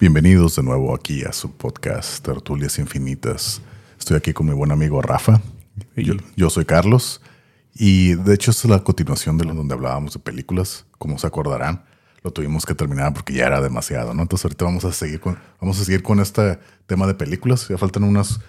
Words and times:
Bienvenidos 0.00 0.56
de 0.56 0.62
nuevo 0.62 0.94
aquí 0.94 1.24
a 1.24 1.32
su 1.34 1.52
podcast 1.52 2.24
Tertulias 2.24 2.78
Infinitas. 2.78 3.60
Estoy 3.98 4.16
aquí 4.16 4.32
con 4.32 4.46
mi 4.46 4.54
buen 4.54 4.72
amigo 4.72 5.02
Rafa. 5.02 5.42
Yo, 5.94 6.14
yo 6.36 6.48
soy 6.48 6.64
Carlos 6.64 7.20
y 7.74 8.14
de 8.14 8.32
hecho 8.32 8.50
esta 8.50 8.66
es 8.66 8.70
la 8.70 8.82
continuación 8.82 9.36
de 9.36 9.44
lo 9.44 9.52
donde 9.52 9.74
hablábamos 9.74 10.14
de 10.14 10.20
películas, 10.20 10.86
como 10.96 11.18
se 11.18 11.26
acordarán. 11.26 11.84
Lo 12.22 12.30
tuvimos 12.30 12.64
que 12.64 12.74
terminar 12.74 13.12
porque 13.12 13.34
ya 13.34 13.46
era 13.46 13.60
demasiado, 13.60 14.14
¿no? 14.14 14.22
Entonces 14.22 14.46
ahorita 14.46 14.64
vamos 14.64 14.86
a 14.86 14.92
seguir 14.92 15.20
con, 15.20 15.38
vamos 15.60 15.78
a 15.78 15.84
seguir 15.84 16.02
con 16.02 16.18
este 16.18 16.58
tema 16.86 17.06
de 17.06 17.12
películas. 17.12 17.68
Ya 17.68 17.76
faltan 17.76 18.04
unas 18.04 18.40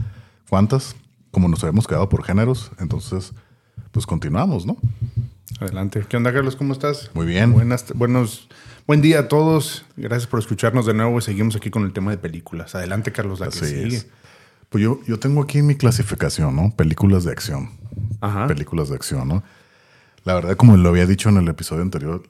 cuantas, 0.50 0.96
como 1.32 1.50
nos 1.50 1.62
habíamos 1.66 1.86
quedado 1.86 2.08
por 2.08 2.24
géneros. 2.24 2.72
Entonces, 2.80 3.34
pues 3.92 4.06
continuamos, 4.06 4.66
¿no? 4.66 4.78
Adelante. 5.60 6.06
¿Qué 6.08 6.16
onda, 6.16 6.32
Carlos? 6.32 6.56
¿Cómo 6.56 6.72
estás? 6.72 7.12
Muy 7.14 7.26
bien. 7.26 7.52
Buenas, 7.52 7.92
buenos, 7.94 8.48
buen 8.92 9.02
día 9.02 9.20
a 9.20 9.28
todos. 9.30 9.86
Gracias 9.96 10.28
por 10.28 10.42
escucharnos 10.42 10.86
de 10.86 10.94
nuevo 10.94 11.18
y 11.18 11.22
seguimos 11.22 11.56
aquí 11.56 11.70
con 11.70 11.84
el 11.84 11.94
tema 11.94 12.12
de 12.12 12.18
películas. 12.18 12.76
Adelante, 12.76 13.14
Carlos, 13.14 13.40
la 13.40 13.48
que 13.48 13.58
Así 13.58 13.68
sigue. 13.68 13.96
es. 13.96 14.08
Pues 14.68 14.84
yo, 14.84 15.00
yo 15.08 15.18
tengo 15.18 15.42
aquí 15.42 15.62
mi 15.62 15.76
clasificación, 15.76 16.54
¿no? 16.58 16.76
Películas 16.76 17.24
de 17.24 17.32
acción. 17.32 17.70
Ajá. 18.20 18.48
Películas 18.48 18.90
de 18.90 18.96
acción, 18.96 19.30
¿no? 19.30 19.44
La 20.26 20.34
verdad, 20.34 20.58
como 20.58 20.76
lo 20.76 20.90
había 20.90 21.06
dicho 21.06 21.30
en 21.30 21.38
el 21.38 21.48
episodio 21.48 21.84
anterior, 21.84 22.22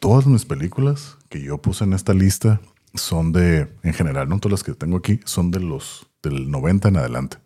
todas 0.00 0.26
mis 0.26 0.44
películas 0.46 1.16
que 1.28 1.40
yo 1.42 1.58
puse 1.58 1.84
en 1.84 1.92
esta 1.92 2.12
lista 2.12 2.60
son 2.92 3.30
de, 3.30 3.68
en 3.84 3.94
general, 3.94 4.28
no 4.28 4.40
todas 4.40 4.50
las 4.50 4.64
que 4.64 4.74
tengo 4.74 4.96
aquí, 4.96 5.20
son 5.24 5.52
de 5.52 5.60
los 5.60 6.08
del 6.24 6.50
90 6.50 6.88
en 6.88 6.96
adelante. 6.96 7.36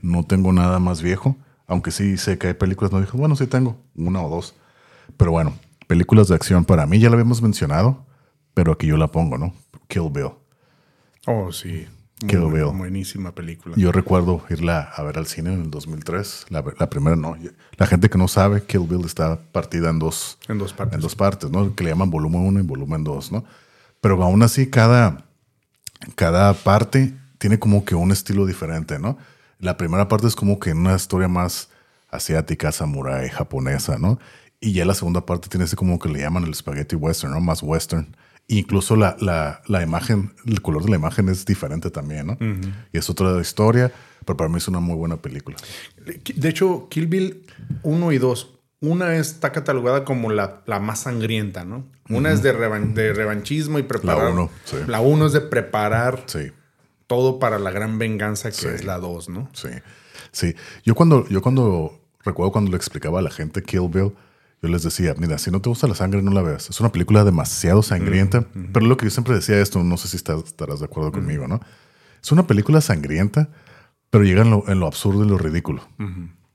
No 0.00 0.24
tengo 0.24 0.52
nada 0.52 0.78
más 0.78 1.02
viejo, 1.02 1.36
aunque 1.66 1.90
sí 1.90 2.18
sé 2.18 2.38
que 2.38 2.46
hay 2.46 2.54
películas 2.54 2.92
no 2.92 2.98
viejas. 2.98 3.18
Bueno, 3.18 3.34
sí 3.34 3.48
tengo 3.48 3.82
una 3.96 4.22
o 4.22 4.30
dos. 4.30 4.54
Pero 5.16 5.32
bueno, 5.32 5.54
películas 5.86 6.28
de 6.28 6.34
acción 6.34 6.64
para 6.64 6.86
mí 6.86 6.98
ya 6.98 7.08
la 7.08 7.14
habíamos 7.14 7.42
mencionado, 7.42 8.04
pero 8.54 8.72
aquí 8.72 8.86
yo 8.86 8.96
la 8.96 9.08
pongo, 9.08 9.38
¿no? 9.38 9.54
Kill 9.88 10.10
Bill. 10.10 10.30
Oh, 11.26 11.52
sí. 11.52 11.86
Kill 12.26 12.50
Bill. 12.50 12.72
Buenísima 12.74 13.34
película. 13.34 13.74
Yo 13.76 13.92
recuerdo 13.92 14.42
irla 14.48 14.80
a 14.80 15.02
ver 15.02 15.18
al 15.18 15.26
cine 15.26 15.52
en 15.52 15.62
el 15.62 15.70
2003. 15.70 16.46
La, 16.48 16.64
la 16.78 16.88
primera 16.88 17.14
no. 17.14 17.36
La 17.76 17.86
gente 17.86 18.08
que 18.08 18.16
no 18.16 18.26
sabe, 18.26 18.62
Kill 18.62 18.86
Bill 18.88 19.04
está 19.04 19.38
partida 19.52 19.90
en 19.90 19.98
dos, 19.98 20.38
en 20.48 20.58
dos 20.58 20.72
partes. 20.72 20.94
en 20.94 21.00
dos 21.00 21.14
partes, 21.14 21.50
¿no? 21.50 21.74
Que 21.74 21.84
le 21.84 21.90
llaman 21.90 22.10
volumen 22.10 22.40
1 22.40 22.60
y 22.60 22.62
volumen 22.62 23.04
2, 23.04 23.32
¿no? 23.32 23.44
Pero 24.00 24.22
aún 24.22 24.42
así, 24.42 24.70
cada, 24.70 25.26
cada 26.14 26.54
parte 26.54 27.14
tiene 27.38 27.58
como 27.58 27.84
que 27.84 27.94
un 27.94 28.12
estilo 28.12 28.46
diferente, 28.46 28.98
¿no? 28.98 29.18
La 29.58 29.76
primera 29.76 30.08
parte 30.08 30.26
es 30.26 30.36
como 30.36 30.58
que 30.58 30.72
una 30.72 30.96
historia 30.96 31.28
más 31.28 31.68
asiática, 32.08 32.72
samurái, 32.72 33.28
japonesa, 33.28 33.98
¿no? 33.98 34.18
Y 34.60 34.72
ya 34.72 34.84
la 34.84 34.94
segunda 34.94 35.24
parte 35.26 35.48
tiene 35.48 35.64
ese 35.66 35.76
como 35.76 35.98
que 35.98 36.08
le 36.08 36.20
llaman 36.20 36.44
el 36.44 36.54
spaghetti 36.54 36.96
western, 36.96 37.32
¿no? 37.32 37.40
Más 37.40 37.62
western. 37.62 38.16
Incluso 38.48 38.94
la, 38.96 39.16
la, 39.20 39.60
la 39.66 39.82
imagen, 39.82 40.32
el 40.46 40.62
color 40.62 40.84
de 40.84 40.90
la 40.90 40.96
imagen 40.96 41.28
es 41.28 41.44
diferente 41.44 41.90
también, 41.90 42.26
¿no? 42.28 42.38
Y 42.92 42.98
es 42.98 43.10
otra 43.10 43.40
historia, 43.40 43.92
pero 44.24 44.36
para 44.36 44.48
mí 44.48 44.56
es 44.58 44.68
una 44.68 44.78
muy 44.80 44.94
buena 44.94 45.16
película. 45.16 45.56
De 46.36 46.48
hecho, 46.48 46.86
Kill 46.88 47.06
Bill 47.08 47.44
1 47.82 48.12
y 48.12 48.18
2. 48.18 48.52
Una 48.80 49.16
está 49.16 49.52
catalogada 49.52 50.04
como 50.04 50.30
la, 50.30 50.62
la 50.66 50.78
más 50.78 51.00
sangrienta, 51.00 51.64
¿no? 51.64 51.84
Una 52.08 52.30
es 52.30 52.42
de, 52.42 52.54
revan- 52.56 52.92
de 52.94 53.12
revanchismo 53.14 53.78
y 53.78 53.82
preparar. 53.82 54.32
uno, 54.32 54.48
sí. 54.64 54.76
La 54.86 55.00
1 55.00 55.26
es 55.26 55.32
de 55.32 55.40
preparar 55.40 56.22
Sí. 56.26 56.52
todo 57.08 57.38
para 57.40 57.58
la 57.58 57.70
gran 57.72 57.98
venganza 57.98 58.50
que 58.50 58.56
Sí. 58.56 58.68
es 58.68 58.84
la 58.84 58.98
2, 58.98 59.28
¿no? 59.28 59.48
Sí, 59.54 59.70
sí. 60.30 60.54
Yo 60.84 60.94
cuando, 60.94 61.26
yo 61.28 61.42
cuando, 61.42 61.98
recuerdo 62.22 62.52
cuando 62.52 62.70
le 62.70 62.76
explicaba 62.76 63.18
a 63.18 63.22
la 63.22 63.30
gente 63.30 63.62
Kill 63.62 63.88
Bill, 63.88 64.12
yo 64.62 64.68
les 64.68 64.82
decía, 64.82 65.14
mira, 65.18 65.38
si 65.38 65.50
no 65.50 65.60
te 65.60 65.68
gusta 65.68 65.86
la 65.86 65.94
sangre, 65.94 66.22
no 66.22 66.30
la 66.32 66.42
veas. 66.42 66.70
Es 66.70 66.80
una 66.80 66.90
película 66.90 67.24
demasiado 67.24 67.82
sangrienta, 67.82 68.46
pero 68.72 68.86
lo 68.86 68.96
que 68.96 69.04
yo 69.06 69.10
siempre 69.10 69.34
decía 69.34 69.60
esto, 69.60 69.82
no 69.84 69.96
sé 69.96 70.08
si 70.08 70.16
estás- 70.16 70.44
estarás 70.44 70.80
de 70.80 70.86
acuerdo 70.86 71.12
conmigo, 71.12 71.46
¿no? 71.46 71.60
Es 72.22 72.32
una 72.32 72.46
película 72.46 72.80
sangrienta, 72.80 73.48
pero 74.10 74.24
llega 74.24 74.42
en 74.42 74.50
lo, 74.50 74.64
en 74.68 74.80
lo 74.80 74.86
absurdo 74.86 75.24
y 75.24 75.28
lo 75.28 75.38
ridículo. 75.38 75.86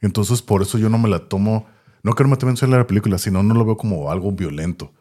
Entonces, 0.01 0.41
por 0.41 0.61
eso 0.63 0.77
yo 0.77 0.89
no 0.89 0.97
me 0.97 1.09
la 1.09 1.19
tomo, 1.29 1.67
no 2.03 2.13
que 2.15 2.23
no 2.23 2.29
me 2.29 2.37
tome 2.37 2.53
en 2.59 2.71
la 2.71 2.87
película, 2.87 3.17
sino 3.19 3.43
no 3.43 3.53
lo 3.53 3.65
veo 3.65 3.77
como 3.77 4.11
algo 4.11 4.31
violento. 4.31 4.91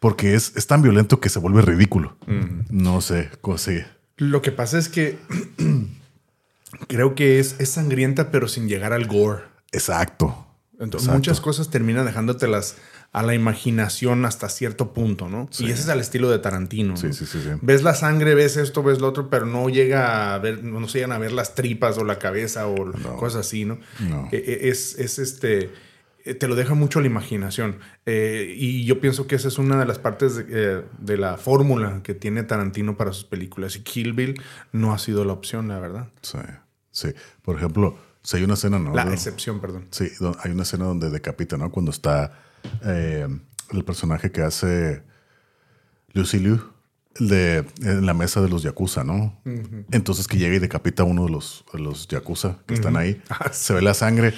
Porque 0.00 0.34
es, 0.34 0.56
es 0.56 0.66
tan 0.66 0.82
violento 0.82 1.20
que 1.20 1.28
se 1.28 1.38
vuelve 1.38 1.62
ridículo. 1.62 2.16
No 2.70 3.00
sé, 3.00 3.30
co- 3.42 3.58
sí. 3.58 3.78
Lo 4.16 4.42
que 4.42 4.50
pasa 4.50 4.76
es 4.78 4.88
que 4.88 5.18
creo 6.88 7.14
que 7.14 7.38
es, 7.38 7.56
es 7.60 7.70
sangrienta, 7.70 8.30
pero 8.30 8.48
sin 8.48 8.68
llegar 8.68 8.92
al 8.92 9.06
gore. 9.06 9.42
Exacto. 9.72 10.46
Entonces, 10.80 11.06
Exacto. 11.08 11.18
muchas 11.18 11.40
cosas 11.40 11.70
terminan 11.70 12.06
dejándotelas 12.06 12.76
a 13.12 13.22
la 13.22 13.34
imaginación 13.34 14.24
hasta 14.24 14.48
cierto 14.48 14.92
punto, 14.92 15.28
¿no? 15.28 15.46
Sí. 15.50 15.66
Y 15.66 15.70
ese 15.70 15.82
es 15.82 15.88
el 15.88 16.00
estilo 16.00 16.30
de 16.30 16.38
Tarantino. 16.38 16.96
Sí, 16.96 17.08
¿no? 17.08 17.12
sí, 17.12 17.26
sí, 17.26 17.40
sí. 17.42 17.50
Ves 17.60 17.82
la 17.82 17.94
sangre, 17.94 18.34
ves 18.34 18.56
esto, 18.56 18.82
ves 18.82 18.98
lo 19.00 19.08
otro, 19.08 19.28
pero 19.30 19.46
no 19.46 19.68
llega 19.68 20.34
a 20.34 20.38
ver, 20.38 20.64
no 20.64 20.88
se 20.88 20.98
llegan 20.98 21.12
a 21.12 21.18
ver 21.18 21.32
las 21.32 21.54
tripas 21.54 21.98
o 21.98 22.04
la 22.04 22.18
cabeza 22.18 22.66
o 22.66 22.92
cosas 23.18 23.46
así, 23.46 23.64
¿no? 23.64 23.78
No. 24.00 24.28
Eh, 24.32 24.42
eh, 24.46 24.58
Es, 24.70 24.98
es 24.98 25.18
este. 25.18 25.70
eh, 26.24 26.34
Te 26.34 26.48
lo 26.48 26.54
deja 26.54 26.74
mucho 26.74 26.98
a 26.98 27.02
la 27.02 27.08
imaginación. 27.08 27.76
Eh, 28.06 28.54
y 28.56 28.84
yo 28.86 29.00
pienso 29.00 29.26
que 29.26 29.34
esa 29.36 29.48
es 29.48 29.58
una 29.58 29.78
de 29.78 29.86
las 29.86 29.98
partes 29.98 30.36
de, 30.36 30.44
eh, 30.48 30.82
de 30.98 31.16
la 31.18 31.36
fórmula 31.36 32.00
que 32.02 32.14
tiene 32.14 32.42
Tarantino 32.44 32.96
para 32.96 33.12
sus 33.12 33.24
películas. 33.24 33.76
Y 33.76 33.80
Kill 33.80 34.12
Bill 34.12 34.40
no 34.72 34.92
ha 34.94 34.98
sido 34.98 35.24
la 35.24 35.32
opción, 35.34 35.68
la 35.68 35.78
verdad. 35.80 36.08
Sí, 36.22 36.38
sí. 36.90 37.08
Por 37.42 37.56
ejemplo, 37.56 37.98
si 38.22 38.36
hay 38.36 38.44
una 38.44 38.54
escena, 38.54 38.78
¿no? 38.78 38.94
La 38.94 39.04
excepción, 39.12 39.60
perdón. 39.60 39.86
Sí, 39.90 40.08
hay 40.42 40.50
una 40.50 40.62
escena 40.62 40.84
donde 40.84 41.10
decapita, 41.10 41.56
¿no? 41.56 41.70
Cuando 41.70 41.90
está 41.90 42.32
eh, 42.84 43.26
el 43.72 43.84
personaje 43.84 44.30
que 44.30 44.42
hace 44.42 45.02
Lucy 46.12 46.38
Liu 46.38 46.60
el 47.18 47.28
de, 47.28 47.66
en 47.82 48.06
la 48.06 48.14
mesa 48.14 48.40
de 48.40 48.48
los 48.48 48.62
Yakuza, 48.62 49.02
¿no? 49.04 49.40
Entonces 49.90 50.28
que 50.28 50.36
llega 50.38 50.54
y 50.54 50.58
decapita 50.60 51.02
a 51.02 51.06
uno 51.06 51.24
de 51.24 51.30
los, 51.30 51.64
los 51.72 52.06
Yakuza 52.08 52.58
que 52.66 52.74
están 52.74 52.96
ahí. 52.96 53.20
Ah, 53.30 53.50
Se 53.52 53.74
ve 53.74 53.82
la 53.82 53.94
sangre, 53.94 54.32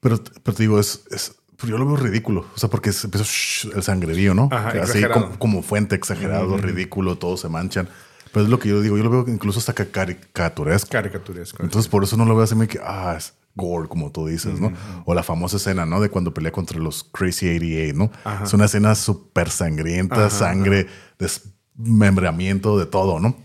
pero, 0.00 0.22
pero 0.42 0.56
te 0.56 0.62
digo, 0.62 0.78
es, 0.78 1.04
es- 1.10 1.36
yo 1.66 1.76
lo 1.76 1.84
veo 1.86 1.96
ridículo. 1.96 2.46
O 2.54 2.58
sea, 2.58 2.70
porque 2.70 2.90
empieza 3.04 3.26
el 3.74 3.82
sangrerío, 3.82 4.32
¿no? 4.34 4.48
Ajá, 4.50 4.70
Así 4.82 5.02
como 5.38 5.62
fuente, 5.62 5.94
exagerado, 5.94 6.56
ridículo, 6.56 7.16
todos 7.18 7.40
se 7.40 7.48
manchan. 7.50 7.86
Pero 8.32 8.44
es 8.44 8.50
lo 8.50 8.58
que 8.58 8.68
yo 8.68 8.80
digo, 8.80 8.96
yo 8.96 9.02
lo 9.04 9.10
veo 9.10 9.24
incluso 9.28 9.58
hasta 9.58 9.72
ca- 9.74 9.86
caricaturesco. 9.90 10.90
Caricaturesco. 10.90 11.62
Entonces 11.62 11.88
por 11.90 12.04
eso 12.04 12.16
no 12.16 12.24
lo 12.24 12.34
veo 12.34 12.44
así 12.44 12.54
que, 12.68 12.78
ah, 12.82 13.14
es 13.18 13.34
gore, 13.56 13.88
como 13.88 14.12
tú 14.12 14.26
dices, 14.28 14.60
¿no? 14.60 14.72
O 15.04 15.14
la 15.14 15.22
famosa 15.24 15.56
escena, 15.56 15.84
¿no? 15.84 16.00
De 16.00 16.08
cuando 16.08 16.32
pelea 16.32 16.52
contra 16.52 16.78
los 16.78 17.02
Crazy 17.04 17.46
88, 17.48 17.94
¿no? 17.98 18.44
Es 18.44 18.52
una 18.54 18.66
escena 18.66 18.94
súper 18.94 19.50
sangrienta, 19.50 20.30
sangre, 20.30 20.86
desmembramiento 21.18 22.78
de 22.78 22.86
todo, 22.86 23.18
¿no? 23.20 23.36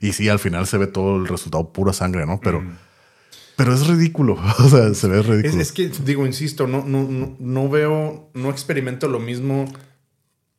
Y 0.00 0.12
sí, 0.12 0.28
al 0.28 0.38
final 0.38 0.66
se 0.66 0.78
ve 0.78 0.86
todo 0.86 1.16
el 1.16 1.28
resultado 1.28 1.72
pura 1.72 1.92
sangre, 1.92 2.26
¿no? 2.26 2.40
Pero, 2.42 2.62
pero 3.56 3.72
es 3.74 3.86
ridículo, 3.86 4.36
o 4.58 4.68
sea, 4.68 4.92
se 4.94 5.08
ve 5.08 5.20
Es, 5.20 5.26
ridículo. 5.26 5.62
es 5.62 5.72
que, 5.72 5.88
digo, 6.04 6.26
insisto, 6.26 6.66
no, 6.66 6.84
no, 6.84 7.04
no, 7.04 7.36
no 7.38 7.68
veo, 7.68 8.30
no 8.34 8.50
experimento 8.50 9.06
lo 9.08 9.20
mismo 9.20 9.66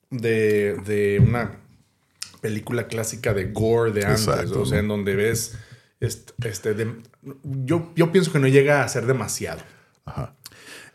de, 0.10 0.76
de 0.86 1.22
una 1.26 1.58
película 2.48 2.88
clásica 2.88 3.34
de 3.34 3.46
gore 3.52 3.92
de 3.92 4.06
antes. 4.06 4.28
Exacto, 4.28 4.62
o 4.62 4.66
sea, 4.66 4.80
en 4.80 4.88
donde 4.88 5.16
ves. 5.16 5.58
Este, 6.00 6.34
este, 6.48 6.74
de- 6.74 6.94
yo, 7.44 7.92
yo 7.96 8.12
pienso 8.12 8.32
que 8.32 8.40
no 8.40 8.48
llega 8.48 8.84
a 8.84 8.88
ser 8.88 9.06
demasiado. 9.06 9.62
Ajá. 10.06 10.36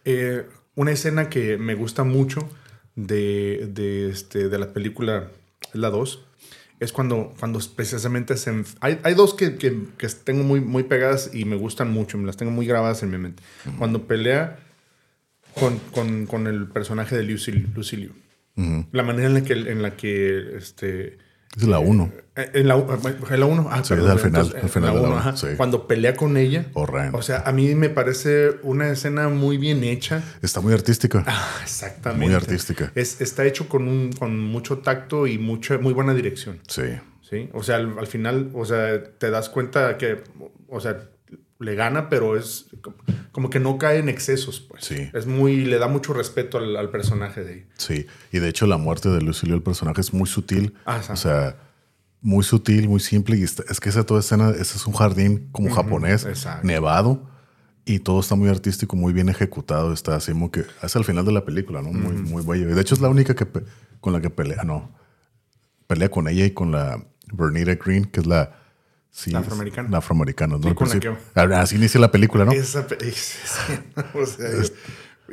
Eh, 0.05 0.47
una 0.77 0.93
escena 0.93 1.29
que 1.29 1.59
me 1.59 1.75
gusta 1.75 2.05
mucho 2.05 2.49
de, 2.95 3.69
de, 3.73 4.11
este, 4.11 4.49
de 4.49 4.59
la 4.59 4.73
película, 4.73 5.31
la 5.73 5.91
2, 5.91 6.25
es 6.79 6.93
cuando, 6.93 7.35
cuando 7.39 7.59
precisamente 7.75 8.37
se... 8.37 8.53
Hay, 8.81 9.01
hay 9.03 9.15
dos 9.15 9.35
que, 9.35 9.57
que- 9.57 9.83
que 9.99 10.07
tengo 10.09 10.45
muy, 10.45 10.61
muy 10.61 10.85
pegadas 10.85 11.31
y 11.35 11.45
me 11.45 11.57
gustan 11.57 11.91
mucho, 11.91 12.17
me 12.19 12.27
las 12.27 12.37
tengo 12.37 12.53
muy 12.53 12.67
grabadas 12.67 13.03
en 13.03 13.11
mi 13.11 13.19
mente. 13.19 13.43
Cuando 13.79 14.07
pelea 14.07 14.59
con, 15.55 15.79
con- 15.93 16.27
con 16.27 16.47
el 16.47 16.69
personaje 16.69 17.17
de 17.17 17.25
Lucy, 17.25 17.53
Lucy 17.53 17.97
Liu. 17.97 18.13
La 18.93 19.03
manera 19.03 19.27
en 19.29 19.35
la 19.35 19.43
que, 19.43 19.53
en 19.55 19.81
la 19.81 19.97
que 19.97 20.57
este, 20.59 21.17
Es 21.57 21.65
la 21.65 21.79
uno. 21.81 22.13
eh, 22.37 22.51
En 22.55 22.69
la, 22.69 22.75
en 22.77 23.41
la 23.41 23.47
1. 23.47 23.69
Ah, 23.71 23.83
Sí, 23.85 23.95
al 23.95 24.19
final, 24.19 24.53
al 24.63 24.69
final 24.69 24.95
la 24.95 25.01
la 25.03 25.09
uno, 25.09 25.37
sí. 25.37 25.49
Cuando 25.57 25.87
pelea 25.89 26.15
con 26.15 26.37
ella. 26.37 26.67
Horrendo. 26.75 27.19
O 27.19 27.23
sea, 27.23 27.43
a 27.45 27.53
mí 27.53 27.75
me 27.75 27.89
parece 27.91 28.53
una 28.63 28.89
escena 28.91 29.29
muy 29.29 29.59
bien 29.59 29.83
hecha. 29.83 30.23
Está 30.43 30.61
muy 30.61 30.73
artística. 30.73 31.25
Ah, 31.27 31.59
exactamente. 31.63 32.25
Muy 32.27 32.35
artística. 32.35 32.93
Es, 32.95 33.21
está 33.21 33.45
hecho 33.45 33.69
con, 33.69 33.89
un, 33.89 34.13
con 34.13 34.39
mucho 34.39 34.79
tacto 34.79 35.27
y 35.27 35.39
mucha, 35.39 35.79
muy 35.79 35.93
buena 35.93 36.15
dirección. 36.15 36.61
Sí. 36.69 36.83
¿sí? 37.29 37.49
O 37.53 37.63
sea, 37.63 37.77
al, 37.77 37.99
al 37.99 38.07
final, 38.07 38.51
o 38.55 38.65
sea, 38.65 39.03
te 39.19 39.31
das 39.31 39.49
cuenta 39.49 39.99
que, 39.99 40.23
o 40.69 40.81
sea, 40.81 40.99
le 41.61 41.75
gana, 41.77 42.09
pero 42.09 42.37
es 42.37 42.67
co- 42.83 42.95
como 43.33 43.49
que 43.51 43.61
no 43.61 43.79
cae 43.79 43.99
en 43.99 44.09
excesos, 44.09 44.61
pues. 44.61 44.85
Sí. 44.85 45.11
Es 45.13 45.27
muy, 45.27 45.65
le 45.65 45.79
da 45.79 45.87
mucho 45.89 46.13
respeto 46.13 46.59
al, 46.59 46.75
al 46.77 46.91
personaje 46.91 47.45
de 47.45 47.53
ahí. 47.53 47.67
Sí, 47.77 48.07
y 48.33 48.39
de 48.41 48.49
hecho 48.49 48.67
la 48.67 48.77
muerte 48.79 49.09
de 49.11 49.21
Lucilio, 49.21 49.55
el 49.55 49.63
personaje, 49.63 50.01
es 50.01 50.13
muy 50.13 50.27
sutil. 50.27 50.75
Ajá. 50.85 51.13
O 51.13 51.17
sea, 51.17 51.57
muy 52.23 52.43
sutil, 52.45 52.89
muy 52.89 53.01
simple. 53.01 53.37
Y 53.37 53.43
está- 53.45 53.63
es 53.71 53.79
que 53.79 53.89
esa 53.91 54.05
toda 54.05 54.21
escena, 54.21 54.51
ese 54.51 54.77
es 54.77 54.87
un 54.87 54.95
jardín 54.95 55.49
como 55.53 55.71
japonés, 55.75 56.25
exacto. 56.25 56.67
nevado. 56.67 57.29
Y 57.87 57.99
todo 58.01 58.21
está 58.21 58.35
muy 58.37 58.49
artístico, 58.49 58.95
muy 58.97 59.13
bien 59.13 59.29
ejecutado. 59.31 59.93
Está 59.93 60.15
así 60.17 60.33
como 60.33 60.51
que 60.51 60.65
hasta 60.83 60.99
el 60.99 61.05
final 61.05 61.25
de 61.25 61.33
la 61.33 61.45
película, 61.45 61.81
¿no? 61.83 61.91
Muy, 61.93 62.13
muy 62.15 62.45
bello. 62.45 62.71
Y 62.71 62.75
de 62.75 62.81
hecho 62.81 62.95
es 62.95 63.01
la 63.01 63.09
única 63.09 63.35
que 63.35 63.47
con 64.01 64.13
la 64.13 64.21
que 64.21 64.31
pelea, 64.31 64.63
no. 64.65 64.95
Pelea 65.87 66.11
con 66.11 66.29
ella 66.29 66.45
y 66.45 66.53
con 66.53 66.73
la 66.73 67.05
Bernita 67.33 67.75
Green, 67.75 68.05
que 68.05 68.21
es 68.21 68.27
la... 68.27 68.60
Sí. 69.11 69.31
La 69.91 69.99
afroamericana, 69.99 70.57
¿no? 70.57 70.63
Sí, 70.63 70.75
Ah, 71.35 71.61
Así 71.61 71.77
inicia 71.77 72.01
la 72.01 72.11
película, 72.13 72.45
¿no? 72.45 72.53
Esa 72.53 72.87
o 74.15 74.27
sea, 74.27 74.49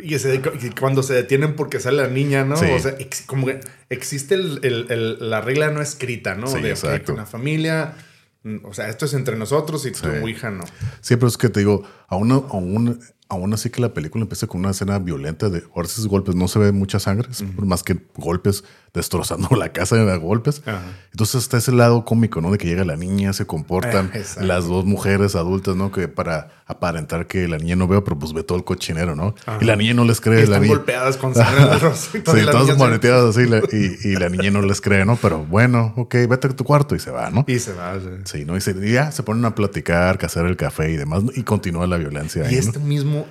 y, 0.02 0.18
se- 0.20 0.36
y 0.36 0.70
cuando 0.80 1.04
se 1.04 1.14
detienen 1.14 1.56
porque 1.56 1.80
sale 1.80 1.98
la 1.98 2.08
niña, 2.08 2.44
¿no? 2.44 2.56
Sí. 2.58 2.66
O 2.72 2.80
sea, 2.80 2.96
ex- 3.00 3.22
como 3.26 3.46
que 3.48 3.60
existe 3.90 4.36
el- 4.36 4.60
el- 4.64 4.92
el- 4.92 5.30
la 5.30 5.42
regla 5.42 5.72
no 5.72 5.82
escrita, 5.82 6.36
¿no? 6.36 6.48
Sí, 6.48 6.62
de 6.62 6.70
exacto. 6.72 7.16
la 7.16 7.26
familia, 7.26 7.96
mm, 8.44 8.66
o 8.66 8.74
sea, 8.74 8.90
esto 8.90 9.06
es 9.06 9.14
entre 9.14 9.36
nosotros 9.38 9.86
y 9.86 9.92
tu 9.92 10.28
hija 10.28 10.52
no. 10.52 10.64
Sí, 11.02 11.16
pero 11.16 11.28
es 11.28 11.38
que 11.38 11.50
te 11.50 11.62
digo, 11.62 11.84
aún, 12.08 12.32
aún, 12.32 13.00
aún 13.30 13.54
así 13.54 13.70
que 13.70 13.82
la 13.82 13.94
película 13.94 14.24
empieza 14.24 14.48
con 14.48 14.62
una 14.62 14.72
escena 14.72 15.00
violenta 15.00 15.50
de 15.50 15.64
ahora 15.76 15.88
esos 15.88 16.08
golpes, 16.08 16.36
no 16.36 16.48
se 16.48 16.60
ve 16.60 16.72
mucha 16.72 17.00
sangre, 17.00 17.28
es 17.32 17.44
más 17.58 17.84
que 17.84 17.98
golpes 18.16 18.64
destrozando 18.94 19.50
la 19.56 19.70
casa 19.74 19.96
de 19.96 20.18
golpes. 20.18 20.62
Ajá. 20.66 20.82
Entonces 21.12 21.44
está 21.44 21.58
ese 21.58 21.72
lado 21.72 22.04
cómico, 22.06 22.42
¿no? 22.42 22.52
De 22.52 22.58
que 22.58 22.68
llega 22.68 22.84
la 22.86 22.96
niña, 22.96 23.34
se 23.34 23.46
comportan 23.46 24.12
Eh, 24.18 24.24
las 24.42 24.66
dos 24.68 24.86
mujeres 24.86 25.36
adultas, 25.36 25.76
¿no? 25.76 25.92
Que 25.92 26.08
para 26.08 26.64
aparentar 26.66 27.28
que 27.28 27.48
la 27.48 27.58
niña 27.58 27.76
no 27.76 27.88
veo, 27.88 28.04
pero 28.04 28.18
pues 28.18 28.34
ve 28.34 28.44
todo 28.44 28.58
el 28.58 28.64
cochinero, 28.64 29.16
¿no? 29.16 29.36
Y 29.62 29.66
la 29.66 29.76
niña 29.76 29.94
no 29.94 30.04
les 30.06 30.20
cree. 30.22 30.38
la 30.38 30.44
Están 30.44 30.62
niña, 30.64 30.74
golpeadas 30.76 31.18
con 31.18 31.34
sangre 31.36 31.80
Sí, 31.96 32.20
todas 32.24 32.68
se- 32.68 32.74
moneteadas 32.76 33.36
así 33.38 33.48
la- 33.48 33.60
y, 33.72 33.98
y 34.10 34.16
la 34.16 34.30
niña 34.30 34.52
no 34.52 34.62
les 34.62 34.82
cree, 34.82 35.06
¿no? 35.06 35.16
Pero 35.18 35.46
bueno, 35.46 35.94
ok, 35.98 36.16
vete 36.30 36.48
a 36.48 36.56
tu 36.56 36.64
cuarto 36.64 36.96
y 36.96 37.00
se 37.00 37.12
va, 37.12 37.30
¿no? 37.30 37.44
Y 37.48 37.60
se 37.60 37.74
va. 37.74 38.00
sea. 38.00 38.12
Sí, 38.26 38.46
¿no? 38.46 38.58
Y, 38.58 38.62
se- 38.62 38.72
y 38.82 38.92
ya 38.94 39.12
se 39.12 39.22
ponen 39.24 39.46
a 39.46 39.54
platicar, 39.56 40.18
a 40.22 40.26
hacer 40.26 40.46
el 40.46 40.56
café 40.58 40.92
y 40.92 40.96
demás, 40.98 41.24
¿no? 41.24 41.32
y 41.36 41.44
continúa 41.44 41.86
la 41.88 41.98
violencia. 41.98 42.44
Y 42.44 42.48
ahí, 42.48 42.54
¿no? 42.56 42.60
esto 42.62 42.80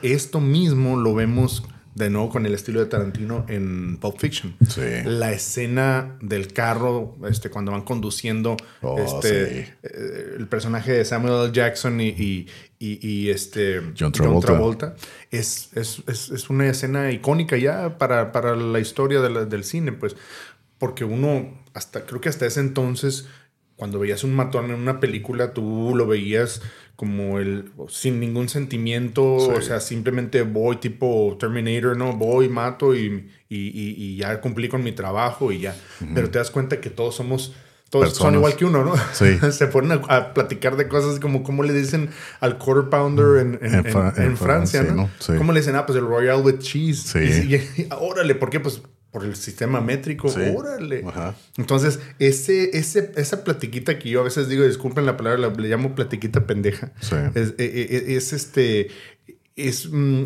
esto 0.03 0.41
mismo 0.41 0.97
lo 0.99 1.15
vemos 1.15 1.63
de 1.95 2.11
nuevo 2.11 2.29
con 2.29 2.45
el 2.45 2.53
estilo 2.53 2.81
de 2.81 2.87
Tarantino 2.87 3.47
en 3.49 3.97
Pulp 3.97 4.19
Fiction. 4.19 4.55
Sí. 4.69 4.83
La 5.07 5.33
escena 5.33 6.19
del 6.21 6.53
carro, 6.53 7.17
este, 7.27 7.49
cuando 7.49 7.73
van 7.73 7.83
conduciendo, 7.83 8.59
Oh, 8.83 8.99
este, 8.99 9.65
sí. 9.65 9.71
eh, 9.83 10.35
el 10.39 10.47
personaje 10.47 10.93
de 10.93 11.05
Samuel 11.07 11.45
L. 11.45 11.53
Jackson 11.55 11.99
y, 12.03 12.09
y, 12.09 12.47
y- 12.79 12.99
y, 13.01 13.31
este 13.31 13.81
John 13.99 14.13
Travolta. 14.13 14.95
es, 15.31 15.71
es, 15.75 16.03
es, 16.07 16.29
es 16.29 16.51
una 16.51 16.69
escena 16.69 17.11
icónica 17.13 17.57
ya 17.57 17.97
para, 17.97 18.31
para 18.31 18.55
la 18.57 18.79
historia 18.79 19.23
de 19.23 19.31
la- 19.31 19.45
del 19.47 19.65
cine, 19.65 19.93
pues, 19.93 20.17
porque 20.77 21.05
uno, 21.05 21.51
hasta 21.73 22.05
creo 22.05 22.21
que 22.21 22.29
hasta 22.29 22.45
ese 22.45 22.61
entonces, 22.61 23.27
cuando 23.77 23.99
veías 23.99 24.23
un 24.23 24.35
matón 24.35 24.67
en 24.67 24.75
una 24.79 25.01
película, 25.01 25.55
tú 25.55 25.95
lo 25.97 26.07
veías 26.07 26.61
como 26.97 27.39
el 27.39 27.71
sin 27.89 28.19
ningún 28.21 28.49
sentimiento, 28.49 29.39
Sí. 29.39 29.51
o 29.55 29.61
sea, 29.61 29.81
simplemente 29.81 30.43
voy 30.43 30.77
tipo 30.77 31.37
Terminator, 31.39 31.97
¿no? 31.97 32.15
Voy, 32.15 32.49
mato 32.49 32.95
y, 32.95 33.29
y, 33.49 33.57
y- 33.69 33.95
y 33.99 34.17
ya 34.17 34.41
cumplí 34.41 34.69
con 34.69 34.83
mi 34.83 34.93
trabajo 34.93 35.53
y 35.53 35.61
ya. 35.61 35.77
Pero 36.15 36.31
te 36.31 36.39
das 36.39 36.51
cuenta 36.51 36.81
que 36.81 36.89
todos 36.89 37.15
somos, 37.15 37.55
todos 37.91 38.15
son 38.17 38.35
igual 38.35 38.57
que 38.57 38.65
uno, 38.65 38.83
¿no? 38.85 38.95
Sí. 39.13 39.39
Se 39.53 39.67
ponen 39.67 40.01
a, 40.09 40.17
a 40.17 40.35
platicar 40.35 40.77
de 40.77 40.89
cosas 40.89 41.21
como 41.21 41.43
cómo 41.43 41.63
le 41.63 41.73
dicen 41.75 42.09
al 42.41 42.57
quarter 42.59 42.89
pounder 42.89 43.41
en, 43.43 43.59
en- 43.63 43.75
En 43.75 43.85
Fra- 43.85 44.15
en- 44.17 44.23
en 44.23 44.31
en 44.31 44.37
Francia, 44.37 44.81
Francia, 44.81 44.83
¿no? 44.83 44.95
¿no? 45.03 45.11
Sí. 45.19 45.33
¿Cómo 45.37 45.53
le 45.53 45.61
dicen? 45.61 45.77
Ah, 45.77 45.85
pues 45.85 45.99
el 45.99 46.07
Royal 46.07 46.41
with 46.43 46.59
Cheese. 46.61 47.03
Sí. 47.13 47.19
Y- 47.79 47.87
órale, 47.93 48.35
¿por 48.35 48.49
qué? 48.51 48.59
Pues 48.61 48.81
por 49.11 49.25
el 49.25 49.35
sistema 49.37 49.81
métrico, 49.81 50.29
Sí. 50.29 50.41
órale. 50.55 51.03
Ajá. 51.07 51.35
Entonces, 51.57 52.01
ese, 52.19 52.77
ese, 52.77 53.13
esa 53.17 53.45
platiquita 53.45 53.99
que 53.99 54.11
yo 54.11 54.21
a 54.21 54.25
veces 54.25 54.49
digo, 54.49 54.65
disculpen 54.65 55.07
la 55.07 55.17
palabra, 55.17 55.39
la- 55.39 55.49
le 55.55 55.69
llamo 55.69 55.95
platiquita 55.95 56.47
pendeja. 56.47 56.93
Sí. 57.01 57.17
Es, 57.35 57.55
e- 57.59 57.65
e- 58.09 58.17
es 58.17 58.33
este. 58.33 58.89
Es. 59.57 59.89
mm, 59.91 60.25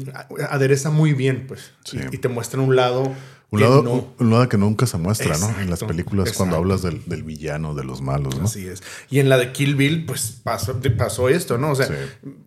adereza 0.48 0.90
muy 0.90 1.12
bien, 1.12 1.46
pues. 1.46 1.70
Sí. 1.84 1.98
Y, 2.10 2.16
y 2.16 2.18
te 2.18 2.28
muestra 2.28 2.60
un 2.60 2.74
lado. 2.74 3.14
Un 3.52 3.60
lado, 3.60 3.82
no- 3.82 4.06
un 4.18 4.30
lado 4.30 4.48
que 4.48 4.56
nunca 4.56 4.86
se 4.86 4.96
muestra, 4.96 5.36
¿no? 5.38 5.48
En 5.48 5.54
las 5.70 5.80
Exacto, 5.82 5.88
películas 5.88 6.32
cuando 6.34 6.54
hablas 6.56 6.82
del, 6.82 7.02
del 7.06 7.24
villano, 7.24 7.74
de 7.74 7.82
los 7.82 8.00
malos, 8.00 8.38
¿no? 8.38 8.44
Así 8.44 8.64
es. 8.68 8.80
Y 9.10 9.18
en 9.18 9.28
la 9.28 9.38
de 9.38 9.50
Kill 9.50 9.74
Bill, 9.74 10.06
pues 10.06 10.40
pasó, 10.44 10.78
pasó 10.96 11.28
esto, 11.28 11.58
¿no? 11.58 11.72
O 11.72 11.74
sea, 11.74 11.86
Sí. 11.86 11.94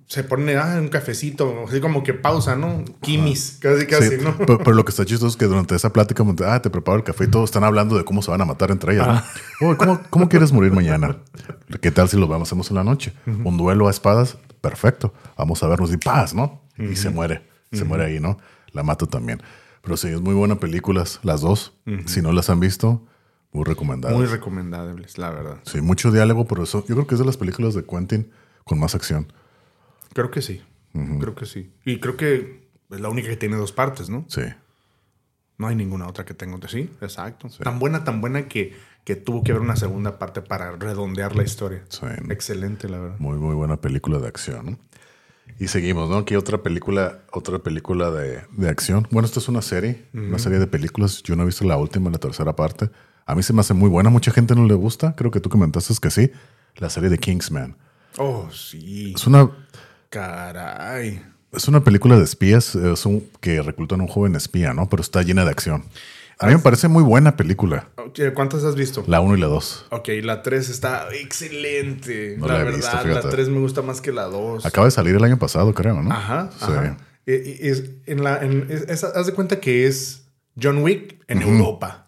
se 0.07 0.23
pone 0.23 0.55
ah, 0.55 0.77
un 0.79 0.87
cafecito, 0.87 1.65
así 1.67 1.81
como 1.81 2.03
que 2.03 2.13
pausa, 2.13 2.55
¿no? 2.55 2.85
Kimis, 3.01 3.57
casi, 3.59 3.85
casi, 3.85 4.11
Sí, 4.11 4.15
¿no? 4.23 4.37
pero, 4.37 4.59
pero 4.59 4.71
lo 4.73 4.85
que 4.85 4.91
está 4.91 5.03
chistoso 5.03 5.27
es 5.27 5.35
que 5.35 5.43
durante 5.45 5.75
esa 5.75 5.91
plática, 5.91 6.23
ah, 6.47 6.61
te 6.61 6.69
preparo 6.69 6.97
el 6.99 7.03
café 7.03 7.25
y 7.25 7.27
todos 7.27 7.49
están 7.49 7.65
hablando 7.65 7.97
de 7.97 8.05
cómo 8.05 8.21
se 8.21 8.31
van 8.31 8.39
a 8.39 8.45
matar 8.45 8.71
entre 8.71 8.93
ellas. 8.93 9.07
Ah. 9.09 9.25
¿no? 9.59 9.71
Oh, 9.71 9.77
¿cómo, 9.77 10.01
cómo 10.09 10.29
quieres 10.29 10.53
morir 10.53 10.71
mañana? 10.73 11.17
¿Qué 11.81 11.91
tal 11.91 12.07
si 12.07 12.15
lo 12.15 12.27
vamos, 12.27 12.47
hacemos 12.47 12.69
en 12.69 12.75
la 12.77 12.83
noche? 12.85 13.11
Un 13.25 13.57
duelo 13.57 13.89
a 13.89 13.91
espadas, 13.91 14.37
perfecto. 14.61 15.13
Vamos 15.37 15.61
a 15.63 15.67
vernos 15.67 15.91
y 15.91 15.97
paz, 15.97 16.33
¿no? 16.33 16.61
Y 16.77 16.95
se 16.95 17.09
muere, 17.09 17.45
se 17.73 17.83
muere 17.83 18.05
ahí, 18.05 18.19
¿no? 18.21 18.37
La 18.71 18.83
mato 18.83 19.05
también. 19.05 19.41
Pero 19.83 19.97
sí, 19.97 20.07
es 20.07 20.21
muy 20.21 20.33
buena 20.33 20.59
películas, 20.59 21.19
las 21.23 21.41
dos. 21.41 21.73
Si 22.05 22.21
no 22.21 22.31
las 22.31 22.49
han 22.49 22.61
visto, 22.61 23.05
muy 23.51 23.65
recomendadas. 23.65 24.17
Muy 24.17 24.25
recomendables, 24.25 25.17
la 25.17 25.29
verdad. 25.29 25.57
sí, 25.63 25.81
mucho 25.81 26.09
diálogo, 26.09 26.45
por 26.45 26.61
eso 26.61 26.85
yo 26.87 26.95
creo 26.95 27.05
que 27.05 27.15
es 27.15 27.19
de 27.19 27.25
las 27.25 27.35
películas 27.35 27.75
de 27.75 27.83
Quentin 27.83 28.31
con 28.63 28.79
más 28.79 28.95
acción. 28.95 29.31
Creo 30.13 30.31
que 30.31 30.41
sí. 30.41 30.61
Creo 31.19 31.35
que 31.35 31.45
sí. 31.45 31.69
Y 31.83 31.99
creo 31.99 32.15
que 32.15 32.69
es 32.91 33.01
la 33.01 33.09
única 33.09 33.27
que 33.27 33.35
tiene 33.35 33.57
dos 33.57 33.73
partes, 33.73 34.09
¿no? 34.09 34.25
Sí. 34.29 34.43
No 35.57 35.67
hay 35.67 35.75
ninguna 35.75 36.07
otra 36.07 36.23
que 36.23 36.33
tenga. 36.33 36.57
Sí, 36.69 36.89
exacto. 37.01 37.49
Tan 37.61 37.77
buena, 37.77 38.05
tan 38.05 38.21
buena 38.21 38.47
que, 38.47 38.77
que 39.03 39.15
tuvo 39.17 39.43
que 39.43 39.51
haber 39.51 39.63
una 39.63 39.75
segunda 39.75 40.17
parte 40.17 40.41
para 40.41 40.77
redondear 40.77 41.35
la 41.35 41.43
historia. 41.43 41.83
Sí. 41.89 42.05
Excelente, 42.29 42.87
la 42.87 42.99
verdad. 42.99 43.19
Muy, 43.19 43.37
muy 43.37 43.53
buena 43.53 43.81
película 43.81 44.19
de 44.19 44.27
acción. 44.27 44.79
Y 45.59 45.67
seguimos, 45.67 46.09
¿no? 46.09 46.17
Aquí 46.17 46.35
otra 46.35 46.63
película, 46.63 47.19
otra 47.31 47.59
película 47.59 48.11
de, 48.11 48.41
de 48.51 48.69
acción. 48.69 49.07
Bueno, 49.11 49.25
esta 49.27 49.39
es 49.39 49.47
una 49.47 49.61
serie, 49.61 50.05
una 50.13 50.39
serie 50.39 50.59
de 50.59 50.67
películas. 50.67 51.21
Yo 51.23 51.35
no 51.35 51.43
he 51.43 51.45
visto 51.45 51.63
la 51.65 51.77
última, 51.77 52.09
la 52.09 52.17
tercera 52.17 52.55
parte. 52.55 52.89
A 53.25 53.35
mí 53.35 53.43
se 53.43 53.53
me 53.53 53.61
hace 53.61 53.73
muy 53.73 53.89
buena. 53.89 54.09
Mucha 54.09 54.31
gente 54.31 54.55
no 54.55 54.65
le 54.65 54.73
gusta. 54.73 55.15
Creo 55.15 55.31
que 55.31 55.39
tú 55.39 55.49
comentaste 55.49 55.93
que 56.01 56.09
sí. 56.09 56.31
La 56.77 56.89
serie 56.89 57.09
de 57.09 57.17
Kingsman. 57.17 57.77
Oh, 58.17 58.49
sí. 58.51 59.13
Es 59.15 59.27
una, 59.27 59.49
Caray. 60.09 61.21
es 61.51 61.67
una 61.67 61.83
película 61.83 62.17
de 62.17 62.23
espías. 62.23 62.75
Es 62.75 63.05
un, 63.05 63.29
que 63.39 63.61
reclutan 63.61 64.01
a 64.01 64.03
un 64.03 64.09
joven 64.09 64.35
espía, 64.35 64.73
¿no? 64.73 64.89
Pero 64.89 65.01
está 65.01 65.21
llena 65.21 65.45
de 65.45 65.51
acción. 65.51 65.85
A 66.39 66.47
mí 66.47 66.53
me 66.53 66.59
parece 66.59 66.87
muy 66.87 67.03
buena 67.03 67.35
película. 67.37 67.89
¿Cuántas 68.35 68.63
has 68.63 68.75
visto? 68.75 69.03
La 69.07 69.21
1 69.21 69.37
y 69.37 69.39
la 69.39 69.47
2. 69.47 69.87
Ok, 69.91 70.09
la 70.23 70.41
3 70.43 70.69
está 70.69 71.07
excelente. 71.13 72.35
No 72.37 72.47
la, 72.47 72.55
verdad, 72.59 72.75
visto, 72.77 72.95
la 72.95 73.01
fíjate. 73.01 73.27
3 73.29 73.49
me 73.49 73.59
gusta 73.59 73.81
más 73.81 74.01
que 74.01 74.11
la 74.11 74.23
2. 74.25 74.65
Acaba 74.65 74.85
de 74.85 74.91
salir 74.91 75.15
el 75.15 75.23
año 75.23 75.37
pasado, 75.39 75.73
creo, 75.73 76.01
¿no? 76.01 76.11
Ajá, 76.11 76.49
Sí. 76.57 76.65
ajá. 76.65 76.97
Eh, 77.25 77.57
es, 77.61 77.83
en 78.05 78.23
la, 78.23 78.39
en, 78.43 78.67
es- 78.69 78.83
es- 78.89 79.03
haz 79.03 79.25
de 79.25 79.33
cuenta 79.33 79.59
que 79.59 79.87
es 79.87 80.25
John 80.61 80.79
Wick 80.83 81.23
en 81.27 81.41
Europa. 81.41 82.07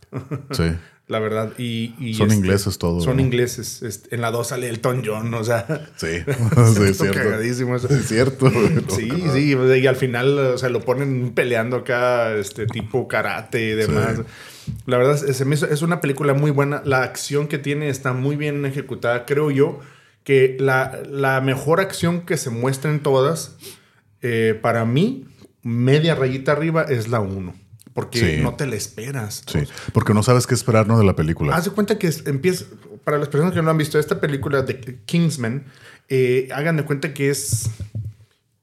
Sí. 0.52 0.72
La 1.08 1.20
verdad. 1.20 1.54
Y, 1.60 1.94
y, 2.00 2.16
Son 2.16 2.32
ingleses 2.34 2.80
todos, 2.80 3.04
Son 3.04 3.18
¿no? 3.18 3.22
ingleses. 3.22 3.84
Este, 3.84 4.16
en 4.16 4.22
la 4.22 4.32
2 4.32 4.48
sale 4.48 4.70
Elton 4.70 5.04
John, 5.06 5.32
o 5.36 5.44
sea. 5.44 5.66
Sí. 5.98 6.08
es 6.08 6.98
cierto. 6.98 7.14
cagadísimo. 7.14 7.76
Es 7.76 8.08
cierto. 8.08 8.50
Sí, 8.90 9.10
sí, 9.34 9.54
o 9.54 9.68
sea, 9.68 9.78
y 9.78 9.86
al 9.86 9.96
final 9.98 10.38
o 10.40 10.58
sea, 10.58 10.70
lo 10.70 10.82
ponen 10.82 11.32
peleando 11.36 11.78
acá, 11.78 12.34
este 12.34 12.66
tipo 12.66 13.08
karate 13.08 13.62
y 13.70 13.74
demás. 13.74 14.22
La 14.88 14.98
verdad 14.98 15.14
es, 15.24 15.38
se 15.38 15.46
me 15.46 15.54
hizo- 15.56 15.68
es 15.68 15.84
una 15.84 16.02
película 16.02 16.34
muy 16.34 16.50
buena. 16.50 16.82
La 16.86 17.04
acción 17.04 17.48
que 17.48 17.60
tiene 17.60 17.90
está 17.90 18.14
muy 18.14 18.36
bien 18.36 18.66
ejecutada. 18.66 19.26
Creo 19.26 19.52
yo 19.52 19.80
que 20.24 20.58
la, 20.60 21.04
la 21.08 21.40
mejor 21.40 21.82
acción 21.82 22.22
que 22.26 22.36
se 22.36 22.50
muestra 22.50 22.90
en 22.90 23.02
todas, 23.02 23.58
eh, 24.24 24.58
para 24.60 24.84
mí, 24.86 25.28
media 25.62 26.16
rayita 26.16 26.54
arriba 26.54 26.82
es 26.90 27.10
la 27.10 27.20
1. 27.20 27.54
Porque 27.96 28.20
Sí. 28.20 28.44
no 28.44 28.54
te 28.56 28.68
la 28.68 28.76
esperas. 28.76 29.42
Sí, 29.48 29.60
porque 29.94 30.14
no 30.14 30.22
sabes 30.22 30.46
qué 30.46 30.54
esperar 30.54 30.86
¿no? 30.86 31.00
de 31.00 31.06
la 31.06 31.16
película. 31.16 31.56
Haz 31.56 31.64
de 31.66 31.72
cuenta 31.72 31.98
que 31.98 32.14
empieza, 32.26 32.66
para 33.06 33.18
las 33.18 33.30
personas 33.30 33.54
que 33.56 33.62
no 33.64 33.72
han 33.72 33.78
visto 33.78 33.98
esta 33.98 34.20
película 34.20 34.62
de 34.62 35.00
Kingsman, 35.06 35.64
eh, 36.10 36.50
hagan 36.54 36.76
de 36.76 36.84
cuenta 36.84 37.14
que 37.14 37.30
es 37.30 37.70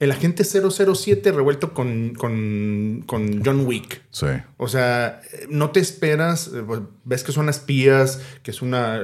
el 0.01 0.11
agente 0.13 0.45
007 0.45 1.33
revuelto 1.33 1.73
con, 1.73 2.13
con, 2.15 3.03
con 3.07 3.43
John 3.45 3.65
Wick. 3.67 4.03
Sí, 4.11 4.27
O 4.59 4.69
sea, 4.69 5.23
eh, 5.33 5.47
no 5.49 5.71
te 5.71 5.81
esperas, 5.81 6.49
eh, 6.55 6.63
pues, 6.67 6.81
ves 7.05 7.25
que 7.25 7.33
son 7.33 7.49
espías, 7.49 8.21
que 8.43 8.51
es 8.51 8.61
una... 8.63 9.01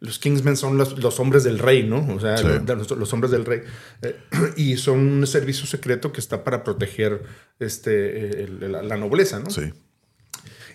eh, 0.00 0.06
los 0.06 0.18
Kingsmen 0.18 0.56
son 0.56 0.76
los, 0.78 0.98
los 0.98 1.20
hombres 1.20 1.44
del 1.44 1.58
rey, 1.58 1.82
¿no? 1.84 2.06
O 2.14 2.20
sea, 2.20 2.36
Sí. 2.38 2.46
los, 2.66 2.90
los 2.90 3.12
hombres 3.12 3.30
del 3.30 3.44
rey. 3.44 3.60
Eh, 4.02 4.16
y 4.56 4.76
son 4.76 4.98
un 5.00 5.26
servicio 5.26 5.66
secreto 5.66 6.12
que 6.12 6.20
está 6.20 6.42
para 6.44 6.64
proteger 6.64 7.22
este, 7.58 8.44
el- 8.44 8.72
la, 8.72 8.82
la 8.82 8.96
nobleza, 8.96 9.38
¿no? 9.40 9.50
sí. 9.50 9.72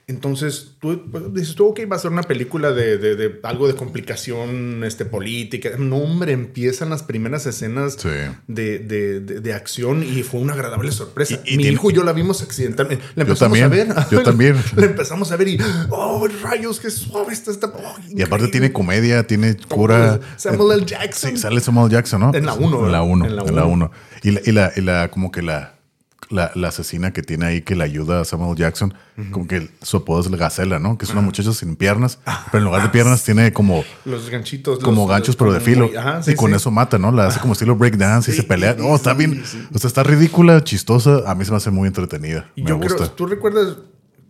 Entonces, 0.08 0.76
tú 0.80 1.02
dices, 1.34 1.56
tú, 1.56 1.68
ok, 1.70 1.80
va 1.92 1.96
a 1.96 2.00
ser 2.00 2.12
una 2.12 2.22
película 2.22 2.72
de, 2.72 3.00
de- 3.00 3.16
de 3.16 3.40
algo 3.42 3.68
de 3.68 3.74
complicación 3.74 4.84
este, 4.84 5.04
política. 5.04 5.72
No, 5.80 5.98
hombre, 5.98 6.32
empiezan 6.32 6.92
las 6.92 7.02
primeras 7.02 7.48
escenas 7.48 7.94
Sí. 7.98 8.10
de, 8.48 8.78
de- 8.80 9.54
acción 9.56 10.04
y 10.04 10.22
fue 10.22 10.42
una 10.42 10.54
agradable 10.54 10.92
sorpresa. 10.92 11.40
Y- 11.46 11.54
y 11.54 11.58
Mi 11.58 11.64
tiene- 11.64 11.74
hijo 11.74 11.90
y 11.90 11.94
yo 11.96 12.04
la 12.04 12.14
vimos 12.14 12.44
accidentalmente. 12.44 13.04
La 13.16 13.24
empezamos 13.24 13.58
también, 13.60 13.92
a 13.92 13.96
ver. 13.96 14.06
yo 14.12 14.22
también. 14.24 14.56
la 14.76 14.86
empezamos 14.86 15.32
a 15.32 15.38
ver 15.38 15.48
y, 15.48 15.58
oh, 15.90 16.28
rayos, 16.44 16.80
qué 16.80 16.92
suave 16.92 17.34
está 17.34 17.50
esta. 17.50 17.68
oh, 17.68 17.96
Y 18.10 18.22
aparte 18.22 18.48
tiene 18.50 18.72
comedia, 18.72 19.26
tiene 19.26 19.56
cura. 19.58 20.20
Samuel 20.38 20.80
L. 20.82 20.86
Jackson. 20.86 21.32
Sí, 21.32 21.38
sale 21.38 21.62
Samuel 21.62 21.92
Jackson, 21.92 22.20
¿no? 22.22 22.32
En 22.34 22.46
la 22.46 22.54
uno, 22.54 22.86
En 22.86 22.92
la 22.92 23.00
¿verdad? 23.02 23.10
1. 23.12 23.26
En 23.26 23.36
la 23.38 23.42
En 23.44 23.56
la 23.56 23.66
uno. 23.66 23.86
1. 23.86 23.92
Y 24.24 24.32
la, 24.32 24.42
y 24.46 24.52
la, 24.52 24.72
y 24.76 24.82
la, 24.82 25.10
como 25.10 25.32
que 25.32 25.42
la, 25.42 25.75
la, 26.30 26.52
la 26.56 26.70
asesina 26.70 27.12
que 27.14 27.22
tiene 27.22 27.46
ahí 27.46 27.62
que 27.62 27.76
le 27.76 27.84
ayuda 27.84 28.22
a 28.22 28.26
Samuel 28.26 28.58
Jackson, 28.58 28.94
como 29.32 29.48
que 29.48 29.70
su 29.82 29.98
apodo 29.98 30.22
es 30.22 30.30
la 30.32 30.38
Gacela, 30.38 30.80
¿no? 30.80 30.98
Que 30.98 31.06
es 31.06 31.12
una 31.12 31.22
muchacha 31.22 31.54
sin 31.54 31.76
piernas, 31.76 32.20
pero 32.52 32.60
en 32.60 32.64
lugar 32.66 32.82
de 32.84 32.90
piernas 32.90 33.24
tiene 33.24 33.54
como, 33.54 33.84
Los 34.06 34.30
ganchitos. 34.30 34.80
como 34.80 35.02
los- 35.04 35.10
ganchos, 35.10 35.28
los- 35.30 35.36
pero 35.38 35.54
de 35.54 35.60
filo. 35.62 35.88
muy- 35.88 35.96
ajá, 35.96 36.24
sí, 36.24 36.32
y 36.32 36.36
con 36.36 36.50
sí. 36.52 36.58
eso 36.58 36.72
mata, 36.72 36.98
¿no? 36.98 37.12
La 37.12 37.28
hace 37.28 37.40
como 37.40 37.54
estilo 37.54 37.76
breakdance 37.76 38.32
y 38.32 38.34
Sí, 38.34 38.42
se 38.42 38.48
pelea. 38.48 38.76
No, 38.78 38.96
está 38.96 39.12
sí, 39.12 39.18
bien. 39.18 39.44
O 39.74 39.78
sea, 39.78 39.88
está 39.88 40.04
ridícula, 40.04 40.64
chistosa. 40.64 41.24
A 41.30 41.36
mí 41.36 41.46
se 41.46 41.52
me 41.52 41.58
hace 41.58 41.72
muy 41.72 41.88
entretenida. 41.88 42.50
Y 42.56 42.64
me 42.64 42.70
yo 42.70 42.78
gusta. 42.78 42.96
creo, 42.96 43.12
¿tú 43.12 43.26
recuerdas, 43.28 43.78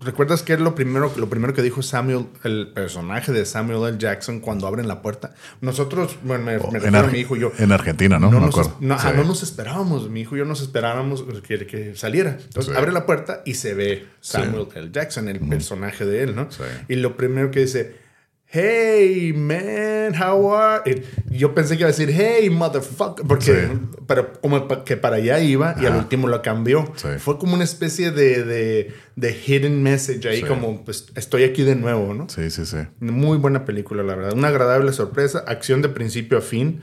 recuerdas 0.05 0.43
qué 0.43 0.53
es 0.53 0.59
lo 0.59 0.75
primero, 0.75 1.11
lo 1.17 1.27
primero 1.29 1.53
que 1.53 1.61
dijo 1.61 1.81
Samuel, 1.81 2.27
el 2.43 2.71
personaje 2.73 3.31
de 3.31 3.45
Samuel 3.45 3.89
L. 3.89 3.97
Jackson 3.97 4.39
cuando 4.39 4.67
abren 4.67 4.87
la 4.87 5.01
puerta? 5.01 5.33
Nosotros, 5.61 6.17
bueno, 6.23 6.45
me, 6.45 6.53
a 6.53 6.99
Ar- 6.99 7.11
mi 7.11 7.19
hijo 7.19 7.35
y 7.35 7.39
yo. 7.41 7.51
en 7.57 7.71
Argentina, 7.71 8.19
¿no? 8.19 8.31
No, 8.31 8.39
me 8.39 8.45
nos, 8.45 8.55
acuerdo. 8.55 8.77
no, 8.79 8.99
Sí. 8.99 9.07
no 9.15 9.23
nos 9.23 9.43
esperábamos, 9.43 10.09
mi 10.09 10.21
hijo 10.21 10.35
y 10.35 10.39
yo 10.39 10.45
nos 10.45 10.61
esperábamos 10.61 11.23
que, 11.47 11.65
que 11.67 11.95
saliera. 11.95 12.37
Entonces 12.41 12.71
Sí. 12.73 12.77
abre 12.79 12.91
la 12.91 13.05
puerta 13.05 13.41
y 13.45 13.55
se 13.55 13.73
ve 13.73 14.05
Samuel 14.21 14.67
L. 14.75 14.89
Jackson, 14.91 15.27
el 15.27 15.39
personaje 15.39 16.05
de 16.05 16.23
él, 16.23 16.35
¿no? 16.35 16.47
Y 16.87 16.95
lo 16.95 17.17
primero 17.17 17.51
que 17.51 17.61
dice, 17.61 18.04
hey 18.47 19.33
man, 19.33 20.13
how 20.21 20.53
are 20.55 20.83
y 20.89 21.37
Yo 21.37 21.53
pensé 21.53 21.75
que 21.75 21.81
iba 21.81 21.89
a 21.89 21.91
decir, 21.91 22.09
hey 22.13 22.49
motherfucker, 22.49 23.25
porque, 23.27 23.45
Sí. 23.45 23.79
pero 24.07 24.33
como 24.41 24.67
que 24.85 24.95
para 24.97 25.17
allá 25.17 25.39
iba 25.39 25.75
y 25.81 25.85
al 25.85 25.95
último 25.95 26.27
lo 26.27 26.41
cambió. 26.41 26.91
Sí. 26.95 27.09
Fue 27.19 27.37
como 27.37 27.55
una 27.55 27.63
especie 27.65 28.11
de, 28.11 28.43
de, 28.43 28.93
de 29.15 29.31
hidden 29.45 29.83
message 29.83 30.27
ahí, 30.29 30.41
Sí. 30.41 30.47
como 30.47 30.85
pues 30.85 31.07
estoy 31.15 31.43
aquí 31.43 31.63
de 31.63 31.75
nuevo, 31.75 32.13
¿no? 32.13 32.29
Sí, 32.29 32.49
sí, 32.49 32.65
sí. 32.65 32.77
Muy 32.99 33.37
buena 33.37 33.65
película, 33.65 34.03
la 34.03 34.15
verdad. 34.15 34.33
Una 34.33 34.47
agradable 34.49 34.93
sorpresa. 34.93 35.43
Acción 35.47 35.81
de 35.81 35.89
principio 35.89 36.37
a 36.37 36.41
fin. 36.41 36.81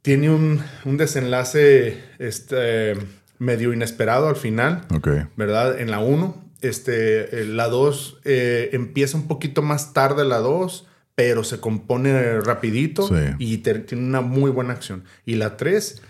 Tiene 0.00 0.30
un, 0.30 0.60
un 0.84 0.96
desenlace 0.96 2.02
este, 2.18 2.94
medio 3.38 3.72
inesperado 3.72 4.28
al 4.28 4.34
final, 4.36 4.84
Ok. 4.92 5.08
¿verdad? 5.36 5.78
En 5.78 5.92
la 5.92 6.00
1. 6.00 6.42
Este, 6.62 7.42
eh, 7.42 7.44
la 7.44 7.68
2 7.68 8.18
eh, 8.24 8.70
empieza 8.72 9.16
un 9.16 9.26
poquito 9.28 9.62
más 9.62 9.92
tarde 9.92 10.24
la 10.24 10.38
2, 10.38 10.86
pero 11.14 11.44
se 11.44 11.58
compone 11.60 12.40
rapidito 12.40 13.06
Sí. 13.08 13.14
y 13.38 13.58
te- 13.58 13.80
tiene 13.80 14.04
una 14.06 14.20
muy 14.22 14.50
buena 14.50 14.72
acción. 14.72 15.04
Y 15.26 15.34
la 15.34 15.56
3, 15.56 16.00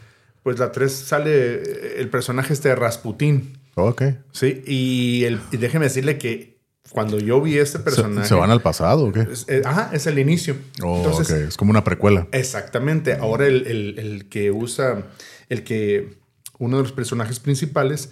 pues 0.42 0.58
la 0.58 0.70
3 0.72 0.92
sale 0.92 2.00
el 2.00 2.08
personaje 2.08 2.52
este 2.52 2.68
de 2.68 2.76
Rasputín. 2.76 3.58
Ok. 3.74 4.02
Sí, 4.32 4.62
y, 4.66 5.24
el, 5.24 5.40
y 5.50 5.56
déjeme 5.56 5.86
decirle 5.86 6.18
que 6.18 6.52
cuando 6.90 7.18
yo 7.18 7.40
vi 7.40 7.56
este 7.56 7.78
¿Se, 7.78 7.84
personaje... 7.84 8.28
se 8.28 8.34
van 8.34 8.50
al 8.50 8.60
pasado 8.60 9.06
o 9.06 9.12
qué? 9.12 9.20
es- 9.20 9.46
eh, 9.48 9.62
ajá, 9.64 9.90
es 9.94 10.06
el 10.06 10.18
inicio. 10.18 10.54
Oh, 10.82 10.98
Entonces, 10.98 11.30
ok. 11.30 11.48
Es 11.48 11.56
como 11.56 11.70
una 11.70 11.82
precuela. 11.84 12.28
exactamente. 12.32 13.14
Ahora 13.14 13.46
el, 13.46 13.66
el- 13.66 13.98
el 13.98 14.28
que 14.28 14.50
usa, 14.50 15.04
el 15.48 15.64
que, 15.64 16.18
uno 16.58 16.76
de 16.76 16.82
los 16.82 16.92
personajes 16.92 17.40
principales 17.40 18.10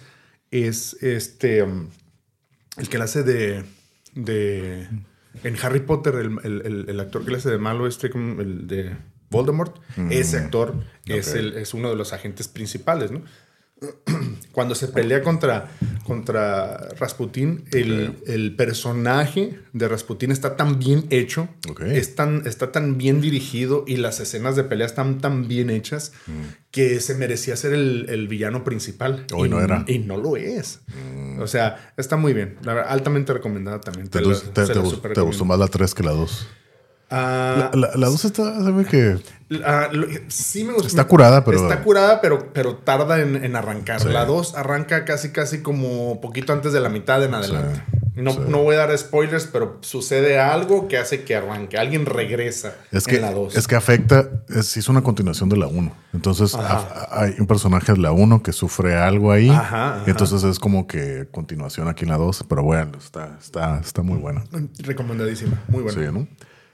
es 0.49 0.97
este, 1.01 1.61
um, 1.63 1.87
el 2.77 2.89
que 2.89 2.97
le 2.97 3.03
hace 3.03 3.23
de, 3.23 3.63
de, 4.15 4.87
en 5.43 5.57
Harry 5.61 5.81
Potter, 5.81 6.15
el, 6.15 6.37
el- 6.43 6.85
el- 6.89 6.99
actor 6.99 7.23
que 7.25 7.31
le 7.31 7.37
hace 7.37 7.49
de 7.49 7.57
malo, 7.57 7.87
este, 7.87 8.07
el 8.07 8.67
de 8.67 8.95
Voldemort, 9.29 9.77
ese 10.09 10.37
actor 10.37 10.75
es, 11.05 11.33
el, 11.39 11.53
es 11.57 11.73
uno 11.73 11.89
de 11.89 11.95
los 11.95 12.13
agentes 12.13 12.47
principales, 12.47 13.11
¿no? 13.11 13.23
Cuando 14.51 14.75
se 14.75 14.89
pelea 14.89 15.23
contra, 15.23 15.71
contra 16.05 16.89
Rasputín, 16.99 17.63
el, 17.71 18.17
el 18.27 18.55
personaje 18.55 19.59
de 19.73 19.87
Rasputín 19.87 20.29
está 20.31 20.57
tan 20.57 20.77
bien 20.77 21.05
hecho, 21.09 21.47
es 21.85 22.15
tan- 22.15 22.45
está 22.45 22.71
tan 22.71 22.97
bien 22.97 23.21
dirigido 23.21 23.85
y 23.87 23.95
las 23.97 24.19
escenas 24.19 24.55
de 24.57 24.65
pelea 24.65 24.85
están 24.85 25.19
tan 25.19 25.47
bien 25.47 25.69
hechas 25.69 26.11
que 26.69 26.99
se 26.99 27.15
merecía 27.15 27.55
ser 27.55 27.73
el, 27.73 28.07
el 28.09 28.27
villano 28.27 28.63
principal. 28.63 29.25
Hoy 29.33 29.47
y, 29.47 29.51
no 29.51 29.61
era. 29.61 29.85
Y 29.87 29.99
no 29.99 30.17
lo 30.17 30.35
es. 30.35 30.81
O 31.39 31.47
sea, 31.47 31.93
está 31.97 32.17
muy 32.17 32.33
bien. 32.33 32.57
La 32.63 32.73
verdad, 32.73 32.91
altamente 32.91 33.31
recomendada 33.33 33.79
también. 33.81 34.09
¿Te, 34.09 34.19
Te, 34.19 34.25
la- 34.25 35.21
gustó 35.21 35.45
más 35.45 35.57
la 35.59 35.67
3 35.67 35.93
que 35.95 36.03
la 36.03 36.11
2? 36.11 36.47
Ah, 37.11 37.69
La, 37.73 37.91
la 37.95 38.07
2 38.07 38.25
está, 38.25 38.43
sabe 38.63 38.85
que 38.85 39.17
Ah, 39.65 39.89
lo- 39.91 40.07
sí 40.29 40.63
me 40.63 40.71
gusta. 40.71 40.87
Está 40.87 41.03
curada, 41.05 41.43
pero- 41.43 41.61
Está 41.69 41.83
curada, 41.83 42.21
pero, 42.21 42.53
pero 42.53 42.77
tarda 42.77 43.19
en, 43.19 43.43
en 43.43 43.55
arrancar. 43.57 43.99
Sí. 44.01 44.07
La 44.07 44.23
2 44.25 44.55
arranca 44.55 45.03
casi, 45.03 45.31
casi 45.31 45.61
como 45.61 46.21
poquito 46.21 46.53
antes 46.53 46.71
de 46.71 46.79
la 46.79 46.87
mitad 46.87 47.21
en 47.23 47.33
adelante. 47.33 47.83
No, 48.15 48.31
sí. 48.33 48.39
no 48.47 48.61
voy 48.63 48.75
a 48.75 48.79
dar 48.79 48.97
spoilers, 48.97 49.47
pero 49.47 49.77
sucede 49.81 50.39
algo 50.39 50.87
que 50.87 50.97
hace 50.97 51.23
que 51.23 51.35
arranque. 51.35 51.77
Alguien 51.77 52.05
regresa 52.05 52.75
Es 52.91 53.05
que, 53.07 53.17
en 53.17 53.21
la 53.23 53.31
2. 53.31 53.55
es 53.57 53.67
que 53.67 53.75
afecta, 53.75 54.29
es, 54.49 54.75
es 54.77 54.87
una 54.89 55.01
continuación 55.01 55.49
de 55.49 55.57
la 55.57 55.67
1. 55.67 55.93
Entonces 56.13 56.55
hay 57.09 57.35
un 57.39 57.47
personaje 57.47 57.91
de 57.93 57.97
la 57.99 58.11
1 58.13 58.43
que 58.43 58.53
sufre 58.53 58.95
algo 58.95 59.31
ahí. 59.33 59.49
Ajá, 59.49 59.95
ajá. 59.95 60.03
Y 60.07 60.11
entonces 60.11 60.43
es 60.43 60.59
como 60.59 60.87
que 60.87 61.27
continuación 61.31 61.87
aquí 61.89 62.03
en 62.05 62.11
la 62.11 62.17
2. 62.17 62.45
Pero 62.47 62.63
bueno, 62.63 62.91
está, 62.97 63.37
está, 63.41 63.79
está 63.79 64.01
muy 64.01 64.17
buena. 64.17 64.43
Recomendadísima. 64.79 65.61
Muy 65.67 65.83
buena. 65.83 65.99
Sí, 66.01 66.07
¿no? 66.13 66.27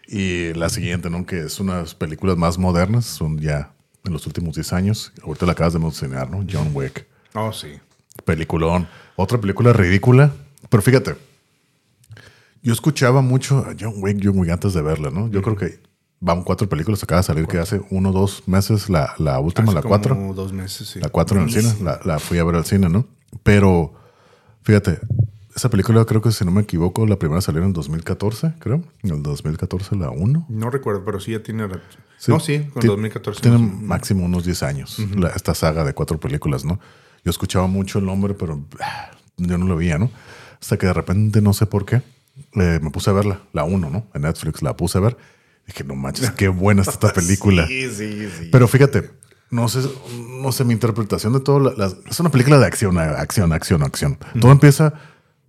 Y 0.08 0.54
la 0.54 0.70
siguiente, 0.70 1.10
¿no? 1.10 1.26
Que 1.26 1.42
es 1.42 1.60
unas 1.60 1.94
películas 1.94 2.38
más 2.38 2.58
modernas, 2.58 3.06
son 3.06 3.40
ya 3.40 3.74
en 4.06 4.14
los 4.14 4.26
últimos 4.26 4.56
10 4.56 4.74
años. 4.74 5.12
Ahorita 5.24 5.46
la 5.46 5.52
acabas 5.52 5.74
de 5.74 5.80
mencionar, 5.80 6.30
¿no? 6.30 6.46
John 6.50 6.72
Wick. 6.74 7.06
Oh, 7.34 7.52
sí. 7.52 7.80
Peliculón. 8.24 8.88
Otra 9.16 9.40
película 9.40 9.74
ridícula. 9.74 10.32
Pero 10.70 10.82
fíjate, 10.82 11.16
yo 12.64 12.74
escuchaba 12.74 13.22
mucho 13.22 13.60
a 13.60 13.76
John 13.80 13.96
Wick, 13.98 14.20
John 14.24 14.38
Wick 14.40 14.50
antes 14.52 14.74
de 14.74 14.82
verla, 14.82 15.10
¿no? 15.12 15.30
Yo 15.30 15.42
creo 15.42 15.56
que 15.56 15.80
van 16.20 16.44
cuatro 16.44 16.68
películas, 16.68 17.04
acaba 17.04 17.22
de 17.22 17.28
salir 17.28 17.46
que 17.48 17.60
hace 17.60 17.82
uno 17.92 18.10
o 18.10 18.14
dos 18.14 18.48
meses, 18.48 18.90
la, 18.90 19.14
la 19.20 19.40
última, 19.40 19.68
Hace 19.68 19.76
la 19.76 19.82
como 19.82 19.90
cuatro. 19.90 20.34
dos 20.34 20.52
meses, 20.54 20.88
sí. 20.88 21.00
La 21.00 21.10
cuatro 21.10 21.38
en 21.38 21.44
el 21.48 21.52
cine, 21.52 21.74
la 22.06 22.18
fui 22.20 22.40
a 22.40 22.44
ver 22.44 22.56
al 22.56 22.66
cine, 22.66 22.90
¿no? 22.90 23.06
Pero, 23.44 23.94
fíjate, 24.64 25.00
esa 25.58 25.70
película 25.70 26.06
creo 26.06 26.22
que 26.22 26.32
si 26.32 26.46
no 26.46 26.52
me 26.52 26.62
equivoco, 26.62 27.06
la 27.06 27.18
primera 27.20 27.42
salió 27.42 27.64
en 27.64 27.74
2014, 27.74 28.54
creo. 28.60 28.84
En 29.04 29.12
el 29.12 29.22
2014 29.24 29.96
la 29.98 30.10
uno. 30.10 30.46
No 30.50 30.70
recuerdo, 30.70 31.04
pero 31.04 31.20
sí 31.20 31.32
ya 31.32 31.44
tiene. 31.44 31.68
Sí. 32.18 32.32
No, 32.32 32.40
sí, 32.40 32.60
con 32.74 32.82
Ti- 32.82 32.88
2014. 32.88 33.42
Tiene 33.42 33.58
más 33.58 33.68
o 33.68 33.72
menos. 33.74 33.84
máximo 33.88 34.26
unos 34.26 34.46
10 34.46 34.64
años 34.64 34.98
la- 35.16 35.30
esta 35.30 35.54
saga 35.54 35.84
de 35.84 35.94
cuatro 35.94 36.20
películas, 36.20 36.64
¿no? 36.64 36.80
Yo 37.26 37.30
escuchaba 37.32 37.68
mucho 37.68 38.00
el 38.00 38.06
nombre, 38.06 38.34
pero 38.34 38.66
ah, 38.80 39.12
yo 39.38 39.58
no 39.58 39.66
lo 39.66 39.76
veía, 39.76 39.98
¿no? 39.98 40.10
Hasta 40.62 40.78
que 40.78 40.86
de 40.88 40.94
repente, 40.94 41.42
no 41.42 41.54
sé 41.54 41.66
por 41.66 41.86
qué, 41.86 42.02
eh, 42.54 42.80
me 42.82 42.90
puse 42.92 43.10
a 43.10 43.14
verla, 43.14 43.42
la 43.54 43.64
uno, 43.66 43.90
¿no? 43.90 44.08
En 44.14 44.22
Netflix 44.22 44.62
la 44.62 44.76
puse 44.78 44.98
a 44.98 45.02
ver. 45.02 45.18
Dije, 45.68 45.84
no 45.84 45.96
manches, 45.96 46.32
qué 46.32 46.48
buena 46.48 46.82
está 46.82 46.94
esta 46.94 47.14
película. 47.20 47.68
Sí, 47.68 47.90
sí, 47.90 48.30
sí. 48.30 48.50
Pero 48.52 48.68
fíjate, 48.68 49.12
no 49.50 49.68
sé, 49.68 49.80
no 50.42 50.52
sé, 50.52 50.64
mi 50.64 50.74
interpretación 50.74 51.34
de 51.34 51.40
todo, 51.42 51.60
la- 51.60 51.74
las- 51.76 51.98
es 52.10 52.20
una 52.20 52.30
película 52.32 52.58
de 52.60 52.66
acción, 52.66 52.98
acción, 52.98 53.52
acción, 53.54 53.84
acción. 53.84 54.18
Todo 54.40 54.52
empieza 54.52 54.94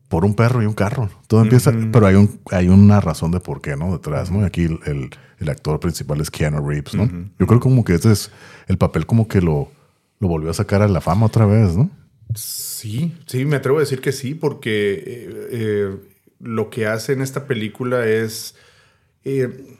por 0.08 0.24
un 0.24 0.34
perro 0.34 0.62
y 0.62 0.66
un 0.66 0.72
carro. 0.74 1.10
Todo 1.26 1.42
empieza, 1.42 1.70
pero 1.92 2.06
hay, 2.06 2.14
un, 2.14 2.40
hay 2.50 2.68
una 2.68 3.00
razón 3.00 3.30
de 3.30 3.40
por 3.40 3.60
qué, 3.60 3.76
¿no? 3.76 3.92
Detrás, 3.92 4.30
¿no? 4.30 4.40
Y 4.42 4.44
aquí 4.44 4.62
el, 4.64 4.78
el- 4.86 5.10
el 5.40 5.48
actor 5.50 5.78
principal 5.78 6.20
es 6.20 6.30
Keanu 6.32 6.66
Reeves, 6.66 6.94
¿no? 6.96 7.08
Yo 7.38 7.46
creo 7.46 7.60
como 7.60 7.84
que 7.84 7.94
ese 7.94 8.10
es 8.10 8.30
el 8.66 8.76
papel 8.76 9.06
como 9.06 9.28
que 9.28 9.40
lo, 9.40 9.70
lo 10.18 10.26
volvió 10.26 10.50
a 10.50 10.54
sacar 10.54 10.82
a 10.82 10.88
la 10.88 11.00
fama 11.00 11.26
otra 11.26 11.46
vez, 11.46 11.76
¿no? 11.76 11.90
Sí, 12.34 13.14
sí, 13.26 13.44
me 13.44 13.56
atrevo 13.56 13.76
a 13.78 13.80
decir 13.80 14.00
que 14.00 14.10
sí, 14.12 14.34
porque 14.34 14.94
eh, 14.94 15.48
eh, 15.52 15.96
lo 16.40 16.70
que 16.70 16.86
hace 16.86 17.12
en 17.12 17.22
esta 17.22 17.46
película 17.46 18.06
es. 18.06 18.54
eh, 19.24 19.76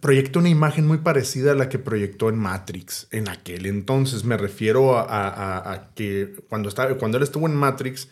proyecta 0.00 0.38
una 0.38 0.48
imagen 0.48 0.86
muy 0.86 0.96
parecida 0.98 1.52
a 1.52 1.54
la 1.54 1.68
que 1.68 1.78
proyectó 1.78 2.30
en 2.30 2.36
Matrix 2.38 3.08
en 3.10 3.28
aquel 3.28 3.66
entonces. 3.66 4.24
Me 4.24 4.38
refiero 4.38 4.96
a, 4.96 5.02
a- 5.02 5.28
a- 5.58 5.72
a 5.72 5.94
que 5.94 6.34
cuando, 6.48 6.70
estaba, 6.70 6.94
cuando 6.96 7.18
él 7.18 7.22
estuvo 7.24 7.46
en 7.46 7.54
Matrix, 7.54 8.08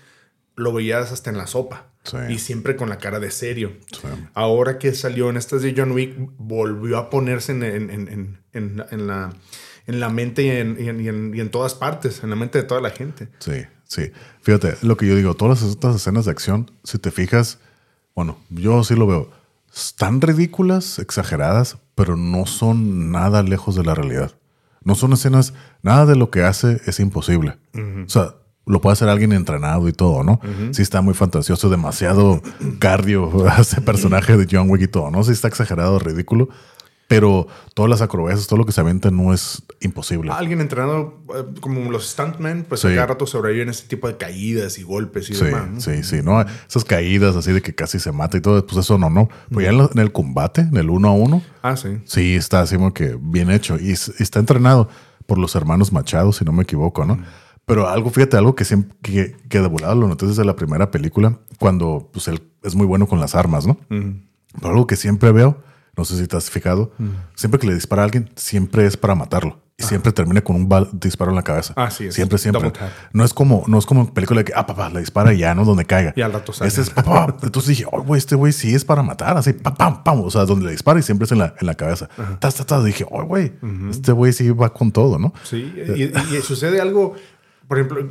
lo 0.57 0.73
veías 0.73 1.13
hasta 1.13 1.31
en 1.31 1.37
la 1.39 1.47
sopa. 1.47 1.87
Sí. 2.03 2.17
Y 2.31 2.39
siempre 2.39 2.77
con 2.77 2.89
la 2.89 2.97
cara 2.99 3.21
de 3.21 3.31
serio. 3.31 3.73
Sí. 3.93 4.09
Ahora 4.35 4.79
que 4.79 4.95
salió 4.95 5.29
en 5.31 5.37
estas 5.37 5.61
de 5.63 5.75
John 5.77 5.93
Wick, 5.93 6.15
volvió 6.39 6.97
a 6.99 7.11
ponerse 7.11 7.53
en, 7.53 7.63
en- 7.63 7.91
en- 7.91 8.39
en- 8.91 9.07
la, 9.07 9.31
en 9.87 10.01
la 10.01 10.09
mente 10.09 10.43
y 10.45 10.49
en, 10.51 10.77
y 10.81 10.89
en- 10.89 11.01
y 11.01 11.09
en- 11.09 11.35
y 11.35 11.41
en 11.41 11.51
todas 11.51 11.75
partes, 11.75 12.23
en 12.23 12.31
la 12.31 12.37
mente 12.37 12.59
de 12.59 12.65
toda 12.65 12.81
la 12.81 12.91
gente. 12.91 13.29
Sí, 13.39 13.65
sí. 13.85 14.13
Fíjate, 14.43 14.77
lo 14.83 14.97
que 14.97 15.07
yo 15.07 15.15
digo, 15.15 15.35
todas 15.35 15.63
estas 15.63 15.95
escenas 15.97 16.25
de 16.25 16.31
acción, 16.31 16.71
si 16.85 16.99
te 16.99 17.11
fijas, 17.11 17.59
bueno, 18.15 18.39
yo 18.49 18.83
sí 18.83 18.95
lo 18.95 19.07
veo, 19.07 19.31
están 19.75 20.21
ridículas, 20.23 20.99
exageradas, 20.99 21.77
pero 21.95 22.17
no 22.17 22.47
son 22.47 23.11
nada 23.13 23.43
lejos 23.43 23.77
de 23.77 23.85
la 23.85 23.95
realidad. 23.95 24.33
No 24.83 24.95
son 24.95 25.13
escenas, 25.13 25.53
nada 25.83 26.07
de 26.07 26.17
lo 26.17 26.31
que 26.31 26.43
hace 26.43 26.81
es 26.87 26.99
imposible. 26.99 27.59
O 27.75 28.09
sea, 28.09 28.37
lo 28.67 28.81
puede 28.81 28.93
hacer 28.93 29.09
alguien 29.09 29.33
entrenado 29.33 29.89
y 29.89 29.93
todo, 29.93 30.23
¿no? 30.23 30.41
Sí 30.73 30.83
está 30.83 31.01
muy 31.01 31.15
fantasioso, 31.15 31.69
demasiado 31.71 32.41
cardio 32.79 33.31
ese 33.59 33.81
personaje 33.81 34.37
de 34.37 34.47
John 34.51 34.71
Wick 34.71 34.83
y 34.83 34.89
todo, 34.89 35.11
¿no? 35.11 35.25
Sí 35.25 35.33
está 35.33 35.49
exagerado, 35.49 35.99
ridículo, 35.99 36.49
pero 37.09 37.49
todas 37.75 37.91
las 37.91 38.03
acrobacias, 38.03 38.47
todo 38.47 38.59
lo 38.59 38.67
que 38.67 38.71
se 38.71 38.81
avienta 38.81 39.11
no 39.11 39.35
es 39.35 39.65
imposible. 39.81 40.31
Alguien 40.31 40.61
entrenado 40.61 41.19
eh, 41.35 41.45
como 41.61 41.91
los 41.91 42.09
stuntmen, 42.09 42.65
pues 42.69 42.83
Sí. 42.83 42.87
a 42.89 42.95
cada 42.95 43.07
rato 43.09 43.27
sobreviven 43.27 43.69
ese 43.69 43.89
tipo 43.89 44.07
de 44.07 44.17
caídas 44.17 44.79
y 44.79 44.85
golpes 44.85 45.29
y 45.31 45.35
Sí, 45.35 45.47
demás. 45.47 45.69
¿no? 45.69 45.81
sí, 45.81 46.05
sí, 46.05 46.21
¿no? 46.23 46.41
Esas 46.69 46.85
caídas 46.85 47.35
así 47.35 47.51
de 47.53 47.63
que 47.63 47.75
casi 47.75 47.99
se 47.99 48.13
mata 48.13 48.37
y 48.37 48.41
todo, 48.41 48.65
pues 48.65 48.77
eso 48.79 48.97
no, 48.97 49.11
no. 49.11 49.29
Pues 49.51 49.67
ya 49.67 49.73
en, 49.73 49.99
el 49.99 50.13
combate, 50.13 50.61
en 50.61 50.77
el 50.77 50.89
uno 50.91 51.09
a 51.09 51.13
uno, 51.13 51.43
Ah, 51.63 51.77
sí. 51.77 51.89
sí 52.05 52.37
está 52.37 52.61
así 52.61 52.77
como 52.77 52.95
que 52.95 53.19
bien 53.21 53.51
hecho 53.51 53.77
y 53.81 53.91
está 53.91 54.39
entrenado 54.39 54.89
por 55.27 55.39
los 55.39 55.57
hermanos 55.57 55.93
Machado, 55.93 56.33
si 56.33 56.45
no 56.45 56.53
me 56.53 56.63
equivoco, 56.63 57.05
¿no? 57.05 57.19
Pero 57.71 57.89
algo, 57.89 58.11
fíjate, 58.11 58.37
algo 58.37 58.55
que 58.55 58.65
siempre 58.65 58.97
que, 59.03 59.37
que 59.49 59.61
de 59.61 59.69
volado 59.69 59.95
lo 59.95 60.09
noté 60.09 60.27
desde 60.27 60.45
la 60.45 60.57
primera 60.57 60.91
película, 60.91 61.39
cuando 61.59 62.09
pues 62.13 62.29
él 62.29 62.43
es 62.63 62.75
muy 62.75 62.87
bueno 62.87 63.07
con 63.07 63.21
las 63.21 63.35
armas, 63.35 63.67
¿no? 63.67 63.79
Pero 63.89 64.69
algo 64.71 64.87
que 64.87 64.97
siempre 64.97 65.33
veo, 65.33 65.63
no 65.97 66.05
sé 66.05 66.17
si 66.19 66.27
te 66.27 66.37
has 66.37 66.51
fijado, 66.51 66.93
siempre 67.35 67.59
que 67.61 67.67
le 67.67 67.75
dispara 67.75 68.03
a 68.03 68.05
alguien, 68.05 68.31
siempre 68.37 68.87
es 68.87 68.97
para 68.97 69.15
matarlo. 69.15 69.61
Y 69.79 69.83
siempre 69.85 70.13
termina 70.13 70.43
con 70.43 70.57
un 70.57 70.69
bal- 70.69 70.91
disparo 70.93 71.31
en 71.31 71.37
la 71.37 71.43
cabeza. 71.43 71.73
Ah, 71.75 71.91
sí, 71.91 72.05
es 72.05 72.15
Siempre, 72.15 72.37
siempre. 72.37 72.71
No 73.15 73.25
es 73.25 73.33
como, 73.33 73.65
no 73.67 73.79
es 73.79 73.87
como 73.87 74.03
en 74.03 74.09
película 74.09 74.41
de 74.41 74.45
que, 74.45 74.53
ah, 74.55 74.67
papá, 74.67 74.91
le 74.91 75.01
dispara 75.01 75.33
y 75.33 75.39
ya, 75.39 75.55
¿no? 75.55 75.65
Donde 75.65 75.87
caiga. 75.87 76.13
Y 76.15 76.21
al 76.21 76.35
rato 76.35 76.53
sale. 76.53 76.69
Ese 76.69 76.83
es, 76.83 76.91
papá. 76.91 77.35
Entonces 77.43 77.69
dije, 77.71 77.87
oh, 77.91 78.03
güey, 78.03 78.19
este 78.19 78.35
güey 78.35 78.53
sí 78.53 78.75
es 78.75 78.85
para 78.85 79.03
matar, 79.03 79.39
así, 79.39 79.55
pam, 79.55 79.75
pam, 79.75 80.05
pam. 80.05 80.21
O 80.21 80.31
sea, 80.31 80.45
donde 80.45 80.67
le 80.67 80.73
dispara 80.73 81.01
y 81.01 81.03
siempre 81.03 81.25
es 81.25 81.33
en 81.33 81.39
la, 81.39 81.55
en 81.59 81.67
la 81.67 81.77
cabeza. 81.77 82.11
Tas, 82.41 82.57
tas, 82.57 82.67
tas. 82.67 82.85
Dije, 82.85 83.07
oh, 83.11 83.25
güey, 83.25 83.53
este 83.89 84.13
güey 84.13 84.35
sí 84.35 84.51
va 84.51 84.71
con 84.71 84.93
todo, 84.93 85.19
¿no? 85.19 85.33
Sí, 85.45 85.73
y, 85.97 86.03
y 86.37 86.43
sucede 86.43 86.79
algo, 86.83 87.15
por 87.71 87.79
ejemplo, 87.79 88.09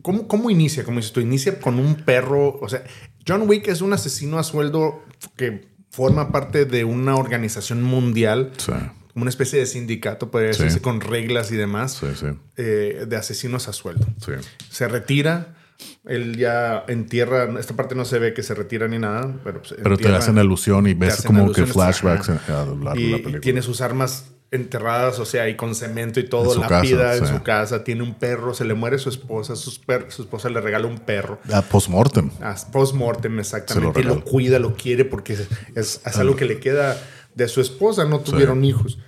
¿cómo, 0.00 0.28
¿cómo 0.28 0.48
inicia? 0.48 0.84
Como 0.84 0.98
dices 0.98 1.12
tú, 1.12 1.18
inicia 1.20 1.58
con 1.58 1.80
un 1.80 1.96
perro, 1.96 2.56
o 2.60 2.68
sea, 2.68 2.84
John 3.26 3.48
Wick 3.48 3.66
es 3.66 3.80
un 3.82 3.92
asesino 3.92 4.38
a 4.38 4.44
sueldo 4.44 5.02
que 5.36 5.66
forma 5.90 6.30
parte 6.30 6.66
de 6.66 6.84
una 6.84 7.16
organización 7.16 7.82
mundial, 7.82 8.52
Sí, 8.58 8.70
como 9.12 9.22
una 9.24 9.28
especie 9.30 9.58
de 9.58 9.66
sindicato, 9.66 10.30
podría 10.30 10.52
Sí. 10.52 10.62
decirse, 10.62 10.80
con 10.80 11.00
reglas 11.00 11.50
y 11.50 11.56
demás, 11.56 11.98
sí, 12.00 12.06
sí. 12.14 12.26
eh, 12.56 13.04
de 13.08 13.16
asesinos 13.16 13.66
a 13.66 13.72
sueldo. 13.72 14.06
sí. 14.24 14.32
Se 14.70 14.86
retira, 14.86 15.56
él 16.04 16.36
ya 16.36 16.84
entierra, 16.86 17.58
esta 17.58 17.74
parte 17.74 17.96
no 17.96 18.04
se 18.04 18.20
ve 18.20 18.34
que 18.34 18.44
se 18.44 18.54
retira 18.54 18.86
ni 18.86 19.00
nada, 19.00 19.34
pero, 19.42 19.62
pues, 19.62 19.74
Pero 19.82 19.98
te 19.98 20.06
hacen 20.14 20.38
alusión 20.38 20.86
y 20.86 20.94
ves 20.94 21.22
como 21.22 21.50
que 21.52 21.66
flashbacks 21.66 22.28
en- 22.28 22.38
a 22.48 22.66
y, 22.72 22.84
la 22.84 22.92
y 22.94 23.10
película. 23.22 23.40
tiene 23.40 23.62
sus 23.62 23.80
armas 23.80 24.26
enterradas, 24.52 25.18
o 25.18 25.24
sea, 25.24 25.48
y 25.48 25.56
con 25.56 25.74
cemento 25.74 26.20
y 26.20 26.28
todo, 26.28 26.44
En 26.54 26.54
su 26.54 26.60
lápida 26.60 27.16
en 27.16 27.26
sí. 27.26 27.32
su 27.34 27.42
casa, 27.42 27.82
tiene 27.84 28.02
un 28.02 28.14
perro, 28.14 28.54
se 28.54 28.64
le 28.64 28.74
muere 28.74 28.98
su 28.98 29.08
esposa, 29.08 29.54
per- 29.86 30.06
su 30.12 30.22
esposa 30.22 30.48
le 30.50 30.60
regala 30.60 30.86
un 30.86 30.98
perro. 30.98 31.40
Ah, 31.52 31.62
post-mortem. 31.62 32.30
Ah, 32.40 32.54
Post-mortem, 32.70 33.38
exactamente. 33.40 34.00
y 34.00 34.02
regala. 34.02 34.20
lo 34.20 34.24
cuida, 34.24 34.58
lo 34.58 34.74
quiere 34.76 35.04
porque 35.04 35.32
es, 35.32 35.48
es- 35.74 36.00
es 36.04 36.16
algo 36.18 36.36
que 36.36 36.44
le 36.44 36.60
queda 36.60 36.96
de 37.34 37.48
su 37.48 37.60
esposa, 37.62 38.04
no 38.04 38.20
tuvieron 38.20 38.64
hijos. 38.64 38.98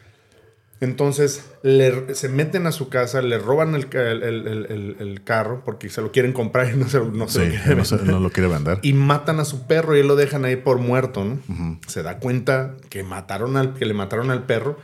Entonces 0.81 1.45
le- 1.63 2.15
se 2.15 2.29
meten 2.29 2.67
a 2.67 2.73
su 2.73 2.89
casa, 2.89 3.23
le 3.23 3.39
roban 3.39 3.75
el, 3.75 3.87
el- 3.95 4.97
el- 4.99 5.23
carro 5.25 5.63
porque 5.65 5.89
se 5.89 6.03
lo 6.03 6.11
quieren 6.13 6.33
comprar 6.33 6.71
y 6.75 6.77
no 6.77 6.89
se, 6.89 6.99
lo- 6.99 7.07
no 7.11 7.29
se 7.29 7.41
Sí, 7.41 7.47
lo 7.47 7.53
quieren 7.63 7.79
no, 7.79 7.85
se- 7.85 7.97
vender. 7.97 8.15
no 8.15 8.21
lo 8.21 8.31
quiere 8.31 8.49
vender. 8.49 8.79
Y 8.83 8.93
matan 8.93 9.41
a 9.41 9.45
su 9.45 9.67
perro 9.67 9.97
y 9.97 10.03
lo 10.03 10.17
dejan 10.17 10.45
ahí 10.45 10.57
por 10.57 10.79
muerto, 10.79 11.25
¿no? 11.25 11.79
Se 11.87 12.03
da 12.03 12.19
cuenta 12.19 12.75
que 12.91 13.03
mataron 13.03 13.57
al, 13.57 13.75
que 13.75 13.87
le 13.87 13.95
mataron 13.95 14.31
al 14.31 14.45
perro. 14.45 14.79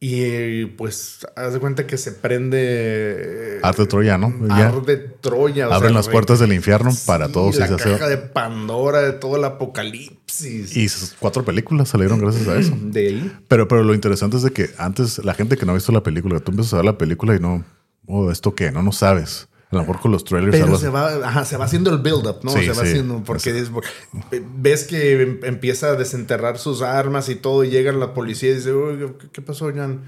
Y 0.00 0.66
pues 0.66 1.26
haz 1.34 1.54
de 1.54 1.58
cuenta 1.58 1.86
que 1.86 1.96
se 1.98 2.12
prende. 2.12 3.58
Arte 3.62 3.84
Troya, 3.86 4.16
¿no? 4.16 4.32
Ya 4.46 4.68
Arde 4.68 4.96
Troya. 4.96 5.66
abren 5.66 5.90
sea, 5.90 5.90
las 5.98 6.08
puertas 6.08 6.38
del 6.38 6.52
infierno 6.52 6.90
para 7.04 7.28
todos. 7.28 7.56
y 7.56 7.58
La 7.58 7.66
se 7.68 7.74
hace- 7.74 7.90
caja 7.92 8.08
de 8.08 8.16
Pandora, 8.18 9.00
de 9.02 9.12
todo 9.12 9.36
el 9.36 9.44
apocalipsis. 9.44 10.76
Y 10.76 10.88
sus 10.88 11.14
cuatro 11.18 11.44
películas 11.44 11.88
salieron 11.88 12.20
gracias 12.20 12.46
a 12.46 12.56
eso. 12.58 12.76
de 12.80 13.08
ahí. 13.08 13.32
Pero, 13.48 13.66
pero 13.66 13.82
lo 13.82 13.92
interesante 13.94 14.36
es 14.36 14.44
de 14.44 14.52
que 14.52 14.70
antes 14.78 15.18
la 15.24 15.34
gente 15.34 15.56
que 15.56 15.66
no 15.66 15.72
ha 15.72 15.74
visto 15.74 15.90
la 15.90 16.02
película, 16.04 16.38
tú 16.40 16.52
empiezas 16.52 16.74
a 16.74 16.76
ver 16.76 16.84
la 16.84 16.96
película 16.98 17.34
y 17.34 17.40
no, 17.40 17.64
oh, 18.06 18.30
¿esto 18.30 18.54
qué? 18.54 18.70
No, 18.70 18.82
no 18.84 18.92
sabes. 18.92 19.48
A 19.70 19.74
lo 19.76 19.80
mejor 19.82 20.00
con 20.00 20.12
los 20.12 20.24
trailers 20.24 20.52
Pero 20.52 20.64
algo 20.64 20.78
se 20.78 20.88
va, 20.88 21.08
ajá, 21.28 21.44
se 21.44 21.56
va 21.58 21.66
haciendo 21.66 21.90
el 21.90 21.98
build-up, 21.98 22.38
¿no? 22.42 22.52
Sí, 22.52 22.62
se 22.62 22.68
va 22.68 22.74
sí. 22.76 22.80
haciendo, 22.88 23.22
porque 23.22 23.50
es- 23.58 23.70
ves 24.56 24.84
que 24.84 25.20
em- 25.22 25.40
empieza 25.42 25.88
a 25.88 25.94
desenterrar 25.94 26.58
sus 26.58 26.80
armas 26.80 27.28
y 27.28 27.34
todo, 27.34 27.64
y 27.64 27.70
llega 27.70 27.92
la 27.92 28.14
policía 28.14 28.50
y 28.50 28.54
dice, 28.54 28.72
"Oiga, 28.72 29.12
¿qué, 29.30 29.42
pasó, 29.42 29.70
Jan? 29.74 30.04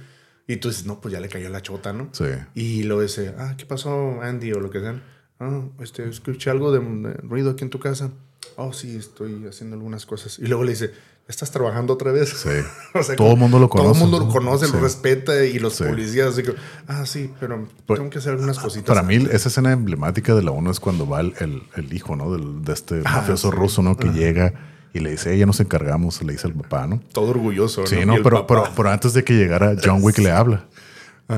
Y 0.46 0.56
tú 0.56 0.68
dices, 0.68 0.86
no, 0.86 1.00
pues 1.00 1.12
ya 1.12 1.20
le 1.20 1.28
cayó 1.28 1.48
la 1.50 1.60
chota, 1.62 1.92
¿no? 1.92 2.08
Sí. 2.12 2.24
Y 2.54 2.82
luego 2.84 3.02
dice, 3.02 3.34
ah, 3.38 3.54
¿qué 3.56 3.66
pasó, 3.66 4.20
Andy? 4.22 4.52
O 4.52 4.60
lo 4.60 4.70
que 4.70 4.80
sea. 4.80 5.00
Ah, 5.38 5.62
este, 5.80 6.08
escuché 6.08 6.50
algo 6.50 6.72
de, 6.72 6.80
de 6.80 7.12
ruido 7.22 7.50
aquí 7.50 7.62
en 7.62 7.70
tu 7.70 7.78
casa. 7.78 8.10
Oh, 8.56 8.72
sí, 8.72 8.96
estoy 8.96 9.46
haciendo 9.46 9.76
algunas 9.76 10.06
cosas. 10.06 10.38
Y 10.38 10.46
luego 10.46 10.64
le 10.64 10.70
dice, 10.72 10.90
¿estás 11.30 11.50
trabajando 11.50 11.94
otra 11.94 12.12
vez? 12.12 12.28
Sí. 12.30 12.48
O 12.94 13.02
sea, 13.02 13.16
Todo 13.16 13.30
el 13.32 13.36
mundo 13.38 13.58
lo 13.58 13.68
conoce. 13.70 13.88
Todo 13.88 13.94
el 13.94 14.00
mundo 14.10 14.26
lo 14.26 14.32
conoce, 14.32 14.66
Sí. 14.66 14.72
lo 14.72 14.80
respeta 14.80 15.44
y 15.44 15.58
los 15.58 15.74
Sí. 15.76 15.84
policías. 15.84 16.28
Así 16.34 16.42
que, 16.42 16.54
ah, 16.88 17.06
sí, 17.06 17.30
pero 17.40 17.66
Pues, 17.86 17.98
tengo 17.98 18.10
que 18.10 18.18
hacer 18.18 18.32
algunas 18.32 18.58
cositas. 18.58 18.86
Para 18.86 19.02
mí, 19.02 19.14
esa 19.30 19.48
escena 19.48 19.72
emblemática 19.72 20.34
de 20.34 20.42
la 20.42 20.50
1 20.50 20.70
es 20.70 20.80
cuando 20.80 21.08
va 21.08 21.20
el, 21.20 21.32
el- 21.40 21.62
el 21.76 21.92
hijo, 21.94 22.16
¿no? 22.16 22.30
Del- 22.32 22.62
de 22.64 22.72
este 22.72 23.00
Ah, 23.04 23.16
mafioso 23.16 23.50
ruso, 23.50 23.80
¿no? 23.82 23.96
Que 23.96 24.08
llega 24.08 24.52
y 24.92 24.98
le 24.98 25.10
dice, 25.12 25.32
"Eh, 25.32 25.38
ya 25.38 25.46
nos 25.46 25.60
encargamos, 25.60 26.20
le 26.22 26.32
dice 26.32 26.48
al 26.48 26.54
papá, 26.54 26.86
¿no? 26.88 27.00
todo 27.12 27.30
orgulloso. 27.30 27.86
Sí, 27.86 28.04
no, 28.04 28.16
pero, 28.24 28.46
pero, 28.46 28.64
pero 28.76 28.90
antes 28.90 29.12
de 29.14 29.22
que 29.24 29.34
llegara, 29.34 29.76
John 29.82 30.00
Wick 30.02 30.18
le 30.18 30.32
habla 30.32 30.64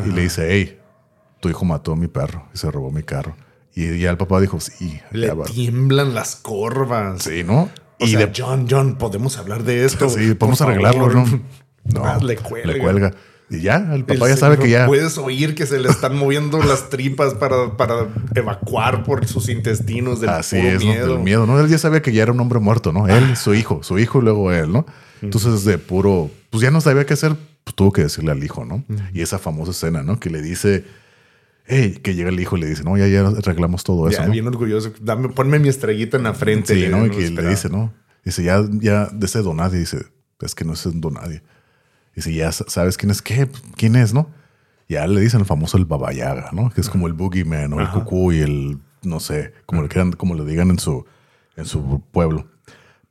y 0.07 0.11
le 0.11 0.23
dice, 0.23 0.47
hey, 0.51 0.79
tu 1.41 1.51
hijo 1.51 1.65
mató 1.67 1.93
a 1.93 1.97
mi 1.97 2.09
perro 2.09 2.47
y 2.55 2.59
se 2.59 2.71
robó 2.71 2.91
mi 2.91 3.03
carro. 3.03 3.37
Y 3.75 3.99
ya 3.99 4.11
el 4.11 4.17
papá 4.17 4.41
dijo, 4.41 4.59
sí, 4.61 5.01
le 5.13 5.27
ya 5.27 5.35
va". 5.35 5.45
tiemblan 5.45 6.15
las 6.15 6.37
corvas. 6.37 7.23
Sí, 7.25 7.43
¿no? 7.45 7.69
O 8.03 8.07
y 8.07 8.11
sea, 8.11 8.27
de- 8.27 8.33
John, 8.37 8.67
John, 8.69 8.97
podemos 8.99 9.39
hablar 9.39 9.63
de 9.65 9.85
esto. 9.85 10.09
sí, 10.09 10.29
Por 10.29 10.39
podemos 10.39 10.59
favor. 10.59 10.73
arreglarlo, 10.75 11.09
¿no? 11.11 11.25
No, 11.85 12.05
Ah, 12.05 12.19
le 12.23 12.37
cuelga. 12.37 12.73
Le 12.73 12.79
cuelga. 12.79 13.11
Y 13.51 13.61
ya, 13.61 13.77
el 13.77 13.93
El 13.93 14.05
papá 14.05 14.29
ya 14.29 14.37
sabe 14.37 14.57
que 14.57 14.71
ya. 14.71 14.87
Puedes 14.87 15.19
oír 15.19 15.55
que 15.55 15.67
se 15.67 15.79
le 15.81 15.89
están 15.89 16.17
moviendo 16.17 16.63
las 16.63 16.89
tripas 16.91 17.35
para, 17.35 17.77
para 17.77 18.07
evacuar 18.37 19.03
por 19.05 19.27
sus 19.27 19.49
intestinos 19.49 20.21
del 20.21 20.31
Así 20.31 20.57
puro 20.57 20.69
es, 20.69 20.85
¿no? 20.85 20.91
miedo. 20.91 21.07
Del 21.15 21.19
miedo, 21.25 21.47
¿no? 21.47 21.61
Él 21.61 21.69
ya 21.69 21.79
sabía 21.79 22.01
que 22.01 22.13
ya 22.13 22.23
era 22.23 22.33
un 22.33 22.41
hombre 22.41 22.61
muerto, 22.61 22.93
¿no? 22.93 23.09
Él, 23.09 23.37
su 23.37 23.53
hijo, 23.55 23.83
su 23.83 23.99
hijo 23.99 24.21
y 24.21 24.23
luego 24.23 24.53
él, 24.53 24.73
¿no? 24.73 24.87
Entonces, 25.21 25.65
de 25.65 25.77
puro, 25.79 26.31
pues 26.51 26.63
ya 26.63 26.71
no 26.71 26.81
sabía 26.81 27.05
qué 27.05 27.15
hacer, 27.15 27.35
pues 27.65 27.75
tuvo 27.75 27.93
que 27.93 28.03
decirle 28.03 28.31
al 28.33 28.43
hijo, 28.43 28.65
¿no? 28.65 28.85
Y 29.13 29.21
esa 29.23 29.39
famosa 29.39 29.73
escena, 29.73 30.03
¿no? 30.03 30.19
Que 30.19 30.31
le 30.31 30.41
dice, 30.41 30.85
hey, 31.67 31.99
que 32.03 32.15
llega 32.15 32.29
el 32.31 32.39
hijo 32.41 32.57
y 32.57 32.61
le 32.61 32.69
dice, 32.69 32.83
no, 32.85 32.97
ya, 32.97 33.07
ya 33.09 33.27
arreglamos 33.27 33.85
todo 33.85 34.09
eso, 34.09 34.21
¿no? 34.27 34.33
bien 34.33 34.47
orgulloso. 34.47 34.93
Dame, 35.01 35.29
ponme 35.29 35.59
mi 35.59 35.69
estrellita 35.69 36.17
en 36.17 36.25
la 36.25 36.35
frente. 36.35 36.75
Sí, 36.75 36.89
¿no? 36.89 37.07
Y 37.07 37.11
que 37.11 37.31
le 37.31 37.49
dice, 37.51 37.69
¿no? 37.69 37.93
Dice, 38.25 38.43
ya, 38.45 38.63
ya, 38.71 39.07
de 39.07 39.27
ese 39.27 39.41
donadie, 39.43 39.79
dice, 39.81 40.07
es 40.41 40.55
que 40.55 40.65
no 40.65 40.73
es 40.75 40.89
donadie. 40.95 41.43
Dice, 42.15 42.33
ya 42.35 42.53
sa- 42.53 42.65
sabes 42.69 42.97
quién 42.99 43.11
es 43.11 43.23
qué, 43.23 43.49
quién 43.77 43.97
es, 43.97 44.13
¿no? 44.15 44.29
Ya 44.89 45.07
le 45.07 45.21
dicen 45.21 45.41
el 45.41 45.47
famoso 45.47 45.79
el 45.79 45.87
babayaga, 45.87 46.51
¿no? 46.53 46.71
Que 46.71 46.81
es 46.83 46.91
como 46.91 47.07
el 47.07 47.15
boogeyman 47.15 47.73
o 47.73 47.81
el 47.81 47.87
cucú 47.91 48.33
y 48.33 48.41
el, 48.41 48.79
no 49.03 49.19
sé, 49.21 49.55
como 49.67 49.83
le 49.83 49.89
quieran, 49.89 50.13
como 50.13 50.35
le 50.35 50.45
digan 50.45 50.69
en 50.71 50.79
su, 50.79 51.07
en 51.57 51.65
su 51.65 52.03
pueblo. 52.13 52.47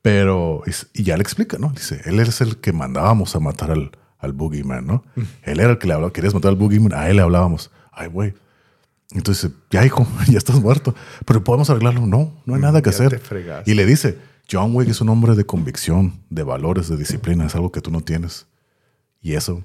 Pero, 0.02 0.62
y 0.94 1.02
ya 1.04 1.16
le 1.16 1.22
explica, 1.22 1.58
¿no? 1.58 1.70
Dice, 1.70 2.00
él 2.04 2.18
es 2.20 2.40
el 2.40 2.56
que 2.58 2.72
mandábamos 2.72 3.34
a 3.36 3.40
matar 3.40 3.70
al, 3.70 3.92
al 4.18 4.32
boogeyman, 4.32 4.86
¿no? 4.86 5.04
Él 5.42 5.60
era 5.60 5.70
el 5.72 5.78
que 5.78 5.86
le 5.86 5.94
hablaba, 5.94 6.12
querías 6.12 6.34
matar 6.34 6.50
al 6.50 6.56
boogeyman, 6.56 6.92
a 6.92 7.08
él 7.08 7.16
le 7.16 7.22
hablábamos. 7.22 7.70
Ay, 7.92 8.08
güey. 8.08 8.34
Entonces, 9.14 9.50
ya 9.70 9.84
hijo, 9.84 10.06
ya 10.28 10.38
estás 10.38 10.60
muerto. 10.60 10.94
Pero 11.26 11.44
podemos 11.44 11.68
arreglarlo. 11.70 12.06
No, 12.06 12.32
no 12.46 12.54
hay 12.54 12.60
nada 12.60 12.82
que 12.82 12.90
hacer. 12.90 13.20
Y 13.66 13.74
le 13.74 13.86
dice, 13.86 14.18
John 14.50 14.74
Wick 14.74 14.88
es 14.88 15.00
un 15.00 15.08
hombre 15.08 15.34
de 15.34 15.44
convicción, 15.44 16.20
de 16.30 16.42
valores, 16.42 16.88
de 16.88 16.96
disciplina. 16.96 17.46
Es 17.46 17.54
algo 17.54 17.70
que 17.72 17.80
tú 17.80 17.90
no 17.90 18.00
tienes. 18.00 18.46
Y 19.20 19.34
eso 19.34 19.64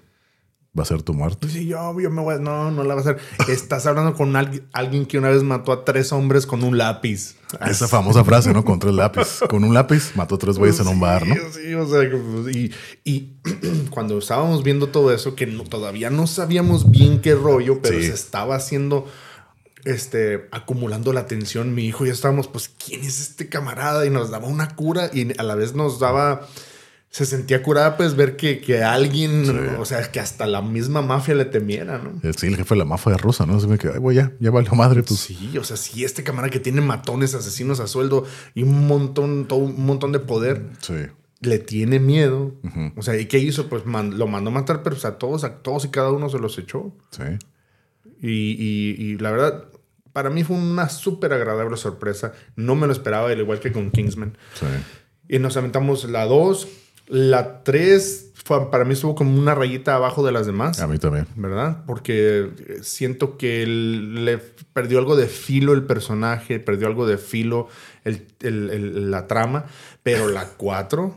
va 0.78 0.84
a 0.84 0.86
ser 0.86 1.02
tu 1.02 1.16
muerte. 1.16 1.50
Sí, 1.50 1.66
yo, 1.66 2.00
yo 2.00 2.12
me 2.12 2.22
voy 2.22 2.36
a... 2.36 2.38
No, 2.38 2.70
no 2.70 2.84
la 2.84 2.94
va 2.94 3.00
a 3.00 3.04
hacer. 3.04 3.18
Estás 3.50 3.88
hablando 3.88 4.14
con 4.14 4.36
alguien, 4.36 4.68
alguien 4.74 5.08
que 5.08 5.18
una 5.18 5.30
vez 5.30 5.42
mató 5.42 5.72
a 5.72 5.84
tres 5.84 6.12
hombres 6.12 6.46
con 6.46 6.64
un 6.64 6.78
lápiz. 6.78 7.36
Esa 7.68 7.88
famosa 7.88 8.24
frase, 8.24 8.54
¿no? 8.54 8.64
Con 8.64 8.78
tres 8.78 8.94
lápiz. 8.94 9.40
Con 9.50 9.64
un 9.64 9.74
lápiz 9.74 10.12
mató 10.16 10.38
tres 10.38 10.58
güeyes 10.60 10.80
en 10.80 10.88
un 10.88 11.00
bar, 11.00 11.26
¿no? 11.26 11.34
Sí, 11.34 11.62
sí, 11.66 11.74
o 11.74 11.88
sea, 11.88 12.04
y, 12.52 12.72
y 13.04 13.38
cuando 13.90 14.20
estábamos 14.20 14.62
viendo 14.64 14.90
todo 14.90 15.12
eso, 15.12 15.34
que 15.34 15.48
no- 15.48 15.64
todavía 15.64 16.12
no 16.12 16.28
sabíamos 16.28 16.92
bien 16.92 17.22
qué 17.22 17.34
rollo, 17.34 17.80
pero 17.82 17.98
Sí. 17.98 18.06
se 18.06 18.14
estaba 18.14 18.56
haciendo, 18.56 19.08
este, 19.88 20.47
acumulando 20.52 21.13
la 21.13 21.21
atención, 21.21 21.73
mi 21.73 21.86
hijo 21.86 22.04
y 22.06 22.10
yo 22.10 22.13
estábamos, 22.13 22.47
pues, 22.47 22.69
¿quién 22.69 23.02
es 23.04 23.19
este 23.19 23.50
camarada? 23.50 24.06
Y 24.06 24.10
nos 24.10 24.30
daba 24.30 24.47
una 24.47 24.76
cura 24.76 25.10
y 25.13 25.38
a 25.39 25.43
la 25.43 25.56
vez 25.56 25.73
nos 25.76 26.00
daba, 26.00 26.47
se 27.10 27.26
sentía 27.26 27.63
curada, 27.63 27.97
pues, 27.97 28.15
ver 28.15 28.36
que, 28.36 28.60
que 28.60 28.84
alguien, 28.84 29.78
o 29.80 29.86
sea, 29.86 30.12
que 30.12 30.19
hasta 30.19 30.45
la 30.45 30.62
misma 30.62 31.02
mafia 31.02 31.36
le 31.36 31.45
temiera, 31.45 31.97
¿no? 32.00 32.19
Eh, 32.28 32.34
Sí, 32.38 32.47
el 32.47 32.58
jefe 32.58 32.76
de 32.76 32.80
la 32.80 32.86
mafia 32.86 33.15
rusa, 33.17 33.45
¿no? 33.45 33.60
Se 33.60 33.67
me 33.67 33.78
quedó, 33.78 33.93
ay, 33.93 34.00
güey, 34.00 34.17
ya, 34.17 34.34
ya 34.39 34.52
valió 34.52 34.73
madre. 34.73 35.04
Pues. 35.04 35.19
Sí, 35.19 35.58
o 35.58 35.63
sea, 35.63 35.78
sí, 35.78 36.04
este 36.04 36.23
camarada 36.23 36.52
que 36.52 36.60
tiene 36.60 36.82
matones, 36.82 37.34
asesinos 37.34 37.80
a 37.80 37.88
sueldo 37.88 38.26
y 38.54 38.63
un 38.63 38.88
montón, 38.88 39.47
todo 39.47 39.60
un 39.60 39.86
montón 39.86 40.12
de 40.12 40.19
poder, 40.19 40.63
Sí. 40.82 40.95
le 41.39 41.60
tiene 41.60 42.00
miedo. 42.00 42.54
O 42.97 43.02
sea, 43.02 43.17
¿y 43.17 43.26
qué 43.28 43.39
hizo? 43.39 43.69
Pues 43.69 43.86
man- 43.86 44.17
lo 44.19 44.28
mandó 44.28 44.50
a 44.50 44.54
matar, 44.54 44.84
pero 44.84 44.95
o 44.95 45.00
sea, 45.00 45.12
a 45.12 45.17
todos, 45.17 45.43
a 45.45 45.60
todos 45.60 45.86
y 45.86 45.89
cada 45.89 46.12
uno 46.12 46.28
se 46.30 46.39
los 46.39 46.58
echó. 46.58 46.93
Sí. 47.12 47.23
Y, 48.21 48.30
y- 48.30 48.95
y 49.00 49.17
la 49.19 49.32
verdad, 49.32 49.65
para 50.17 50.32
mí 50.32 50.43
fue 50.43 50.56
una 50.58 50.89
súper 50.89 51.32
agradable 51.32 51.77
sorpresa. 51.77 52.34
No 52.56 52.73
me 52.73 52.88
lo 52.88 52.91
esperaba, 52.93 53.30
al 53.30 53.38
igual 53.39 53.60
que 53.60 53.71
con 53.71 53.91
Kingsman. 53.91 54.36
Sí. 54.56 54.65
Y 55.30 55.38
nos 55.38 55.56
aventamos 55.58 56.06
la 56.06 56.25
2. 56.25 56.67
La 57.06 57.62
3 57.63 58.23
para 58.71 58.84
mí 58.84 58.93
estuvo 58.93 59.13
como 59.13 59.38
una 59.38 59.53
rayita 59.53 59.93
abajo 59.93 60.25
de 60.25 60.32
las 60.32 60.47
demás. 60.47 60.80
A 60.80 60.88
mí 60.88 60.97
también. 60.97 61.27
¿verdad? 61.36 61.84
Porque 61.86 62.49
eh, 62.67 62.80
siento 62.82 63.38
que 63.38 63.67
le 63.67 64.39
perdió 64.39 64.97
algo 64.97 65.15
de 65.15 65.27
filo 65.27 65.73
el 65.73 65.84
personaje, 65.84 66.60
perdió 66.60 66.88
algo 66.88 67.06
de 67.06 67.19
filo 67.19 67.67
el- 68.03 68.25
el- 68.39 68.71
el- 68.71 69.12
la 69.12 69.27
trama, 69.27 69.65
pero 70.01 70.30
la 70.30 70.45
4, 70.58 71.15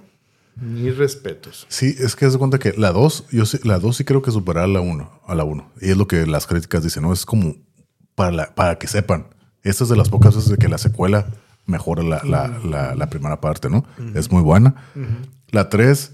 mis 0.57 0.95
respetos. 0.99 1.65
Sí, 1.71 1.97
es 1.99 2.17
que 2.17 2.27
haz 2.27 2.33
de 2.35 2.39
cuenta 2.39 2.59
que 2.59 2.75
la 2.77 2.93
2, 2.93 3.25
yo 3.31 3.47
sí, 3.47 3.59
la 3.65 3.79
2 3.79 3.97
sí 3.97 4.05
creo 4.05 4.21
que 4.21 4.31
superará 4.31 4.67
a 4.67 4.69
la 4.69 4.81
1, 4.83 5.23
a 5.27 5.35
la 5.35 5.45
1. 5.45 5.73
Y 5.81 5.89
es 5.91 5.97
lo 5.97 6.07
que 6.07 6.27
las 6.27 6.47
críticas 6.47 6.83
dicen, 6.85 7.05
¿no? 7.05 7.15
Es 7.15 7.25
como 7.25 7.55
para, 8.15 8.31
la- 8.33 8.55
para 8.55 8.77
que 8.79 8.87
sepan. 8.87 9.27
Esta 9.63 9.85
es 9.85 9.91
de 9.91 9.97
las 9.97 10.09
pocas 10.09 10.35
veces 10.35 10.51
de 10.51 10.57
que 10.57 10.69
la 10.69 10.79
secuela 10.79 11.27
mejora 11.67 12.03
la, 12.03 12.23
la- 12.25 12.49
la- 12.65 12.95
la 12.95 13.11
primera 13.11 13.41
parte, 13.41 13.69
¿no? 13.71 13.85
Es 14.15 14.31
muy 14.31 14.43
buena. 14.43 14.75
La 15.51 15.69
3, 15.69 16.13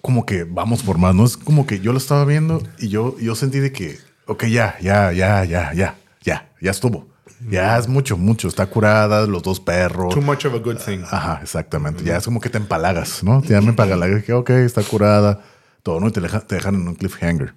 como 0.00 0.26
que 0.26 0.44
vamos 0.44 0.82
por 0.82 0.98
más, 0.98 1.14
¿no? 1.14 1.24
Es 1.24 1.36
como 1.36 1.66
que 1.66 1.80
yo 1.80 1.92
lo 1.92 1.98
estaba 1.98 2.24
viendo 2.24 2.62
y 2.78 2.88
yo, 2.88 3.16
yo 3.18 3.34
sentí 3.34 3.58
de 3.60 3.72
que, 3.72 3.98
ok, 4.26 4.44
ya, 4.44 4.76
ya, 4.80 5.12
ya, 5.12 5.44
ya, 5.44 5.72
ya, 5.74 5.96
ya, 6.22 6.50
ya 6.60 6.70
estuvo. 6.70 7.08
Ya 7.50 7.76
es 7.76 7.88
mucho, 7.88 8.16
mucho. 8.16 8.46
Está 8.46 8.66
curada, 8.66 9.26
los 9.26 9.42
dos 9.42 9.58
perros. 9.58 10.14
Too 10.14 10.20
much 10.22 10.44
of 10.46 10.54
a 10.54 10.58
good 10.58 10.76
thing. 10.76 11.00
Ajá, 11.10 11.40
exactamente. 11.42 12.04
Ya 12.04 12.16
es 12.18 12.24
como 12.24 12.40
que 12.40 12.48
te 12.48 12.56
empalagas, 12.58 13.24
¿no? 13.24 13.42
Ya 13.42 13.60
me 13.60 13.70
empalagas 13.70 14.22
que, 14.22 14.32
ok, 14.32 14.50
está 14.50 14.82
curada, 14.84 15.40
todo, 15.82 15.98
¿no? 15.98 16.06
Y 16.06 16.12
te, 16.12 16.20
deja- 16.20 16.40
te 16.46 16.54
dejan 16.54 16.76
en 16.76 16.86
un 16.86 16.94
cliffhanger. 16.94 17.52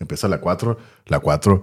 Empieza 0.00 0.26
la 0.26 0.40
4. 0.40 0.78
La 1.06 1.20
4 1.20 1.62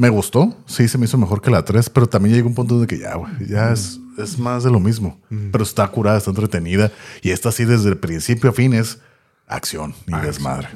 me 0.00 0.08
gustó, 0.08 0.56
sí, 0.66 0.88
se 0.88 0.96
me 0.96 1.04
hizo 1.04 1.18
mejor 1.18 1.42
que 1.42 1.50
la 1.50 1.62
3, 1.64 1.90
pero 1.90 2.06
también 2.08 2.34
llegó 2.34 2.48
un 2.48 2.54
punto 2.54 2.80
de 2.80 2.86
que 2.86 2.98
ya, 2.98 3.16
güey, 3.16 3.30
ya 3.46 3.70
es, 3.70 4.00
es 4.16 4.38
más 4.38 4.64
de 4.64 4.70
lo 4.70 4.80
mismo. 4.80 5.20
Pero 5.52 5.62
está 5.62 5.86
curada, 5.88 6.16
está 6.16 6.30
entretenida. 6.30 6.90
Y 7.22 7.32
esta 7.32 7.52
sí, 7.52 7.66
desde 7.66 7.90
el 7.90 7.98
principio 7.98 8.48
a 8.48 8.52
fin, 8.54 8.72
es 8.72 8.98
acción 9.46 9.94
y 10.06 10.12
desmadre. 10.22 10.68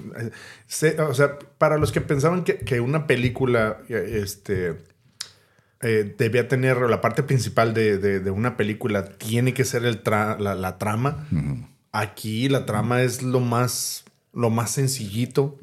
Se- 0.67 1.01
o 1.01 1.15
sea, 1.15 1.39
para 1.57 1.79
los 1.79 1.91
que 1.91 2.03
pensaban 2.03 2.45
que, 2.45 2.59
que 2.59 2.81
una 2.81 3.07
película 3.07 3.79
eh, 3.89 4.21
este, 4.23 4.83
eh, 5.81 6.15
debía 6.19 6.47
tener, 6.49 6.79
la 6.91 7.01
parte 7.01 7.23
principal 7.23 7.73
de, 7.73 7.97
de- 7.99 8.21
de 8.21 8.31
una 8.31 8.57
película 8.59 9.05
tiene 9.17 9.55
que 9.55 9.65
ser 9.65 9.85
el 9.87 10.05
tra- 10.05 10.39
la, 10.39 10.55
la 10.55 10.77
trama, 10.77 11.27
aquí 11.93 12.49
la 12.51 12.67
trama 12.67 13.01
es 13.03 13.23
lo 13.23 13.41
más, 13.41 14.05
lo 14.35 14.51
más 14.51 14.71
sencillito 14.73 15.57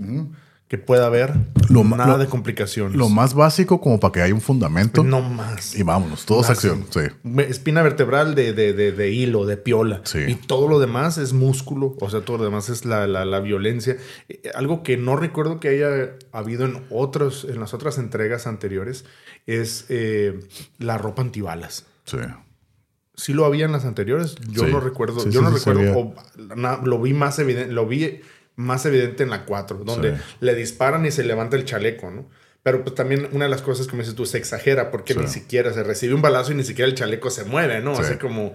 que 0.72 0.78
pueda 0.78 1.08
haber. 1.08 1.34
Lo 1.68 1.84
Nada 1.84 2.14
lo- 2.14 2.18
de 2.18 2.28
complicaciones. 2.28 2.96
Lo 2.98 3.10
más 3.10 3.34
básico 3.34 3.82
como 3.82 4.00
para 4.00 4.14
que 4.14 4.22
haya 4.22 4.34
un 4.34 4.40
fundamento. 4.40 5.04
No 5.04 5.22
más. 5.22 5.76
Y 5.76 5.84
vámonos, 5.84 6.26
todo 6.26 6.40
es 6.40 6.48
Más, 6.48 6.58
acción. 6.58 6.86
Sí. 6.92 7.02
Espina 7.50 7.82
vertebral 7.82 8.36
de, 8.36 8.54
de, 8.54 8.72
de, 8.72 8.94
de 8.94 9.12
hilo, 9.12 9.46
de 9.46 9.58
piola. 9.58 10.00
Sí. 10.06 10.20
Y 10.30 10.36
todo 10.36 10.70
lo 10.70 10.80
demás 10.80 11.18
es 11.18 11.34
músculo. 11.34 11.98
O 12.00 12.10
sea, 12.10 12.22
todo 12.22 12.38
lo 12.38 12.46
demás 12.46 12.70
es 12.70 12.86
la, 12.86 13.06
la, 13.06 13.26
la 13.26 13.42
violencia. 13.42 13.98
Eh, 14.30 14.44
Algo 14.56 14.82
que 14.82 14.96
no 14.96 15.18
recuerdo 15.18 15.60
que 15.60 15.68
haya 15.68 16.14
habido 16.32 16.64
en, 16.64 16.82
otros, 16.90 17.46
en 17.50 17.60
las 17.60 17.74
otras 17.74 17.98
entregas 17.98 18.48
anteriores 18.48 19.04
es 19.48 19.88
eh, 19.90 20.40
la 20.80 20.98
ropa 20.98 21.22
antibalas. 21.22 21.86
Sí. 22.06 22.18
Sí 23.14 23.34
lo 23.34 23.44
había 23.44 23.66
en 23.66 23.74
las 23.74 23.84
anteriores. 23.84 24.36
Yo 24.50 24.64
Sí. 24.66 24.72
no 24.72 24.80
recuerdo. 24.80 25.30
Yo 25.30 25.42
no 25.42 25.50
recuerdo. 25.52 25.82
o 26.00 26.16
na- 26.56 26.80
lo 26.82 27.02
vi 27.02 27.14
más 27.14 27.38
evidente. 27.40 27.74
Lo 27.74 27.86
vi 27.86 28.22
más 28.62 28.86
evidente 28.86 29.24
en 29.24 29.30
la 29.30 29.46
4, 29.46 29.78
donde 29.84 30.16
Sí. 30.18 30.24
le 30.40 30.56
disparan 30.56 31.06
y 31.06 31.12
se 31.12 31.24
levanta 31.24 31.56
el 31.58 31.66
chaleco, 31.66 32.10
¿no? 32.12 32.28
Pero 32.64 32.84
pues 32.84 32.94
también 32.96 33.28
una 33.32 33.46
de 33.46 33.50
las 33.52 33.62
cosas 33.64 33.88
que 33.88 33.94
me 33.94 34.00
dices 34.04 34.16
tú 34.16 34.26
se 34.26 34.38
exagera 34.38 34.92
porque 34.92 35.14
Sí. 35.14 35.20
ni 35.20 35.28
siquiera 35.28 35.74
se 35.74 35.84
recibe 35.84 36.14
un 36.14 36.22
balazo 36.22 36.52
y 36.52 36.56
ni 36.56 36.64
siquiera 36.64 36.88
el 36.90 36.96
chaleco 36.96 37.30
se 37.30 37.44
mueve, 37.46 37.82
¿no? 37.82 37.96
Sí. 37.96 38.02
Así 38.04 38.16
como, 38.18 38.54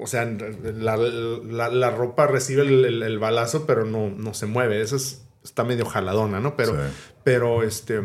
o 0.00 0.06
sea, 0.06 0.24
la, 0.24 0.96
la- 0.96 1.68
la 1.68 1.90
ropa 1.90 2.26
recibe 2.26 2.62
el, 2.62 2.84
el- 2.84 3.02
el 3.02 3.18
balazo, 3.18 3.66
pero 3.66 3.84
no, 3.84 4.08
no 4.10 4.32
se 4.34 4.46
mueve. 4.46 4.80
Eso 4.80 4.96
es- 4.96 5.22
está 5.44 5.62
medio 5.62 5.84
jaladona, 5.84 6.40
¿no? 6.40 6.56
Pero, 6.56 6.74
pero 7.22 7.62
este, 7.62 8.00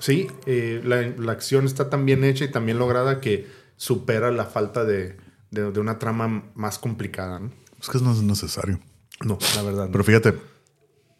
sí, 0.00 0.28
eh, 0.46 0.80
la, 0.84 1.02
la 1.18 1.32
acción 1.32 1.66
está 1.66 1.90
tan 1.90 2.06
bien 2.06 2.24
hecha 2.24 2.44
y 2.46 2.50
tan 2.50 2.64
bien 2.64 2.78
lograda 2.78 3.20
que 3.20 3.46
supera 3.76 4.30
la 4.30 4.46
falta 4.46 4.84
de, 4.86 5.16
de- 5.50 5.70
de 5.70 5.80
una 5.80 5.98
trama 5.98 6.44
más 6.54 6.78
complicada, 6.78 7.40
¿no? 7.40 7.50
Es 7.80 7.88
que 7.90 7.98
no 7.98 8.12
es 8.12 8.22
necesario. 8.22 8.80
No, 9.22 9.38
la 9.54 9.62
verdad. 9.62 9.86
no. 9.86 9.92
Pero 9.92 10.04
fíjate, 10.04 10.34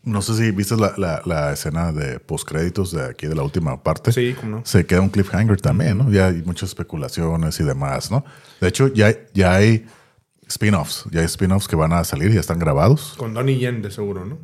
no 0.08 0.22
sé 0.22 0.34
si 0.34 0.50
viste 0.50 0.76
la, 0.76 0.94
la- 0.96 1.22
la 1.24 1.52
escena 1.52 1.92
de 1.92 2.18
postcréditos 2.20 2.90
de 2.92 3.04
aquí 3.04 3.26
de 3.26 3.34
la 3.34 3.42
última 3.42 3.82
parte. 3.82 4.12
Sí, 4.12 4.34
cómo 4.40 4.56
no. 4.58 4.62
Se 4.64 4.84
queda 4.86 5.00
un 5.00 5.10
cliffhanger 5.10 5.60
también, 5.60 5.98
¿no? 5.98 6.10
Ya 6.10 6.26
hay 6.26 6.42
muchas 6.44 6.70
especulaciones 6.70 7.60
y 7.60 7.64
demás, 7.64 8.10
¿no? 8.10 8.24
De 8.60 8.68
hecho, 8.68 8.88
ya, 8.88 9.14
ya 9.34 9.54
hay 9.54 9.86
spin-offs. 10.48 11.04
Ya 11.10 11.20
hay 11.20 11.26
spin-offs 11.26 11.68
que 11.68 11.76
van 11.76 11.92
a 11.92 12.02
salir, 12.04 12.32
ya 12.32 12.40
están 12.40 12.58
grabados. 12.58 13.14
Con 13.18 13.34
Donnie 13.34 13.58
Yen, 13.58 13.82
de 13.82 13.90
seguro, 13.90 14.24
¿no? 14.24 14.38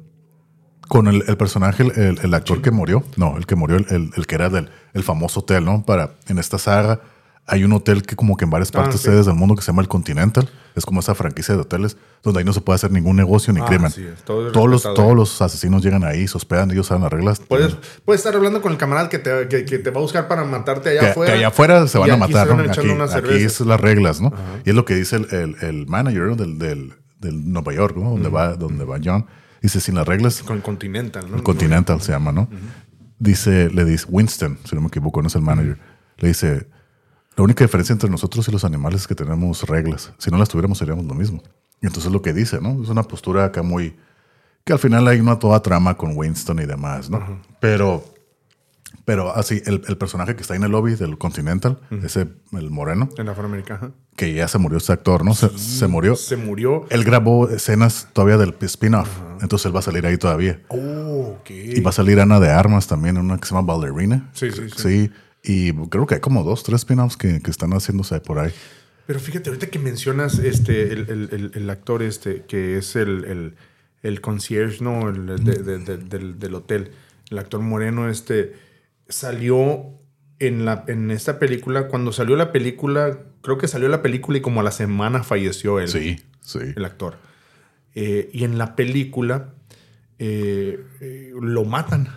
Con 0.89 1.09
el, 1.09 1.25
el 1.27 1.37
personaje, 1.39 1.83
el, 1.83 2.19
el- 2.23 2.35
actor 2.35 2.61
que 2.61 2.71
murió. 2.71 3.03
No, 3.17 3.37
el 3.39 3.47
que 3.47 3.55
murió, 3.57 3.77
el, 3.79 3.87
el- 3.89 4.11
el 4.17 4.27
que 4.27 4.35
era 4.35 4.51
del 4.51 4.69
el 4.93 5.03
famoso 5.03 5.41
hotel, 5.41 5.65
¿no? 5.65 5.85
Para, 5.85 6.11
en 6.29 6.39
esta 6.39 6.59
saga 6.59 7.01
hay 7.47 7.63
un 7.65 7.73
hotel 7.73 8.03
que 8.03 8.17
como 8.17 8.37
que 8.37 8.45
en 8.45 8.51
varias 8.51 8.71
Ah, 8.71 8.79
partes 8.83 9.01
sí. 9.01 9.09
sedes 9.09 9.27
del 9.27 9.35
mundo 9.35 9.55
que 9.55 9.61
se 9.63 9.67
llama 9.67 9.83
el 9.83 9.89
Continental. 9.89 10.49
Es 10.75 10.85
como 10.87 11.01
esa 11.01 11.15
franquicia 11.15 11.55
de 11.55 11.61
hoteles 11.61 11.97
donde 12.23 12.41
ahí 12.41 12.45
no 12.45 12.53
se 12.53 12.61
puede 12.61 12.75
hacer 12.77 12.91
ningún 12.91 13.15
negocio 13.17 13.53
ni 13.53 13.61
Ah, 13.61 13.67
crimen. 13.67 13.91
sí, 13.91 14.05
todo 14.25 14.51
todos, 14.51 14.69
los, 14.69 14.83
todos 14.83 15.15
los 15.15 15.41
asesinos 15.43 15.83
llegan 15.85 16.03
ahí, 16.05 16.27
se 16.27 16.37
hospedan, 16.37 16.71
ellos 16.71 16.87
saben 16.87 17.03
las 17.05 17.13
reglas. 17.13 17.41
Puedes, 17.41 17.77
puedes 18.05 18.21
estar 18.21 18.35
hablando 18.35 18.61
con 18.63 18.73
el 18.73 18.79
camarada 18.79 19.09
que 19.09 19.19
te, 19.19 19.47
que, 19.49 19.65
que 19.67 19.79
te 19.79 19.91
va 19.91 19.99
a 19.99 20.03
buscar 20.03 20.27
para 20.27 20.43
matarte 20.45 20.89
allá 20.91 21.01
que, 21.01 21.07
afuera. 21.09 21.33
que 21.33 21.39
allá 21.39 21.49
afuera 21.49 21.87
se 21.87 21.99
van 21.99 22.11
a 22.11 22.17
matar, 22.17 22.51
Aquí, 22.51 22.81
aquí 23.15 23.43
es 23.45 23.61
las 23.61 23.81
reglas, 23.81 24.21
¿no? 24.21 24.33
Y 24.65 24.71
es 24.71 24.75
lo 24.75 24.85
que 24.85 24.95
dice 24.97 25.17
el, 25.17 25.27
el- 25.31 25.57
el 25.61 25.87
manager 25.87 26.35
del, 26.37 26.59
del, 26.59 26.95
del 27.21 27.53
Nueva 27.53 27.73
York, 27.73 27.97
¿no? 27.97 28.11
Donde, 28.11 28.29
va, 28.31 28.55
donde 28.57 28.85
va 28.85 28.99
John. 29.05 29.27
Dice, 29.63 29.81
sin 29.81 29.95
las 29.95 30.07
reglas, 30.09 30.43
Con 30.43 30.61
Continental, 30.61 31.31
¿no? 31.31 31.37
el 31.37 31.43
Continental 31.43 32.01
se 32.01 32.13
llama, 32.13 32.33
¿no? 32.33 32.49
Dice, 33.19 33.71
le 33.71 33.85
dice, 33.85 34.07
Winston, 34.09 34.59
si 34.65 34.75
no 34.75 34.81
me 34.83 34.89
equivoco, 34.89 35.23
no 35.23 35.29
es 35.29 35.35
el 35.37 35.43
manager. 35.43 35.79
Le 36.19 36.29
dice, 36.29 36.69
la 37.37 37.43
única 37.45 37.65
diferencia 37.65 37.93
entre 37.93 38.09
nosotros 38.11 38.47
y 38.49 38.53
los 38.53 38.65
animales 38.65 39.03
es 39.03 39.07
que 39.09 39.15
tenemos 39.15 39.63
reglas. 39.65 40.13
Si 40.19 40.31
no 40.31 40.39
las 40.39 40.49
tuviéramos, 40.49 40.79
seríamos 40.79 41.05
lo 41.05 41.15
mismo. 41.15 41.43
Y 41.81 41.87
entonces 41.87 42.11
lo 42.13 42.23
que 42.23 42.33
dice, 42.33 42.61
¿no? 42.61 42.83
Es 42.83 42.89
una 42.89 43.03
postura 43.03 43.45
acá 43.45 43.63
muy... 43.63 43.97
Que 44.65 44.73
al 44.73 44.79
final 44.79 45.07
hay 45.09 45.21
una 45.21 45.39
toda 45.39 45.61
trama 45.61 45.97
con 45.97 46.17
Winston 46.17 46.59
y 46.61 46.67
demás, 46.67 47.11
¿no? 47.11 47.41
Pero... 47.61 48.05
Pero 49.05 49.37
así, 49.37 49.61
el, 49.67 49.83
el 49.87 49.99
personaje 49.99 50.35
que 50.35 50.41
está 50.41 50.55
en 50.57 50.63
el 50.63 50.71
lobby 50.71 50.95
del 50.95 51.19
Continental, 51.19 51.79
ese, 52.03 52.27
el 52.53 52.71
moreno, 52.71 53.11
En 53.19 53.29
Afroamericana. 53.29 53.91
que 54.17 54.33
ya 54.33 54.49
se 54.49 54.57
murió 54.57 54.79
este 54.79 54.95
actor, 54.95 55.27
¿no? 55.27 55.35
Se, 55.35 55.51
se 55.59 55.87
murió. 55.89 56.17
Se 56.17 56.37
murió. 56.39 56.87
Él 56.89 57.05
grabó 57.05 57.51
escenas 57.51 58.09
todavía 58.15 58.39
del 58.39 58.55
spin-off. 58.63 59.11
Entonces 59.43 59.67
él 59.67 59.75
va 59.77 59.81
a 59.81 59.83
salir 59.83 60.07
ahí 60.07 60.17
todavía. 60.17 60.63
Oh, 60.69 61.37
ok. 61.39 61.51
Y 61.51 61.81
va 61.81 61.91
a 61.91 61.93
salir 61.93 62.19
Ana 62.19 62.41
de 62.41 62.51
Armas 62.51 62.87
también, 62.87 63.19
una 63.19 63.37
que 63.37 63.47
se 63.47 63.55
llama 63.55 63.75
Ballerina. 63.75 64.31
Sí, 64.33 64.51
sí, 64.51 64.71
sí. 64.75 64.83
Sí. 64.83 65.11
Y 65.45 65.73
creo 65.89 66.07
que 66.07 66.15
hay 66.15 66.21
como 66.21 66.43
dos, 66.43 66.63
tres 66.63 66.81
spin-offs 66.81 67.17
que, 67.19 67.41
que 67.43 67.51
están 67.51 67.71
haciéndose 67.73 68.19
por 68.21 68.39
ahí. 68.39 68.51
Pero 69.07 69.21
fíjate, 69.21 69.51
ahorita 69.51 69.67
que 69.67 69.79
mencionas 69.79 70.39
este, 70.39 70.93
el, 70.95 71.11
el- 71.31 71.51
el- 71.55 71.71
actor 71.71 72.03
este, 72.03 72.43
que 72.49 72.79
es 72.79 72.97
el, 72.97 73.25
el, 73.27 73.55
el 74.03 74.21
concierge, 74.23 74.83
¿no? 74.83 75.11
El 75.11 75.27
de- 75.45 75.55
de- 75.63 75.79
de- 75.79 75.99
del, 75.99 76.39
del 76.39 76.55
hotel. 76.55 76.93
El 77.31 77.39
actor 77.39 77.61
moreno, 77.61 78.09
este, 78.09 78.55
salió 79.09 79.91
en, 80.39 80.65
la, 80.65 80.85
en 80.89 81.11
esta 81.11 81.39
película. 81.39 81.89
Cuando 81.89 82.13
salió 82.13 82.37
la 82.37 82.51
película, 82.51 83.19
creo 83.43 83.59
que 83.59 83.69
salió 83.69 83.89
la 83.91 84.01
película 84.01 84.39
y 84.39 84.41
como 84.41 84.61
a 84.61 84.65
la 84.65 84.71
semana 84.73 85.23
falleció 85.23 85.79
él. 85.81 85.89
Sí, 85.89 86.17
sí. 86.41 86.61
el 86.75 86.85
actor. 86.87 87.19
Eh, 87.95 88.31
y 88.33 88.45
en 88.45 88.57
la 88.57 88.75
película 88.75 89.53
eh, 90.19 90.83
eh, 91.01 91.33
lo 91.39 91.65
matan. 91.67 92.09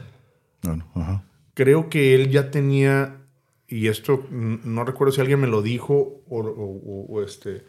Bueno, 0.63 0.89
ajá. 0.95 1.23
Creo 1.53 1.89
que 1.89 2.15
él 2.15 2.29
ya 2.29 2.51
tenía, 2.51 3.16
y 3.67 3.87
esto 3.87 4.25
mm, 4.29 4.59
no 4.65 4.83
recuerdo 4.85 5.11
si 5.13 5.21
alguien 5.21 5.39
me 5.41 5.47
lo 5.47 5.61
dijo 5.61 6.21
o, 6.29 6.39
o- 6.39 6.41
o- 6.41 7.05
o 7.09 7.23
este, 7.23 7.63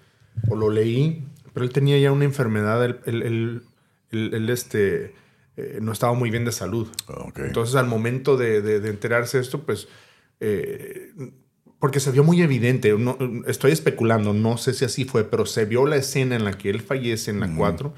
o 0.49 0.57
lo 0.57 0.71
leí, 0.71 1.25
pero 1.53 1.65
él 1.65 1.73
tenía 1.73 1.99
ya 1.99 2.13
una 2.13 2.25
enfermedad, 2.25 2.85
él, 2.85 3.01
él- 3.07 3.63
él- 4.11 4.51
este, 4.51 5.15
eh, 5.57 5.79
no 5.83 5.91
estaba 5.93 6.13
muy 6.15 6.31
bien 6.31 6.45
de 6.45 6.53
salud. 6.53 6.89
Ok. 7.09 7.41
Entonces 7.41 7.75
al 7.75 7.87
momento 7.87 8.37
de, 8.37 8.63
de- 8.63 8.81
de 8.81 8.89
enterarse 8.91 9.39
esto, 9.41 9.65
pues, 9.65 9.89
eh, 10.41 11.11
porque 11.81 12.01
se 12.01 12.11
vio 12.11 12.25
muy 12.25 12.43
evidente, 12.43 12.93
no- 12.99 13.17
estoy 13.47 13.71
especulando, 13.71 14.33
no 14.35 14.57
sé 14.59 14.75
si 14.75 14.85
así 14.85 15.05
fue, 15.05 15.23
pero 15.25 15.47
se 15.47 15.65
vio 15.65 15.87
la 15.87 15.95
escena 15.95 16.35
en 16.35 16.45
la 16.45 16.53
que 16.59 16.71
él 16.71 16.81
fallece 16.81 17.31
en 17.31 17.39
la 17.39 17.55
4 17.57 17.95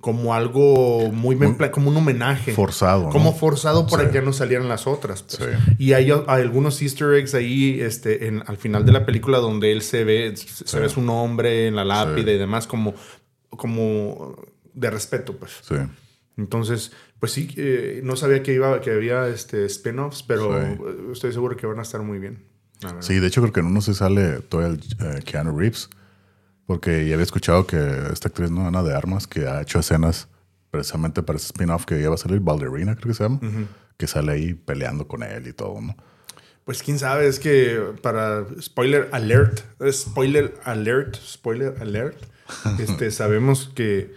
como 0.00 0.34
algo 0.34 1.12
muy, 1.12 1.36
bien 1.36 1.56
pla- 1.56 1.70
como 1.70 1.90
un 1.90 1.96
homenaje. 1.96 2.52
Forzado, 2.52 3.04
¿no? 3.04 3.10
Como 3.10 3.32
forzado 3.32 3.86
para 3.86 4.02
Sí. 4.02 4.08
que 4.08 4.14
ya 4.16 4.22
no 4.22 4.32
salieran 4.32 4.68
las 4.68 4.86
otras. 4.88 5.22
pues. 5.22 5.38
Sí. 5.38 5.74
Y 5.78 5.92
hay, 5.92 6.10
hay 6.10 6.42
algunos 6.42 6.82
easter 6.82 7.14
eggs 7.14 7.34
ahí 7.34 7.80
este, 7.80 8.26
en, 8.26 8.42
al 8.46 8.56
final 8.56 8.84
de 8.84 8.90
la 8.92 9.06
película 9.06 9.38
donde 9.38 9.70
él 9.70 9.82
se 9.82 10.02
ve, 10.02 10.34
se 10.36 10.80
ve 10.80 10.88
su 10.88 11.00
nombre 11.00 11.68
en 11.68 11.76
la 11.76 11.84
lápida 11.84 12.32
y 12.32 12.38
demás 12.38 12.66
como, 12.66 12.94
como 13.50 14.36
de 14.74 14.90
respeto, 14.90 15.36
pues. 15.36 15.52
Sí. 15.62 15.74
Entonces, 16.36 16.92
pues 17.18 17.32
sí, 17.32 17.48
eh, 17.56 18.00
no 18.02 18.16
sabía 18.16 18.42
que, 18.42 18.54
iba, 18.54 18.80
que 18.80 18.90
había 18.90 19.28
este, 19.28 19.66
spin-offs, 19.66 20.22
pero 20.22 20.58
Sí. 20.60 20.78
estoy 21.12 21.32
seguro 21.32 21.56
que 21.56 21.66
van 21.66 21.78
a 21.78 21.82
estar 21.82 22.00
muy 22.02 22.18
bien. 22.18 22.49
Verdad. 22.88 23.02
Sí, 23.02 23.18
de 23.18 23.26
hecho 23.26 23.40
creo 23.40 23.52
que 23.52 23.60
en 23.60 23.66
uno 23.66 23.80
se 23.80 23.94
sale 23.94 24.40
todo 24.40 24.66
el 24.66 24.80
eh, 25.00 25.20
Keanu 25.24 25.56
Reeves. 25.56 25.90
Porque 26.66 27.04
ya 27.04 27.14
había 27.14 27.24
escuchado 27.24 27.66
que 27.66 27.76
esta 28.12 28.28
actriz, 28.28 28.50
¿no? 28.52 28.64
Ana 28.64 28.84
de 28.84 28.94
Armas, 28.94 29.26
que 29.26 29.48
ha 29.48 29.60
hecho 29.60 29.80
escenas 29.80 30.28
precisamente 30.70 31.20
para 31.20 31.36
ese 31.36 31.46
spin-off 31.46 31.84
que 31.84 32.00
ya 32.00 32.08
va 32.08 32.14
a 32.14 32.18
salir, 32.18 32.38
Ballerina, 32.38 32.94
creo 32.94 33.08
que 33.08 33.14
se 33.14 33.24
llama. 33.24 33.40
Que 33.96 34.06
sale 34.06 34.30
ahí 34.30 34.54
peleando 34.54 35.08
con 35.08 35.24
él 35.24 35.48
y 35.48 35.52
todo, 35.52 35.80
¿no? 35.80 35.96
Pues 36.64 36.84
quién 36.84 37.00
sabe, 37.00 37.26
es 37.26 37.40
que 37.40 37.80
para 38.02 38.44
spoiler 38.60 39.08
alert, 39.10 39.62
spoiler 39.90 40.54
alert, 40.62 41.16
spoiler 41.16 41.74
alert, 41.80 42.22
este, 42.78 43.10
sabemos 43.10 43.72
que 43.74 44.14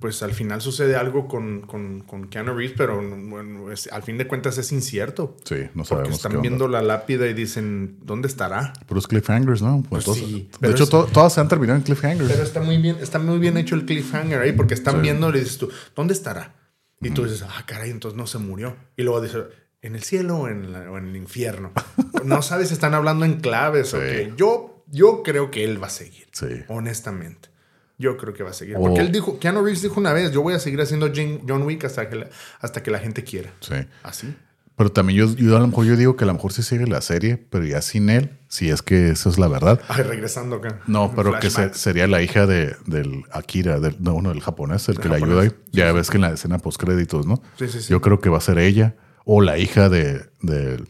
pues 0.00 0.20
al 0.24 0.32
final 0.32 0.60
sucede 0.60 0.96
algo 0.96 1.28
con, 1.28 1.60
con, 1.62 2.00
con 2.00 2.26
Keanu 2.28 2.54
Reeves, 2.54 2.74
pero 2.76 2.96
bueno, 2.96 3.70
es- 3.70 3.86
al 3.92 4.02
fin 4.02 4.18
de 4.18 4.26
cuentas 4.26 4.58
es 4.58 4.72
incierto. 4.72 5.36
Sí, 5.44 5.54
no 5.74 5.84
Porque 5.84 5.88
sabemos. 5.88 6.08
qué 6.08 6.14
están 6.16 6.32
onda. 6.32 6.42
viendo 6.42 6.66
la 6.68 6.82
lápida 6.82 7.26
y 7.28 7.34
dicen, 7.34 7.98
¿dónde 8.02 8.26
estará? 8.26 8.72
Puros 8.86 9.06
cliffhangers, 9.06 9.62
¿no? 9.62 9.84
Pues 9.88 10.04
Entonces, 10.04 10.26
sí, 10.26 10.48
de 10.52 10.58
pero 10.60 10.72
hecho, 10.72 10.84
es- 10.84 10.90
to- 10.90 11.06
todas 11.06 11.32
se 11.34 11.40
han 11.40 11.46
terminado 11.48 11.78
en 11.78 11.84
cliffhangers. 11.84 12.28
Pero 12.30 12.42
está 12.42 12.60
muy 12.60 12.78
bien, 12.78 12.96
está 13.00 13.18
muy 13.20 13.38
bien 13.38 13.56
hecho 13.56 13.76
el 13.76 13.84
cliffhanger 13.84 14.40
ahí, 14.40 14.52
porque 14.52 14.74
están 14.74 14.96
Sí. 14.96 15.00
viendo 15.02 15.28
y 15.30 15.32
le 15.34 15.38
dices 15.40 15.58
tú, 15.58 15.70
¿dónde 15.94 16.14
estará? 16.14 16.56
Y 17.00 17.10
tú 17.10 17.22
dices, 17.24 17.42
ah, 17.48 17.62
caray, 17.66 17.90
entonces 17.90 18.16
no 18.18 18.26
se 18.26 18.38
murió. 18.38 18.74
Y 18.96 19.02
luego 19.04 19.20
dices, 19.20 19.44
¿en 19.82 19.94
el 19.94 20.02
cielo 20.02 20.36
o 20.38 20.48
en, 20.48 20.72
la- 20.72 20.90
o 20.90 20.98
en 20.98 21.06
el 21.06 21.16
infierno? 21.16 21.70
no 22.24 22.42
sabes, 22.42 22.72
están 22.72 22.94
hablando 22.94 23.24
en 23.24 23.34
claves. 23.40 23.90
Sí. 23.90 23.98
qué. 24.00 24.32
Yo, 24.36 24.82
yo 24.88 25.22
creo 25.22 25.52
que 25.52 25.62
él 25.62 25.80
va 25.80 25.86
a 25.86 25.90
seguir. 25.90 26.26
Sí. 26.32 26.46
Honestamente. 26.66 27.50
Yo 27.98 28.16
creo 28.16 28.34
que 28.34 28.42
va 28.42 28.50
a 28.50 28.52
seguir. 28.52 28.76
Porque 28.76 29.00
él 29.00 29.10
dijo, 29.12 29.38
Keanu 29.38 29.62
Reeves 29.62 29.82
dijo 29.82 29.98
una 29.98 30.12
vez, 30.12 30.30
yo 30.32 30.42
voy 30.42 30.54
a 30.54 30.58
seguir 30.58 30.80
haciendo 30.80 31.10
John 31.14 31.62
Wick 31.62 31.84
hasta 31.84 32.08
que 32.08 32.16
la, 32.16 32.28
hasta 32.60 32.82
que 32.82 32.90
la 32.90 32.98
gente 32.98 33.24
quiera. 33.24 33.50
Sí. 33.60 33.74
Así. 34.02 34.34
Pero 34.76 34.92
también 34.92 35.18
yo, 35.18 35.34
yo 35.36 35.56
a 35.56 35.60
lo 35.60 35.66
mejor 35.68 35.86
yo 35.86 35.96
digo 35.96 36.16
que 36.16 36.24
a 36.24 36.26
lo 36.26 36.34
mejor 36.34 36.52
sí 36.52 36.62
sigue 36.62 36.86
la 36.86 37.00
serie, 37.00 37.38
pero 37.38 37.64
ya 37.64 37.80
sin 37.80 38.10
él, 38.10 38.32
si 38.48 38.68
es 38.68 38.82
que 38.82 39.08
eso 39.08 39.30
es 39.30 39.38
la 39.38 39.48
verdad. 39.48 39.80
Ay, 39.88 40.02
regresando 40.02 40.56
acá. 40.56 40.80
No, 40.86 41.14
pero 41.16 41.38
que 41.40 41.48
se- 41.48 41.72
sería 41.72 42.06
la 42.06 42.20
hija 42.20 42.46
de, 42.46 42.76
del 42.84 43.22
Akira, 43.32 43.80
del, 43.80 43.96
no, 44.00 44.14
uno 44.14 44.28
del 44.28 44.42
japonés, 44.42 44.86
el 44.90 44.96
El 44.96 45.00
que 45.00 45.08
le 45.08 45.14
japonés. 45.14 45.38
ayuda 45.38 45.54
ahí. 45.56 45.64
Ya 45.72 45.90
ves 45.92 46.10
que 46.10 46.18
en 46.18 46.22
la 46.22 46.30
escena 46.32 46.58
post 46.58 46.78
créditos, 46.78 47.26
¿no? 47.26 47.40
Sí, 47.58 47.68
sí, 47.68 47.80
sí. 47.80 47.88
Yo 47.88 48.02
creo 48.02 48.20
que 48.20 48.28
va 48.28 48.36
a 48.36 48.42
ser 48.42 48.58
ella 48.58 48.94
o 49.24 49.40
la 49.40 49.56
hija 49.56 49.88
de, 49.88 50.26
del- 50.42 50.86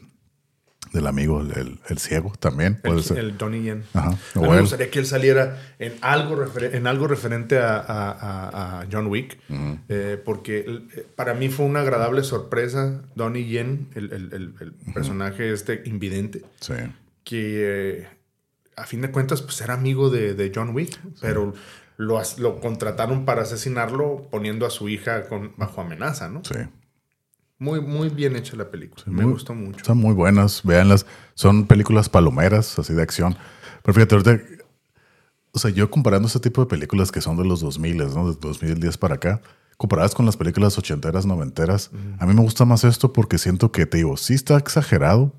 del 0.93 1.07
amigo, 1.07 1.41
el, 1.41 1.79
el 1.87 1.97
ciego 1.97 2.33
también. 2.39 2.79
Puede 2.81 2.97
El, 2.97 3.03
ser. 3.03 3.17
el 3.19 3.37
Donnie 3.37 3.61
Yen. 3.63 3.83
Ajá. 3.93 4.09
A 4.35 4.39
O 4.39 4.41
mí 4.43 4.49
me 4.49 4.61
gustaría 4.61 4.89
que 4.89 4.99
él 4.99 5.05
saliera 5.05 5.57
en 5.79 5.93
algo, 6.01 6.37
en 6.59 6.87
algo 6.87 7.07
referente 7.07 7.57
a, 7.59 7.77
a- 7.87 8.85
John 8.91 9.07
Wick, 9.07 9.37
eh, 9.89 10.21
porque 10.23 10.65
eh, 10.95 11.05
para 11.15 11.33
mí 11.33 11.49
fue 11.49 11.65
una 11.65 11.81
agradable 11.81 12.23
sorpresa 12.23 13.01
Donnie 13.15 13.45
Yen, 13.45 13.89
el, 13.95 14.11
el- 14.13 14.73
personaje 14.93 15.51
este 15.51 15.81
invidente, 15.85 16.43
Sí. 16.59 16.73
que 17.23 17.99
eh, 18.01 18.07
a 18.75 18.85
fin 18.85 19.01
de 19.01 19.11
cuentas 19.11 19.41
pues 19.41 19.59
era 19.61 19.73
amigo 19.73 20.09
de, 20.09 20.33
de 20.33 20.51
John 20.53 20.75
Wick, 20.75 20.97
pero 21.21 21.53
lo, 21.97 22.21
lo 22.37 22.59
contrataron 22.59 23.25
para 23.25 23.41
asesinarlo 23.41 24.27
poniendo 24.29 24.65
a 24.65 24.69
su 24.69 24.87
hija 24.87 25.23
con, 25.27 25.53
bajo 25.57 25.81
amenaza, 25.81 26.29
¿no? 26.29 26.41
Sí. 26.43 26.55
Muy, 27.59 27.81
muy 27.81 28.09
bien 28.09 28.35
hecha 28.35 28.55
la 28.55 28.69
película, 28.69 29.03
me 29.07 29.23
Muy- 29.23 29.33
gustó 29.33 29.53
mucho. 29.55 29.77
Están 29.77 29.97
muy 29.97 30.13
buenas, 30.13 30.61
véanlas. 30.63 31.05
Son 31.33 31.65
películas 31.65 32.07
palomeras, 32.09 32.77
así 32.77 32.93
de 32.93 33.01
acción. 33.01 33.35
Pero 33.83 33.93
fíjate, 33.95 34.15
ahorita, 34.15 34.39
o 35.53 35.59
sea, 35.59 35.71
yo 35.71 35.89
comparando 35.89 36.27
este 36.27 36.39
tipo 36.39 36.61
de 36.61 36.67
películas 36.67 37.11
que 37.11 37.21
son 37.21 37.35
de 37.37 37.45
los 37.45 37.61
2000, 37.61 37.97
¿no? 37.97 38.31
De 38.31 38.37
2010 38.39 38.97
para 38.97 39.15
acá, 39.15 39.41
comparadas 39.77 40.13
con 40.13 40.25
las 40.27 40.37
películas 40.37 40.77
ochenteras, 40.77 41.25
noventeras, 41.25 41.89
a 42.19 42.25
mí 42.27 42.33
me 42.33 42.41
gusta 42.41 42.65
más 42.65 42.83
esto 42.83 43.11
porque 43.11 43.37
siento 43.39 43.71
que, 43.71 43.85
te 43.87 43.97
digo, 43.97 44.17
sí 44.17 44.33
está 44.35 44.57
exagerado, 44.57 45.33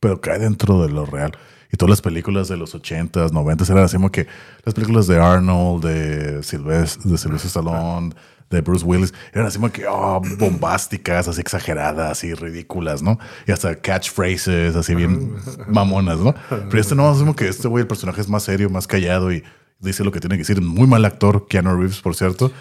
pero 0.00 0.20
cae 0.20 0.38
dentro 0.40 0.82
de 0.82 0.88
lo 0.92 1.06
real. 1.06 1.32
Y 1.72 1.76
todas 1.76 1.90
las 1.90 2.02
películas 2.02 2.48
de 2.48 2.56
los 2.56 2.74
80s, 2.74 3.30
90s 3.30 3.70
eran 3.70 3.84
así 3.84 3.94
como 3.96 4.10
que 4.10 4.26
las 4.64 4.74
películas 4.74 5.06
de 5.06 5.20
Arnold, 5.20 5.84
de 5.84 6.42
Sylvester, 6.42 7.04
de 7.04 7.16
Sylvester 7.16 7.46
Stallone, 7.46 8.12
de 8.50 8.60
Bruce 8.62 8.84
Willis, 8.84 9.14
eran 9.32 9.46
así 9.46 9.58
como 9.58 9.70
que 9.72 9.86
oh, 9.88 10.20
bombásticas, 10.38 11.28
así 11.28 11.40
exageradas, 11.40 12.10
así 12.10 12.34
ridículas, 12.34 13.00
¿no? 13.00 13.18
Y 13.46 13.52
hasta 13.52 13.76
catchphrases, 13.76 14.74
así 14.76 14.94
bien 14.94 15.36
mamonas, 15.68 16.18
¿no? 16.18 16.34
Pero 16.48 16.80
este 16.80 16.94
no, 16.96 17.10
es 17.12 17.18
como 17.18 17.36
que 17.36 17.48
este 17.48 17.68
güey, 17.68 17.82
el 17.82 17.88
personaje 17.88 18.20
es 18.20 18.28
más 18.28 18.42
serio, 18.42 18.68
más 18.68 18.86
callado 18.88 19.32
y 19.32 19.44
dice 19.78 20.04
lo 20.04 20.10
que 20.12 20.20
tiene 20.20 20.34
que 20.34 20.40
decir. 20.40 20.60
Muy 20.60 20.86
mal 20.86 21.04
actor, 21.04 21.46
Keanu 21.48 21.76
Reeves, 21.76 22.00
por 22.00 22.14
cierto. 22.16 22.52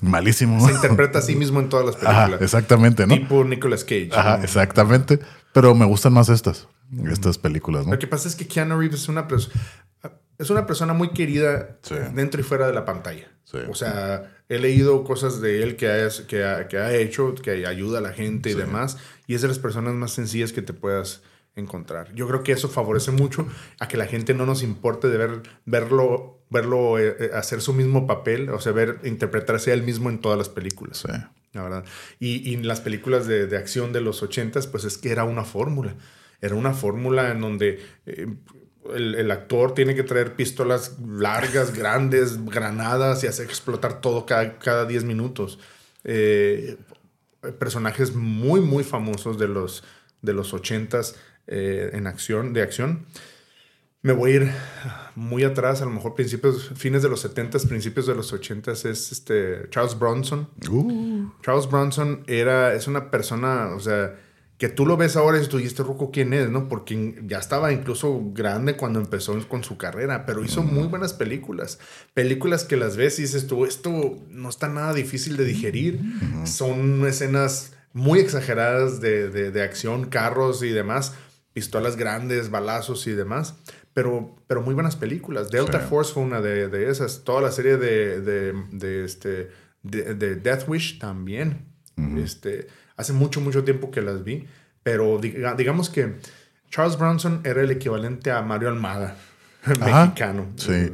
Malísimo. 0.00 0.64
Se 0.66 0.72
interpreta 0.72 1.18
a 1.18 1.22
sí 1.22 1.34
mismo 1.36 1.60
en 1.60 1.68
todas 1.68 1.86
las 1.86 1.96
Ajá, 2.02 2.26
películas. 2.26 2.42
exactamente, 2.42 3.06
¿no? 3.06 3.14
Tipo 3.14 3.44
Nicolas 3.44 3.82
Cage. 3.84 4.10
Ajá, 4.14 4.38
¿no? 4.38 4.44
exactamente. 4.44 5.18
Pero 5.52 5.74
me 5.74 5.84
gustan 5.84 6.12
más 6.14 6.28
estas, 6.28 6.68
estas 7.10 7.36
películas, 7.36 7.84
¿no? 7.84 7.92
Lo 7.92 7.98
que 7.98 8.06
pasa 8.06 8.28
es 8.28 8.36
que 8.36 8.46
Keanu 8.46 8.78
Reeves 8.78 9.00
es 9.02 9.08
una, 9.08 9.28
pers- 9.28 9.50
es 10.38 10.50
una 10.50 10.66
persona 10.66 10.92
muy 10.94 11.10
querida 11.10 11.76
Sí. 11.82 11.96
dentro 12.14 12.40
y 12.40 12.44
fuera 12.44 12.66
de 12.68 12.72
la 12.72 12.84
pantalla. 12.84 13.26
Sí. 13.44 13.58
O 13.68 13.74
sea, 13.74 14.30
he 14.54 14.58
leído 14.58 15.04
cosas 15.04 15.40
de 15.40 15.62
él 15.62 15.76
que 15.76 15.88
ha, 15.88 16.08
que 16.26 16.44
ha, 16.44 16.68
que 16.68 16.78
ha 16.78 16.94
hecho, 16.94 17.34
que 17.34 17.66
ayuda 17.66 17.98
a 17.98 18.02
la 18.02 18.12
gente 18.12 18.50
y 18.50 18.54
demás, 18.54 18.98
y 19.26 19.34
es 19.34 19.42
de 19.42 19.48
las 19.48 19.58
personas 19.58 19.94
más 19.94 20.12
sencillas 20.12 20.52
que 20.52 20.62
te 20.62 20.72
puedas 20.72 21.22
encontrar. 21.54 22.14
Yo 22.14 22.26
creo 22.28 22.42
que 22.42 22.52
eso 22.52 22.68
favorece 22.68 23.10
mucho 23.10 23.46
a 23.78 23.88
que 23.88 23.96
la 23.96 24.06
gente 24.06 24.34
no 24.34 24.46
nos 24.46 24.62
importe 24.62 25.08
de 25.08 25.18
ver, 25.18 25.42
verlo, 25.66 26.44
verlo 26.50 26.98
eh, 26.98 27.16
eh, 27.18 27.30
hacer 27.34 27.60
su 27.60 27.72
mismo 27.72 28.06
papel, 28.06 28.48
o 28.50 28.60
sea, 28.60 28.72
ver, 28.72 29.00
interpretarse 29.04 29.70
a 29.70 29.74
él 29.74 29.82
mismo 29.82 30.10
en 30.10 30.18
todas 30.18 30.38
las 30.38 30.48
películas. 30.48 30.98
Sí. 30.98 31.12
La 31.52 31.62
verdad. 31.62 31.84
Y, 32.18 32.48
y 32.50 32.56
las 32.56 32.80
películas 32.80 33.26
de, 33.26 33.46
de 33.46 33.56
acción 33.58 33.92
de 33.92 34.00
los 34.00 34.22
ochentas, 34.22 34.66
pues 34.66 34.84
es 34.84 34.96
que 34.96 35.10
era 35.10 35.24
una 35.24 35.44
fórmula. 35.44 35.94
Era 36.40 36.54
una 36.54 36.72
fórmula 36.72 37.30
en 37.30 37.40
donde 37.40 37.80
eh, 38.06 38.26
el, 38.94 39.14
el 39.14 39.30
actor 39.30 39.74
tiene 39.74 39.94
que 39.94 40.02
traer 40.02 40.34
pistolas 40.34 40.96
largas, 41.00 41.72
grandes, 41.76 42.44
granadas 42.44 43.24
y 43.24 43.26
hacer 43.26 43.46
explotar 43.46 44.00
todo 44.00 44.26
cada, 44.26 44.58
cada 44.58 44.86
10 44.86 45.04
minutos. 45.04 45.58
Eh, 46.04 46.76
personajes 47.58 48.14
muy, 48.14 48.60
muy 48.60 48.84
famosos 48.84 49.38
de 49.38 49.48
los, 49.48 49.84
de 50.20 50.32
los 50.32 50.54
ochentas 50.54 51.16
eh, 51.46 51.90
en 51.92 52.06
acción, 52.06 52.52
de 52.52 52.62
acción. 52.62 53.06
Me 54.02 54.12
voy 54.12 54.32
a 54.32 54.34
ir 54.34 54.52
muy 55.14 55.44
atrás, 55.44 55.80
a 55.80 55.84
lo 55.84 55.92
mejor 55.92 56.14
principios, 56.14 56.70
fines 56.74 57.02
de 57.02 57.08
los 57.08 57.24
70s, 57.24 57.68
principios 57.68 58.06
de 58.06 58.16
los 58.16 58.32
80s, 58.32 58.84
es 58.88 59.12
este 59.12 59.68
Charles 59.70 59.96
Bronson. 59.96 60.48
Uh, 60.68 61.30
Charles 61.42 61.68
Bronson 61.68 62.24
era, 62.26 62.74
es 62.74 62.88
una 62.88 63.12
persona, 63.12 63.74
o 63.76 63.80
sea, 63.80 64.18
que 64.62 64.68
tú 64.68 64.86
lo 64.86 64.96
ves 64.96 65.16
ahora 65.16 65.38
y 65.38 65.40
dices, 65.40 65.50
tú, 65.50 65.58
¿y 65.58 65.64
este 65.64 65.82
ruco 65.82 66.12
quién 66.12 66.32
es? 66.32 66.48
¿no? 66.48 66.68
Porque 66.68 67.20
ya 67.26 67.38
estaba 67.38 67.72
incluso 67.72 68.30
grande 68.32 68.76
cuando 68.76 69.00
empezó 69.00 69.36
con 69.48 69.64
su 69.64 69.76
carrera, 69.76 70.24
pero 70.24 70.44
hizo 70.44 70.62
muy 70.62 70.86
buenas 70.86 71.14
películas. 71.14 71.80
Películas 72.14 72.62
que 72.62 72.76
las 72.76 72.96
ves 72.96 73.18
y 73.18 73.22
dices 73.22 73.48
tú, 73.48 73.64
esto 73.64 74.20
no 74.30 74.48
está 74.48 74.68
nada 74.68 74.94
difícil 74.94 75.36
de 75.36 75.44
digerir. 75.46 75.98
Son 76.44 77.04
escenas 77.08 77.72
muy 77.92 78.20
exageradas 78.20 79.00
de, 79.00 79.28
de- 79.30 79.50
de 79.50 79.62
acción, 79.64 80.04
carros 80.06 80.62
y 80.62 80.68
demás, 80.70 81.14
pistolas 81.52 81.96
grandes, 81.96 82.48
balazos 82.50 83.08
y 83.08 83.10
demás. 83.10 83.56
Pero, 83.94 84.36
pero 84.46 84.62
muy 84.62 84.74
buenas 84.74 84.94
películas. 84.94 85.50
Delta 85.50 85.80
Sí. 85.80 85.86
Force 85.90 86.12
fue 86.14 86.22
una 86.22 86.40
de, 86.40 86.68
de 86.68 86.88
esas. 86.88 87.24
Toda 87.24 87.42
la 87.42 87.50
serie 87.50 87.78
de, 87.78 88.20
de, 88.20 89.04
este, 89.04 89.50
de, 89.82 90.14
de 90.14 90.36
Death 90.36 90.68
Wish 90.68 91.00
también. 91.00 91.66
este, 92.16 92.68
hace 93.02 93.12
mucho, 93.12 93.40
mucho 93.40 93.62
tiempo 93.64 93.90
que 93.90 94.00
las 94.00 94.24
vi. 94.24 94.46
Pero 94.82 95.20
diga- 95.20 95.54
digamos 95.56 95.90
que 95.90 96.16
Charles 96.70 96.96
Bronson 96.98 97.40
era 97.44 97.60
el 97.62 97.70
equivalente 97.70 98.30
a 98.32 98.42
Mario 98.42 98.68
Almada, 98.70 99.16
Ajá. 99.64 100.04
mexicano. 100.06 100.46
sí. 100.56 100.90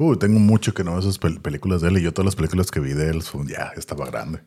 Uh, 0.00 0.14
tengo 0.14 0.38
mucho 0.38 0.72
que 0.74 0.84
no 0.84 0.92
veo 0.92 1.00
esas 1.00 1.18
pel- 1.20 1.40
películas 1.42 1.80
de 1.82 1.88
él 1.88 1.98
y 1.98 2.02
yo 2.02 2.12
todas 2.14 2.26
las 2.26 2.36
películas 2.36 2.70
que 2.70 2.78
vi 2.78 2.92
de 2.92 3.10
él 3.10 3.20
son 3.22 3.48
ya 3.48 3.72
estaba 3.76 4.06
grande. 4.06 4.38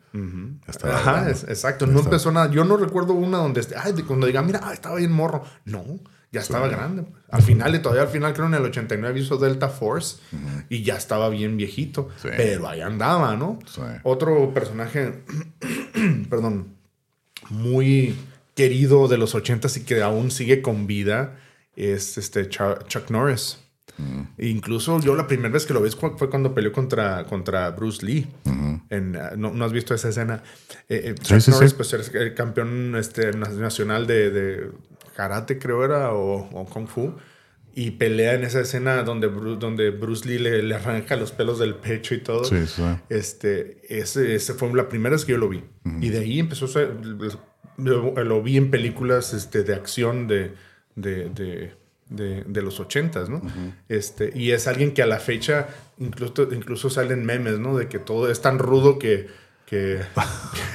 Estaba 0.66 0.94
Ajá, 0.96 1.12
grande. 1.12 1.32
es- 1.32 1.44
exacto. 1.44 1.86
No 1.86 2.00
empezó 2.00 2.32
nada. 2.32 2.50
Yo 2.50 2.64
no 2.64 2.78
recuerdo 2.78 3.12
una 3.12 3.36
donde, 3.36 3.60
este- 3.60 3.74
ay, 3.76 3.92
cuando 4.06 4.26
diga, 4.26 4.40
mira, 4.40 4.60
ah, 4.62 4.72
estaba 4.72 4.96
bien 4.96 5.12
morro. 5.12 5.44
No, 5.66 5.84
ya 6.32 6.40
estaba 6.40 6.68
grande. 6.68 7.04
Al 7.30 7.42
final, 7.42 7.74
y 7.74 7.80
todavía 7.80 8.00
al 8.04 8.08
final, 8.08 8.32
creo 8.32 8.46
en 8.46 8.54
el 8.54 8.62
89 8.64 9.20
hizo 9.20 9.36
Delta 9.36 9.68
Force 9.68 10.16
y 10.70 10.84
ya 10.84 10.96
estaba 10.96 11.28
bien 11.28 11.58
viejito. 11.58 12.08
Sí. 12.22 12.28
Pero 12.34 12.66
ahí 12.66 12.80
andaba, 12.80 13.36
¿no? 13.36 13.58
Sí. 13.66 13.82
Otro 14.04 14.54
personaje, 14.54 15.22
perdón, 16.30 16.68
muy 17.52 18.16
querido 18.54 19.08
de 19.08 19.18
los 19.18 19.34
80s 19.34 19.78
y 19.78 19.84
que 19.84 20.02
aún 20.02 20.30
sigue 20.30 20.62
con 20.62 20.86
vida 20.86 21.38
es 21.76 22.18
este 22.18 22.48
Chuck 22.48 23.10
Norris. 23.10 23.58
Incluso 24.38 24.98
yo 25.00 25.14
la 25.14 25.26
primera 25.28 25.50
vez 25.50 25.64
que 25.64 25.74
lo 25.74 25.80
vi 25.82 25.90
fue 25.90 26.28
cuando 26.28 26.54
peleó 26.54 26.72
contra, 26.72 27.24
contra 27.24 27.70
Bruce 27.70 28.04
Lee. 28.04 28.26
En, 28.90 29.16
uh, 29.16 29.36
¿no, 29.36 29.52
no 29.52 29.64
has 29.64 29.72
visto 29.72 29.94
esa 29.94 30.08
escena? 30.08 30.42
Eh, 30.88 31.02
eh, 31.04 31.14
Chuck 31.14 31.40
sí, 31.40 31.50
Norris, 31.50 31.70
sí. 31.70 31.76
pues, 31.76 31.92
es 31.92 32.12
el 32.14 32.34
campeón 32.34 32.96
este, 32.96 33.32
na- 33.32 33.48
nacional 33.48 34.06
de, 34.06 34.30
de 34.30 34.70
karate, 35.14 35.58
creo 35.58 35.84
era, 35.84 36.12
o, 36.14 36.48
o 36.52 36.64
kung 36.66 36.88
fu. 36.88 37.14
Y 37.74 37.92
pelea 37.92 38.34
en 38.34 38.44
esa 38.44 38.60
escena 38.60 39.02
donde, 39.02 39.30
Bru- 39.30 39.56
donde 39.58 39.90
Bruce 39.90 40.28
Lee 40.28 40.38
le, 40.38 40.62
le 40.62 40.74
arranca 40.74 41.16
los 41.16 41.32
pelos 41.32 41.58
del 41.58 41.74
pecho 41.74 42.14
y 42.14 42.18
todo. 42.20 42.44
Sí, 42.44 42.66
sí. 42.66 42.82
Este, 43.08 43.78
ese, 43.88 44.34
ese 44.34 44.52
fue 44.54 44.72
la 44.74 44.88
primera 44.88 45.14
vez 45.14 45.24
que 45.24 45.32
yo 45.32 45.38
lo 45.38 45.48
vi. 45.48 45.64
Y 46.00 46.10
de 46.10 46.18
ahí 46.18 46.38
empezó 46.38 46.66
lo, 47.78 48.12
lo 48.24 48.42
vi 48.42 48.56
en 48.56 48.70
películas 48.70 49.32
este, 49.34 49.62
de 49.64 49.74
acción 49.74 50.28
de, 50.28 50.54
de, 50.96 51.30
de, 51.30 51.72
de- 52.10 52.44
de 52.46 52.62
los 52.62 52.78
ochentas, 52.80 53.28
¿no? 53.30 53.40
este, 53.88 54.30
y 54.34 54.50
es 54.50 54.66
alguien 54.66 54.92
que 54.92 55.02
a 55.02 55.06
la 55.06 55.18
fecha 55.18 55.68
incluso, 55.98 56.48
incluso 56.52 56.90
salen 56.90 57.24
memes, 57.24 57.58
¿no? 57.58 57.76
De 57.78 57.88
que 57.88 57.98
todo 57.98 58.30
es 58.30 58.42
tan 58.42 58.58
rudo 58.58 58.98
que, 58.98 59.28
que, 59.64 60.00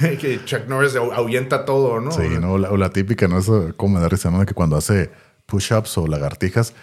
que 0.20 0.40
Chuck 0.44 0.66
Norris 0.66 0.96
ahuyenta 0.96 1.64
todo, 1.64 2.00
¿no? 2.00 2.10
Sí, 2.10 2.22
¿no? 2.40 2.54
O 2.54 2.58
la, 2.58 2.72
o 2.72 2.76
la 2.76 2.90
típica, 2.90 3.28
¿no? 3.28 3.38
Eso 3.38 3.72
como 3.76 3.94
me 3.94 4.00
da 4.00 4.08
risa, 4.08 4.30
¿no? 4.32 4.44
Que 4.44 4.54
cuando 4.54 4.74
hace 4.76 5.10
push-ups 5.48 5.96
o 5.98 6.06
lagartijas, 6.06 6.74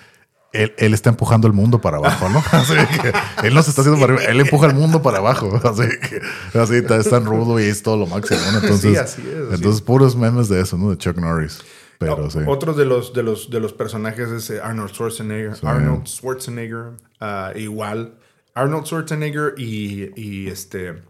él, 0.52 0.74
él 0.78 0.94
está 0.94 1.10
empujando 1.10 1.48
el 1.48 1.54
mundo 1.54 1.80
para 1.82 1.98
abajo, 1.98 2.28
¿no? 2.30 2.40
Así 2.52 2.74
que 2.74 3.14
él 3.48 3.54
no 3.54 3.62
se 3.62 3.70
está 3.70 3.82
haciendo 3.82 4.02
para 4.02 4.14
arriba, 4.16 4.32
él 4.32 4.40
empuja 4.42 4.68
el 4.68 4.74
mundo 4.74 5.02
para 5.02 5.20
abajo. 5.20 5.56
Así 5.64 5.84
que 6.10 6.58
así 6.60 6.76
está, 6.76 6.98
es 6.98 7.10
tan 7.10 7.26
rudo 7.26 7.60
y 7.60 7.64
es 7.64 7.84
todo 7.84 7.98
lo 7.98 8.08
máximo. 8.08 8.40
¿no? 8.52 8.60
Entonces, 8.64 8.92
Sí, 8.92 8.98
así 8.98 9.22
es, 9.22 9.54
entonces 9.54 9.82
puros 9.82 10.16
memes 10.16 10.50
de 10.50 10.62
eso, 10.62 10.78
¿no? 10.78 10.90
De 10.90 10.98
Chuck 10.98 11.18
Norris. 11.18 11.60
Pero 12.00 12.16
O- 12.26 12.30
sí. 12.30 12.40
Otro 12.48 12.74
de 12.74 12.86
los, 12.86 13.14
de 13.14 13.24
los, 13.24 13.50
de 13.50 13.60
los 13.60 13.72
personajes 13.74 14.30
es 14.30 14.50
eh, 14.50 14.60
Arnold 14.62 14.92
Schwarzenegger. 14.92 15.54
Arnold 15.64 16.08
Schwarzenegger, 16.08 16.92
ah, 17.22 17.52
igual. 17.56 18.16
Arnold 18.54 18.86
Schwarzenegger 18.86 19.54
y, 19.58 20.12
y 20.20 20.48
este 20.48 21.04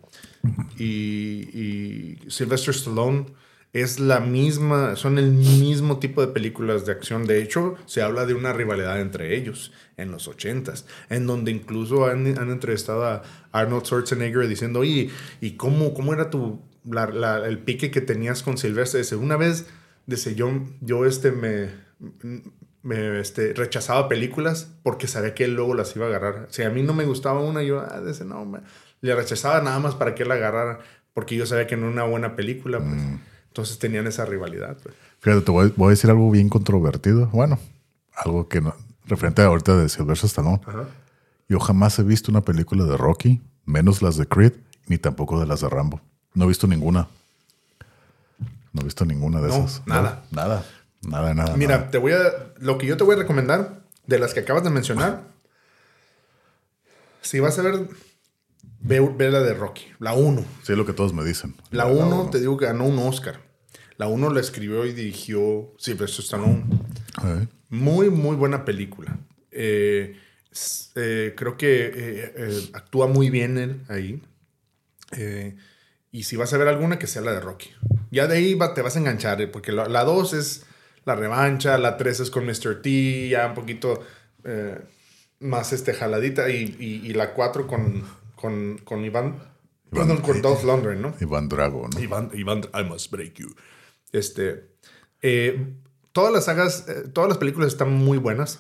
y, 0.78 0.84
y 0.86 2.20
Sylvester 2.30 2.74
Stallone 2.74 3.26
es 3.76 4.00
la 4.00 4.22
misma, 4.22 4.96
son 4.96 5.18
el 5.18 5.34
mismo 5.34 6.00
tipo 6.00 6.22
de 6.22 6.32
películas 6.32 6.86
de 6.86 6.94
acción. 6.94 7.28
De 7.28 7.42
hecho, 7.42 7.76
se 7.86 8.02
habla 8.02 8.26
de 8.26 8.34
una 8.34 8.54
rivalidad 8.54 9.02
entre 9.02 9.36
ellos 9.36 9.74
en 9.98 10.12
los 10.12 10.30
ochentas, 10.30 10.86
en 11.10 11.28
donde 11.28 11.52
incluso 11.52 12.06
han, 12.06 12.26
entrevistado 12.26 13.04
a 13.06 13.24
Arnold 13.52 13.84
Schwarzenegger 13.84 14.48
diciendo, 14.48 14.86
¿y 14.86 15.12
cómo, 15.58 15.94
cómo 15.94 16.14
era 16.14 16.30
tu, 16.30 16.62
el 17.46 17.60
pique 17.60 17.92
que 17.92 18.00
tenías 18.00 18.44
con 18.44 18.58
Sylvester? 18.58 19.02
Dice, 19.02 19.18
una 19.18 19.36
vez, 19.36 19.68
dice, 20.06 20.36
yo, 20.36 20.52
yo 20.80 21.06
este, 21.06 21.34
me, 21.34 21.70
me 22.82 23.20
este, 23.20 23.52
rechazaba 23.52 24.08
películas 24.08 24.72
porque 24.84 25.08
sabía 25.08 25.36
que 25.36 25.44
él 25.44 25.56
luego 25.56 25.74
las 25.74 25.94
iba 25.98 26.06
a 26.06 26.10
agarrar. 26.10 26.48
Si 26.50 26.64
a 26.64 26.70
mí 26.70 26.82
no 26.82 26.94
me 26.94 27.04
gustaba 27.04 27.42
una, 27.42 27.62
yo, 27.62 27.82
ah, 27.82 28.00
dice, 28.00 28.24
no, 28.24 28.50
le 29.02 29.16
rechazaba 29.16 29.60
nada 29.62 29.80
más 29.80 29.96
para 29.96 30.16
que 30.16 30.24
él 30.24 30.30
la 30.30 30.36
agarrara, 30.36 30.80
porque 31.14 31.36
yo 31.36 31.46
sabía 31.46 31.68
que 31.68 31.76
no 31.76 31.88
era 31.88 31.92
una 31.92 32.04
buena 32.06 32.38
película, 32.38 32.80
pues. 32.80 33.02
Entonces 33.56 33.80
tenían 33.80 34.06
esa 34.06 34.26
rivalidad, 34.26 34.76
pues. 34.84 34.94
Fíjate, 35.22 35.46
te 35.46 35.52
voy, 35.52 35.74
voy 35.78 35.88
a 35.88 35.90
decir 35.92 36.10
algo 36.10 36.30
bien 36.30 36.50
controvertido. 36.50 37.28
Bueno, 37.28 37.58
algo 38.14 38.50
que 38.50 38.60
no, 38.60 38.76
referente 39.06 39.44
a 39.44 39.46
ahorita 39.46 39.78
de 39.78 39.88
Sylvester 39.88 40.28
Stallone. 40.28 40.60
Yo 41.48 41.62
jamás 41.62 41.98
he 41.98 42.04
visto 42.04 42.30
una 42.32 42.42
película 42.42 42.84
de 42.84 42.98
Rocky, 42.98 43.42
menos 43.64 44.02
las 44.02 44.18
de 44.18 44.28
Creed, 44.28 44.52
ni 44.88 44.98
tampoco 44.98 45.40
de 45.40 45.46
las 45.46 45.62
de 45.62 45.70
Rambo. 45.70 46.02
No 46.34 46.44
he 46.44 46.48
visto 46.50 46.68
ninguna. 46.68 47.08
No 48.74 48.82
he 48.82 48.84
visto 48.84 49.06
ninguna 49.06 49.40
de 49.40 49.48
No, 49.48 49.56
esas. 49.56 49.84
nada. 49.88 50.26
No, 50.32 50.42
nada. 50.42 50.66
Nada, 51.08 51.34
nada. 51.34 51.56
Mira, 51.56 51.78
nada. 51.78 51.92
te 51.92 51.98
voy 51.98 52.12
a. 52.12 52.18
Lo 52.60 52.78
que 52.78 52.88
yo 52.88 52.98
te 52.98 53.06
voy 53.06 53.16
a 53.16 53.20
recomendar, 53.20 53.84
de 54.06 54.20
las 54.20 54.34
que 54.34 54.42
acabas 54.42 54.66
de 54.66 54.70
mencionar, 54.70 55.24
si 57.22 57.40
vas 57.40 57.58
a 57.58 57.62
ver, 57.62 57.88
ve, 58.82 59.00
ve 59.00 59.32
la 59.32 59.40
de 59.40 59.54
Rocky, 59.54 59.86
la 60.00 60.14
1. 60.14 60.42
Sí, 60.64 60.74
es 60.74 60.78
lo 60.78 60.86
que 60.86 60.92
todos 60.92 61.14
me 61.14 61.24
dicen. 61.24 61.56
La 61.72 61.86
1, 61.86 62.32
te 62.32 62.42
digo 62.42 62.58
que 62.58 62.66
ganó 62.66 62.84
un 62.84 63.00
Oscar. 63.00 63.45
La 63.98 64.08
1 64.08 64.30
la 64.34 64.40
escribió 64.42 64.86
y 64.86 64.94
dirigió 64.94 65.74
Sylvester 65.78 66.24
Stallone. 66.24 66.64
Muy, 67.70 68.10
muy 68.10 68.36
buena 68.36 68.66
película. 68.66 69.18
Eh, 69.52 70.18
eh, 70.96 71.34
creo 71.36 71.58
que 71.58 71.92
eh, 71.94 72.70
actúa 72.74 73.08
muy 73.08 73.30
bien 73.30 73.58
él 73.58 73.82
ahí. 73.90 74.22
Y 76.12 76.24
si 76.24 76.36
vas 76.36 76.54
a 76.54 76.58
ver 76.58 76.68
alguna, 76.68 76.98
que 77.00 77.08
sea 77.08 77.22
la 77.22 77.34
de 77.34 77.40
Rocky. 77.42 77.70
Ya 78.12 78.28
de 78.28 78.38
ahí 78.38 78.54
va- 78.54 78.74
te 78.74 78.82
vas 78.82 78.96
a 78.96 79.00
enganchar, 79.00 79.50
porque 79.52 79.72
la 79.72 80.04
2 80.04 80.34
es 80.34 80.66
la 81.06 81.16
revancha, 81.16 81.78
la 81.78 81.98
3 81.98 82.20
es 82.22 82.30
con 82.32 82.46
Mr. 82.46 82.82
T, 82.82 83.30
ya 83.30 83.48
un 83.48 83.54
poquito 83.54 84.02
más 85.40 85.74
este, 85.74 85.94
jaladita, 85.94 86.50
y, 86.50 86.76
y- 86.80 87.08
y 87.10 87.14
la 87.14 87.34
4 87.34 87.68
con, 87.68 88.04
con, 88.36 88.78
con 88.84 89.04
Iván, 89.04 89.38
perdón, 89.92 90.22
con 90.22 90.42
Dolph 90.42 90.64
Lundgren, 90.64 91.02
¿no? 91.02 91.14
Iván 91.20 91.50
Drago, 91.50 91.88
¿no? 91.94 92.00
Iván, 92.00 92.32
Iván, 92.34 92.62
I 92.74 92.84
must 92.84 93.12
break 93.12 93.34
you. 93.36 93.50
Este, 94.18 94.66
eh, 95.22 95.68
todas 96.12 96.32
las 96.34 96.46
sagas, 96.46 96.86
eh, 96.88 97.08
todas 97.14 97.28
las 97.30 97.38
películas 97.38 97.68
están 97.70 97.92
muy 97.92 98.18
buenas, 98.18 98.60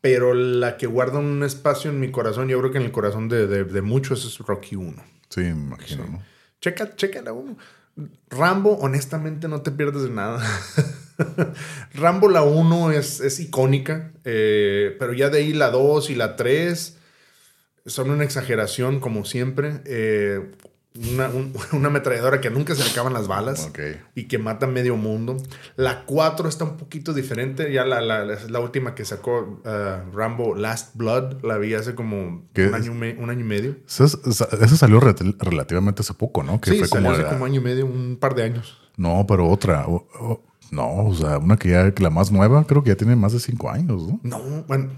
pero 0.00 0.32
la 0.34 0.76
que 0.76 0.86
guarda 0.86 1.18
un 1.18 1.42
espacio 1.42 1.90
en 1.90 2.00
mi 2.00 2.10
corazón, 2.10 2.48
yo 2.48 2.58
creo 2.60 2.70
que 2.72 2.78
en 2.78 2.84
el 2.84 2.92
corazón 2.92 3.28
de, 3.28 3.46
de- 3.46 3.64
de 3.64 3.82
muchos 3.82 4.24
es 4.24 4.38
Rocky 4.38 4.76
1. 4.76 5.02
Sí, 5.28 5.40
me 5.42 5.50
imagino, 5.50 6.06
¿no? 6.06 6.22
Checa, 6.60 6.94
checa 6.96 7.22
la 7.22 7.32
1. 7.32 7.56
Rambo, 8.30 8.76
honestamente, 8.78 9.46
no 9.48 9.60
te 9.62 9.70
pierdes 9.70 10.02
de 10.04 10.10
nada. 10.10 10.42
Rambo 11.94 12.28
la 12.28 12.42
1 12.42 12.92
es, 12.92 13.20
es 13.20 13.40
icónica, 13.40 14.12
eh, 14.24 14.96
pero 14.98 15.12
ya 15.12 15.28
de 15.28 15.38
ahí 15.38 15.52
la 15.52 15.70
2 15.70 16.10
y 16.10 16.14
la 16.14 16.36
3 16.36 16.96
son 17.86 18.10
una 18.10 18.24
exageración, 18.24 19.00
como 19.00 19.24
siempre. 19.24 19.82
Eh, 19.84 20.50
una, 20.94 21.28
un- 21.28 21.52
una 21.72 21.88
ametralladora 21.88 22.40
que 22.40 22.50
nunca 22.50 22.74
se 22.74 22.82
le 22.84 22.90
acaban 22.90 23.12
las 23.12 23.28
balas 23.28 23.70
y 24.14 24.24
que 24.24 24.38
mata 24.38 24.66
medio 24.66 24.96
mundo. 24.96 25.36
La 25.76 26.04
4 26.04 26.48
está 26.48 26.64
un 26.64 26.76
poquito 26.76 27.12
diferente. 27.14 27.72
Ya 27.72 27.84
la, 27.84 28.00
la, 28.00 28.24
la- 28.24 28.60
última 28.60 28.94
que 28.94 29.04
sacó 29.04 29.60
uh, 29.64 30.14
Rambo 30.16 30.54
Last 30.54 30.96
Blood. 30.96 31.44
La 31.44 31.58
vi 31.58 31.74
hace 31.74 31.94
como 31.94 32.48
¿Qué 32.52 32.66
un 32.66 32.74
año, 32.74 32.94
me- 32.94 33.14
un 33.14 33.30
año 33.30 33.40
y 33.40 33.44
medio. 33.44 33.76
Eso, 33.86 34.04
eso 34.24 34.76
salió 34.76 35.00
re- 35.00 35.14
relativamente 35.38 36.02
hace 36.02 36.14
poco, 36.14 36.42
¿no? 36.42 36.60
Que 36.60 36.70
Sí, 36.72 36.78
fue 36.78 36.88
salió 36.88 37.04
como, 37.06 37.14
hace 37.14 37.22
la- 37.24 37.30
como 37.30 37.44
año 37.44 37.60
y 37.60 37.64
medio, 37.64 37.86
un 37.86 38.16
par 38.20 38.34
de 38.34 38.42
años. 38.42 38.76
No, 38.96 39.24
pero 39.28 39.48
otra. 39.48 39.86
o- 39.86 40.06
o- 40.20 40.44
no, 40.72 41.06
o 41.06 41.14
sea, 41.14 41.38
una 41.38 41.56
que 41.56 41.70
ya, 41.70 41.92
la 41.98 42.10
más 42.10 42.30
nueva, 42.30 42.64
creo 42.64 42.82
que 42.84 42.90
ya 42.90 42.96
tiene 42.96 43.16
más 43.16 43.32
de 43.32 43.40
cinco 43.40 43.70
años, 43.70 44.06
¿no? 44.06 44.20
No, 44.22 44.38
bueno. 44.68 44.90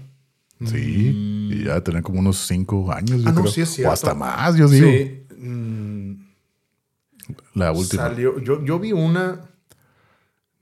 Sí, 0.65 1.49
y 1.51 1.63
ya 1.65 1.81
tener 1.81 2.03
como 2.03 2.19
unos 2.19 2.37
cinco 2.47 2.89
años. 2.91 3.21
yo 3.21 3.29
Ah, 3.29 3.31
no, 3.33 3.41
creo. 3.41 3.51
sí 3.51 3.61
es 3.61 3.79
O 3.85 3.91
hasta 3.91 4.13
más, 4.13 4.55
yo 4.55 4.67
digo. 4.69 4.87
Sí. 4.87 5.22
Mm, 5.43 6.27
La 7.55 7.71
última. 7.71 8.03
Salió, 8.03 8.39
yo, 8.39 8.63
yo 8.63 8.79
vi 8.79 8.91
una. 8.91 9.49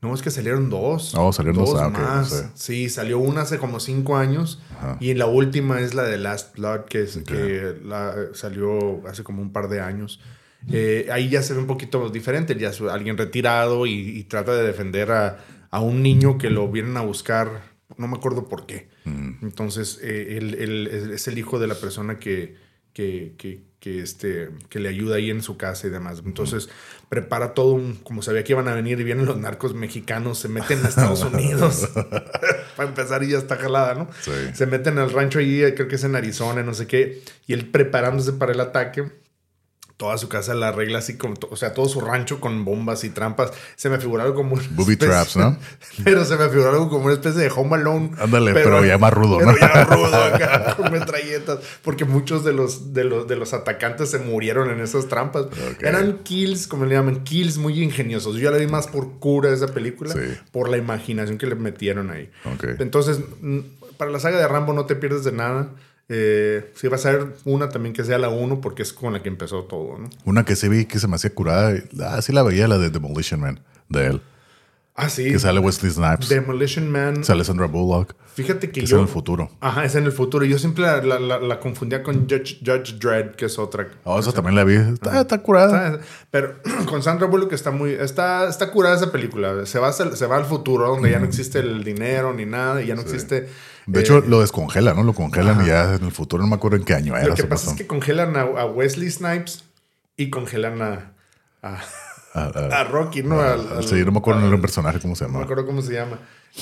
No, 0.01 0.15
es 0.15 0.21
que 0.23 0.31
salieron 0.31 0.69
dos. 0.69 1.13
Oh, 1.15 1.31
salieron 1.31 1.63
dos, 1.63 1.79
ah, 1.79 1.87
ok, 1.87 1.93
no 1.93 1.99
más. 1.99 2.29
sé. 2.29 2.49
Sí, 2.55 2.89
salió 2.89 3.19
una 3.19 3.41
hace 3.41 3.59
como 3.59 3.79
cinco 3.79 4.17
años. 4.17 4.59
Ajá. 4.77 4.97
Y 4.99 5.13
la 5.13 5.27
última 5.27 5.79
es 5.79 5.93
la 5.93 6.03
de 6.03 6.17
Last 6.17 6.55
Blood, 6.57 6.85
que, 6.85 7.03
es, 7.03 7.17
que 7.19 7.77
la, 7.83 8.15
salió 8.33 9.07
hace 9.07 9.23
como 9.23 9.41
un 9.43 9.53
par 9.53 9.69
de 9.69 9.79
años. 9.81 10.19
Eh, 10.71 11.07
ahí 11.11 11.29
ya 11.29 11.41
se 11.43 11.53
ve 11.53 11.59
un 11.59 11.67
poquito 11.67 12.09
diferente. 12.09 12.57
Ya 12.57 12.69
es 12.69 12.81
alguien 12.81 13.17
retirado 13.17 13.85
y, 13.85 13.93
y 13.93 14.23
trata 14.23 14.53
de 14.55 14.63
defender 14.63 15.11
a, 15.11 15.37
a 15.69 15.79
un 15.81 16.03
niño 16.03 16.37
que 16.37 16.49
lo 16.49 16.67
vienen 16.69 16.97
a 16.97 17.01
buscar. 17.01 17.63
No 17.97 18.07
me 18.07 18.17
acuerdo 18.17 18.47
por 18.47 18.65
qué. 18.65 18.89
Mm. 19.05 19.43
Entonces, 19.43 19.99
eh, 20.01 20.37
él, 20.37 20.87
es 21.13 21.27
el 21.27 21.37
hijo 21.37 21.59
de 21.59 21.67
la 21.67 21.75
persona 21.75 22.19
que, 22.19 22.55
que, 22.93 23.33
que, 23.37 23.61
que, 23.79 24.01
este, 24.01 24.49
que 24.69 24.79
le 24.79 24.89
ayuda 24.89 25.15
ahí 25.15 25.29
en 25.29 25.41
su 25.41 25.57
casa 25.57 25.87
y 25.87 25.89
demás. 25.89 26.21
Entonces, 26.25 26.69
prepara 27.09 27.53
todo 27.53 27.73
un, 27.73 27.95
como 27.95 28.21
sabía 28.21 28.43
que 28.43 28.53
iban 28.53 28.67
a 28.67 28.75
venir 28.75 28.99
y 28.99 29.03
vienen 29.03 29.25
los 29.25 29.37
narcos 29.37 29.73
mexicanos, 29.73 30.39
se 30.39 30.49
meten 30.49 30.85
a 30.85 30.89
Estados 30.89 31.23
Unidos. 31.33 31.89
Para 32.75 32.89
empezar, 32.89 33.23
y 33.23 33.29
ya 33.29 33.37
está 33.37 33.57
jalada, 33.57 33.95
¿no? 33.95 34.09
Sí. 34.21 34.31
Se 34.53 34.65
meten 34.65 34.97
al 34.97 35.11
rancho 35.11 35.39
ahí, 35.39 35.61
creo 35.73 35.87
que 35.87 35.95
es 35.95 36.03
en 36.03 36.15
Arizona, 36.15 36.63
no 36.63 36.73
sé 36.73 36.87
qué, 36.87 37.23
y 37.47 37.53
él 37.53 37.69
preparándose 37.69 38.33
para 38.33 38.51
el 38.53 38.59
ataque. 38.59 39.03
Toda 40.01 40.17
su 40.17 40.29
casa 40.29 40.55
la 40.55 40.69
arregla 40.69 40.97
así 40.97 41.15
como, 41.15 41.35
o 41.51 41.55
sea, 41.55 41.75
todo 41.75 41.87
su 41.87 42.01
rancho 42.01 42.39
con 42.39 42.65
bombas 42.65 43.03
y 43.03 43.11
trampas. 43.11 43.51
Se 43.75 43.87
me 43.87 43.99
figuró 43.99 44.23
algo 44.23 44.33
como 44.33 44.55
una 44.55 44.63
Booby 44.71 44.93
especie- 44.93 45.07
traps, 45.13 45.37
¿no? 45.37 45.55
Pero 46.03 46.25
se 46.25 46.37
me 46.37 46.49
figuró 46.49 46.69
algo 46.71 46.89
como 46.89 47.05
una 47.05 47.13
especie 47.13 47.39
de 47.39 47.51
Home 47.55 47.75
Alone. 47.75 48.09
Ándale, 48.17 48.51
pero 48.51 48.83
ya 48.83 48.97
más 48.97 49.13
rudo, 49.13 49.37
pero 49.37 49.51
¿no? 49.51 49.57
ya 49.59 49.83
rudo, 49.85 50.15
acá, 50.23 50.73
con 50.77 50.91
metralletas. 50.91 51.59
Porque 51.83 52.05
muchos 52.05 52.43
de 52.43 52.51
los, 52.51 52.95
de, 52.95 53.03
los, 53.03 53.27
de 53.27 53.35
los 53.35 53.53
atacantes 53.53 54.09
se 54.09 54.17
murieron 54.17 54.71
en 54.71 54.79
esas 54.81 55.07
trampas. 55.07 55.45
Eran 55.81 56.17
kills, 56.23 56.65
como 56.65 56.85
le 56.85 56.95
llaman, 56.95 57.23
kills 57.23 57.57
muy 57.59 57.83
ingeniosos. 57.83 58.37
Yo 58.37 58.49
la 58.49 58.57
vi 58.57 58.65
más 58.65 58.87
por 58.87 59.19
cura 59.19 59.51
esa 59.53 59.67
película, 59.67 60.13
Sí. 60.13 60.19
por 60.51 60.67
la 60.69 60.77
imaginación 60.77 61.37
que 61.37 61.45
le 61.45 61.53
metieron 61.53 62.09
ahí. 62.09 62.31
Entonces, 62.79 63.19
para 63.97 64.09
la 64.09 64.19
saga 64.19 64.39
de 64.39 64.47
Rambo 64.47 64.73
no 64.73 64.87
te 64.87 64.95
pierdes 64.95 65.23
de 65.23 65.31
nada. 65.31 65.69
Eh, 66.09 66.71
si 66.75 66.87
vas 66.89 67.05
a 67.05 67.11
ver 67.11 67.27
una 67.45 67.69
también 67.69 67.93
que 67.93 68.03
sea 68.03 68.17
la 68.17 68.29
1 68.29 68.59
porque 68.59 68.81
es 68.81 68.91
con 68.91 69.13
la 69.13 69.23
que 69.23 69.29
empezó 69.29 69.63
todo, 69.63 69.97
¿no? 69.97 70.09
Una 70.25 70.43
que 70.43 70.55
sí 70.57 70.67
vi 70.67 70.85
que 70.85 70.99
se 70.99 71.07
me 71.07 71.15
hacía 71.15 71.33
curada. 71.33 71.73
Ah, 72.01 72.21
sí 72.21 72.33
la 72.33 72.43
veía, 72.43 72.67
la 72.67 72.77
de 72.77 72.89
Demolition 72.89 73.39
Man, 73.39 73.61
de 73.87 74.07
él. 74.07 74.21
Ah, 74.93 75.07
sí. 75.09 75.31
Que 75.31 75.39
sale 75.39 75.59
Wesley 75.59 75.89
Snipes. 75.89 76.27
Demolition 76.27 76.91
Man. 76.91 77.23
Sale 77.23 77.45
Sandra 77.45 77.65
Bullock. 77.67 78.13
Fíjate 78.35 78.67
que 78.67 78.79
Que 78.79 78.83
es 78.83 78.89
yo... 78.89 78.97
en 78.97 79.03
el 79.03 79.07
futuro. 79.07 79.49
Ajá, 79.61 79.85
es 79.85 79.95
en 79.95 80.03
el 80.03 80.11
futuro. 80.11 80.43
Yo 80.45 80.59
siempre 80.59 80.83
la, 80.83 81.01
la- 81.01 81.19
la- 81.19 81.39
la 81.39 81.59
confundía 81.61 82.03
con 82.03 82.29
Judge, 82.29 82.59
Judge 82.63 82.97
Dredd, 82.99 83.35
que 83.35 83.45
es 83.45 83.57
otra. 83.57 83.87
Oh, 84.03 84.19
esa 84.19 84.33
también 84.33 84.55
la 84.55 84.65
vi. 84.65 84.75
Está, 84.75 85.21
está 85.21 85.41
curada. 85.41 85.93
Está- 85.93 86.05
Pero 86.29 86.55
con 86.89 87.01
Sandra 87.01 87.27
Bullock 87.27 87.53
está 87.53 87.71
muy... 87.71 87.91
Está, 87.91 88.49
está 88.49 88.69
curada 88.69 88.95
esa 88.97 89.11
película. 89.13 89.65
Se 89.65 89.79
va, 89.79 89.91
se 89.93 90.25
va 90.27 90.35
al 90.37 90.45
futuro, 90.45 90.89
donde 90.89 91.09
ya 91.09 91.19
no 91.19 91.25
existe 91.25 91.59
el 91.59 91.83
dinero 91.85 92.33
ni 92.33 92.45
nada. 92.45 92.81
Y 92.81 92.87
ya 92.87 92.95
no 92.95 93.01
existe... 93.01 93.47
De 93.91 93.99
eh, 93.99 94.03
hecho, 94.03 94.21
lo 94.21 94.41
descongelan, 94.41 94.95
¿no? 94.95 95.03
Lo 95.03 95.13
congelan 95.13 95.63
y 95.63 95.67
ya 95.67 95.95
en 95.95 96.03
el 96.05 96.11
futuro, 96.11 96.41
no 96.43 96.49
me 96.49 96.55
acuerdo 96.55 96.77
en 96.77 96.83
qué 96.83 96.93
año 96.93 97.15
era. 97.17 97.27
lo 97.27 97.35
que 97.35 97.43
pasa 97.43 97.71
es 97.71 97.77
que 97.77 97.87
congelan 97.87 98.35
a, 98.37 98.41
a 98.41 98.65
Wesley 98.65 99.09
Snipes 99.09 99.63
y 100.17 100.29
congelan 100.29 100.81
a... 100.81 101.13
a 101.61 101.81
a 102.33 102.83
Rocky, 102.85 103.23
¿no? 103.23 103.41
Al- 103.41 103.83
sí, 103.83 104.03
no 104.05 104.11
me 104.13 104.19
acuerdo 104.19 104.45
al- 104.45 104.53
el 104.53 104.61
personaje, 104.61 104.99
¿cómo 104.99 105.15
se 105.15 105.25
No 105.25 105.29
me 105.29 105.33
llama? 105.33 105.43
acuerdo 105.43 105.65
cómo 105.65 105.81
se 105.81 105.93
llama. 105.93 106.19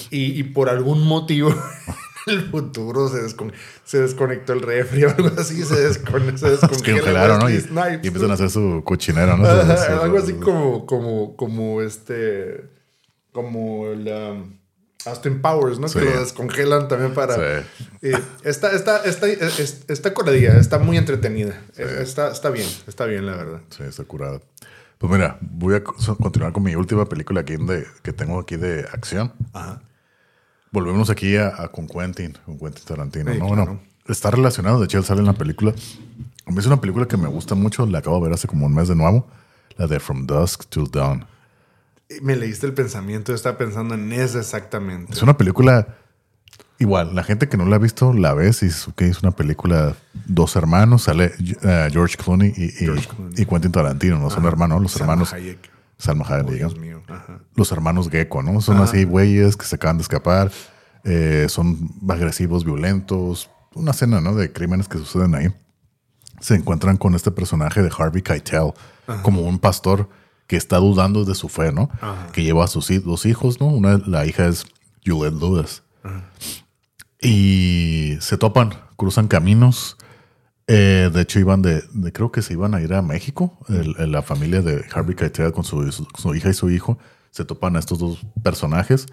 Y, 0.10 0.40
y 0.40 0.44
por 0.44 0.70
algún 0.70 1.06
motivo 1.06 1.50
en 2.28 2.34
el 2.40 2.50
futuro 2.50 3.08
se, 3.08 3.18
descon- 3.18 3.54
se 3.84 4.00
desconectó 4.02 4.54
el 4.54 4.62
refri 4.62 5.04
o 5.04 5.10
algo 5.10 5.30
así. 5.40 5.64
Se, 5.64 5.76
descon 5.76 6.38
se 6.38 6.48
Es 6.54 6.60
que 6.62 6.68
descongela 6.68 7.02
congelaron, 7.02 7.40
¿no? 7.40 7.50
Y, 7.50 7.98
empiezan 8.08 8.32
a 8.32 8.34
hacer 8.34 8.50
su 8.50 8.82
cochinero, 8.84 9.38
¿no? 9.38 9.46
Algo 9.48 10.18
así 10.18 10.34
como, 10.34 10.86
como, 10.86 11.36
como 11.36 11.82
este. 11.82 12.66
Como 13.32 13.86
la. 13.94 14.36
Austin 15.06 15.42
Powers, 15.42 15.80
¿no? 15.80 15.88
Sí. 15.88 16.00
Que 16.00 16.06
lo 16.06 16.20
descongelan 16.20 16.88
también 16.88 17.14
para... 17.14 17.36
Sí. 17.36 17.66
Eh, 18.02 18.20
está, 18.44 18.72
está, 18.72 19.04
está, 19.06 19.28
es- 19.28 19.84
está 19.88 20.14
está 20.60 20.80
muy 20.80 20.98
entretenida. 20.98 21.62
Eh, 21.78 22.00
Está, 22.02 22.32
está 22.32 22.50
bien, 22.50 22.68
está 22.88 23.06
bien, 23.06 23.26
la 23.26 23.36
verdad. 23.36 23.62
Sí, 23.70 23.84
está 23.84 24.04
curada. 24.04 24.42
Pues 24.98 25.12
mira, 25.12 25.38
voy 25.42 25.76
a 25.76 25.84
co- 25.84 25.96
continuar 26.22 26.52
con 26.52 26.64
mi 26.64 26.76
última 26.76 27.06
película 27.06 27.42
aquí 27.42 27.56
de, 27.56 27.86
que 28.04 28.12
tengo 28.12 28.40
aquí 28.40 28.58
de 28.58 28.82
acción. 28.92 29.32
Ajá. 29.54 29.82
Volvemos 30.72 31.10
aquí 31.10 31.38
a, 31.38 31.48
a 31.64 31.70
con 31.70 31.88
Quentin, 31.88 32.38
con 32.46 32.60
Quentin 32.60 32.84
Tarantino. 32.86 33.32
Sí, 33.32 33.40
¿no? 33.40 33.48
claro. 33.48 33.66
Bueno, 33.66 33.82
está 34.08 34.30
relacionado, 34.32 34.80
de 34.80 34.86
hecho 34.86 34.98
él 34.98 35.06
sale 35.06 35.22
en 35.22 35.28
la 35.28 35.34
película. 35.34 35.74
A 36.46 36.52
mí 36.52 36.58
es 36.60 36.66
una 36.66 36.82
película 36.82 37.08
que 37.08 37.16
me 37.18 37.28
gusta 37.28 37.56
mucho, 37.56 37.86
la 37.86 38.00
acabo 38.00 38.18
de 38.18 38.24
ver 38.24 38.34
hace 38.34 38.48
como 38.48 38.66
un 38.66 38.74
mes 38.76 38.88
de 38.90 38.96
nuevo, 38.96 39.26
la 39.78 39.88
de 39.88 40.00
From 40.00 40.28
Dusk 40.28 40.66
Till 40.70 40.90
Dawn. 40.92 41.26
Me 42.22 42.36
leíste 42.36 42.66
el 42.66 42.74
pensamiento, 42.74 43.32
yo 43.32 43.36
estaba 43.36 43.58
pensando 43.58 43.94
en 43.94 44.12
eso 44.12 44.40
exactamente. 44.40 45.14
Es 45.14 45.22
una 45.22 45.38
película 45.38 45.96
igual, 46.80 47.14
la 47.14 47.24
gente 47.24 47.48
que 47.50 47.58
no 47.58 47.66
la 47.66 47.76
ha 47.76 47.80
visto 47.80 48.14
la 48.14 48.34
ves 48.34 48.64
y 48.64 48.68
es, 48.68 48.88
es 48.98 49.22
una 49.22 49.32
película, 49.32 49.96
dos 50.26 50.56
hermanos, 50.56 51.04
sale 51.04 51.34
eh, 51.62 51.90
George 51.92 52.18
Clooney 52.18 52.52
y, 52.56 52.64
y- 52.66 52.72
George 52.72 53.08
Clooney. 53.08 53.34
y 53.38 53.46
Quentin 53.46 53.72
Tarantino, 53.72 54.18
no 54.18 54.30
son 54.32 54.46
hermanos, 54.46 54.82
los 54.82 54.92
Salma 54.94 55.14
hermanos 55.14 55.34
Hayek. 55.34 55.70
Salma 56.00 56.26
Hayek, 56.28 56.48
Oh, 56.48 56.52
digamos. 56.52 56.76
Los 57.56 57.72
hermanos 57.72 58.10
Gecko, 58.10 58.42
¿no? 58.42 58.60
Son 58.62 58.78
así 58.78 59.04
güeyes 59.04 59.56
que 59.58 59.66
se 59.66 59.76
acaban 59.76 59.98
de 59.98 60.04
escapar, 60.04 60.52
eh, 61.04 61.46
son 61.50 61.92
agresivos, 62.10 62.64
violentos, 62.66 63.50
una 63.76 63.92
escena, 63.92 64.20
¿no? 64.22 64.34
De 64.34 64.52
crímenes 64.52 64.88
que 64.88 64.98
suceden 64.98 65.36
ahí. 65.36 65.54
Se 66.40 66.56
encuentran 66.56 66.98
con 66.98 67.14
este 67.16 67.30
personaje 67.32 67.84
de 67.84 67.92
Harvey 67.96 68.22
Keitel, 68.24 68.72
como 69.22 69.42
un 69.42 69.60
pastor 69.60 70.10
que 70.50 70.58
está 70.58 70.78
dudando 70.78 71.24
de 71.26 71.36
su 71.36 71.48
fe, 71.48 71.72
¿no? 71.72 71.90
Que 72.34 72.44
lleva 72.44 72.66
a 72.66 72.68
sus 72.68 72.90
dos 73.06 73.26
hijos, 73.28 73.62
¿no? 73.62 73.68
Una, 73.68 74.00
la 74.06 74.26
hija 74.26 74.48
es 74.48 74.66
Juliette 75.06 75.40
Lewis. 75.40 75.84
Y 77.22 78.18
se 78.20 78.38
topan, 78.38 78.72
cruzan 78.96 79.28
caminos. 79.28 79.96
Eh, 80.68 81.10
de 81.14 81.22
hecho, 81.22 81.40
iban 81.40 81.62
de, 81.62 81.84
de- 81.94 82.12
creo 82.12 82.32
que 82.32 82.42
se 82.42 82.54
iban 82.54 82.74
a 82.76 82.82
ir 82.82 82.94
a 82.94 83.02
México. 83.02 83.58
El- 83.70 83.96
el- 84.00 84.12
la 84.12 84.22
familia 84.22 84.62
de 84.62 84.86
Harvey 84.94 85.16
Keitel 85.16 85.52
con 85.52 85.64
su, 85.64 85.92
su- 85.92 86.08
su 86.18 86.36
hija 86.36 86.50
y 86.50 86.54
su 86.54 86.70
hijo 86.70 86.98
se 87.32 87.46
topan 87.46 87.76
a 87.76 87.80
estos 87.80 88.00
dos 88.00 88.20
personajes 88.44 89.06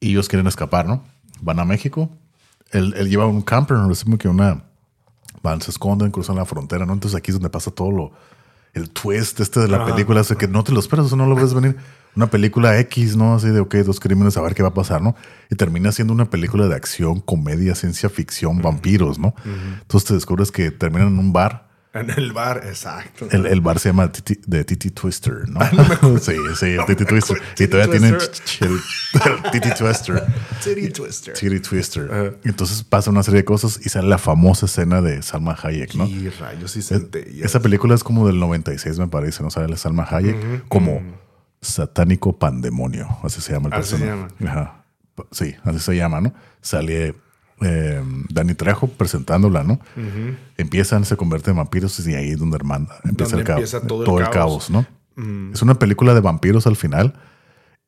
y 0.00 0.10
ellos 0.10 0.28
quieren 0.28 0.46
escapar, 0.46 0.86
¿no? 0.86 1.04
Van 1.40 1.60
a 1.60 1.64
México. 1.64 2.10
Él, 2.70 2.94
él 2.96 3.10
lleva 3.10 3.26
un 3.26 3.42
camper, 3.42 3.76
no 3.76 3.88
decimos 3.88 4.18
que 4.18 4.28
una. 4.28 4.64
Van, 5.42 5.60
se 5.60 5.70
esconden, 5.70 6.10
cruzan 6.10 6.36
la 6.36 6.44
frontera, 6.44 6.86
¿no? 6.86 6.92
Entonces 6.92 7.18
aquí 7.18 7.30
es 7.30 7.34
donde 7.34 7.50
pasa 7.50 7.70
todo 7.70 7.90
lo. 7.90 8.12
El 8.72 8.90
twist 8.90 9.38
este 9.40 9.60
de 9.60 9.68
la 9.68 9.84
película, 9.84 10.20
hace 10.20 10.36
que 10.36 10.48
no 10.48 10.64
te 10.64 10.72
lo 10.72 10.80
esperas, 10.80 11.06
eso 11.06 11.16
no 11.16 11.26
lo 11.26 11.34
ves 11.34 11.52
venir. 11.52 11.76
Una 12.16 12.28
película 12.28 12.78
X, 12.80 13.16
¿no? 13.16 13.34
Así 13.34 13.48
de, 13.48 13.60
ok, 13.60 13.74
dos 13.76 14.00
crímenes, 14.00 14.36
a 14.36 14.42
ver 14.42 14.54
qué 14.54 14.62
va 14.62 14.70
a 14.70 14.74
pasar, 14.74 15.02
¿no? 15.02 15.14
Y 15.50 15.56
termina 15.56 15.92
siendo 15.92 16.12
una 16.12 16.30
película 16.30 16.66
de 16.68 16.74
acción, 16.74 17.20
comedia, 17.20 17.74
ciencia 17.74 18.08
ficción, 18.08 18.62
vampiros, 18.62 19.18
¿no? 19.18 19.34
Entonces 19.82 20.08
te 20.08 20.14
descubres 20.14 20.50
que 20.50 20.70
terminan 20.70 21.08
en 21.08 21.18
un 21.18 21.32
bar. 21.32 21.71
En 21.94 22.08
el 22.10 22.32
bar, 22.32 22.62
exacto. 22.66 23.28
El, 23.30 23.44
el 23.46 23.60
bar 23.60 23.78
se 23.78 23.90
llama 23.90 24.10
Titi- 24.10 24.40
de 24.46 24.64
Titi 24.64 24.90
Twister, 24.90 25.46
¿no? 25.48 25.60
sí, 26.20 26.32
sí, 26.58 26.66
el 26.66 26.84
Titi 26.86 27.04
Twister. 27.04 27.36
Y 27.58 27.66
todavía 27.66 27.90
tienen 27.92 28.14
el, 28.14 28.70
el 28.70 29.50
Titi 29.52 29.68
Twister. 29.74 30.24
Titty 30.64 30.88
Twister. 30.90 31.34
Titty 31.34 31.60
Twister. 31.60 32.38
Entonces 32.44 32.82
pasa 32.82 33.10
una 33.10 33.22
serie 33.22 33.40
de 33.40 33.44
cosas 33.44 33.78
y 33.84 33.90
sale 33.90 34.08
la 34.08 34.16
famosa 34.18 34.64
escena 34.66 35.02
de 35.02 35.20
Salma 35.22 35.54
Hayek, 35.62 35.94
¿no? 35.94 36.06
Y 36.06 36.30
rayos 36.30 36.76
y 36.76 36.82
centellas. 36.82 37.44
Esa 37.44 37.60
película 37.60 37.94
es 37.94 38.02
como 38.02 38.26
del 38.26 38.38
96, 38.40 38.98
me 38.98 39.08
parece, 39.08 39.42
¿no? 39.42 39.50
Sale 39.50 39.68
la 39.68 39.76
Salma 39.76 40.06
Hayek 40.10 40.66
como 40.68 41.02
satánico 41.60 42.38
pandemonio. 42.38 43.06
Así 43.22 43.40
se 43.40 43.52
llama 43.52 43.68
el 43.68 43.74
Así 43.74 43.96
se 43.96 44.04
personaje. 44.04 44.34
Ajá. 44.46 44.84
Sí, 45.30 45.54
así 45.62 45.78
se 45.78 45.94
llama, 45.96 46.20
¿no? 46.22 46.32
Sale 46.62 47.14
eh, 47.64 48.02
Dani 48.30 48.54
Trejo 48.54 48.88
presentándola, 48.88 49.62
¿no? 49.64 49.80
Empiezan, 50.56 51.04
se 51.04 51.16
convierten 51.16 51.52
en 51.52 51.56
vampiros 51.58 51.98
y 52.06 52.14
ahí 52.14 52.30
es 52.30 52.38
donde 52.38 52.56
hermana, 52.56 52.88
empieza, 53.04 53.36
el, 53.36 53.44
caos, 53.44 53.58
empieza 53.58 53.80
todo 53.86 54.04
todo, 54.04 54.18
el 54.18 54.24
caos. 54.30 54.68
caos, 54.68 54.70
¿no? 54.70 54.86
Es 55.52 55.62
una 55.62 55.74
película 55.78 56.14
de 56.14 56.20
vampiros 56.20 56.66
al 56.66 56.76
final 56.76 57.14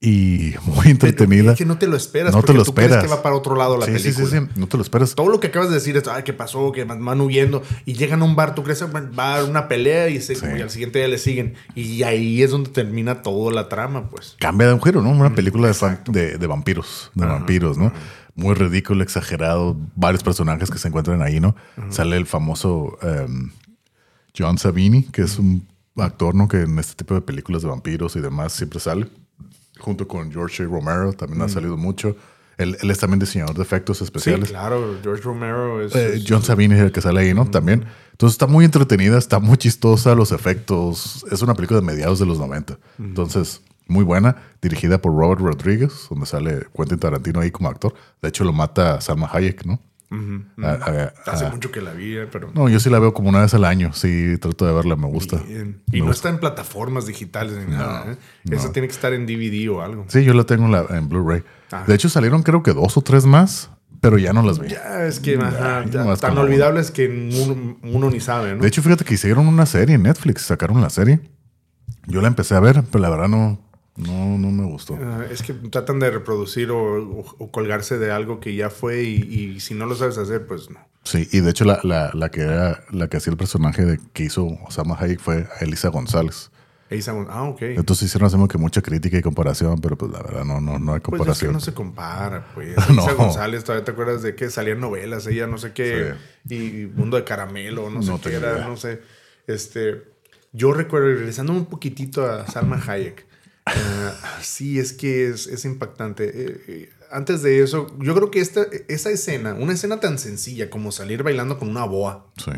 y 0.00 0.52
muy 0.66 0.88
entretenida. 0.88 1.52
Es 1.52 1.58
que 1.58 1.64
no 1.64 1.78
te 1.78 1.86
lo 1.86 1.96
esperas. 1.96 2.32
No 2.34 2.40
te 2.42 2.46
porque 2.48 2.58
lo 2.58 2.64
tú 2.64 2.74
crees 2.74 2.90
esperas. 2.90 3.10
que 3.10 3.16
va 3.16 3.22
para 3.22 3.34
otro 3.36 3.56
lado 3.56 3.78
la 3.78 3.86
sí, 3.86 3.92
sí, 3.98 4.12
película. 4.12 4.26
sí, 4.26 4.46
sí, 4.54 4.60
no 4.60 4.66
te 4.66 4.76
lo 4.76 4.82
esperas. 4.82 5.14
Todo 5.14 5.28
lo 5.28 5.40
que 5.40 5.46
acabas 5.46 5.68
de 5.70 5.76
decir 5.76 5.96
es, 5.96 6.06
ay, 6.08 6.22
¿qué 6.24 6.34
pasó? 6.34 6.72
Que 6.72 6.84
van 6.84 7.20
huyendo 7.22 7.62
y 7.86 7.94
llegan 7.94 8.20
a 8.20 8.24
un 8.26 8.36
bar, 8.36 8.54
tú 8.54 8.62
crees 8.62 8.82
que 8.82 8.86
va 8.86 9.24
a 9.32 9.36
haber 9.36 9.48
una 9.48 9.66
pelea 9.68 10.08
y, 10.10 10.20
se- 10.20 10.34
Sí. 10.34 10.44
y 10.58 10.60
al 10.60 10.68
siguiente 10.68 10.98
día 10.98 11.08
le 11.08 11.16
siguen. 11.18 11.54
Y 11.74 12.02
ahí 12.02 12.42
es 12.42 12.50
donde 12.50 12.68
termina 12.70 13.22
toda 13.22 13.52
la 13.52 13.68
trama, 13.70 14.10
pues. 14.10 14.36
cambia 14.38 14.66
de 14.68 14.74
un 14.74 14.82
giro, 14.82 15.00
¿no? 15.00 15.10
Una 15.10 15.34
película 15.34 15.68
de, 15.68 15.74
fan- 15.74 16.00
de, 16.10 16.36
de 16.36 16.46
vampiros, 16.46 17.10
de 17.14 17.24
vampiros, 17.24 17.78
¿no? 17.78 17.90
Muy 18.36 18.54
ridículo, 18.54 19.02
exagerado, 19.04 19.76
varios 19.94 20.22
personajes 20.24 20.70
que 20.70 20.78
se 20.78 20.88
encuentran 20.88 21.22
ahí, 21.22 21.38
¿no? 21.40 21.54
Sale 21.90 22.16
el 22.16 22.26
famoso 22.26 22.98
em, 23.02 23.50
John 24.36 24.58
Savini, 24.58 25.04
que 25.04 25.22
es 25.22 25.38
un 25.38 25.66
actor, 25.96 26.34
¿no? 26.34 26.48
Que 26.48 26.62
en 26.62 26.78
este 26.78 26.94
tipo 26.96 27.14
de 27.14 27.20
películas 27.20 27.62
de 27.62 27.68
vampiros 27.68 28.16
y 28.16 28.20
demás 28.20 28.52
siempre 28.52 28.80
sale, 28.80 29.06
junto 29.78 30.08
con 30.08 30.32
George. 30.32 30.64
Romero, 30.64 31.12
también 31.12 31.42
ha 31.42 31.48
salido 31.48 31.76
mucho. 31.76 32.16
Él, 32.56 32.76
él 32.80 32.90
es 32.90 32.98
también 32.98 33.18
diseñador 33.18 33.56
de 33.56 33.62
efectos 33.62 33.98
Sí, 33.98 34.04
especiales. 34.04 34.48
claro. 34.50 34.96
George 35.02 35.22
Romero 35.22 35.80
es... 35.82 35.94
Eh, 35.94 36.14
es- 36.16 36.24
John 36.28 36.42
Savini 36.42 36.74
es 36.74 36.80
el 36.82 36.92
que 36.92 37.00
sale 37.00 37.20
ahí, 37.20 37.34
¿no? 37.34 37.46
También. 37.50 37.84
Entonces 38.12 38.34
está 38.34 38.46
muy 38.46 38.64
entretenida, 38.64 39.18
está 39.18 39.40
muy 39.40 39.56
chistosa, 39.56 40.14
los 40.14 40.30
efectos. 40.32 41.24
Es 41.32 41.42
una 41.42 41.54
película 41.54 41.80
de 41.80 41.86
mediados 41.86 42.20
de 42.20 42.26
los 42.26 42.38
90. 42.38 42.78
Entonces, 43.00 43.60
muy 43.86 44.04
buena, 44.04 44.36
dirigida 44.62 44.98
por 45.00 45.16
Robert 45.16 45.40
Rodríguez, 45.40 46.06
donde 46.10 46.26
sale 46.26 46.66
Quentin 46.76 46.98
Tarantino 46.98 47.40
ahí 47.40 47.50
como 47.50 47.68
actor. 47.68 47.94
De 48.22 48.28
hecho, 48.28 48.44
lo 48.44 48.52
mata 48.52 49.00
Salma 49.00 49.28
Hayek, 49.32 49.64
¿no? 49.66 49.80
A- 50.62 50.68
a- 50.70 51.12
Hace 51.32 51.46
a- 51.46 51.50
mucho 51.50 51.72
que 51.72 51.80
la 51.80 51.92
vi, 51.92 52.16
eh, 52.16 52.28
pero... 52.30 52.50
no, 52.54 52.68
yo 52.68 52.78
sí 52.78 52.88
la 52.88 53.00
veo 53.00 53.12
como 53.12 53.28
una 53.30 53.40
vez 53.40 53.52
al 53.54 53.64
año. 53.64 53.92
Sí, 53.94 54.36
trato 54.40 54.64
de 54.64 54.72
verla, 54.72 54.94
me 54.94 55.08
gusta. 55.08 55.38
Bien. 55.38 55.82
Y 55.88 55.92
Me 55.94 55.98
no 56.00 56.04
gusta. 56.06 56.18
está 56.18 56.28
en 56.28 56.38
plataformas 56.38 57.06
digitales 57.06 57.54
ni 57.66 57.72
nada. 57.74 58.12
¿eh? 58.12 58.16
Esa 58.50 58.70
tiene 58.70 58.86
que 58.86 58.94
estar 58.94 59.12
en 59.12 59.26
DVD 59.26 59.68
o 59.70 59.82
algo. 59.82 60.04
Sí, 60.08 60.22
yo 60.22 60.32
la 60.34 60.44
tengo 60.44 60.66
en, 60.66 60.72
la- 60.72 60.86
en 60.90 61.08
Blu-ray. 61.08 61.42
Ah. 61.72 61.82
De 61.86 61.94
hecho, 61.96 62.08
salieron 62.08 62.42
creo 62.44 62.62
que 62.62 62.72
dos 62.72 62.96
o 62.96 63.00
tres 63.00 63.26
más, 63.26 63.70
pero 64.00 64.16
ya 64.16 64.32
no 64.32 64.42
las 64.42 64.60
vi. 64.60 64.68
Ya, 64.68 65.04
es 65.04 65.18
que 65.18 65.34
ajá, 65.36 65.84
ya, 65.90 66.14
tan 66.16 66.38
olvidables 66.38 66.92
que 66.92 67.08
uno, 67.08 67.76
uno 67.82 68.10
ni 68.10 68.20
sabe, 68.20 68.54
¿no? 68.54 68.62
De 68.62 68.68
hecho, 68.68 68.82
fíjate 68.82 69.04
que 69.04 69.14
hicieron 69.14 69.48
una 69.48 69.66
serie 69.66 69.96
en 69.96 70.04
Netflix, 70.04 70.42
sacaron 70.42 70.80
la 70.80 70.90
serie. 70.90 71.20
Yo 72.06 72.20
la 72.20 72.28
empecé 72.28 72.54
a 72.54 72.60
ver, 72.60 72.84
pero 72.92 73.02
la 73.02 73.08
verdad 73.10 73.28
no, 73.28 73.58
no, 73.96 74.38
no 74.38 74.50
me 74.50 74.64
gustó. 74.64 74.98
Ah, 75.00 75.24
es 75.30 75.42
que 75.42 75.52
tratan 75.54 75.98
de 76.00 76.10
reproducir 76.10 76.70
o, 76.70 76.78
o- 77.20 77.36
o 77.38 77.50
colgarse 77.50 77.98
de 77.98 78.10
algo 78.10 78.40
que 78.40 78.54
ya 78.54 78.70
fue 78.70 79.02
y, 79.04 79.16
y 79.54 79.60
si 79.60 79.74
no 79.74 79.86
lo 79.86 79.94
sabes 79.94 80.18
hacer, 80.18 80.46
pues 80.46 80.70
no. 80.70 80.80
Sí, 81.04 81.28
y 81.32 81.40
de 81.40 81.50
hecho 81.50 81.64
la, 81.64 81.80
la, 81.82 82.10
la 82.14 82.30
que 82.30 82.40
era, 82.40 82.82
la 82.90 83.08
que 83.08 83.18
hacía 83.18 83.30
el 83.30 83.36
personaje 83.36 83.84
de, 83.84 84.00
que 84.12 84.24
hizo 84.24 84.46
Osama 84.66 84.96
Hayek 84.98 85.20
fue 85.20 85.46
Elisa 85.60 85.88
González. 85.90 86.50
Ahí 86.90 86.98
estamos- 86.98 87.26
ah, 87.30 87.44
ok. 87.44 87.62
Entonces 87.62 88.06
hicieron 88.08 88.30
como 88.30 88.48
que 88.48 88.58
mucha 88.58 88.80
crítica 88.82 89.16
y 89.18 89.22
comparación, 89.22 89.80
pero 89.80 89.96
pues 89.96 90.10
la 90.12 90.22
verdad 90.22 90.44
no, 90.44 90.60
no, 90.60 90.78
no 90.78 90.94
hay 90.94 91.00
Pues 91.00 91.20
es 91.20 91.38
que 91.40 91.46
comparación. 91.46 91.52
no 91.52 91.60
se 91.60 91.72
compara, 91.74 92.46
pues. 92.54 92.76
No. 92.88 92.94
Elisa 93.02 93.12
González, 93.14 93.64
todavía 93.64 93.84
te 93.84 93.90
acuerdas 93.92 94.22
de 94.22 94.34
que 94.34 94.50
salían 94.50 94.80
novelas, 94.80 95.26
ella 95.26 95.46
no 95.46 95.58
sé 95.58 95.72
qué, 95.72 96.14
y 96.48 96.86
Mundo 96.94 97.16
de 97.16 97.24
Caramelo, 97.24 97.90
no 97.90 98.02
sé 98.02 98.12
qué 98.22 98.34
era, 98.36 98.52
idea. 98.54 98.68
no 98.68 98.76
sé. 98.76 99.00
Este, 99.46 100.02
yo 100.52 100.72
recuerdo, 100.72 101.08
regresando 101.08 101.52
un 101.52 101.66
poquitito 101.66 102.24
a 102.30 102.46
Salma 102.46 102.80
Hayek, 102.86 103.26
eh, 103.66 104.10
sí, 104.42 104.78
es 104.78 104.92
que 104.92 105.28
es, 105.28 105.46
es 105.46 105.64
impactante. 105.64 106.24
Eh, 106.24 106.60
eh, 106.68 106.90
antes 107.10 107.42
de 107.42 107.62
eso, 107.62 107.86
yo 108.00 108.14
creo 108.14 108.30
que 108.30 108.40
esta, 108.40 108.66
esa 108.88 109.10
escena, 109.10 109.54
una 109.54 109.72
escena 109.72 110.00
tan 110.00 110.18
sencilla 110.18 110.68
como 110.70 110.92
salir 110.92 111.22
bailando 111.22 111.58
con 111.58 111.68
una 111.68 111.84
boa, 111.84 112.32
Sí, 112.36 112.50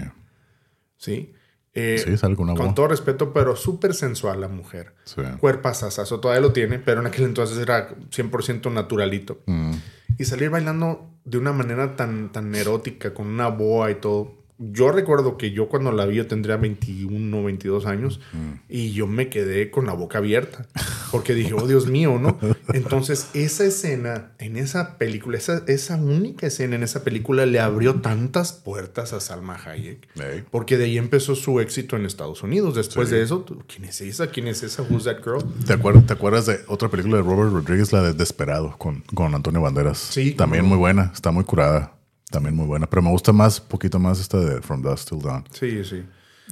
¿sí? 0.96 1.32
Eh, 1.78 2.00
sí, 2.02 2.16
sale 2.16 2.36
con 2.36 2.44
una 2.48 2.54
con 2.56 2.66
voz. 2.68 2.74
todo 2.74 2.88
respeto, 2.88 3.34
pero 3.34 3.54
súper 3.54 3.92
sensual 3.92 4.40
la 4.40 4.48
mujer. 4.48 4.94
Sí. 5.04 5.20
Cuerpazazazo, 5.38 6.20
todavía 6.20 6.40
lo 6.40 6.52
tiene, 6.54 6.78
pero 6.78 7.02
en 7.02 7.06
aquel 7.06 7.26
entonces 7.26 7.58
era 7.58 7.90
100% 8.10 8.72
naturalito. 8.72 9.42
Mm. 9.44 9.72
Y 10.16 10.24
salir 10.24 10.48
bailando 10.48 11.10
de 11.26 11.36
una 11.36 11.52
manera 11.52 11.94
tan, 11.94 12.32
tan 12.32 12.54
erótica, 12.54 13.12
con 13.12 13.26
una 13.26 13.48
boa 13.48 13.90
y 13.90 13.96
todo. 13.96 14.45
Yo 14.58 14.90
recuerdo 14.90 15.36
que 15.36 15.50
yo 15.50 15.68
cuando 15.68 15.92
la 15.92 16.06
vi 16.06 16.16
yo 16.16 16.26
tendría 16.26 16.56
21 16.56 17.38
o 17.38 17.44
22 17.44 17.84
años 17.86 18.20
Mm. 18.32 18.60
y 18.70 18.92
yo 18.92 19.06
me 19.06 19.28
quedé 19.28 19.70
con 19.70 19.84
la 19.86 19.92
boca 19.92 20.18
abierta 20.18 20.66
porque 21.10 21.34
dije, 21.34 21.52
oh 21.54 21.66
Dios 21.66 21.86
mío, 21.86 22.18
¿no? 22.18 22.38
Entonces 22.72 23.28
esa 23.34 23.64
escena 23.64 24.32
en 24.38 24.56
esa 24.56 24.96
película, 24.98 25.36
esa, 25.36 25.62
esa 25.66 25.96
única 25.96 26.46
escena 26.46 26.76
en 26.76 26.82
esa 26.82 27.04
película 27.04 27.44
le 27.46 27.60
abrió 27.60 27.96
tantas 28.00 28.52
puertas 28.52 29.12
a 29.12 29.20
Salma 29.20 29.56
Hayek. 29.62 30.08
Porque 30.50 30.78
de 30.78 30.84
ahí 30.86 30.98
empezó 30.98 31.34
su 31.34 31.60
éxito 31.60 31.96
en 31.96 32.06
Estados 32.06 32.42
Unidos. 32.42 32.74
Después 32.74 33.10
de 33.10 33.22
eso, 33.22 33.44
¿quién 33.66 33.84
es 33.84 34.00
esa? 34.00 34.28
¿Quién 34.28 34.48
es 34.48 34.62
esa? 34.62 34.82
Who's 34.82 35.04
that 35.04 35.18
girl? 35.22 35.42
¿Te 35.66 35.74
acuerdas, 35.74 36.06
¿Te 36.06 36.12
acuerdas 36.14 36.46
de 36.46 36.60
otra 36.66 36.88
película 36.88 37.16
de 37.18 37.22
Robert 37.22 37.52
Rodríguez, 37.52 37.92
la 37.92 38.02
de 38.02 38.14
Desperado, 38.14 38.74
con, 38.78 39.02
con 39.14 39.34
Antonio 39.34 39.60
Banderas? 39.60 39.98
Sí, 39.98 40.32
También 40.32 40.64
muy 40.64 40.78
buena, 40.78 41.10
está 41.14 41.30
muy 41.30 41.44
curada. 41.44 41.95
También 42.30 42.54
muy 42.56 42.66
buena. 42.66 42.88
Pero 42.88 43.02
me 43.02 43.10
gusta 43.10 43.32
más, 43.32 43.60
poquito 43.60 43.98
más 43.98 44.20
esta 44.20 44.38
de 44.38 44.60
From 44.62 44.82
Dusk 44.82 45.08
Till 45.08 45.20
Dawn. 45.22 45.44
Sí, 45.52 45.84
sí. 45.84 46.04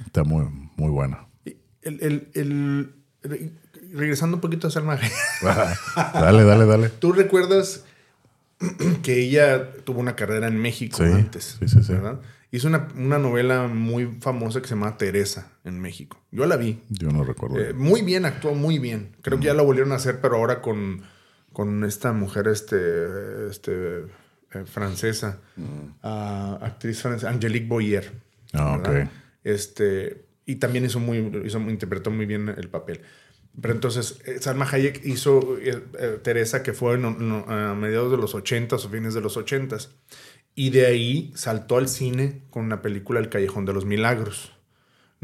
Está 0.05 0.23
muy, 0.23 0.45
muy 0.75 0.89
buena. 0.89 1.27
El, 1.81 1.99
el- 2.01 2.29
el- 2.33 2.95
re- 3.23 3.51
regresando 3.93 4.37
un 4.37 4.41
poquito 4.41 4.67
a 4.67 4.71
Salma 4.71 4.97
dale, 6.13 6.43
dale, 6.43 6.65
dale. 6.65 6.89
¿Tú 6.89 7.11
recuerdas 7.13 7.83
que 9.03 9.21
ella 9.21 9.73
tuvo 9.83 9.99
una 9.99 10.15
carrera 10.15 10.47
en 10.47 10.57
México 10.61 10.97
Sí, 10.97 11.03
antes. 11.03 11.57
sí, 11.59 11.67
sí, 11.67 11.83
sí. 11.83 11.93
¿verdad? 11.93 12.19
Hizo 12.51 12.67
una, 12.69 12.87
una 12.95 13.19
novela 13.19 13.67
muy 13.67 14.17
famosa 14.21 14.61
que 14.61 14.67
se 14.67 14.75
llama 14.75 14.97
Teresa 14.97 15.51
en 15.65 15.79
México. 15.81 16.21
Yo 16.31 16.45
la 16.45 16.55
vi. 16.55 16.81
Yo 16.89 17.09
no 17.09 17.23
recuerdo. 17.25 17.59
Eh, 17.59 17.73
muy 17.73 18.01
bien, 18.01 18.23
actuó 18.25 18.55
muy 18.55 18.79
bien. 18.79 19.15
Creo 19.21 19.39
que 19.39 19.47
ya 19.47 19.53
la 19.53 19.61
volvieron 19.63 19.91
a 19.91 19.95
hacer, 19.95 20.21
pero 20.21 20.37
ahora 20.37 20.61
con, 20.61 21.01
con 21.51 21.83
esta 21.83 22.13
mujer 22.13 22.47
este, 22.47 22.77
este, 23.49 24.03
eh, 24.55 24.65
francesa, 24.65 25.39
ah, 26.01 26.57
actriz 26.61 27.01
francesa, 27.01 27.29
Angelique 27.29 27.67
Boyer. 27.67 28.11
Ah, 28.53 28.77
¿verdad? 28.77 29.03
ok. 29.03 29.09
Este, 29.43 30.25
y 30.45 30.55
también 30.55 30.85
hizo 30.85 30.99
muy, 30.99 31.17
hizo, 31.45 31.59
interpretó 31.59 32.11
muy 32.11 32.25
bien 32.25 32.49
el 32.49 32.69
papel. 32.69 33.01
Pero 33.61 33.73
entonces, 33.73 34.19
eh, 34.25 34.37
Salma 34.41 34.67
Hayek 34.69 35.05
hizo 35.05 35.57
eh, 35.59 36.19
Teresa, 36.23 36.61
que 36.63 36.73
fue 36.73 36.97
no, 36.97 37.45
a 37.47 37.73
mediados 37.75 38.11
de 38.11 38.17
los 38.17 38.35
80s 38.35 38.85
o 38.85 38.89
fines 38.89 39.13
de 39.13 39.21
los 39.21 39.37
80s. 39.37 39.89
Y 40.55 40.69
de 40.69 40.85
ahí 40.85 41.31
saltó 41.35 41.77
al 41.77 41.87
cine 41.87 42.43
con 42.49 42.69
la 42.69 42.81
película 42.81 43.19
El 43.19 43.29
Callejón 43.29 43.65
de 43.65 43.73
los 43.73 43.85
Milagros. 43.85 44.54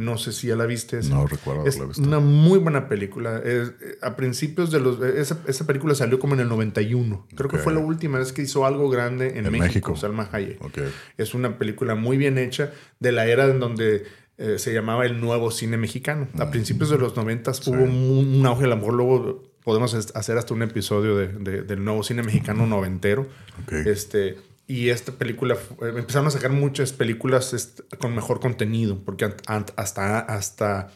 No 0.01 0.17
sé 0.17 0.31
si 0.33 0.47
ya 0.47 0.55
la 0.55 0.65
viste. 0.65 0.99
esa. 0.99 1.09
No 1.13 1.27
recuerdo 1.27 1.65
Es 1.65 1.75
haberla 1.75 1.87
visto. 1.93 2.01
una 2.03 2.19
muy 2.19 2.59
buena 2.59 2.89
película. 2.89 3.37
Es, 3.43 3.69
eh, 3.81 3.97
a 4.01 4.15
principios 4.15 4.71
de 4.71 4.79
los... 4.79 5.01
eh, 5.01 5.21
Esa, 5.21 5.37
esa 5.47 5.65
película 5.65 5.95
salió 5.95 6.19
como 6.19 6.33
en 6.33 6.41
el 6.41 6.49
91. 6.49 7.27
Creo 7.35 7.49
que 7.49 7.57
fue 7.57 7.73
la 7.73 7.79
última 7.79 8.19
vez 8.19 8.33
que 8.33 8.41
hizo 8.41 8.65
algo 8.65 8.89
grande 8.89 9.29
en, 9.37 9.45
En 9.45 9.51
México, 9.51 9.63
México. 9.65 9.95
Salma 9.95 10.27
Hayek. 10.31 10.61
Ok. 10.63 10.79
Es 11.17 11.33
una 11.33 11.57
película 11.57 11.95
muy 11.95 12.17
bien 12.17 12.37
hecha 12.37 12.71
de 12.99 13.11
la 13.11 13.25
era 13.27 13.45
en 13.45 13.59
donde 13.59 14.03
eh, 14.37 14.57
se 14.57 14.73
llamaba 14.73 15.05
el 15.05 15.21
nuevo 15.21 15.51
cine 15.51 15.77
mexicano. 15.77 16.27
A 16.39 16.49
principios 16.51 16.89
de 16.89 16.97
los 16.97 17.15
90 17.15 17.51
hubo 17.67 17.83
un, 17.83 18.35
un 18.39 18.45
auge, 18.45 18.65
a 18.65 18.67
lo 18.67 18.75
mejor 18.77 18.93
luego 18.95 19.43
podemos 19.63 19.93
hacer 19.93 20.37
hasta 20.37 20.53
un 20.55 20.63
episodio 20.63 21.15
de- 21.15 21.27
de- 21.27 21.61
del 21.61 21.83
nuevo 21.85 22.01
cine 22.01 22.23
mexicano 22.23 22.65
noventero. 22.65 23.27
Ok. 23.63 23.73
Este, 23.85 24.37
y 24.71 24.89
esta 24.89 25.11
película, 25.11 25.55
eh, 25.55 25.93
empezaron 25.97 26.27
a 26.27 26.31
sacar 26.31 26.51
muchas 26.51 26.93
películas 26.93 27.75
con 27.99 28.15
mejor 28.15 28.39
contenido, 28.39 28.99
porque 29.03 29.33
hasta, 29.75 30.19
hasta, 30.19 30.89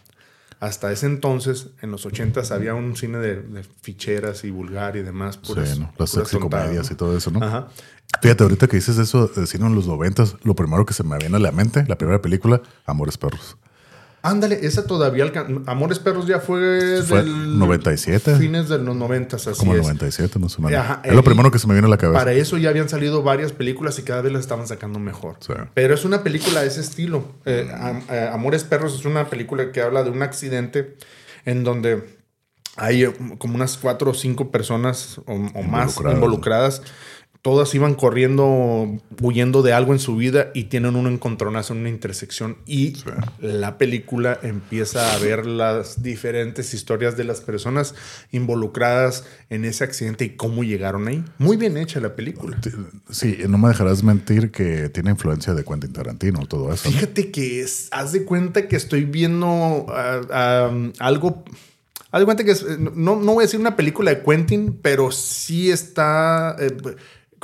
hasta 0.59 0.91
ese 0.91 1.05
entonces, 1.07 1.67
en 1.81 1.91
los 1.91 2.05
80s, 2.05 2.51
había 2.51 2.73
un 2.73 2.95
cine 2.95 3.17
de, 3.17 3.41
de 3.41 3.63
ficheras 3.81 4.43
y 4.43 4.51
vulgar 4.51 4.95
y 4.95 5.01
demás. 5.03 5.37
puras- 5.37 5.69
sí, 5.73 5.79
¿no? 5.79 5.85
Las 5.97 6.11
puras 6.11 6.27
sexy 6.29 6.37
tontadas, 6.39 6.65
comedias 6.67 6.89
¿no? 6.89 6.93
y 6.93 6.97
todo 6.97 7.17
eso, 7.17 7.31
¿no? 7.31 7.43
Ajá. 7.43 7.67
Fíjate, 8.21 8.43
ahorita 8.43 8.67
que 8.67 8.77
dices 8.77 8.97
eso 8.97 9.27
de 9.27 9.45
cine 9.47 9.65
en 9.65 9.75
los 9.75 9.87
noventas, 9.87 10.35
lo 10.43 10.55
primero 10.55 10.85
que 10.85 10.93
se 10.93 11.03
me 11.03 11.17
viene 11.17 11.35
a 11.35 11.39
la 11.39 11.51
mente, 11.51 11.83
la 11.87 11.97
primera 11.97 12.21
película, 12.21 12.61
Amores 12.85 13.17
Perros. 13.17 13.57
Ándale, 14.25 14.59
esa 14.65 14.85
todavía 14.87 15.23
alcan- 15.25 15.63
Amores 15.67 15.99
Perros 15.99 16.25
ya 16.27 16.39
fue, 16.39 17.01
Fue 17.03 17.19
del 17.23 17.57
97. 17.59 18.35
Fines 18.37 18.67
de 18.69 18.79
los 18.79 18.95
90, 18.95 19.35
así 19.35 19.49
Como 19.57 19.73
es. 19.75 19.81
97, 19.81 20.39
no 20.39 20.49
sé. 20.49 20.61
más. 20.61 20.73
Ajá, 20.73 21.01
es 21.03 21.13
lo 21.13 21.23
primero 21.23 21.51
que 21.51 21.59
se 21.59 21.67
me 21.67 21.73
viene 21.73 21.87
a 21.87 21.89
la 21.89 21.97
cabeza. 21.97 22.19
Para 22.19 22.33
eso 22.33 22.57
ya 22.57 22.69
habían 22.69 22.89
salido 22.89 23.23
varias 23.23 23.51
películas 23.51 23.97
y 23.99 24.03
cada 24.03 24.21
vez 24.21 24.31
las 24.33 24.41
estaban 24.41 24.67
sacando 24.67 24.99
mejor. 24.99 25.35
Sí. 25.39 25.53
Pero 25.73 25.93
es 25.93 26.05
una 26.05 26.23
película 26.23 26.61
de 26.61 26.67
ese 26.67 26.81
estilo. 26.81 27.23
Eh, 27.45 27.69
eh, 28.09 28.29
Amores 28.33 28.63
Perros 28.63 28.95
es 28.99 29.05
una 29.05 29.29
película 29.29 29.71
que 29.71 29.81
habla 29.81 30.03
de 30.03 30.09
un 30.09 30.21
accidente 30.23 30.97
en 31.45 31.63
donde 31.63 32.15
hay 32.77 33.03
eh, 33.03 33.13
como 33.37 33.55
unas 33.55 33.77
cuatro 33.77 34.11
o 34.11 34.13
cinco 34.13 34.51
personas 34.51 35.19
o, 35.27 35.33
o 35.33 35.63
más 35.63 35.97
Involucradas. 35.99 36.81
Todas 37.45 37.75
iban 37.75 37.93
corriendo, 37.93 38.97
huyendo 39.21 39.61
de 39.61 39.71
algo 39.71 39.93
en 39.93 39.99
su 39.99 40.15
vida 40.15 40.49
y 40.55 40.63
tienen 40.63 40.95
un 40.95 41.05
encontronazo 41.05 41.73
en 41.75 41.81
una 41.81 41.89
intersección. 41.89 42.57
Y 42.65 42.95
la 43.39 43.77
película 43.77 44.39
empieza 44.41 45.13
a 45.13 45.19
ver 45.19 45.45
las 45.45 46.01
diferentes 46.01 46.73
historias 46.73 47.17
de 47.17 47.23
las 47.23 47.41
personas 47.41 47.93
involucradas 48.31 49.25
en 49.51 49.63
ese 49.63 49.83
accidente 49.83 50.25
y 50.25 50.29
cómo 50.31 50.63
llegaron 50.63 51.07
ahí. 51.07 51.23
Muy 51.37 51.55
bien 51.55 51.77
hecha 51.77 51.99
la 51.99 52.15
película. 52.15 52.59
Sí, 53.11 53.37
no 53.47 53.59
me 53.59 53.67
dejarás 53.69 54.01
mentir 54.01 54.49
que 54.49 54.89
tiene 54.89 55.11
influencia 55.11 55.53
de 55.53 55.63
Quentin 55.63 55.93
Tarantino, 55.93 56.47
todo 56.47 56.73
eso. 56.73 56.89
Fíjate 56.89 57.29
que 57.29 57.61
es- 57.61 57.89
haz 57.91 58.11
de 58.11 58.25
cuenta 58.25 58.67
que 58.67 58.75
estoy 58.75 59.05
viendo 59.05 59.85
ah, 59.89 60.71
algo. 60.97 61.45
Haz 62.09 62.21
de 62.21 62.25
cuenta 62.25 62.43
que 62.43 62.51
es- 62.53 62.65
no, 62.79 63.17
no 63.17 63.33
voy 63.35 63.43
a 63.43 63.45
decir 63.45 63.59
una 63.59 63.75
película 63.75 64.09
de 64.15 64.23
Quentin, 64.23 64.79
pero 64.81 65.11
sí 65.11 65.69
está 65.69 66.55
eh, 66.59 66.75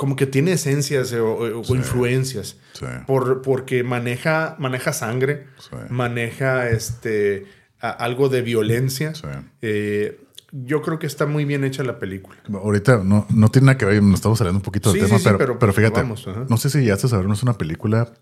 como 0.02 0.16
que 0.16 0.26
tiene 0.26 0.50
esencias 0.50 1.12
eh, 1.12 1.20
o, 1.20 1.62
influencias. 1.76 2.56
Sí. 2.72 2.86
Por, 3.06 3.40
porque 3.40 3.84
maneja, 3.84 4.56
maneja 4.58 4.92
sangre, 4.92 5.46
Sí. 5.60 5.76
maneja 5.90 6.68
este, 6.70 7.46
a- 7.80 7.90
algo 7.90 8.28
de 8.28 8.42
violencia. 8.42 9.12
Eh, 9.60 10.20
yo 10.50 10.82
creo 10.82 10.98
que 10.98 11.06
está 11.06 11.24
muy 11.26 11.44
bien 11.44 11.62
hecha 11.62 11.84
la 11.84 12.00
película. 12.00 12.36
Ahorita 12.52 13.00
no, 13.04 13.26
no 13.30 13.48
tiene 13.52 13.66
nada 13.66 13.78
que 13.78 13.84
ver, 13.84 14.02
nos 14.02 14.14
estamos 14.16 14.38
saliendo 14.38 14.58
un 14.58 14.64
poquito 14.64 14.92
del 14.92 15.04
tema, 15.06 15.20
pero, 15.22 15.38
pero- 15.38 15.58
pero 15.60 15.72
fíjate, 15.72 16.00
vamos, 16.00 16.26
no 16.48 16.56
sé 16.56 16.68
si 16.68 16.84
ya 16.84 16.94
estás 16.94 17.12
a 17.12 17.18
ver, 17.18 17.26
no 17.26 17.34
es 17.34 17.44
una 17.44 17.56
película, 17.56 18.12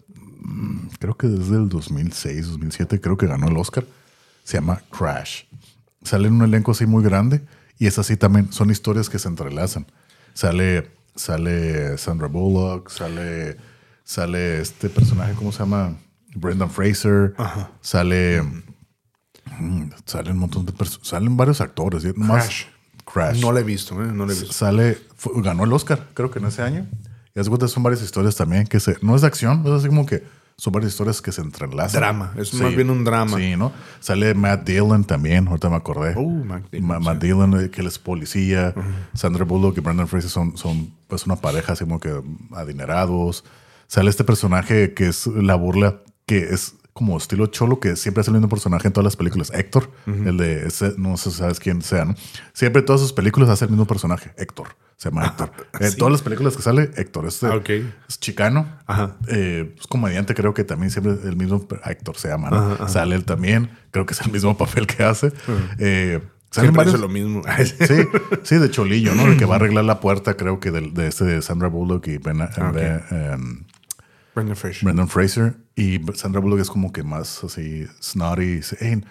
mm, 0.42 0.88
creo 0.98 1.16
que 1.16 1.28
desde 1.28 1.56
el 1.56 1.70
2006, 1.70 2.46
2007, 2.48 3.00
creo 3.00 3.16
que 3.16 3.26
ganó 3.26 3.48
el 3.48 3.56
Oscar. 3.56 3.84
Se 4.44 4.58
llama 4.58 4.82
Crash. 4.90 5.44
Sale 6.02 6.28
en 6.28 6.34
un 6.34 6.42
elenco 6.42 6.72
así 6.72 6.84
muy 6.84 7.02
grande 7.02 7.40
y 7.78 7.86
es 7.86 7.98
así 7.98 8.18
también, 8.18 8.52
son 8.52 8.70
historias 8.70 9.08
que 9.08 9.18
se 9.18 9.28
entrelazan. 9.28 9.86
Sale, 10.34 10.90
sale 11.20 11.96
Sandra 11.98 12.26
Bullock, 12.28 12.90
sale, 12.90 13.56
sale 14.04 14.60
este 14.60 14.88
personaje, 14.88 15.34
¿cómo 15.34 15.52
se 15.52 15.58
llama? 15.60 15.96
Brendan 16.34 16.70
Fraser, 16.70 17.34
sale, 17.80 18.42
mm, 19.58 19.90
salen 20.04 20.32
un 20.34 20.38
montón 20.38 20.66
de 20.66 20.72
personas, 20.72 21.06
salen 21.06 21.36
varios 21.36 21.60
actores. 21.60 22.04
y 22.04 22.08
nomás- 22.08 22.44
Crash. 22.46 22.64
Crash. 23.12 23.40
No 23.40 23.50
la 23.52 23.60
he 23.60 23.64
visto, 23.64 23.94
¿eh? 24.02 24.06
No 24.12 24.24
la 24.26 24.32
he 24.32 24.36
visto. 24.36 24.52
Sale, 24.52 24.96
fue- 25.16 25.32
ganó 25.42 25.64
el 25.64 25.72
Oscar, 25.72 26.08
creo 26.14 26.30
que 26.30 26.38
en 26.38 26.46
ese 26.46 26.62
año. 26.62 26.86
Y 27.34 27.38
haz 27.40 27.46
de 27.46 27.50
cuenta, 27.50 27.66
son 27.68 27.82
varias 27.82 28.02
historias 28.02 28.36
también 28.36 28.66
que 28.66 28.78
se, 28.80 28.96
no 29.02 29.14
es 29.16 29.22
de 29.22 29.26
acción, 29.28 29.62
es 29.66 29.72
así 29.72 29.88
como 29.88 30.06
que 30.06 30.22
son 30.60 30.74
varias 30.74 30.92
historias 30.92 31.22
que 31.22 31.32
se 31.32 31.40
entrelazan. 31.40 32.00
Drama, 32.02 32.34
es 32.36 32.52
más 32.52 32.74
bien 32.76 32.90
un 32.90 33.02
drama. 33.02 33.38
Sí, 33.38 33.56
¿no? 33.56 33.72
Sale 33.98 34.34
Matt 34.34 34.66
Dillon 34.68 35.04
también, 35.04 35.48
ahorita 35.48 35.70
me 35.70 35.76
acordé. 35.76 36.12
Oh, 36.16 36.28
Matt 36.28 36.70
Dillon, 36.70 36.86
Ma- 36.86 36.98
sí. 36.98 37.04
Matt 37.04 37.22
Dillon, 37.22 37.60
eh, 37.64 37.70
que 37.70 37.80
él 37.80 37.86
es 37.86 37.98
policía. 37.98 38.74
Sandra 39.14 39.44
Bullock 39.46 39.78
y 39.78 39.80
Brendan 39.80 40.06
Fraser 40.06 40.28
son, 40.30 40.56
son 40.58 40.92
pues 41.08 41.24
una 41.24 41.36
pareja 41.36 41.72
así 41.72 41.84
como 41.84 41.98
que 41.98 42.12
adinerados. 42.52 43.44
Sale 43.86 44.10
este 44.10 44.22
personaje 44.24 44.92
que 44.94 45.08
es 45.08 45.26
la 45.26 45.54
burla, 45.54 46.00
que 46.26 46.38
es 46.54 46.74
como 46.92 47.16
estilo 47.16 47.46
cholo, 47.46 47.80
que 47.80 47.96
siempre 47.96 48.20
hace 48.20 48.30
el 48.30 48.34
mismo 48.34 48.48
personaje 48.48 48.86
en 48.88 48.92
todas 48.92 49.04
las 49.04 49.16
películas. 49.16 49.50
Héctor, 49.54 49.90
el 50.06 50.36
de, 50.36 50.66
ese- 50.66 50.94
no 50.98 51.16
sé 51.16 51.30
si 51.30 51.38
sabes 51.38 51.58
quién 51.58 51.80
sea, 51.82 52.04
¿no? 52.04 52.14
Siempre 52.52 52.80
en 52.80 52.86
todas 52.86 53.00
sus 53.00 53.12
películas 53.12 53.48
hace 53.48 53.64
el 53.64 53.70
mismo 53.70 53.86
personaje, 53.86 54.32
Héctor. 54.36 54.76
Se 55.00 55.08
llama 55.08 55.24
Héctor. 55.28 55.50
En 55.80 55.90
¿sí? 55.90 55.96
todas 55.96 56.12
las 56.12 56.20
películas 56.20 56.54
que 56.54 56.60
sale, 56.62 56.90
Héctor. 56.94 57.24
Este, 57.26 57.46
Ah. 57.46 57.58
Es 58.06 58.20
chicano. 58.20 58.68
Ajá. 58.86 59.16
Eh, 59.28 59.74
es 59.80 59.86
comediante, 59.86 60.34
creo 60.34 60.52
que 60.52 60.62
también 60.62 60.90
siempre 60.90 61.12
el 61.24 61.36
mismo 61.36 61.66
Héctor 61.86 62.18
se 62.18 62.28
llama, 62.28 62.50
¿no? 62.50 62.86
Sale 62.86 63.14
él 63.16 63.24
también. 63.24 63.70
Creo 63.92 64.04
que 64.04 64.12
es 64.12 64.20
el 64.20 64.30
mismo 64.30 64.58
papel 64.58 64.86
que 64.86 65.02
hace. 65.02 65.32
Eh, 65.78 66.20
salen 66.50 66.72
hace 66.72 66.76
varios- 66.76 67.00
lo 67.00 67.08
mismo. 67.08 67.40
Sí, 67.64 67.94
sí, 68.42 68.56
de 68.58 68.70
Cholillo, 68.70 69.14
¿no? 69.14 69.26
El 69.26 69.38
que 69.38 69.46
va 69.46 69.54
a 69.54 69.56
arreglar 69.56 69.84
la 69.86 70.00
puerta, 70.00 70.34
creo 70.36 70.60
que 70.60 70.70
del- 70.70 70.92
de, 70.92 71.06
este 71.06 71.24
de 71.24 71.40
Sandra 71.40 71.68
Bullock 71.68 72.06
y 72.08 72.18
Ben- 72.18 72.42
Ah, 72.42 72.50
ok. 72.68 72.74
Ben- 72.74 73.02
em, 73.10 73.64
Brendan 74.34 74.56
Fraser. 74.56 74.84
Brendan 74.84 75.08
Fraser. 75.08 75.54
Y 75.76 75.98
Sandra 76.14 76.42
Bullock 76.42 76.60
es 76.60 76.68
como 76.68 76.92
que 76.92 77.02
más 77.04 77.42
así 77.42 77.86
snotty. 78.02 78.42
y 78.42 78.54
Dice, 78.56 78.76
hey, 78.80 79.02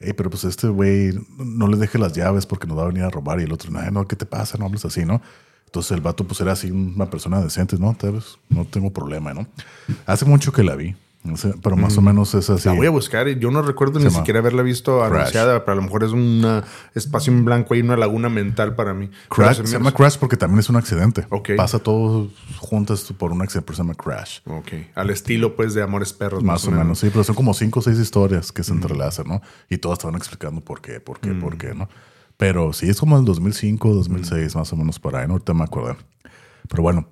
hey, 0.00 0.12
pero 0.16 0.30
pues 0.30 0.44
este 0.44 0.68
güey 0.68 1.12
no 1.38 1.66
le 1.68 1.76
deje 1.76 1.98
las 1.98 2.12
llaves 2.12 2.46
porque 2.46 2.66
nos 2.66 2.78
va 2.78 2.82
a 2.84 2.86
venir 2.88 3.02
a 3.04 3.10
robar. 3.10 3.40
Y 3.40 3.44
el 3.44 3.52
otro, 3.52 3.70
"Ay, 3.78 3.90
no, 3.92 4.06
¿qué 4.06 4.16
te 4.16 4.26
pasa? 4.26 4.58
No 4.58 4.66
hables 4.66 4.84
así, 4.84 5.04
¿no? 5.04 5.20
Entonces 5.66 5.92
el 5.92 6.00
vato 6.00 6.24
pues 6.24 6.40
era 6.40 6.52
así 6.52 6.70
una 6.70 7.10
persona 7.10 7.40
decente, 7.42 7.76
¿no? 7.78 7.94
Tal 7.94 8.12
vez 8.12 8.38
no 8.48 8.64
tengo 8.64 8.90
problema, 8.90 9.34
¿no? 9.34 9.46
Hace 10.06 10.24
mucho 10.24 10.50
que 10.52 10.62
la 10.62 10.74
vi, 10.76 10.96
pero 11.62 11.76
más 11.76 11.96
o 11.98 12.02
menos 12.02 12.34
es 12.34 12.48
así. 12.48 12.68
La 12.68 12.74
voy 12.74 12.86
a 12.86 12.90
buscar. 12.90 13.28
y 13.28 13.38
Yo 13.38 13.50
no 13.50 13.62
recuerdo 13.62 13.98
ni 14.00 14.10
siquiera 14.10 14.40
haberla 14.40 14.62
visto 14.62 14.98
Crash. 14.98 15.12
anunciada, 15.12 15.64
pero 15.64 15.72
a 15.72 15.76
lo 15.76 15.82
mejor 15.82 16.04
es 16.04 16.12
un 16.12 16.62
espacio 16.94 17.32
en 17.32 17.44
blanco 17.44 17.74
y 17.74 17.80
una 17.80 17.96
laguna 17.96 18.28
mental 18.28 18.74
para 18.74 18.94
mí. 18.94 19.10
Crash, 19.28 19.62
se 19.64 19.72
llama 19.72 19.92
Crash 19.92 20.16
porque 20.18 20.36
también 20.36 20.60
es 20.60 20.68
un 20.68 20.76
accidente. 20.76 21.26
Ok. 21.30 21.50
Pasa 21.56 21.78
todo 21.78 22.30
juntas 22.58 23.12
por 23.16 23.32
un 23.32 23.42
accidente, 23.42 23.66
pero 23.66 23.76
se 23.76 23.82
llama 23.82 23.94
Crash. 23.94 24.40
Ok. 24.46 24.72
Al 24.94 25.10
estilo, 25.10 25.56
pues, 25.56 25.74
de 25.74 25.82
Amores 25.82 26.12
Perros. 26.12 26.42
Más 26.42 26.64
o 26.66 26.70
menos, 26.70 26.98
sí, 27.00 27.08
pero 27.10 27.24
son 27.24 27.34
como 27.34 27.52
cinco 27.54 27.80
o 27.80 27.82
seis 27.82 27.98
historias 27.98 28.52
que 28.52 28.62
se 28.62 28.72
entrelazan, 28.72 29.26
¿no? 29.26 29.42
Y 29.68 29.78
todas 29.78 29.98
te 29.98 30.06
van 30.06 30.16
explicando 30.16 30.60
por 30.60 30.80
qué, 30.80 31.00
por 31.00 31.20
qué, 31.20 31.32
por 31.32 31.58
qué, 31.58 31.74
¿no? 31.74 31.88
Pero 32.36 32.72
sí, 32.72 32.88
es 32.88 33.00
como 33.00 33.18
el 33.18 33.24
2005, 33.24 33.92
2006, 33.94 34.54
más 34.54 34.72
o 34.72 34.76
menos 34.76 34.98
por 35.00 35.16
ahí, 35.16 35.26
no 35.26 35.32
ahorita 35.34 35.54
me 35.54 35.64
acuerdo. 35.64 35.96
Pero 36.68 36.82
bueno, 36.84 37.08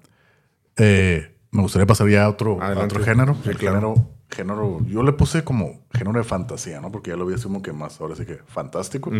eh, 0.76 1.35
me 1.56 1.62
gustaría 1.62 1.86
pasar 1.86 2.08
ya 2.08 2.24
a 2.24 2.28
otro, 2.28 2.62
a 2.62 2.78
otro 2.78 3.02
género. 3.02 3.34
Sí, 3.42 3.50
El 3.50 3.56
claro. 3.58 3.94
género, 3.94 4.10
género, 4.30 4.86
yo 4.86 5.02
le 5.02 5.12
puse 5.12 5.42
como 5.44 5.80
género 5.92 6.18
de 6.18 6.24
fantasía, 6.24 6.80
¿no? 6.80 6.92
Porque 6.92 7.10
ya 7.10 7.16
lo 7.16 7.26
vi 7.26 7.34
así 7.34 7.44
como 7.44 7.62
que 7.62 7.72
más, 7.72 8.00
ahora 8.00 8.14
sí 8.16 8.24
que 8.24 8.38
fantástico. 8.46 9.10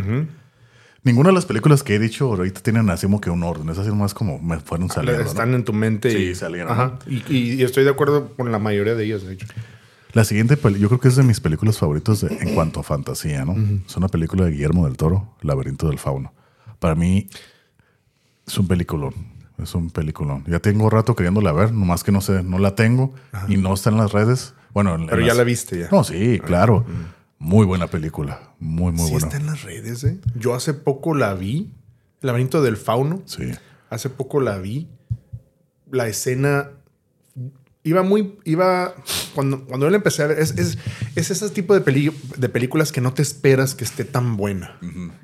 Ninguna 1.03 1.29
de 1.29 1.35
las 1.35 1.47
películas 1.47 1.83
que 1.85 1.95
he 1.95 1.99
dicho 2.01 2.27
ahorita 2.27 2.61
tienen 2.63 2.91
así 2.91 3.07
como 3.07 3.21
que 3.21 3.31
un 3.31 3.43
orden, 3.45 3.69
es 3.69 3.79
así 3.79 3.91
más 3.93 4.13
como 4.13 4.39
me 4.41 4.59
fueron 4.59 4.89
saliendo. 4.89 5.23
¿no? 5.23 5.29
Están 5.29 5.55
en 5.55 5.65
tu 5.65 5.73
mente. 5.73 6.11
Sí, 6.11 6.19
y, 6.31 6.35
salieron, 6.35 6.73
Ajá. 6.73 6.99
Y, 7.07 7.23
y- 7.33 7.53
y 7.55 7.63
estoy 7.63 7.85
de 7.85 7.91
acuerdo 7.91 8.35
con 8.37 8.51
la 8.51 8.59
mayoría 8.59 8.95
de 8.97 9.05
ellas, 9.05 9.23
de 9.23 9.35
hecho. 9.35 9.47
La 10.13 10.25
siguiente, 10.25 10.57
yo 10.79 10.89
creo 10.89 10.99
que 10.99 11.09
es 11.09 11.17
de 11.17 11.23
mis 11.23 11.41
películas 11.41 11.79
favoritas 11.79 12.23
de- 12.23 12.35
en 12.41 12.55
cuanto 12.55 12.81
a 12.81 12.83
fantasía, 12.83 13.45
¿no? 13.45 13.55
Es 13.87 13.97
una 13.97 14.09
película 14.09 14.47
de 14.47 14.51
Guillermo 14.53 14.87
del 14.87 14.97
Toro, 14.97 15.37
Laberinto 15.43 15.89
del 15.89 15.99
Fauno. 15.99 16.33
Para 16.81 16.95
mí 16.97 17.29
es 18.47 18.59
un 18.59 18.67
peliculón. 18.67 19.15
Es 19.63 19.75
un 19.75 19.91
peliculón. 19.91 20.45
Ya 20.47 20.59
tengo 20.61 20.91
rato 20.91 21.17
queriéndola 21.17 21.53
ver, 21.53 21.73
nomás 21.73 22.05
que 22.05 22.13
no 22.13 22.21
sé, 22.21 22.43
no 22.43 22.59
la 22.59 22.75
tengo 22.75 23.15
y 23.49 23.57
no 23.57 23.73
está 23.75 23.91
en 23.91 23.97
las 23.97 24.13
redes. 24.13 24.55
Bueno, 24.75 24.95
en- 24.95 25.07
Pero 25.07 25.19
en 25.21 25.23
ya 25.23 25.29
las- 25.29 25.37
la 25.39 25.45
viste 25.45 25.79
ya. 25.81 25.89
No, 25.91 26.05
sí, 26.05 26.41
claro. 26.45 26.85
Muy 27.39 27.65
buena 27.67 27.87
película. 27.87 28.41
Muy, 28.59 28.93
muy 28.93 29.07
sí 29.07 29.13
buena. 29.13 29.27
está 29.29 29.39
en 29.39 29.47
las 29.47 29.63
redes, 29.63 30.05
¿eh? 30.05 30.19
Yo 30.35 30.55
hace 30.55 30.75
poco 30.75 31.15
la 31.15 31.35
vi. 31.35 31.73
El 32.23 32.27
laberinto 32.29 32.63
del 32.63 32.77
fauno. 32.77 33.23
Sí. 33.27 33.51
Hace 33.91 34.09
poco 34.11 34.41
la 34.41 34.59
vi. 34.59 34.89
La 35.91 36.09
escena 36.09 36.71
iba 37.83 38.03
muy. 38.03 38.39
Iba. 38.45 38.95
Cuando, 39.35 39.65
cuando 39.67 39.87
yo 39.87 39.91
la 39.91 39.97
empecé 39.99 40.23
a 40.23 40.27
ver, 40.29 40.39
es, 40.39 40.53
es, 40.59 40.79
es 41.15 41.31
ese 41.31 41.49
tipo 41.51 41.75
de, 41.75 41.81
peli- 41.83 42.11
de 42.37 42.49
películas 42.49 42.91
que 42.91 43.01
no 43.03 43.13
te 43.15 43.23
esperas 43.23 43.75
que 43.75 43.85
esté 43.85 44.05
tan 44.05 44.37
buena. 44.37 44.79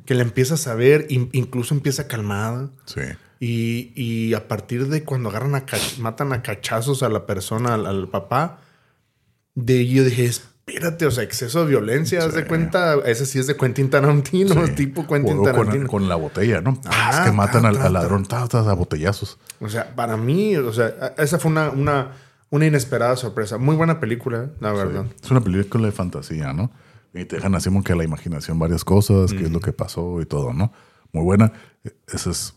Que 0.04 0.14
la 0.14 0.22
empiezas 0.22 0.66
a 0.68 0.74
ver, 0.74 1.06
in- 1.08 1.30
incluso 1.32 1.74
empieza 1.74 2.06
calmada. 2.08 2.70
Sí. 2.84 3.00
Y, 3.44 3.90
y 3.96 4.34
a 4.34 4.46
partir 4.46 4.86
de 4.86 5.02
cuando 5.02 5.28
agarran 5.28 5.56
a 5.56 5.64
matan 5.98 6.32
a 6.32 6.42
cachazos 6.42 7.02
a 7.02 7.08
la 7.08 7.26
persona, 7.26 7.74
al, 7.74 7.86
al 7.86 8.06
papá, 8.06 8.60
de 9.56 9.84
yo 9.88 10.04
dije, 10.04 10.26
espérate, 10.26 11.06
o 11.06 11.10
sea, 11.10 11.24
exceso 11.24 11.62
de 11.64 11.70
violencia, 11.70 12.24
haz 12.24 12.34
de 12.34 12.46
cuenta, 12.46 12.94
ese 13.04 13.26
sí 13.26 13.40
es 13.40 13.48
de 13.48 13.56
Quentin 13.56 13.90
Tarantino, 13.90 14.64
Sí. 14.68 14.72
tipo 14.76 15.08
Quentin 15.08 15.42
Tarantino. 15.42 15.88
con, 15.88 16.02
con 16.02 16.08
la 16.08 16.14
botella, 16.14 16.60
¿no? 16.60 16.80
Ah, 16.86 17.10
es 17.14 17.20
que 17.30 17.32
matan 17.32 17.62
ta, 17.62 17.68
al, 17.70 17.74
ta, 17.78 17.86
al 17.86 17.92
ta. 17.92 17.98
ladrón 17.98 18.26
a 18.30 18.72
botellazos. 18.74 19.40
O 19.60 19.68
sea, 19.68 19.92
para 19.96 20.16
mí, 20.16 20.54
o 20.56 20.72
sea, 20.72 21.14
esa 21.18 21.40
fue 21.40 21.50
una, 21.50 21.70
una, 21.70 22.12
una 22.50 22.66
inesperada 22.66 23.16
sorpresa. 23.16 23.58
Muy 23.58 23.74
buena 23.74 23.98
película, 23.98 24.50
la 24.60 24.72
verdad. 24.72 25.06
Es 25.20 25.32
una 25.32 25.40
película 25.40 25.86
de 25.86 25.92
fantasía, 25.92 26.52
¿no? 26.52 26.70
Y 27.12 27.24
te 27.24 27.34
dejan 27.36 27.56
así 27.56 27.70
como 27.70 27.82
que 27.82 27.92
a 27.92 27.96
la 27.96 28.04
imaginación 28.04 28.60
varias 28.60 28.84
cosas, 28.84 29.32
qué 29.32 29.46
es 29.46 29.50
lo 29.50 29.58
que 29.58 29.72
pasó 29.72 30.20
y 30.20 30.26
todo, 30.26 30.52
¿no? 30.52 30.72
Muy 31.12 31.24
buena. 31.24 31.52
Esa 32.06 32.30
es, 32.30 32.54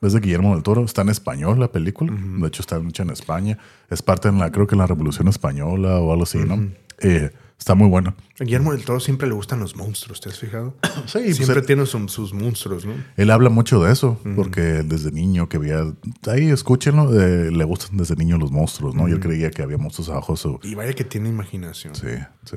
es 0.00 0.12
de 0.12 0.20
Guillermo 0.20 0.54
del 0.54 0.62
Toro. 0.62 0.84
Está 0.84 1.02
en 1.02 1.08
español 1.08 1.58
la 1.60 1.70
película. 1.72 2.12
De 2.12 2.46
hecho, 2.48 2.62
está 2.62 2.76
hecha 2.78 3.02
en 3.02 3.10
España. 3.10 3.58
Es 3.90 4.02
parte 4.02 4.28
en 4.28 4.38
la, 4.38 4.50
creo 4.52 4.66
que 4.66 4.74
en 4.74 4.80
la 4.80 4.86
Revolución 4.86 5.28
Española 5.28 5.98
o 5.98 6.10
algo 6.12 6.22
así, 6.24 6.38
¿no? 6.38 6.68
Eh, 7.00 7.30
está 7.58 7.74
muy 7.76 7.88
buena. 7.88 8.14
A 8.40 8.44
Guillermo 8.44 8.72
del 8.72 8.84
Toro 8.84 8.98
siempre 9.00 9.28
le 9.28 9.34
gustan 9.34 9.60
los 9.60 9.76
monstruos, 9.76 10.20
¿te 10.20 10.28
has 10.28 10.38
fijado? 10.38 10.74
Sí, 11.06 11.18
pues 11.24 11.36
siempre 11.36 11.60
él- 11.60 11.66
tiene 11.66 11.86
sus, 11.86 12.10
sus 12.12 12.32
monstruos, 12.34 12.84
¿no? 12.86 12.94
Él 13.16 13.30
habla 13.30 13.50
mucho 13.50 13.82
de 13.82 13.92
eso, 13.92 14.20
porque 14.36 14.60
desde 14.84 15.10
niño 15.12 15.48
que 15.48 15.58
veía, 15.58 15.84
ahí 16.26 16.50
escúchenlo, 16.50 17.20
eh, 17.20 17.50
le 17.52 17.64
gustan 17.64 17.96
desde 17.96 18.16
niño 18.16 18.36
los 18.38 18.50
monstruos, 18.50 18.94
¿no? 18.94 19.08
Y 19.08 19.12
él 19.12 19.20
creía 19.20 19.50
que 19.50 19.62
había 19.62 19.78
monstruos 19.78 20.08
abajo 20.08 20.36
su, 20.36 20.58
Y 20.62 20.74
vaya 20.74 20.92
que 20.92 21.04
tiene 21.04 21.28
imaginación. 21.28 21.94
Sí, 21.94 22.08
sí. 22.44 22.56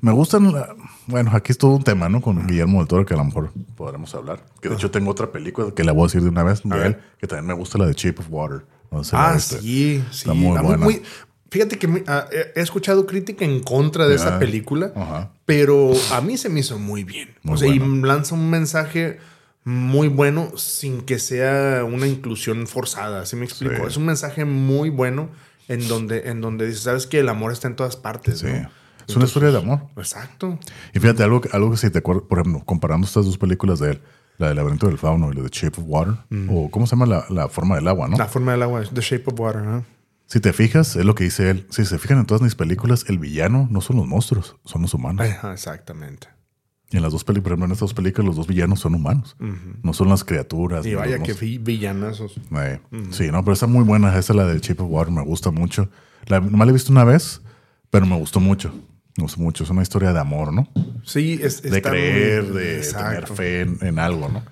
Me 0.00 0.12
gustan, 0.12 0.52
la- 0.52 0.74
bueno, 1.06 1.30
aquí 1.34 1.52
es 1.52 1.58
todo 1.58 1.72
un 1.72 1.82
tema, 1.84 2.08
¿no? 2.08 2.20
Con 2.20 2.46
Guillermo 2.46 2.78
del 2.80 2.88
Toro 2.88 3.06
que 3.06 3.14
a 3.14 3.16
lo 3.16 3.24
mejor 3.24 3.52
podremos 3.76 4.14
hablar. 4.14 4.44
Que 4.60 4.68
de 4.68 4.74
hecho 4.74 4.90
tengo 4.90 5.10
otra 5.10 5.30
película 5.32 5.70
que 5.74 5.84
la 5.84 5.92
voy 5.92 6.02
a 6.02 6.06
decir 6.06 6.22
de 6.22 6.28
una 6.28 6.42
vez 6.42 6.62
de 6.64 6.86
él, 6.86 6.98
que 7.18 7.26
también 7.26 7.46
me 7.46 7.54
gusta 7.54 7.78
la 7.78 7.86
de 7.86 7.94
Shape 7.94 8.20
of 8.20 8.26
Water. 8.30 8.64
No 8.90 9.02
sé 9.02 9.16
Ah, 9.18 9.32
viste. 9.34 9.60
sí, 9.60 10.04
sí. 10.10 10.18
Está 10.30 10.34
muy 10.34 10.56
buena. 10.58 10.86
fíjate 11.50 11.78
que 11.78 11.86
muy- 11.86 12.04
ah, 12.06 12.26
he 12.54 12.60
escuchado 12.60 13.06
crítica 13.06 13.44
en 13.44 13.60
contra 13.60 14.06
de 14.08 14.14
esa 14.16 14.38
película, 14.38 15.30
pero 15.46 15.92
a 16.12 16.20
mí 16.20 16.36
se 16.36 16.48
me 16.48 16.60
hizo 16.60 16.78
muy 16.78 17.04
bien. 17.04 17.34
Muy 17.42 17.54
o 17.54 17.58
sea, 17.58 17.68
bueno. 17.68 17.84
y 17.96 18.02
lanza 18.02 18.34
un 18.34 18.50
mensaje 18.50 19.18
muy 19.64 20.08
bueno 20.08 20.50
sin 20.56 21.00
que 21.02 21.18
sea 21.18 21.84
una 21.84 22.06
inclusión 22.06 22.66
forzada. 22.66 23.24
¿Sí 23.24 23.36
me 23.36 23.44
explico? 23.46 23.76
Sí. 23.76 23.82
Es 23.86 23.96
un 23.96 24.04
mensaje 24.06 24.44
muy 24.44 24.90
bueno 24.90 25.30
en 25.68 25.88
donde, 25.88 26.28
en 26.28 26.40
donde 26.42 26.66
dices, 26.66 26.82
sabes 26.82 27.06
que 27.06 27.20
el 27.20 27.28
amor 27.30 27.50
está 27.52 27.68
en 27.68 27.76
todas 27.76 27.96
partes. 27.96 28.40
Sí. 28.40 28.46
¿no? 28.48 28.68
Es 29.08 29.16
una 29.16 29.24
historia 29.26 29.50
de 29.50 29.58
amor. 29.58 29.80
Exacto. 29.96 30.58
Y 30.94 31.00
fíjate, 31.00 31.22
algo, 31.22 31.40
que- 31.40 31.50
algo 31.52 31.70
que 31.70 31.76
si 31.76 31.90
te 31.90 31.98
acuerdas, 31.98 32.24
por 32.28 32.38
ejemplo, 32.40 32.64
comparando 32.64 33.06
estas 33.06 33.24
dos 33.26 33.38
películas 33.38 33.78
de 33.80 33.92
él, 33.92 34.00
la 34.38 34.48
del 34.48 34.56
laberinto 34.56 34.86
del 34.88 34.98
fauno 34.98 35.30
y 35.30 35.34
la 35.36 35.42
de 35.42 35.48
Shape 35.52 35.80
of 35.80 35.86
Water, 35.86 36.14
o 36.50 36.70
¿cómo 36.70 36.86
se 36.86 36.96
llama 36.96 37.06
la, 37.06 37.24
la 37.28 37.48
forma 37.48 37.76
del 37.76 37.86
agua, 37.88 38.08
no? 38.08 38.16
La 38.16 38.26
forma 38.26 38.52
del 38.52 38.62
agua 38.62 38.82
es 38.82 38.90
The 38.90 39.00
Shape 39.00 39.24
of 39.32 39.38
Water. 39.38 39.62
¿no? 39.62 39.84
Si 40.26 40.40
te 40.40 40.52
fijas, 40.52 40.96
es 40.96 41.04
lo 41.04 41.14
que 41.14 41.24
dice 41.24 41.50
él. 41.50 41.66
Si 41.70 41.84
se 41.84 41.98
fijan 41.98 42.18
en 42.18 42.26
todas 42.26 42.42
mis 42.42 42.54
películas, 42.54 43.04
el 43.08 43.18
villano 43.18 43.68
no 43.70 43.80
son 43.80 43.96
los 43.96 44.06
monstruos, 44.06 44.56
son 44.64 44.82
los 44.82 44.94
humanos. 44.94 45.24
Ajá, 45.26 45.52
exactamente. 45.52 46.28
Y 46.90 46.96
en 46.96 47.02
las 47.02 47.12
dos 47.12 47.24
películas, 47.24 47.44
por 47.44 47.52
ejemplo, 47.52 47.66
en 47.66 47.72
estas 47.72 47.80
dos 47.88 47.94
películas, 47.94 48.26
los 48.26 48.36
dos 48.36 48.46
villanos 48.46 48.80
son 48.80 48.94
humanos. 48.94 49.36
No 49.82 49.92
son 49.92 50.08
las 50.08 50.24
criaturas. 50.24 50.84
Y 50.86 50.94
vaya 50.94 51.18
que 51.22 51.34
villanazos. 51.58 52.36
Eh, 52.56 52.80
Sí, 53.10 53.30
no, 53.30 53.42
pero 53.44 53.52
está 53.52 53.66
muy 53.66 53.84
buena. 53.84 54.16
Esa, 54.16 54.32
la 54.34 54.46
de 54.46 54.58
Shape 54.60 54.82
of 54.82 54.88
Water, 54.90 55.12
me 55.12 55.22
gusta 55.22 55.50
mucho. 55.50 55.88
La, 56.26 56.40
nomás 56.40 56.66
la 56.66 56.70
he 56.70 56.72
visto 56.74 56.90
una 56.92 57.04
vez, 57.04 57.40
pero 57.90 58.06
me 58.06 58.16
gustó 58.16 58.40
mucho. 58.40 58.72
Me 59.16 59.22
gustó 59.22 59.40
mucho. 59.40 59.64
Es 59.64 59.70
una 59.70 59.82
historia 59.82 60.12
de 60.12 60.18
amor, 60.20 60.52
¿no? 60.52 60.68
Sí, 61.04 61.38
es, 61.42 61.62
De 61.62 61.70
muy- 61.70 61.82
creer, 61.82 62.44
de 62.52 62.76
Exacto. 62.78 63.34
tener 63.34 63.36
fe 63.36 63.60
en, 63.60 63.78
en 63.80 63.98
algo, 63.98 64.28
¿no? 64.28 64.42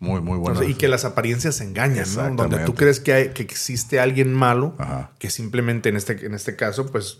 Muy, 0.00 0.20
muy 0.20 0.36
buena. 0.36 0.58
O 0.58 0.62
sea, 0.62 0.68
y 0.70 0.74
que 0.74 0.88
las 0.88 1.04
apariencias 1.04 1.60
engañan, 1.60 2.04
¿no? 2.16 2.34
Donde 2.34 2.58
tú 2.64 2.74
crees 2.74 2.98
que, 2.98 3.12
hay, 3.12 3.28
que 3.28 3.42
existe 3.42 4.00
alguien 4.00 4.32
malo, 4.32 4.74
Ajá. 4.78 5.12
que 5.18 5.30
simplemente 5.30 5.88
en 5.90 5.96
este, 5.96 6.26
en 6.26 6.34
este 6.34 6.56
caso, 6.56 6.90
pues 6.90 7.18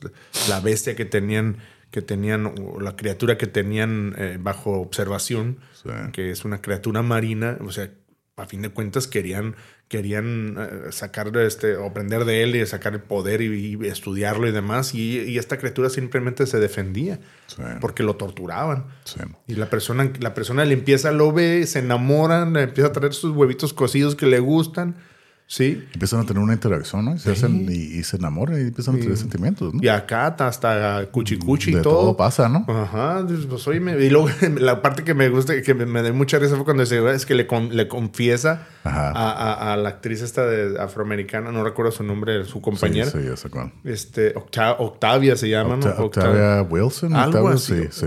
la 0.49 0.59
bestia 0.61 0.97
que 0.97 1.05
tenían, 1.05 1.59
que 1.93 2.03
tenían, 2.03 2.47
o 2.47 2.80
la 2.80 2.97
criatura 2.97 3.38
que 3.38 3.47
tenían 3.47 4.14
eh, 4.18 4.36
bajo 4.40 4.80
observación, 4.80 5.59
Sí. 5.82 5.90
que 6.12 6.30
es 6.32 6.45
una 6.45 6.61
criatura 6.61 7.03
marina, 7.03 7.57
o 7.64 7.70
sea, 7.70 7.88
a 8.36 8.47
fin 8.47 8.62
de 8.62 8.70
cuentas 8.70 9.07
querían, 9.07 9.55
querían 9.93 10.57
eh, 10.59 10.90
sacar 10.90 11.36
este, 11.36 11.76
o 11.76 11.84
aprender 11.86 12.24
de 12.24 12.43
él 12.43 12.57
y 12.57 12.64
sacar 12.66 12.95
el 12.95 13.01
poder 13.03 13.43
y, 13.43 13.76
y 13.78 13.86
estudiarlo 13.86 14.49
y 14.49 14.51
demás, 14.51 14.95
y, 14.95 15.18
y 15.20 15.36
esta 15.36 15.59
criatura 15.59 15.90
simplemente 15.90 16.47
se 16.47 16.59
defendía 16.59 17.20
Sí. 17.47 17.62
porque 17.82 18.03
lo 18.03 18.16
torturaban. 18.16 18.86
Sí. 19.05 19.20
Y 19.47 19.57
la 19.57 19.68
persona, 19.68 20.11
la 20.20 20.32
persona 20.32 20.64
le 20.64 20.72
empieza, 20.72 21.12
lo 21.12 21.30
ve, 21.32 21.66
se 21.66 21.80
enamoran, 21.80 22.55
le 22.55 22.62
empieza 22.62 22.88
a 22.88 22.93
traer 22.93 23.12
sus 23.12 23.36
huevitos 23.36 23.74
cocidos 23.74 24.14
que 24.14 24.24
le 24.24 24.38
gustan, 24.38 24.97
¿sí? 25.53 25.86
Empiezan 25.92 26.20
a 26.20 26.24
tener 26.24 26.42
una 26.42 26.55
interacción, 26.55 27.05
¿no? 27.05 27.14
Y 27.14 27.18
se, 27.18 27.32
hacen, 27.32 27.66
y, 27.68 27.74
y 27.74 28.03
se 28.05 28.16
enamoran 28.16 28.57
y 28.59 28.62
empiezan 28.68 28.96
a 28.96 28.98
tener 29.00 29.16
sentimientos, 29.18 29.74
¿no? 29.74 29.80
Y 29.82 29.88
acá 29.88 30.28
hasta 30.38 31.07
cuchicuchi 31.11 31.70
y 31.70 31.74
todo. 31.74 31.82
todo. 31.82 32.16
pasa, 32.16 32.48
¿no? 32.48 32.64
Ajá, 32.68 33.26
pues 33.50 33.68
oye, 33.68 33.78
me- 33.80 34.03
y 34.03 34.09
luego 34.09 34.28
la 34.59 34.80
parte 34.80 35.05
que 35.05 35.12
me 35.12 35.28
gusta, 35.28 35.61
que 35.61 35.74
me, 35.74 35.84
me 35.84 36.00
da 36.03 36.11
mucha 36.14 36.38
risa 36.38 36.57
fue 36.57 36.64
cuando 36.64 36.84
dice, 36.84 37.07
es 37.12 37.26
que 37.26 37.34
le, 37.34 37.46
con- 37.46 37.76
le 37.76 37.86
confiesa 37.86 38.66
a, 38.84 39.11
a- 39.11 39.72
a 39.72 39.76
la 39.76 39.90
actriz 39.90 40.22
esta 40.22 40.46
de 40.46 40.80
afroamericana, 40.80 41.53
no 41.53 41.62
recuerdo 41.64 41.92
su 41.92 42.03
nombre, 42.03 42.44
su 42.46 42.62
compañera, 42.62 43.11
Sí, 43.11 43.18
sí, 43.20 43.26
ya 43.28 43.36
sé 43.36 43.50
cuál. 43.50 43.72
este, 43.84 44.34
Octa- 44.34 44.76
Octavia 44.78 45.36
se 45.36 45.48
llama, 45.50 45.76
Octa- 45.76 45.94
¿no? 45.98 46.05
Octavia 46.07 46.62
Wilson. 46.62 47.14
Algo 47.14 47.38
Octavia, 47.48 47.55
así. 47.57 47.82
Sí, 47.90 48.07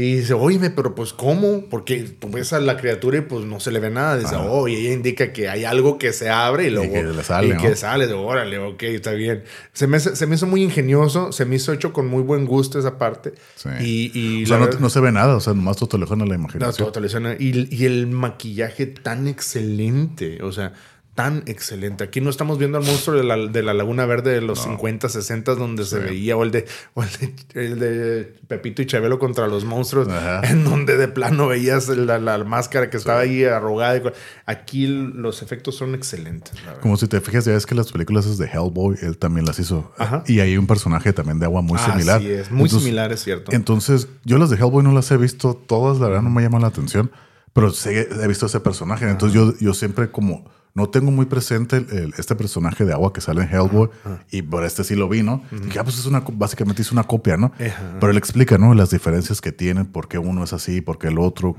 Y 0.00 0.18
dice, 0.18 0.32
oye, 0.32 0.70
pero 0.70 0.94
pues 0.94 1.12
¿cómo? 1.12 1.64
Porque 1.68 2.04
tú 2.20 2.30
ves 2.30 2.52
a 2.52 2.60
la 2.60 2.76
criatura 2.76 3.18
y 3.18 3.22
pues 3.22 3.44
no 3.44 3.58
se 3.58 3.72
le 3.72 3.80
ve 3.80 3.90
nada. 3.90 4.16
Dice, 4.16 4.36
oh, 4.36 4.68
y 4.68 4.76
ella 4.76 4.92
indica 4.92 5.32
que 5.32 5.48
hay 5.48 5.64
algo 5.64 5.98
que 5.98 6.12
se 6.12 6.30
abre 6.30 6.68
y 6.68 6.70
luego... 6.70 6.92
que 6.92 7.02
le 7.02 7.24
sale, 7.24 7.48
Y 7.48 7.50
¿no? 7.54 7.60
que 7.60 7.74
sale, 7.74 8.06
órale, 8.12 8.58
ok, 8.58 8.80
está 8.84 9.10
bien. 9.10 9.42
Se 9.72 9.88
me, 9.88 9.98
se 9.98 10.24
me 10.28 10.36
hizo 10.36 10.46
muy 10.46 10.62
ingenioso, 10.62 11.32
se 11.32 11.44
me 11.46 11.56
hizo 11.56 11.72
hecho 11.72 11.92
con 11.92 12.06
muy 12.06 12.22
buen 12.22 12.46
gusto 12.46 12.78
esa 12.78 12.96
parte. 12.96 13.32
Sí. 13.56 13.70
Y, 13.80 14.12
y 14.14 14.44
O 14.44 14.46
sea, 14.46 14.58
no, 14.58 14.66
verdad- 14.66 14.78
no 14.78 14.88
se 14.88 15.00
ve 15.00 15.10
nada, 15.10 15.34
o 15.34 15.40
sea, 15.40 15.52
nomás 15.54 15.78
a 16.22 16.26
la 16.28 16.36
no, 16.36 16.42
imaginación. 16.42 16.74
todo 16.76 16.92
televisión. 16.92 17.34
y, 17.36 17.74
y 17.76 17.84
el 17.84 18.06
maquillaje 18.06 18.86
tan 18.86 19.26
excelente, 19.26 20.42
o 20.44 20.52
sea, 20.52 20.74
tan 21.18 21.42
excelente. 21.46 22.04
Aquí 22.04 22.20
no 22.20 22.30
estamos 22.30 22.58
viendo 22.60 22.78
al 22.78 22.84
monstruo 22.84 23.16
de 23.16 23.24
la, 23.24 23.36
de 23.36 23.62
la 23.64 23.74
Laguna 23.74 24.06
Verde 24.06 24.30
de 24.30 24.40
los 24.40 24.62
50, 24.62 25.08
60, 25.08 25.56
donde 25.56 25.84
se 25.84 25.98
veía, 25.98 26.36
o 26.36 26.44
el 26.44 26.52
de, 26.52 26.64
o 26.94 27.02
el 27.02 27.08
de, 27.18 27.34
el 27.64 27.78
de 27.80 28.34
Pepito 28.46 28.82
y 28.82 28.86
Chabelo 28.86 29.18
contra 29.18 29.48
los 29.48 29.64
monstruos, 29.64 30.06
Ajá. 30.06 30.42
en 30.48 30.62
donde 30.62 30.96
de 30.96 31.08
plano 31.08 31.48
veías 31.48 31.88
la, 31.88 32.20
la 32.20 32.38
máscara 32.44 32.88
que 32.88 32.96
estaba 32.98 33.18
ahí 33.18 33.42
arrugada. 33.42 34.12
Aquí 34.46 34.86
los 34.86 35.42
efectos 35.42 35.74
son 35.74 35.96
excelentes. 35.96 36.52
Como 36.82 36.96
si 36.96 37.08
te 37.08 37.20
fijas, 37.20 37.44
ya 37.46 37.52
ves 37.52 37.66
que 37.66 37.74
las 37.74 37.90
películas 37.90 38.38
de 38.38 38.46
Hellboy, 38.46 38.96
él 39.02 39.18
también 39.18 39.44
las 39.44 39.58
hizo. 39.58 39.90
Ajá. 39.98 40.22
Y 40.28 40.38
hay 40.38 40.56
un 40.56 40.68
personaje 40.68 41.12
también 41.12 41.40
de 41.40 41.46
agua 41.46 41.62
muy 41.62 41.80
Ah, 41.82 41.90
similar. 41.90 42.20
sí 42.20 42.30
es, 42.30 42.48
muy 42.52 42.66
Entonces- 42.66 42.82
similar, 42.84 43.10
es 43.10 43.24
cierto. 43.24 43.50
Entonces, 43.52 44.06
yo 44.24 44.38
las 44.38 44.50
de 44.50 44.56
Hellboy 44.56 44.84
no 44.84 44.92
las 44.92 45.10
he 45.10 45.16
visto 45.16 45.54
todas, 45.66 45.98
la 45.98 46.06
verdad 46.06 46.22
no 46.22 46.30
me 46.30 46.42
llaman 46.42 46.62
la 46.62 46.68
atención, 46.68 47.10
pero 47.52 47.72
sí 47.72 47.88
he 47.90 48.28
visto 48.28 48.46
ese 48.46 48.60
personaje. 48.60 49.10
Entonces, 49.10 49.34
yo, 49.34 49.52
yo 49.58 49.74
siempre 49.74 50.12
como 50.12 50.56
no 50.78 50.88
tengo 50.88 51.10
muy 51.10 51.26
presente 51.26 51.76
el- 51.76 51.90
el- 51.90 52.14
este 52.16 52.34
personaje 52.34 52.84
de 52.86 52.92
agua 52.94 53.12
que 53.12 53.20
sale 53.20 53.42
en 53.42 53.48
Hellboy 53.50 53.90
y 54.30 54.40
por 54.42 54.64
este 54.64 54.84
sí 54.84 54.94
lo 54.94 55.08
vi, 55.08 55.22
¿no? 55.22 55.42
Dije, 55.50 55.78
ah, 55.78 55.84
pues 55.84 55.98
es 55.98 56.06
una, 56.06 56.20
básicamente 56.32 56.80
es 56.82 56.90
una 56.92 57.02
copia, 57.04 57.36
¿no? 57.36 57.52
Pero 58.00 58.10
él 58.10 58.16
explica, 58.16 58.56
¿no? 58.56 58.72
Las 58.74 58.90
diferencias 58.90 59.40
que 59.40 59.52
tienen, 59.52 59.86
por 59.86 60.08
qué 60.08 60.16
uno 60.18 60.44
es 60.44 60.52
así, 60.54 60.80
por 60.80 60.98
qué 60.98 61.08
el 61.08 61.18
otro, 61.18 61.56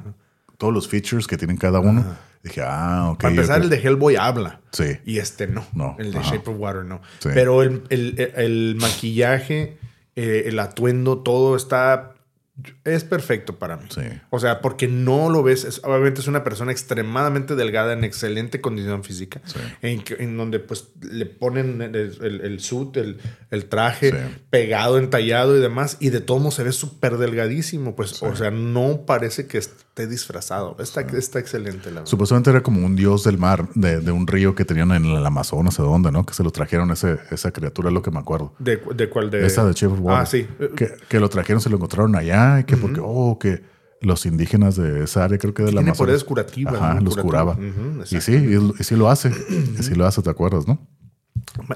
todos 0.58 0.74
los 0.74 0.88
features 0.88 1.28
que 1.28 1.38
tienen 1.38 1.58
cada 1.58 1.80
uno. 1.80 2.04
Dije, 2.42 2.62
ah, 2.66 3.10
ok. 3.12 3.22
Para 3.22 3.34
empezar, 3.36 3.62
el 3.62 3.70
de 3.70 3.78
Hellboy 3.78 4.16
habla. 4.16 4.62
Sí. 4.72 4.98
Y 5.06 5.18
este 5.20 5.46
no. 5.48 5.64
No, 5.74 5.96
El 6.00 6.14
de. 6.14 6.22
Shape 6.22 6.50
of 6.50 6.56
Water 6.58 6.86
no. 6.86 7.02
Sí. 7.20 7.30
Pero 7.34 7.64
el, 7.64 7.84
el- 7.90 8.16
el 8.36 8.78
maquillaje, 8.80 9.78
eh, 10.16 10.44
el 10.46 10.58
atuendo, 10.60 11.20
todo 11.20 11.56
está 11.58 12.14
es 12.84 13.04
perfecto 13.04 13.58
para 13.60 13.78
mí. 13.78 13.86
Sí. 13.90 14.02
O 14.30 14.40
sea, 14.40 14.62
porque 14.62 14.88
no 14.88 15.30
lo 15.30 15.44
ves. 15.44 15.64
es- 15.64 15.82
obviamente 15.84 16.22
es 16.22 16.28
una 16.28 16.44
persona 16.44 16.72
extremadamente 16.72 17.56
delgada, 17.56 17.94
en 17.94 18.04
excelente 18.04 18.62
condición 18.62 19.04
física. 19.04 19.42
Sí. 19.46 19.60
En, 19.82 20.04
en 20.20 20.38
donde 20.38 20.60
pues 20.60 20.90
le 21.02 21.26
ponen 21.26 21.82
el, 21.82 21.96
el, 21.96 22.42
el 22.42 22.60
suit, 22.60 22.96
el, 22.98 23.20
el 23.52 23.66
traje 23.66 24.12
Sí. 24.12 24.18
pegado, 24.50 24.98
entallado 24.98 25.58
y 25.58 25.60
demás. 25.62 25.98
Y 26.00 26.10
de 26.10 26.22
todo 26.22 26.40
modo 26.40 26.52
se 26.52 26.64
ve 26.64 26.72
súper 26.72 27.18
delgadísimo. 27.18 27.96
Pues, 27.96 28.22
o 28.24 28.36
sea, 28.36 28.52
no 28.52 29.02
parece 29.06 29.48
que 29.48 29.58
esté 29.58 30.08
disfrazado. 30.08 30.76
Está, 30.80 31.02
está 31.02 31.40
excelente, 31.40 31.86
la 31.90 31.96
verdad. 32.02 32.06
Supuestamente 32.06 32.50
era 32.50 32.62
como 32.62 32.86
un 32.86 32.96
dios 32.96 33.24
del 33.24 33.38
mar, 33.38 33.68
de, 33.76 34.00
de 34.02 34.12
un 34.12 34.26
río 34.28 34.56
que 34.56 34.66
tenían 34.66 34.92
en 34.92 35.06
el 35.06 35.26
Amazonas, 35.26 35.78
de 35.78 35.84
dónde, 35.84 36.12
¿no? 36.12 36.26
Que 36.26 36.34
se 36.34 36.44
lo 36.44 36.52
trajeron 36.52 36.92
ese, 36.92 37.18
esa 37.32 37.52
criatura, 37.52 37.90
es 37.90 37.94
lo 37.94 38.02
que 38.02 38.12
me 38.12 38.20
acuerdo. 38.20 38.54
¿De, 38.60 38.78
de 38.96 39.10
cuál? 39.10 39.30
De, 39.30 39.46
Esa 39.46 39.66
de 39.66 39.74
Chief. 39.74 39.92
Ah, 40.08 40.26
sí. 40.26 40.48
Que, 40.76 40.94
que 41.08 41.20
lo 41.20 41.30
trajeron, 41.30 41.62
se 41.62 41.70
lo 41.70 41.76
encontraron 41.76 42.16
allá, 42.16 42.49
que 42.66 42.78
porque, 42.78 43.00
oh, 43.04 43.38
que 43.40 43.64
los 44.02 44.26
indígenas 44.26 44.76
de 44.78 45.04
esa 45.04 45.26
área, 45.26 45.38
creo 45.38 45.54
que 45.54 45.64
de 45.64 45.72
la 45.74 45.82
Tiene 45.82 45.94
poderes 45.98 46.24
curativas, 46.24 46.76
Ajá, 46.76 46.94
¿no? 46.96 47.02
los 47.02 47.18
curaba. 47.18 47.58
Y 48.12 48.22
sí, 48.22 48.34
y, 48.34 48.56
y 48.80 48.84
sí 48.84 48.96
lo 48.96 49.10
hace. 49.10 49.30
y 49.78 49.84
sí 49.84 49.96
lo 49.96 50.06
hace, 50.06 50.22
¿te 50.22 50.30
acuerdas, 50.30 50.68
no? 50.68 50.80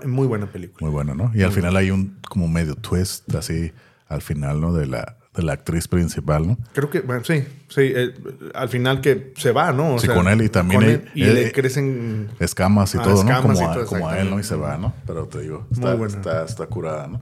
Muy 0.06 0.28
buena 0.28 0.46
película. 0.52 0.80
Muy 0.82 0.92
bueno, 0.92 1.16
¿no? 1.16 1.32
Y 1.34 1.42
al 1.44 1.52
final 1.52 1.76
hay 1.76 1.92
un 1.92 2.18
como 2.30 2.48
medio 2.48 2.76
twist, 2.76 3.34
así, 3.36 3.72
al 4.08 4.22
final, 4.22 4.62
¿no? 4.62 4.74
De 4.74 4.86
la, 4.86 5.18
de 5.34 5.44
la 5.44 5.54
actriz 5.54 5.88
principal, 5.88 6.48
¿no? 6.48 6.58
Creo 6.74 6.90
que, 6.90 7.02
bueno, 7.02 7.24
sí, 7.26 7.44
sí. 7.70 7.82
eh, 7.82 8.14
al 8.54 8.70
final 8.70 9.02
que 9.02 9.34
se 9.36 9.52
va, 9.52 9.72
¿no? 9.74 9.96
O 9.96 10.00
Sí, 10.00 10.08
con 10.08 10.28
él 10.28 10.42
y 10.44 10.50
también 10.50 10.84
él- 10.84 11.06
y 11.16 11.24
él- 11.24 11.34
le 11.36 11.52
crecen. 11.52 12.30
escamas 12.40 12.94
y 12.96 13.00
Ah, 13.00 13.04
todo, 13.04 13.16
escamas 13.22 13.46
¿no? 13.60 13.64
y 13.64 13.68
Como, 13.68 13.72
a, 13.82 13.86
como 13.86 14.10
a 14.10 14.20
él, 14.20 14.30
¿no? 14.30 14.40
Y 14.40 14.44
se 14.44 14.56
va, 14.56 14.78
¿no? 14.78 14.94
Pero 15.08 15.26
te 15.28 15.42
digo, 15.42 15.66
Muy 15.72 15.80
está, 15.80 15.96
buena. 15.96 16.16
está, 16.16 16.44
está 16.46 16.66
curada, 16.68 17.08
¿no? 17.08 17.22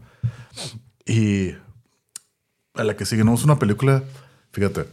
Y 1.05 1.55
a 2.73 2.83
la 2.83 2.95
que 2.95 3.05
sigue, 3.05 3.23
no 3.23 3.33
es 3.33 3.43
una 3.43 3.59
película, 3.59 4.03
fíjate, 4.51 4.87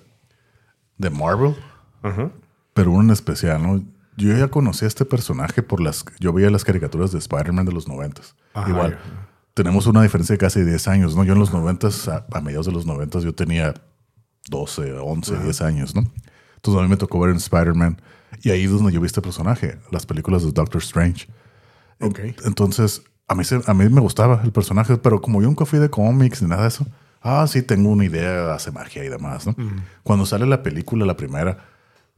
de 0.96 1.10
Marvel, 1.10 1.56
Ajá. 2.02 2.30
pero 2.74 2.92
una 2.92 3.04
en 3.04 3.10
especial, 3.10 3.62
¿no? 3.62 3.84
Yo 4.16 4.36
ya 4.36 4.48
conocí 4.48 4.84
a 4.84 4.88
este 4.88 5.04
personaje 5.04 5.62
por 5.62 5.80
las... 5.80 6.04
Yo 6.18 6.32
veía 6.32 6.50
las 6.50 6.64
caricaturas 6.64 7.12
de 7.12 7.18
Spider-Man 7.18 7.66
de 7.66 7.72
los 7.72 7.86
noventas. 7.86 8.34
Igual, 8.66 8.98
tenemos 9.54 9.86
una 9.86 10.02
diferencia 10.02 10.32
de 10.34 10.38
casi 10.38 10.62
10 10.64 10.88
años, 10.88 11.14
¿no? 11.14 11.22
Yo 11.22 11.34
en 11.34 11.38
los 11.38 11.52
noventas, 11.52 12.08
a, 12.08 12.26
a 12.32 12.40
mediados 12.40 12.66
de 12.66 12.72
los 12.72 12.84
noventas, 12.84 13.22
yo 13.22 13.32
tenía 13.32 13.74
12, 14.50 14.94
11, 14.98 15.38
10 15.38 15.62
años, 15.62 15.94
¿no? 15.94 16.02
Entonces 16.56 16.80
a 16.80 16.82
mí 16.82 16.88
me 16.88 16.96
tocó 16.96 17.20
ver 17.20 17.30
en 17.30 17.36
Spider-Man. 17.36 18.00
Y 18.42 18.50
ahí 18.50 18.64
es 18.64 18.70
donde 18.72 18.92
yo 18.92 19.00
vi 19.00 19.06
este 19.06 19.22
personaje, 19.22 19.78
las 19.92 20.04
películas 20.04 20.42
de 20.42 20.50
Doctor 20.50 20.82
Strange. 20.82 21.28
Ok. 22.00 22.18
Entonces, 22.44 23.02
a 23.28 23.34
mí, 23.36 23.44
a 23.66 23.74
mí 23.74 23.88
me 23.88 24.00
gustaba 24.00 24.40
el 24.42 24.50
personaje, 24.52 24.96
pero 24.96 25.20
como 25.20 25.40
yo 25.40 25.46
nunca 25.46 25.64
fui 25.64 25.78
de 25.78 25.90
cómics 25.90 26.42
ni 26.42 26.48
nada 26.48 26.62
de 26.62 26.68
eso, 26.68 26.86
ah, 27.22 27.46
sí, 27.48 27.62
tengo 27.62 27.90
una 27.90 28.04
idea, 28.04 28.54
hace 28.54 28.70
magia 28.70 29.04
y 29.04 29.08
demás, 29.08 29.46
¿no? 29.46 29.54
Cuando 30.02 30.26
sale 30.26 30.46
la 30.46 30.62
película, 30.62 31.04
la 31.06 31.16
primera, 31.16 31.58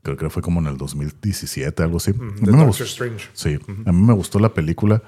creo 0.03 0.17
que 0.17 0.31
fue 0.31 0.43
como 0.43 0.61
en 0.61 0.67
el 0.67 0.77
2017, 0.77 1.83
algo 1.83 1.99
así. 1.99 2.11
a 2.11 2.15
mí 2.15 2.31
me 2.53 2.65
gustó- 2.65 2.85
Strange. 2.85 3.29
Sí, 3.33 3.59
a 3.87 3.93
mí 3.93 4.03
me 4.03 4.13
gustó 4.15 4.39
la 4.39 4.55
película, 4.55 5.03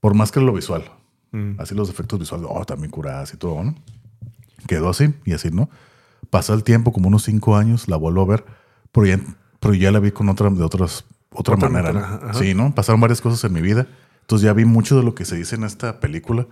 por 0.00 0.14
más 0.14 0.30
que 0.32 0.40
lo 0.40 0.52
visual. 0.52 0.84
Así 1.58 1.74
los 1.76 1.88
efectos 1.88 2.18
visuales, 2.18 2.46
oh, 2.50 2.64
también 2.64 2.90
curadas 2.90 3.32
y 3.34 3.36
todo, 3.36 3.62
¿no? 3.62 3.76
Quedó 4.66 4.88
así 4.88 5.14
y 5.24 5.32
así, 5.32 5.50
¿no? 5.50 5.70
Pasó 6.28 6.54
el 6.54 6.64
tiempo, 6.64 6.92
como 6.92 7.08
unos 7.08 7.22
cinco 7.22 7.56
años, 7.56 7.88
la 7.88 7.96
vuelvo 7.96 8.22
a 8.22 8.26
ver, 8.26 8.44
pero 8.92 9.06
ya, 9.06 9.20
pero 9.60 9.74
ya 9.74 9.90
la 9.92 10.00
vi 10.00 10.10
con 10.10 10.28
otra, 10.28 10.50
de 10.50 10.62
otras, 10.64 11.04
otra, 11.30 11.54
Otra 11.54 11.68
manera, 11.68 11.92
manera. 11.92 12.34
Sí, 12.34 12.54
¿no? 12.54 12.74
Pasaron 12.74 13.00
varias 13.00 13.20
cosas 13.20 13.42
en 13.44 13.52
mi 13.52 13.60
vida, 13.60 13.86
entonces 14.22 14.44
ya 14.44 14.52
vi 14.52 14.64
mucho 14.64 14.96
de 14.96 15.04
lo 15.04 15.14
que 15.14 15.24
se 15.24 15.36
dice 15.36 15.54
en 15.54 15.62
esta 15.64 16.00
película, 16.00 16.46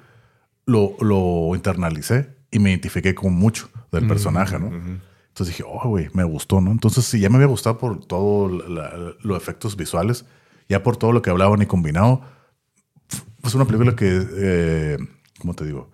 lo, 0.64 0.92
lo 1.00 1.54
internalicé 1.56 2.36
y 2.50 2.58
me 2.58 2.70
identifiqué 2.70 3.14
con 3.14 3.34
mucho 3.34 3.68
del 3.92 4.06
personaje, 4.06 4.58
¿no? 4.58 4.66
Entonces 4.68 5.56
dije, 5.56 5.64
oh, 5.66 5.88
güey, 5.88 6.08
me 6.14 6.24
gustó, 6.24 6.60
¿no? 6.60 6.72
Entonces, 6.72 7.04
si 7.04 7.20
ya 7.20 7.28
me 7.28 7.36
había 7.36 7.46
gustado 7.46 7.78
por 7.78 8.04
todos 8.04 8.50
los 9.22 9.36
efectos 9.36 9.76
visuales, 9.76 10.24
ya 10.68 10.82
por 10.82 10.96
todo 10.96 11.12
lo 11.12 11.22
que 11.22 11.30
hablaban 11.30 11.62
y 11.62 11.66
combinado, 11.66 12.22
es 13.44 13.54
una 13.54 13.64
película 13.64 13.94
que, 13.94 14.26
eh, 14.36 14.98
¿cómo 15.38 15.54
te 15.54 15.64
digo? 15.64 15.90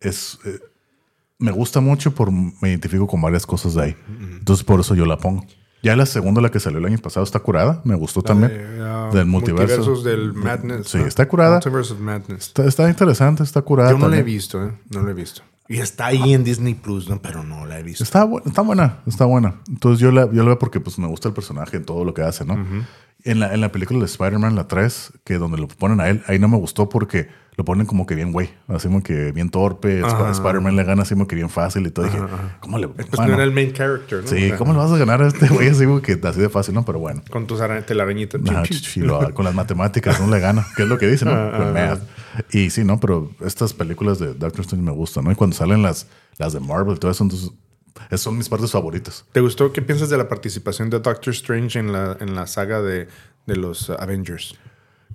Es, 0.00 0.38
eh, 0.44 0.60
me 1.38 1.50
gusta 1.50 1.80
mucho 1.80 2.14
por 2.14 2.30
me 2.30 2.68
identifico 2.68 3.06
con 3.06 3.22
varias 3.22 3.46
cosas 3.46 3.74
de 3.74 3.82
ahí. 3.82 3.96
Entonces, 4.38 4.64
por 4.64 4.80
eso 4.80 4.94
yo 4.94 5.06
la 5.06 5.16
pongo. 5.16 5.46
Ya 5.82 5.94
la 5.94 6.06
segunda, 6.06 6.40
la 6.40 6.50
que 6.50 6.58
salió 6.58 6.78
el 6.78 6.84
año 6.84 6.98
pasado, 6.98 7.24
está 7.24 7.38
curada. 7.38 7.80
Me 7.84 7.94
gustó 7.94 8.20
también. 8.22 8.50
Eh, 8.52 8.78
ah, 8.82 9.10
del 9.12 9.26
multiverso. 9.26 9.76
Multiversos 9.76 10.04
del 10.04 10.32
Madness. 10.34 10.88
Sí, 10.88 10.98
¿no? 10.98 11.06
está 11.06 11.28
curada. 11.28 11.54
Multiverse 11.54 11.92
of 11.92 12.00
Madness. 12.00 12.48
Está, 12.48 12.64
está 12.66 12.88
interesante, 12.90 13.44
está 13.44 13.62
curada. 13.62 13.92
Yo 13.92 13.98
no 13.98 14.08
la 14.08 14.16
he 14.16 14.18
también. 14.18 14.36
visto, 14.36 14.64
¿eh? 14.64 14.72
No 14.90 15.02
la 15.02 15.12
he 15.12 15.14
visto. 15.14 15.42
Y 15.68 15.78
está 15.80 16.06
ahí 16.06 16.32
en 16.32 16.44
Disney 16.44 16.74
Plus, 16.74 17.08
¿no? 17.10 17.20
Pero 17.20 17.44
no 17.44 17.66
la 17.66 17.78
he 17.78 17.82
visto. 17.82 18.02
Está, 18.02 18.24
bu- 18.24 18.40
está 18.46 18.62
buena, 18.62 19.00
está 19.06 19.26
buena. 19.26 19.56
Entonces 19.68 20.00
yo 20.00 20.10
la, 20.10 20.22
yo 20.32 20.42
la 20.42 20.44
veo 20.46 20.58
porque 20.58 20.80
pues, 20.80 20.98
me 20.98 21.06
gusta 21.06 21.28
el 21.28 21.34
personaje 21.34 21.76
en 21.76 21.84
todo 21.84 22.04
lo 22.04 22.14
que 22.14 22.22
hace, 22.22 22.44
¿no? 22.46 22.54
en, 23.24 23.40
la, 23.40 23.52
en 23.52 23.60
la 23.60 23.70
película 23.70 23.98
de 24.00 24.06
Spider-Man, 24.06 24.54
la 24.54 24.66
3, 24.68 25.12
que 25.24 25.34
donde 25.38 25.58
lo 25.58 25.68
ponen 25.68 26.00
a 26.00 26.08
él, 26.08 26.22
ahí 26.26 26.38
no 26.38 26.48
me 26.48 26.56
gustó 26.56 26.88
porque 26.88 27.28
lo 27.56 27.64
ponen 27.64 27.84
como 27.86 28.06
que 28.06 28.14
bien 28.14 28.30
güey, 28.32 28.48
así 28.68 28.86
como 28.86 29.02
que 29.02 29.32
bien 29.32 29.50
torpe. 29.50 30.00
Ajá. 30.04 30.30
Spider-Man 30.30 30.76
le 30.76 30.84
gana 30.84 31.02
así 31.02 31.14
como 31.14 31.26
que 31.26 31.34
bien 31.34 31.50
fácil 31.50 31.84
y 31.86 31.90
todo. 31.90 32.06
Dije, 32.06 32.18
¿cómo 32.60 32.78
le 32.78 32.86
Pues 32.88 33.08
bueno, 33.10 33.26
no 33.26 33.34
era 33.34 33.42
el 33.44 33.50
main 33.52 33.72
character, 33.72 34.20
¿no? 34.20 34.24
O 34.24 34.28
Sí, 34.28 34.48
sea, 34.48 34.56
¿cómo 34.56 34.72
le 34.72 34.78
vas 34.78 34.92
a 34.92 34.96
ganar 34.96 35.20
a 35.20 35.26
este 35.26 35.48
güey 35.48 35.68
así 35.68 35.84
como 35.84 36.00
que 36.00 36.18
así 36.22 36.40
de 36.40 36.48
fácil, 36.48 36.74
no? 36.74 36.84
Pero 36.84 37.00
bueno. 37.00 37.20
Con 37.28 37.46
tus 37.48 37.60
ara- 37.60 37.84
telarañitas. 37.84 38.40
Lo- 38.96 39.34
con 39.34 39.44
las 39.44 39.54
matemáticas 39.54 40.18
no 40.20 40.28
le 40.32 40.38
gana, 40.38 40.64
que 40.76 40.84
es 40.84 40.88
lo 40.88 40.96
que 40.96 41.08
dice, 41.08 41.24
¿no? 41.24 41.32
Y 42.52 42.70
sí, 42.70 42.84
¿no? 42.84 42.98
Pero 43.00 43.30
estas 43.40 43.72
películas 43.74 44.18
de 44.18 44.34
Doctor 44.34 44.60
Strange 44.62 44.84
me 44.84 44.92
gustan, 44.92 45.24
¿no? 45.24 45.32
Y 45.32 45.34
cuando 45.34 45.56
salen 45.56 45.82
las, 45.82 46.06
las 46.38 46.52
de 46.52 46.60
Marvel, 46.60 46.98
todo 46.98 47.10
eso, 47.10 47.24
entonces, 47.24 47.50
esas 48.06 48.20
son 48.20 48.36
mis 48.38 48.48
partes 48.48 48.70
favoritas. 48.70 49.24
¿Te 49.32 49.40
gustó? 49.40 49.72
¿Qué 49.72 49.82
piensas 49.82 50.08
de 50.10 50.18
la 50.18 50.28
participación 50.28 50.90
de 50.90 51.00
Doctor 51.00 51.32
Strange 51.32 51.78
en 51.78 51.92
la, 51.92 52.16
en 52.20 52.34
la 52.34 52.46
saga 52.46 52.80
de, 52.82 53.08
de 53.46 53.56
los 53.56 53.90
Avengers? 53.90 54.54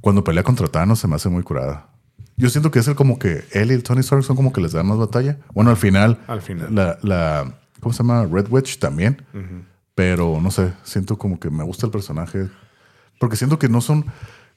Cuando 0.01 0.23
pelea 0.23 0.43
contra 0.43 0.67
Thanos 0.67 0.99
se 0.99 1.07
me 1.07 1.15
hace 1.15 1.29
muy 1.29 1.43
curada. 1.43 1.89
Yo 2.35 2.49
siento 2.49 2.71
que 2.71 2.79
es 2.79 2.87
el 2.87 2.95
como 2.95 3.19
que 3.19 3.45
él 3.51 3.71
y 3.71 3.75
el 3.75 3.83
Tony 3.83 3.99
Stark 4.01 4.23
son 4.23 4.35
como 4.35 4.51
que 4.51 4.59
les 4.59 4.71
dan 4.73 4.87
más 4.87 4.97
batalla. 4.97 5.37
Bueno, 5.53 5.69
al 5.69 5.77
final. 5.77 6.19
Al 6.27 6.41
final. 6.41 6.73
La, 6.73 6.97
la- 7.03 7.53
¿Cómo 7.79 7.93
se 7.93 7.99
llama? 8.01 8.25
Red 8.25 8.47
Witch 8.49 8.79
también. 8.79 9.23
Pero 9.95 10.39
no 10.41 10.49
sé, 10.51 10.73
siento 10.83 11.17
como 11.17 11.39
que 11.39 11.49
me 11.49 11.63
gusta 11.63 11.85
el 11.85 11.91
personaje. 11.91 12.49
Porque 13.19 13.35
siento 13.35 13.59
que 13.59 13.69
no 13.69 13.81
son. 13.81 14.05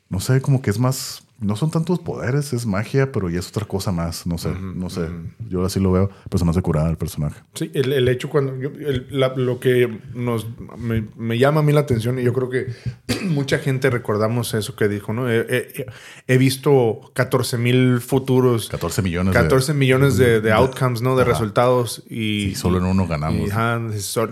No 0.09 0.21
sé, 0.21 0.41
como 0.41 0.63
que 0.63 0.71
es 0.71 0.79
más. 0.79 1.23
No 1.39 1.55
son 1.55 1.71
tantos 1.71 1.99
poderes, 1.99 2.55
es 2.55 2.65
magia, 2.65 3.13
pero 3.13 3.29
ya 3.29 3.41
es 3.41 3.49
otra 3.49 3.67
cosa 3.67 3.93
más. 3.93 4.27
No 4.27 4.39
sé, 4.39 4.49
no 4.59 4.89
sé. 4.89 5.03
Yo 5.51 5.67
así 5.67 5.79
lo 5.81 5.93
veo, 5.93 6.11
pero 6.31 6.39
se 6.39 6.47
me 6.47 6.51
hace 6.53 6.63
curada 6.63 6.89
el 6.89 6.97
personaje. 6.97 7.43
Sí, 7.53 7.71
el, 7.75 7.93
el 7.93 8.09
hecho 8.09 8.31
cuando... 8.31 8.57
yo- 8.57 8.71
el- 8.71 9.07
la- 9.11 9.35
lo 9.37 9.61
que 9.61 10.01
nos, 10.15 10.47
me, 10.79 11.05
me 11.15 11.37
llama 11.37 11.61
a 11.61 11.63
mí 11.63 11.73
la 11.73 11.81
atención 11.81 12.19
y 12.19 12.23
yo 12.23 12.33
creo 12.33 12.49
que 12.49 12.69
mucha 13.29 13.59
gente 13.59 13.91
recordamos 13.91 14.55
eso 14.55 14.77
que 14.77 14.89
dijo, 14.89 15.13
¿no? 15.13 15.29
He, 15.31 15.41
he- 15.51 15.87
he 16.27 16.39
visto 16.39 17.01
14 17.13 17.59
mil 17.59 18.01
futuros, 18.01 18.71
14 18.71 19.03
millones 19.03 19.35
de- 19.35 19.41
14 19.43 19.75
millones 19.75 20.17
de, 20.17 20.41
de 20.41 20.53
outcomes, 20.53 21.03
¿no? 21.03 21.17
De 21.17 21.23
Ajá. 21.25 21.33
resultados 21.33 22.03
y... 22.09 22.55
Solo 22.55 22.79
en 22.79 22.85
uno 22.85 23.07
ganamos. 23.07 23.47
y, 23.47 23.51
ajá, 23.51 23.79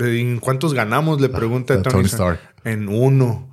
¿En 0.01 0.39
cuántos 0.39 0.73
ganamos? 0.73 1.21
Le 1.21 1.29
pregunta 1.29 1.77
de 1.77 1.83
Tony, 1.83 1.93
Tony. 1.97 2.07
Stark. 2.07 2.41
En 2.65 2.89
uno. 2.89 3.51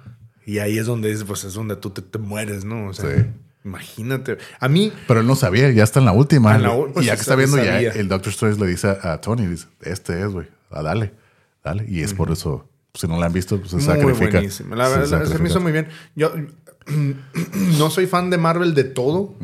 Y 0.52 0.60
ahí 0.60 0.78
es 0.78 0.86
donde 0.86 1.12
es, 1.12 1.24
pues 1.24 1.44
es 1.44 1.54
donde 1.54 1.76
tú 1.76 1.90
te, 1.92 2.02
te 2.02 2.18
mueres, 2.20 2.66
¿no? 2.66 2.88
O 2.88 2.94
sea, 2.94 3.10
Sí. 3.16 3.26
imagínate. 3.64 4.38
A 4.60 4.68
mí, 4.68 4.92
Pero 5.08 5.20
él 5.22 5.28
no 5.28 5.36
sabía, 5.36 5.70
ya 5.72 5.84
está 5.84 6.00
en 6.00 6.06
la 6.06 6.12
última. 6.14 6.56
En 6.56 6.64
la 6.64 6.76
u- 6.76 6.92
pues 6.92 7.06
y 7.06 7.08
ya 7.08 7.16
que 7.16 7.22
está 7.22 7.36
viendo, 7.36 7.58
ya 7.64 7.80
el 7.80 8.08
Doctor 8.08 8.32
Strange 8.32 8.60
le 8.60 8.68
dice 8.68 8.88
a, 8.88 9.14
a 9.14 9.22
Tony, 9.22 9.46
dice, 9.48 9.68
este 9.82 10.20
es, 10.22 10.28
güey, 10.28 10.48
ah, 10.72 10.82
dale, 10.82 11.14
dale. 11.64 11.86
Y 11.88 12.02
es 12.02 12.14
por 12.14 12.32
eso, 12.32 12.68
si 12.94 13.08
no 13.08 13.20
la 13.20 13.28
han 13.28 13.34
visto, 13.34 13.58
pues 13.60 13.70
se 13.70 13.76
Muy 13.78 13.86
sacrifica. 13.86 14.32
buenísimo. 14.32 14.76
La 14.76 14.86
Se 14.86 14.92
verdad, 14.92 15.06
se 15.08 15.16
me 15.16 15.22
sacrifica. 15.26 15.50
hizo 15.50 15.60
muy 15.62 15.72
bien. 15.72 15.88
Yo 16.16 16.34
no 17.78 17.90
soy 17.90 18.08
fan 18.08 18.30
de 18.30 18.38
Marvel 18.38 18.74
de 18.74 18.84
todo. 18.84 19.36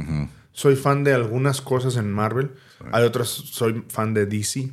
Soy 0.52 0.76
fan 0.76 1.04
de 1.04 1.14
algunas 1.14 1.62
cosas 1.62 1.96
en 1.98 2.12
Marvel. 2.12 2.52
Hay 2.92 3.04
otras, 3.04 3.28
soy 3.30 3.84
fan 3.90 4.14
de 4.14 4.26
DC. 4.26 4.72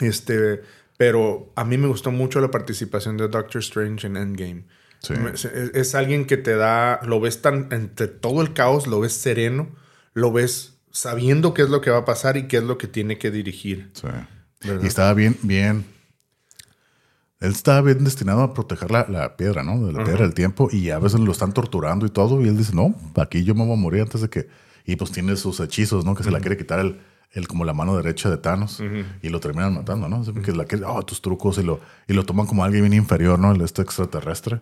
Este, 0.00 0.60
pero 0.96 1.50
a 1.56 1.64
mí 1.64 1.78
me 1.78 1.86
gustó 1.88 2.10
mucho 2.10 2.40
la 2.40 2.50
participación 2.50 3.16
de 3.16 3.28
Doctor 3.28 3.60
Strange 3.60 4.06
en 4.06 4.16
Endgame. 4.16 4.64
Sí. 5.04 5.14
Es, 5.32 5.44
es 5.44 5.94
alguien 5.94 6.26
que 6.26 6.36
te 6.36 6.56
da, 6.56 7.00
lo 7.04 7.20
ves 7.20 7.42
tan, 7.42 7.68
entre 7.70 8.08
todo 8.08 8.42
el 8.42 8.52
caos, 8.52 8.86
lo 8.86 9.00
ves 9.00 9.12
sereno, 9.12 9.68
lo 10.14 10.32
ves 10.32 10.74
sabiendo 10.94 11.54
qué 11.54 11.62
es 11.62 11.68
lo 11.68 11.80
que 11.80 11.90
va 11.90 11.98
a 11.98 12.04
pasar 12.04 12.36
y 12.36 12.46
qué 12.46 12.58
es 12.58 12.62
lo 12.62 12.78
que 12.78 12.86
tiene 12.86 13.18
que 13.18 13.30
dirigir. 13.30 13.90
Y 14.62 14.86
estaba 14.86 15.12
bien, 15.12 15.36
bien. 15.42 15.84
Él 17.40 17.50
estaba 17.50 17.82
bien 17.82 18.04
destinado 18.04 18.42
a 18.42 18.54
proteger 18.54 18.90
la, 18.90 19.04
la 19.08 19.36
piedra, 19.36 19.62
¿no? 19.62 19.84
De 19.86 19.92
la 19.92 20.04
piedra 20.04 20.22
del 20.22 20.32
tiempo. 20.32 20.68
Y 20.72 20.90
a 20.90 20.98
veces 20.98 21.20
lo 21.20 21.32
están 21.32 21.52
torturando 21.52 22.06
y 22.06 22.10
todo. 22.10 22.40
Y 22.40 22.48
él 22.48 22.56
dice, 22.56 22.74
no, 22.74 22.94
aquí 23.16 23.44
yo 23.44 23.54
me 23.54 23.64
voy 23.64 23.74
a 23.74 23.76
morir 23.76 24.02
antes 24.02 24.22
de 24.22 24.30
que. 24.30 24.48
Y 24.86 24.96
pues 24.96 25.10
tiene 25.10 25.36
sus 25.36 25.60
hechizos, 25.60 26.04
¿no? 26.04 26.14
Que 26.14 26.22
se 26.22 26.30
la 26.30 26.40
quiere 26.40 26.56
quitar 26.56 26.78
el, 26.78 27.00
el 27.34 27.48
como 27.48 27.64
la 27.64 27.74
mano 27.74 27.96
derecha 27.96 28.30
de 28.30 28.38
Thanos. 28.38 28.80
Y 29.22 29.28
lo 29.28 29.40
terminan 29.40 29.74
matando, 29.74 30.08
¿no? 30.08 30.16
Así 30.20 30.32
que 30.32 30.52
la 30.52 30.64
quiere, 30.64 30.84
oh, 30.84 31.02
tus 31.02 31.20
trucos. 31.20 31.58
Y 31.58 31.62
lo, 31.62 31.80
y 32.06 32.14
lo 32.14 32.24
toman 32.24 32.46
como 32.46 32.64
alguien 32.64 32.84
bien 32.84 32.94
inferior, 32.94 33.38
¿no? 33.38 33.52
El 33.52 33.60
este 33.60 33.82
extraterrestre. 33.82 34.60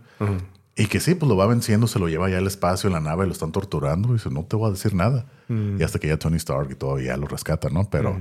Y 0.74 0.86
que 0.86 1.00
sí, 1.00 1.14
pues 1.14 1.28
lo 1.28 1.36
va 1.36 1.46
venciendo, 1.46 1.86
se 1.86 1.98
lo 1.98 2.08
lleva 2.08 2.30
ya 2.30 2.38
al 2.38 2.46
espacio 2.46 2.88
en 2.88 2.94
la 2.94 3.00
nave, 3.00 3.26
lo 3.26 3.32
están 3.32 3.52
torturando. 3.52 4.08
Y 4.08 4.12
dice, 4.14 4.30
no 4.30 4.44
te 4.44 4.56
voy 4.56 4.68
a 4.68 4.72
decir 4.72 4.94
nada. 4.94 5.26
Y 5.48 5.82
hasta 5.82 5.98
que 5.98 6.08
ya 6.08 6.18
Tony 6.18 6.36
Stark 6.36 6.70
y 6.70 6.74
todo 6.74 6.98
ya 6.98 7.16
lo 7.18 7.26
rescata, 7.26 7.68
¿no? 7.68 7.88
Pero, 7.90 8.18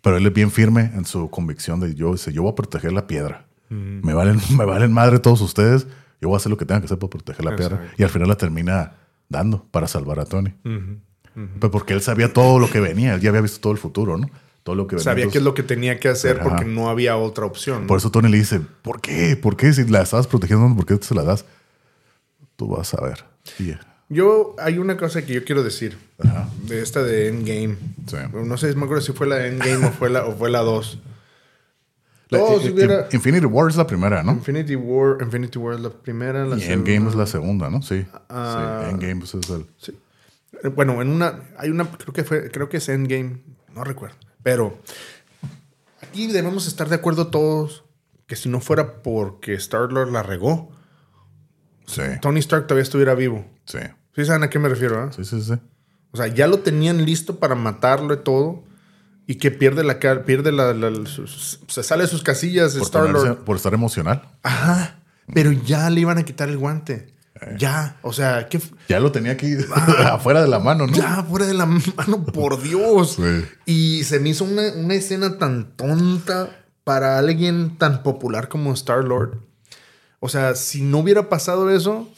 Pero 0.00 0.16
él 0.16 0.26
es 0.26 0.32
bien 0.32 0.50
firme 0.50 0.90
en 0.94 1.04
su 1.04 1.30
convicción 1.30 1.78
de 1.78 1.94
yo, 1.94 2.10
dice, 2.10 2.32
yo 2.32 2.42
voy 2.42 2.52
a 2.52 2.54
proteger 2.56 2.92
la 2.92 3.06
piedra. 3.06 3.46
Me, 3.68 4.14
valen, 4.14 4.40
me 4.58 4.64
valen 4.64 4.92
madre 4.92 5.20
todos 5.20 5.40
ustedes. 5.40 5.86
Yo 6.20 6.28
voy 6.28 6.34
a 6.34 6.38
hacer 6.38 6.50
lo 6.50 6.56
que 6.56 6.66
tenga 6.66 6.80
que 6.80 6.86
hacer 6.86 6.98
para 6.98 7.10
proteger 7.10 7.44
la 7.44 7.54
piedra. 7.54 7.92
Y 7.96 8.02
al 8.02 8.10
final 8.10 8.28
la 8.28 8.36
termina 8.36 8.94
dando 9.28 9.64
para 9.70 9.86
salvar 9.86 10.18
a 10.18 10.24
Tony. 10.24 10.52
Pues 11.58 11.72
porque 11.72 11.94
él 11.94 12.02
sabía 12.02 12.32
todo 12.32 12.58
lo 12.58 12.68
que 12.70 12.80
venía. 12.80 13.14
Él 13.14 13.20
ya 13.20 13.30
había 13.30 13.40
visto 13.40 13.60
todo 13.60 13.72
el 13.72 13.78
futuro, 13.78 14.18
¿no? 14.18 14.28
Todo 14.62 14.76
lo 14.76 14.86
que 14.86 14.96
venía. 14.96 15.04
Sabía 15.04 15.26
qué 15.28 15.38
es 15.38 15.44
lo 15.44 15.54
que 15.54 15.62
tenía 15.62 15.98
que 15.98 16.08
hacer 16.08 16.40
Ajá. 16.40 16.48
porque 16.48 16.64
no 16.64 16.88
había 16.88 17.16
otra 17.16 17.46
opción. 17.46 17.86
Por 17.86 17.98
eso 17.98 18.10
Tony 18.10 18.28
le 18.30 18.38
dice, 18.38 18.60
¿por 18.82 19.00
qué? 19.00 19.36
¿Por 19.36 19.56
qué? 19.56 19.72
Si 19.72 19.84
la 19.86 20.02
estabas 20.02 20.26
protegiendo, 20.26 20.74
¿por 20.76 20.86
qué 20.86 20.98
se 21.04 21.14
la 21.14 21.22
das? 21.24 21.44
Tú 22.56 22.68
vas 22.68 22.92
a 22.94 23.00
ver. 23.02 23.24
Yo, 24.08 24.54
hay 24.58 24.78
una 24.78 24.96
cosa 24.96 25.24
que 25.24 25.32
yo 25.32 25.44
quiero 25.44 25.62
decir 25.62 25.96
de 26.68 26.82
esta 26.82 27.02
de 27.02 27.28
Endgame. 27.28 27.76
Sí. 28.06 28.16
No 28.44 28.56
sé, 28.58 28.74
me 28.76 28.84
acuerdo 28.84 29.02
si 29.02 29.12
fue 29.12 29.26
la 29.26 29.46
Endgame 29.46 29.86
o 29.86 29.90
fue 29.90 30.10
la, 30.10 30.26
o 30.26 30.32
fue 30.36 30.50
la 30.50 30.60
2. 30.60 30.98
la- 32.28 32.38
Oh, 32.42 32.60
si 32.60 32.66
in- 32.68 32.72
hubiera- 32.74 33.08
Infinity 33.12 33.46
War 33.46 33.68
es 33.70 33.76
la 33.76 33.86
primera, 33.86 34.22
¿no? 34.22 34.32
Infinity 34.32 34.76
War, 34.76 35.18
Infinity 35.22 35.58
War 35.58 35.74
es 35.74 35.80
la 35.80 35.90
primera. 35.90 36.44
La 36.46 36.56
Y 36.56 36.62
Endgame 36.64 37.08
es 37.08 37.14
la 37.14 37.26
segunda, 37.26 37.68
¿no? 37.70 37.82
Sí. 37.82 38.04
Ah. 38.28 38.84
sí. 38.84 38.90
Endgame 38.90 39.16
pues, 39.16 39.34
es 39.34 39.50
el... 39.50 39.66
Sí. 39.78 39.92
Eh, 40.62 40.68
Bueno, 40.68 41.00
en 41.02 41.08
una, 41.08 41.40
hay 41.58 41.70
una, 41.70 41.90
creo 41.90 42.12
que 42.12 42.24
fue, 42.24 42.50
creo 42.50 42.68
que 42.68 42.78
es 42.78 42.88
Endgame, 42.88 43.42
no 43.74 43.84
recuerdo. 43.84 44.16
Pero 44.42 44.78
aquí 46.02 46.26
debemos 46.28 46.66
estar 46.66 46.88
de 46.88 46.96
acuerdo 46.96 47.28
todos 47.28 47.84
que 48.26 48.36
si 48.36 48.48
no 48.48 48.60
fuera 48.60 49.02
porque 49.02 49.54
Star 49.54 49.92
Lord 49.92 50.10
la 50.12 50.22
regó, 50.22 50.70
Sí. 51.84 52.02
Tony 52.22 52.38
Stark 52.40 52.66
todavía 52.68 52.84
estuviera 52.84 53.14
vivo. 53.14 53.44
Sí. 53.66 53.78
¿Sí 54.14 54.24
saben 54.24 54.44
a 54.44 54.48
qué 54.50 54.58
me 54.58 54.68
refiero? 54.68 55.00
ah? 55.00 55.10
Sí, 55.14 55.24
sí, 55.24 55.42
sí. 55.42 55.54
O 56.12 56.16
sea, 56.16 56.28
ya 56.28 56.46
lo 56.46 56.60
tenían 56.60 57.04
listo 57.04 57.38
para 57.38 57.54
matarlo 57.54 58.14
y 58.14 58.18
todo. 58.18 58.62
Y 59.26 59.34
que 59.34 59.50
pierde 59.50 59.82
la 59.84 59.98
cara, 59.98 60.24
pierde 60.24 60.52
la, 60.52 60.74
se 61.68 61.82
sale 61.82 62.04
de 62.04 62.08
sus 62.08 62.22
casillas 62.22 62.74
Por, 62.74 62.82
Star 62.82 63.10
Lord. 63.10 63.38
por 63.44 63.56
estar 63.56 63.74
emocional. 63.74 64.22
Ajá. 64.42 65.00
Pero 65.34 65.52
ya 65.52 65.90
le 65.90 66.00
iban 66.00 66.18
a 66.18 66.22
quitar 66.24 66.48
el 66.48 66.56
guante. 66.56 67.11
Eh. 67.42 67.56
Ya. 67.58 67.96
O 68.02 68.12
sea, 68.12 68.48
¿qué, 68.48 68.60
Ya 68.88 69.00
lo 69.00 69.12
tenía 69.12 69.32
aquí 69.32 69.56
afuera 70.04 70.42
de 70.42 70.48
la 70.48 70.58
mano, 70.58 70.86
¿no? 70.86 70.92
Ya, 70.92 71.22
fuera 71.24 71.46
de 71.46 71.54
la 71.54 71.66
mano, 71.66 72.24
por 72.32 72.62
Dios. 72.62 73.16
Sí. 73.16 73.44
Y 73.66 74.04
se 74.04 74.20
me 74.20 74.30
hizo 74.30 74.44
una, 74.44 74.72
una 74.76 74.94
escena 74.94 75.38
tan 75.38 75.76
tonta 75.76 76.64
para 76.84 77.18
alguien 77.18 77.78
tan 77.78 78.02
popular 78.02 78.48
como 78.48 78.72
Star 78.72 79.04
Lord. 79.04 79.38
O 80.20 80.28
sea, 80.28 80.54
si 80.54 80.82
no 80.82 80.98
hubiera 80.98 81.28
pasado 81.28 81.70
eso, 81.70 82.08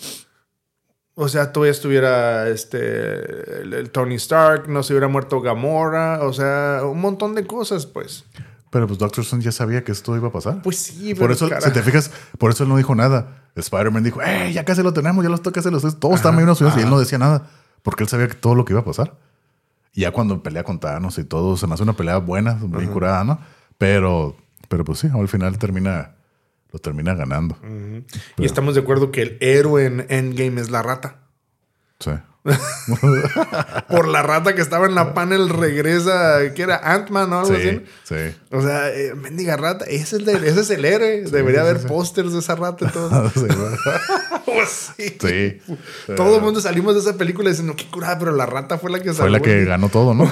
o 1.14 1.28
sea, 1.28 1.52
todavía 1.52 1.72
estuviera 1.72 2.48
este, 2.48 3.62
el, 3.62 3.72
el 3.72 3.90
Tony 3.90 4.16
Stark, 4.16 4.68
no 4.68 4.82
se 4.82 4.92
hubiera 4.92 5.08
muerto 5.08 5.40
Gamora, 5.40 6.20
o 6.22 6.32
sea, 6.32 6.80
un 6.84 7.00
montón 7.00 7.34
de 7.34 7.46
cosas, 7.46 7.86
pues. 7.86 8.24
Pero 8.74 8.88
pues 8.88 8.98
Doctor 8.98 9.22
Stone 9.22 9.40
ya 9.40 9.52
sabía 9.52 9.84
que 9.84 9.92
esto 9.92 10.16
iba 10.16 10.26
a 10.26 10.32
pasar. 10.32 10.60
Pues 10.60 10.78
sí, 10.80 11.14
por 11.14 11.30
eso, 11.30 11.48
cara- 11.48 11.60
si 11.60 11.70
te 11.70 11.80
fijas, 11.80 12.10
por 12.38 12.50
eso 12.50 12.64
él 12.64 12.68
no 12.68 12.76
dijo 12.76 12.92
nada. 12.96 13.44
Spider-Man 13.54 14.02
dijo, 14.02 14.20
¡eh! 14.20 14.52
Ya 14.52 14.64
casi 14.64 14.82
lo 14.82 14.92
tenemos, 14.92 15.22
ya 15.22 15.30
los 15.30 15.42
toca 15.42 15.60
hacer 15.60 15.70
los 15.70 15.82
Todos 16.00 16.16
estaban 16.16 16.34
medio 16.34 16.48
emocionados 16.48 16.80
y 16.80 16.82
él 16.82 16.90
no 16.90 16.98
decía 16.98 17.18
nada. 17.18 17.48
Porque 17.84 18.02
él 18.02 18.08
sabía 18.08 18.26
que 18.26 18.34
todo 18.34 18.56
lo 18.56 18.64
que 18.64 18.72
iba 18.72 18.80
a 18.80 18.84
pasar. 18.84 19.16
Y 19.92 20.00
ya 20.00 20.10
cuando 20.10 20.42
pelea 20.42 20.64
con 20.64 20.80
Thanos 20.80 21.18
y 21.18 21.24
todo, 21.24 21.56
se 21.56 21.68
me 21.68 21.74
hace 21.74 21.84
una 21.84 21.92
pelea 21.92 22.16
buena, 22.16 22.54
bien 22.60 22.90
curada, 22.90 23.22
¿no? 23.22 23.38
Pero, 23.78 24.36
pero 24.68 24.82
pues 24.82 24.98
sí, 24.98 25.08
al 25.14 25.28
final 25.28 25.56
termina, 25.56 26.16
lo 26.72 26.80
termina 26.80 27.14
ganando. 27.14 27.56
Y 28.38 28.44
estamos 28.44 28.74
de 28.74 28.80
acuerdo 28.80 29.12
que 29.12 29.22
el 29.22 29.38
héroe 29.40 29.86
en 29.86 30.04
Endgame 30.08 30.60
es 30.60 30.70
la 30.70 30.82
rata. 30.82 31.18
Sí. 32.00 32.10
Por 33.88 34.08
la 34.08 34.22
rata 34.22 34.54
que 34.54 34.60
estaba 34.60 34.86
en 34.86 34.94
la 34.94 35.14
panel 35.14 35.48
regresa, 35.48 36.52
que 36.54 36.62
era 36.62 36.76
Ant-Man 36.92 37.32
o 37.32 37.40
algo 37.40 37.52
así. 37.54 37.70
Sí, 38.04 38.14
sí. 38.14 38.36
O 38.50 38.60
sea, 38.60 38.94
eh, 38.94 39.14
mendiga 39.14 39.56
rata, 39.56 39.84
ese 39.86 40.02
es 40.02 40.12
el, 40.12 40.24
de- 40.26 40.48
ese 40.48 40.60
es 40.60 40.70
el 40.70 40.84
héroe. 40.84 41.22
Debería 41.22 41.62
sí, 41.62 41.68
haber 41.68 41.82
sí. 41.82 41.88
pósters 41.88 42.32
de 42.32 42.38
esa 42.40 42.54
rata 42.56 42.86
y 42.86 42.92
todo. 42.92 43.30
Sí. 43.34 43.46
Pues 44.44 44.92
sí. 44.96 45.16
Sí. 45.20 45.58
Todo 46.14 46.36
el 46.36 46.42
mundo 46.42 46.60
salimos 46.60 46.94
de 46.94 47.00
esa 47.00 47.16
película 47.16 47.48
diciendo, 47.48 47.74
qué 47.76 47.86
curada, 47.90 48.18
pero 48.18 48.30
la 48.32 48.46
rata 48.46 48.78
fue 48.78 48.90
la 48.90 49.00
que 49.00 49.12
Fue 49.12 49.28
la 49.30 49.38
salvó". 49.38 49.44
que 49.44 49.64
ganó 49.64 49.88
todo, 49.88 50.14
¿no? 50.14 50.30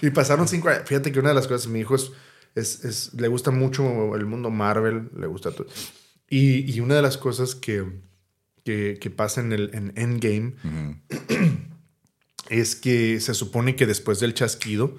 Y 0.00 0.10
pasaron 0.10 0.48
cinco 0.48 0.68
años. 0.68 0.82
Fíjate 0.86 1.12
que 1.12 1.18
una 1.18 1.30
de 1.30 1.34
las 1.34 1.46
cosas, 1.48 1.66
mi 1.66 1.80
hijo 1.80 1.94
es, 1.96 2.12
es- 2.54 2.84
es- 2.84 3.14
le 3.14 3.28
gusta 3.28 3.50
mucho 3.50 4.14
el 4.14 4.24
mundo 4.24 4.50
Marvel, 4.50 5.10
le 5.18 5.26
gusta 5.26 5.50
todo. 5.50 5.66
Y, 6.30 6.72
y 6.72 6.80
una 6.80 6.94
de 6.94 7.02
las 7.02 7.18
cosas 7.18 7.54
que, 7.54 7.84
que, 8.64 8.98
que 9.00 9.10
pasa 9.10 9.40
en 9.40 9.52
el 9.52 9.70
en 9.74 9.92
Endgame 9.96 10.54
es 12.50 12.76
que 12.76 13.20
se 13.20 13.34
supone 13.34 13.76
que 13.76 13.86
después 13.86 14.20
del 14.20 14.34
chasquido 14.34 14.96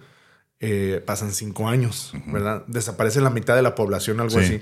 eh, 0.59 1.03
pasan 1.05 1.31
cinco 1.33 1.67
años, 1.67 2.13
¿verdad? 2.27 2.63
Desaparece 2.67 3.21
la 3.21 3.29
mitad 3.29 3.55
de 3.55 3.61
la 3.61 3.75
población, 3.75 4.19
algo 4.19 4.39
Sí. 4.39 4.45
así. 4.45 4.61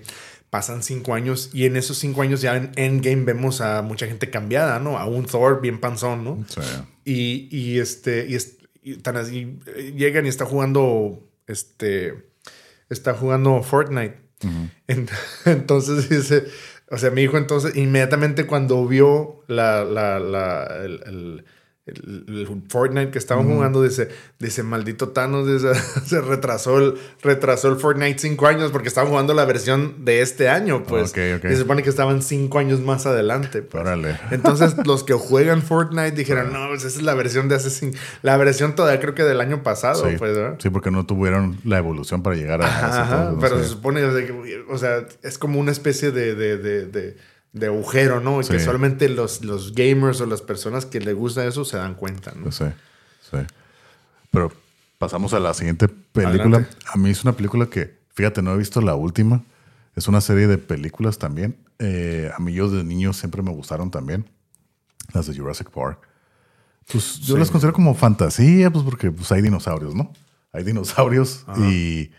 Pasan 0.50 0.84
cinco 0.84 1.14
años 1.16 1.50
y 1.54 1.66
en 1.66 1.78
esos 1.78 1.98
cinco 1.98 2.22
años 2.22 2.42
ya 2.42 2.56
en 2.58 2.72
Endgame 2.76 3.24
vemos 3.24 3.60
a 3.62 3.82
mucha 3.82 4.06
gente 4.06 4.30
cambiada, 4.30 4.80
¿no? 4.80 4.98
A 5.00 5.06
un 5.06 5.26
Thor 5.26 5.62
bien 5.62 5.80
panzón, 5.80 6.24
¿no? 6.24 6.46
Sí. 6.48 6.62
Y, 7.06 7.48
y 7.58 7.80
este, 7.80 8.28
y, 8.28 8.36
es- 8.36 8.58
y 8.84 8.98
tan 8.98 9.18
así, 9.18 9.60
eh, 9.76 9.94
llegan 9.98 10.26
y 10.26 10.30
está 10.30 10.46
jugando, 10.46 11.28
este, 11.48 12.30
está 12.90 13.14
jugando 13.14 13.64
Fortnite. 13.64 14.18
En- 14.88 15.08
Entonces 15.46 16.10
dice, 16.10 16.46
o 16.92 16.98
sea, 16.98 17.12
mi 17.12 17.22
hijo 17.24 17.38
entonces 17.38 17.76
inmediatamente 17.76 18.46
cuando 18.48 18.86
vio 18.88 19.44
la, 19.48 19.84
la, 19.84 20.20
la, 20.20 20.66
el, 20.84 21.02
el- 21.06 21.46
el- 21.86 22.24
el 22.30 22.62
Fortnite 22.70 23.12
que 23.12 23.18
estaban 23.20 23.46
jugando, 23.46 23.84
dice, 23.84 24.08
dice, 24.40 24.64
maldito 24.64 25.10
Thanos, 25.10 25.46
dice, 25.48 25.74
se 26.06 26.22
retrasó 26.22 26.78
el, 26.80 26.94
retrasó 27.22 27.68
el 27.70 27.76
Fortnite 27.76 28.20
cinco 28.20 28.48
años 28.48 28.72
porque 28.72 28.88
estaban 28.88 29.10
jugando 29.10 29.34
la 29.34 29.44
versión 29.44 30.06
de 30.06 30.22
este 30.22 30.48
año, 30.48 30.84
pues. 30.84 31.12
Y 31.12 31.48
se 31.50 31.58
supone 31.58 31.84
que 31.84 31.90
estaban 31.90 32.22
cinco 32.22 32.60
años 32.60 32.80
más 32.80 33.06
adelante. 33.06 33.62
pues. 33.64 33.86
Entonces, 34.32 34.76
los 34.86 35.04
que 35.04 35.14
juegan 35.14 35.62
Fortnite 35.62 36.12
dijeron, 36.12 36.54
no, 36.54 36.70
pues 36.70 36.86
esa 36.86 37.00
es 37.00 37.04
la 37.04 37.16
versión 37.16 37.50
de 37.50 37.56
hace 37.56 37.70
cinco... 37.70 37.98
La 38.22 38.38
versión 38.38 38.76
todavía 38.76 39.02
creo 39.02 39.14
que 39.14 39.24
del 39.24 39.42
año 39.42 39.62
pasado, 39.62 40.08
Sí, 40.10 40.16
pues, 40.18 40.36
¿verdad? 40.38 40.56
sí, 40.60 40.70
porque 40.70 40.90
no 40.90 41.06
tuvieron 41.06 41.58
la 41.66 41.80
evolución 41.80 42.24
para 42.24 42.38
llegar 42.38 42.62
a 42.62 42.66
Ajá, 42.66 42.88
ese 42.90 42.98
ajá, 43.00 43.24
todo, 43.24 43.32
no 43.34 43.40
pero 43.40 43.58
sé. 43.58 43.64
se 43.64 43.70
supone, 43.72 44.04
o 44.06 44.14
sea, 44.18 44.26
que, 44.26 44.64
o 44.70 44.78
sea, 44.78 45.06
es 45.22 45.38
como 45.38 45.60
una 45.60 45.72
especie 45.72 46.12
de, 46.12 46.34
de, 46.34 46.58
de, 46.58 46.86
de, 46.86 47.18
de 47.54 47.68
agujero, 47.68 48.20
¿no? 48.20 48.42
Y 48.42 48.46
que 48.46 48.60
solamente 48.60 49.08
los, 49.10 49.44
los 49.44 49.74
gamers 49.74 50.20
o 50.22 50.26
las 50.26 50.42
personas 50.42 50.86
que 50.86 51.00
les 51.00 51.16
gusta 51.16 51.46
eso 51.46 51.64
se 51.66 51.78
dan 51.78 51.94
cuenta, 51.96 52.34
¿no? 52.36 52.52
Sí, 52.52 52.66
sí. 53.32 53.38
Pero 54.32 54.52
pasamos 54.98 55.34
a 55.34 55.40
la 55.40 55.54
siguiente 55.54 55.88
película. 55.88 56.58
Adelante. 56.58 56.70
A 56.92 56.98
mí 56.98 57.10
es 57.12 57.24
una 57.24 57.34
película 57.34 57.68
que, 57.68 58.00
fíjate, 58.14 58.42
no 58.42 58.54
he 58.54 58.58
visto 58.58 58.82
la 58.82 58.96
última. 58.96 59.44
Es 59.96 60.08
una 60.08 60.20
serie 60.22 60.48
de 60.48 60.58
películas 60.58 61.20
también. 61.20 61.56
Eh, 61.78 62.32
a 62.36 62.40
mí 62.40 62.54
yo 62.54 62.70
de 62.70 62.84
niño 62.84 63.14
siempre 63.14 63.44
me 63.44 63.52
gustaron 63.52 63.92
también. 63.92 64.26
Las 65.14 65.28
de 65.28 65.38
Jurassic 65.38 65.70
Park. 65.70 66.00
Pues 66.92 67.20
yo 67.20 67.36
Sí. 67.36 67.40
las 67.40 67.52
considero 67.52 67.74
como 67.74 67.94
fantasía, 67.94 68.72
pues 68.72 68.84
porque 68.84 69.12
pues, 69.12 69.32
hay 69.32 69.42
dinosaurios, 69.44 69.94
¿no? 69.94 70.12
Hay 70.52 70.64
dinosaurios 70.64 71.46
y 71.58 72.10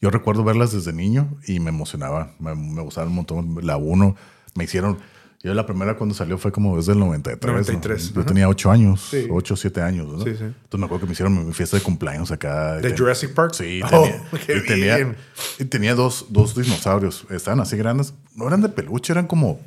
yo 0.00 0.10
recuerdo 0.10 0.42
verlas 0.44 0.72
desde 0.72 0.92
niño 0.92 1.36
y 1.46 1.60
me 1.60 1.70
emocionaba. 1.70 2.32
Me, 2.38 2.54
me 2.54 2.82
gustaban 2.82 3.08
un 3.10 3.16
montón. 3.16 3.58
La 3.66 3.76
uno 3.76 4.16
me 4.54 4.64
hicieron... 4.64 4.98
Yo 5.42 5.54
la 5.54 5.64
primera 5.64 5.96
cuando 5.96 6.14
salió 6.14 6.36
fue 6.36 6.52
como 6.52 6.76
desde 6.76 6.92
el 6.92 6.98
93. 6.98 7.40
¿no? 7.46 7.52
93, 7.52 8.12
Yo 8.12 8.20
ajá. 8.20 8.28
tenía 8.28 8.46
8 8.46 8.70
años, 8.70 9.08
Sí. 9.10 9.26
8 9.30 9.54
o 9.54 9.56
7 9.56 9.80
años. 9.80 10.06
¿no? 10.06 10.18
Sí, 10.22 10.32
sí. 10.36 10.44
Entonces 10.44 10.78
me 10.80 10.84
acuerdo 10.84 11.00
que 11.00 11.06
me 11.06 11.12
hicieron 11.12 11.46
mi 11.46 11.54
fiesta 11.54 11.78
de 11.78 11.82
cumpleaños 11.82 12.30
acá. 12.30 12.74
¿De 12.74 12.82
Ten- 12.90 12.98
Jurassic 12.98 13.32
Park? 13.32 13.54
Sí, 13.54 13.80
Oh, 13.90 14.02
tenía, 14.02 14.22
qué 14.46 14.56
y 14.58 14.66
tenía, 14.66 14.96
bien. 14.96 15.16
y 15.58 15.64
tenía 15.64 15.94
dos, 15.94 16.26
dos 16.28 16.54
dinosaurios. 16.54 17.24
Estaban 17.30 17.60
así 17.60 17.74
grandes. 17.78 18.12
No 18.36 18.46
eran 18.48 18.60
de 18.60 18.68
peluche, 18.68 19.14
eran 19.14 19.26
como 19.26 19.58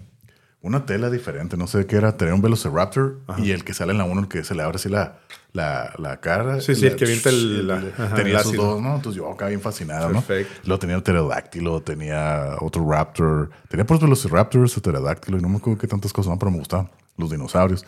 una 0.61 0.85
tela 0.85 1.09
diferente. 1.09 1.57
No 1.57 1.65
sé 1.65 1.87
qué 1.87 1.95
era. 1.95 2.17
Tenía 2.17 2.35
un 2.35 2.43
Velociraptor 2.43 3.21
y 3.39 3.49
el 3.49 3.63
que 3.63 3.73
sale 3.73 3.93
en 3.93 3.97
la 3.97 4.03
1, 4.05 4.21
el 4.21 4.27
que 4.27 4.43
se 4.43 4.53
le 4.53 4.61
abre 4.61 4.75
así 4.75 4.89
la, 4.89 5.21
la, 5.53 5.93
la 5.99 6.19
cara. 6.19 6.59
Sí, 6.61 6.75
sí, 6.75 6.81
La- 6.81 6.87
el 6.89 6.95
que 6.95 7.05
avienta 7.05 7.29
el- 7.29 7.67
la- 7.67 7.75
ajá, 7.75 8.15
tenía 8.15 8.33
el 8.33 8.39
esos 8.39 8.47
ácido. 8.53 8.63
dos, 8.65 8.81
¿no? 8.81 8.95
Entonces 8.95 9.17
yo 9.21 9.31
acá 9.31 9.47
bien 9.47 9.61
fascinado, 9.61 10.09
Perfecto. 10.11 10.53
¿no? 10.55 10.67
Luego 10.67 10.79
tenía 10.79 10.95
el 10.95 11.03
pterodáctilo, 11.03 11.81
tenía 11.81 12.55
otro 12.59 12.89
raptor. 12.89 13.51
Tenía 13.69 13.85
por 13.85 13.99
Velociraptors, 13.99 14.75
el 14.75 14.81
pterodáctilo 14.81 15.37
y 15.37 15.41
no 15.41 15.49
me 15.49 15.57
acuerdo 15.57 15.79
qué 15.79 15.87
tantas 15.87 16.11
cosas, 16.11 16.31
¿no? 16.31 16.39
pero 16.39 16.51
me 16.51 16.57
gustaban 16.57 16.89
los 17.17 17.29
dinosaurios. 17.29 17.85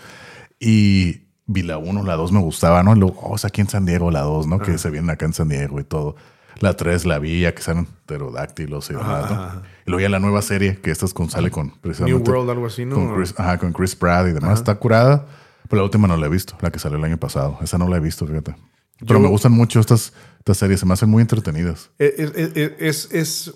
Y 0.60 1.24
vi 1.48 1.64
la 1.64 1.78
1, 1.78 2.04
la 2.04 2.16
2 2.16 2.32
me 2.32 2.40
gustaba, 2.40 2.84
¿no? 2.84 2.96
Y 2.96 3.00
luego, 3.00 3.20
oh, 3.22 3.36
es 3.36 3.46
aquí 3.46 3.62
en 3.62 3.68
San 3.70 3.86
Diego 3.86 4.10
la 4.12 4.22
2, 4.22 4.48
¿no? 4.48 4.60
Que 4.60 4.78
se 4.78 4.90
vienen 4.90 5.10
acá 5.10 5.26
en 5.26 5.34
San 5.34 5.50
Diego 5.50 5.80
y 5.80 5.84
todo. 5.84 6.16
La 6.60 6.76
3 6.78 7.06
la 7.06 7.20
vi, 7.20 7.42
ya 7.42 7.54
que 7.54 7.62
salen 7.62 7.86
pterodáctilos 8.06 8.90
y 8.90 8.94
demás, 8.94 9.30
¿no? 9.30 9.62
Y 9.86 9.90
luego 9.92 10.02
ya 10.02 10.10
la 10.10 10.20
nueva 10.20 10.42
serie, 10.42 10.78
que 10.82 10.90
esta 10.92 11.06
es 11.06 11.14
con, 11.14 11.30
sale 11.30 11.52
con 11.52 11.74
New 12.06 12.20
World, 12.24 12.50
algo 12.50 12.66
así, 12.68 12.86
¿no? 12.86 12.96
con 12.96 13.16
Chris, 13.16 13.34
ajá, 13.38 13.58
con 13.58 13.74
Chris 13.74 13.96
Pratt 13.96 14.28
y 14.28 14.32
demás. 14.32 14.60
Está 14.60 14.76
curada. 14.76 15.26
Pero 15.70 15.82
la 15.82 15.84
última 15.84 16.08
no 16.08 16.18
la 16.18 16.26
he 16.28 16.30
visto, 16.30 16.56
la 16.62 16.72
que 16.72 16.80
salió 16.80 16.98
el 16.98 17.04
año 17.04 17.18
pasado. 17.18 17.58
Esa 17.62 17.78
no 17.78 17.88
la 17.88 17.98
he 17.98 18.00
visto, 18.00 18.26
fíjate. 18.28 18.56
Pero 19.00 19.16
Yo- 19.16 19.20
me 19.20 19.28
gustan 19.28 19.52
mucho 19.52 19.80
estas, 19.80 20.14
estas 20.40 20.58
series, 20.58 20.80
se 20.80 20.86
me 20.86 20.94
hacen 20.94 21.10
muy 21.10 21.22
entretenidas. 21.22 21.90
Es, 22.00 22.14
es- 22.36 22.72
es- 22.80 23.12
es- 23.12 23.54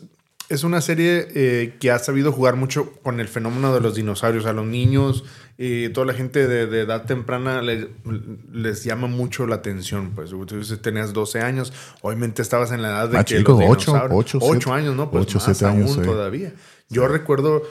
es 0.50 0.64
una 0.64 0.82
serie 0.82 1.28
eh, 1.36 1.78
que 1.80 1.92
ha 1.92 2.00
sabido 2.00 2.32
jugar 2.32 2.56
mucho 2.56 2.94
con 3.04 3.20
el 3.20 3.28
fenómeno 3.28 3.72
de 3.74 3.82
los 3.82 3.94
dinosaurios. 3.96 4.48
A 4.48 4.54
los 4.54 4.66
niños 4.66 5.24
y 5.60 5.90
toda 5.90 6.08
la 6.08 6.14
gente 6.14 6.48
de, 6.48 6.82
edad 6.82 7.06
temprana 7.06 7.62
les 7.62 8.84
llama 8.84 9.08
mucho 9.08 9.46
la 9.46 9.56
atención. 9.56 10.12
Pues 10.16 10.32
tú 10.32 10.46
tenías 10.82 11.14
12 11.14 11.42
años, 11.42 11.72
obviamente 12.02 12.42
estabas 12.42 12.72
en 12.72 12.82
la 12.82 12.90
edad 12.90 13.10
de 13.10 13.18
ah, 13.20 13.24
que 13.24 13.40
los 13.42 13.60
8, 13.62 14.08
8, 14.10 14.40
8 14.42 14.74
años, 14.74 14.96
¿no? 14.96 15.12
Pues 15.12 15.22
8, 15.26 15.40
7 15.40 15.66
años 15.66 15.96
aún 15.96 16.04
todavía. 16.06 16.54
Yo 16.90 17.08
recuerdo 17.08 17.62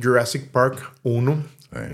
Jurassic 0.00 0.50
Park 0.50 0.78
1 1.02 1.42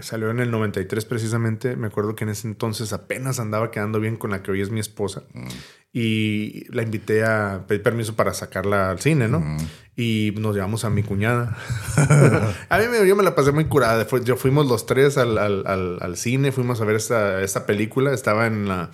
Salió 0.00 0.30
en 0.30 0.40
el 0.40 0.50
93 0.50 1.04
precisamente. 1.04 1.76
Me 1.76 1.88
acuerdo 1.88 2.14
que 2.14 2.24
en 2.24 2.30
ese 2.30 2.48
entonces 2.48 2.92
apenas 2.92 3.38
andaba 3.40 3.70
quedando 3.70 4.00
bien 4.00 4.16
con 4.16 4.30
la 4.30 4.42
que 4.42 4.50
hoy 4.50 4.62
es 4.62 4.70
mi 4.70 4.80
esposa. 4.80 5.24
Mm. 5.34 5.48
Y 5.92 6.64
la 6.72 6.82
invité 6.82 7.24
a 7.24 7.64
pedir 7.66 7.82
permiso 7.82 8.16
para 8.16 8.32
sacarla 8.32 8.90
al 8.90 9.00
cine, 9.00 9.28
¿no? 9.28 9.40
Mm. 9.40 9.56
Y 9.96 10.34
nos 10.38 10.54
llevamos 10.54 10.84
a 10.84 10.90
mi 10.90 11.02
cuñada. 11.02 11.56
a 12.68 12.78
mí 12.78 12.84
me, 12.90 13.06
yo 13.06 13.16
me 13.16 13.22
la 13.22 13.34
pasé 13.34 13.52
muy 13.52 13.66
curada. 13.66 14.06
Yo 14.24 14.36
fuimos 14.36 14.66
los 14.66 14.86
tres 14.86 15.18
al, 15.18 15.36
al, 15.36 15.64
al, 15.66 16.16
cine, 16.16 16.52
fuimos 16.52 16.80
a 16.80 16.84
ver 16.84 16.96
esta, 16.96 17.42
esta 17.42 17.66
película. 17.66 18.12
Estaba 18.12 18.46
en, 18.46 18.68
la, 18.68 18.90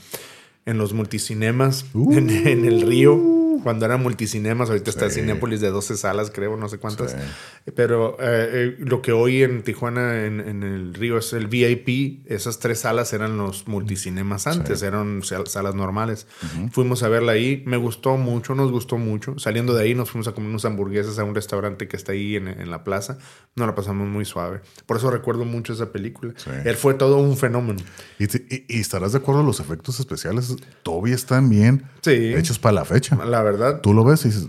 en 0.66 0.78
los 0.78 0.92
multicinemas, 0.92 1.86
en, 1.94 2.28
en 2.28 2.64
el 2.64 2.82
río 2.82 3.51
cuando 3.62 3.86
era 3.86 3.96
multicinemas, 3.96 4.68
ahorita 4.68 4.90
está 4.90 5.06
el 5.06 5.12
Cinépolis 5.12 5.60
de 5.60 5.70
12 5.70 5.96
salas, 5.96 6.30
creo, 6.30 6.56
no 6.56 6.68
sé 6.68 6.78
cuántas. 6.78 7.16
Pero 7.74 8.16
eh, 8.20 8.48
eh, 8.52 8.76
lo 8.78 9.02
que 9.02 9.12
hoy 9.12 9.42
en 9.42 9.62
Tijuana, 9.62 10.24
en, 10.26 10.62
el 10.62 10.94
Río, 10.94 11.18
es 11.18 11.32
el 11.32 11.46
VIP. 11.46 12.26
Esas 12.30 12.58
tres 12.58 12.80
salas 12.80 13.12
eran 13.12 13.36
los 13.36 13.68
multicinemas 13.68 14.46
antes, 14.46 14.82
eran 14.82 15.22
salas 15.22 15.74
normales. 15.74 16.26
Fuimos 16.70 17.02
a 17.02 17.08
verla 17.08 17.32
ahí, 17.32 17.62
me 17.66 17.76
gustó 17.76 18.16
mucho, 18.16 18.54
nos 18.54 18.70
gustó 18.70 18.98
mucho. 18.98 19.38
Saliendo 19.38 19.74
de 19.74 19.82
ahí, 19.84 19.94
nos 19.94 20.10
fuimos 20.10 20.28
a 20.28 20.32
comer 20.32 20.50
unos 20.50 20.64
hamburguesas 20.64 21.18
a 21.18 21.24
un 21.24 21.34
restaurante 21.34 21.88
que 21.88 21.96
está 21.96 22.12
ahí 22.12 22.36
en, 22.36 22.70
la 22.70 22.84
plaza. 22.84 23.18
Nos 23.54 23.66
la 23.66 23.74
pasamos 23.74 24.08
muy 24.08 24.24
suave. 24.24 24.60
Por 24.86 24.96
eso 24.96 25.10
recuerdo 25.10 25.44
mucho 25.44 25.72
esa 25.72 25.92
película. 25.92 26.34
Él 26.64 26.76
fue 26.76 26.94
todo 26.94 27.18
un 27.18 27.36
fenómeno. 27.36 27.80
¿Y, 28.18 28.80
estarás 28.80 29.12
de 29.12 29.18
acuerdo, 29.18 29.42
los 29.42 29.60
efectos 29.60 30.00
especiales 30.00 30.56
todavía 30.82 31.14
están 31.14 31.48
bien 31.48 31.84
hechos 32.04 32.58
para 32.58 32.74
la 32.74 32.84
fecha. 32.84 33.16
La 33.24 33.42
verdad. 33.42 33.51
Tú 33.82 33.94
lo 33.94 34.04
ves 34.04 34.24
y 34.24 34.28
dices, 34.28 34.48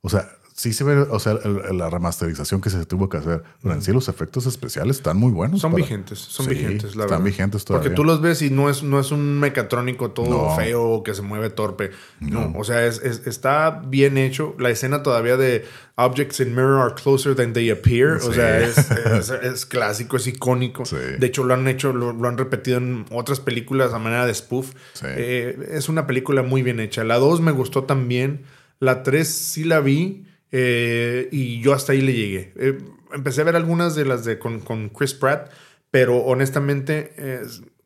o 0.00 0.08
sea, 0.08 0.28
sí 0.56 0.72
se 0.72 0.84
ve, 0.84 0.96
o 0.96 1.18
sea, 1.18 1.34
la 1.34 1.90
remasterización 1.90 2.62
que 2.62 2.70
se 2.70 2.84
tuvo 2.86 3.10
que 3.10 3.18
hacer. 3.18 3.42
Pero 3.62 3.74
en 3.74 3.82
sí 3.82 3.92
los 3.92 4.08
efectos 4.08 4.46
especiales 4.46 4.96
están 4.96 5.18
muy 5.18 5.30
buenos. 5.30 5.60
Son 5.60 5.74
vigentes, 5.74 6.18
son 6.18 6.46
vigentes, 6.46 6.96
la 6.96 7.04
están 7.04 7.22
vigentes 7.22 7.64
todavía. 7.64 7.90
Porque 7.90 7.94
tú 7.94 8.04
los 8.04 8.22
ves 8.22 8.40
y 8.40 8.48
no 8.48 8.70
es, 8.70 8.82
no 8.82 8.98
es 8.98 9.10
un 9.10 9.38
mecatrónico 9.38 10.12
todo 10.12 10.56
feo 10.56 11.02
que 11.02 11.14
se 11.14 11.20
mueve 11.20 11.50
torpe. 11.50 11.90
No, 12.20 12.54
o 12.56 12.64
sea, 12.64 12.86
es, 12.86 13.00
está 13.02 13.82
bien 13.86 14.16
hecho. 14.16 14.56
La 14.58 14.70
escena 14.70 15.02
todavía 15.02 15.36
de 15.36 15.66
Objects 15.96 16.40
in 16.40 16.54
Mirror 16.54 16.80
are 16.80 16.94
closer 16.94 17.34
than 17.34 17.52
they 17.52 17.68
appear. 17.68 18.14
O 18.16 18.32
sea, 18.32 18.58
es, 18.60 19.66
clásico, 19.66 20.16
es 20.16 20.26
icónico. 20.26 20.84
De 21.18 21.26
hecho, 21.26 21.44
lo 21.44 21.52
han 21.52 21.68
hecho, 21.68 21.92
lo, 21.92 22.26
han 22.26 22.38
repetido 22.38 22.78
en 22.78 23.04
otras 23.10 23.40
películas 23.40 23.92
a 23.92 23.98
manera 23.98 24.24
de 24.24 24.34
spoof. 24.34 24.72
Eh, 25.02 25.68
es 25.70 25.90
una 25.90 26.06
película 26.06 26.42
muy 26.42 26.62
bien 26.62 26.80
hecha. 26.80 27.04
La 27.04 27.18
2 27.18 27.42
me 27.42 27.52
gustó 27.52 27.84
también. 27.84 28.44
La 28.80 29.02
3 29.02 29.28
sí 29.28 29.64
la 29.64 29.80
vi. 29.80 30.24
Eh, 30.58 31.28
y 31.32 31.60
yo 31.60 31.74
hasta 31.74 31.92
ahí 31.92 32.00
le 32.00 32.14
llegué. 32.14 32.52
Eh, 32.56 32.78
empecé 33.12 33.42
a 33.42 33.44
ver 33.44 33.56
algunas 33.56 33.94
de 33.94 34.06
las 34.06 34.24
de 34.24 34.38
con, 34.38 34.60
con 34.60 34.88
Chris 34.88 35.12
Pratt, 35.12 35.50
pero 35.90 36.16
honestamente 36.16 37.12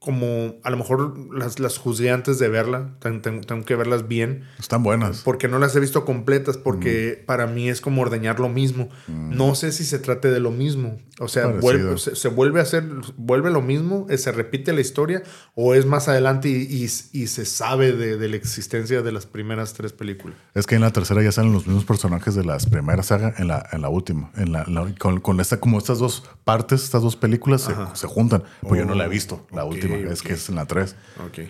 como 0.01 0.55
a 0.65 0.71
lo 0.71 0.79
mejor 0.79 1.15
las, 1.33 1.61
las 1.61 1.77
juzgué 1.77 2.11
antes 2.11 2.39
de 2.39 2.49
verla, 2.49 2.97
tengo, 3.01 3.65
que 3.67 3.77
verlas 3.77 4.09
bien. 4.09 4.45
Están 4.59 4.83
buenas. 4.83 5.21
Porque 5.23 5.47
no 5.47 5.59
las 5.59 5.77
he 5.77 5.81
visto 5.81 6.07
completas, 6.07 6.57
porque 6.57 7.21
mm. 7.21 7.27
para 7.27 7.47
mí 7.47 7.69
es 7.69 7.83
como 7.83 8.01
ordeñar 8.01 8.41
lo 8.41 8.49
mismo. 8.49 8.89
Mm. 9.09 9.37
No 9.37 9.55
sé 9.55 9.73
si 9.73 9.85
se 9.85 9.99
trate 9.99 10.31
de 10.31 10.41
lo 10.41 10.53
mismo. 10.53 10.99
O 11.19 11.29
sea, 11.29 11.49
vuelve, 11.49 11.99
se, 11.99 12.29
vuelve 12.29 12.61
a 12.61 12.63
hacer, 12.63 12.83
vuelve 13.19 13.51
lo 13.51 13.61
mismo, 13.61 14.07
eh, 14.09 14.17
se 14.17 14.33
repite 14.33 14.73
la 14.73 14.81
historia, 14.81 15.23
o 15.55 15.75
es 15.75 15.85
más 15.85 16.09
adelante 16.09 16.49
y, 16.49 16.85
y, 16.85 17.27
se 17.27 17.45
sabe 17.45 17.93
de, 17.93 18.17
de, 18.17 18.29
la 18.29 18.37
existencia 18.37 19.03
de 19.03 19.13
las 19.13 19.27
primeras 19.27 19.75
tres 19.75 19.93
películas. 19.93 20.39
Es 20.55 20.67
que 20.67 20.77
en 20.77 20.81
la 20.81 20.93
tercera 20.93 21.23
ya 21.23 21.31
salen 21.31 21.53
los 21.53 21.67
mismos 21.67 21.85
personajes 21.85 22.35
de 22.35 22.43
las 22.43 22.65
primeras 22.65 23.09
sagas 23.09 23.39
en 23.39 23.49
la, 23.49 23.69
en 23.71 23.83
la 23.83 23.91
última. 23.91 24.31
En 24.35 24.53
la, 24.53 24.65
con, 24.99 25.21
con, 25.21 25.41
esta, 25.41 25.61
como 25.61 25.77
estas 25.77 25.99
dos 25.99 26.23
partes, 26.45 26.85
estas 26.85 27.03
dos 27.03 27.17
películas 27.17 27.61
se, 27.61 27.75
se, 27.93 28.07
juntan. 28.07 28.43
Pues 28.63 28.81
yo 28.81 28.87
no 28.87 28.95
la 28.95 29.05
he 29.05 29.09
oh, 29.09 29.11
visto, 29.11 29.47
la 29.53 29.67
última 29.67 29.90
es 29.95 30.23
que 30.23 30.33
es 30.35 30.49
en 30.49 30.57
la 30.57 30.67
3. 30.67 30.95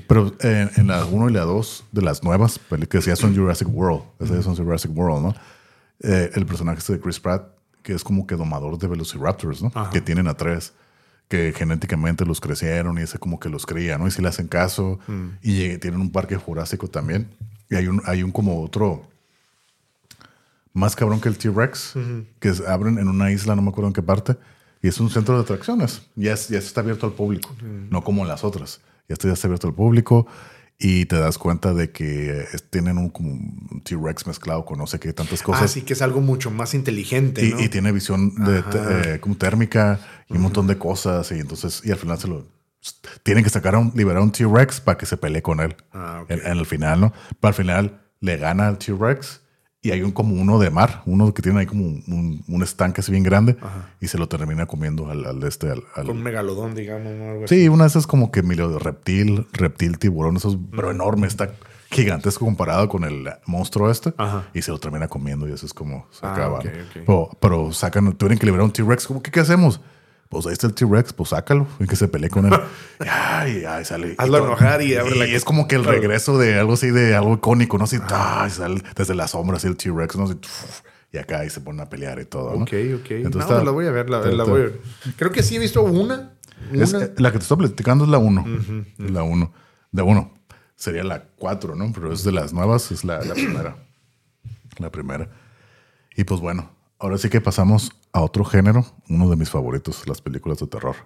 Pero 0.07 0.34
en, 0.41 0.86
la 0.86 1.05
1 1.05 1.30
y 1.30 1.32
la 1.32 1.43
2 1.43 1.84
de 1.93 2.03
las 2.03 2.22
nuevas, 2.22 2.61
que 2.88 3.01
ya 3.01 3.16
son 3.16 3.36
Jurassic 3.36 3.68
World, 3.68 4.03
esas 4.20 4.45
son 4.45 4.57
Jurassic 4.57 4.97
World, 4.97 5.26
¿no? 5.26 5.34
Eh, 6.03 6.30
el 6.34 6.47
personaje 6.47 6.78
este 6.78 6.95
de 6.95 7.01
Chris 7.01 7.20
Pratt, 7.20 7.49
que 7.82 7.93
es 7.93 8.03
como 8.03 8.26
que 8.26 8.36
domador 8.36 8.78
de 8.78 8.86
Velociraptors, 8.86 9.62
¿no? 9.62 9.72
Que 9.91 10.01
tienen 10.01 10.28
a 10.28 10.34
tres 10.34 10.72
que 11.28 11.53
genéticamente 11.57 12.26
los 12.26 12.41
crecieron 12.41 12.99
y 12.99 13.03
ese 13.03 13.18
como 13.18 13.38
que 13.38 13.49
los 13.49 13.64
cría, 13.64 13.99
¿no? 13.99 14.09
Y 14.09 14.11
si 14.11 14.20
le 14.20 14.28
hacen 14.28 14.49
caso 14.49 14.99
mm. 15.07 15.26
y 15.43 15.78
tienen 15.78 16.01
un 16.01 16.11
parque 16.11 16.36
jurásico 16.36 16.88
también. 16.88 17.30
Y 17.70 17.76
hay 17.76 17.86
un, 17.86 18.03
hay 18.05 18.24
un 18.24 18.32
como 18.32 18.62
otro 18.62 19.09
más 20.72 20.97
cabrón 20.97 21.20
que 21.20 21.28
el 21.28 21.38
T-Rex, 21.38 21.95
que 22.41 22.53
abren 22.66 22.99
en 22.99 23.09
una 23.09 23.30
isla, 23.30 23.55
no 23.55 23.62
me 23.62 23.70
acuerdo 23.70 23.88
en 23.88 23.95
qué 23.95 24.03
parte, 24.03 24.36
y 24.83 24.89
es 24.89 25.01
un 25.01 25.11
centro 25.11 25.37
de 25.37 25.43
atracciones. 25.43 26.03
Ya, 26.16 26.35
ya 26.35 26.59
está 26.59 26.81
abierto 26.81 27.07
al 27.07 27.12
público, 27.12 27.55
no 27.62 28.03
como 28.03 28.24
las 28.24 28.45
otras. 28.45 28.81
Ya 29.09 29.14
está, 29.14 29.28
ya 29.28 29.35
está 29.35 29.49
abierto 29.49 29.68
al 29.68 29.74
público 29.74 30.26
y 30.83 31.05
te 31.05 31.16
das 31.16 31.37
cuenta 31.37 31.74
de 31.74 31.91
que 31.91 32.47
tienen 32.70 32.97
un, 32.97 33.11
como 33.11 33.39
T-Rex 33.85 34.26
mezclado 34.26 34.64
con 34.64 34.78
no 34.78 34.87
sé 34.87 34.99
qué 34.99 35.12
tantas 35.12 35.43
cosas. 35.43 35.64
Así 35.64 35.83
que 35.83 35.93
es 35.93 36.01
algo 36.01 36.22
mucho 36.22 36.51
más 36.51 36.72
inteligente. 36.72 37.55
Y, 37.59 37.68
tiene 37.68 37.93
visión 37.93 38.35
de, 38.35 38.64
eh, 38.74 39.20
como 39.20 39.37
térmica 39.37 40.01
y 40.28 40.37
un 40.37 40.43
montón 40.43 40.66
de 40.66 40.78
cosas. 40.78 41.31
Y 41.33 41.41
entonces, 41.41 41.83
y 41.85 41.91
al 41.91 41.99
final 41.99 42.18
se 42.18 42.28
lo 42.28 42.47
tienen 43.22 43.45
que 43.45 43.51
sacar 43.51 43.74
a 43.74 43.78
un, 43.78 43.93
liberar 43.95 44.22
un 44.22 44.33
T-Rex 44.33 44.81
para 44.81 44.97
que 44.97 45.05
se 45.05 45.18
pelee 45.18 45.43
con 45.43 45.61
él 45.61 45.76
ah, 45.93 46.24
en, 46.28 46.41
en, 46.41 46.59
el 46.59 46.64
final, 46.64 46.99
¿no? 46.99 47.12
Pero 47.39 47.49
al 47.49 47.55
final 47.55 48.01
le 48.20 48.39
gana 48.39 48.68
al 48.68 48.78
T-Rex 48.78 49.43
y 49.83 49.93
hay 49.93 50.03
un 50.03 50.12
como 50.12 50.35
uno 50.35 50.59
de 50.59 50.70
mar, 50.70 51.03
uno 51.07 51.33
que 51.33 51.41
tiene 51.41 51.61
ahí 51.61 51.66
como 51.66 51.85
un, 51.85 52.45
un 52.47 52.62
estanque 52.62 53.01
así 53.01 53.11
bien 53.12 53.24
grande 53.24 53.57
y 54.01 54.09
se 54.09 54.18
lo 54.18 54.28
termina 54.28 54.66
comiendo 54.66 55.11
al, 55.11 55.24
al 55.24 55.43
este. 55.45 55.70
Al, 55.70 55.83
Con 56.07 56.22
megalodón, 56.22 56.74
digamos. 56.74 57.12
¿no? 57.12 57.49
sí, 57.49 57.68
una 57.68 57.85
de 57.85 57.89
esas 57.89 58.07
como 58.07 58.31
que 58.31 58.43
medio 58.43 58.78
reptil, 58.78 59.47
reptil, 59.53 59.99
tiburón, 59.99 60.37
esos, 60.37 60.59
pero 60.70 60.91
enorme, 60.91 61.26
está 61.26 61.51
gigantesco 61.91 62.45
comparado 62.45 62.89
con 62.89 63.05
el 63.05 63.28
monstruo 63.47 63.91
este 63.91 64.12
y 64.55 64.62
se 64.62 64.70
lo 64.70 64.78
termina 64.78 65.09
comiendo 65.09 65.49
y 65.49 65.53
eso 65.53 65.66
es 65.66 65.74
como 65.74 66.07
se 66.11 66.26
ah, 66.26 66.35
acaba. 66.35 66.61
Pero, 66.95 67.31
pero, 67.41 67.72
sacan, 67.72 68.12
tuvieron 68.12 68.39
que 68.39 68.47
liberar 68.47 68.64
un 68.64 68.72
T-Rex, 68.72 69.07
como 69.07 69.22
que 69.22 69.31
qué 69.31 69.41
hacemos? 69.41 69.81
Pues 70.31 70.47
ahí 70.47 70.53
está 70.53 70.68
el 70.68 70.74
T-Rex, 70.74 71.12
pues 71.12 71.31
sácalo 71.31 71.66
y 71.81 71.87
que 71.87 71.97
se 71.97 72.07
pelee 72.07 72.31
con 72.31 72.47
él. 72.47 72.53
ay, 73.01 73.64
ay, 73.68 73.85
sale. 73.85 74.14
Hazlo 74.16 74.39
enojar 74.39 74.81
y 74.81 74.95
abre 74.95 75.16
la 75.16 75.26
Y 75.26 75.35
es 75.35 75.45
como 75.45 75.66
que 75.66 75.74
el 75.74 75.85
regreso 75.85 76.39
de 76.39 76.57
algo 76.57 76.74
así, 76.74 76.91
de 76.91 77.16
algo 77.16 77.35
icónico, 77.35 77.76
¿no? 77.78 77.85
Así, 77.85 77.99
ay, 78.09 78.49
sale 78.49 78.81
desde 78.95 79.16
las 79.16 79.33
sombras 79.33 79.64
el 79.64 79.76
T-Rex, 79.76 80.16
¿no? 80.16 80.31
y 81.12 81.18
acá 81.18 81.41
ahí 81.41 81.51
se 81.51 81.61
ponen 81.61 81.81
a 81.81 81.89
pelear 81.89 82.20
y 82.20 82.26
todo. 82.26 82.55
¿no? 82.55 82.62
Ok, 82.62 82.72
ok. 83.01 83.11
Entonces 83.11 83.51
no, 83.51 83.64
la 83.64 83.72
voy 83.72 83.87
a 83.87 83.91
ver, 83.91 84.09
la, 84.09 84.20
la 84.20 84.45
voy 84.45 84.61
a 84.61 84.64
ver. 84.66 84.81
Creo 85.16 85.33
que 85.33 85.43
sí 85.43 85.57
he 85.57 85.59
visto 85.59 85.83
una. 85.83 86.35
la 86.70 87.33
que 87.33 87.39
te 87.39 87.43
estoy 87.43 87.57
platicando 87.57 88.05
es 88.05 88.11
la 88.11 88.18
1. 88.18 88.47
La 88.99 89.24
1. 89.24 89.53
De 89.91 90.03
1. 90.03 90.35
Sería 90.76 91.03
la 91.03 91.24
4, 91.24 91.74
¿no? 91.74 91.91
Pero 91.93 92.12
es 92.12 92.22
de 92.22 92.31
las 92.31 92.53
nuevas, 92.53 92.93
es 92.93 93.05
la, 93.05 93.20
la 93.24 93.35
primera. 93.35 93.76
La 94.78 94.91
primera. 94.91 95.28
Y 96.14 96.22
pues 96.22 96.41
bueno, 96.41 96.70
Ahora 97.01 97.16
sí 97.16 97.31
que 97.31 97.41
pasamos 97.41 97.93
a 98.12 98.20
otro 98.20 98.44
género, 98.44 98.84
uno 99.08 99.30
de 99.30 99.36
mis 99.36 99.50
favoritos, 99.50 100.06
las 100.08 100.20
películas 100.20 100.58
de 100.58 100.66
terror. 100.66 100.96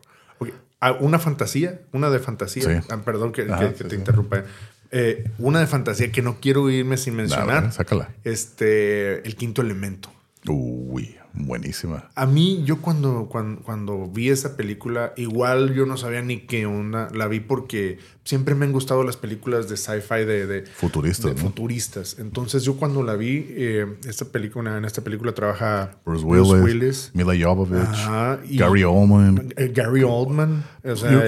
Ah, 0.80 0.92
una 1.00 1.18
fantasía, 1.18 1.80
una 1.92 2.10
de 2.10 2.18
fantasía. 2.18 2.84
Ah, 2.90 2.98
perdón 3.04 3.32
que, 3.32 3.44
te 3.44 3.94
interrumpa. 3.94 4.44
Eh, 4.90 5.30
una 5.38 5.60
de 5.60 5.66
fantasía 5.66 6.12
que 6.12 6.22
no 6.22 6.40
quiero 6.40 6.68
irme 6.70 6.96
sin 6.96 7.16
mencionar. 7.16 7.72
sácala. 7.72 8.10
Este, 8.22 9.26
el 9.26 9.34
quinto 9.34 9.62
elemento. 9.62 10.10
Uy, 10.46 11.16
buenísima. 11.34 12.10
A 12.14 12.26
mí, 12.26 12.62
yo 12.64 12.80
cuando, 12.80 13.28
cuando, 13.30 13.62
cuando, 13.62 14.08
vi 14.08 14.30
esa 14.30 14.56
película, 14.56 15.12
igual 15.16 15.74
yo 15.74 15.84
no 15.84 15.96
sabía 15.96 16.22
ni 16.22 16.40
qué 16.40 16.66
onda. 16.66 17.08
La 17.12 17.26
vi 17.26 17.40
porque 17.40 17.98
siempre 18.24 18.54
me 18.54 18.64
han 18.64 18.72
gustado 18.72 19.02
las 19.04 19.16
películas 19.16 19.68
de 19.68 19.76
sci-fi 19.76 20.24
de, 20.24 20.64
futuristas. 20.74 21.38
futuristas. 21.40 22.16
Entonces, 22.18 22.62
yo 22.62 22.76
cuando 22.76 23.02
la 23.02 23.14
vi, 23.16 23.46
eh, 23.50 23.86
esta 24.08 24.24
película, 24.26 24.78
en 24.78 24.84
esta 24.84 25.02
película 25.02 25.34
trabaja 25.34 25.98
Bruce, 26.06 26.24
Willis, 26.24 27.10
Mila 27.14 27.34
Jovovich, 27.38 28.58
Gary 28.58 28.84
Oldman. 28.84 29.52
Eh, 29.56 29.72
Gary 29.74 30.02
Oldman. 30.02 30.64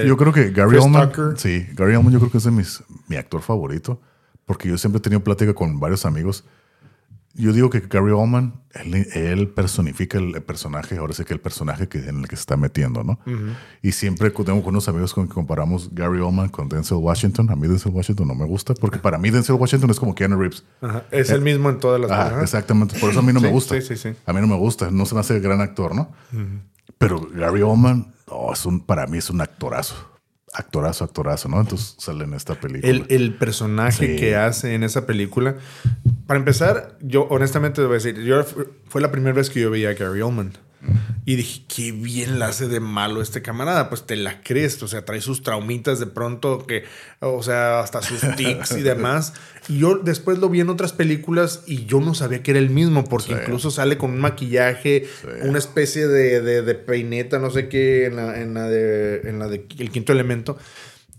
yo, 0.05 0.17
creo 0.17 0.33
que 0.33 0.51
Gary 0.51 0.77
Oldman. 0.77 1.37
Sí, 1.37 1.67
Gary 1.73 1.95
Oldman, 1.95 2.13
yo 2.13 2.19
creo 2.19 2.31
que 2.31 2.37
es 2.37 2.81
mi 3.07 3.15
actor 3.15 3.41
favorito. 3.41 4.01
Porque 4.47 4.69
yo 4.69 4.77
siempre 4.77 4.99
he 4.99 5.01
tenido 5.01 5.21
plática 5.21 5.53
con 5.53 5.77
varios 5.77 6.05
amigos 6.05 6.45
yo 7.37 7.53
digo 7.53 7.69
que 7.69 7.81
Gary 7.81 8.11
Oldman, 8.11 8.61
él, 8.73 9.07
él 9.13 9.47
personifica 9.49 10.17
el 10.17 10.41
personaje, 10.41 10.97
ahora 10.97 11.13
sé 11.13 11.23
que 11.23 11.33
el 11.33 11.39
personaje 11.39 11.87
que, 11.87 11.99
en 11.99 12.21
el 12.21 12.27
que 12.27 12.35
se 12.35 12.41
está 12.41 12.57
metiendo, 12.57 13.03
¿no? 13.03 13.19
Y 13.81 13.91
siempre 13.91 14.29
tengo 14.31 14.59
unos 14.67 14.87
amigos 14.89 15.13
con 15.13 15.27
que 15.27 15.33
comparamos 15.33 15.93
Gary 15.93 16.19
Oldman 16.19 16.49
con 16.49 16.67
Denzel 16.67 16.97
Washington. 16.97 17.49
A 17.51 17.55
mí 17.55 17.67
Denzel 17.67 17.93
Washington 17.93 18.27
no 18.27 18.35
me 18.35 18.45
gusta, 18.45 18.73
porque 18.73 18.97
para 18.97 19.17
mí 19.17 19.29
Denzel 19.29 19.55
Washington 19.55 19.91
es 19.91 19.99
como 19.99 20.15
Keanu 20.15 20.39
Reeves. 20.39 20.63
Ajá. 20.81 21.05
Es 21.11 21.29
el 21.29 21.41
mismo 21.41 21.69
en 21.69 21.79
todas 21.79 22.01
las 22.01 22.11
Ah, 22.11 22.39
exactamente. 22.41 22.99
Por 22.99 23.11
eso 23.11 23.19
a 23.19 23.23
mí 23.23 23.31
no 23.31 23.39
me 23.39 23.49
gusta. 23.49 23.79
sí, 23.79 23.87
sí, 23.87 23.97
sí. 23.97 24.15
A 24.25 24.33
mí 24.33 24.41
no 24.41 24.47
me 24.47 24.57
gusta. 24.57 24.89
No 24.91 25.05
se 25.05 25.13
me 25.13 25.21
hace 25.21 25.39
gran 25.39 25.61
actor, 25.61 25.95
¿no? 25.95 26.11
Pero 26.97 27.21
Gary 27.33 27.61
Oldman, 27.61 28.13
oh, 28.27 28.51
es 28.51 28.65
un, 28.65 28.79
para 28.79 29.05
mí 29.07 29.19
es 29.19 29.29
un 29.29 29.41
actorazo. 29.41 30.16
Actorazo, 30.53 31.03
actorazo, 31.03 31.49
¿no? 31.49 31.59
Entonces 31.59 31.95
sale 31.99 32.23
en 32.23 32.33
esta 32.33 32.55
película. 32.55 32.89
El, 32.89 33.05
el 33.09 33.33
personaje 33.35 34.07
Sí. 34.07 34.15
que 34.15 34.35
hace 34.35 34.73
en 34.75 34.83
esa 34.83 35.05
película. 35.05 35.55
Para 36.25 36.39
empezar, 36.39 36.97
yo 37.01 37.23
honestamente 37.29 37.81
debo 37.81 37.93
decir, 37.93 38.15
yo 38.23 38.43
fu- 38.43 38.65
fue 38.87 39.01
la 39.01 39.11
primera 39.11 39.33
vez 39.35 39.49
que 39.49 39.59
yo 39.59 39.69
veía 39.69 39.89
a 39.89 39.93
Gary 39.93 40.21
Oldman. 40.21 40.53
Y 41.25 41.35
dije, 41.35 41.63
qué 41.67 41.91
bien 41.91 42.39
la 42.39 42.47
hace 42.47 42.67
de 42.67 42.79
malo 42.79 43.21
este 43.21 43.41
camarada. 43.41 43.89
Pues 43.89 44.05
te 44.05 44.15
la 44.15 44.41
crees. 44.41 44.81
O 44.83 44.87
sea, 44.87 45.03
trae 45.03 45.19
sus 45.21 45.43
traumitas 45.43 45.99
de 45.99 46.07
pronto, 46.07 46.65
que, 46.65 46.83
o 47.19 47.43
sea, 47.43 47.79
hasta 47.81 48.01
sus 48.01 48.21
tics 48.37 48.71
y 48.77 48.81
demás. 48.81 49.33
Y 49.67 49.79
yo 49.79 49.97
después 49.97 50.37
lo 50.37 50.47
vi 50.49 50.61
en 50.61 50.69
otras 50.69 50.93
películas 50.93 51.63
y 51.67 51.85
yo 51.85 51.99
no 51.99 52.13
sabía 52.13 52.41
que 52.43 52.51
era 52.51 52.59
el 52.59 52.69
mismo, 52.69 53.03
porque 53.03 53.33
Sí. 53.33 53.39
incluso 53.41 53.71
sale 53.71 53.97
con 53.97 54.11
un 54.11 54.19
maquillaje, 54.19 55.05
una 55.43 55.57
especie 55.57 56.07
de, 56.07 56.41
de- 56.41 56.61
de 56.61 56.75
peineta, 56.75 57.39
no 57.39 57.49
sé 57.51 57.67
qué, 57.67 58.05
en 58.05 58.15
la, 58.15 58.41
en 58.41 58.53
la 58.53 58.67
de, 58.69 59.21
en 59.29 59.39
la 59.39 59.47
de 59.47 59.65
El 59.79 59.89
Quinto 59.91 60.13
Elemento. 60.13 60.57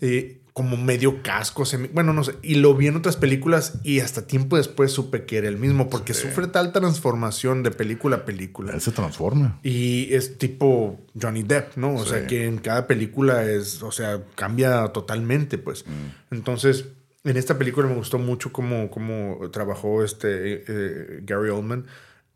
eh, 0.00 0.38
como 0.58 0.76
medio 0.76 1.22
casco, 1.22 1.64
semi- 1.64 1.88
bueno, 1.92 2.12
no 2.12 2.24
sé, 2.24 2.34
y 2.42 2.56
lo 2.56 2.74
vi 2.74 2.88
en 2.88 2.96
otras 2.96 3.16
películas 3.16 3.78
y 3.84 4.00
hasta 4.00 4.26
tiempo 4.26 4.56
después 4.56 4.90
supe 4.92 5.24
que 5.24 5.38
era 5.38 5.46
el 5.48 5.56
mismo, 5.56 5.88
porque 5.88 6.12
sufre 6.14 6.48
tal 6.48 6.72
transformación 6.72 7.62
de 7.62 7.70
película 7.70 8.16
a 8.16 8.24
película. 8.24 8.72
Él 8.74 8.80
se 8.80 8.90
transforma. 8.90 9.60
Y 9.62 10.12
es 10.12 10.36
tipo 10.36 11.00
Johnny 11.20 11.44
Depp, 11.44 11.76
¿no? 11.76 11.94
O 11.94 12.02
Sí. 12.04 12.10
sea, 12.10 12.26
que 12.26 12.44
en 12.46 12.58
cada 12.58 12.86
película 12.86 13.44
es, 13.48 13.82
o 13.82 13.92
sea, 13.92 14.20
cambia 14.34 14.88
totalmente, 14.88 15.58
pues. 15.58 15.84
Entonces, 16.30 16.86
en 17.24 17.36
esta 17.36 17.56
película 17.56 17.86
me 17.88 17.94
gustó 17.94 18.18
mucho 18.18 18.52
cómo, 18.52 18.90
cómo 18.90 19.38
trabajó 19.52 20.02
este 20.04 20.64
eh, 20.66 21.20
Gary 21.22 21.50
Oldman. 21.50 21.86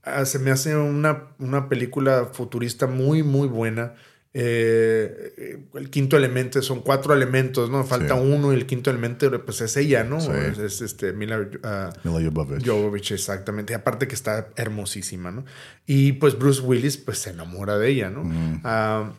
Ah, 0.05 0.25
se 0.25 0.39
me 0.39 0.51
hace 0.51 0.77
una, 0.77 1.25
una 1.39 1.69
película 1.69 2.31
futurista 2.33 2.87
muy, 2.87 3.23
muy 3.23 3.49
buena. 3.49 3.95
Eh, 4.35 5.59
el 5.75 5.91
quinto 5.91 6.17
elemento 6.17 6.61
son 6.63 6.81
cuatro 6.81 7.13
elementos, 7.15 7.71
¿no? 7.71 7.85
Falta 7.85 8.15
Sí. 8.15 8.21
uno 8.25 8.53
y 8.53 8.57
el 8.57 8.67
quinto 8.67 8.91
elemento, 8.91 9.31
pues 9.45 9.61
es 9.61 9.77
ella, 9.77 10.05
¿no? 10.05 10.21
Sí. 10.21 10.31
Es, 10.33 10.59
es, 10.59 10.81
este 10.81 11.13
Mila, 11.13 11.49
ah, 11.65 11.91
Mila 12.05 12.21
Jovovich. 12.31 12.67
Jovovich, 12.67 13.13
exactamente. 13.13 13.73
Y 13.73 13.77
aparte 13.77 14.09
que 14.09 14.15
está 14.15 14.49
hermosísima, 14.57 15.31
¿no? 15.31 15.45
Y 15.87 16.13
pues 16.13 16.39
Bruce 16.39 16.61
Willis, 16.63 16.97
pues 16.97 17.19
se 17.19 17.31
enamora 17.31 17.79
de 17.79 17.89
ella, 17.91 18.11
¿no? 18.11 18.23
Ah, 18.65 19.13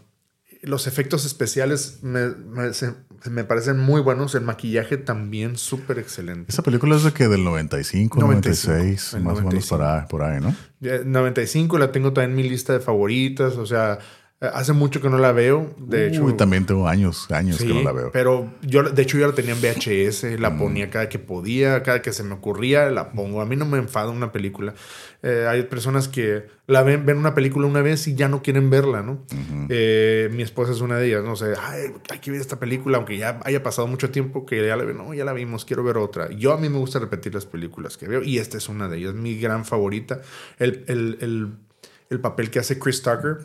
los 0.61 0.87
efectos 0.87 1.25
especiales 1.25 1.99
me, 2.03 2.29
me- 2.29 2.73
se- 2.73 2.93
me 3.29 3.43
parecen 3.43 3.77
muy 3.77 3.99
buenos. 4.01 4.33
El 4.33 4.41
maquillaje 4.43 4.95
también 4.97 5.57
súper 5.57 5.99
excelente. 5.99 6.45
Esa 6.51 6.61
película 6.63 6.95
es 6.95 7.03
de 7.03 7.11
que 7.11 7.27
del 7.27 7.43
95, 7.43 8.19
95, 8.19 8.71
96, 8.71 9.13
el 9.13 9.23
más 9.23 9.33
o 9.33 9.35
menos 9.41 9.43
95. 9.69 9.77
por 9.77 9.85
ahí, 9.85 10.01
por 10.09 10.23
ahí, 10.23 10.39
¿no? 10.41 10.55
Ya, 10.79 10.99
95 11.03 11.77
la 11.77 11.91
tengo 11.91 12.13
también 12.13 12.31
en 12.31 12.35
mi 12.37 12.49
lista 12.49 12.71
de 12.73 12.79
favoritas. 12.79 13.57
O 13.57 13.65
sea, 13.65 13.99
hace 14.53 14.73
mucho 14.73 15.01
que 15.01 15.09
no 15.09 15.17
la 15.17 15.31
veo. 15.31 15.73
De 15.77 16.07
hecho, 16.07 16.23
Uy, 16.23 16.33
también 16.33 16.65
tengo 16.65 16.87
años, 16.87 17.29
años 17.31 17.57
Sí, 17.57 17.67
que 17.67 17.73
no 17.73 17.81
la 17.83 17.91
veo. 17.91 18.11
Pero 18.11 18.51
yo, 18.61 18.83
de 18.83 19.01
hecho, 19.01 19.17
yo 19.17 19.27
la 19.27 19.33
tenía 19.33 19.53
en 19.53 19.61
VHS, 19.61 20.39
la 20.39 20.57
ponía 20.57 20.89
cada 20.89 21.07
que 21.09 21.19
podía, 21.19 21.83
cada 21.83 22.01
que 22.01 22.11
se 22.11 22.23
me 22.23 22.33
ocurría, 22.33 22.89
la 22.89 23.11
pongo. 23.11 23.41
A 23.41 23.45
mí 23.45 23.55
no 23.55 23.65
me 23.65 23.77
enfada 23.77 24.09
una 24.09 24.31
película. 24.31 24.73
Eh, 25.21 25.45
hay 25.47 25.63
personas 25.63 26.09
que 26.09 26.47
la 26.67 26.83
ven, 26.83 27.05
ven 27.05 27.17
una 27.17 27.33
película 27.33 27.65
una 27.65 27.81
vez 27.81 28.07
y 28.07 28.15
ya 28.15 28.27
no 28.27 28.41
quieren 28.41 28.69
verla, 28.69 29.01
¿no? 29.01 29.25
Eh, 29.69 30.29
mi 30.33 30.43
esposa 30.43 30.73
es 30.73 30.81
una 30.81 30.97
de 30.97 31.07
ellas, 31.07 31.23
no 31.23 31.37
sé, 31.37 31.53
Ay, 31.61 31.93
hay 32.09 32.19
que 32.19 32.31
ver 32.31 32.41
esta 32.41 32.59
película, 32.59 32.97
aunque 32.97 33.17
ya 33.17 33.39
haya 33.45 33.63
pasado 33.63 33.87
mucho 33.87 34.11
tiempo 34.11 34.45
que 34.45 34.67
ya 34.67 34.75
la 34.75 34.83
no, 34.83 35.13
ya 35.13 35.23
la 35.23 35.33
vimos, 35.33 35.63
quiero 35.63 35.83
ver 35.83 35.97
otra. 35.97 36.29
Yo 36.31 36.51
a 36.51 36.57
mí 36.57 36.67
me 36.67 36.77
gusta 36.77 36.99
repetir 36.99 37.33
las 37.33 37.45
películas 37.45 37.95
que 37.95 38.07
veo 38.07 38.21
y 38.21 38.37
esta 38.37 38.57
es 38.57 38.67
una 38.67 38.89
de 38.89 38.97
ellas, 38.97 39.13
mi 39.13 39.39
gran 39.39 39.63
favorita. 39.63 40.21
El, 40.59 40.83
el, 40.87 41.17
el, 41.21 41.53
el 42.09 42.19
papel 42.19 42.49
que 42.49 42.59
hace 42.59 42.77
Chris 42.77 43.01
Tucker. 43.01 43.37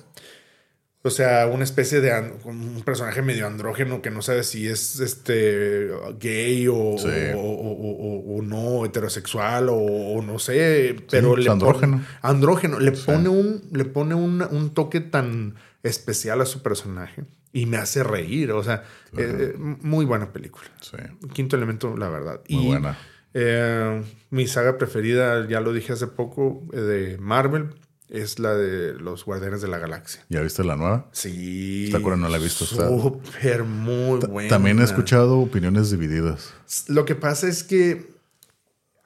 O 1.08 1.10
sea, 1.10 1.46
una 1.48 1.64
especie 1.64 2.00
de 2.00 2.12
un 2.44 2.82
personaje 2.84 3.20
medio 3.22 3.46
andrógeno 3.46 4.00
que 4.00 4.10
no 4.10 4.22
sabe 4.22 4.42
si 4.44 4.66
es 4.68 5.00
este 5.00 5.88
gay 6.20 6.68
o, 6.68 6.96
Sí. 6.98 7.08
o, 7.34 7.40
o- 7.40 7.72
o- 7.72 8.36
o 8.38 8.42
no, 8.42 8.84
heterosexual 8.84 9.68
o, 9.70 10.22
no 10.22 10.38
sé, 10.38 10.96
pero 11.10 11.30
pues, 11.30 11.44
le 11.44 11.50
andrógeno. 11.50 12.04
andrógeno, 12.22 12.78
le 12.78 12.92
pone 12.92 13.28
un 13.28 13.62
le 13.72 13.84
pone 13.84 14.14
un, 14.14 14.42
un 14.50 14.70
toque 14.74 15.00
tan 15.00 15.54
especial 15.82 16.40
a 16.40 16.46
su 16.46 16.62
personaje 16.62 17.24
y 17.52 17.66
me 17.66 17.78
hace 17.78 18.02
reír, 18.04 18.52
o 18.52 18.62
sea, 18.62 18.84
eh, 19.16 19.54
eh, 19.54 19.54
muy 19.58 20.04
buena 20.04 20.32
película. 20.32 20.66
Sí. 20.80 20.96
Quinto 21.32 21.56
elemento, 21.56 21.96
la 21.96 22.08
verdad. 22.10 22.40
Muy 22.48 22.62
y 22.64 22.66
buena. 22.68 22.98
eh, 23.34 24.02
mi 24.30 24.46
saga 24.46 24.76
preferida, 24.78 25.46
ya 25.48 25.60
lo 25.60 25.72
dije 25.72 25.92
hace 25.94 26.06
poco, 26.06 26.62
de 26.72 27.16
Marvel, 27.18 27.70
es 28.08 28.38
la 28.38 28.54
de 28.54 28.94
los 28.94 29.24
Guardianes 29.24 29.60
de 29.60 29.68
la 29.68 29.78
Galaxia. 29.78 30.24
¿Ya 30.28 30.40
viste 30.40 30.64
la 30.64 30.76
nueva? 30.76 31.08
Sí. 31.12 31.86
Está 31.86 32.00
cura, 32.00 32.16
no 32.16 32.28
la 32.28 32.38
he 32.38 32.40
visto, 32.40 32.64
Súper, 32.64 33.64
muy 33.64 34.20
buena. 34.20 34.48
También 34.48 34.78
he 34.80 34.84
escuchado 34.84 35.38
opiniones 35.38 35.90
divididas. 35.90 36.54
Lo 36.86 37.04
que 37.04 37.14
pasa 37.14 37.48
es 37.48 37.64
que 37.64 38.10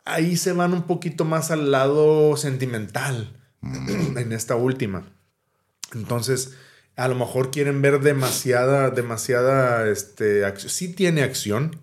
ahí 0.05 0.37
se 0.37 0.53
van 0.53 0.73
un 0.73 0.85
poquito 0.85 1.25
más 1.25 1.51
al 1.51 1.71
lado 1.71 2.37
sentimental 2.37 3.37
en 3.63 4.33
esta 4.33 4.57
última. 4.57 5.05
Entonces, 5.95 6.55
a 6.97 7.09
lo 7.09 7.15
mejor 7.15 7.51
quieren 7.51 7.83
ver 7.83 8.01
demasiada, 8.01 8.91
demasiada, 8.91 9.89
este, 9.89 10.45
acción. 10.45 10.71
Sí 10.71 10.93
tiene 10.93 11.23
acción, 11.23 11.77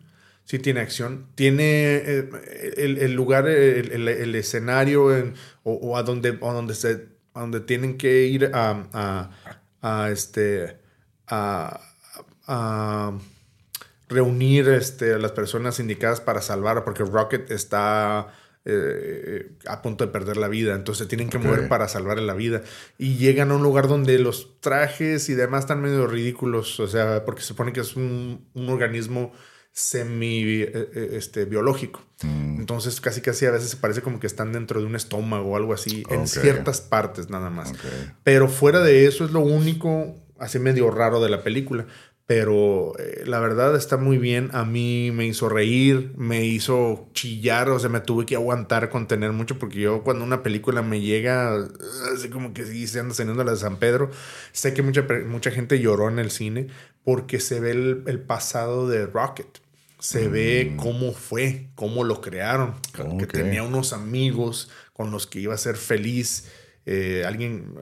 sí 0.50 0.58
tiene 0.58 0.80
acción. 0.80 1.28
Tiene 1.36 1.98
eh, 1.98 2.30
el, 2.78 2.98
el 2.98 3.14
lugar, 3.14 3.48
el, 3.48 4.08
el- 4.08 4.34
escenario 4.36 5.16
en- 5.16 5.36
o, 5.64 5.74
o 5.74 5.96
a 5.96 6.02
donde, 6.02 6.40
a 6.42 6.54
donde 6.54 6.74
se, 6.74 7.08
a 7.36 7.42
donde 7.42 7.60
tienen 7.60 8.00
que 8.00 8.26
ir 8.26 8.50
a, 8.56 8.88
a, 8.92 9.30
a, 9.84 10.10
este, 10.10 10.78
a, 11.28 11.80
a 12.48 13.14
reunir 14.08 14.70
este, 14.70 15.14
a 15.14 15.20
las 15.20 15.34
personas 15.34 15.80
indicadas 15.80 16.20
para 16.20 16.42
salvar, 16.42 16.84
porque 16.84 17.04
Rocket 17.04 17.52
está 17.52 18.34
eh, 18.66 19.52
a 19.68 19.84
punto 19.84 20.04
de 20.04 20.12
perder 20.12 20.38
la 20.38 20.48
vida, 20.48 20.74
entonces 20.74 21.08
tienen 21.08 21.30
que 21.30 21.38
mover 21.38 21.68
para 21.68 21.88
salvarle 21.88 22.26
la 22.26 22.34
vida. 22.34 22.64
Y 22.98 23.18
llegan 23.18 23.52
a 23.52 23.56
un 23.56 23.62
lugar 23.62 23.88
donde 23.88 24.18
los 24.18 24.60
trajes 24.62 25.30
y 25.30 25.36
demás 25.36 25.66
están 25.66 25.80
medio 25.80 26.08
ridículos, 26.08 26.80
o 26.80 26.88
sea, 26.88 27.24
porque 27.24 27.42
se 27.42 27.50
supone 27.50 27.72
que 27.72 27.82
es 27.82 27.96
un, 27.96 28.48
un 28.56 28.70
organismo 28.70 29.32
semi 29.72 30.44
eh, 30.44 30.72
eh, 30.74 31.10
este, 31.14 31.46
biológico. 31.46 32.02
Entonces 32.22 33.00
casi 33.00 33.22
casi 33.22 33.46
a 33.46 33.52
veces 33.52 33.70
se 33.70 33.78
parece 33.78 34.02
como 34.02 34.20
que 34.20 34.28
están 34.28 34.52
dentro 34.52 34.82
de 34.82 34.86
un 34.86 34.96
estómago 34.98 35.52
o 35.52 35.56
algo 35.56 35.74
así, 35.74 36.04
en 36.10 36.28
ciertas 36.28 36.82
partes 36.82 37.30
nada 37.30 37.50
más. 37.50 37.74
Pero 38.24 38.50
fuera 38.50 38.82
de 38.82 39.06
eso 39.06 39.24
es 39.24 39.32
lo 39.32 39.40
único 39.40 40.18
así 40.38 40.60
medio 40.60 40.92
raro 40.92 41.22
de 41.22 41.30
la 41.30 41.44
película. 41.44 41.86
Pero 42.30 42.94
eh, 43.00 43.24
la 43.26 43.40
verdad 43.40 43.76
está 43.76 43.98
muy 43.98 44.20
bien. 44.20 44.52
A 44.54 44.64
mí 44.64 45.10
me 45.12 45.26
hizo 45.26 45.50
reír, 45.50 46.14
me 46.16 46.46
hizo 46.46 47.10
chillar, 47.14 47.72
o 47.72 47.80
sea, 47.80 47.90
me 47.90 48.02
tuve 48.02 48.28
que 48.28 48.36
aguantar, 48.36 48.92
contener 48.92 49.32
mucho, 49.32 49.58
porque 49.58 49.80
yo 49.80 50.04
cuando 50.04 50.26
una 50.26 50.44
película 50.44 50.84
me 50.84 51.02
llega, 51.02 51.56
así 52.14 52.30
como 52.30 52.54
que 52.54 52.68
sí, 52.68 52.86
se 52.86 53.00
anda 53.00 53.16
saliendo 53.16 53.44
la 53.44 53.54
de 53.54 53.58
San 53.58 53.78
Pedro, 53.78 54.12
sé 54.52 54.76
que 54.76 54.84
mucha, 54.84 55.08
mucha 55.26 55.50
gente 55.50 55.80
lloró 55.80 56.08
en 56.08 56.20
el 56.20 56.30
cine 56.30 56.68
porque 57.04 57.40
se 57.40 57.60
ve 57.60 57.72
el, 57.72 58.04
el 58.08 58.20
pasado 58.20 58.88
de 58.88 59.06
Rocket. 59.06 59.60
Se 60.00 60.28
ve 60.30 60.76
cómo 60.78 61.12
fue, 61.14 61.68
cómo 61.76 62.04
lo 62.06 62.22
crearon, 62.22 62.76
que 63.18 63.28
tenía 63.28 63.64
unos 63.64 63.92
amigos 63.92 64.70
con 64.94 65.12
los 65.12 65.28
que 65.28 65.40
iba 65.42 65.54
a 65.54 65.58
ser 65.58 65.76
feliz. 65.76 66.50
Eh, 66.86 67.24
alguien, 67.28 67.76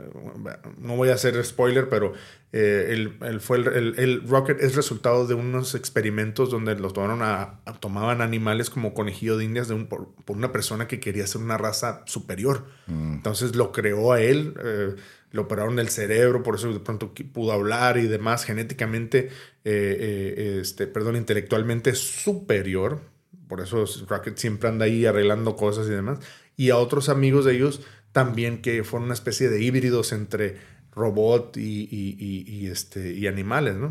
no 0.80 0.96
voy 0.98 1.10
a 1.10 1.14
hacer 1.14 1.42
spoiler, 1.46 1.88
pero 1.90 2.14
eh, 2.52 2.88
el, 2.90 3.18
el- 3.22 3.40
fue 3.40 3.58
el, 3.60 3.68
el- 3.68 4.00
el 4.00 4.28
Rocket 4.28 4.60
es 4.62 4.76
resultado 4.76 5.28
de 5.28 5.36
unos 5.36 5.76
experimentos 5.76 6.50
donde 6.50 6.76
los 6.76 6.92
tomaron 6.94 7.22
a, 7.22 7.60
a- 7.66 7.80
tomaban 7.80 8.22
animales 8.22 8.70
como 8.72 8.94
conejillo 8.96 9.38
de 9.38 9.46
indias 9.46 9.68
de 9.68 9.76
un- 9.76 9.88
por, 9.88 10.14
por 10.26 10.36
una 10.36 10.52
persona 10.52 10.88
que 10.88 11.00
quería 11.00 11.28
ser 11.28 11.42
una 11.42 11.58
raza 11.58 12.02
superior. 12.06 12.66
Entonces 12.88 13.56
lo 13.56 13.72
creó 13.72 14.12
a 14.12 14.22
él, 14.22 14.56
eh, 14.62 14.96
le 15.32 15.40
operaron 15.40 15.78
el 15.80 15.90
cerebro, 15.90 16.42
por 16.44 16.56
eso 16.56 16.72
de 16.72 16.80
pronto 16.80 17.14
pudo 17.34 17.52
hablar 17.52 17.98
y 17.98 18.08
demás, 18.08 18.46
genéticamente, 18.46 19.28
eh, 19.66 19.98
eh, 20.00 20.58
este, 20.62 20.88
perdón, 20.88 21.16
intelectualmente 21.16 21.94
superior. 21.96 23.02
Por 23.48 23.62
eso 23.62 23.86
Rocket 24.08 24.38
siempre 24.38 24.70
anda 24.70 24.86
ahí 24.86 25.06
arreglando 25.06 25.56
cosas 25.56 25.88
y 25.88 25.92
demás. 25.92 26.20
Y 26.56 26.70
a 26.72 26.78
otros 26.78 27.10
amigos 27.10 27.46
de 27.46 27.56
ellos 27.56 27.82
también 28.12 28.62
que 28.62 28.84
fueron 28.84 29.06
una 29.06 29.14
especie 29.14 29.50
de 29.50 29.62
híbridos 29.62 30.12
entre 30.12 30.58
robot 30.94 31.58
y, 31.58 31.88
y- 31.92 32.16
y- 32.20 32.46
y, 32.52 32.68
este, 32.68 33.14
y 33.14 33.28
animales, 33.28 33.76
¿no? 33.76 33.90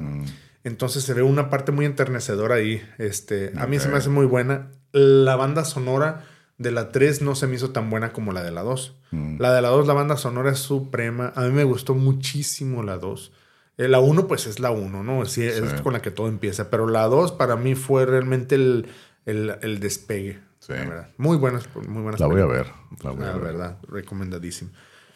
Entonces 0.64 1.04
se 1.04 1.14
ve 1.14 1.22
una 1.22 1.48
parte 1.48 1.70
muy 1.70 1.84
enternecedora 1.86 2.56
ahí. 2.56 2.82
Este, 2.98 3.52
A 3.56 3.66
mí 3.68 3.78
se 3.78 3.88
me 3.88 3.96
hace 3.98 4.08
muy 4.08 4.26
buena. 4.26 4.72
La 4.92 5.36
banda 5.36 5.64
sonora 5.64 6.24
de 6.58 6.70
la 6.70 6.90
3 6.90 7.20
no 7.22 7.34
se 7.34 7.46
me 7.46 7.56
hizo 7.56 7.70
tan 7.70 7.90
buena 7.90 8.12
como 8.12 8.32
la 8.32 8.42
de 8.42 8.50
la 8.50 8.62
2. 8.62 8.96
Mm. 9.10 9.40
La 9.40 9.52
de 9.52 9.60
la 9.62 9.68
2, 9.68 9.86
la 9.86 9.92
banda 9.94 10.16
sonora 10.16 10.50
es 10.52 10.58
suprema. 10.58 11.32
A 11.36 11.42
mí 11.42 11.50
me 11.50 11.64
gustó 11.64 11.94
muchísimo 11.94 12.82
la 12.82 12.96
2. 12.98 13.32
Eh, 13.78 13.88
la 13.88 14.00
1, 14.00 14.26
pues 14.26 14.46
es 14.46 14.58
la 14.58 14.70
1, 14.70 15.02
¿no? 15.02 15.26
Sí, 15.26 15.42
Es 15.44 15.56
Sí. 15.56 15.82
con 15.82 15.92
la 15.92 16.00
que 16.00 16.10
todo 16.10 16.28
empieza. 16.28 16.70
Pero 16.70 16.88
la 16.88 17.04
2 17.08 17.32
para 17.32 17.56
mí 17.56 17.74
fue 17.74 18.06
realmente 18.06 18.54
el, 18.54 18.86
el- 19.26 19.56
el 19.62 19.80
despegue. 19.80 20.40
Sí. 20.58 20.72
la 20.72 20.78
verdad. 20.80 21.08
Muy 21.18 21.36
buenas, 21.36 21.68
muy 21.86 22.02
buenas. 22.02 22.18
La 22.20 22.26
voy 22.26 22.40
a 22.40 22.46
ver. 22.46 22.66
La 23.04 23.10
voy 23.10 23.22
a 23.22 23.26
La 23.26 23.32
ver. 23.34 23.42
verdad, 23.42 23.78
recomendadísimo. 23.86 24.70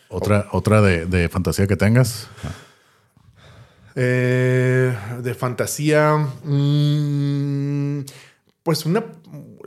Otra, 0.09 0.47
otra 0.53 0.81
de, 0.83 1.07
de 1.07 1.29
fantasía 1.29 1.67
que 1.67 1.77
tengas. 1.77 2.29
Eh, 3.97 4.95
de 5.23 5.35
fantasía. 5.35 6.17
mm, 6.45 8.05
pues 8.62 8.87
una. 8.87 9.05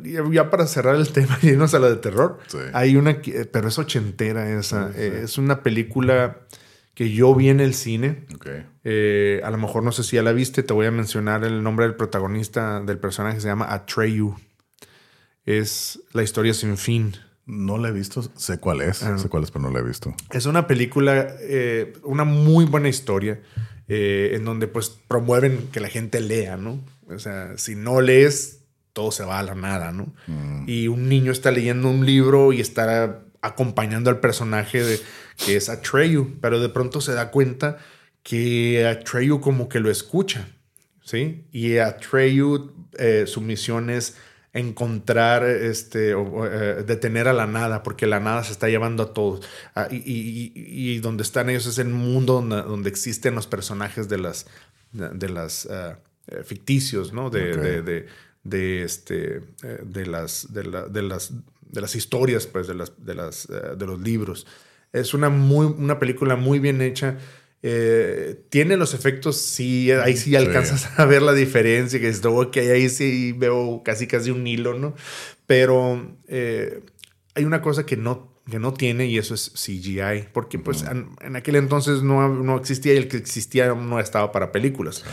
Ya- 0.04 0.50
para 0.50 0.68
cerrar 0.68 0.96
el 0.96 1.10
tema 1.12 1.38
y 1.42 1.50
irnos 1.50 1.74
a 1.74 1.80
la 1.80 1.90
de 1.90 1.96
terror. 1.98 2.40
Sí. 2.48 2.58
Hay 2.74 2.96
una. 2.96 3.20
Pero 3.52 3.68
es 3.68 3.78
ochentera 3.80 4.50
esa. 4.60 4.92
eh, 4.96 5.22
es 5.24 5.38
una 5.38 5.64
película 5.64 6.40
que 6.94 7.12
yo 7.12 7.34
vi 7.34 7.50
en 7.50 7.60
el 7.60 7.74
cine. 7.74 8.26
Ok. 8.36 8.48
Eh, 8.84 9.42
a 9.44 9.50
lo 9.50 9.58
mejor 9.58 9.84
no 9.84 9.92
sé 9.92 10.04
si 10.04 10.16
ya 10.18 10.24
la 10.24 10.32
viste. 10.34 10.62
Te 10.64 10.74
voy 10.74 10.86
a 10.86 10.92
mencionar 10.92 11.44
el 11.44 11.64
nombre 11.64 11.86
del 11.86 11.96
protagonista 11.96 12.82
del 12.82 12.98
personaje. 13.00 13.40
Se 13.42 13.48
llama 13.48 13.74
Atreyu. 13.74 14.36
Es 15.46 16.00
la 16.14 16.24
historia 16.24 16.54
sin 16.54 16.78
fin. 16.78 17.16
No 17.46 17.78
la 17.78 17.90
he 17.90 17.92
visto. 17.92 18.22
Sé 18.38 18.60
cuál 18.60 18.82
es. 18.82 19.04
Ah. 19.04 19.18
Sé 19.18 19.28
cuál 19.28 19.44
es, 19.44 19.52
pero 19.52 19.64
no 19.64 19.72
la 19.72 19.80
he 19.80 19.84
visto. 19.84 20.16
Es 20.32 20.46
una 20.46 20.66
película, 20.68 21.28
eh, 21.42 21.94
una 22.04 22.24
muy 22.24 22.64
buena 22.66 22.88
historia, 22.88 23.42
eh, 23.90 24.32
en 24.36 24.46
donde 24.46 24.68
pues 24.68 24.90
promueven 24.90 25.68
que 25.72 25.82
la 25.82 25.90
gente 25.90 26.22
lea, 26.22 26.56
¿no? 26.56 26.80
O 27.10 27.20
sea, 27.20 27.58
si 27.58 27.76
no 27.76 28.00
lees, 28.00 28.60
todo 28.94 29.12
se 29.12 29.26
va 29.26 29.40
a 29.40 29.44
la 29.44 29.56
nada, 29.56 29.92
¿no? 29.92 30.14
Mm. 30.28 30.66
Y 30.68 30.88
un 30.88 31.10
niño 31.10 31.32
está 31.32 31.52
leyendo 31.52 31.90
un 31.90 32.06
libro 32.06 32.54
y 32.54 32.62
está 32.62 33.24
acompañando 33.42 34.10
al 34.10 34.20
personaje 34.20 34.84
de, 34.84 35.00
que 35.46 35.56
es 35.58 35.68
Atreyu, 35.70 36.38
pero 36.42 36.60
de 36.62 36.70
pronto 36.70 37.02
se 37.02 37.14
da 37.14 37.30
cuenta 37.32 37.78
que 38.22 38.88
Atreyu 38.88 39.42
como 39.42 39.68
que 39.68 39.80
lo 39.82 39.90
escucha, 39.92 40.48
¿sí? 41.04 41.46
Y 41.52 41.78
Atreyu, 41.80 42.72
eh, 42.98 43.26
su 43.28 43.42
misión 43.42 43.90
es 43.90 44.16
encontrar, 44.54 45.44
este, 45.44 46.14
o, 46.14 46.46
eh, 46.46 46.84
detener 46.84 47.28
a 47.28 47.34
la 47.34 47.48
nada, 47.48 47.84
porque 47.84 48.06
la 48.06 48.20
nada 48.20 48.44
se 48.44 48.52
está 48.52 48.70
llevando 48.70 49.04
a 49.04 49.14
todos. 49.14 49.46
Ah, 49.76 49.88
y, 49.92 49.96
y- 49.98 50.52
y- 50.56 50.92
y 50.94 51.00
donde 51.00 51.24
están 51.24 51.50
ellos 51.50 51.66
es 51.66 51.80
el 51.80 51.90
mundo 51.90 52.34
donde, 52.36 52.58
donde 52.62 52.90
existen 52.90 53.36
los 53.36 53.48
personajes 53.48 54.08
de 54.10 54.20
las, 54.20 54.46
de, 54.92 55.30
las 55.30 55.66
ah, 55.66 55.98
eh, 56.28 56.44
ficticios, 56.46 57.12
¿no? 57.14 57.30
De, 57.32 57.58
de- 57.58 57.82
de- 57.82 58.06
de, 58.44 58.84
este, 58.84 59.38
eh, 59.64 59.80
de, 59.84 60.06
las, 60.06 60.54
de, 60.54 60.64
la- 60.66 60.88
de 60.88 61.02
las, 61.02 61.34
de 61.70 61.82
las 61.82 61.96
historias, 61.96 62.46
pues, 62.48 62.68
de, 62.68 62.76
las, 62.76 62.94
de, 63.06 63.16
las, 63.16 63.46
eh, 63.50 63.76
de 63.78 63.86
los 63.86 64.00
libros. 64.02 64.46
Es 64.92 65.14
una, 65.14 65.30
muy, 65.30 65.66
una 65.66 65.98
película 66.00 66.36
muy 66.36 66.60
bien 66.60 66.82
hecha. 66.82 67.18
Eh, 67.66 68.44
tiene 68.50 68.76
los 68.76 68.94
efectos, 68.94 69.38
sí, 69.38 69.90
ahí 69.92 70.18
sí 70.18 70.36
alcanzas 70.36 70.90
a 71.00 71.06
ver 71.06 71.22
la 71.22 71.34
diferencia, 71.34 72.00
que 72.00 72.10
es, 72.10 72.24
ok, 72.26 72.58
ahí 72.58 72.90
sí 72.90 73.32
veo 73.32 73.82
casi 73.86 74.06
casi 74.06 74.32
un 74.32 74.46
hilo, 74.46 74.78
¿no? 74.78 74.94
Pero 75.48 76.18
eh, 76.28 76.82
hay 77.36 77.46
una 77.46 77.62
cosa 77.62 77.86
que 77.86 77.96
no, 77.96 78.34
que 78.52 78.60
no 78.60 78.74
tiene 78.74 79.06
y 79.08 79.18
eso 79.18 79.34
es 79.34 79.52
CGI, 79.56 80.28
porque 80.34 80.60
pues 80.60 80.84
en, 80.84 81.12
en 81.22 81.38
aquel 81.38 81.56
entonces 81.56 82.04
no, 82.04 82.28
no 82.28 82.58
existía 82.58 82.94
y 82.94 82.98
el 82.98 83.08
que 83.08 83.16
existía 83.16 83.74
no 83.74 83.98
estaba 84.02 84.34
para 84.34 84.52
películas. 84.52 85.06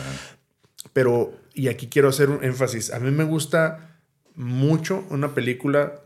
Pero, 0.93 1.33
y 1.53 1.67
aquí 1.67 1.87
quiero 1.87 2.09
hacer 2.09 2.29
un 2.29 2.43
énfasis, 2.43 2.91
a 2.91 2.99
mí 2.99 3.11
me 3.11 3.23
gusta 3.23 3.99
mucho 4.35 5.05
una 5.09 5.33
película 5.33 6.01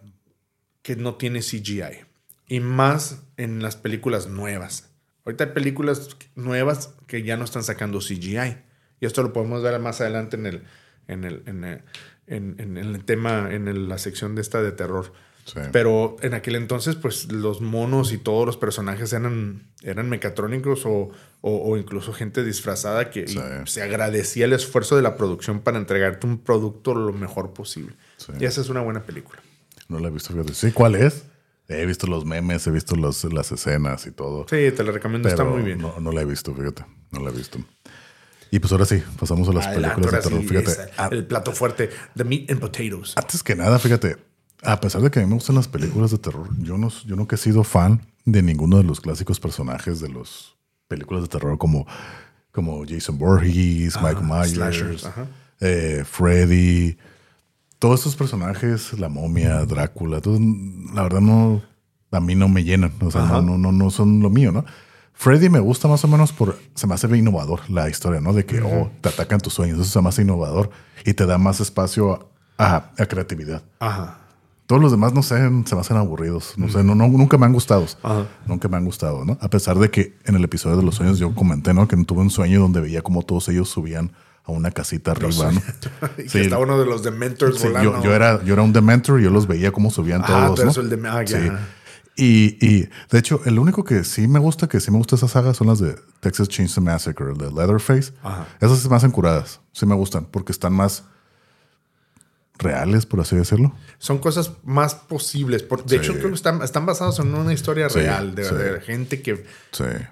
que 0.81 0.95
no 0.95 1.15
tiene 1.15 1.39
CGI 1.41 2.05
y 2.47 2.59
más 2.59 3.23
en 3.37 3.61
las 3.61 3.75
películas 3.75 4.27
nuevas. 4.27 4.89
Ahorita 5.25 5.45
hay 5.45 5.49
películas 5.51 6.15
nuevas 6.35 6.93
que 7.07 7.23
ya 7.23 7.37
no 7.37 7.45
están 7.45 7.63
sacando 7.63 7.99
CGI. 7.99 8.57
Y 8.99 9.05
esto 9.07 9.23
lo 9.23 9.33
podemos 9.33 9.63
ver 9.63 9.79
más 9.79 9.99
adelante 10.01 10.37
en 10.37 10.45
el, 10.45 10.63
en 11.07 11.23
el, 11.23 11.43
en 11.47 11.63
el, 11.63 11.81
en- 12.27 12.77
el 12.77 13.03
tema, 13.03 13.49
en 13.51 13.89
la 13.89 13.97
sección 13.97 14.35
de 14.35 14.41
esta 14.41 14.61
de 14.61 14.71
terror. 14.71 15.11
Sí. 15.45 15.59
Pero 15.71 16.15
en 16.21 16.33
aquel 16.35 16.55
entonces, 16.55 16.95
pues 16.95 17.31
los 17.31 17.61
monos 17.61 18.11
y 18.13 18.17
todos 18.17 18.45
los 18.45 18.57
personajes 18.57 19.13
eran, 19.13 19.67
eran 19.83 20.09
mecatrónicos 20.09 20.83
o, 20.85 21.09
o- 21.47 21.69
o 21.71 21.77
incluso 21.77 22.11
gente 22.11 22.43
disfrazada 22.43 23.11
que 23.11 23.27
Sí. 23.27 23.39
se 23.65 23.83
agradecía 23.83 24.45
el 24.45 24.53
esfuerzo 24.53 24.95
de 24.95 25.03
la 25.03 25.15
producción 25.15 25.59
para 25.59 25.77
entregarte 25.77 26.25
un 26.25 26.39
producto 26.39 26.95
lo 26.95 27.13
mejor 27.13 27.53
posible. 27.53 27.95
Sí. 28.17 28.31
Y 28.39 28.45
esa 28.45 28.61
es 28.61 28.69
una 28.69 28.81
buena 28.81 29.03
película. 29.03 29.39
No 29.87 29.99
la 29.99 30.07
he 30.07 30.11
visto. 30.11 30.33
fíjate. 30.33 30.55
Sí, 30.55 30.71
¿cuál 30.71 30.95
es? 30.95 31.25
He 31.67 31.85
visto 31.85 32.07
los 32.07 32.25
memes, 32.25 32.65
he 32.65 32.71
visto 32.71 32.95
los- 32.95 33.23
las 33.25 33.51
escenas 33.51 34.07
y 34.07 34.11
todo. 34.11 34.47
Sí, 34.49 34.71
te 34.75 34.83
la 34.83 34.91
recomiendo, 34.91 35.29
está 35.29 35.43
muy 35.43 35.61
bien. 35.61 35.79
No, 35.79 35.99
no 35.99 36.11
la 36.11 36.21
he 36.21 36.25
visto, 36.25 36.53
fíjate. 36.53 36.83
No 37.11 37.19
la 37.21 37.29
he 37.29 37.33
visto. 37.33 37.59
Y 38.51 38.59
pues 38.59 38.71
ahora 38.71 38.85
sí, 38.85 39.03
pasamos 39.19 39.47
a 39.49 39.53
las 39.53 39.67
Adelante, 39.67 39.95
películas 40.01 40.23
de 40.23 40.29
terror. 40.29 40.41
sí, 40.41 40.47
fíjate. 40.47 40.71
esa, 40.91 41.07
el 41.09 41.25
plato 41.27 41.51
fuerte, 41.51 41.89
The 42.15 42.23
Meat 42.23 42.49
and 42.51 42.59
Potatoes. 42.59 43.13
Antes 43.17 43.43
que 43.43 43.55
nada, 43.55 43.77
fíjate, 43.79 44.17
a 44.63 44.79
pesar 44.79 45.01
de 45.03 45.11
que 45.11 45.19
a 45.19 45.23
mí 45.23 45.27
me 45.27 45.35
gustan 45.35 45.55
las 45.57 45.67
películas 45.67 46.09
de 46.11 46.17
terror, 46.17 46.47
yo 46.59 46.77
no, 46.77 46.89
yo 47.05 47.15
nunca 47.15 47.35
he 47.35 47.39
sido 47.39 47.63
fan 47.63 48.01
de 48.25 48.41
ninguno 48.41 48.77
de 48.77 48.83
los 48.83 49.01
clásicos 49.01 49.39
personajes 49.39 49.99
de 49.99 50.09
las 50.09 50.54
películas 50.87 51.23
de 51.23 51.29
terror 51.29 51.57
como, 51.57 51.85
como 52.51 52.83
Jason 52.87 53.17
Voorhees, 53.17 53.99
Mike 54.01 54.21
Myers, 54.21 54.51
slashers, 54.51 55.09
eh, 55.59 56.03
Freddy, 56.05 56.97
todos 57.79 58.01
esos 58.01 58.15
personajes, 58.15 58.97
la 58.99 59.09
momia, 59.09 59.65
Drácula, 59.65 60.21
todos, 60.21 60.39
la 60.93 61.03
verdad 61.03 61.21
no, 61.21 61.61
a 62.11 62.19
mí 62.19 62.35
no 62.35 62.47
me 62.49 62.63
llenan, 62.63 62.93
o 63.01 63.11
sea, 63.11 63.21
no, 63.25 63.41
no, 63.41 63.57
no, 63.57 63.71
no 63.71 63.89
son 63.89 64.21
lo 64.21 64.29
mío, 64.29 64.51
¿no? 64.51 64.65
Freddy 65.13 65.49
me 65.49 65.59
gusta 65.59 65.87
más 65.87 66.03
o 66.03 66.09
menos 66.09 66.33
por, 66.33 66.59
se 66.73 66.87
me 66.87 66.93
hace 66.93 67.07
innovador 67.15 67.69
la 67.69 67.89
historia, 67.89 68.19
¿no? 68.19 68.33
De 68.33 68.45
que, 68.45 68.61
oh, 68.61 68.91
te 68.99 69.09
atacan 69.09 69.39
tus 69.39 69.53
sueños, 69.53 69.79
eso 69.79 69.89
se 69.89 70.01
me 70.01 70.09
hace 70.09 70.23
innovador 70.23 70.71
y 71.05 71.13
te 71.13 71.25
da 71.25 71.37
más 71.37 71.61
espacio 71.61 72.29
a, 72.57 72.91
a 72.97 73.05
creatividad. 73.05 73.63
Ajá. 73.79 74.24
Todos 74.67 74.81
los 74.81 74.91
demás, 74.91 75.13
no 75.13 75.21
sé, 75.21 75.35
se 75.65 75.75
me 75.75 75.81
hacen 75.81 75.97
aburridos. 75.97 76.53
No 76.57 76.67
sé, 76.69 76.83
no, 76.83 76.95
no, 76.95 77.07
nunca 77.07 77.37
me 77.37 77.45
han 77.45 77.53
gustado. 77.53 77.85
Ajá. 78.01 78.25
Nunca 78.47 78.67
me 78.67 78.77
han 78.77 78.85
gustado, 78.85 79.23
¿no? 79.23 79.37
A 79.41 79.47
pesar 79.49 79.77
de 79.77 79.91
que 79.91 80.17
en 80.25 80.35
el 80.35 80.43
episodio 80.43 80.75
de 80.77 80.83
los 80.83 80.95
sueños 80.95 81.19
yo 81.19 81.33
comenté, 81.35 81.73
¿no? 81.73 81.87
Que 81.87 81.95
tuve 82.03 82.21
un 82.21 82.31
sueño 82.31 82.59
donde 82.59 82.81
veía 82.81 83.01
como 83.03 83.21
todos 83.21 83.47
ellos 83.49 83.69
subían 83.69 84.11
a 84.43 84.51
una 84.51 84.71
casita 84.71 85.11
arriba, 85.11 85.51
¿no? 85.51 85.61
Y 86.17 86.23
que 86.23 86.29
Sí. 86.29 86.39
está 86.39 86.57
uno 86.57 86.79
de 86.79 86.85
los 86.85 87.03
Dementors 87.03 87.59
Sí, 87.59 87.67
volando. 87.67 87.97
yo, 87.97 88.03
yo 88.03 88.13
era, 88.15 88.43
yo 88.43 88.53
era 88.53 88.63
un 88.63 88.73
Dementor 88.73 89.19
y 89.19 89.23
yo 89.25 89.29
los 89.29 89.45
veía 89.47 89.71
cómo 89.71 89.91
subían 89.91 90.21
Ah, 90.23 90.53
todos, 90.55 90.77
¿no? 90.77 90.81
el 90.81 90.89
de- 90.89 91.07
ah. 91.09 91.23
Sí. 91.25 91.35
Y, 92.17 92.57
y, 92.65 92.89
de 93.11 93.19
hecho, 93.19 93.41
el 93.45 93.59
único 93.59 93.83
que 93.83 94.03
sí 94.05 94.27
me 94.27 94.39
gusta, 94.39 94.67
que 94.69 94.79
sí 94.79 94.89
me 94.89 94.97
gusta 94.97 95.15
esa 95.17 95.27
saga, 95.27 95.53
son 95.53 95.67
las 95.67 95.79
de 95.79 95.95
Texas 96.21 96.47
Chainsaw 96.47 96.81
Massacre, 96.83 97.31
el 97.31 97.37
de 97.37 97.51
Leatherface. 97.51 98.13
Ajá. 98.23 98.47
Esas 98.61 98.79
se 98.79 98.87
me 98.89 98.95
hacen 98.95 99.11
curadas. 99.11 99.59
Sí 99.73 99.85
me 99.85 99.95
gustan 99.95 100.25
porque 100.31 100.53
están 100.53 100.71
más 100.73 101.03
reales, 102.57 103.05
por 103.05 103.19
así 103.19 103.35
decirlo. 103.35 103.73
Son 103.97 104.17
cosas 104.19 104.51
más 104.63 104.95
posibles. 104.95 105.63
Por- 105.63 105.83
de 105.85 105.89
Sí. 105.89 105.95
hecho, 105.97 106.13
creo 106.13 106.29
que 106.29 106.35
están, 106.35 106.61
están 106.61 106.85
basados 106.85 107.19
en 107.19 107.33
una 107.33 107.53
historia 107.53 107.89
Sí, 107.89 107.99
real 107.99 108.33
de, 108.35 108.45
sí. 108.45 108.55
de 108.55 108.81
gente 108.81 109.21
que 109.21 109.45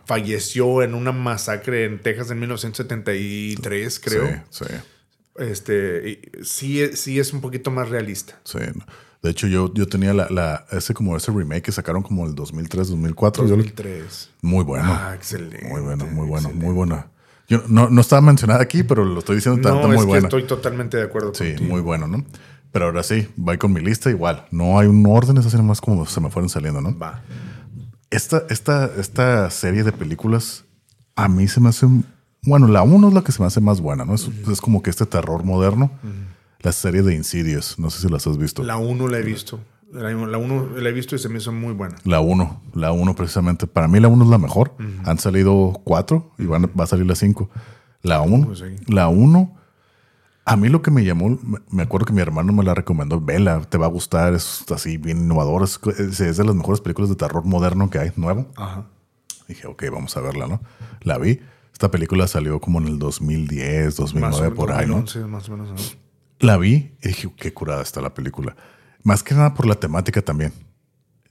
falleció 0.05 0.81
en 0.83 0.93
una 0.93 1.11
masacre 1.11 1.85
en 1.85 1.99
Texas 2.01 2.29
en 2.31 2.39
1973, 2.39 3.99
creo. 3.99 4.27
Sí, 4.49 4.65
sí. 4.65 4.73
Este, 5.37 6.21
sí, 6.43 6.81
es- 6.81 6.99
sí 6.99 7.19
es 7.19 7.33
un 7.33 7.41
poquito 7.41 7.71
más 7.71 7.89
realista. 7.89 8.39
Sí. 8.43 8.59
De 9.23 9.29
hecho, 9.29 9.47
yo, 9.47 9.73
yo 9.73 9.87
tenía 9.87 10.13
la, 10.13 10.27
la, 10.29 10.65
ese 10.71 10.93
como 10.93 11.15
ese 11.15 11.31
remake 11.31 11.63
que 11.63 11.71
sacaron 11.71 12.03
como 12.03 12.27
el 12.27 12.35
2003, 12.35 12.89
2004. 12.89 13.43
Yo 13.45 13.51
lo- 13.51 13.63
2003. 13.63 14.29
muy 14.41 14.63
bueno. 14.65 14.85
Ah, 14.87 15.13
excelente. 15.15 15.65
Muy 15.67 15.81
bueno, 15.81 16.05
muy 16.07 16.27
bueno, 16.27 16.49
muy 16.53 16.73
buena. 16.73 17.07
Yo 17.47 17.63
no, 17.67 17.89
no 17.89 18.01
estaba 18.01 18.21
mencionada 18.21 18.61
aquí, 18.61 18.83
pero 18.83 19.03
lo 19.03 19.19
estoy 19.19 19.35
diciendo 19.37 19.61
tanto 19.61 19.87
No, 19.87 19.93
muy 19.93 19.97
es 19.97 20.21
que 20.21 20.25
estoy 20.27 20.43
totalmente 20.43 20.97
de 20.97 21.03
acuerdo 21.03 21.33
Sí, 21.33 21.49
contigo. 21.49 21.69
muy 21.69 21.81
bueno, 21.81 22.07
¿no? 22.07 22.25
Pero 22.71 22.85
ahora 22.85 23.03
sí, 23.03 23.27
voy 23.35 23.57
con 23.57 23.71
mi 23.73 23.81
lista 23.81 24.09
igual. 24.09 24.45
No 24.51 24.79
hay 24.79 24.87
un 24.87 25.05
orden, 25.05 25.37
es 25.37 25.45
así 25.45 25.57
nomás 25.57 25.79
como 25.81 26.05
se 26.05 26.19
me 26.21 26.29
fueron 26.31 26.49
saliendo, 26.49 26.81
¿no? 26.81 26.97
Va. 26.97 27.21
Esta, 28.09 28.43
esta, 28.49 28.89
esta 28.97 29.49
serie 29.51 29.83
de 29.83 29.91
películas 29.91 30.63
a 31.15 31.27
mí 31.27 31.47
se 31.47 31.59
me 31.59 31.69
hace. 31.69 31.87
Bueno, 32.43 32.67
la 32.67 32.81
uno 32.83 33.07
es 33.09 33.13
la 33.13 33.23
que 33.23 33.31
se 33.31 33.41
me 33.41 33.47
hace 33.47 33.61
más 33.61 33.79
buena, 33.81 34.05
¿no? 34.05 34.15
Es, 34.15 34.29
es 34.51 34.59
como 34.61 34.81
que 34.81 34.89
este 34.89 35.05
terror 35.05 35.43
moderno. 35.43 35.91
La 36.59 36.71
serie 36.71 37.01
de 37.01 37.13
Insidious, 37.13 37.77
no 37.77 37.89
sé 37.89 38.01
si 38.01 38.09
las 38.09 38.25
has 38.25 38.37
visto. 38.37 38.63
La 38.63 38.77
1 38.77 39.07
la 39.07 39.17
he 39.19 39.21
visto. 39.23 39.59
La 39.93 40.37
1 40.37 40.77
la 40.79 40.89
he 40.89 40.91
visto 40.91 41.15
y 41.15 41.19
se 41.19 41.29
me 41.29 41.37
hizo 41.37 41.51
muy 41.51 41.73
buena. 41.73 41.95
La 42.03 42.19
1, 42.19 42.61
la 42.73 42.91
1 42.91 43.15
precisamente. 43.15 43.67
Para 43.67 43.87
mí 43.87 43.99
la 43.99 44.07
1 44.07 44.23
es 44.23 44.29
la 44.29 44.37
mejor. 44.37 44.73
Han 45.05 45.19
salido 45.19 45.79
cuatro 45.83 46.31
y 46.37 46.45
van, 46.45 46.63
va 46.79 46.83
a 46.85 46.87
salir 46.87 47.05
la 47.05 47.15
5. 47.15 47.49
La 48.01 48.21
1, 48.21 48.47
Pues 48.47 48.59
sí. 48.59 48.65
la 48.87 49.07
1, 49.07 49.55
a 50.45 50.55
mí 50.57 50.67
lo 50.67 50.81
que 50.81 50.91
me 50.91 51.05
llamó, 51.05 51.37
me- 51.69 51.83
acuerdo 51.83 52.05
que 52.07 52.13
mi 52.13 52.21
hermano 52.21 52.51
me 52.51 52.63
la 52.63 52.73
recomendó, 52.73 53.21
vela, 53.21 53.61
te 53.61 53.77
va 53.77 53.85
a 53.85 53.89
gustar, 53.89 54.33
es 54.33 54.65
así 54.71 54.97
bien 54.97 55.19
innovador, 55.19 55.63
es, 55.63 55.79
es- 56.19 56.37
de 56.37 56.43
las 56.43 56.55
mejores 56.55 56.81
películas 56.81 57.09
de 57.09 57.15
terror 57.15 57.45
moderno 57.45 57.89
que 57.89 57.99
hay, 57.99 58.11
nuevo. 58.17 58.47
Ajá. 58.57 58.85
Dije, 59.47 59.67
ok, 59.67 59.83
vamos 59.91 60.17
a 60.17 60.21
verla, 60.21 60.47
¿no? 60.47 60.61
La 61.01 61.17
vi. 61.17 61.39
Esta 61.71 61.89
película 61.91 62.27
salió 62.27 62.59
como 62.59 62.79
en 62.79 62.87
el 62.87 62.99
2010, 62.99 63.95
2009, 63.95 64.21
Más 64.31 64.39
o 64.39 64.43
menos, 64.43 64.57
por 64.57 64.71
ahí, 64.71 64.85
¿no? 64.87 64.95
2011, 65.01 65.27
más 65.31 65.49
o 65.49 65.51
menos. 65.57 65.69
¿no? 65.69 65.99
La 66.47 66.57
vi 66.57 66.91
y 67.01 67.07
dije, 67.07 67.31
qué 67.37 67.53
curada 67.53 67.81
está 67.81 68.01
la 68.01 68.13
película. 68.13 68.55
Más 69.03 69.21
que 69.23 69.35
nada 69.35 69.53
por 69.53 69.65
la 69.65 69.75
temática 69.75 70.21
también. 70.21 70.53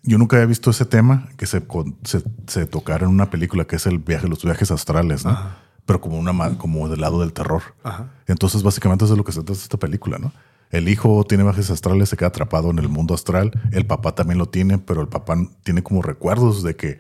Yo 0.03 0.19
nunca 0.19 0.37
había 0.37 0.47
visto 0.47 0.71
ese 0.71 0.85
tema 0.85 1.29
que 1.37 1.47
se, 1.47 1.63
se, 2.05 2.23
se 2.47 2.67
tocara 2.67 3.07
en 3.07 3.11
una 3.11 3.31
película 3.31 3.65
que 3.65 3.77
es 3.77 3.87
el 3.87 3.99
viaje, 3.99 4.29
los 4.29 4.45
viajes 4.45 4.71
astrales, 4.71 5.25
¿no? 5.25 5.39
Pero 5.87 6.01
como 6.01 6.19
una 6.19 6.59
como 6.59 6.89
del 6.89 7.01
lado 7.01 7.21
del 7.21 7.33
terror. 7.33 7.63
Ajá. 7.83 8.11
Entonces, 8.27 8.63
básicamente 8.63 9.05
eso 9.05 9.15
es 9.15 9.19
lo 9.19 9.25
que 9.25 9.33
se 9.33 9.41
trata 9.41 9.53
de 9.53 9.59
esta 9.59 9.79
película, 9.79 10.19
¿no? 10.19 10.33
El 10.71 10.89
hijo 10.89 11.25
tiene 11.25 11.45
viajes 11.45 11.71
astrales, 11.71 12.09
se 12.09 12.17
queda 12.17 12.29
atrapado 12.29 12.71
en 12.71 12.79
el 12.79 12.89
mundo 12.89 13.15
astral. 13.15 13.53
El 13.73 13.87
papá 13.87 14.15
también 14.15 14.39
lo 14.39 14.47
tiene, 14.47 14.79
pero 14.79 15.03
el 15.03 15.09
papá 15.09 15.37
tiene 15.63 15.83
como 15.83 16.03
recuerdos 16.03 16.63
de 16.63 16.77
que, 16.77 16.99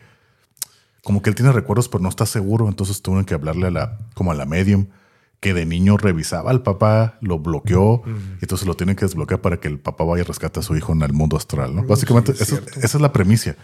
como 1.03 1.23
que 1.23 1.31
él 1.31 1.37
tiene 1.37 1.53
recuerdos, 1.53 1.89
pero 1.89 2.03
no 2.03 2.11
está 2.11 2.27
seguro. 2.27 2.69
Entonces 2.69 3.01
tuvieron 3.01 3.25
que 3.25 3.35
hablarle 3.35 3.69
a 3.69 3.71
la, 3.71 3.99
como 4.15 4.31
a 4.31 4.35
la 4.35 4.45
medium, 4.45 4.87
que 5.43 5.55
de 5.55 5.67
niño 5.67 5.97
revisaba 5.97 6.53
al 6.53 6.63
papá, 6.63 7.19
lo 7.21 7.41
bloqueó, 7.41 8.03
y 8.07 8.45
entonces 8.45 8.65
lo 8.65 8.75
tienen 8.75 8.95
que 8.95 9.05
desbloquear 9.05 9.41
para 9.41 9.59
que 9.59 9.67
el 9.67 9.81
papá 9.81 10.05
vaya 10.05 10.23
y 10.23 10.25
rescate 10.25 10.61
a 10.61 10.63
su 10.63 10.77
hijo 10.77 10.93
en 10.93 11.03
el 11.03 11.13
mundo 11.13 11.37
astral, 11.37 11.75
¿no? 11.75 11.83
Básicamente, 11.83 12.33
sí, 12.33 12.43
es 12.45 12.53
esa, 12.79 12.97
es 12.97 13.03
la 13.03 13.13
premisa. 13.13 13.57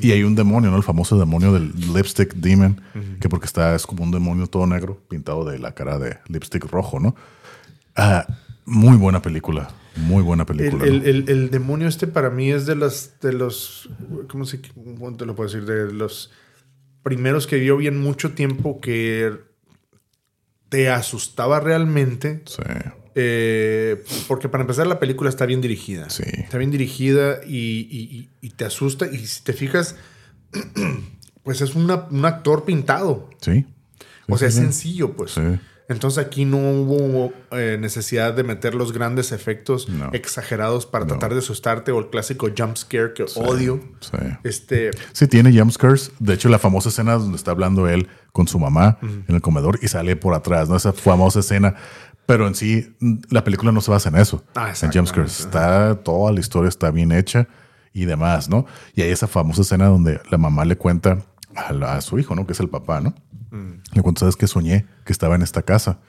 Y 0.00 0.10
hay 0.10 0.24
un 0.24 0.34
demonio, 0.34 0.72
¿no? 0.72 0.76
El 0.76 0.82
famoso 0.82 1.16
demonio 1.16 1.52
del 1.52 1.72
lipstick 1.94 2.34
demon, 2.34 2.80
que 3.20 3.28
porque 3.28 3.46
está, 3.46 3.76
es 3.76 3.86
como 3.86 4.02
un 4.02 4.10
demonio 4.10 4.48
todo 4.48 4.66
negro, 4.66 5.00
pintado 5.08 5.44
de 5.44 5.60
la 5.60 5.72
cara 5.72 6.00
de 6.00 6.18
lipstick 6.26 6.64
rojo, 6.64 6.98
¿no? 6.98 7.14
Ah, 7.94 8.26
muy 8.64 8.96
buena 8.96 9.22
película. 9.22 9.70
Muy 9.94 10.20
buena 10.24 10.42
El, 10.42 10.46
película. 10.48 10.84
el- 10.84 10.98
¿no? 10.98 11.04
el- 11.06 11.28
el 11.28 11.50
demonio 11.50 11.86
este 11.86 12.08
para 12.08 12.28
mí 12.28 12.50
es 12.50 12.66
de 12.66 12.74
los, 12.74 13.12
de 13.22 13.32
los, 13.32 13.88
¿cómo 14.28 14.44
se, 14.46 14.58
te 14.58 15.26
lo 15.26 15.36
puedo 15.36 15.48
decir? 15.48 15.64
De 15.64 15.92
los 15.92 16.32
primeros 17.04 17.46
que 17.46 17.64
yo 17.64 17.76
vi 17.76 17.86
en 17.86 18.00
mucho 18.02 18.32
tiempo 18.32 18.80
que 18.80 19.32
te 20.74 20.88
asustaba 20.90 21.60
realmente. 21.60 22.42
Sí, 22.46 22.60
eh, 23.14 24.02
porque 24.26 24.48
para 24.48 24.62
empezar 24.62 24.88
la 24.88 24.98
película 24.98 25.30
está 25.30 25.46
bien 25.46 25.60
dirigida. 25.60 26.10
Sí. 26.10 26.24
Está 26.26 26.58
bien 26.58 26.72
dirigida 26.72 27.38
y, 27.46 27.86
y- 27.88 28.18
y- 28.18 28.30
y 28.40 28.50
te 28.50 28.64
asusta. 28.64 29.06
Y 29.06 29.24
si 29.24 29.44
te 29.44 29.52
fijas, 29.52 29.94
pues 31.44 31.60
es 31.60 31.76
una- 31.76 32.08
un 32.10 32.24
actor 32.24 32.64
pintado. 32.64 33.30
sí. 33.40 33.66
O 34.28 34.36
sea, 34.38 34.48
es 34.48 34.54
sí, 34.54 34.60
sí. 34.60 34.64
sencillo, 34.66 35.12
pues. 35.12 35.34
Sí. 35.86 35.92
Entonces 35.92 36.24
aquí 36.24 36.44
no 36.46 36.56
hubo 36.56 37.32
eh, 37.50 37.76
necesidad 37.78 38.32
de 38.32 38.42
meter 38.42 38.74
los 38.74 38.92
grandes 38.92 39.32
efectos 39.32 39.88
No. 39.88 40.10
exagerados 40.12 40.86
para 40.86 41.04
No. 41.04 41.10
tratar 41.10 41.32
de 41.34 41.40
asustarte 41.40 41.92
o 41.92 41.98
el 41.98 42.08
clásico 42.08 42.48
jump 42.56 42.76
scare 42.76 43.12
que 43.12 43.24
odio. 43.36 43.80
Sí. 44.00 44.16
Este, 44.44 44.90
Sí, 45.12 45.26
tiene 45.28 45.52
jumpscares. 45.58 46.12
De 46.18 46.34
hecho, 46.34 46.48
la 46.48 46.58
famosa 46.58 46.88
escena 46.88 47.14
donde 47.14 47.36
está 47.36 47.50
hablando 47.50 47.86
él 47.88 48.08
con 48.32 48.48
su 48.48 48.58
mamá 48.58 48.98
en 49.02 49.24
el 49.34 49.40
comedor 49.42 49.78
y 49.82 49.88
sale 49.88 50.16
por 50.16 50.34
atrás, 50.34 50.68
¿no? 50.68 50.76
Esa 50.76 50.92
famosa 50.92 51.40
escena. 51.40 51.74
Pero 52.26 52.46
en 52.48 52.54
sí, 52.54 52.96
la 53.28 53.44
película 53.44 53.70
no 53.70 53.82
se 53.82 53.90
basa 53.90 54.08
en 54.08 54.16
eso. 54.16 54.42
Ah, 54.54 54.64
en 54.64 54.70
exactamente. 54.70 54.98
jumpscares. 55.12 55.40
Está, 55.40 55.96
toda 56.02 56.32
la 56.32 56.40
historia 56.40 56.70
está 56.70 56.90
bien 56.90 57.12
hecha 57.12 57.46
y 57.92 58.06
demás, 58.06 58.48
¿no? 58.48 58.64
Y 58.94 59.02
hay 59.02 59.10
esa 59.10 59.26
famosa 59.26 59.60
escena 59.60 59.86
donde 59.88 60.18
la 60.30 60.38
mamá 60.38 60.64
le 60.64 60.76
cuenta 60.76 61.18
a, 61.54 61.72
la- 61.74 61.96
a 61.96 62.00
su 62.00 62.18
hijo, 62.18 62.34
¿no? 62.34 62.46
Que 62.46 62.52
es 62.54 62.60
el 62.60 62.70
papá, 62.70 63.02
¿no? 63.02 63.14
Le 63.92 64.02
cuenta, 64.02 64.20
¿sabes 64.20 64.36
qué? 64.36 64.46
Soñé 64.46 64.86
que 65.04 65.12
estaba 65.12 65.34
en 65.34 65.42
esta 65.42 65.62
casa 65.62 66.00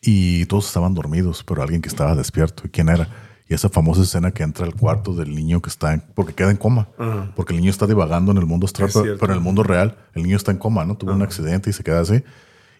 y 0.00 0.46
todos 0.46 0.66
estaban 0.66 0.94
dormidos, 0.94 1.42
pero 1.44 1.62
alguien 1.62 1.82
que 1.82 1.88
estaba 1.88 2.14
despierto. 2.14 2.62
¿Y 2.66 2.70
quién 2.70 2.88
era? 2.88 3.08
Y 3.48 3.54
esa 3.54 3.68
famosa 3.68 4.02
escena 4.02 4.30
que 4.30 4.44
entra 4.44 4.64
al 4.64 4.74
cuarto 4.74 5.12
del 5.12 5.34
niño 5.34 5.60
que 5.60 5.68
está 5.68 5.92
en, 5.92 6.02
porque 6.14 6.34
queda 6.34 6.50
en 6.52 6.56
coma, 6.56 6.88
porque 7.34 7.52
el 7.52 7.58
niño 7.58 7.70
está 7.70 7.86
divagando 7.86 8.30
en 8.30 8.38
el 8.38 8.46
mundo 8.46 8.66
astral, 8.66 8.90
pero, 8.92 9.32
en 9.32 9.38
el 9.38 9.40
mundo 9.40 9.64
real 9.64 9.98
el 10.14 10.22
niño 10.22 10.36
está 10.36 10.52
en 10.52 10.58
coma, 10.58 10.84
¿no? 10.84 10.96
Tuvo 10.96 11.12
un 11.12 11.22
accidente 11.22 11.70
y 11.70 11.72
se 11.72 11.82
queda 11.82 12.00
así. 12.00 12.22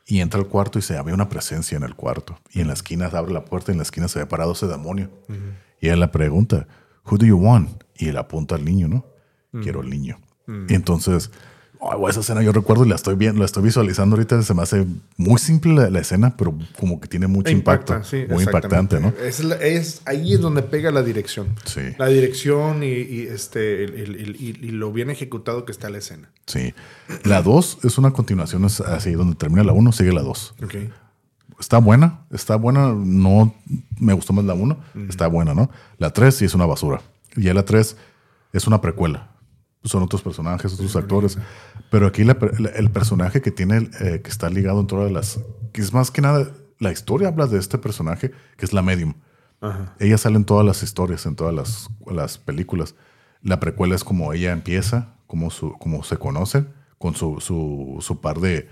Y 0.07 0.21
entra 0.21 0.41
al 0.41 0.47
cuarto 0.47 0.79
y 0.79 0.83
se 0.83 0.97
había 0.97 1.15
una 1.15 1.29
presencia 1.29 1.77
en 1.77 1.83
el 1.83 1.95
cuarto. 1.95 2.39
Y 2.53 2.61
en 2.61 2.69
la 2.69 2.75
esquina 2.75 3.07
abre 3.07 3.33
la 3.33 3.45
puerta 3.45 3.71
y 3.71 3.75
en 3.75 3.79
la 3.79 3.83
esquina 3.83 4.07
se 4.07 4.21
ve 4.21 4.27
parado 4.27 4.53
ese 4.53 4.67
demonio. 4.67 5.11
Y 5.81 5.89
él 5.89 5.99
le 5.99 6.09
pregunta, 6.09 6.67
Who 7.11 7.19
do 7.19 7.27
you 7.27 7.37
want? 7.37 7.83
Y 7.97 8.09
él 8.09 8.17
apunta 8.17 8.55
al 8.55 8.65
niño, 8.65 8.89
¿no? 8.89 9.05
Quiero 9.62 9.81
el 9.81 9.91
niño. 9.91 10.19
Y 10.69 10.75
entonces, 10.75 11.31
esa 12.09 12.20
escena 12.20 12.43
yo 12.43 12.52
recuerdo 12.52 12.85
y 12.85 12.89
la 12.89 12.94
estoy 12.94 13.15
viendo, 13.15 13.39
la 13.39 13.47
estoy 13.47 13.62
visualizando 13.62 14.16
ahorita. 14.16 14.43
Se 14.43 14.52
me 14.55 14.62
hace 14.62 14.86
muy 15.16 15.39
simple 15.39 15.73
la, 15.74 15.90
la 15.90 16.01
escena, 16.01 16.36
pero 16.36 16.57
como 16.78 17.01
que 17.01 17.09
tiene 17.09 17.27
mucho 17.27 17.51
impacto. 17.51 18.02
sí, 18.05 18.24
muy 18.28 18.44
impactante, 18.44 19.01
¿no? 19.01 19.12
Es, 19.62 20.02
ahí 20.05 20.35
es 20.35 20.40
donde 20.40 20.62
pega 20.62 20.90
la 20.90 21.02
dirección. 21.02 21.55
Sí. 21.65 21.81
La 21.98 22.07
dirección 22.09 22.82
y, 22.82 22.89
y, 22.89 23.27
este, 23.31 23.85
el- 23.85 23.94
el- 23.94 24.16
el- 24.16 24.36
y- 24.40 24.70
lo 24.73 24.93
bien 24.93 25.11
ejecutado 25.11 25.65
que 25.65 25.73
está 25.73 25.89
la 25.90 25.98
escena. 25.98 26.31
Sí. 26.47 26.74
La 27.24 27.43
2 27.43 27.78
es 27.85 27.97
una 27.98 28.11
continuación 28.12 28.65
es 28.65 28.81
así, 28.81 29.12
donde 29.12 29.36
termina 29.36 29.65
la 29.65 29.73
1, 29.73 29.93
sigue 29.93 30.12
la 30.12 30.23
2. 30.23 30.55
Ok. 30.65 30.74
Está 31.59 31.78
buena, 31.78 32.20
está 32.31 32.57
buena, 32.57 32.94
no 32.94 33.55
me 33.98 34.12
gustó 34.15 34.32
más 34.32 34.44
la 34.47 34.55
1, 34.55 34.78
está 35.09 35.27
buena, 35.27 35.55
¿no? 35.55 35.70
La 35.98 36.11
3 36.11 36.35
sí 36.35 36.44
es 36.47 36.55
una 36.55 36.65
basura. 36.66 37.02
Y 37.36 37.43
ya 37.44 37.55
la 37.55 37.65
3 37.65 37.97
es 38.52 38.66
una 38.66 38.81
precuela. 38.81 39.30
Son 39.85 40.02
otros 40.02 40.23
personajes, 40.23 40.74
otros 40.74 40.94
actores. 40.97 41.39
Pero 41.90 42.07
aquí 42.07 42.24
la 42.24 42.39
per- 42.39 42.61
la- 42.61 42.70
el 42.70 42.90
personaje 42.90 43.40
que 43.40 43.51
tiene, 43.51 43.89
eh, 44.01 44.20
que 44.23 44.31
está 44.31 44.51
ligado 44.51 44.81
en 44.81 44.86
todas 44.86 45.11
las... 45.11 45.40
Que 45.73 45.81
es 45.81 45.93
más 45.93 46.11
que 46.11 46.20
nada, 46.20 46.51
la 46.78 46.93
historia 46.93 47.28
habla 47.28 47.47
de 47.47 47.59
este 47.59 47.78
personaje, 47.78 48.31
que 48.57 48.65
es 48.66 48.73
la 48.73 48.82
medium. 48.82 49.15
Ajá. 49.61 49.94
Ella 49.98 50.19
sale 50.19 50.36
en 50.36 50.44
todas 50.44 50.66
las 50.66 50.82
historias, 50.82 51.27
en 51.27 51.36
todas 51.36 51.55
las, 51.55 51.89
las 52.07 52.39
películas. 52.39 52.94
La 53.43 53.59
precuela 53.61 53.94
es 53.94 54.05
como 54.05 54.32
ella 54.32 54.52
empieza, 54.52 55.15
como, 55.27 55.51
su, 55.51 55.73
como 55.78 56.02
se 56.02 56.16
conocen, 56.19 56.69
con 56.98 57.15
su, 57.15 57.40
su, 57.40 57.97
su 58.01 58.20
par 58.20 58.40
de, 58.40 58.69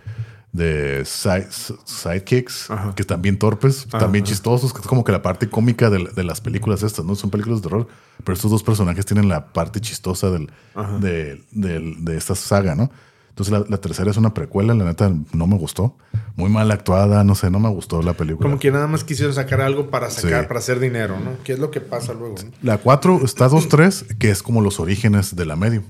de 0.53 1.03
side- 1.05 1.49
sidekicks, 1.85 2.71
Ajá. 2.71 2.95
que 2.95 3.03
están 3.03 3.21
bien 3.23 3.39
torpes, 3.39 3.87
también 3.91 4.25
chistosos, 4.25 4.73
que 4.73 4.81
es 4.81 4.87
como 4.87 5.05
que 5.05 5.13
la 5.13 5.23
parte 5.23 5.49
cómica 5.49 5.91
de, 5.91 6.09
de 6.15 6.25
las 6.25 6.41
películas 6.41 6.83
estas, 6.83 7.05
¿no? 7.05 7.15
Son 7.15 7.31
películas 7.31 7.61
de 7.61 7.69
terror, 7.69 7.87
pero 8.25 8.35
estos 8.35 8.51
dos 8.51 8.63
personajes 8.63 9.05
tienen 9.07 9.29
la 9.29 9.53
parte 9.53 9.81
chistosa 9.81 10.31
del, 10.31 10.51
de, 11.01 11.43
de 11.53 12.17
esta 12.17 12.35
saga, 12.35 12.75
¿no? 12.75 12.91
Entonces 13.31 13.53
la, 13.53 13.65
la 13.69 13.77
tercera 13.81 14.11
es 14.11 14.17
una 14.17 14.35
precuela, 14.35 14.75
la 14.75 14.85
neta 14.85 15.13
no 15.33 15.47
me 15.47 15.57
gustó. 15.57 15.97
Muy 16.35 16.51
mal 16.51 16.69
actuada, 16.73 17.23
no 17.23 17.37
sé, 17.37 17.51
no 17.51 17.61
me 17.61 17.69
gustó 17.69 18.03
la 18.03 18.15
película. 18.15 18.49
Como 18.49 18.59
que 18.59 18.73
nada 18.73 18.89
más 18.89 19.05
quisieron 19.05 19.33
sacar 19.33 19.61
algo 19.61 19.91
para 19.91 20.11
sacar, 20.11 20.41
Sí. 20.43 20.49
para 20.49 20.59
hacer 20.59 20.81
dinero, 20.81 21.21
¿no? 21.21 21.31
¿Qué 21.45 21.53
es 21.53 21.61
lo 21.61 21.71
que 21.71 21.81
pasa 21.81 22.15
luego? 22.15 22.35
no? 22.43 22.51
La 22.63 22.79
4 22.79 23.21
está 23.25 23.49
2-3, 23.49 24.17
que 24.19 24.31
es 24.31 24.43
como 24.43 24.61
los 24.61 24.81
orígenes 24.81 25.37
de 25.37 25.47
la 25.47 25.55
medium. 25.55 25.85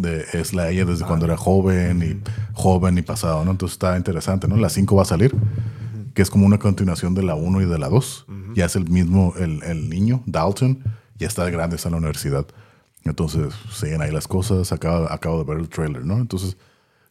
De, 0.00 0.24
es 0.32 0.52
la 0.54 0.70
ella 0.70 0.84
desde 0.84 1.04
cuando 1.04 1.26
era 1.26 1.36
joven 1.36 2.02
y 2.02 2.30
joven 2.54 2.96
y 2.98 3.02
pasado, 3.02 3.44
¿no? 3.44 3.50
Entonces 3.50 3.74
está 3.74 3.96
interesante, 3.96 4.48
¿no? 4.48 4.56
La 4.56 4.68
5 4.70 4.96
va 4.96 5.02
a 5.02 5.04
salir, 5.04 5.34
que 6.14 6.22
es 6.22 6.30
como 6.30 6.46
una 6.46 6.58
continuación 6.58 7.14
de 7.14 7.22
la 7.22 7.34
1 7.34 7.60
y 7.62 7.64
de 7.66 7.78
la 7.78 7.88
2. 7.88 8.26
Ya 8.54 8.64
es 8.66 8.76
el 8.76 8.88
mismo, 8.88 9.34
el, 9.38 9.62
el 9.62 9.88
niño, 9.88 10.22
Dalton, 10.26 10.82
ya 11.18 11.26
está 11.28 11.48
grande, 11.50 11.76
está 11.76 11.88
en 11.88 11.92
la 11.92 11.98
universidad. 11.98 12.46
Entonces 13.04 13.54
siguen 13.72 14.02
ahí 14.02 14.10
las 14.10 14.26
cosas. 14.28 14.72
Acabo, 14.72 15.10
acabo 15.10 15.38
de 15.38 15.44
ver 15.44 15.58
el 15.58 15.68
trailer, 15.68 16.04
¿no? 16.04 16.16
Entonces 16.18 16.56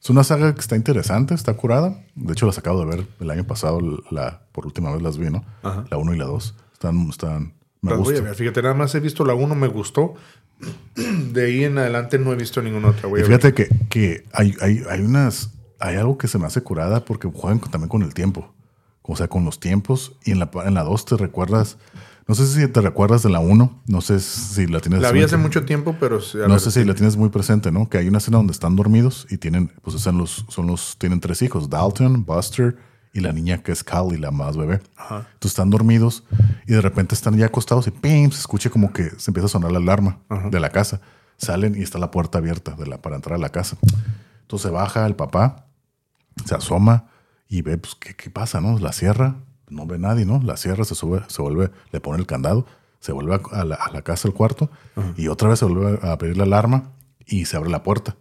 es 0.01 0.09
una 0.09 0.23
saga 0.23 0.53
que 0.53 0.61
está 0.61 0.75
interesante, 0.75 1.33
está 1.33 1.53
curada. 1.55 1.99
De 2.15 2.33
hecho, 2.33 2.45
las 2.45 2.57
acabo 2.57 2.79
de 2.79 2.85
ver 2.85 3.07
el 3.19 3.29
año 3.29 3.45
pasado, 3.45 3.79
la, 4.11 4.41
por 4.51 4.65
última 4.65 4.91
vez 4.93 5.01
las 5.01 5.17
vi, 5.17 5.29
¿no? 5.29 5.43
La 5.89 5.97
1 5.97 6.13
y 6.13 6.17
la 6.17 6.25
2. 6.25 6.55
Están, 6.73 7.09
están, 7.09 7.53
me 7.81 7.91
Las 7.91 7.99
voy 7.99 8.07
a 8.07 8.11
gustan. 8.11 8.23
ver. 8.25 8.35
Fíjate, 8.35 8.61
nada 8.61 8.75
más 8.75 8.93
he 8.95 8.99
visto 8.99 9.25
la 9.25 9.33
1, 9.33 9.55
me 9.55 9.67
gustó. 9.67 10.13
De 10.95 11.45
ahí 11.45 11.63
en 11.63 11.77
adelante 11.77 12.19
no 12.19 12.31
he 12.33 12.35
visto 12.35 12.61
ninguna 12.61 12.89
otra. 12.89 13.09
Y 13.09 13.23
fíjate 13.23 13.53
que, 13.53 13.69
que 13.89 14.23
hay, 14.33 14.55
hay, 14.61 14.83
hay 14.89 15.01
unas. 15.01 15.51
Hay 15.79 15.95
algo 15.95 16.17
que 16.17 16.27
se 16.27 16.37
me 16.37 16.45
hace 16.45 16.61
curada 16.61 17.05
porque 17.05 17.29
juegan 17.33 17.59
también 17.59 17.87
con 17.87 18.03
el 18.03 18.13
tiempo. 18.13 18.53
O 19.01 19.15
sea, 19.15 19.27
con 19.27 19.45
los 19.45 19.59
tiempos. 19.59 20.17
Y 20.25 20.31
en 20.31 20.39
la, 20.39 20.49
en 20.65 20.73
la 20.73 20.83
2 20.83 21.05
te 21.05 21.17
recuerdas. 21.17 21.77
No 22.27 22.35
sé 22.35 22.45
si 22.45 22.67
te 22.67 22.81
recuerdas 22.81 23.23
de 23.23 23.29
la 23.29 23.39
1. 23.39 23.83
No 23.87 24.01
sé 24.01 24.19
si 24.19 24.67
la 24.67 24.81
tienes. 24.81 25.01
La 25.01 25.11
vi 25.11 25.23
hace 25.23 25.37
mucho 25.37 25.63
tiempo, 25.65 25.95
pero... 25.99 26.21
sí, 26.21 26.37
No 26.47 26.59
sé 26.59 26.69
si 26.69 26.83
la 26.83 26.93
tienes 26.93 27.15
muy 27.17 27.29
presente, 27.29 27.71
¿no? 27.71 27.89
Que 27.89 27.97
hay 27.97 28.07
una 28.07 28.19
escena 28.19 28.37
donde 28.37 28.51
están 28.51 28.75
dormidos 28.75 29.25
y 29.31 29.37
tienen, 29.37 29.71
pues 29.81 29.99
son 29.99 30.17
los, 30.17 30.45
son 30.49 30.67
los, 30.67 30.97
tienen 30.99 31.21
tres 31.21 31.41
hijos, 31.41 31.69
Dalton, 31.69 32.25
Buster 32.25 32.77
y 33.13 33.21
la 33.21 33.31
niña 33.31 33.63
que 33.63 33.71
es 33.71 33.83
Callie, 33.83 34.17
la 34.17 34.31
más 34.31 34.57
bebé. 34.57 34.81
Entonces 35.09 35.51
están 35.51 35.69
dormidos 35.69 36.23
y 36.67 36.73
de 36.73 36.81
repente 36.81 37.15
están 37.15 37.37
ya 37.37 37.47
acostados 37.47 37.87
y 37.87 37.91
¡pim! 37.91 38.31
se 38.31 38.39
escucha 38.39 38.69
como 38.69 38.93
que 38.93 39.09
se 39.17 39.31
empieza 39.31 39.45
a 39.45 39.49
sonar 39.49 39.71
la 39.71 39.79
alarma 39.79 40.19
de 40.49 40.59
la 40.59 40.69
casa. 40.69 41.01
Salen 41.37 41.75
y 41.75 41.81
está 41.81 41.97
la 41.99 42.11
puerta 42.11 42.37
abierta 42.37 42.75
de 42.75 42.85
la, 42.85 43.01
para 43.01 43.15
entrar 43.15 43.35
a 43.35 43.41
la 43.41 43.49
casa. 43.49 43.77
Entonces 44.41 44.71
baja 44.71 45.05
el 45.05 45.15
papá, 45.15 45.67
se 46.45 46.55
asoma 46.55 47.07
y 47.47 47.61
ve, 47.61 47.77
pues, 47.77 47.95
¿qué, 47.95 48.15
qué 48.15 48.29
pasa, 48.29 48.61
no? 48.61 48.77
La 48.77 48.91
cierra, 48.91 49.37
no 49.69 49.85
ve 49.85 49.97
nadie, 49.97 50.25
¿no? 50.25 50.41
La 50.43 50.57
cierra, 50.57 50.83
se 50.83 50.95
sube, 50.95 51.23
se 51.27 51.41
vuelve, 51.41 51.71
le 51.91 51.99
pone 51.99 52.19
el 52.19 52.27
candado, 52.27 52.65
se 52.99 53.11
vuelve 53.11 53.39
a, 53.51 53.63
la, 53.63 53.75
a 53.75 53.91
la 53.91 54.01
casa, 54.01 54.27
al 54.27 54.33
cuarto, 54.33 54.69
y 55.15 55.27
otra 55.27 55.49
vez 55.49 55.59
se 55.59 55.65
vuelve 55.65 55.99
a 56.05 56.11
abrir 56.11 56.37
la 56.37 56.43
alarma 56.43 56.91
y 57.25 57.45
se 57.45 57.57
abre 57.57 57.69
la 57.69 57.83
puerta. 57.83 58.17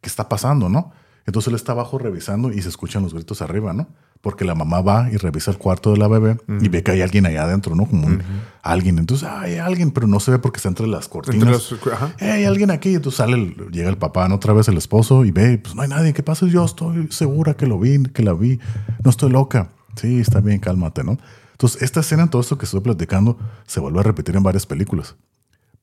¿Qué 0.00 0.08
está 0.08 0.28
pasando, 0.28 0.68
no? 0.68 0.92
Entonces 1.26 1.48
él 1.48 1.56
está 1.56 1.72
abajo 1.72 1.98
revisando 1.98 2.52
y 2.52 2.62
se 2.62 2.68
escuchan 2.68 3.02
los 3.02 3.14
gritos 3.14 3.42
arriba, 3.42 3.72
¿no? 3.72 3.88
Porque 4.22 4.44
la 4.44 4.54
mamá 4.54 4.82
va 4.82 5.08
y 5.10 5.16
revisa 5.16 5.50
el 5.50 5.56
cuarto 5.56 5.92
de 5.92 5.96
la 5.98 6.06
bebé 6.06 6.36
y 6.60 6.68
ve 6.68 6.82
que 6.82 6.90
hay 6.90 7.00
alguien 7.00 7.24
allá 7.24 7.44
adentro, 7.44 7.74
¿no? 7.74 7.86
Como 7.86 8.06
un- 8.06 8.22
alguien. 8.62 8.98
Entonces, 8.98 9.26
"Ah, 9.26 9.40
hay 9.40 9.56
alguien, 9.56 9.92
pero 9.92 10.06
no 10.06 10.20
se 10.20 10.30
ve 10.32 10.38
porque 10.38 10.58
está 10.58 10.68
entre 10.68 10.86
las 10.86 11.08
cortinas. 11.08 11.36
Entre 11.36 11.52
las- 11.52 11.72
ajá. 11.94 12.14
"Eh, 12.20 12.30
hay 12.30 12.44
alguien 12.44 12.70
aquí. 12.70 12.94
Entonces 12.94 13.16
sale, 13.16 13.36
el- 13.36 13.70
llega 13.70 13.88
el 13.88 13.96
papá, 13.96 14.28
¿no? 14.28 14.34
otra 14.34 14.52
vez 14.52 14.68
el 14.68 14.76
esposo 14.76 15.24
y 15.24 15.30
ve, 15.30 15.56
pues 15.56 15.74
no 15.74 15.80
hay 15.80 15.88
nadie. 15.88 16.12
¿Qué 16.12 16.22
pasa? 16.22 16.46
Yo 16.46 16.64
estoy 16.66 17.08
segura 17.10 17.54
que 17.54 17.66
lo 17.66 17.78
vi, 17.78 18.02
que 18.04 18.22
la 18.22 18.34
vi. 18.34 18.58
No 19.02 19.10
estoy 19.10 19.30
loca. 19.30 19.70
Sí, 19.96 20.20
está 20.20 20.40
bien, 20.40 20.58
cálmate, 20.60 21.02
¿no? 21.02 21.16
Entonces, 21.52 21.80
esta 21.82 22.00
escena, 22.00 22.28
todo 22.28 22.42
esto 22.42 22.58
que 22.58 22.66
estoy 22.66 22.80
platicando, 22.80 23.38
se 23.66 23.80
vuelve 23.80 24.00
a 24.00 24.02
repetir 24.02 24.36
en 24.36 24.42
varias 24.42 24.66
películas. 24.66 25.16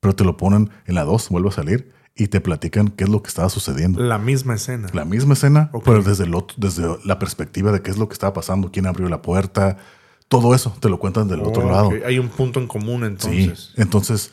pero 0.00 0.14
te 0.14 0.22
lo 0.22 0.36
ponen 0.36 0.70
en 0.86 0.94
la 0.94 1.02
2, 1.02 1.28
vuelve 1.28 1.48
a 1.48 1.52
salir 1.52 1.90
y 2.18 2.26
te 2.26 2.40
platican 2.40 2.88
qué 2.88 3.04
es 3.04 3.10
lo 3.10 3.22
que 3.22 3.28
estaba 3.28 3.48
sucediendo. 3.48 4.02
La 4.02 4.18
misma 4.18 4.56
escena. 4.56 4.88
La 4.92 5.04
misma 5.04 5.34
escena, 5.34 5.70
pero 5.84 6.02
desde, 6.02 6.24
el 6.24 6.34
desde 6.56 6.84
la 7.04 7.18
perspectiva 7.18 7.70
de 7.70 7.80
qué 7.80 7.92
es 7.92 7.96
lo 7.96 8.08
que 8.08 8.12
estaba 8.12 8.32
pasando, 8.32 8.70
quién 8.72 8.86
abrió 8.86 9.08
la 9.08 9.22
puerta, 9.22 9.78
todo 10.26 10.52
eso 10.54 10.76
te 10.80 10.88
lo 10.88 10.98
cuentan 10.98 11.28
del 11.28 11.40
otro 11.40 11.70
lado. 11.70 11.92
Hay 12.04 12.18
un 12.18 12.28
punto 12.28 12.58
en 12.58 12.66
común 12.66 13.04
entonces. 13.04 13.70
Sí, 13.72 13.80
entonces 13.80 14.32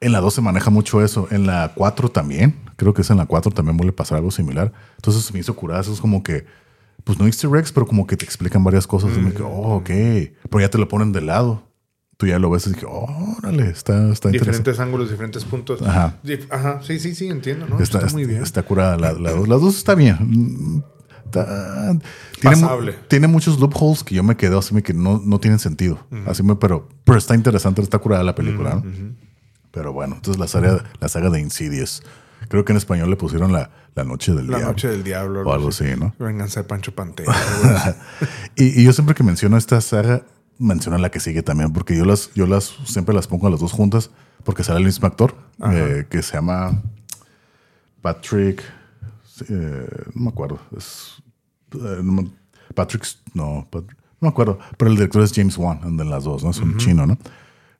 en 0.00 0.12
la 0.12 0.20
2 0.20 0.34
se 0.34 0.40
maneja 0.42 0.68
mucho 0.68 1.02
eso, 1.02 1.26
en 1.30 1.46
la 1.46 1.72
4 1.74 2.10
también, 2.10 2.60
creo 2.76 2.92
que 2.92 3.00
es 3.00 3.10
en 3.10 3.16
la 3.16 3.24
4 3.24 3.52
también 3.52 3.78
vuelve 3.78 3.92
a 3.92 3.96
pasar 3.96 4.18
algo 4.18 4.30
similar. 4.30 4.70
Entonces 4.96 5.32
me 5.32 5.40
hizo 5.40 5.56
curar, 5.56 5.80
eso 5.80 5.94
es 5.94 6.02
como 6.02 6.22
que, 6.22 6.44
pues 7.04 7.18
no 7.18 7.24
easter 7.24 7.50
eggs, 7.56 7.72
pero 7.72 7.86
como 7.86 8.06
que 8.06 8.18
te 8.18 8.26
explican 8.26 8.62
varias 8.62 8.86
cosas. 8.86 9.16
Y 9.16 9.20
me 9.20 9.30
digo, 9.30 9.48
oh, 9.48 9.76
ok, 9.76 9.90
pero 10.50 10.60
ya 10.60 10.68
te 10.68 10.76
lo 10.76 10.88
ponen 10.88 11.12
de 11.12 11.22
lado 11.22 11.62
tú 12.24 12.30
ya 12.30 12.38
lo 12.38 12.50
ves 12.50 12.66
y 12.66 12.70
dices, 12.70 12.86
órale, 12.88 13.68
está, 13.68 14.10
está 14.10 14.30
Diferentes 14.30 14.80
ángulos, 14.80 15.10
diferentes 15.10 15.44
puntos. 15.44 15.82
Ajá. 15.82 16.16
Ajá, 16.50 16.80
sí, 16.82 16.98
sí, 16.98 17.14
sí, 17.14 17.28
entiendo, 17.28 17.66
¿no? 17.66 17.78
Está, 17.78 18.06
muy 18.12 18.24
bien. 18.24 18.42
Está 18.42 18.62
curada. 18.62 18.96
La, 18.96 19.12
la, 19.12 19.32
las 19.32 19.60
dos 19.60 19.76
está 19.76 19.94
bien. 19.94 20.82
Está, 21.26 21.98
tiene, 22.40 22.92
tiene, 23.08 23.26
muchos 23.26 23.58
loopholes 23.58 24.04
que 24.04 24.14
yo 24.14 24.22
me 24.22 24.36
quedé 24.36 24.56
así 24.56 24.80
que 24.82 24.94
no, 24.94 25.20
no 25.24 25.38
tienen 25.38 25.58
sentido. 25.58 25.98
Así 26.26 26.42
me, 26.42 26.56
pero, 26.56 26.88
pero 27.04 27.18
está 27.18 27.34
interesante, 27.34 27.82
está 27.82 27.98
curada 27.98 28.22
la 28.22 28.34
película, 28.34 28.76
¿no? 28.76 28.84
Pero 29.70 29.92
bueno, 29.92 30.14
entonces 30.14 30.40
la 30.40 30.46
saga, 30.46 30.84
la 31.00 31.08
saga 31.08 31.28
de 31.30 31.40
Insidious. 31.40 32.02
Creo 32.48 32.64
que 32.64 32.72
en 32.72 32.76
español 32.76 33.10
le 33.10 33.16
pusieron 33.16 33.52
la, 33.52 33.70
la 33.94 34.04
Noche 34.04 34.32
del 34.32 34.46
Diablo. 34.46 34.58
La 34.58 34.72
Noche 34.72 34.88
del 34.88 35.02
Diablo. 35.02 35.42
O 35.42 35.52
algo 35.52 35.68
así, 35.68 35.84
¿no? 35.98 36.14
Vénganse 36.18 36.60
a 36.60 36.66
Pancho 36.66 36.94
Pantera. 36.94 37.34
y, 38.56 38.80
y, 38.80 38.84
yo 38.84 38.92
siempre 38.92 39.14
que 39.14 39.24
menciono 39.24 39.56
esta 39.56 39.80
saga, 39.80 40.24
menciona 40.58 40.98
la 40.98 41.10
que 41.10 41.20
sigue 41.20 41.42
también, 41.42 41.72
porque 41.72 41.96
yo 41.96 42.04
las, 42.04 42.32
yo 42.34 42.46
las 42.46 42.76
siempre 42.84 43.14
las 43.14 43.26
pongo 43.26 43.46
a 43.46 43.50
las 43.50 43.60
dos 43.60 43.72
juntas, 43.72 44.10
porque 44.44 44.64
sale 44.64 44.78
el 44.78 44.86
mismo 44.86 45.06
actor, 45.06 45.34
eh, 45.70 46.06
que 46.08 46.22
se 46.22 46.34
llama 46.34 46.82
Patrick, 48.02 48.62
eh, 49.48 49.86
no 50.14 50.22
me 50.22 50.28
acuerdo, 50.28 50.60
es, 50.76 51.22
eh, 51.74 52.30
Patrick, 52.74 53.06
no, 53.34 53.66
no 53.72 53.86
me 54.20 54.28
acuerdo, 54.28 54.58
pero 54.76 54.90
el 54.90 54.96
director 54.96 55.22
es 55.22 55.32
James 55.34 55.56
Wan, 55.58 55.96
de 55.96 56.04
las 56.04 56.24
dos, 56.24 56.44
¿no? 56.44 56.50
Es 56.50 56.58
un 56.58 56.76
chino, 56.76 57.06
¿no? 57.06 57.18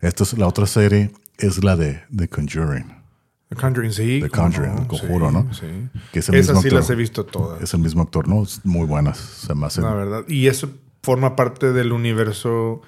Esta 0.00 0.24
es 0.24 0.36
la 0.36 0.46
otra 0.46 0.66
serie, 0.66 1.12
es 1.38 1.62
la 1.64 1.76
de 1.76 2.02
The 2.14 2.28
Conjuring. 2.28 3.04
The 3.48 3.56
Conjuring, 3.56 3.92
sí. 3.92 4.20
The 4.20 4.30
Conjuring, 4.30 4.84
conjuro, 4.86 5.30
¿no? 5.30 5.52
Sí. 5.54 5.66
Que 6.12 6.18
es 6.18 6.28
el 6.28 6.34
Esas 6.36 6.60
sí 6.60 6.70
las 6.70 6.90
he 6.90 6.94
visto 6.94 7.24
todas. 7.24 7.62
Es 7.62 7.72
el 7.74 7.80
mismo 7.80 8.02
actor, 8.02 8.26
¿no? 8.26 8.44
Muy 8.64 8.86
buenas. 8.86 9.18
Se 9.18 9.54
me 9.54 9.66
hace. 9.66 9.80
La 9.80 9.94
verdad. 9.94 10.24
Y 10.28 10.46
eso 10.46 10.70
forma 11.04 11.36
parte 11.36 11.72
del 11.72 11.92
universo 11.92 12.80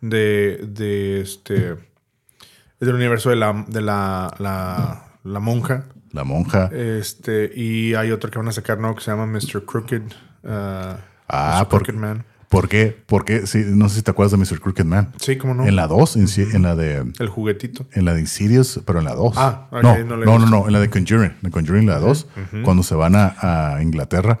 de, 0.00 0.60
de 0.68 1.20
este 1.20 1.76
del 2.78 2.94
universo 2.94 3.30
de 3.30 3.36
la 3.36 3.64
de 3.66 3.80
la, 3.80 4.34
la, 4.38 5.40
monja. 5.40 5.86
La 6.12 6.24
monja. 6.24 6.66
Este 6.72 7.50
y 7.54 7.94
hay 7.94 8.10
otro 8.10 8.30
que 8.30 8.38
van 8.38 8.48
a 8.48 8.52
sacar 8.52 8.78
no 8.78 8.94
que 8.94 9.00
se 9.00 9.10
llama 9.10 9.26
Mr. 9.26 9.64
Crooked 9.64 10.02
uh, 10.44 10.98
ah 11.28 11.66
Crooked 11.68 11.94
Man 11.94 12.24
¿Por 12.52 12.68
qué? 12.68 12.94
Porque 13.06 13.46
sí, 13.46 13.64
no 13.66 13.88
sé 13.88 13.96
si 13.96 14.02
te 14.02 14.10
acuerdas 14.10 14.32
de 14.32 14.36
Mr. 14.36 14.60
Crooked 14.60 14.84
Man. 14.84 15.10
Sí, 15.18 15.36
cómo 15.38 15.54
no. 15.54 15.66
En 15.66 15.74
la 15.74 15.86
2, 15.86 16.16
en, 16.16 16.62
la 16.62 16.76
de. 16.76 17.10
El 17.18 17.28
juguetito. 17.30 17.86
En 17.92 18.04
la 18.04 18.12
de 18.12 18.20
Insidious, 18.20 18.82
pero 18.84 18.98
en 18.98 19.06
la 19.06 19.14
2. 19.14 19.32
Ah, 19.38 19.68
no, 19.82 19.96
no, 20.04 20.38
no, 20.38 20.38
no, 20.38 20.66
en 20.66 20.72
la 20.74 20.80
de 20.80 20.90
Conjuring. 20.90 21.32
De 21.40 21.50
Conjuring, 21.50 21.86
la 21.86 21.98
2, 21.98 22.26
cuando 22.62 22.82
se 22.82 22.94
van 22.94 23.14
a, 23.16 23.78
Inglaterra. 23.80 24.38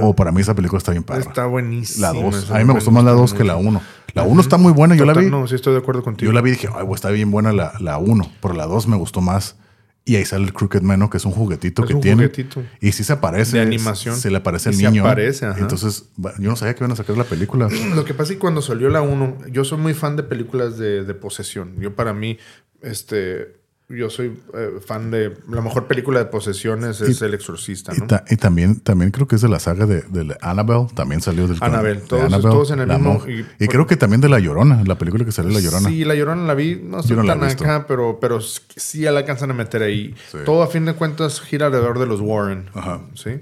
O 0.00 0.08
oh, 0.08 0.16
para 0.16 0.32
mí 0.32 0.40
esa 0.40 0.54
película 0.54 0.78
está 0.78 0.92
bien 0.92 1.04
padre. 1.04 1.20
Está 1.20 1.44
buenísima. 1.44 2.14
La 2.14 2.18
2. 2.18 2.50
A 2.50 2.58
mí 2.60 2.64
me 2.64 2.72
gustó 2.72 2.92
más 2.92 3.04
la 3.04 3.12
2 3.12 3.34
que 3.34 3.44
la 3.44 3.56
1. 3.56 3.82
La 4.14 4.22
1 4.22 4.40
está 4.40 4.56
muy 4.56 4.72
buena, 4.72 4.94
yo 4.94 5.04
la 5.04 5.12
vi. 5.12 5.26
No, 5.26 5.46
sí 5.46 5.54
estoy 5.54 5.74
de 5.74 5.80
acuerdo 5.80 6.02
contigo. 6.02 6.30
Yo 6.30 6.34
la 6.34 6.40
vi 6.40 6.48
y 6.48 6.52
dije, 6.54 6.70
ay, 6.74 6.86
está 6.94 7.10
bien 7.10 7.30
buena 7.30 7.52
la 7.52 7.98
1, 7.98 8.32
pero 8.40 8.54
la 8.54 8.64
2 8.64 8.86
me 8.86 8.96
gustó 8.96 9.20
más. 9.20 9.56
Y 10.04 10.16
ahí 10.16 10.24
sale 10.24 10.44
el 10.44 10.52
Crooked 10.52 10.82
Man, 10.82 11.08
que 11.08 11.18
es 11.18 11.24
un 11.24 11.32
juguetito 11.32 11.84
que 11.84 11.94
tiene. 11.94 12.24
Juguetito. 12.24 12.62
Y 12.80 12.92
sí 12.92 13.04
se 13.04 13.12
aparece. 13.12 13.58
De 13.58 13.62
animación. 13.62 14.16
Se 14.16 14.30
le 14.30 14.38
aparece 14.38 14.70
el 14.70 14.78
niño. 14.78 14.92
Se 14.92 14.98
aparece, 15.00 15.46
ajá. 15.46 15.60
Entonces, 15.60 16.06
yo 16.16 16.50
no 16.50 16.56
sabía 16.56 16.74
que 16.74 16.82
iban 16.82 16.92
a 16.92 16.96
sacar 16.96 17.16
la 17.16 17.24
película. 17.24 17.68
Lo 17.94 18.04
que 18.04 18.14
pasa 18.14 18.32
es 18.32 18.36
que 18.36 18.40
cuando 18.40 18.62
salió 18.62 18.88
la 18.88 19.02
1, 19.02 19.48
yo 19.50 19.64
soy 19.64 19.78
muy 19.78 19.94
fan 19.94 20.16
de 20.16 20.22
películas 20.22 20.78
de, 20.78 21.04
de 21.04 21.14
posesión. 21.14 21.78
Yo, 21.78 21.94
para 21.94 22.14
mí, 22.14 22.38
este 22.82 23.59
yo 23.90 24.08
soy 24.08 24.38
eh, 24.54 24.80
fan 24.84 25.10
de 25.10 25.36
la 25.48 25.60
mejor 25.60 25.86
película 25.86 26.20
de 26.20 26.26
posesiones 26.26 27.00
es 27.00 27.20
El 27.22 27.34
Exorcista, 27.34 27.92
¿no? 27.92 28.06
Y, 28.28 28.36
también, 28.36 28.80
también 28.80 29.10
creo 29.10 29.26
que 29.26 29.36
es 29.36 29.42
de 29.42 29.48
la 29.48 29.58
saga 29.58 29.86
de, 29.86 30.02
de 30.02 30.36
Annabelle, 30.40 30.86
también 30.94 31.20
salió 31.20 31.48
del 31.48 31.58
Annabelle, 31.60 32.00
todos, 32.00 32.40
todos 32.40 32.70
en 32.70 32.80
el 32.80 32.88
mismo. 32.88 33.24
Y, 33.58 33.66
creo 33.66 33.86
que 33.86 33.96
también 33.96 34.20
de 34.20 34.28
La 34.28 34.38
Llorona, 34.38 34.84
la 34.84 34.96
película 34.96 35.24
que 35.24 35.32
salió 35.32 35.52
La 35.52 35.60
Llorona. 35.60 35.88
Sí, 35.88 36.04
La 36.04 36.14
Llorona 36.14 36.44
la 36.44 36.54
vi, 36.54 36.80
no 36.82 37.00
estoy 37.00 37.16
tan 37.26 37.42
acá, 37.42 37.86
pero, 37.86 38.18
pero 38.20 38.40
sí 38.40 39.02
la 39.02 39.18
alcanzan 39.18 39.50
a 39.50 39.54
meter 39.54 39.82
ahí. 39.82 40.14
Todo 40.44 40.62
a 40.62 40.68
fin 40.68 40.84
de 40.84 40.94
cuentas 40.94 41.40
gira 41.40 41.66
alrededor 41.66 41.98
de 41.98 42.06
los 42.06 42.20
Warren, 42.20 42.70
Ajá. 42.74 43.02
¿sí? 43.14 43.40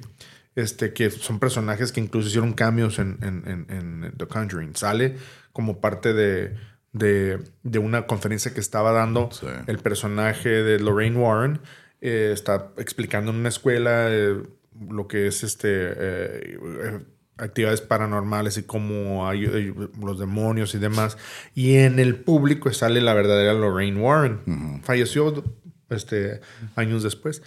Este, 0.54 0.92
que 0.92 1.10
son 1.10 1.38
personajes 1.38 1.92
que 1.92 2.00
incluso 2.00 2.28
hicieron 2.28 2.52
cambios 2.52 2.98
en, 2.98 3.18
en, 3.22 3.66
en 3.68 4.12
The 4.16 4.26
Conjuring. 4.26 4.74
Sale 4.74 5.16
como 5.52 5.80
parte 5.80 6.14
de 6.14 6.56
de, 6.92 7.38
una 7.78 8.06
conferencia 8.06 8.54
que 8.54 8.60
estaba 8.60 8.92
dando 8.92 9.30
el 9.66 9.78
personaje 9.78 10.48
de 10.48 10.78
Lorraine 10.78 11.16
Warren. 11.16 11.60
Eh, 12.00 12.30
está 12.32 12.72
explicando 12.76 13.32
en 13.32 13.38
una 13.38 13.48
escuela 13.48 14.06
eh, 14.08 14.40
lo 14.88 15.08
que 15.08 15.26
es 15.26 15.42
este 15.42 15.68
eh, 15.70 17.00
actividades 17.36 17.80
paranormales 17.80 18.56
y 18.58 18.62
cómo 18.62 19.28
hay, 19.28 19.72
los 20.00 20.18
demonios 20.18 20.74
y 20.74 20.78
demás. 20.78 21.18
Y 21.54 21.76
en 21.76 21.98
el 21.98 22.16
público 22.16 22.72
sale 22.72 23.00
la 23.00 23.14
verdadera 23.14 23.52
Lorraine 23.52 24.00
Warren. 24.00 24.82
Falleció 24.82 25.44
este, 25.90 26.40
años 26.74 27.02
después. 27.02 27.42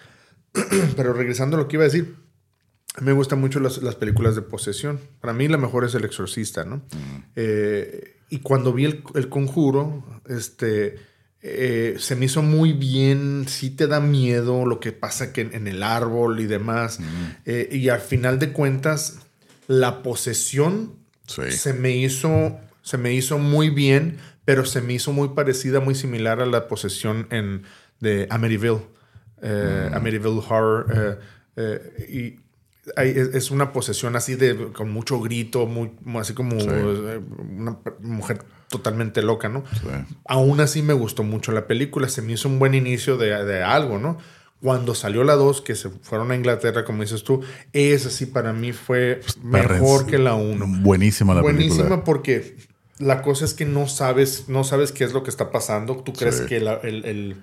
Pero 0.95 1.13
regresando 1.13 1.57
a 1.57 1.59
lo 1.59 1.67
que 1.67 1.77
iba 1.77 1.83
a 1.83 1.87
decir, 1.87 2.15
me 3.01 3.13
gustan 3.13 3.39
mucho 3.39 3.59
las, 3.59 3.79
películas 3.95 4.35
de 4.35 4.41
posesión. 4.41 4.99
Para 5.19 5.33
mí 5.33 5.47
la 5.47 5.57
mejor 5.57 5.83
es 5.83 5.95
El 5.95 6.05
Exorcista, 6.05 6.63
¿no? 6.63 6.83
Y 8.31 8.39
cuando 8.39 8.71
vi 8.71 8.85
el, 8.85 9.29
conjuro, 9.29 10.05
este, 10.25 10.95
eh, 11.41 11.97
se 11.99 12.15
me 12.15 12.25
hizo 12.25 12.41
muy 12.41 12.71
bien, 12.71 13.43
sí 13.49 13.69
te 13.69 13.87
da 13.87 13.99
miedo 13.99 14.65
lo 14.65 14.79
que 14.79 14.93
pasa 14.93 15.33
que 15.33 15.41
en, 15.41 15.67
el 15.67 15.83
árbol 15.83 16.39
y 16.39 16.45
demás. 16.45 16.99
Eh, 17.45 17.67
y 17.73 17.89
al 17.89 17.99
final 17.99 18.39
de 18.39 18.53
cuentas, 18.53 19.19
la 19.67 20.01
posesión 20.01 20.95
se, 21.27 21.73
me 21.73 21.91
hizo, 21.91 22.57
se 22.81 22.97
me 22.97 23.13
hizo 23.13 23.37
muy 23.37 23.69
bien, 23.69 24.17
pero 24.45 24.65
se 24.65 24.79
me 24.79 24.93
hizo 24.93 25.11
muy 25.11 25.29
parecida, 25.35 25.81
muy 25.81 25.93
similar 25.93 26.39
a 26.39 26.45
la 26.45 26.69
posesión 26.69 27.27
en, 27.31 27.63
de 27.99 28.27
Amityville. 28.29 28.87
Eh, 29.41 29.91
Amityville 29.93 30.41
Horror. 30.47 31.19
y 32.09 32.39
es 32.97 33.51
una 33.51 33.73
posesión 33.73 34.15
así 34.15 34.35
de 34.35 34.71
con 34.73 34.91
mucho 34.91 35.19
grito, 35.19 35.67
muy, 35.67 35.91
así 36.19 36.33
como 36.33 36.55
eh, 36.57 37.21
una 37.39 37.77
mujer 37.99 38.43
totalmente 38.69 39.21
loca, 39.21 39.49
¿no? 39.49 39.63
Aún 40.25 40.59
así 40.61 40.81
me 40.81 40.93
gustó 40.93 41.23
mucho 41.23 41.51
la 41.51 41.67
película, 41.67 42.09
se 42.09 42.21
me 42.21 42.33
hizo 42.33 42.49
un 42.49 42.57
buen 42.57 42.73
inicio 42.73 43.17
de, 43.17 43.63
algo, 43.63 43.99
¿no? 43.99 44.17
Cuando 44.61 44.95
salió 44.95 45.23
la 45.23 45.35
2, 45.35 45.61
que 45.61 45.75
se 45.75 45.89
fueron 45.89 46.31
a 46.31 46.35
Inglaterra, 46.35 46.85
como 46.85 47.01
dices 47.01 47.23
tú, 47.23 47.41
esa 47.73 48.09
sí 48.09 48.27
para 48.27 48.53
mí 48.53 48.73
fue 48.73 49.21
mejor 49.43 50.05
que 50.05 50.17
la 50.17 50.35
1. 50.35 50.81
Buenísima 50.81 51.33
la 51.33 51.41
película. 51.41 51.67
Buenísima 51.67 52.03
porque 52.03 52.55
la 52.97 53.21
cosa 53.21 53.45
es 53.45 53.53
que 53.53 53.65
no 53.65 53.87
sabes, 53.87 54.45
no 54.47 54.63
sabes 54.63 54.91
qué 54.91 55.03
es 55.03 55.13
lo 55.13 55.23
que 55.23 55.29
está 55.29 55.51
pasando. 55.51 55.97
Tú 55.97 56.13
crees 56.13 56.41
que 56.41 56.57
el 56.57 57.35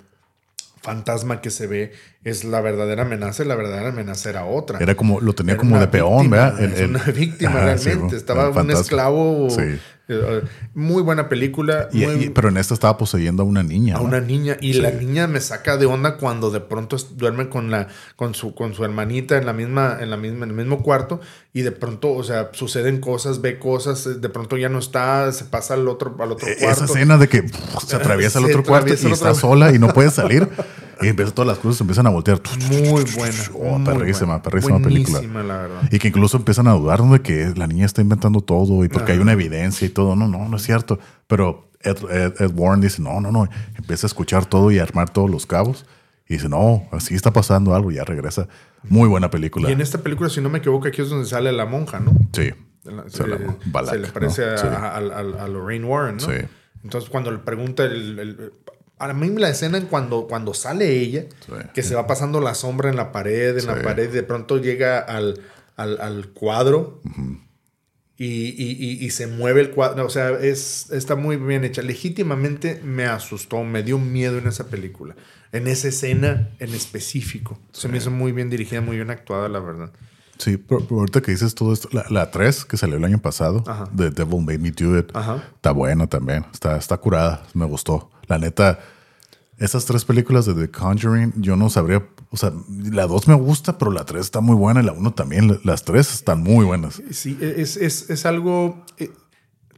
fantasma 0.88 1.42
que 1.42 1.50
se 1.50 1.66
ve 1.66 1.92
es 2.24 2.44
la 2.44 2.62
verdadera 2.62 3.02
amenaza 3.02 3.44
y 3.44 3.46
la 3.46 3.56
verdadera 3.56 3.90
amenaza 3.90 4.30
era 4.30 4.46
otra. 4.46 4.78
Era 4.78 4.94
como, 4.94 5.20
lo 5.20 5.34
tenía 5.34 5.58
como 5.58 5.78
de 5.78 5.86
peón, 5.86 6.30
¿verdad? 6.30 6.62
Es 6.62 6.80
una 6.80 7.04
víctima 7.04 7.60
realmente. 7.60 8.16
Estaba 8.16 8.48
un 8.48 8.70
esclavo 8.70 9.50
sí. 9.50 9.78
Eh, 10.08 10.42
muy 10.74 11.02
buena 11.02 11.28
película. 11.28 11.88
pero 12.34 12.48
en 12.48 12.56
esta 12.56 12.72
estaba 12.72 12.96
poseyendo 12.96 13.42
a 13.42 13.46
una 13.46 13.62
niña. 13.62 13.96
A 13.96 14.00
una 14.00 14.20
niña. 14.20 14.56
Y 14.60 14.74
la 14.74 14.90
niña 14.90 15.26
me 15.26 15.40
saca 15.40 15.76
de 15.76 15.86
onda 15.86 16.16
cuando 16.16 16.50
de 16.50 16.60
pronto 16.60 16.96
duerme 17.14 17.50
con, 17.50 17.70
la, 17.70 17.88
con, 18.16 18.34
su, 18.34 18.54
con 18.54 18.74
su 18.74 18.84
hermanita 18.84 19.36
en, 19.36 19.44
la 19.44 19.52
misma, 19.52 19.98
en, 20.00 20.10
la 20.10 20.16
misma, 20.16 20.44
en 20.44 20.50
el 20.50 20.56
mismo 20.56 20.82
cuarto. 20.82 21.20
Y 21.52 21.62
de 21.62 21.72
pronto, 21.72 22.12
o 22.12 22.24
sea, 22.24 22.50
suceden 22.52 23.00
cosas, 23.00 23.42
ve 23.42 23.58
cosas. 23.58 24.20
De 24.20 24.28
pronto 24.30 24.56
ya 24.56 24.70
no 24.70 24.78
está, 24.78 25.30
se 25.32 25.44
pasa 25.44 25.74
al 25.74 25.86
otro, 25.88 26.16
al 26.18 26.32
otro 26.32 26.48
e-, 26.48 26.56
cuarto. 26.56 26.84
Esa 26.84 26.92
escena 26.92 27.18
de 27.18 27.28
que 27.28 27.44
se 27.86 27.96
atraviesa 27.96 28.38
al 28.38 28.46
otro 28.46 28.64
cuarto 28.64 28.90
y 28.90 29.12
está 29.12 29.34
sola 29.34 29.74
y 29.74 29.78
no 29.78 29.92
puede 29.92 30.10
salir. 30.10 30.48
Y 31.00 31.08
empieza 31.08 31.32
todas 31.32 31.46
las 31.48 31.58
cosas 31.58 31.80
empiezan 31.80 32.06
a 32.06 32.10
voltear. 32.10 32.40
Muy 32.68 33.04
buena. 33.16 33.38
Oh, 33.54 33.82
perrísima, 33.84 34.42
perrísima 34.42 34.80
película. 34.80 35.20
La 35.22 35.58
verdad. 35.58 35.82
Y 35.90 35.98
que 35.98 36.08
incluso 36.08 36.36
empiezan 36.36 36.66
a 36.66 36.72
dudar 36.72 37.02
de 37.02 37.20
que 37.20 37.52
la 37.56 37.66
niña 37.66 37.86
está 37.86 38.00
inventando 38.00 38.40
todo 38.40 38.84
y 38.84 38.88
porque 38.88 39.12
hay 39.12 39.18
una 39.18 39.32
evidencia 39.32 39.86
y 39.86 39.90
todo. 39.90 40.16
No, 40.16 40.26
no, 40.26 40.48
no 40.48 40.56
es 40.56 40.62
cierto. 40.62 40.98
Pero 41.26 41.70
Ed, 41.80 41.98
Warren 42.54 42.80
dice, 42.80 43.00
no, 43.02 43.20
no, 43.20 43.30
no. 43.30 43.48
Empieza 43.76 44.06
a 44.06 44.08
escuchar 44.08 44.46
todo 44.46 44.70
y 44.70 44.78
a 44.78 44.82
armar 44.82 45.10
todos 45.10 45.30
los 45.30 45.46
cabos. 45.46 45.86
Y 46.28 46.34
dice, 46.34 46.48
no, 46.48 46.88
así 46.92 47.14
está 47.14 47.32
pasando 47.32 47.74
algo. 47.74 47.92
Y 47.92 47.96
ya 47.96 48.04
regresa. 48.04 48.48
Muy 48.82 49.08
buena 49.08 49.30
película. 49.30 49.68
Y 49.68 49.72
en 49.72 49.80
esta 49.80 49.98
película, 49.98 50.28
si 50.28 50.40
no 50.40 50.48
me 50.48 50.58
equivoco, 50.58 50.88
aquí 50.88 51.02
es 51.02 51.10
donde 51.10 51.26
sale 51.26 51.52
la 51.52 51.66
monja, 51.66 52.00
¿no? 52.00 52.12
Sí. 52.32 52.50
Se, 53.08 53.26
le 53.26 54.08
parece 54.08 54.44
a, 54.44 55.00
Lorraine 55.48 55.84
Warren, 55.84 56.16
¿no? 56.16 56.26
Sí. 56.26 56.38
Entonces, 56.82 57.10
cuando 57.10 57.30
le 57.30 57.38
pregunta 57.38 57.84
el 57.84 58.52
a 58.98 59.12
mí 59.12 59.28
la 59.30 59.48
escena 59.50 59.78
en 59.78 59.86
cuando, 59.86 60.26
cuando 60.26 60.54
sale 60.54 60.90
ella, 60.98 61.26
Sí. 61.46 61.52
que 61.74 61.82
se 61.82 61.94
va 61.94 62.06
pasando 62.06 62.40
la 62.40 62.54
sombra 62.54 62.88
en 62.90 62.96
la 62.96 63.12
pared, 63.12 63.56
en 63.58 63.66
la 63.66 63.76
Sí. 63.76 63.82
pared, 63.84 64.10
de 64.10 64.22
pronto 64.22 64.58
llega 64.58 64.98
al, 64.98 65.40
al, 65.76 66.00
al 66.00 66.28
cuadro 66.28 67.00
y, 68.16 68.26
y- 68.26 68.76
y- 68.78 69.04
y 69.06 69.10
se 69.10 69.26
mueve 69.28 69.60
el 69.60 69.70
cuadro. 69.70 70.04
O 70.04 70.10
sea, 70.10 70.30
es, 70.30 70.90
está 70.90 71.14
muy 71.14 71.36
bien 71.36 71.64
hecha. 71.64 71.82
Legítimamente 71.82 72.80
me 72.84 73.04
asustó, 73.06 73.62
me 73.62 73.82
dio 73.84 73.98
miedo 73.98 74.38
en 74.38 74.48
esa 74.48 74.66
película. 74.66 75.14
En 75.52 75.68
esa 75.68 75.88
escena 75.88 76.50
en 76.58 76.74
específico. 76.74 77.58
Se 77.72 77.88
me 77.88 77.98
hizo 77.98 78.10
muy 78.10 78.32
bien 78.32 78.50
dirigida, 78.50 78.80
muy 78.80 78.96
bien 78.96 79.10
actuada, 79.10 79.48
la 79.48 79.60
verdad. 79.60 79.92
Sí, 80.36 80.56
pero, 80.56 80.82
pero 80.84 81.00
ahorita 81.00 81.20
que 81.20 81.30
dices 81.32 81.54
todo 81.54 81.72
esto, 81.72 81.88
la, 81.92 82.04
la 82.10 82.30
3 82.30 82.64
que 82.64 82.76
salió 82.76 82.96
el 82.96 83.04
año 83.04 83.20
pasado, 83.20 83.64
Ajá. 83.66 83.88
The 83.96 84.10
Devil 84.10 84.40
Made 84.44 84.58
Me 84.58 84.70
Do 84.72 84.98
It, 84.98 85.10
Ajá. 85.14 85.44
está 85.54 85.72
buena 85.72 86.06
también, 86.06 86.44
está, 86.52 86.76
está 86.76 86.96
curada, 86.96 87.44
me 87.54 87.64
gustó. 87.66 88.10
La 88.28 88.38
neta, 88.38 88.78
esas 89.58 89.84
tres 89.86 90.04
películas 90.04 90.46
de 90.46 90.54
The 90.54 90.70
Conjuring, 90.70 91.32
yo 91.36 91.56
no 91.56 91.68
sabría, 91.70 92.06
o 92.30 92.36
sea, 92.36 92.52
la 92.92 93.06
2 93.06 93.26
me 93.28 93.34
gusta, 93.34 93.76
pero 93.78 93.90
la 93.90 94.04
3 94.04 94.20
está 94.20 94.40
muy 94.40 94.54
buena 94.54 94.80
y 94.80 94.84
la 94.84 94.92
1 94.92 95.12
también, 95.14 95.48
la- 95.48 95.58
las 95.64 95.84
tres 95.84 96.12
están 96.14 96.42
muy 96.42 96.64
buenas. 96.64 97.02
Sí, 97.10 97.36
es, 97.40 97.76
es, 97.76 98.10
es 98.10 98.26
algo. 98.26 98.84
eh, 98.98 99.10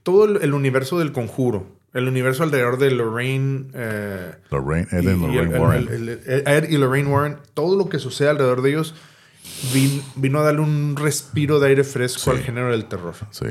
todo 0.03 0.25
el, 0.41 0.55
universo 0.55 0.99
del 0.99 1.13
conjuro, 1.13 1.67
el 1.93 2.09
universo 2.09 2.43
alrededor 2.43 2.79
de 2.79 2.91
Lorraine. 2.91 3.69
eh, 3.75 4.33
Lorraine, 4.51 4.89
Ed 4.93 5.03
y- 5.03 5.05
Lorraine 5.07 5.55
el- 5.55 5.61
Warren. 5.61 5.89
el- 5.89 6.09
el- 6.09 6.21
el- 6.27 6.49
Ed 6.49 6.69
y 6.71 6.77
Lorraine 6.79 7.09
Warren, 7.09 7.37
todo 7.55 7.77
lo 7.77 7.89
que 7.89 7.99
sucede 7.99 8.29
alrededor 8.31 8.63
de 8.63 8.71
ellos 8.71 8.95
vin- 9.73 10.03
vino 10.17 10.41
a 10.41 10.43
darle 10.43 10.61
un 10.61 10.97
respiro 10.97 11.61
de 11.61 11.69
aire 11.69 11.85
fresco 11.85 12.21
Sí. 12.21 12.31
al 12.31 12.39
género 12.41 12.71
del 12.71 12.87
terror. 12.87 13.15
sí, 13.31 13.47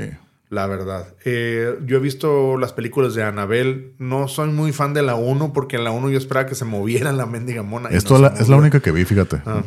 La 0.49 0.65
verdad. 0.65 1.13
Eh, 1.25 1.77
yo 1.85 1.97
he 1.97 1.99
visto 1.99 2.57
las 2.57 2.73
películas 2.73 3.13
de 3.13 3.23
Annabelle. 3.23 3.93
No 3.99 4.27
soy 4.27 4.49
muy 4.49 4.71
fan 4.73 4.93
de 4.95 5.03
la 5.03 5.13
1 5.15 5.53
porque 5.53 5.75
en 5.77 5.83
la 5.83 5.91
1 5.91 6.09
yo 6.09 6.17
esperaba 6.17 6.47
que 6.47 6.55
se 6.55 6.65
moviera 6.65 7.11
la 7.13 7.25
mendiga 7.27 7.61
mona. 7.61 7.89
Esto 7.89 8.15
no 8.15 8.21
la- 8.23 8.27
es 8.29 8.49
la 8.49 8.55
única 8.57 8.79
que 8.79 8.91
vi, 8.91 9.05
fíjate. 9.05 9.41
Ah. 9.45 9.61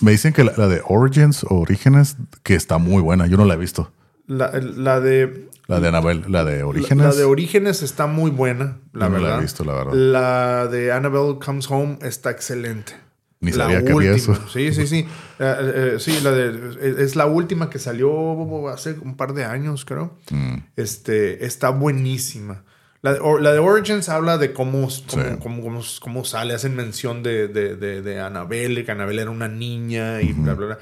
Me 0.00 0.10
dicen 0.10 0.32
que 0.32 0.42
la, 0.44 0.52
la 0.56 0.68
de 0.68 0.80
Origins 0.86 1.44
Orígenes, 1.48 2.16
que 2.42 2.54
está 2.54 2.78
muy 2.78 3.02
buena, 3.02 3.26
yo 3.26 3.36
no 3.36 3.44
la 3.44 3.54
he 3.54 3.58
visto. 3.58 3.92
La, 4.26 4.50
la 4.58 5.00
de 5.00 5.48
La 5.66 5.80
de 5.80 5.88
Annabelle, 5.88 6.24
la 6.28 6.44
de 6.44 6.62
Orígenes. 6.62 7.04
La, 7.06 7.12
de 7.14 7.24
Orígenes 7.24 7.82
está 7.82 8.06
muy 8.06 8.30
buena, 8.30 8.78
la 8.92 9.06
Yo 9.06 9.10
no 9.12 9.18
la 9.18 9.20
he 9.20 9.24
verdad. 9.26 9.40
visto, 9.42 9.64
la 9.64 9.74
verdad. 9.74 9.92
La 9.92 10.66
de 10.66 10.92
Annabelle 10.92 11.38
Comes 11.44 11.70
Home 11.70 11.98
está 12.02 12.30
excelente. 12.30 12.94
Ni 13.42 13.50
la 13.52 13.64
sabía 13.64 13.84
que 13.84 13.92
había 13.92 14.12
eso. 14.12 14.34
Sí, 14.50 14.72
sí, 14.72 14.86
sí. 14.86 15.06
Eh, 15.38 15.92
eh, 15.94 15.96
sí, 15.98 16.18
la 16.22 16.30
de, 16.30 16.76
es- 16.80 16.98
es 16.98 17.16
la 17.16 17.26
última 17.26 17.68
que 17.68 17.78
salió 17.78 18.68
hace 18.70 18.92
un 18.92 19.16
par 19.16 19.34
de 19.34 19.44
años, 19.44 19.84
creo. 19.84 20.16
Mm. 20.30 20.54
Este, 20.76 21.44
está 21.44 21.68
buenísima. 21.70 22.64
La 23.02 23.14
de, 23.14 23.20
la 23.40 23.52
de 23.52 23.58
Origins 23.58 24.08
habla 24.08 24.38
de 24.38 24.52
cómo, 24.52 24.82
cómo, 24.82 24.88
Sí. 24.88 25.18
cómo, 25.42 25.60
cómo- 25.62 25.82
cómo 26.00 26.24
sale, 26.24 26.54
hacen 26.54 26.76
mención 26.76 27.22
de, 27.24 27.48
de, 27.48 27.74
de, 27.76 28.00
de 28.00 28.20
Annabelle, 28.20 28.84
que 28.84 28.92
Annabelle 28.92 29.22
era 29.22 29.30
una 29.32 29.48
niña 29.48 30.22
y 30.22 30.32
bla, 30.32 30.54
bla, 30.54 30.66
bla. 30.66 30.78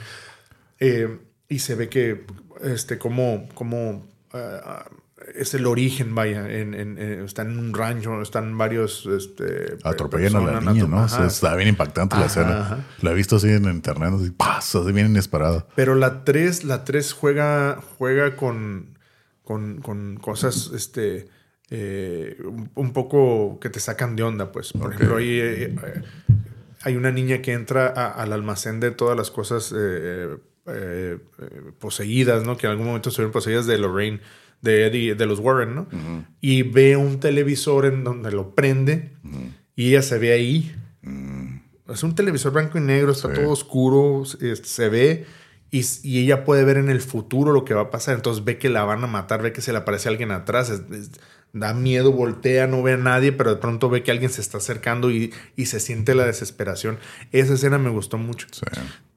Eh, 0.79 1.19
y 1.49 1.59
se 1.61 1.75
ve 1.75 1.89
que, 1.89 2.27
este, 2.63 2.99
como 3.55 4.07
eh, 4.35 4.61
es 5.35 5.55
el 5.55 5.67
origen, 5.67 6.15
vaya, 6.15 6.51
en, 6.51 6.75
en- 6.75 6.99
en- 6.99 7.25
está 7.25 7.43
en 7.43 7.59
un 7.59 7.73
rancho, 7.75 8.21
están 8.23 8.57
varios, 8.59 9.07
este, 9.07 9.77
Atropellan 9.85 10.37
a 10.37 10.53
la 10.53 10.61
niña, 10.61 10.87
¿no? 10.87 11.05
O 11.05 11.09
sea, 11.09 11.27
está 11.27 11.55
bien 11.57 11.69
impactante 11.69 12.17
la 12.17 12.27
escena. 12.27 12.61
ajá. 12.61 12.87
La 13.03 13.11
he 13.13 13.15
visto 13.15 13.37
así 13.37 13.49
en 13.49 13.65
internet, 13.65 14.13
así, 14.15 14.33
así 14.79 14.93
bien 14.93 15.07
inesperada. 15.09 15.67
Pero 15.77 15.95
la 15.95 16.25
3, 16.25 16.65
la 16.65 16.85
3 16.85 17.13
juega, 17.13 17.81
juega 17.99 18.37
con, 18.37 18.99
con, 19.45 19.81
con 19.81 20.17
cosas, 20.17 20.71
este, 20.75 21.29
eh, 21.71 22.37
un, 22.75 22.93
poco 22.93 23.59
que 23.61 23.71
te 23.71 23.79
sacan 23.81 24.17
de 24.17 24.23
onda, 24.25 24.51
pues. 24.53 24.73
Por 24.73 24.93
ejemplo, 24.95 25.17
hay, 25.19 25.39
eh, 25.39 25.65
eh, 25.67 26.03
hay 26.83 26.97
una 26.97 27.11
niña 27.13 27.43
que 27.43 27.53
entra 27.53 27.87
a- 27.89 28.11
al 28.11 28.33
almacén 28.33 28.81
de 28.81 28.91
todas 28.91 29.17
las 29.17 29.31
cosas 29.31 29.73
eh, 29.77 30.37
eh, 30.67 31.19
eh, 31.39 31.63
poseídas, 31.79 32.45
¿no? 32.45 32.57
Que 32.57 32.67
en 32.67 32.73
algún 32.73 32.87
momento 32.87 33.09
estuvieron 33.11 33.33
poseídas 33.33 33.67
de 33.67 33.79
Lorraine, 33.79 34.21
de 34.63 34.87
Eddie, 34.87 35.15
de 35.15 35.27
los 35.27 35.39
Warren, 35.41 35.75
¿no? 35.75 35.89
Y 36.41 36.63
ve 36.63 36.97
un 36.97 37.19
televisor 37.21 37.87
en 37.87 38.05
donde 38.05 38.31
lo 38.33 38.55
prende 38.55 39.13
y 39.77 39.89
ella 39.89 40.03
se 40.03 40.19
ve 40.19 40.33
ahí. 40.33 40.75
Es 41.89 42.03
un 42.03 42.15
televisor 42.15 42.53
blanco 42.53 42.79
y 42.79 42.81
negro, 42.83 43.13
está 43.13 43.29
Sí. 43.35 43.41
todo 43.41 43.51
oscuro, 43.51 44.25
se, 44.25 44.55
se 44.57 44.89
ve 44.89 45.27
y, 45.73 45.85
y 46.05 46.21
ella 46.21 46.45
puede 46.45 46.65
ver 46.65 46.77
en 46.77 46.89
el 46.89 47.01
futuro 47.01 47.53
lo 47.53 47.65
que 47.65 47.75
va 47.75 47.83
a 47.83 47.91
pasar. 47.91 48.15
Entonces 48.15 48.45
ve 48.45 48.59
que 48.59 48.69
la 48.69 48.85
van 48.85 49.03
a 49.03 49.07
matar, 49.07 49.43
ve 49.43 49.53
que 49.53 49.61
se 49.61 49.73
le 49.73 49.79
aparece 49.79 50.09
alguien 50.09 50.31
atrás, 50.31 50.71
es- 50.71 50.83
es- 50.97 51.11
da 51.53 51.75
miedo, 51.75 52.13
voltea, 52.13 52.69
no 52.69 52.81
ve 52.81 52.93
a 52.93 52.97
nadie, 52.97 53.33
pero 53.33 53.51
de 53.51 53.57
pronto 53.61 53.91
ve 53.91 54.05
que 54.05 54.13
alguien 54.13 54.31
se 54.31 54.41
está 54.41 54.59
acercando 54.59 55.11
y, 55.11 55.33
y 55.57 55.67
se 55.67 55.81
siente 55.81 56.15
la 56.15 56.25
desesperación. 56.25 56.99
Esa 57.33 57.55
escena 57.55 57.77
me 57.79 57.91
gustó 57.91 58.19
mucho. 58.19 58.47
Sí. 58.53 58.63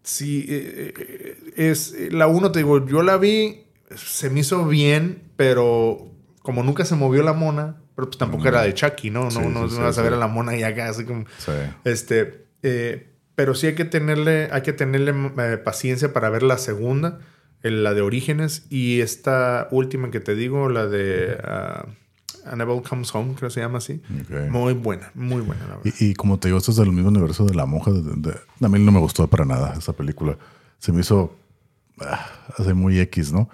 Sí, 0.02 0.45
eh, 0.49 0.94
eh, 0.98 1.38
es 1.72 1.95
la 2.11 2.26
uno, 2.28 2.52
te 2.52 2.60
digo, 2.60 2.86
yo 2.88 3.03
la 3.03 3.18
vi, 3.18 3.65
se 3.98 4.30
me 4.30 4.41
hizo 4.41 4.65
bien, 4.68 5.24
pero 5.36 6.11
como 6.41 6.64
nunca 6.64 6.86
se 6.86 6.95
movió 6.95 7.24
la 7.24 7.34
mona, 7.34 7.78
pero 7.95 8.07
pues 8.07 8.18
tampoco 8.18 8.48
era 8.48 8.61
de 8.64 8.74
Chucky, 8.74 9.10
¿no? 9.10 9.26
No, 9.26 9.32
Sí, 9.32 9.40
no, 9.40 9.70
sí, 9.70 9.78
no 9.78 9.84
vas 9.84 9.98
a 9.98 10.02
ver 10.02 10.14
a 10.14 10.18
la 10.18 10.28
mona 10.28 10.56
y 10.57 10.64
acá, 10.64 10.90
así 10.90 11.06
como. 11.06 11.26
Sí. 11.38 11.52
Este, 11.86 12.48
eh, 12.64 13.10
pero 13.36 13.56
sí 13.56 13.68
hay 13.68 13.76
que 13.76 13.86
tenerle, 13.86 14.49
hay 14.52 14.61
que 14.61 14.74
tenerle 14.74 15.14
eh, 15.38 15.57
paciencia 15.57 16.11
para 16.14 16.30
ver 16.30 16.44
la 16.44 16.57
segunda, 16.57 17.20
la 17.61 17.94
de 17.94 18.02
Orígenes, 18.02 18.65
y 18.70 18.99
esta 19.02 19.68
última 19.72 20.11
que 20.11 20.20
te 20.20 20.36
digo, 20.36 20.68
la 20.70 20.86
de 20.88 21.38
ah, 21.44 21.86
Annabelle 22.45 22.82
Comes 22.82 23.14
Home, 23.15 23.36
creo 23.36 23.48
que 23.49 23.53
se 23.53 23.61
llama 23.61 23.78
así. 23.78 24.02
Muy 24.49 24.74
buena, 24.74 25.11
muy 25.15 25.41
buena, 25.41 25.61
la 25.68 25.76
verdad. 25.78 25.94
Y, 25.99 26.10
y 26.10 26.14
como 26.14 26.40
te 26.40 26.49
digo, 26.49 26.57
esto 26.57 26.72
es 26.72 26.78
del 26.78 26.91
mismo 26.91 27.07
universo 27.10 27.45
de 27.45 27.56
La 27.56 27.65
Monja. 27.65 27.91
de- 27.91 28.02
de- 28.18 28.36
a 28.61 28.68
mí 28.70 28.80
no 28.80 28.91
me 28.91 28.99
gustó 28.99 29.28
para 29.28 29.45
nada 29.45 29.76
esa 29.78 29.94
película. 29.94 30.38
Se 30.80 30.91
me 30.91 30.99
hizo 31.02 31.36
ah, 32.02 32.28
hace 32.57 32.74
muy 32.74 32.99
X, 32.99 33.32
¿no? 33.32 33.49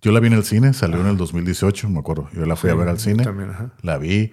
Yo 0.00 0.12
la 0.12 0.20
vi 0.20 0.28
en 0.28 0.34
el 0.34 0.44
cine, 0.44 0.72
salió 0.74 1.00
en 1.00 1.06
el 1.08 1.16
2018, 1.16 1.88
me 1.90 1.98
acuerdo. 1.98 2.28
Yo 2.32 2.46
la 2.46 2.54
fui 2.56 2.70
Sí, 2.70 2.72
a 2.72 2.76
ver 2.78 2.88
al 2.88 2.98
cine. 3.00 3.24
también, 3.24 3.50
ajá. 3.50 3.72
La 3.82 3.98
vi. 3.98 4.32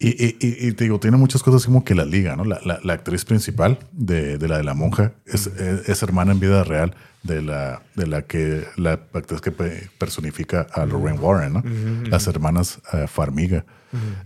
Y, 0.00 0.08
y- 0.24 0.36
y- 0.40 0.68
y 0.68 0.72
te 0.74 0.84
digo, 0.84 1.00
tiene 1.00 1.16
muchas 1.16 1.42
cosas 1.42 1.64
como 1.64 1.82
que 1.82 1.94
la 1.94 2.04
liga, 2.04 2.36
¿no? 2.36 2.44
La, 2.44 2.60
la- 2.64 2.78
la 2.84 2.92
actriz 2.92 3.24
principal 3.24 3.78
de, 3.92 4.38
de 4.38 4.46
la 4.48 4.58
de 4.58 4.64
la 4.64 4.74
monja 4.74 5.12
es, 5.26 5.46
es- 5.48 5.88
es 5.88 6.02
hermana 6.02 6.32
en 6.32 6.40
vida 6.40 6.62
real 6.62 6.94
de 7.24 7.42
la, 7.42 7.82
de 7.96 8.06
la 8.06 8.22
que 8.22 8.64
la 8.76 8.92
actriz 9.12 9.40
que 9.40 9.50
pe- 9.50 9.90
personifica 9.98 10.66
a 10.72 10.84
Lorraine 10.86 11.18
Warren, 11.18 11.52
¿no? 11.54 11.62
Las 12.10 12.26
hermanas 12.28 12.80
eh, 12.92 13.06
Farmiga. 13.08 13.64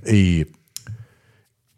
Y, 0.06 0.46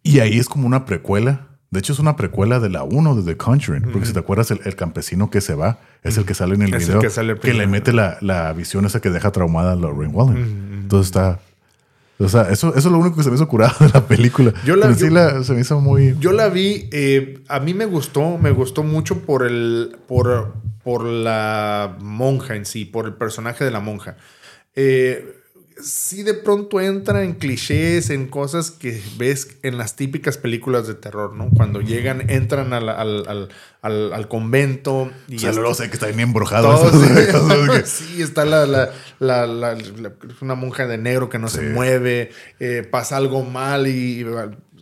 y 0.02 0.18
ahí 0.20 0.38
es 0.38 0.48
como 0.48 0.66
una 0.66 0.86
precuela. 0.86 1.48
De 1.74 1.80
hecho, 1.80 1.92
es 1.92 1.98
una 1.98 2.16
precuela 2.16 2.58
de 2.60 2.70
la 2.70 2.84
1 2.84 3.16
de 3.16 3.22
The 3.22 3.36
Conjuring. 3.36 3.82
Porque 3.92 4.06
si 4.06 4.12
te 4.14 4.20
acuerdas, 4.20 4.50
el, 4.50 4.60
el 4.64 4.76
campesino 4.76 5.28
que 5.30 5.40
se 5.42 5.54
va 5.54 5.78
es 6.02 6.16
el 6.16 6.24
que 6.24 6.32
sale 6.34 6.54
en 6.54 6.62
el 6.62 6.72
Es 6.74 6.82
el 6.84 6.88
video. 6.88 7.00
que 7.02 7.10
sale 7.10 7.34
le 7.34 7.66
mete 7.66 7.92
la, 7.92 8.16
la 8.22 8.52
visión 8.54 8.86
esa 8.86 9.00
que 9.00 9.10
deja 9.10 9.30
traumada 9.32 9.72
a 9.72 9.76
Lorraine 9.76 10.14
Warren. 10.14 10.80
Entonces 10.82 11.06
está. 11.08 11.40
O 12.18 12.28
sea, 12.28 12.42
eso, 12.42 12.68
eso 12.70 12.78
es 12.78 12.84
lo 12.92 12.98
único 12.98 13.16
que 13.16 13.24
se 13.24 13.28
me 13.28 13.34
hizo 13.34 13.48
curado 13.48 13.74
de 13.80 13.88
la 13.92 14.06
película. 14.06 14.54
Yo 14.64 14.76
la- 14.76 14.86
Pero 14.86 14.94
sí 14.98 15.04
yo- 15.06 15.10
la- 15.10 15.42
se 15.42 15.52
me 15.52 15.60
hizo 15.62 15.80
muy. 15.80 16.16
Yo 16.20 16.32
la 16.32 16.48
vi, 16.48 16.88
eh, 16.92 17.40
a 17.48 17.58
mí 17.58 17.74
me 17.74 17.86
gustó, 17.86 18.38
me 18.38 18.52
gustó 18.52 18.84
mucho 18.84 19.18
por 19.22 19.44
el, 19.44 19.96
por, 20.06 20.54
por 20.84 21.04
la 21.04 21.96
monja 22.00 22.54
en 22.54 22.66
sí, 22.66 22.84
por 22.84 23.06
el 23.06 23.14
personaje 23.14 23.64
de 23.64 23.72
la 23.72 23.80
monja. 23.80 24.16
Eh, 24.76 25.40
sí 25.82 26.22
de 26.22 26.34
pronto 26.34 26.80
entra 26.80 27.22
en 27.24 27.34
clichés, 27.34 28.10
en 28.10 28.26
cosas 28.28 28.70
que 28.70 29.00
ves 29.18 29.56
en 29.62 29.76
las 29.78 29.96
típicas 29.96 30.38
películas 30.38 30.86
de 30.86 30.94
terror, 30.94 31.34
¿no? 31.34 31.50
Cuando 31.50 31.80
llegan, 31.80 32.30
entran 32.30 32.72
al, 32.72 32.88
al, 32.88 33.26
al, 33.28 33.48
al- 33.82 34.12
al 34.12 34.28
convento 34.28 35.10
y 35.28 35.36
o 35.36 35.38
sea, 35.38 35.52
luego 35.52 35.74
sé 35.74 35.88
que 35.88 35.94
está 35.94 36.06
bien 36.06 36.20
embrujado. 36.20 36.74
todos, 36.74 37.10
eso. 37.18 37.48
sí, 37.84 38.22
está 38.22 38.44
la, 38.44 38.66
la, 38.66 38.90
la- 39.18 39.46
la- 39.46 39.74
la- 39.74 40.12
una 40.40 40.54
monja 40.54 40.86
de 40.86 40.98
negro 40.98 41.28
que 41.28 41.38
no 41.38 41.48
se 41.48 41.62
mueve, 41.62 42.30
eh, 42.60 42.86
pasa 42.90 43.16
algo 43.16 43.42
mal 43.44 43.86
y, 43.86 44.24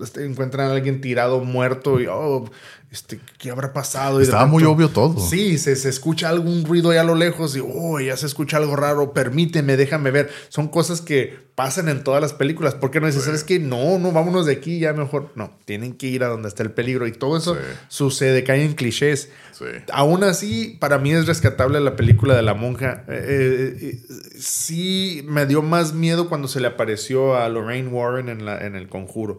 este, 0.00 0.24
encuentran 0.24 0.68
a 0.70 0.72
alguien 0.72 1.00
tirado 1.00 1.40
muerto 1.40 2.00
y, 2.00 2.06
oh, 2.06 2.50
este, 2.90 3.20
¿qué 3.38 3.50
habrá 3.50 3.72
pasado? 3.72 4.20
Y 4.20 4.24
Estaba 4.24 4.46
muy 4.46 4.64
obvio 4.64 4.90
todo. 4.90 5.18
Sí, 5.18 5.56
se, 5.58 5.76
se 5.76 5.88
escucha 5.88 6.28
algún 6.28 6.64
ruido 6.64 6.90
allá 6.90 7.00
a 7.00 7.04
lo 7.04 7.14
lejos 7.14 7.56
y, 7.56 7.60
oh, 7.64 7.98
ya 8.00 8.16
se 8.16 8.26
escucha 8.26 8.58
algo 8.58 8.76
raro, 8.76 9.12
permíteme, 9.14 9.76
déjame 9.76 10.10
ver. 10.10 10.30
Son 10.50 10.68
cosas 10.68 11.00
que 11.00 11.40
pasan 11.54 11.88
en 11.88 12.02
todas 12.04 12.20
las 12.20 12.32
películas. 12.34 12.74
¿Por 12.74 12.90
qué 12.90 13.00
no 13.00 13.06
dices, 13.06 13.24
sabes 13.24 13.44
qué? 13.44 13.58
No, 13.58 13.98
no, 13.98 14.12
vámonos 14.12 14.44
de 14.46 14.52
aquí, 14.52 14.78
ya 14.78 14.92
mejor. 14.92 15.30
No, 15.36 15.56
tienen 15.64 15.94
que 15.94 16.06
ir 16.08 16.22
a 16.24 16.28
donde 16.28 16.48
está 16.48 16.62
el 16.62 16.70
peligro 16.72 17.06
y 17.06 17.12
todo 17.12 17.36
eso 17.36 17.54
Sí. 17.54 17.60
sucede, 17.88 18.44
cae 18.44 18.64
en 18.64 18.74
clichés. 18.74 19.30
Sí. 19.52 19.64
Aún 19.92 20.24
así, 20.24 20.76
para 20.80 20.98
mí 20.98 21.12
es 21.12 21.26
rescatable 21.26 21.80
la 21.80 21.96
película 21.96 22.34
de 22.34 22.42
la 22.42 22.54
monja. 22.54 23.04
Eh, 23.08 23.24
eh, 23.26 23.76
eh, 23.80 24.00
sí 24.38 25.24
me 25.28 25.46
dio 25.46 25.62
más 25.62 25.92
miedo 25.94 26.28
cuando 26.28 26.48
se 26.48 26.60
le 26.60 26.66
apareció 26.68 27.36
a 27.36 27.48
Lorraine 27.48 27.88
Warren 27.88 28.28
en, 28.28 28.44
la, 28.44 28.66
en 28.66 28.74
el 28.74 28.88
conjuro. 28.88 29.38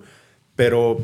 Pero 0.55 0.97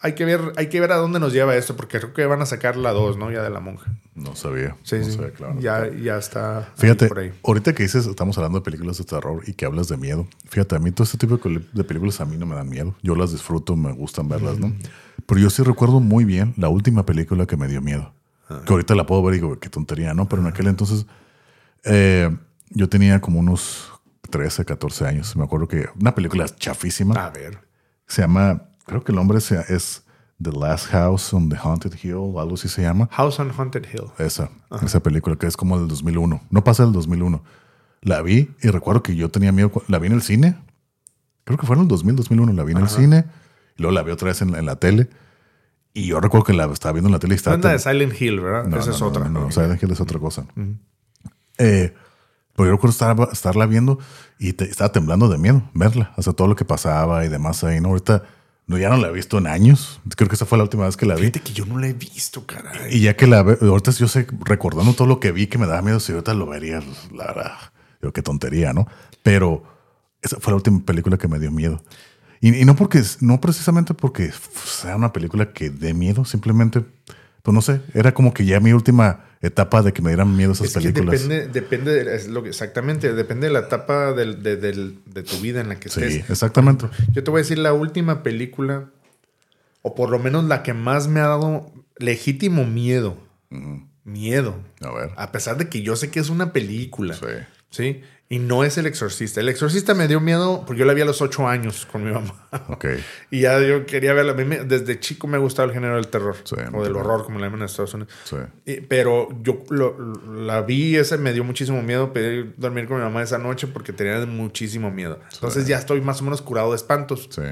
hay 0.00 0.14
que 0.14 0.24
ver, 0.26 0.52
hay 0.56 0.68
que 0.68 0.78
ver 0.78 0.92
a 0.92 0.96
dónde 0.96 1.18
nos 1.18 1.32
lleva 1.32 1.56
esto, 1.56 1.76
porque 1.76 1.98
creo 1.98 2.12
que 2.12 2.26
van 2.26 2.42
a 2.42 2.46
sacar 2.46 2.76
la 2.76 2.90
2, 2.92 3.16
¿no? 3.16 3.30
Ya 3.30 3.42
de 3.42 3.48
la 3.48 3.60
monja. 3.60 3.90
No 4.14 4.36
sabía. 4.36 4.76
Sí, 4.82 4.96
no 4.98 5.04
sí. 5.04 5.12
sabía, 5.12 5.32
claro. 5.32 5.58
Ya, 5.60 5.88
ya 5.88 6.18
está. 6.18 6.58
ahí 6.58 6.64
Fíjate, 6.76 7.08
por 7.08 7.18
ahí. 7.20 7.32
ahorita 7.42 7.74
que 7.74 7.84
dices, 7.84 8.06
estamos 8.06 8.36
hablando 8.36 8.58
de 8.58 8.64
películas 8.64 8.98
de 8.98 9.04
terror 9.04 9.42
y 9.46 9.54
que 9.54 9.64
hablas 9.64 9.88
de 9.88 9.96
miedo. 9.96 10.26
Fíjate, 10.46 10.76
a 10.76 10.78
mí 10.78 10.90
todo 10.92 11.04
este 11.04 11.16
tipo 11.16 11.38
de 11.38 11.84
películas 11.84 12.20
a 12.20 12.26
mí 12.26 12.36
no 12.36 12.44
me 12.44 12.54
dan 12.54 12.68
miedo. 12.68 12.94
Yo 13.02 13.14
las 13.14 13.32
disfruto, 13.32 13.76
me 13.76 13.92
gustan 13.92 14.28
verlas, 14.28 14.58
¿no? 14.58 14.74
Pero 15.24 15.40
yo 15.40 15.48
sí 15.48 15.62
recuerdo 15.62 16.00
muy 16.00 16.24
bien 16.26 16.52
la 16.58 16.68
última 16.68 17.06
película 17.06 17.46
que 17.46 17.56
me 17.56 17.68
dio 17.68 17.80
miedo. 17.80 18.12
Que 18.66 18.72
ahorita 18.74 18.94
la 18.94 19.06
puedo 19.06 19.22
ver 19.22 19.34
y 19.34 19.36
digo, 19.38 19.58
qué 19.58 19.70
tontería, 19.70 20.12
¿no? 20.12 20.28
Pero 20.28 20.42
en 20.42 20.48
aquel 20.48 20.66
entonces 20.66 21.06
eh, 21.84 22.28
yo 22.68 22.88
tenía 22.90 23.20
como 23.22 23.40
unos 23.40 23.90
13, 24.28 24.66
14 24.66 25.06
años. 25.06 25.34
Me 25.36 25.44
acuerdo 25.44 25.68
que 25.68 25.86
una 25.98 26.14
película 26.14 26.46
chafísima. 26.46 27.14
A 27.14 27.30
ver. 27.30 27.58
Se 28.06 28.20
llama, 28.20 28.68
creo 28.86 29.02
que 29.04 29.12
el 29.12 29.16
nombre 29.16 29.40
se- 29.40 29.64
es 29.74 30.04
The 30.42 30.50
Last 30.52 30.86
House 30.88 31.32
on 31.34 31.48
the 31.48 31.56
Haunted 31.56 31.92
Hill, 32.02 32.14
o 32.16 32.40
algo 32.40 32.54
así 32.54 32.68
se 32.68 32.82
llama. 32.82 33.08
House 33.12 33.38
on 33.38 33.50
Haunted 33.56 33.84
Hill. 33.92 34.06
Esa, 34.18 34.50
esa 34.84 35.00
película 35.00 35.36
que 35.36 35.46
es 35.46 35.56
como 35.56 35.78
del 35.78 35.88
2001. 35.88 36.40
No 36.50 36.64
pasa 36.64 36.82
del 36.84 36.92
2001. 36.92 37.42
La 38.00 38.22
vi 38.22 38.50
y 38.60 38.68
recuerdo 38.68 39.02
que 39.02 39.14
yo 39.14 39.30
tenía 39.30 39.52
miedo. 39.52 39.70
La 39.86 39.98
vi 40.00 40.08
en 40.08 40.14
el 40.14 40.22
cine. 40.22 40.56
Creo 41.44 41.58
que 41.58 41.66
fue 41.66 41.76
en 41.76 41.82
el 41.82 41.88
2000, 41.88 42.16
2001. 42.16 42.52
La 42.54 42.64
vi 42.64 42.72
en 42.72 42.78
el 42.78 42.88
cine. 42.88 43.24
Y 43.76 43.82
luego 43.82 43.94
la 43.94 44.02
vi 44.02 44.10
otra 44.10 44.28
vez 44.28 44.42
en, 44.42 44.54
en 44.56 44.66
la 44.66 44.76
tele. 44.76 45.08
Y 45.94 46.06
yo 46.06 46.20
recuerdo 46.20 46.44
que 46.44 46.52
la 46.54 46.64
estaba 46.64 46.92
viendo 46.92 47.08
en 47.08 47.12
la 47.12 47.18
tele 47.20 47.34
y 47.34 47.36
estaba... 47.36 47.54
Anda 47.54 47.70
de 47.70 47.78
Silent 47.78 48.20
Hill, 48.20 48.40
¿verdad? 48.40 48.64
No, 48.66 48.78
Esa 48.78 48.86
no, 48.88 48.94
es 48.94 49.00
no, 49.00 49.06
otra. 49.06 49.28
No, 49.28 49.50
Silent 49.52 49.80
Hill 49.82 49.90
es 49.92 50.00
otra 50.00 50.18
cosa. 50.18 50.46
Eh, 51.58 51.94
pero 52.56 52.66
yo 52.66 52.72
recuerdo 52.72 52.90
estar, 52.90 53.16
estarla 53.32 53.66
viendo 53.66 53.98
y 54.38 54.52
te- 54.54 54.64
estaba 54.64 54.90
temblando 54.92 55.28
de 55.28 55.38
miedo 55.38 55.62
verla. 55.74 56.12
O 56.16 56.22
sea, 56.22 56.32
todo 56.32 56.48
lo 56.48 56.56
que 56.56 56.64
pasaba 56.64 57.24
y 57.24 57.28
demás 57.28 57.62
ahí, 57.64 57.80
¿no? 57.80 57.88
Ahorita 57.90 58.24
no, 58.66 58.78
ya 58.78 58.88
no 58.88 58.96
la 58.96 59.08
he 59.08 59.12
visto 59.12 59.38
en 59.38 59.46
años. 59.46 60.00
Creo 60.16 60.28
que 60.28 60.36
esa 60.36 60.46
fue 60.46 60.56
la 60.56 60.64
última 60.64 60.86
vez 60.86 60.96
que 60.96 61.04
la 61.04 61.14
vi. 61.14 61.22
Fíjate 61.22 61.40
que 61.40 61.52
yo 61.52 61.66
no 61.66 61.78
la 61.78 61.88
he 61.88 61.92
visto, 61.92 62.46
caray. 62.46 62.94
Y 62.96 63.00
ya 63.00 63.16
que 63.16 63.26
la 63.26 63.42
veo, 63.42 63.58
ahorita 63.60 63.90
yo 63.92 64.08
sé, 64.08 64.26
recordando 64.44 64.94
todo 64.94 65.08
lo 65.08 65.20
que 65.20 65.32
vi 65.32 65.46
que 65.46 65.58
me 65.58 65.66
daba 65.66 65.82
miedo, 65.82 66.00
si 66.00 66.12
ahorita 66.12 66.34
lo 66.34 66.46
vería, 66.46 66.80
pues, 66.80 67.12
la 67.12 67.26
verdad, 67.26 67.52
digo, 68.00 68.12
qué 68.12 68.22
tontería, 68.22 68.72
¿no? 68.72 68.86
Pero 69.22 69.64
esa 70.22 70.38
fue 70.38 70.52
la 70.52 70.56
última 70.56 70.80
película 70.84 71.18
que 71.18 71.28
me 71.28 71.38
dio 71.38 71.50
miedo. 71.50 71.82
Y, 72.40 72.54
y 72.54 72.64
no 72.64 72.76
porque, 72.76 73.02
no 73.20 73.40
precisamente 73.40 73.94
porque 73.94 74.32
sea 74.64 74.96
una 74.96 75.12
película 75.12 75.52
que 75.52 75.70
dé 75.70 75.92
miedo, 75.92 76.24
simplemente, 76.24 76.84
pues 77.42 77.54
no 77.54 77.62
sé, 77.62 77.80
era 77.94 78.12
como 78.14 78.32
que 78.34 78.44
ya 78.44 78.60
mi 78.60 78.72
última 78.72 79.24
etapa 79.40 79.82
de 79.82 79.92
que 79.92 80.00
me 80.02 80.10
dieran 80.10 80.36
miedo 80.36 80.52
esas 80.52 80.68
Es 80.68 80.72
que 80.74 80.80
películas. 80.92 81.22
depende, 81.28 81.48
depende 81.48 81.92
de, 82.04 82.14
es 82.14 82.28
lo 82.28 82.42
que, 82.44 82.50
exactamente, 82.50 83.12
depende 83.12 83.48
de 83.48 83.52
la 83.52 83.60
etapa 83.60 84.12
del- 84.12 84.42
de, 84.42 84.56
del- 84.56 84.98
de 85.06 85.22
tu 85.24 85.36
vida 85.38 85.60
en 85.60 85.68
la 85.68 85.80
que 85.80 85.88
Sí, 85.88 86.00
estés. 86.02 86.30
exactamente. 86.30 86.86
Yo 87.12 87.24
te 87.24 87.30
voy 87.30 87.40
a 87.40 87.42
decir 87.42 87.58
la 87.58 87.72
última 87.72 88.22
película, 88.22 88.90
o 89.82 89.94
por 89.96 90.10
lo 90.10 90.18
menos 90.20 90.44
la 90.44 90.62
que 90.62 90.74
más 90.74 91.08
me 91.08 91.18
ha 91.20 91.26
dado 91.26 91.72
legítimo 91.98 92.64
miedo. 92.64 93.16
Miedo. 94.04 94.56
A 94.80 94.92
ver. 94.92 95.10
A 95.16 95.32
pesar 95.32 95.56
de 95.58 95.68
que 95.68 95.82
yo 95.82 95.96
sé 95.96 96.10
que 96.10 96.20
es 96.20 96.28
una 96.30 96.52
película. 96.52 97.14
Sí. 97.14 97.26
¿Sí? 97.70 98.00
Y 98.32 98.38
no 98.38 98.64
es 98.64 98.78
El 98.78 98.86
Exorcista. 98.86 99.40
El 99.40 99.50
Exorcista 99.50 99.92
me 99.92 100.08
dio 100.08 100.18
miedo 100.18 100.64
porque 100.66 100.80
yo 100.80 100.86
la 100.86 100.94
vi 100.94 101.02
a 101.02 101.04
los 101.04 101.20
ocho 101.20 101.46
años 101.46 101.86
con 101.90 102.02
mi 102.02 102.10
mamá. 102.12 102.34
Ok. 102.68 102.86
Y 103.30 103.40
ya 103.42 103.60
yo 103.60 103.84
quería 103.84 104.14
verla. 104.14 104.32
A 104.32 104.34
mí 104.34 104.44
me- 104.44 104.64
desde 104.64 104.98
chico 105.00 105.26
me 105.26 105.36
ha 105.36 105.40
gustado 105.40 105.68
el 105.68 105.74
género 105.74 105.96
del 105.96 106.08
terror. 106.08 106.36
Sí, 106.44 106.56
o 106.72 106.82
del 106.82 106.96
horror, 106.96 107.24
como 107.24 107.38
le 107.38 107.44
llaman 107.44 107.60
en 107.60 107.66
Estados 107.66 107.92
Unidos. 107.92 108.10
Sí. 108.24 108.36
Y- 108.64 108.80
pero 108.80 109.28
yo 109.42 109.62
lo- 109.68 109.96
la 110.34 110.62
vi, 110.62 110.96
esa 110.96 111.18
me 111.18 111.34
dio 111.34 111.44
muchísimo 111.44 111.82
miedo. 111.82 112.12
Pedí 112.14 112.54
dormir 112.56 112.86
con 112.88 112.96
mi 112.96 113.02
mamá 113.02 113.22
esa 113.22 113.36
noche 113.36 113.66
porque 113.66 113.92
tenía 113.92 114.24
muchísimo 114.24 114.90
miedo. 114.90 115.20
Entonces 115.34 115.66
ya 115.66 115.76
estoy 115.78 116.00
más 116.00 116.20
o 116.22 116.24
menos 116.24 116.40
curado 116.40 116.70
de 116.70 116.76
espantos. 116.76 117.28
Sí. 117.30 117.42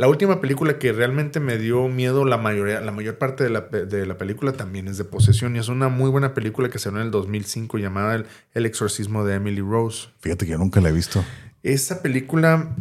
La 0.00 0.08
última 0.08 0.40
película 0.40 0.78
que 0.78 0.94
realmente 0.94 1.40
me 1.40 1.58
dio 1.58 1.86
miedo, 1.88 2.24
la 2.24 2.38
mayoría, 2.38 2.80
la 2.80 2.90
mayor 2.90 3.18
parte 3.18 3.44
de 3.44 3.50
la, 3.50 3.60
de 3.60 4.06
la 4.06 4.16
película 4.16 4.52
también 4.52 4.88
es 4.88 4.96
de 4.96 5.04
posesión. 5.04 5.56
Y 5.56 5.58
es 5.58 5.68
una 5.68 5.90
muy 5.90 6.08
buena 6.08 6.32
película 6.32 6.70
que 6.70 6.78
se 6.78 6.88
en 6.88 6.96
el 6.96 7.10
2005 7.10 7.76
llamada 7.76 8.14
El, 8.14 8.24
El 8.54 8.64
exorcismo 8.64 9.26
de 9.26 9.34
Emily 9.34 9.60
Rose. 9.60 10.08
Fíjate 10.20 10.46
que 10.46 10.52
yo 10.52 10.58
nunca 10.58 10.80
la 10.80 10.88
he 10.88 10.92
visto. 10.92 11.22
Esa 11.62 12.00
película, 12.00 12.74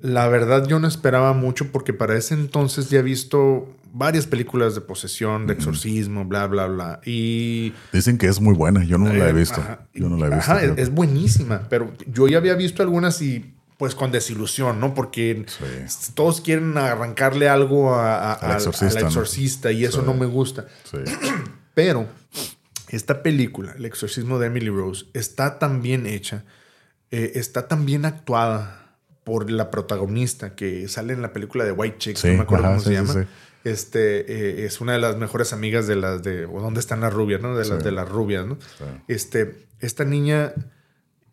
la 0.00 0.26
verdad 0.26 0.66
yo 0.66 0.80
no 0.80 0.88
esperaba 0.88 1.34
mucho 1.34 1.70
porque 1.70 1.92
para 1.92 2.16
ese 2.16 2.34
entonces 2.34 2.90
ya 2.90 2.98
he 2.98 3.02
visto 3.02 3.72
varias 3.92 4.26
películas 4.26 4.74
de 4.74 4.80
posesión, 4.80 5.46
de 5.46 5.52
exorcismo, 5.52 6.24
bla, 6.24 6.48
bla, 6.48 6.66
bla. 6.66 7.00
Y... 7.06 7.74
Dicen 7.92 8.18
que 8.18 8.26
es 8.26 8.40
muy 8.40 8.56
buena. 8.56 8.82
Yo 8.82 8.98
no 8.98 9.12
la 9.12 9.26
he 9.26 9.30
eh, 9.30 9.34
visto. 9.34 9.60
ajá. 9.60 9.86
Yo 9.94 10.08
no 10.08 10.16
la 10.16 10.26
he 10.26 10.34
visto. 10.34 10.50
Ajá, 10.50 10.64
es 10.64 10.90
buenísima, 10.90 11.68
pero 11.70 11.92
yo 12.12 12.26
ya 12.26 12.38
había 12.38 12.56
visto 12.56 12.82
algunas 12.82 13.22
y 13.22 13.55
pues 13.78 13.94
con 13.94 14.10
desilusión, 14.10 14.80
¿no? 14.80 14.94
Porque 14.94 15.44
Sí. 15.48 16.12
todos 16.14 16.40
quieren 16.40 16.76
arrancarle 16.78 17.48
algo 17.48 17.94
a, 17.94 18.32
a- 18.32 18.34
Al 18.34 18.56
exorcista, 18.56 18.98
al 18.98 19.04
¿no? 19.04 19.08
exorcista 19.08 19.72
y 19.72 19.84
eso 19.84 20.00
Sí. 20.00 20.06
no 20.06 20.14
me 20.14 20.26
gusta. 20.26 20.66
Sí. 20.90 20.98
Pero 21.74 22.06
esta 22.88 23.22
película, 23.22 23.72
El 23.76 23.84
exorcismo 23.84 24.38
de 24.38 24.46
Emily 24.46 24.70
Rose, 24.70 25.06
está 25.12 25.58
tan 25.58 25.82
bien 25.82 26.06
hecha, 26.06 26.44
eh, 27.10 27.32
está 27.34 27.68
tan 27.68 27.84
bien 27.84 28.04
actuada 28.04 28.94
por 29.24 29.50
la 29.50 29.70
protagonista 29.70 30.54
que 30.54 30.86
sale 30.88 31.12
en 31.12 31.20
la 31.20 31.32
película 31.32 31.64
de 31.64 31.72
White 31.72 31.98
Chicks, 31.98 32.20
Sí, 32.20 32.28
no 32.28 32.34
me 32.34 32.42
acuerdo 32.42 32.66
ajá, 32.66 32.74
cómo 32.76 32.84
se 32.84 32.92
llama. 32.92 33.12
sí. 33.12 33.20
Este 33.64 34.20
eh, 34.62 34.64
es 34.66 34.80
una 34.80 34.92
de 34.92 35.00
las 35.00 35.16
mejores 35.16 35.52
amigas 35.52 35.88
de 35.88 35.96
las 35.96 36.22
de 36.22 36.46
o 36.46 36.60
dónde 36.60 36.78
están 36.78 37.00
las 37.00 37.12
rubias, 37.12 37.40
¿no? 37.42 37.56
De 37.56 37.64
las 37.68 37.82
de 37.82 37.90
las 37.90 38.08
rubias, 38.08 38.46
¿no? 38.46 38.56
Este, 39.08 39.66
esta 39.80 40.04
niña 40.04 40.52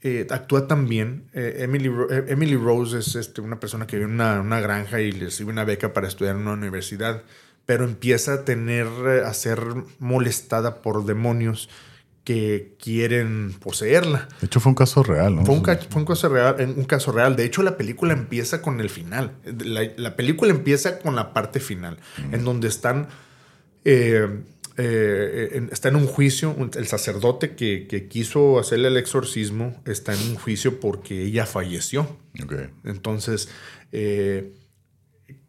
eh, 0.03 0.27
actúa 0.29 0.67
tan 0.67 0.87
bien. 0.87 1.23
Eh, 1.33 1.57
Emily, 1.59 1.89
eh, 2.11 2.25
Emily 2.27 2.55
Rose 2.57 2.99
es 2.99 3.15
este, 3.15 3.41
una 3.41 3.59
persona 3.59 3.87
que 3.87 3.95
vive 3.95 4.07
en 4.09 4.13
una, 4.15 4.41
una 4.41 4.59
granja 4.59 4.99
y 5.01 5.11
le 5.11 5.25
recibe 5.25 5.49
una 5.51 5.63
beca 5.63 5.93
para 5.93 6.07
estudiar 6.07 6.35
en 6.35 6.41
una 6.41 6.53
universidad, 6.53 7.23
pero 7.65 7.85
empieza 7.85 8.33
a 8.33 8.43
tener, 8.45 8.87
a 9.25 9.33
ser 9.33 9.59
molestada 9.99 10.81
por 10.81 11.05
demonios 11.05 11.69
que 12.25 12.75
quieren 12.81 13.53
poseerla. 13.61 14.29
De 14.39 14.47
hecho, 14.47 14.59
fue 14.61 14.69
un 14.69 14.75
caso 14.75 15.03
real, 15.03 15.35
¿no? 15.35 15.45
Fue 15.45 15.55
un, 15.55 15.61
ca- 15.61 15.79
fue 15.89 16.01
un 16.01 16.05
caso 16.05 16.29
real, 16.29 16.55
un 16.77 16.85
caso 16.85 17.11
real. 17.11 17.35
De 17.35 17.43
hecho, 17.43 17.63
la 17.63 17.75
película 17.75 18.13
empieza 18.13 18.61
con 18.61 18.79
el 18.79 18.89
final. 18.89 19.31
La, 19.65 19.81
la 19.97 20.15
película 20.15 20.51
empieza 20.51 20.99
con 20.99 21.15
la 21.17 21.33
parte 21.33 21.59
final, 21.59 21.97
en 22.31 22.43
donde 22.45 22.67
están. 22.69 23.07
eh, 23.85 24.27
eh, 24.77 25.49
en- 25.53 25.69
está 25.71 25.89
en 25.89 25.95
un 25.95 26.07
juicio. 26.07 26.55
El 26.75 26.87
sacerdote 26.87 27.55
que, 27.55 27.87
que 27.87 28.07
quiso 28.07 28.59
hacerle 28.59 28.87
el 28.89 28.97
exorcismo 28.97 29.81
está 29.85 30.13
en 30.13 30.21
un 30.31 30.35
juicio 30.35 30.79
porque 30.79 31.23
ella 31.23 31.45
falleció. 31.45 32.17
Ok. 32.43 32.53
Entonces, 32.83 33.49
eh, 33.91 34.53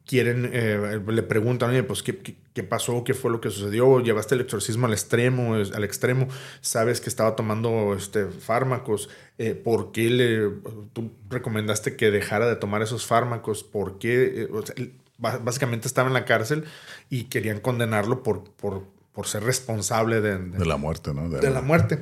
quieren, 0.07 0.51
eh, 0.53 1.01
le 1.07 1.23
preguntan, 1.23 1.71
oye, 1.71 1.83
pues, 1.83 2.03
¿qué, 2.03 2.17
qué, 2.19 2.37
qué 2.53 2.63
pasó? 2.63 3.05
¿Qué 3.05 3.15
fue 3.15 3.31
lo 3.31 3.41
que 3.41 3.51
sucedió? 3.51 4.01
¿Llevaste 4.01 4.35
el 4.35 4.43
exorcismo 4.43 4.87
al 4.87 4.93
extremo? 4.93 5.55
Al 5.55 5.85
extremo, 5.85 6.29
sabes 6.61 7.01
que 7.01 7.09
estaba 7.09 7.35
tomando 7.37 7.95
este, 7.95 8.27
fármacos. 8.27 9.09
eh, 9.39 9.55
¿Por 9.55 9.93
qué 9.93 10.11
le, 10.11 10.51
tú 10.93 11.11
recomendaste 11.31 11.97
que 11.97 12.11
dejara 12.11 12.47
de 12.47 12.57
tomar 12.57 12.83
esos 12.83 13.07
fármacos? 13.07 13.65
¿Por 13.65 13.99
qué? 13.99 14.43
Eh, 14.43 14.49
o 14.53 14.65
sea, 14.65 14.75
básicamente 15.17 15.87
estaba 15.89 16.09
en 16.09 16.15
la 16.15 16.25
cárcel 16.25 16.65
y 17.09 17.25
querían 17.25 17.61
condenarlo 17.61 18.23
por, 18.23 18.45
por, 18.53 18.85
por 19.15 19.27
ser 19.27 19.45
responsable 19.45 20.21
de, 20.21 20.39
de- 20.39 20.59
De 20.59 20.67
la 20.67 20.77
muerte, 20.77 21.15
¿no? 21.15 21.29
de 21.31 21.51
la 21.51 21.63
muerte. 21.63 21.99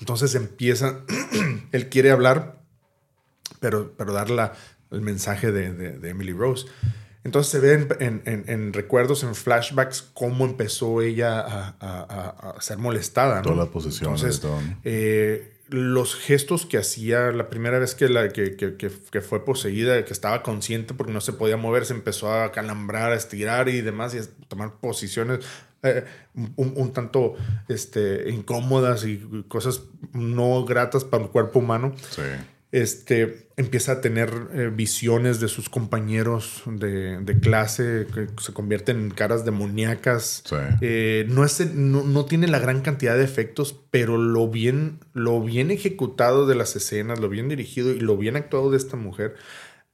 Entonces 0.00 0.34
empieza, 0.34 1.00
él 1.72 1.88
quiere 1.88 2.10
hablar, 2.10 2.60
pero, 3.60 3.92
pero 3.96 4.12
dar 4.12 4.30
la- 4.30 4.52
el 4.90 5.00
mensaje 5.02 5.52
de, 5.52 5.72
de- 5.72 5.98
de 5.98 6.08
Emily 6.08 6.32
Rose. 6.32 6.66
Entonces 7.24 7.50
se 7.52 7.58
ve 7.58 7.72
en, 7.74 7.88
en- 8.00 8.22
en- 8.26 8.44
en 8.48 8.72
recuerdos, 8.72 9.22
en 9.22 9.34
flashbacks, 9.34 10.02
cómo 10.14 10.44
empezó 10.44 11.00
ella 11.02 11.40
a, 11.40 11.76
a- 11.80 12.52
a- 12.56 12.60
ser 12.60 12.78
molestada. 12.78 13.36
¿no? 13.36 13.42
Todas 13.42 13.58
las 13.58 13.68
posesiones 13.68 14.20
Entonces, 14.22 14.40
todo, 14.40 14.60
¿no? 14.60 14.78
eh, 14.84 15.50
los 15.68 16.14
gestos 16.16 16.66
que 16.66 16.76
hacía 16.76 17.32
la 17.32 17.48
primera 17.48 17.78
vez 17.78 17.94
que, 17.94 18.08
la, 18.10 18.28
que- 18.28 18.56
que- 18.56 18.76
que 18.76 19.20
fue 19.22 19.44
poseída, 19.44 20.04
que 20.04 20.12
estaba 20.12 20.42
consciente 20.42 20.92
porque 20.92 21.12
no 21.14 21.20
se 21.22 21.32
podía 21.32 21.56
mover, 21.56 21.86
se 21.86 21.94
empezó 21.94 22.30
a 22.32 22.52
calambrar, 22.52 23.12
a 23.12 23.14
estirar 23.14 23.68
y 23.70 23.80
demás, 23.80 24.14
y 24.14 24.18
a 24.18 24.22
tomar 24.48 24.74
posiciones 24.74 25.40
eh, 25.84 26.04
un, 26.34 26.72
un 26.76 26.92
tanto 26.92 27.34
este, 27.68 28.30
incómodas 28.30 29.04
y 29.04 29.44
cosas 29.48 29.82
no 30.12 30.64
gratas 30.64 31.04
para 31.04 31.22
el 31.24 31.30
cuerpo 31.30 31.60
humano 31.60 31.94
Sí. 32.10 32.22
este, 32.72 33.48
empieza 33.56 33.92
a 33.92 34.00
tener 34.00 34.30
eh, 34.52 34.70
visiones 34.74 35.38
de 35.38 35.46
sus 35.46 35.68
compañeros 35.68 36.62
de, 36.66 37.18
de 37.20 37.38
clase 37.38 38.06
que 38.12 38.26
se 38.42 38.52
convierten 38.52 38.98
en 38.98 39.10
caras 39.10 39.44
demoníacas. 39.44 40.42
Sí. 40.44 40.56
Eh, 40.80 41.24
no, 41.28 41.44
es, 41.44 41.72
no, 41.72 42.02
no 42.02 42.24
tiene 42.24 42.48
la 42.48 42.58
gran 42.58 42.80
cantidad 42.80 43.16
de 43.16 43.22
efectos, 43.22 43.76
pero 43.92 44.18
lo 44.18 44.48
bien, 44.48 44.98
lo 45.12 45.40
bien 45.40 45.70
ejecutado 45.70 46.46
de 46.48 46.56
las 46.56 46.74
escenas, 46.74 47.20
lo 47.20 47.28
bien 47.28 47.48
dirigido 47.48 47.92
y 47.92 48.00
lo 48.00 48.16
bien 48.16 48.34
actuado 48.34 48.72
de 48.72 48.76
esta 48.78 48.96
mujer 48.96 49.36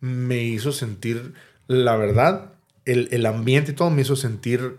me 0.01 0.43
hizo 0.45 0.73
sentir, 0.73 1.35
la 1.67 1.97
verdad, 1.97 2.55
el, 2.87 3.09
el 3.11 3.27
ambiente 3.27 3.73
y 3.73 3.75
todo 3.75 3.91
me 3.91 4.01
hizo 4.01 4.17
sentir 4.17 4.77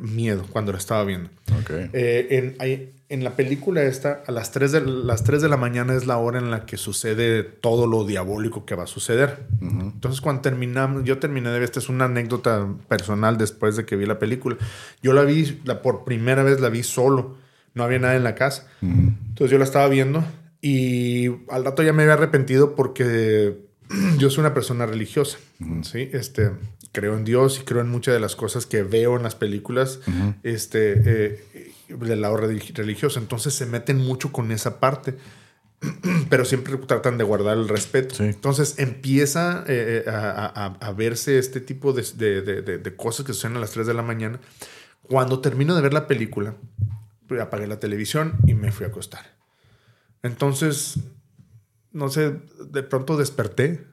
miedo 0.00 0.44
cuando 0.50 0.72
la 0.72 0.78
estaba 0.78 1.04
viendo. 1.04 1.30
Ok. 1.60 1.70
Eh, 1.92 2.56
en, 3.08 3.24
la 3.24 3.36
película 3.36 3.82
esta, 3.82 4.22
a 4.26 4.32
las 4.32 4.52
3, 4.52 4.72
de, 4.72 4.80
las 4.80 5.22
3 5.22 5.42
de 5.42 5.48
la 5.48 5.58
mañana 5.58 5.94
es 5.94 6.06
la 6.06 6.16
hora 6.16 6.38
en 6.38 6.50
la 6.50 6.64
que 6.64 6.78
sucede 6.78 7.42
todo 7.42 7.86
lo 7.86 8.04
diabólico 8.04 8.64
que 8.64 8.74
va 8.74 8.84
a 8.84 8.86
suceder. 8.86 9.46
Entonces, 9.60 10.22
cuando 10.22 10.40
terminamos, 10.40 11.04
yo 11.04 11.18
terminé 11.18 11.50
de 11.50 11.54
ver, 11.58 11.64
esta 11.64 11.78
es 11.78 11.90
una 11.90 12.06
anécdota 12.06 12.66
personal 12.88 13.36
después 13.36 13.76
de 13.76 13.84
que 13.84 13.96
vi 13.96 14.06
la 14.06 14.18
película. 14.18 14.56
Yo 15.02 15.12
la 15.12 15.24
vi, 15.24 15.60
la, 15.64 15.82
por 15.82 16.04
primera 16.04 16.42
vez 16.42 16.60
la 16.60 16.70
vi 16.70 16.82
solo, 16.82 17.36
no 17.74 17.84
había 17.84 17.98
nadie 17.98 18.16
en 18.16 18.24
la 18.24 18.34
casa. 18.34 18.66
Entonces 18.80 19.50
yo 19.50 19.58
la 19.58 19.64
estaba 19.64 19.88
viendo 19.88 20.24
y 20.62 21.26
al 21.50 21.64
rato 21.64 21.82
ya 21.82 21.92
me 21.92 22.04
había 22.04 22.14
arrepentido 22.14 22.74
porque 22.74 23.58
yo 24.18 24.30
soy 24.30 24.40
una 24.40 24.54
persona 24.54 24.86
religiosa, 24.86 25.38
¿sí? 25.82 26.08
Este, 26.12 26.52
creo 26.92 27.16
en 27.16 27.24
Dios 27.24 27.58
y 27.60 27.64
creo 27.64 27.80
en 27.80 27.88
muchas 27.88 28.14
de 28.14 28.20
las 28.20 28.36
cosas 28.36 28.66
que 28.66 28.82
veo 28.82 29.16
en 29.16 29.22
las 29.22 29.34
películas 29.34 30.00
este, 30.42 30.92
eh, 31.04 31.72
del 31.88 32.20
lado 32.20 32.36
relig- 32.36 32.74
religioso. 32.74 33.18
Entonces 33.18 33.54
se 33.54 33.66
meten 33.66 33.96
mucho 33.98 34.30
con 34.32 34.52
esa 34.52 34.78
parte, 34.78 35.16
pero 36.30 36.44
siempre 36.44 36.76
tratan 36.76 37.18
de 37.18 37.24
guardar 37.24 37.56
el 37.56 37.68
respeto. 37.68 38.14
Sí. 38.14 38.24
Entonces 38.24 38.78
empieza 38.78 39.64
eh, 39.66 40.04
a, 40.06 40.46
a- 40.80 40.86
a 40.86 40.92
verse 40.92 41.38
este 41.38 41.60
tipo 41.60 41.92
de, 41.92 42.02
de- 42.14 42.42
de- 42.42 42.62
de- 42.62 42.78
de 42.78 42.96
cosas 42.96 43.24
que 43.26 43.32
suceden 43.32 43.56
a 43.56 43.60
las 43.60 43.70
3 43.72 43.86
de 43.86 43.94
la 43.94 44.02
mañana. 44.02 44.38
Cuando 45.02 45.40
termino 45.40 45.74
de 45.74 45.82
ver 45.82 45.92
la 45.92 46.06
película, 46.06 46.54
apagué 47.40 47.66
la 47.66 47.80
televisión 47.80 48.34
y 48.46 48.54
me 48.54 48.70
fui 48.72 48.84
a 48.84 48.90
acostar. 48.90 49.34
Entonces, 50.22 50.98
no 51.92 52.08
sé, 52.08 52.36
de 52.70 52.82
pronto 52.82 53.16
desperté 53.16 53.84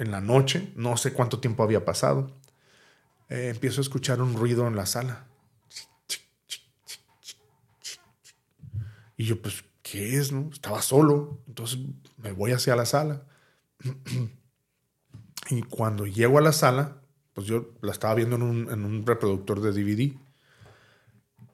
en 0.00 0.10
la 0.10 0.22
noche, 0.22 0.72
no 0.76 0.96
sé 0.96 1.12
cuánto 1.12 1.40
tiempo 1.40 1.62
había 1.62 1.84
pasado. 1.84 2.34
Eh, 3.28 3.50
empiezo 3.50 3.80
a 3.80 3.82
escuchar 3.82 4.22
un 4.22 4.34
ruido 4.34 4.66
en 4.66 4.74
la 4.74 4.86
sala. 4.86 5.26
Y 9.18 9.26
yo, 9.26 9.42
pues, 9.42 9.62
¿qué 9.82 10.16
es? 10.16 10.32
No? 10.32 10.48
Estaba 10.50 10.80
solo. 10.80 11.42
Entonces 11.46 11.80
me 12.16 12.32
voy 12.32 12.52
hacia 12.52 12.74
la 12.76 12.86
sala. 12.86 13.24
y 15.50 15.60
cuando 15.64 16.06
llego 16.06 16.38
a 16.38 16.42
la 16.42 16.52
sala, 16.52 17.02
pues 17.34 17.46
yo 17.46 17.74
la 17.82 17.92
estaba 17.92 18.14
viendo 18.14 18.36
en 18.36 18.42
un, 18.42 19.06
reproductor 19.06 19.60
de 19.60 19.72
DVD. 19.72 20.16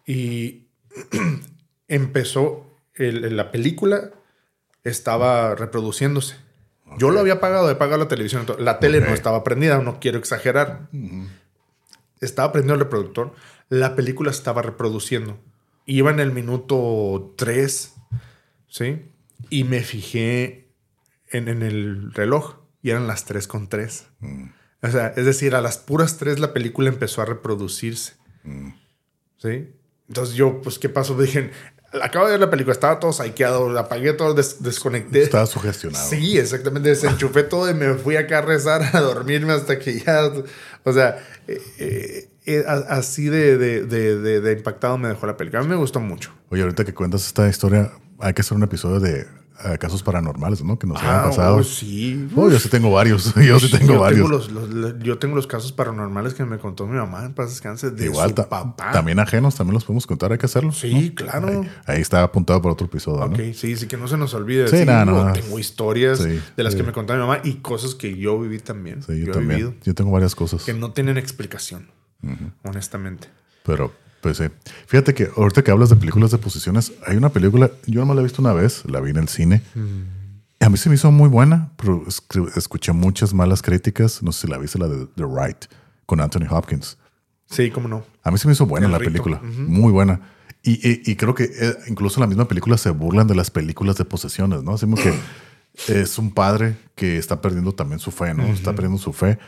Y 0.07 0.69
empezó, 1.89 2.79
la 2.95 3.51
película 3.51 4.13
estaba 4.85 5.57
reproduciéndose. 5.57 6.46
Yo 6.99 7.11
lo 7.11 7.21
había 7.21 7.35
apagado, 7.35 7.69
he 7.69 7.73
apagado 7.73 7.99
la 7.99 8.09
televisión. 8.09 8.43
entonces, 8.43 8.65
La 8.65 8.79
tele 8.79 9.01
no 9.01 9.09
estaba 9.09 9.45
prendida, 9.45 9.79
no 9.81 10.01
quiero 10.01 10.19
exagerar. 10.19 10.89
Estaba 12.21 12.53
prendido 12.53 12.75
el 12.75 12.81
reproductor. 12.81 13.35
La 13.69 13.97
película 13.97 14.31
estaba 14.31 14.63
reproduciendo. 14.63 15.39
Iba 15.85 16.11
en 16.11 16.21
el 16.21 16.33
minuto 16.33 17.35
3, 17.37 17.95
¿sí? 18.69 19.11
Y 19.51 19.65
me 19.65 19.81
fijé 19.83 20.69
en, 21.31 21.49
en 21.49 21.63
el 21.63 22.13
reloj 22.13 22.57
y 22.83 22.91
eran 22.91 23.07
las 23.07 23.25
3 23.25 23.47
con 23.49 23.69
3. 23.69 24.07
O 24.83 24.89
sea, 24.89 25.09
es 25.17 25.25
decir, 25.25 25.55
a 25.55 25.61
las 25.61 25.79
puras 25.79 26.19
3 26.19 26.39
la 26.39 26.53
película 26.53 26.89
empezó 26.89 27.21
a 27.23 27.25
reproducirse. 27.25 28.15
¿Sí? 29.39 29.75
Entonces 30.09 30.37
yo, 30.37 30.61
pues, 30.61 30.79
¿qué 30.79 30.89
pasó? 30.89 31.17
Dije, 31.21 31.51
acabo 32.03 32.27
de 32.27 32.33
ver 32.33 32.41
la 32.41 32.51
película, 32.51 32.73
estaba 32.73 32.99
todo 33.01 33.13
saqueado, 33.13 33.71
la 33.71 33.81
apagué 33.83 34.13
todo, 34.13 34.35
des- 34.35 34.63
desconecté. 34.63 35.23
Estaba 35.23 35.47
sugestionado. 35.47 36.09
Sí, 36.09 36.39
exactamente. 36.39 36.89
Desenchufé 36.91 37.43
todo 37.43 37.71
y 37.71 37.75
me 37.75 37.95
fui 37.95 38.17
acá 38.17 38.39
a 38.39 38.43
rezar, 38.43 38.83
a 38.95 39.01
dormirme 39.01 39.53
hasta 39.53 39.79
que 39.79 40.01
ya. 40.01 40.31
O 40.85 40.93
sea, 40.93 41.19
eh, 41.49 41.61
eh, 41.79 42.29
eh, 42.47 42.65
así 42.89 43.27
de, 43.29 43.59
de- 43.59 43.85
de- 43.85 44.19
de- 44.19 44.41
de 44.41 44.53
impactado 44.53 44.99
me 44.99 45.09
dejó 45.09 45.27
la 45.27 45.37
película. 45.37 45.61
A 45.61 45.63
mí 45.65 45.69
me 45.69 45.77
gustó 45.77 46.01
mucho. 46.01 46.33
Oye, 46.51 46.63
ahorita 46.63 46.85
que 46.85 46.95
cuentas 46.95 47.27
esta 47.27 47.49
historia, 47.49 47.91
hay 48.21 48.33
que 48.35 48.43
hacer 48.43 48.57
un 48.57 48.63
episodio 48.63 49.01
de 49.01 49.27
eh, 49.65 49.79
casos 49.79 50.03
paranormales, 50.03 50.63
¿no? 50.63 50.79
Que 50.79 50.87
nos 50.87 50.99
Ah, 51.03 51.25
pasado. 51.29 51.57
oh, 51.57 51.63
sí. 51.63 52.29
Oh, 52.37 52.51
yo 52.51 52.59
sí 52.59 52.69
tengo 52.69 52.91
varios. 52.93 53.35
Yo 53.47 53.59
sí 53.59 53.71
tengo 53.71 53.95
yo 53.95 54.01
varios. 54.01 54.21
Tengo 54.23 54.29
los, 54.37 54.51
los- 54.51 54.69
los- 54.71 54.99
yo 54.99 55.19
tengo 55.19 55.35
los 55.37 55.47
casos 55.47 55.73
paranormales 55.73 56.35
que 56.35 56.45
me 56.45 56.59
contó 56.59 56.87
mi 56.87 56.97
mamá 56.97 57.25
en 57.25 57.33
paz 57.35 57.51
descanse 57.51 57.91
de 57.91 58.05
Igual, 58.05 58.31
su 58.31 58.35
ta- 58.35 58.49
papá. 58.49 58.91
también 58.93 59.19
ajenos, 59.19 59.55
también 59.55 59.75
los 59.75 59.85
podemos 59.85 60.07
contar, 60.07 60.33
hay 60.33 60.39
que 60.39 60.47
hacerlo. 60.47 60.73
Sí, 60.73 61.13
claro. 61.15 61.65
Ahí 61.87 62.01
está 62.01 62.23
apuntado 62.23 62.61
para 62.61 62.73
otro 62.75 62.87
episodio, 62.87 63.25
Ok, 63.25 63.39
¿no? 63.39 63.55
sí, 63.55 63.77
sí, 63.77 63.87
que 63.87 63.97
no 63.97 64.09
se 64.09 64.17
nos 64.17 64.35
olvide. 64.35 64.69
Sí, 64.69 64.85
no, 64.85 65.05
yo 65.05 65.25
no. 65.25 65.33
Tengo 65.33 65.59
historias 65.59 66.19
Sí, 66.19 66.41
de 66.57 66.63
las 66.63 66.73
sí. 66.75 66.79
que 66.79 66.83
me 66.85 66.93
contó 66.93 67.13
mi 67.15 67.21
mamá 67.21 67.41
y 67.45 67.55
cosas 67.57 67.95
que 67.95 68.17
yo 68.17 68.39
viví 68.41 68.59
también. 68.59 69.03
Sí, 69.03 69.19
yo, 69.25 69.31
he 69.31 69.35
también. 69.35 69.61
vivido, 69.61 69.75
Yo 69.85 69.95
tengo 69.95 70.11
varias 70.11 70.35
cosas. 70.35 70.65
que 70.65 70.75
no 70.75 70.93
tienen 70.93 71.17
explicación, 71.19 71.89
honestamente. 72.65 73.29
Pero, 73.65 73.93
pues 74.35 74.39
sí. 74.39 74.45
Fíjate 74.87 75.15
que 75.15 75.29
ahorita 75.37 75.63
que 75.63 75.71
hablas 75.71 75.91
de 75.91 75.97
películas 75.97 76.31
de 76.33 76.39
posiciones, 76.39 76.93
hay 77.07 77.17
una 77.17 77.29
película, 77.29 77.71
yo 77.87 78.01
nomás 78.01 78.17
la 78.17 78.23
he 78.23 78.25
visto 78.25 78.43
una 78.43 78.53
vez, 78.53 78.83
la 78.87 79.01
vi 79.01 79.11
en 79.11 79.19
el 79.19 79.29
cine. 79.29 79.63
Y 80.59 80.65
a 80.65 80.69
mí 80.71 80.77
se 80.77 80.89
me 80.89 80.95
hizo 80.97 81.11
muy 81.13 81.29
buena, 81.29 81.71
pero 81.77 82.03
escuché 82.57 82.93
muchas 82.93 83.33
malas 83.35 83.63
críticas. 83.63 84.23
No 84.23 84.33
sé 84.33 84.43
si 84.43 84.47
la 84.49 84.59
viste, 84.59 84.79
la 84.79 84.89
de 84.89 85.07
The 85.15 85.25
Right, 85.25 85.67
con 86.07 86.21
Anthony 86.21 86.47
Hopkins. 86.51 86.99
Sí, 87.49 87.71
cómo 87.71 87.87
no. 87.89 88.05
A 88.25 88.31
mí 88.33 88.39
se 88.39 88.49
me 88.49 88.55
hizo 88.55 88.67
buena 88.67 88.87
El 88.87 88.93
la 88.93 88.99
rito. 88.99 89.11
película, 89.13 89.41
muy 89.43 89.93
buena. 89.93 90.21
Y, 90.63 90.73
y- 90.73 91.03
y 91.13 91.15
creo 91.15 91.35
que 91.35 91.45
eh, 91.45 91.77
incluso 91.89 92.19
en 92.19 92.23
la 92.23 92.27
misma 92.27 92.49
película 92.49 92.77
se 92.79 92.91
burlan 92.91 93.29
de 93.29 93.37
las 93.37 93.51
películas 93.53 93.97
de 93.97 94.05
posesiones, 94.05 94.65
¿no? 94.65 94.73
Así 94.75 94.87
como 94.87 94.97
que 94.97 95.15
es 95.89 96.19
un 96.19 96.33
padre 96.33 96.77
que 96.97 97.19
está 97.19 97.41
perdiendo 97.41 97.73
también 97.73 98.01
su 98.01 98.11
fe, 98.11 98.35
¿no? 98.35 98.43
Está 98.47 98.73
perdiendo 98.73 98.99
su 98.99 99.13
fe 99.13 99.39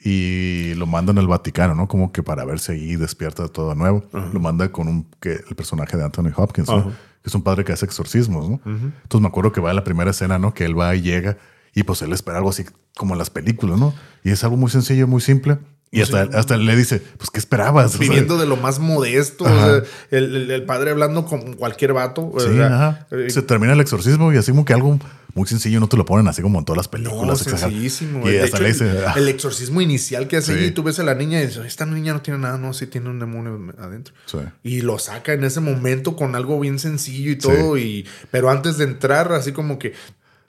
y 0.00 0.74
lo 0.74 0.86
mandan 0.86 1.18
al 1.18 1.26
Vaticano, 1.26 1.74
¿no? 1.74 1.88
Como 1.88 2.12
que 2.12 2.22
para 2.22 2.44
verse 2.44 2.72
ahí 2.72 2.96
despierta 2.96 3.48
todo 3.48 3.70
de 3.70 3.76
nuevo. 3.76 4.04
Lo 4.32 4.40
manda 4.40 4.70
con 4.70 4.88
un 4.88 5.08
que 5.20 5.32
el 5.32 5.56
personaje 5.56 5.96
de 5.96 6.04
Anthony 6.04 6.32
Hopkins, 6.36 6.68
¿no? 6.68 6.90
Que 6.90 7.28
es 7.28 7.34
un 7.34 7.42
padre 7.42 7.64
que 7.64 7.72
hace 7.72 7.84
exorcismos, 7.84 8.48
¿no? 8.48 8.60
Entonces 8.64 9.20
me 9.20 9.28
acuerdo 9.28 9.52
que 9.52 9.60
va 9.60 9.70
a 9.70 9.74
la 9.74 9.84
primera 9.84 10.10
escena, 10.10 10.38
¿no? 10.38 10.54
Que 10.54 10.64
él 10.64 10.78
va 10.78 10.94
y 10.94 11.02
llega 11.02 11.36
y 11.74 11.82
pues 11.82 12.02
él 12.02 12.12
espera 12.12 12.38
algo 12.38 12.50
así 12.50 12.64
como 12.96 13.14
en 13.14 13.18
las 13.18 13.30
películas, 13.30 13.78
¿no? 13.78 13.94
Y 14.24 14.30
es 14.30 14.42
algo 14.44 14.56
muy 14.56 14.70
sencillo, 14.70 15.06
muy 15.06 15.20
simple. 15.20 15.58
Y 15.90 16.02
hasta, 16.02 16.22
hasta 16.34 16.56
le 16.56 16.76
dice, 16.76 17.00
pues, 17.16 17.30
¿qué 17.30 17.38
esperabas? 17.38 17.86
O 17.86 17.98
sea, 17.98 18.00
Viviendo 18.00 18.36
de 18.38 18.46
lo 18.46 18.56
más 18.56 18.78
modesto, 18.78 19.44
o 19.44 19.48
sea, 19.48 19.82
el, 20.10 20.36
el- 20.36 20.50
el 20.50 20.62
padre 20.64 20.90
hablando 20.90 21.24
con 21.24 21.54
cualquier 21.54 21.92
vato. 21.94 22.30
o 22.32 22.40
Sí, 22.40 22.54
sea, 22.54 22.66
ajá. 22.66 23.06
eh, 23.10 23.30
Se 23.30 23.42
termina 23.42 23.72
el 23.72 23.80
exorcismo 23.80 24.32
y 24.32 24.36
así 24.36 24.50
como 24.50 24.64
que 24.64 24.74
algo 24.74 24.98
muy 25.34 25.46
sencillo 25.46 25.78
no 25.78 25.88
te 25.88 25.96
lo 25.96 26.04
ponen 26.04 26.26
así 26.26 26.42
como 26.42 26.58
en 26.58 26.64
todas 26.64 26.76
las 26.78 26.86
no, 26.86 26.90
películas. 26.90 27.40
exagerado. 27.40 27.70
sencillísimo. 27.70 28.28
Y 28.28 28.32
De 28.32 28.42
hasta 28.42 28.56
hecho, 28.56 28.62
le 28.64 28.68
dice, 28.72 28.90
el, 28.90 29.04
"Ah". 29.06 29.14
el 29.16 29.28
exorcismo 29.28 29.80
inicial 29.80 30.26
que 30.28 30.36
hace 30.38 30.52
Sí. 30.52 30.58
allí, 30.58 30.70
tú 30.72 30.82
ves 30.82 30.98
a 30.98 31.04
la 31.04 31.14
niña 31.14 31.40
y 31.40 31.46
dices, 31.46 31.64
esta 31.64 31.86
niña 31.86 32.12
no 32.12 32.22
tiene 32.22 32.40
nada, 32.40 32.58
no, 32.58 32.74
sí 32.74 32.86
tiene 32.86 33.08
un 33.08 33.18
demonio 33.20 33.72
adentro. 33.78 34.14
Sí. 34.26 34.38
Y 34.64 34.80
lo 34.82 34.98
saca 34.98 35.32
en 35.32 35.44
ese 35.44 35.60
momento 35.60 36.16
con 36.16 36.34
algo 36.34 36.58
bien 36.60 36.78
sencillo 36.78 37.30
y 37.30 37.36
todo. 37.36 37.78
Y, 37.78 38.06
pero 38.30 38.50
antes 38.50 38.78
de 38.78 38.84
entrar, 38.84 39.32
así 39.32 39.52
como 39.52 39.78
que 39.78 39.92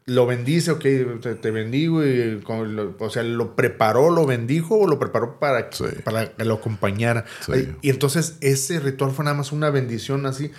lo 0.09 0.25
bendice, 0.25 0.71
ok, 0.71 0.81
te, 1.21 1.35
te 1.35 1.51
bendigo. 1.51 2.05
Y, 2.05 2.41
con 2.43 2.75
lo- 2.75 2.95
o 2.99 3.09
sea, 3.09 3.23
lo 3.23 3.55
preparó, 3.55 4.09
lo 4.09 4.25
bendijo 4.25 4.77
o 4.79 4.87
lo 4.87 4.99
preparó 4.99 5.39
para, 5.39 5.69
Sí. 5.71 5.85
para 6.03 6.31
que 6.33 6.45
lo 6.45 6.55
acompañara. 6.55 7.25
Sí. 7.45 7.69
Y 7.81 7.89
entonces 7.89 8.35
ese 8.41 8.79
ritual 8.79 9.11
fue 9.11 9.25
nada 9.25 9.37
más 9.37 9.51
una 9.51 9.69
bendición 9.69 10.25
así, 10.25 10.51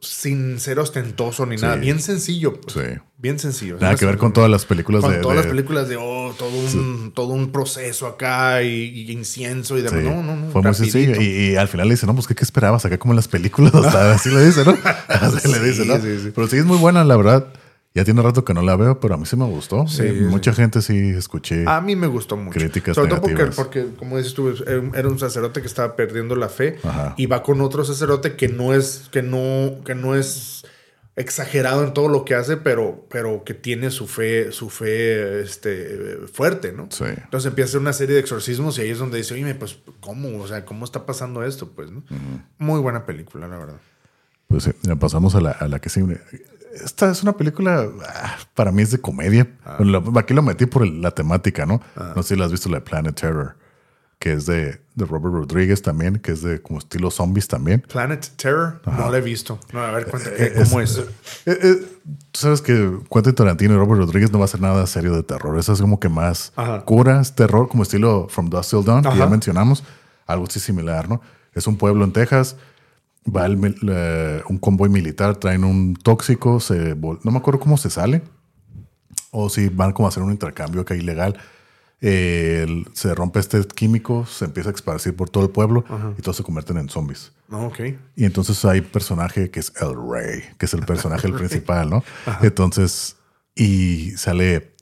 sin 0.00 0.58
ser 0.58 0.80
ostentoso 0.80 1.46
ni 1.46 1.54
nada. 1.56 1.76
Bien 1.76 2.00
sencillo. 2.00 2.54
pues. 2.60 2.74
Sí. 2.74 3.00
Bien 3.18 3.38
sencillo. 3.38 3.76
Nada 3.80 3.94
que 3.94 4.04
ver 4.04 4.18
con 4.18 4.32
todas 4.32 4.50
las 4.50 4.64
películas 4.66 5.02
Con 5.02 5.12
de. 5.12 5.18
todas 5.18 5.36
de- 5.36 5.42
las 5.44 5.50
películas 5.52 5.88
de 5.88 5.96
oh, 5.96 6.34
todo 6.36 6.50
un, 6.50 7.12
todo 7.14 7.28
un 7.28 7.52
proceso 7.52 8.08
acá 8.08 8.62
y, 8.64 8.68
y 8.68 9.12
incienso 9.12 9.78
y 9.78 9.82
demás. 9.82 10.02
No, 10.02 10.20
no, 10.24 10.34
no. 10.34 10.50
Fue 10.50 10.60
muy 10.60 10.74
sencillo. 10.74 11.20
Y, 11.20 11.52
y 11.52 11.56
al 11.56 11.68
final 11.68 11.86
le 11.86 11.94
dice, 11.94 12.06
no, 12.06 12.16
pues 12.16 12.26
¿qué, 12.26 12.34
qué 12.34 12.42
esperabas? 12.42 12.84
Acá 12.84 12.98
como 12.98 13.12
en 13.12 13.16
las 13.16 13.28
películas. 13.28 13.72
O 13.76 13.88
sea, 13.88 14.12
así 14.12 14.28
le 14.30 14.44
dice, 14.44 14.64
¿no? 14.64 14.76
Así 15.08 15.46
le 15.52 15.60
dice, 15.60 15.84
¿no? 15.84 15.96
sí, 16.00 16.18
sí. 16.20 16.32
Pero 16.34 16.48
sí 16.48 16.56
es 16.56 16.64
muy 16.64 16.78
buena, 16.78 17.04
la 17.04 17.16
verdad. 17.16 17.46
Ya 17.94 18.04
tiene 18.04 18.22
rato 18.22 18.42
que 18.44 18.54
no 18.54 18.62
la 18.62 18.74
veo, 18.76 19.00
pero 19.00 19.14
a 19.14 19.18
mí 19.18 19.26
sí 19.26 19.36
me 19.36 19.44
gustó. 19.44 19.86
Sí, 19.86 20.02
Eh, 20.02 20.14
sí. 20.18 20.24
Mucha 20.24 20.54
gente 20.54 20.80
sí 20.80 21.10
escuché. 21.10 21.64
A 21.66 21.80
mí 21.82 21.94
me 21.94 22.06
gustó 22.06 22.36
mucho. 22.38 22.58
Críticas 22.58 22.94
Sobre 22.94 23.10
todo 23.10 23.20
porque, 23.20 23.44
porque, 23.54 23.86
como 23.98 24.16
dices 24.16 24.32
tú, 24.32 24.48
era 24.94 25.08
un- 25.08 25.18
sacerdote 25.18 25.60
que 25.60 25.66
estaba 25.66 25.94
perdiendo 25.94 26.34
la 26.34 26.48
fe 26.48 26.78
Ajá. 26.82 27.14
y 27.18 27.26
va 27.26 27.42
con 27.42 27.60
otro 27.60 27.84
sacerdote 27.84 28.34
que 28.36 28.48
no 28.48 28.72
es, 28.72 29.08
que 29.12 29.22
no, 29.22 29.82
que 29.84 29.94
no 29.94 30.14
es 30.14 30.64
exagerado 31.16 31.84
en 31.84 31.92
todo 31.92 32.08
lo 32.08 32.24
que 32.24 32.34
hace, 32.34 32.56
pero, 32.56 33.06
pero 33.10 33.44
que 33.44 33.52
tiene 33.52 33.90
su 33.90 34.06
fe, 34.06 34.50
su 34.52 34.70
fe 34.70 35.42
este, 35.42 36.16
fuerte, 36.32 36.72
¿no? 36.72 36.88
Sí. 36.90 37.04
Entonces 37.04 37.48
empieza 37.50 37.66
a 37.66 37.70
hacer 37.72 37.80
una 37.82 37.92
serie 37.92 38.14
de 38.14 38.20
exorcismos 38.22 38.78
y 38.78 38.80
ahí 38.82 38.88
es 38.90 38.98
donde 38.98 39.18
dice, 39.18 39.34
oye, 39.34 39.54
pues, 39.54 39.76
¿cómo? 40.00 40.40
O 40.42 40.48
sea, 40.48 40.64
¿cómo 40.64 40.86
está 40.86 41.04
pasando 41.04 41.44
esto? 41.44 41.68
Pues, 41.72 41.90
¿no? 41.90 42.02
Muy 42.56 42.80
buena 42.80 43.04
película, 43.04 43.46
la 43.48 43.58
verdad. 43.58 43.76
Pues 44.48 44.64
sí, 44.64 44.70
ya 44.82 44.96
pasamos 44.96 45.34
a 45.34 45.40
la, 45.42 45.50
a 45.50 45.68
la 45.68 45.78
que 45.80 45.90
sigue. 45.90 46.18
Esta 46.72 47.10
es 47.10 47.22
una 47.22 47.32
película, 47.36 47.86
ah, 48.08 48.36
para 48.54 48.72
mí 48.72 48.82
es 48.82 48.90
de 48.90 48.98
comedia. 48.98 49.46
Ah. 49.64 49.78
Aquí 50.16 50.32
lo 50.34 50.42
metí 50.42 50.66
por 50.66 50.82
el- 50.82 51.02
la 51.02 51.10
temática, 51.10 51.66
¿no? 51.66 51.80
No 52.16 52.22
sé 52.22 52.30
si 52.34 52.36
la 52.36 52.46
has 52.46 52.50
visto, 52.52 52.68
la 52.68 52.76
de 52.78 52.80
Planet 52.82 53.14
Terror, 53.18 53.56
que 54.18 54.32
es 54.32 54.46
de, 54.46 54.80
de 54.94 55.04
Robert 55.04 55.34
Rodríguez 55.34 55.82
también, 55.82 56.16
que 56.18 56.32
es 56.32 56.42
de 56.42 56.62
como 56.62 56.78
estilo 56.78 57.10
zombies 57.10 57.46
también. 57.48 57.82
Planet 57.92 58.26
Terror, 58.36 58.80
no 58.86 59.10
la 59.10 59.18
he 59.18 59.20
visto. 59.20 59.58
No, 59.72 59.80
a 59.80 59.90
ver, 59.90 60.06
cuéntame, 60.06 60.36
Eh, 60.38 60.52
¿cómo 60.64 60.80
es? 60.80 60.96
eh, 60.98 61.04
eh, 61.46 61.86
Tú 62.32 62.40
sabes 62.40 62.62
que 62.62 62.98
Quentin 63.12 63.34
Tarantino 63.34 63.74
y 63.74 63.76
Robert 63.76 64.00
Rodríguez 64.00 64.32
no 64.32 64.38
va 64.38 64.44
a 64.44 64.46
hacer 64.46 64.60
nada 64.60 64.86
serio 64.86 65.12
de 65.14 65.22
terror. 65.22 65.58
Eso 65.58 65.72
es 65.74 65.80
como 65.80 66.00
que 66.00 66.08
más 66.08 66.52
Ajá. 66.56 66.84
cura, 66.84 67.20
es 67.20 67.34
terror, 67.34 67.68
como 67.68 67.82
estilo 67.82 68.26
From 68.30 68.48
Dusk 68.48 68.70
Till 68.70 68.84
Dawn, 68.84 69.02
que 69.02 69.16
ya 69.18 69.26
mencionamos. 69.26 69.84
algo 70.26 70.46
así 70.48 70.58
similar, 70.60 71.08
¿no? 71.08 71.20
Es 71.52 71.66
un 71.66 71.76
pueblo 71.76 72.04
en 72.04 72.12
Texas, 72.12 72.56
va 73.24 73.46
el 73.46 73.76
eh, 73.88 74.42
un 74.48 74.58
convoy 74.58 74.88
militar, 74.88 75.36
traen 75.36 75.64
un 75.64 75.94
tóxico, 75.94 76.58
se 76.60 76.94
no 76.96 77.18
me 77.30 77.38
acuerdo 77.38 77.60
cómo 77.60 77.76
se 77.76 77.90
sale, 77.90 78.22
o 79.30 79.48
si 79.48 79.68
van 79.68 79.92
como 79.92 80.06
a 80.06 80.10
hacer 80.10 80.22
un 80.22 80.30
intercambio 80.32 80.84
que 80.84 80.96
ilegal. 80.96 81.36
eh, 82.04 82.64
el- 82.66 82.88
se 82.94 83.14
rompe 83.14 83.38
este 83.38 83.62
químico, 83.64 84.26
se 84.26 84.44
empieza 84.44 84.70
a 84.70 84.72
esparcir 84.72 85.14
por 85.14 85.30
todo 85.30 85.44
el 85.44 85.50
pueblo 85.50 85.84
y 86.18 86.20
todos 86.22 86.36
se 86.36 86.42
convierten 86.42 86.76
en 86.78 86.88
zombies. 86.88 87.30
No, 87.48 87.66
ok. 87.68 87.78
Y 88.16 88.24
entonces 88.24 88.64
hay 88.64 88.80
personaje 88.80 89.50
que 89.52 89.60
es 89.60 89.72
El 89.80 89.94
Rey, 90.10 90.42
que 90.58 90.66
es 90.66 90.74
el 90.74 90.84
personaje 90.84 91.28
el 91.28 91.34
principal, 91.38 91.88
¿no? 91.90 92.02
Entonces, 92.42 93.14
y 93.54 94.10
sale, 94.16 94.72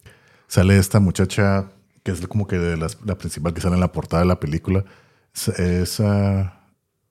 sale 0.49 0.79
esta 0.79 0.99
muchacha 0.99 1.67
que 2.05 2.13
es 2.13 2.27
como 2.27 2.47
que 2.47 2.57
de 2.59 2.79
las- 2.79 2.97
la 3.05 3.19
principal 3.19 3.53
que 3.53 3.61
sale 3.61 3.75
en 3.75 3.81
la 3.81 3.93
portada 3.93 4.23
de 4.23 4.29
la 4.29 4.41
película. 4.41 4.87
Es, 5.35 5.49
es, 5.61 6.01
ah, 6.01 6.60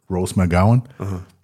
Rose 0.09 0.33
McGowan, 0.35 0.83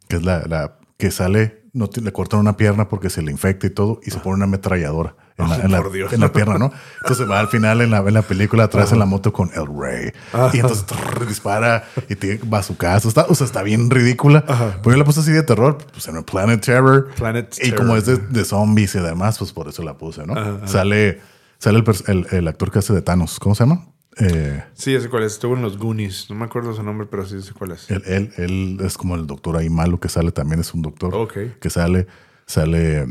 que 0.07 0.17
es 0.17 0.23
la, 0.23 0.43
la 0.47 0.73
que 0.97 1.11
sale, 1.11 1.63
no 1.73 1.89
le 2.01 2.11
cortan 2.13 2.39
una 2.39 2.55
pierna 2.57 2.87
porque 2.89 3.09
se 3.09 3.21
le 3.21 3.31
infecta 3.31 3.67
y 3.67 3.69
todo, 3.69 3.99
y 4.03 4.11
se 4.11 4.19
pone 4.19 4.35
una 4.35 4.45
ametralladora 4.45 5.15
en, 5.37 5.49
la, 5.49 5.55
Oh, 5.57 5.61
en 5.65 5.71
la- 5.73 5.81
por 5.81 5.91
Dios. 5.91 6.13
en 6.13 6.21
la 6.21 6.31
pierna, 6.31 6.57
¿no? 6.57 6.71
Entonces 7.01 7.29
va 7.29 7.41
al 7.41 7.49
final 7.49 7.81
en 7.81 7.91
la, 7.91 7.97
en 7.97 8.13
la 8.13 8.21
película 8.21 8.63
atrás 8.63 8.93
en 8.93 8.99
la 8.99 9.05
moto 9.05 9.33
con 9.33 9.51
El 9.53 9.65
Rey. 9.67 10.11
Y 10.53 10.59
entonces 10.59 10.85
trrr, 10.85 11.27
dispara 11.27 11.83
y 12.07 12.15
tiene, 12.15 12.39
va 12.49 12.59
a 12.59 12.63
su 12.63 12.77
casa. 12.77 13.09
Está, 13.09 13.25
o 13.27 13.35
sea, 13.35 13.45
está 13.45 13.61
bien 13.61 13.89
ridícula. 13.89 14.45
Pues 14.81 14.93
yo 14.95 14.97
la 14.97 15.03
puse 15.05 15.19
así 15.19 15.31
de 15.33 15.43
terror, 15.43 15.77
pues 15.91 16.07
en 16.07 16.15
el 16.15 16.23
Planet 16.23 16.63
Terror. 16.63 17.09
Planet 17.17 17.53
y 17.61 17.71
como 17.73 17.97
es 17.97 18.05
de, 18.05 18.17
de 18.17 18.45
zombies 18.45 18.95
y 18.95 18.99
demás, 18.99 19.37
pues 19.37 19.51
por 19.51 19.67
eso 19.67 19.83
la 19.83 19.97
puse, 19.97 20.25
¿no? 20.25 20.33
Sale, 20.67 21.19
sale 21.57 21.79
el, 21.79 21.83
pers- 21.83 22.07
el- 22.07 22.27
el 22.31 22.47
actor 22.47 22.71
que 22.71 22.79
hace 22.79 22.93
de 22.93 23.01
Thanos. 23.01 23.37
¿Cómo 23.39 23.53
se 23.53 23.65
llama? 23.65 23.85
Eh, 24.17 24.63
Sí, 24.73 24.99
sé 24.99 25.09
cuál 25.09 25.23
es. 25.23 25.33
Estuvo 25.33 25.55
en 25.55 25.61
los 25.61 25.77
Goonies. 25.77 26.29
No 26.29 26.35
me 26.35 26.45
acuerdo 26.45 26.73
su 26.73 26.83
nombre, 26.83 27.07
pero 27.09 27.25
sí 27.25 27.41
sé 27.41 27.53
cuál 27.53 27.71
es. 27.71 27.89
Él, 27.91 28.01
él, 28.05 28.31
él 28.37 28.77
es 28.83 28.97
como 28.97 29.15
el 29.15 29.27
doctor 29.27 29.57
ahí 29.57 29.69
malo 29.69 29.99
que 29.99 30.09
sale, 30.09 30.31
también 30.31 30.59
es 30.59 30.73
un 30.73 30.81
doctor 30.81 31.13
Ok. 31.13 31.37
que 31.59 31.69
sale, 31.69 32.07
sale, 32.45 33.05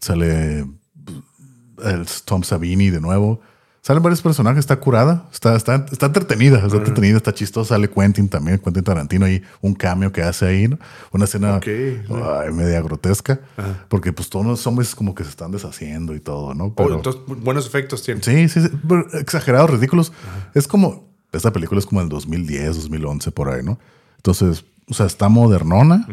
sale 0.00 0.60
el 0.60 2.06
Tom 2.24 2.42
Savini 2.42 2.90
de 2.90 3.00
nuevo. 3.00 3.40
Salen 3.82 4.02
varios 4.02 4.20
personajes, 4.20 4.58
está 4.58 4.78
curada, 4.78 5.26
está, 5.32 5.56
está, 5.56 5.86
está 5.90 6.06
entretenida, 6.06 6.58
está 6.58 6.76
entretenida, 6.76 7.16
está 7.16 7.32
chistosa. 7.32 7.74
Sale 7.74 7.88
Quentin 7.88 8.28
también, 8.28 8.58
Quentin 8.58 8.84
Tarantino 8.84 9.24
ahí, 9.24 9.42
un 9.62 9.74
cameo 9.74 10.12
que 10.12 10.22
hace 10.22 10.46
ahí, 10.46 10.68
¿no? 10.68 10.78
Una 11.12 11.24
escena 11.24 11.58
ay, 11.64 12.52
media 12.52 12.82
grotesca, 12.82 13.40
porque 13.88 14.12
pues 14.12 14.28
todos 14.28 14.44
los 14.44 14.60
zombies 14.60 14.94
como 14.94 15.14
que 15.14 15.24
se 15.24 15.30
están 15.30 15.50
deshaciendo 15.50 16.14
y 16.14 16.20
todo, 16.20 16.52
¿no? 16.52 16.64
Oh, 16.66 16.74
Pero, 16.74 16.96
entonces, 16.96 17.22
buenos 17.26 17.66
efectos 17.66 18.02
tiene. 18.02 18.22
Sí, 18.22 18.50
sí, 18.50 18.60
sí, 18.60 18.68
exagerados, 19.14 19.70
ridículos. 19.70 20.12
Es 20.54 20.68
como, 20.68 21.08
esta 21.32 21.50
película 21.50 21.78
es 21.78 21.86
como 21.86 22.02
el 22.02 22.10
2010, 22.10 22.76
2011, 22.76 23.30
por 23.30 23.48
ahí, 23.48 23.62
¿no? 23.62 23.78
Entonces, 24.16 24.66
o 24.90 24.94
sea, 24.94 25.06
está 25.06 25.30
modernona, 25.30 26.06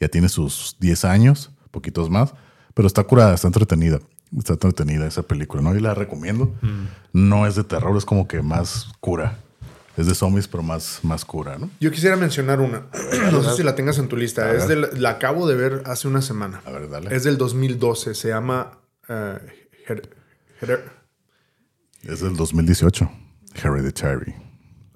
ya 0.00 0.08
tiene 0.08 0.30
sus 0.30 0.76
10 0.80 1.04
años, 1.04 1.50
poquitos 1.70 2.08
más, 2.08 2.32
pero 2.72 2.86
está 2.86 3.04
curada, 3.04 3.34
está 3.34 3.48
entretenida. 3.48 4.00
Está 4.38 4.54
entretenida 4.54 5.06
esa 5.06 5.22
película, 5.22 5.62
¿no? 5.62 5.74
Y 5.76 5.80
la 5.80 5.94
recomiendo. 5.94 6.54
No 7.12 7.46
es 7.46 7.54
de 7.56 7.64
terror, 7.64 7.96
es 7.96 8.04
como 8.04 8.26
que 8.28 8.40
más 8.42 8.88
cura. 9.00 9.38
Es 9.96 10.06
de 10.06 10.14
zombies, 10.14 10.48
pero 10.48 10.62
más, 10.62 11.00
más 11.02 11.22
cura, 11.26 11.58
¿no? 11.58 11.68
Yo 11.78 11.90
quisiera 11.90 12.16
mencionar 12.16 12.60
una. 12.60 12.86
No 13.30 13.42
sé 13.42 13.56
si 13.56 13.62
la 13.62 13.74
tengas 13.74 13.98
en 13.98 14.08
tu 14.08 14.16
lista. 14.16 14.50
Es 14.54 14.66
del- 14.68 14.88
la 15.02 15.10
acabo 15.10 15.46
de 15.46 15.54
ver 15.54 15.82
hace 15.84 16.08
una 16.08 16.22
semana. 16.22 16.62
A 16.64 16.70
ver, 16.70 16.88
dale. 16.88 17.14
Es 17.14 17.24
del 17.24 17.36
2012. 17.36 18.14
Se 18.14 18.28
llama 18.28 18.78
eh, 19.08 19.38
Her- 19.86 20.08
Her- 20.62 20.82
Es 22.04 22.20
del 22.20 22.34
2018. 22.36 23.10
Hereditary. 23.62 24.34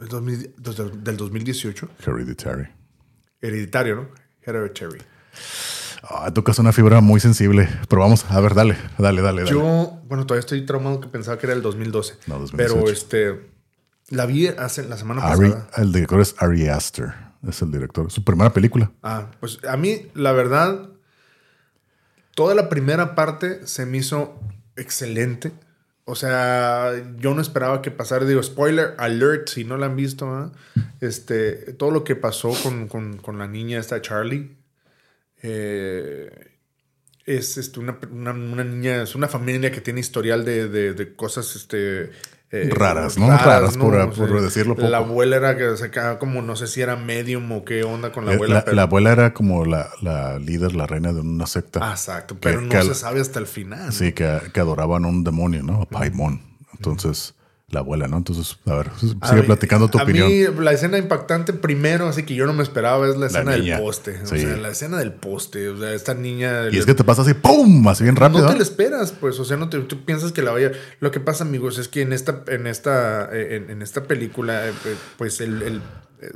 el 0.01 0.09
2000 0.09 0.55
dos- 0.57 1.05
del 1.05 1.17
2018. 1.19 1.91
Hereditary. 2.07 2.69
Hereditario, 3.43 3.97
¿no? 3.97 4.09
Hereditary. 4.41 5.01
Ah, 6.09 6.31
tocas 6.33 6.59
una 6.59 6.73
fibra 6.73 7.01
muy 7.01 7.21
sensible. 7.21 7.69
Pero 7.89 8.03
vamos, 8.03 8.25
a 8.31 8.41
ver, 8.41 8.55
dale, 8.55 8.77
dale, 8.99 9.23
dale. 9.23 9.43
dale. 9.43 9.51
Yo, 9.51 10.01
bueno, 10.05 10.25
todavía 10.27 10.41
estoy 10.41 10.65
traumado 10.65 11.01
que 11.01 11.09
pensaba 11.09 11.39
que 11.39 11.47
era 11.47 11.55
el 11.55 11.63
2012. 11.63 12.15
No, 12.27 12.39
2018. 12.39 12.75
Pero 12.81 12.91
este. 12.93 13.51
La 14.11 14.25
vi 14.27 14.47
hace 14.47 14.85
la 14.89 14.97
semana 14.97 15.23
Ari, 15.27 15.51
pasada. 15.51 15.69
el 15.79 15.93
director 15.93 16.21
es 16.21 16.37
Ari 16.39 16.69
Aster. 16.69 17.13
Es 17.49 17.61
el 17.63 17.73
director. 17.73 18.11
Su 18.13 18.23
primera 18.23 18.53
película. 18.53 18.91
Ah, 19.03 19.31
pues 19.41 19.59
a 19.69 19.77
mí, 19.77 20.07
la 20.15 20.31
verdad, 20.33 20.89
toda 22.35 22.55
la 22.55 22.69
primera 22.69 23.15
parte 23.15 23.67
se 23.67 23.87
me 23.87 23.99
hizo 23.99 24.39
excelente. 24.77 25.53
O 26.05 26.15
sea, 26.15 26.93
yo 27.19 27.35
no 27.35 27.41
esperaba 27.41 27.83
que 27.83 27.91
pasara. 27.91 28.25
Digo, 28.25 28.41
spoiler 28.43 28.95
alert, 28.99 29.49
si 29.49 29.65
no 29.65 29.77
la 29.77 29.87
han 29.87 29.97
visto, 29.97 30.31
¿verdad? 30.31 30.53
este, 31.01 31.73
todo 31.73 31.91
lo 31.91 32.05
que 32.05 32.15
pasó 32.15 32.53
con, 32.63 32.87
con- 32.87 33.17
con 33.17 33.39
la 33.39 33.49
niña 33.49 33.79
esta 33.81 34.01
Charlie. 34.01 34.56
Eh, 35.43 36.31
es 37.25 37.57
este, 37.57 37.81
una, 37.81 37.99
una- 38.11 38.33
una 38.33 38.65
niña, 38.65 39.03
es 39.03 39.15
una 39.15 39.29
familia 39.29 39.71
que 39.73 39.81
tiene 39.81 40.01
historial 40.01 40.45
de, 40.45 40.69
de- 40.69 40.93
de 40.95 41.17
cosas 41.17 41.57
este, 41.57 42.11
eh, 42.53 42.71
Raras, 42.73 43.19
¿no? 43.19 43.27
Raras, 43.29 43.77
por- 43.77 44.15
por 44.15 44.41
decirlo 44.41 44.77
poco. 44.77 44.89
La 44.89 44.99
abuela 44.99 45.37
era 45.37 45.57
que 45.57 45.77
se 45.77 45.91
quedaba 45.91 46.19
como, 46.21 46.41
no 46.43 46.55
sé 46.55 46.69
si 46.69 46.81
era 46.81 46.95
medium 46.95 47.51
o 47.51 47.65
qué 47.65 47.83
onda 47.83 48.13
con 48.13 48.25
la 48.25 48.33
Eh, 48.33 48.35
abuela. 48.37 48.55
La, 48.55 48.65
pero- 48.65 48.77
la 48.77 48.83
abuela 48.83 49.13
era 49.13 49.35
como 49.35 49.65
la, 49.65 49.89
la 50.03 50.39
líder, 50.39 50.77
la 50.77 50.87
reina 50.87 51.13
de 51.13 51.21
una 51.21 51.47
secta. 51.47 51.81
Ah, 51.83 51.91
exacto, 51.93 52.37
pero 52.41 52.61
no 52.61 52.69
que 52.69 52.83
se 52.83 52.95
sabe 52.95 53.21
hasta 53.21 53.41
el 53.41 53.47
final. 53.49 53.93
Sí, 53.93 54.13
que, 54.13 54.39
que 54.55 54.61
adoraban 54.61 55.05
a 55.05 55.09
un 55.09 55.25
demonio, 55.25 55.63
¿no? 55.65 55.83
A 55.83 55.87
Paimon. 55.87 56.41
Entonces, 56.75 57.35
la 57.69 57.81
abuela, 57.81 58.07
¿no? 58.07 58.17
Entonces, 58.19 58.59
a 58.67 58.75
ver, 58.77 58.91
sigue 59.01 59.17
A 59.21 59.43
platicando 59.45 59.89
tu 59.89 59.99
a 59.99 60.05
opinión. 60.05 60.29
mí 60.29 60.45
la 60.63 60.71
escena 60.71 60.99
impactante 60.99 61.53
primero, 61.53 62.07
así 62.07 62.23
que 62.23 62.37
yo 62.37 62.47
no 62.47 62.53
me 62.53 62.63
esperaba, 62.63 63.09
es 63.09 63.17
la 63.17 63.27
escena 63.27 63.53
del 63.53 63.77
poste. 63.81 64.21
O 64.23 64.27
sea, 64.27 64.57
la 64.57 64.69
escena 64.69 64.99
del 64.99 65.13
poste. 65.13 65.69
O 65.71 65.77
sea, 65.77 65.93
esta 65.93 66.15
niña... 66.15 66.69
y 66.71 66.79
es 66.79 66.87
que 66.87 66.95
te 66.95 67.03
pasa 67.03 67.23
así, 67.23 67.35
¡pum! 67.35 67.89
Así 67.89 68.05
bien 68.05 68.15
rápido. 68.15 68.43
no 68.45 68.51
te 68.51 68.57
lo 68.57 68.63
esperas, 68.63 69.11
pues, 69.11 69.41
o 69.41 69.45
sea, 69.45 69.57
no 69.57 69.69
te, 69.69 69.81
tú 69.81 70.05
piensas 70.05 70.31
que 70.31 70.43
la 70.43 70.53
vaya. 70.53 70.71
Lo 71.01 71.11
que 71.11 71.19
pasa, 71.19 71.43
amigos, 71.43 71.79
es 71.79 71.89
que 71.89 72.03
en 72.03 72.13
esta, 72.13 72.45
en 72.47 72.69
esta, 72.69 73.29
eh, 73.33 73.57
en, 73.57 73.71
en 73.71 73.83
esta 73.83 74.05
película, 74.05 74.69
eh, 74.69 74.73
pues 75.19 75.41
el, 75.41 75.63
el- 75.63 75.83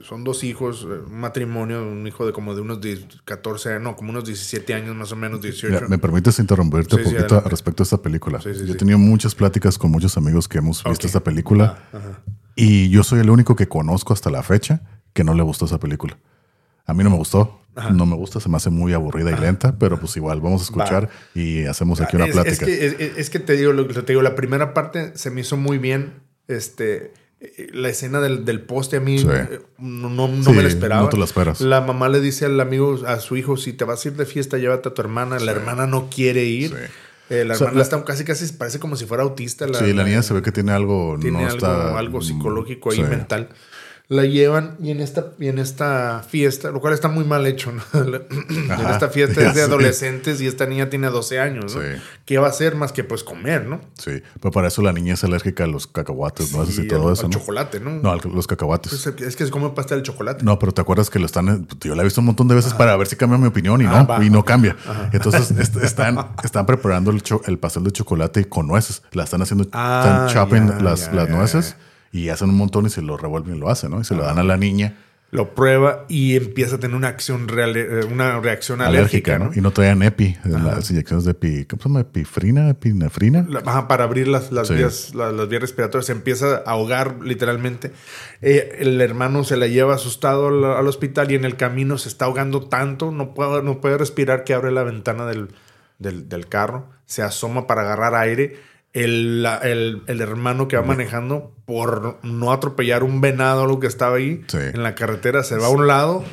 son 0.02 0.24
dos 0.24 0.44
hijos, 0.44 0.86
eh, 0.88 1.00
un 1.06 1.20
matrimonio, 1.20 1.82
un 1.86 2.06
hijo 2.06 2.26
de 2.26 2.32
como 2.32 2.54
de 2.54 2.60
unos 2.60 2.80
10, 2.80 3.22
14, 3.24 3.80
no, 3.80 3.96
como 3.96 4.10
unos 4.10 4.24
17 4.24 4.74
años, 4.74 4.94
más 4.94 5.12
o 5.12 5.16
menos 5.16 5.40
18. 5.40 5.74
Mira, 5.74 5.88
¿Me 5.88 5.98
permites 5.98 6.38
interrumpirte 6.38 6.96
Sí, 6.96 7.02
un 7.02 7.14
poquito 7.14 7.40
respecto 7.40 7.82
a 7.82 7.84
esta 7.84 8.02
película? 8.02 8.40
Sí, 8.40 8.50
yo 8.66 8.74
he 8.74 8.76
tenido 8.76 8.98
muchas 8.98 9.34
pláticas 9.34 9.78
con 9.78 9.90
muchos 9.90 10.16
amigos 10.16 10.48
que 10.48 10.58
hemos 10.58 10.84
visto 10.84 11.06
esta 11.06 11.20
película 11.20 11.88
Ah, 11.92 12.20
y 12.56 12.90
yo 12.90 13.02
soy 13.02 13.20
el 13.20 13.30
único 13.30 13.56
que 13.56 13.68
conozco 13.68 14.12
hasta 14.12 14.30
la 14.30 14.42
fecha 14.42 14.82
que 15.12 15.24
no 15.24 15.34
le 15.34 15.42
gustó 15.42 15.64
esa 15.64 15.78
película. 15.78 16.18
A 16.86 16.94
mí 16.94 17.04
no 17.04 17.10
me 17.10 17.16
gustó, 17.16 17.62
no 17.92 18.04
me 18.06 18.16
gusta, 18.16 18.40
se 18.40 18.48
me 18.48 18.56
hace 18.56 18.70
muy 18.70 18.92
aburrida 18.92 19.30
y 19.30 19.40
lenta, 19.40 19.78
pero 19.78 19.98
pues 19.98 20.16
igual 20.16 20.40
vamos 20.40 20.62
a 20.62 20.64
escuchar 20.64 21.08
y 21.34 21.64
hacemos 21.64 22.00
aquí 22.00 22.16
una 22.16 22.26
es, 22.26 22.32
plática. 22.32 22.66
Es 22.66 22.94
que, 22.94 23.06
es, 23.06 23.18
es 23.18 23.30
que 23.30 23.38
te 23.38 23.56
digo, 23.56 23.72
lo 23.72 23.86
que 23.86 23.94
te 23.94 24.12
digo, 24.12 24.22
la 24.22 24.34
primera 24.34 24.74
parte 24.74 25.16
se 25.16 25.30
me 25.30 25.40
hizo 25.42 25.56
muy 25.56 25.78
bien. 25.78 26.22
Este, 26.48 26.96
eh, 26.96 27.12
la 27.72 27.88
escena 27.88 28.20
del, 28.20 28.44
del 28.44 28.60
poste 28.60 28.98
a 28.98 29.00
mí 29.00 29.18
Sí. 29.18 29.26
eh, 29.30 29.60
no, 29.78 30.10
no, 30.10 30.28
no 30.28 30.44
Sí, 30.44 30.50
me 30.52 30.62
la 30.62 30.68
esperaba. 30.68 31.02
no 31.02 31.08
te 31.08 31.16
la 31.16 31.24
esperas. 31.24 31.60
La 31.62 31.80
mamá 31.80 32.08
le 32.08 32.20
dice 32.20 32.44
al 32.44 32.60
amigo, 32.60 32.98
a 33.06 33.18
su 33.20 33.36
hijo, 33.36 33.56
si 33.56 33.72
te 33.72 33.84
vas 33.84 34.04
a 34.04 34.08
ir 34.08 34.14
de 34.16 34.26
fiesta, 34.26 34.58
llévate 34.58 34.90
a 34.90 34.94
tu 34.94 35.00
hermana. 35.00 35.38
La 35.38 35.52
hermana 35.52 35.86
no 35.86 36.10
quiere 36.10 36.44
ir. 36.44 36.76
Eh, 37.30 37.44
la 37.44 37.54
O 37.54 37.56
sea, 37.56 37.66
hermana 37.68 37.78
la- 37.78 37.82
está 37.84 38.04
casi, 38.04 38.24
casi 38.24 38.52
parece 38.54 38.78
como 38.80 38.96
si 38.96 39.06
fuera 39.06 39.22
autista. 39.22 39.66
La, 39.68 39.78
sí, 39.78 39.92
la 39.94 40.04
niña 40.04 40.22
se 40.22 40.34
ve 40.34 40.42
que 40.42 40.52
tiene 40.52 40.72
algo, 40.72 41.16
tiene 41.20 41.38
no 41.38 41.44
algo, 41.46 41.56
está 41.56 41.98
algo 41.98 42.20
psicológico 42.22 42.90
ahí 42.90 43.02
mental. 43.02 43.48
La 44.10 44.24
llevan 44.24 44.74
y 44.82 44.90
en 44.90 44.98
esta, 44.98 45.26
y 45.38 45.46
en 45.46 45.60
esta 45.60 46.24
fiesta, 46.28 46.72
lo 46.72 46.80
cual 46.80 46.94
está 46.94 47.06
muy 47.06 47.22
mal 47.24 47.46
hecho, 47.46 47.70
¿no? 47.70 47.80
En 48.02 48.90
esta 48.90 49.08
fiesta 49.08 49.40
es 49.46 49.54
de 49.54 49.62
adolescentes 49.70 50.40
y 50.40 50.48
esta 50.48 50.66
niña 50.66 50.90
tiene 50.90 51.06
12 51.10 51.38
años, 51.38 51.76
¿no? 51.76 51.80
Sí. 51.80 51.86
¿Qué 52.24 52.38
va 52.38 52.48
a 52.48 52.50
hacer 52.50 52.74
más 52.74 52.90
que 52.90 53.04
pues 53.04 53.22
comer, 53.22 53.66
¿no? 53.66 53.80
Sí, 53.96 54.20
pero 54.40 54.50
para 54.50 54.66
eso 54.66 54.82
la 54.82 54.92
niña 54.92 55.14
es 55.14 55.22
alérgica 55.22 55.62
a 55.62 55.68
los 55.68 55.86
cacahuates, 55.86 56.52
¿no? 56.52 56.66
Sí, 56.66 56.82
y 56.82 56.88
todo 56.88 57.06
al- 57.06 57.12
eso, 57.12 57.26
al 57.26 57.30
¿no? 57.30 57.38
chocolate, 57.38 57.78
¿no? 57.78 57.90
No, 58.00 58.10
a 58.10 58.16
los 58.16 58.48
cacahuates. 58.48 58.92
Es, 58.92 59.06
es 59.06 59.36
que 59.36 59.44
se 59.46 59.50
come 59.52 59.70
pastel 59.70 59.98
de 59.98 60.02
chocolate. 60.02 60.44
No, 60.44 60.58
pero 60.58 60.72
te 60.72 60.80
acuerdas 60.80 61.08
que 61.08 61.20
lo 61.20 61.26
están. 61.26 61.68
Yo 61.80 61.94
la 61.94 62.02
he 62.02 62.04
visto 62.04 62.20
un 62.20 62.26
montón 62.26 62.48
de 62.48 62.56
veces 62.56 62.74
para 62.74 62.96
ver 62.96 63.06
si 63.06 63.14
cambia 63.14 63.38
mi 63.38 63.46
opinión 63.46 63.80
y 63.80 63.86
Ah, 63.86 64.00
no, 64.02 64.06
va. 64.08 64.24
y 64.24 64.28
no 64.28 64.44
cambia. 64.44 64.76
Entonces 65.12 65.50
est- 65.56 65.76
están, 65.76 66.18
están 66.42 66.66
preparando 66.66 67.12
el, 67.12 67.22
cho- 67.22 67.42
el 67.46 67.58
pastel 67.60 67.84
de 67.84 67.92
chocolate 67.92 68.48
con 68.48 68.66
nueces. 68.66 69.02
La 69.12 69.22
están 69.22 69.40
haciendo, 69.42 69.68
Ah, 69.72 70.26
están 70.26 70.28
chopping 70.34 70.84
las, 70.84 71.12
las 71.14 71.28
nueces 71.28 71.76
y 72.12 72.28
hacen 72.28 72.48
un 72.50 72.56
montón 72.56 72.86
y 72.86 72.90
se 72.90 73.02
lo 73.02 73.16
revuelven 73.16 73.56
y 73.56 73.58
lo 73.58 73.68
hacen, 73.70 73.90
¿no? 73.90 74.00
Y 74.00 74.04
se 74.04 74.14
lo 74.14 74.22
dan 74.24 74.38
a 74.38 74.42
la 74.42 74.56
niña 74.56 74.96
Lo 75.32 75.54
prueba 75.54 76.06
y 76.08 76.34
empieza 76.34 76.74
a 76.74 76.80
tener 76.80 76.96
una 76.96 77.06
acción 77.06 77.46
real, 77.46 77.76
eh, 77.76 78.00
una 78.10 78.40
reacción 78.40 78.80
alérgica, 78.82 79.34
alérgica, 79.34 79.38
¿no? 79.38 79.44
¿no? 79.44 79.52
Y 79.54 79.60
no 79.60 79.70
traían 79.70 80.02
epi, 80.02 80.36
las 80.44 80.90
inyecciones 80.90 81.24
de 81.24 81.30
epi, 81.30 81.66
¿cómo 81.66 81.80
se 81.80 81.88
llama? 81.88 82.00
Epifrina, 82.00 82.68
epinefrina. 82.68 83.46
La- 83.48 83.60
ajá, 83.60 83.86
para 83.86 84.02
abrir 84.02 84.26
las, 84.26 84.50
las, 84.50 84.66
Sí. 84.66 84.74
vías, 84.74 85.14
la- 85.14 85.30
las 85.30 85.48
vías 85.48 85.62
respiratorias. 85.62 86.06
Se 86.06 86.12
empieza 86.12 86.56
a 86.66 86.70
ahogar 86.72 87.18
literalmente. 87.22 87.92
Eh, 88.42 88.78
el 88.80 89.00
hermano 89.00 89.44
se 89.44 89.56
la 89.56 89.68
lleva 89.68 89.94
asustado 89.94 90.48
al, 90.48 90.64
al 90.64 90.86
hospital 90.88 91.30
y 91.30 91.36
en 91.36 91.44
el 91.44 91.56
camino 91.56 91.96
se 91.96 92.08
está 92.08 92.24
ahogando 92.24 92.62
tanto, 92.68 93.12
no 93.12 93.32
puede, 93.32 93.62
no 93.62 93.80
puede 93.80 93.98
respirar 93.98 94.42
que 94.42 94.52
abre 94.54 94.72
la 94.72 94.82
ventana 94.82 95.26
del, 95.26 95.50
del, 96.00 96.28
del 96.28 96.48
carro, 96.48 96.88
se 97.06 97.22
asoma 97.22 97.68
para 97.68 97.82
agarrar 97.82 98.16
aire 98.16 98.56
el, 98.92 99.46
el- 99.62 100.02
el 100.06 100.20
hermano 100.20 100.66
que 100.68 100.76
va 100.76 100.82
manejando 100.82 101.54
por 101.64 102.18
no 102.24 102.52
atropellar 102.52 103.02
un 103.04 103.20
venado 103.20 103.60
o 103.60 103.64
algo 103.64 103.80
que 103.80 103.86
estaba 103.86 104.16
ahí 104.16 104.42
Sí. 104.48 104.58
en 104.58 104.82
la 104.82 104.94
carretera 104.94 105.44
se 105.44 105.56
va 105.56 105.66
a 105.66 105.70
un 105.70 105.86
lado 105.86 106.24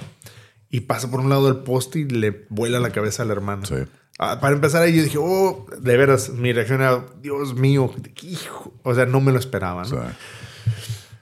y 0.69 0.81
pasa 0.81 1.09
por 1.11 1.19
un 1.19 1.29
lado 1.29 1.45
del 1.51 1.63
poste 1.63 1.99
y 1.99 2.05
le 2.05 2.45
vuela 2.49 2.79
la 2.79 2.89
cabeza 2.91 3.23
al 3.23 3.31
hermano. 3.31 3.65
Sí. 3.65 3.75
Ah, 4.19 4.39
para 4.41 4.55
empezar 4.55 4.81
ahí 4.81 4.95
yo 4.97 5.03
dije, 5.03 5.17
oh, 5.21 5.67
de 5.79 5.95
veras, 5.95 6.29
mi 6.29 6.51
reacción 6.51 6.81
era, 6.81 7.05
Dios 7.21 7.53
mío, 7.53 7.93
hijo. 8.23 8.73
O 8.83 8.95
sea, 8.95 9.05
no 9.05 9.21
me 9.21 9.31
lo 9.31 9.37
esperaba. 9.37 9.83
¿no? 9.83 10.01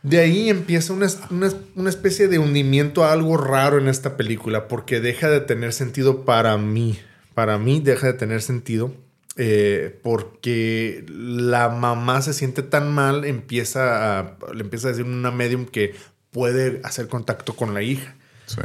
De 0.03 0.19
ahí 0.19 0.49
empieza 0.49 0.93
una, 0.93 1.07
una- 1.31 1.51
una 1.75 1.89
especie 1.89 2.27
de 2.27 2.39
hundimiento 2.39 3.03
a 3.03 3.11
algo 3.11 3.37
raro 3.37 3.79
en 3.79 3.87
esta 3.87 4.15
película, 4.17 4.67
porque 4.67 5.01
deja 5.01 5.29
de 5.29 5.41
tener 5.41 5.73
sentido 5.73 6.23
para 6.25 6.57
mí. 6.57 6.97
Para 7.33 7.57
mí 7.57 7.81
deja 7.81 8.07
de 8.07 8.13
tener 8.13 8.41
sentido, 8.41 8.93
eh, 9.35 9.99
porque 10.03 11.05
la 11.09 11.69
mamá 11.69 12.21
se 12.21 12.33
siente 12.33 12.61
tan 12.63 12.93
mal, 12.93 13.25
empieza 13.25 14.19
a, 14.19 14.37
le 14.53 14.61
empieza 14.61 14.87
a 14.87 14.91
decir 14.91 15.05
una 15.05 15.31
medium 15.31 15.65
que 15.65 15.93
puede 16.31 16.81
hacer 16.83 17.07
contacto 17.07 17.55
con 17.55 17.73
la 17.73 17.81
hija. 17.81 18.15
sí. 18.45 18.61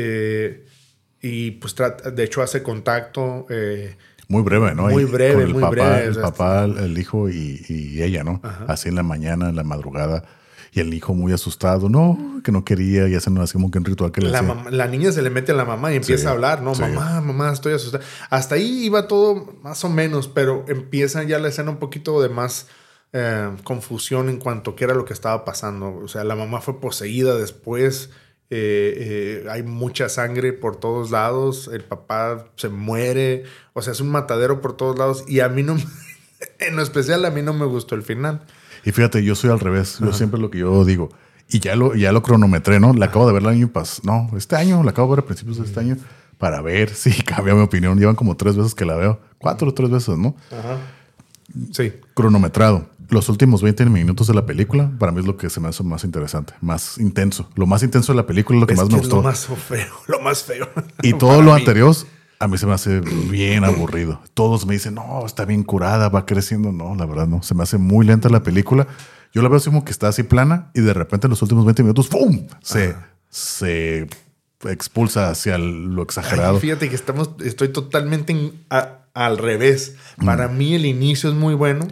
Eh, 0.00 0.64
y 1.20 1.50
pues 1.52 1.74
trata, 1.74 2.12
de 2.12 2.22
hecho 2.22 2.42
hace 2.42 2.62
contacto. 2.62 3.46
eh, 3.50 3.96
Muy 4.28 4.42
breve, 4.42 4.72
¿no? 4.76 4.86
Muy 4.88 5.04
breve, 5.04 5.34
con 5.34 5.42
el 5.42 5.52
muy 5.52 5.60
papá, 5.62 5.70
breve, 5.72 6.04
El 6.04 6.16
papá, 6.20 6.64
el 6.64 6.96
hijo 6.96 7.28
y, 7.28 7.64
y 7.68 8.00
ella, 8.04 8.22
¿no? 8.22 8.40
Así 8.68 8.88
en 8.88 8.94
la 8.94 9.02
mañana, 9.02 9.48
en 9.48 9.56
la 9.56 9.64
madrugada. 9.64 10.22
Y 10.78 10.80
el 10.80 10.94
hijo 10.94 11.12
muy 11.14 11.32
asustado, 11.32 11.88
no, 11.88 12.40
que 12.44 12.52
no 12.52 12.64
quería 12.64 13.08
y 13.08 13.14
hacen 13.14 13.36
así 13.38 13.54
como 13.54 13.70
que 13.70 13.78
un 13.78 13.84
ritual 13.84 14.12
que 14.12 14.20
la, 14.20 14.42
mamá- 14.42 14.70
la 14.70 14.86
niña 14.86 15.10
se 15.12 15.22
le 15.22 15.30
mete 15.30 15.52
a 15.52 15.54
la 15.56 15.64
mamá 15.64 15.92
y 15.92 15.96
empieza 15.96 16.22
Sí, 16.22 16.26
a 16.28 16.30
hablar, 16.30 16.62
¿no? 16.62 16.74
sí. 16.74 16.82
Mamá, 16.82 17.20
mamá, 17.20 17.52
estoy 17.52 17.72
asustada. 17.74 18.04
Hasta 18.30 18.54
ahí 18.54 18.84
iba 18.84 19.08
todo 19.08 19.54
más 19.62 19.84
o 19.84 19.88
menos, 19.88 20.28
pero 20.28 20.64
empieza 20.68 21.22
ya 21.24 21.38
la 21.38 21.48
escena 21.48 21.70
un 21.70 21.78
poquito 21.78 22.22
de 22.22 22.28
más 22.28 22.66
eh, 23.12 23.50
confusión 23.64 24.28
en 24.28 24.36
cuanto 24.38 24.70
a 24.72 24.76
qué 24.76 24.84
era 24.84 24.94
lo 24.94 25.04
que 25.04 25.14
estaba 25.14 25.44
pasando. 25.44 25.96
O 25.96 26.08
sea, 26.08 26.24
la 26.24 26.36
mamá 26.36 26.60
fue 26.60 26.80
poseída 26.80 27.34
después. 27.34 28.10
eh, 28.50 29.42
eh, 29.44 29.50
hay 29.50 29.62
mucha 29.62 30.08
sangre 30.08 30.52
por 30.52 30.76
todos 30.76 31.10
lados. 31.10 31.68
El 31.72 31.84
papá 31.84 32.46
se 32.56 32.68
muere. 32.68 33.44
O 33.72 33.82
sea, 33.82 33.92
es 33.94 34.00
un 34.00 34.10
matadero 34.10 34.60
por 34.60 34.76
todos 34.76 34.98
lados. 34.98 35.24
Y 35.26 35.40
a 35.40 35.48
mí 35.48 35.62
no, 35.62 35.76
en 36.60 36.76
lo 36.76 36.82
especial, 36.82 37.24
a 37.24 37.30
mí 37.30 37.42
no 37.42 37.52
me 37.52 37.66
gustó 37.66 37.94
el 37.94 38.02
final. 38.02 38.46
Y 38.88 38.92
fíjate, 38.92 39.22
yo 39.22 39.34
soy 39.34 39.50
al 39.50 39.60
revés. 39.60 39.98
Yo 40.00 40.14
siempre 40.14 40.40
lo 40.40 40.50
que 40.50 40.60
yo 40.60 40.82
digo. 40.86 41.10
Y 41.50 41.60
ya 41.60 41.76
lo, 41.76 41.94
ya 41.94 42.10
lo 42.10 42.22
cronometré, 42.22 42.80
¿no? 42.80 42.94
La 42.94 43.06
acabo 43.06 43.26
de 43.26 43.34
ver 43.34 43.42
el 43.42 43.48
año 43.50 43.68
pasado. 43.68 44.00
No, 44.30 44.38
este 44.38 44.56
año, 44.56 44.82
la 44.82 44.92
acabo 44.92 45.08
de 45.08 45.16
ver 45.16 45.24
a 45.24 45.26
principios 45.26 45.58
de 45.58 45.64
este 45.64 45.78
año 45.78 45.98
para 46.38 46.62
ver 46.62 46.88
si 46.94 47.10
cambia 47.22 47.54
mi 47.54 47.60
opinión. 47.60 47.98
Llevan 47.98 48.16
como 48.16 48.34
tres 48.38 48.56
veces 48.56 48.74
que 48.74 48.86
la 48.86 48.96
veo. 48.96 49.20
Cuatro 49.36 49.68
o 49.68 49.74
tres 49.74 49.90
veces, 49.90 50.16
¿no? 50.16 50.34
Sí. 51.72 51.92
Cronometrado. 52.14 52.86
Los 53.10 53.28
últimos 53.28 53.60
20 53.60 53.84
minutos 53.86 54.26
de 54.26 54.32
la 54.32 54.46
película, 54.46 54.90
para 54.98 55.12
mí 55.12 55.20
es 55.20 55.26
lo 55.26 55.36
que 55.36 55.50
se 55.50 55.60
me 55.60 55.68
hace 55.68 55.82
más 55.82 56.04
interesante, 56.04 56.54
más 56.62 56.96
intenso. 56.96 57.46
Lo 57.56 57.66
más 57.66 57.82
intenso 57.82 58.12
de 58.14 58.16
la 58.16 58.26
película 58.26 58.56
es 58.56 58.60
lo 58.62 58.66
que 58.66 58.72
Es 58.72 58.78
más 58.78 58.88
que 58.88 58.94
me 58.94 59.00
gustó. 59.00 59.16
lo 59.16 59.22
más 59.22 59.46
feo, 59.46 59.86
lo 60.06 60.20
más 60.20 60.42
feo. 60.44 60.66
Y 61.02 61.12
todo 61.18 61.30
Para 61.32 61.42
lo 61.42 61.52
mí. 61.54 61.60
anterior, 61.60 61.94
a 62.40 62.46
mí 62.48 62.56
se 62.58 62.66
me 62.66 62.72
hace 62.74 63.00
bien 63.00 63.64
aburrido. 63.64 64.20
Todos 64.34 64.64
me 64.66 64.74
dicen, 64.74 64.94
no, 64.94 65.24
está 65.26 65.44
bien 65.44 65.62
curada, 65.64 66.08
va 66.08 66.24
creciendo. 66.26 66.70
No, 66.72 66.94
la 66.94 67.04
verdad 67.06 67.26
no. 67.26 67.42
Se 67.42 67.54
me 67.54 67.62
hace 67.64 67.78
muy 67.78 68.06
lenta 68.06 68.28
la 68.28 68.42
película. 68.42 68.86
Yo 69.32 69.42
la 69.42 69.48
veo 69.48 69.58
así 69.58 69.66
como 69.70 69.84
que 69.84 69.90
está 69.90 70.08
así 70.08 70.22
plana 70.22 70.70
y 70.74 70.80
de 70.80 70.94
repente 70.94 71.26
en 71.26 71.30
los 71.30 71.42
últimos 71.42 71.64
20 71.64 71.82
minutos, 71.82 72.08
¡pum! 72.08 72.46
Se, 72.62 72.94
se 73.28 74.06
expulsa 74.68 75.30
hacia 75.30 75.58
lo 75.58 76.02
exagerado. 76.02 76.54
Ay, 76.54 76.60
fíjate 76.60 76.88
que 76.88 76.94
estamos, 76.94 77.30
estoy 77.44 77.68
totalmente 77.68 78.32
en- 78.32 78.52
a- 78.70 79.00
al 79.14 79.38
revés. 79.38 79.96
Para 80.24 80.48
Mm. 80.48 80.58
mí 80.58 80.74
el 80.74 80.86
inicio 80.86 81.28
es 81.30 81.36
muy 81.36 81.54
bueno. 81.54 81.86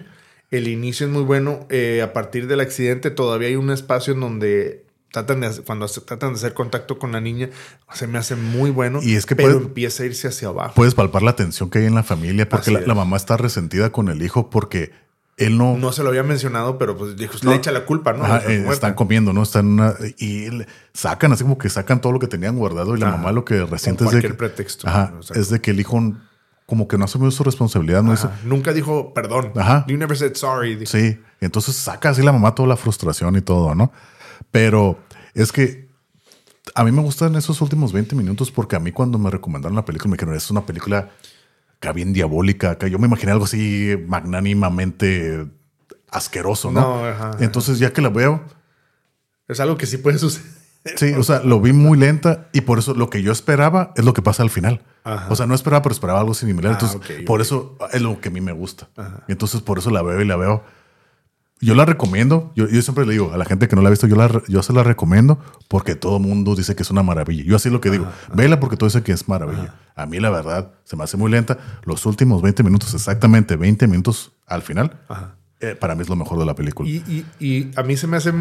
El 0.51 0.69
inicio 0.69 1.07
es 1.07 1.13
muy 1.13 1.23
bueno. 1.25 1.67
Eh, 1.71 2.01
a 2.03 2.13
partir 2.13 2.47
del 2.47 2.61
accidente 2.61 3.11
todavía 3.11 3.49
hay 3.49 3.57
un 3.57 3.71
espacio 3.71 4.15
en 4.15 4.21
donde 4.21 4.86
tratan 5.13 5.41
de, 5.41 5.47
hacer- 5.47 5.65
cuando 5.65 5.89
se- 5.89 6.01
tratan 6.03 6.31
de 6.31 6.37
hacer 6.37 6.55
contacto 6.55 6.99
con 6.99 7.13
la 7.13 7.21
niña, 7.21 7.49
se 7.93 8.07
me 8.07 8.19
hace 8.19 8.37
muy 8.37 8.71
bueno. 8.71 9.01
Y 9.03 9.15
es 9.15 9.25
que 9.27 9.35
pero 9.37 9.53
puede- 9.55 9.67
empieza 9.67 10.03
a 10.03 10.07
irse 10.07 10.29
hacia 10.29 10.49
abajo. 10.49 10.75
Puedes 10.75 10.95
palpar 10.95 11.23
la 11.23 11.35
tensión 11.37 11.71
que 11.71 11.79
hay 11.81 11.87
en 11.87 11.95
la 11.95 12.03
familia 12.03 12.49
porque 12.49 12.71
la, 12.73 12.95
mamá 12.95 13.17
está 13.17 13.37
resentida 13.37 13.91
con 13.91 14.09
el 14.09 14.23
hijo 14.23 14.51
porque 14.51 14.93
él 15.39 15.59
no, 15.59 15.77
No 15.77 15.93
se 15.93 16.03
lo 16.03 16.09
había 16.09 16.23
mencionado, 16.23 16.79
pero 16.79 16.97
pues 16.97 17.17
dijo, 17.17 17.35
No. 17.43 17.51
le 17.51 17.57
echa 17.59 17.71
la 17.71 17.85
culpa, 17.85 18.13
¿no? 18.15 18.25
Ajá, 18.25 18.43
eh, 18.51 18.67
están 18.71 18.95
comiendo, 18.95 19.33
¿no? 19.35 19.43
Están 19.43 19.67
una, 19.67 19.95
y 20.19 20.49
sacan 20.95 21.33
así 21.33 21.43
como 21.45 21.59
que 21.59 21.69
sacan 21.69 22.01
todo 22.01 22.13
lo 22.13 22.19
que 22.19 22.27
tenían 22.27 22.57
guardado 22.57 22.97
y 22.97 23.01
la 23.01 23.09
Ajá. 23.09 23.17
mamá 23.19 23.33
lo 23.33 23.45
que 23.45 23.65
resiente 23.67 24.05
es 24.05 24.11
de 24.13 24.21
que, 24.23 24.31
pretexto. 24.35 24.89
Ajá, 24.89 25.13
es 25.35 25.51
de 25.51 25.61
que 25.61 25.73
el 25.73 25.81
hijo 25.81 26.01
como 26.65 26.89
que 26.89 26.99
no 26.99 27.05
asumió 27.05 27.31
su 27.31 27.45
responsabilidad, 27.45 28.03
no. 28.03 28.13
Ajá. 28.13 28.33
Nunca 28.45 28.73
dijo 28.73 29.13
perdón. 29.15 29.53
Ajá. 29.57 29.85
You 29.89 29.97
never 29.99 30.17
said 30.17 30.35
sorry. 30.35 30.75
Dijo. 30.75 30.91
Sí, 30.91 31.21
entonces 31.41 31.77
saca 31.77 32.09
así 32.09 32.23
la 32.23 32.33
mamá 32.33 32.55
toda 32.55 32.69
la 32.71 32.77
frustración 32.77 33.37
y 33.37 33.41
todo, 33.43 33.75
¿no? 33.75 33.93
Pero 34.51 34.99
es 35.35 35.53
que 35.53 35.89
a 36.75 36.85
mí 36.85 36.93
me 36.93 37.03
gustan 37.03 37.37
esos 37.37 37.61
últimos 37.61 37.93
20 37.93 38.17
minutos 38.17 38.51
porque 38.51 38.77
a 38.77 38.81
mí 38.81 38.93
cuando 38.93 39.19
me 39.19 39.31
recomendaron 39.31 39.77
la 39.77 39.85
película 39.85 40.11
me 40.11 40.17
dijeron, 40.17 40.35
es 40.35 40.51
una 40.51 40.67
película 40.67 41.11
acá 41.77 41.93
bien 41.93 42.13
diabólica, 42.13 42.73
acá 42.73 42.89
yo 42.89 42.99
me 42.99 43.07
imaginé 43.07 43.33
algo 43.33 43.45
así 43.45 43.97
magnánimamente 44.07 45.47
asqueroso, 46.11 46.71
¿no? 46.71 46.81
No, 46.81 47.05
ajá, 47.07 47.31
ajá. 47.31 47.45
Entonces 47.45 47.79
ya 47.79 47.93
que 47.93 48.03
la 48.03 48.09
veo, 48.09 48.43
Es 49.49 49.61
algo 49.61 49.77
que 49.77 49.87
sí 49.87 49.99
puede 49.99 50.19
suceder. 50.19 50.57
Sí, 50.97 51.13
o 51.15 51.23
sea, 51.23 51.41
lo 51.43 51.61
vi 51.61 51.73
muy 51.73 51.99
lenta 51.99 52.49
y 52.53 52.61
por 52.61 52.79
eso 52.79 52.95
lo 52.95 53.11
que 53.11 53.23
yo 53.23 53.33
esperaba 53.33 53.93
es 53.97 54.05
lo 54.05 54.13
que 54.13 54.23
pasa 54.23 54.43
al 54.43 54.51
final. 54.51 54.83
Ajá. 55.03 55.27
O 55.31 55.37
sea, 55.37 55.47
no 55.47 55.55
esperaba, 55.55 55.83
pero 55.83 55.93
esperaba 55.93 56.21
algo 56.21 56.35
similar. 56.35 56.73
Ah, 56.73 56.75
entonces, 56.75 56.97
ok, 56.97 57.27
por 57.27 57.41
ok. 57.41 57.47
eso 57.47 57.77
es 57.93 58.03
lo 58.03 58.21
que 58.21 58.29
a 58.29 58.33
mí 58.33 58.41
me 58.41 58.53
gusta. 58.53 58.89
Ajá. 58.97 59.25
Entonces, 59.29 59.63
por 59.63 59.79
eso 59.79 59.91
la 59.91 60.03
veo 60.03 60.21
y 60.21 60.25
la 60.25 60.37
veo. 60.37 60.63
Yo 61.61 61.75
la 61.75 61.87
recomiendo. 61.87 62.53
Yo, 62.55 62.69
yo 62.69 62.83
siempre 62.83 63.07
le 63.07 63.13
digo 63.13 63.33
a 63.33 63.39
la 63.39 63.45
gente 63.47 63.67
que 63.67 63.77
no 63.77 63.83
la 63.83 63.89
ha 63.89 63.91
visto, 63.91 64.07
yo, 64.07 64.17
la, 64.17 64.43
yo 64.47 64.63
se 64.63 64.73
la 64.75 64.83
recomiendo 64.83 65.39
porque 65.69 65.95
todo 65.95 66.19
mundo 66.19 66.55
dice 66.55 66.77
que 66.77 66.83
es 66.83 66.91
una 66.91 67.03
maravilla. 67.03 67.45
Yo 67.45 67.57
así 67.57 67.69
es 67.69 67.73
lo 67.73 67.81
que 67.81 67.91
digo. 67.91 68.07
Vela 68.35 68.61
porque 68.61 68.77
todo 68.77 68.89
dice 68.89 69.03
que 69.03 69.13
es 69.13 69.27
maravilla. 69.29 69.75
A 69.95 70.05
mí, 70.05 70.21
la 70.21 70.29
verdad, 70.31 70.73
se 70.85 70.97
me 70.97 71.05
hace 71.05 71.17
muy 71.17 71.31
lenta. 71.31 71.57
Los 71.85 72.05
últimos 72.05 72.43
20 72.43 72.63
minutos, 72.63 72.93
exactamente 72.93 73.57
20 73.57 73.87
minutos 73.87 74.33
al 74.47 74.61
final, 74.63 75.01
Ajá. 75.09 75.37
eh, 75.61 75.75
para 75.75 75.95
mí 75.95 76.03
es 76.03 76.09
lo 76.11 76.17
mejor 76.17 76.39
de 76.39 76.45
la 76.45 76.55
película. 76.55 76.89
Y, 76.89 76.97
y- 77.09 77.27
y 77.45 77.71
a 77.77 77.83
mí 77.83 77.97
se 77.97 78.07
me 78.07 78.19
hace, 78.19 78.33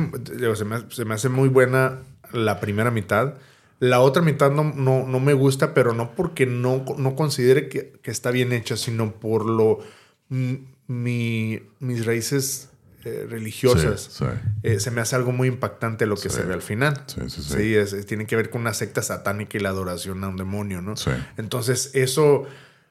se 0.56 0.66
me, 0.66 0.78
se 0.90 1.06
me 1.06 1.14
hace 1.14 1.30
muy 1.30 1.48
buena 1.48 2.00
la 2.34 2.60
primera 2.60 2.92
mitad. 2.92 3.36
La 3.80 4.02
otra 4.02 4.22
mitad 4.22 4.52
no, 4.52 4.66
no, 4.76 5.06
no 5.08 5.20
me 5.22 5.34
gusta, 5.34 5.74
pero 5.74 5.94
no 5.94 6.12
porque 6.16 6.46
no, 6.46 6.84
no 6.98 7.16
considere 7.16 7.70
que, 7.70 7.94
que 8.02 8.12
está 8.12 8.32
bien 8.32 8.52
hecha, 8.52 8.76
sino 8.76 9.12
por 9.14 9.46
lo 9.46 9.80
mi, 10.88 11.60
mis 11.80 12.06
raíces 12.06 12.70
eh, 13.06 13.26
religiosas. 13.30 14.02
Sí, 14.12 14.26
sí. 14.26 14.26
Eh, 14.64 14.80
se 14.80 14.92
me 14.92 15.00
hace 15.02 15.16
algo 15.16 15.32
muy 15.32 15.48
impactante 15.48 16.06
lo 16.06 16.16
que 16.16 16.30
Sí. 16.30 16.36
se 16.38 16.44
ve 16.44 16.54
al 16.54 16.62
final. 16.62 17.04
Sí, 17.08 17.22
sí, 17.30 17.42
sí. 17.44 17.76
es- 17.76 17.94
es- 17.94 18.06
tiene 18.06 18.26
que 18.26 18.36
ver 18.36 18.50
con 18.50 18.62
una 18.62 18.74
secta 18.74 19.02
satánica 19.02 19.58
y 19.58 19.62
la 19.62 19.70
adoración 19.70 20.24
a 20.24 20.28
un 20.28 20.38
demonio, 20.38 20.82
¿no? 20.82 20.98
Sí. 20.98 21.12
Entonces, 21.38 21.92
eso 21.94 22.46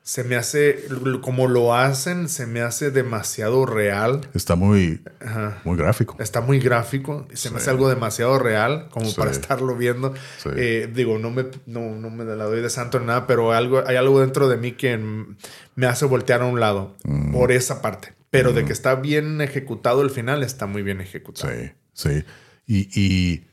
se 0.06 0.22
me 0.22 0.36
hace, 0.36 0.84
como 1.22 1.48
lo 1.48 1.74
hacen, 1.74 2.28
se 2.28 2.44
me 2.46 2.60
hace 2.60 2.90
demasiado 2.90 3.64
real. 3.64 4.20
Está 4.34 4.54
muy, 4.54 5.00
Ajá. 5.24 5.62
muy 5.64 5.78
gráfico. 5.78 6.14
Está 6.18 6.42
muy 6.42 6.58
gráfico, 6.58 7.26
se 7.32 7.50
me 7.50 7.56
hace 7.56 7.70
algo 7.70 7.88
demasiado 7.88 8.38
real 8.38 8.88
como 8.90 9.14
para 9.14 9.30
estarlo 9.30 9.74
viendo. 9.76 10.12
Eh, 10.56 10.90
digo, 10.94 11.18
no 11.18 11.30
me, 11.30 11.46
no, 11.64 11.94
no 11.96 12.10
me 12.10 12.24
la 12.26 12.44
doy 12.44 12.60
de 12.60 12.68
santo 12.68 13.00
ni 13.00 13.06
nada, 13.06 13.26
pero 13.26 13.52
algo, 13.54 13.82
hay 13.86 13.96
algo 13.96 14.20
dentro 14.20 14.46
de 14.50 14.58
mí 14.58 14.72
que 14.72 14.98
me 15.74 15.86
hace 15.86 16.04
voltear 16.04 16.42
a 16.42 16.44
un 16.44 16.60
lado 16.60 16.94
Mm. 17.04 17.32
por 17.32 17.50
esa 17.50 17.80
parte. 17.80 18.12
Pero 18.38 18.52
de 18.52 18.64
que 18.64 18.72
está 18.72 18.96
bien 18.96 19.40
ejecutado 19.40 20.02
el 20.02 20.10
final, 20.10 20.42
está 20.42 20.66
muy 20.66 20.82
bien 20.82 21.00
ejecutado. 21.00 21.52
Sí, 21.54 21.70
sí. 21.92 22.24
Y, 22.66 23.00
y 23.00 23.44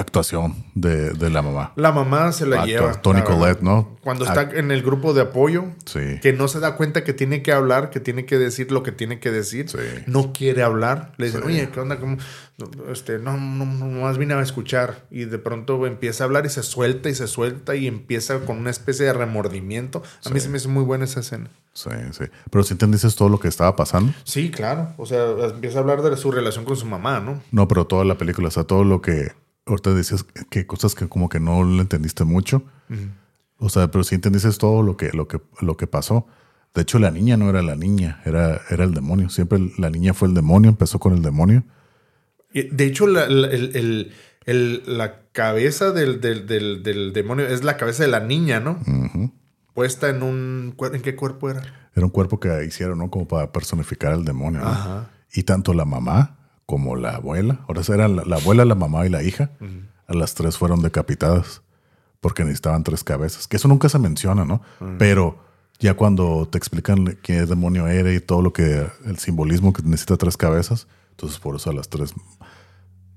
actuación 0.00 0.54
de, 0.74 1.10
de 1.10 1.30
la 1.30 1.42
mamá. 1.42 1.72
La 1.76 1.92
mamá 1.92 2.32
se 2.32 2.46
la 2.46 2.64
lleva. 2.66 2.92
Toni 3.00 3.20
la. 3.20 3.24
Collette, 3.24 3.60
¿no? 3.62 3.96
Cuando 4.02 4.24
está 4.24 4.42
en 4.42 4.70
el 4.70 4.82
grupo 4.82 5.14
de 5.14 5.22
apoyo, 5.22 5.64
Sí. 5.86 6.18
que 6.20 6.32
no 6.32 6.48
se 6.48 6.60
da 6.60 6.76
cuenta 6.76 7.04
que 7.04 7.12
tiene 7.14 7.42
que 7.42 7.52
hablar, 7.52 7.90
que 7.90 8.00
tiene 8.00 8.26
que 8.26 8.38
decir 8.38 8.70
lo 8.70 8.82
que 8.82 8.92
tiene 8.92 9.18
que 9.18 9.30
decir, 9.30 9.68
Sí. 9.68 9.78
no 10.06 10.32
quiere 10.32 10.62
hablar, 10.62 11.12
le 11.16 11.26
dicen, 11.26 11.40
Sí. 11.42 11.46
oye, 11.48 11.68
¿qué 11.72 11.80
onda? 11.80 11.98
¿Cómo? 11.98 12.18
Este, 12.92 13.18
no, 13.18 13.36
no, 13.36 13.64
no, 13.66 13.86
más 14.02 14.16
vine 14.18 14.34
a 14.34 14.40
escuchar. 14.40 15.04
Y 15.10 15.24
de 15.24 15.38
pronto 15.38 15.86
empieza 15.86 16.24
a 16.24 16.26
hablar 16.26 16.46
y 16.46 16.50
se 16.50 16.62
suelta 16.62 17.08
y 17.08 17.14
se 17.14 17.26
suelta 17.26 17.74
y 17.74 17.86
empieza 17.88 18.40
con 18.40 18.58
una 18.58 18.70
especie 18.70 19.06
de 19.06 19.12
remordimiento. 19.12 20.02
A 20.24 20.28
mí 20.30 20.38
Sí. 20.38 20.44
se 20.44 20.48
me 20.50 20.58
hace 20.58 20.68
muy 20.68 20.84
buena 20.84 21.04
esa 21.04 21.20
escena. 21.20 21.50
Sí, 21.72 21.90
sí. 22.12 22.24
Pero 22.50 22.62
si 22.62 22.74
entendiste 22.74 23.08
todo 23.10 23.28
lo 23.28 23.40
que 23.40 23.48
estaba 23.48 23.74
pasando. 23.74 24.12
Sí, 24.22 24.50
claro. 24.52 24.90
O 24.96 25.06
sea, 25.06 25.24
empieza 25.52 25.78
a 25.78 25.80
hablar 25.80 26.02
de 26.02 26.16
su 26.16 26.30
relación 26.30 26.64
con 26.64 26.76
su 26.76 26.86
mamá, 26.86 27.18
¿no? 27.18 27.42
No, 27.50 27.66
pero 27.66 27.86
toda 27.86 28.04
la 28.04 28.16
película, 28.16 28.46
o 28.48 28.50
sea, 28.52 28.62
todo 28.62 28.84
lo 28.84 29.02
que 29.02 29.32
ahorita 29.66 29.94
decías 29.94 30.24
que 30.50 30.66
cosas 30.66 30.94
que 30.94 31.08
como 31.08 31.28
que 31.28 31.40
no 31.40 31.64
le 31.64 31.80
entendiste 31.82 32.24
mucho. 32.24 32.64
O 33.58 33.68
sea, 33.68 33.90
pero 33.90 34.04
si 34.04 34.14
entendiste 34.14 34.50
todo 34.52 34.82
lo 34.82 34.96
que, 34.96 35.10
lo 35.12 35.26
que, 35.28 35.40
lo 35.60 35.76
que 35.76 35.86
pasó. 35.86 36.26
De 36.74 36.82
hecho, 36.82 36.98
la 36.98 37.10
niña 37.10 37.36
no 37.36 37.48
era 37.48 37.62
la 37.62 37.76
niña, 37.76 38.20
era, 38.24 38.60
era 38.68 38.84
el 38.84 38.92
demonio. 38.94 39.28
Siempre 39.30 39.58
la 39.78 39.90
niña 39.90 40.12
fue 40.12 40.26
el 40.28 40.34
demonio, 40.34 40.68
empezó 40.70 40.98
con 40.98 41.12
el 41.14 41.22
demonio. 41.22 41.62
De 42.52 42.84
hecho, 42.84 43.06
la, 43.06 43.28
la- 43.28 43.48
el- 43.48 43.74
el- 43.76 44.12
el- 44.44 44.82
la 44.98 45.22
cabeza 45.32 45.92
del, 45.92 46.20
del- 46.20 46.46
del- 46.46 46.82
del 46.82 47.12
demonio 47.12 47.46
es 47.46 47.64
la 47.64 47.76
cabeza 47.76 48.02
de 48.02 48.08
la 48.10 48.20
niña, 48.20 48.60
¿no? 48.60 48.78
Puesta 49.72 50.08
en 50.08 50.22
un... 50.22 50.76
¿En 50.92 51.00
qué 51.02 51.16
cuerpo 51.16 51.48
era? 51.50 51.62
Era 51.94 52.04
un 52.06 52.10
cuerpo 52.12 52.38
que 52.40 52.64
hicieron, 52.64 52.98
¿no? 52.98 53.10
Como 53.10 53.26
para 53.26 53.50
personificar 53.52 54.12
al 54.12 54.24
demonio. 54.24 54.60
¿no? 54.60 54.70
Y 55.32 55.44
tanto 55.44 55.74
la 55.74 55.84
mamá 55.84 56.43
como 56.66 56.96
la 56.96 57.16
abuela, 57.16 57.60
ahora 57.68 57.82
eran 57.88 58.16
la, 58.16 58.24
la 58.24 58.36
abuela, 58.36 58.64
la 58.64 58.74
mamá 58.74 59.06
y 59.06 59.10
la 59.10 59.22
hija, 59.22 59.50
a 60.06 60.14
las 60.14 60.34
tres 60.34 60.56
fueron 60.58 60.82
decapitadas 60.82 61.62
porque 62.20 62.42
necesitaban 62.42 62.84
tres 62.84 63.04
cabezas. 63.04 63.46
Que 63.46 63.56
eso 63.56 63.68
nunca 63.68 63.88
se 63.88 63.98
menciona, 63.98 64.44
¿no? 64.46 64.62
Pero 64.98 65.38
ya 65.78 65.94
cuando 65.94 66.48
te 66.50 66.56
explican 66.56 67.18
qué 67.22 67.44
demonio 67.44 67.86
era 67.86 68.12
y 68.12 68.20
todo 68.20 68.40
lo 68.40 68.52
que, 68.52 68.86
el 69.04 69.18
simbolismo 69.18 69.72
que 69.72 69.82
necesita 69.82 70.16
tres 70.16 70.36
cabezas, 70.36 70.86
entonces 71.10 71.38
por 71.38 71.56
eso 71.56 71.70
a 71.70 71.74
las 71.74 71.88
tres 71.88 72.14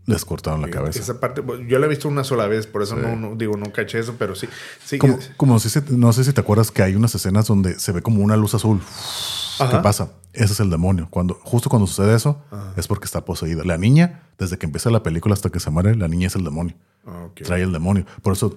les 0.08 0.26
cortaron 0.26 0.62
la 0.62 0.70
cabeza. 0.70 1.00
Esa 1.00 1.20
parte, 1.20 1.44
yo 1.68 1.78
la 1.80 1.86
he 1.86 1.90
visto 1.90 2.08
una 2.08 2.24
sola 2.24 2.48
vez, 2.48 2.66
por 2.66 2.82
eso 2.82 2.96
no, 2.96 3.16
no- 3.16 3.36
digo, 3.36 3.56
no 3.58 3.72
caché 3.72 4.00
eso, 4.00 4.16
pero 4.18 4.34
sí. 4.36 4.48
sí 4.84 4.98
Como, 5.38 5.60
si 5.60 5.70
se- 5.70 5.84
no 5.90 6.12
sé 6.14 6.24
si 6.24 6.34
te 6.34 6.42
acuerdas 6.42 6.72
que 6.72 6.82
hay 6.82 6.96
unas 6.96 7.14
escenas 7.14 7.46
donde 7.46 7.78
se 7.78 7.92
ve 7.92 8.02
como 8.02 8.24
una 8.24 8.36
luz 8.38 8.56
azul. 8.56 8.80
¿Qué 9.58 9.64
Ajá. 9.64 9.82
pasa? 9.82 10.12
Ese 10.34 10.54
es 10.54 10.60
el 10.60 10.70
demonio. 10.70 11.08
Cuando, 11.10 11.34
justo 11.44 11.70
cuando 11.70 11.88
sucede 11.88 12.16
eso, 12.16 12.42
es 12.78 12.88
porque 12.88 13.06
está 13.06 13.26
poseída. 13.26 13.64
La 13.66 13.78
niña, 13.78 14.24
desde 14.38 14.58
que 14.58 14.66
empieza 14.66 14.90
la 14.92 15.04
película 15.04 15.34
hasta 15.34 15.50
que 15.50 15.60
se 15.60 15.70
muere, 15.72 15.96
la 15.96 16.08
niña 16.08 16.28
es 16.28 16.36
el 16.36 16.44
demonio. 16.44 16.76
Trae 17.44 17.64
el 17.64 17.74
demonio. 17.74 18.06
Por 18.22 18.34
eso, 18.34 18.56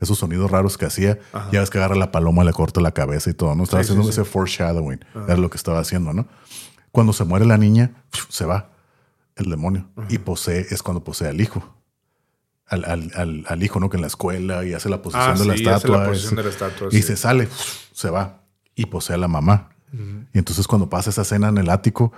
esos 0.00 0.18
sonidos 0.18 0.50
raros 0.50 0.76
que 0.76 0.84
hacía, 0.84 1.18
ya 1.52 1.60
ves 1.60 1.70
que 1.70 1.78
agarra 1.78 1.94
la 1.96 2.12
paloma, 2.12 2.44
le 2.44 2.52
corta 2.52 2.80
la 2.82 2.92
cabeza 2.92 3.30
y 3.30 3.34
todo, 3.34 3.54
¿no? 3.54 3.62
Estaba 3.64 3.82
Sí, 3.82 3.92
haciendo 3.92 4.10
ese 4.10 4.24
foreshadowing. 4.24 5.02
Era 5.26 5.36
lo 5.38 5.48
que 5.48 5.56
estaba 5.56 5.78
haciendo, 5.78 6.12
¿no? 6.12 6.26
Cuando 6.92 7.12
se 7.14 7.24
muere 7.24 7.46
la 7.46 7.56
niña, 7.56 7.92
se 8.28 8.44
va 8.44 8.70
el 9.36 9.50
demonio. 9.50 9.88
Y 10.08 10.18
posee, 10.18 10.66
es 10.70 10.82
cuando 10.82 11.04
posee 11.04 11.28
al 11.28 11.40
hijo. 11.40 11.62
Al, 12.66 12.84
al- 12.84 13.12
al- 13.14 13.44
al 13.48 13.62
hijo, 13.62 13.78
¿no? 13.78 13.88
Que 13.88 13.96
en 13.96 14.00
la 14.00 14.08
escuela 14.08 14.64
y 14.64 14.72
hace 14.74 14.88
la 14.88 15.00
posición 15.00 15.30
Ah, 15.30 15.38
de 15.38 15.44
la 15.46 15.56
sí, 15.56 15.62
estatua. 15.62 15.98
la 15.98 16.06
posición 16.08 16.32
es- 16.32 16.36
de 16.36 16.42
la 16.42 16.50
estatua, 16.50 16.88
Y 16.90 16.96
sí. 16.96 17.02
se 17.02 17.16
sale, 17.16 17.48
se 17.92 18.10
va. 18.10 18.42
Y 18.74 18.86
posee 18.86 19.14
a 19.14 19.18
la 19.18 19.28
mamá. 19.28 19.70
Y 20.34 20.38
entonces 20.38 20.66
cuando 20.66 20.90
pasa 20.90 21.10
esa 21.10 21.22
escena 21.22 21.48
en 21.48 21.58
el 21.58 21.70
ático, 21.70 22.12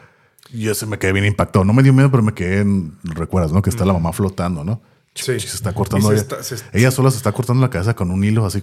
yo 0.53 0.74
se 0.74 0.86
me 0.86 0.99
quedé 0.99 1.12
bien 1.12 1.27
impactado. 1.27 1.65
No 1.65 1.73
me 1.74 1.82
dio 1.82 1.93
miedo, 1.93 2.11
pero 2.11 2.23
me 2.23 2.32
quedé 2.35 2.61
en, 2.61 2.97
recuerdas, 3.05 3.53
¿no? 3.53 3.61
Que 3.62 3.70
está 3.70 3.85
la 3.85 3.93
mamá 3.93 4.12
flotando, 4.12 4.65
¿no? 4.65 4.81
Sí. 5.15 5.39
Se 5.39 5.55
está 5.57 5.73
cortando. 5.74 6.07
Y 6.07 6.09
se 6.09 6.15
ella, 6.15 6.23
está- 6.23 6.43
se 6.43 6.55
está- 6.57 6.70
ella 6.73 6.90
sola 6.90 7.11
se 7.11 7.19
está 7.19 7.31
cortando 7.32 7.61
la 7.61 7.70
cabeza 7.70 7.95
con 7.95 8.11
un 8.11 8.24
hilo 8.24 8.47
así. 8.47 8.62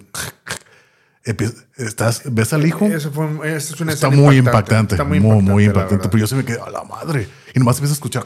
Estás, 1.76 2.22
¿Ves 2.26 2.54
al 2.54 2.68
hijo? 2.68 2.86
Eso 2.86 3.12
fue, 3.12 3.26
esa 3.56 3.74
es 3.74 3.82
una 3.82 3.94
Está 3.94 4.12
muy 4.12 4.38
impactante. 4.38 4.94
Está 4.94 5.04
muy, 5.04 5.20
muy 5.20 5.42
muy, 5.42 5.64
impactante. 5.64 5.96
impactante. 5.96 6.10
Pero 6.10 6.22
yo 6.22 6.28
se 6.28 6.36
me 6.36 6.46
quedé 6.46 6.60
a 6.62 6.70
la 6.70 6.84
madre. 6.84 7.28
Y 7.56 7.58
nomás 7.58 7.78
empieza 7.78 7.94
a 7.94 7.96
escuchar. 7.96 8.26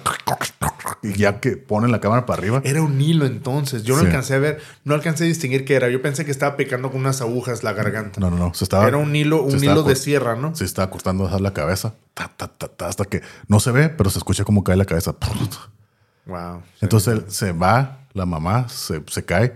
Y 1.02 1.14
ya 1.14 1.40
que 1.40 1.56
ponen 1.56 1.94
la 1.94 2.02
cámara 2.02 2.26
para 2.26 2.40
arriba. 2.40 2.62
Era 2.66 2.82
un 2.82 3.00
hilo 3.00 3.26
entonces. 3.26 3.84
Yo 3.84 3.96
no 3.96 4.02
Sí. 4.02 4.08
alcancé 4.08 4.34
a 4.34 4.40
ver, 4.40 4.60
no 4.84 4.96
alcancé 4.96 5.24
a 5.24 5.28
distinguir 5.28 5.64
qué 5.64 5.76
era. 5.76 5.88
Yo 5.90 6.02
pensé 6.02 6.26
que 6.26 6.32
estaba 6.32 6.58
picando 6.58 6.92
con 6.92 7.00
unas 7.00 7.22
agujas 7.22 7.64
la 7.64 7.72
garganta. 7.72 8.20
No, 8.20 8.30
no, 8.30 8.36
no. 8.36 8.54
Se 8.54 8.66
estaba, 8.66 8.86
Era 8.86 8.98
un 8.98 9.16
hilo, 9.16 9.44
un 9.44 9.64
hilo 9.64 9.84
de 9.84 9.96
sierra, 9.96 10.36
¿no? 10.36 10.54
Se 10.54 10.66
estaba 10.66 10.90
cortando 10.90 11.30
la 11.40 11.54
cabeza. 11.54 11.94
Ta, 12.14 12.30
ta, 12.36 12.50
ta, 12.50 12.68
ta, 12.68 12.88
hasta 12.90 13.06
que 13.06 13.22
no 13.48 13.62
se 13.62 13.72
ve, 13.72 13.88
pero 13.88 14.10
se 14.10 14.18
escucha 14.18 14.44
como 14.44 14.66
cae 14.66 14.76
la 14.76 14.84
cabeza. 14.86 15.16
Wow. 16.26 16.64
Entonces 16.82 17.14
él 17.14 17.26
se 17.30 17.54
va, 17.54 18.08
la 18.14 18.26
mamá 18.26 18.68
se, 18.68 19.02
se 19.08 19.24
cae, 19.24 19.54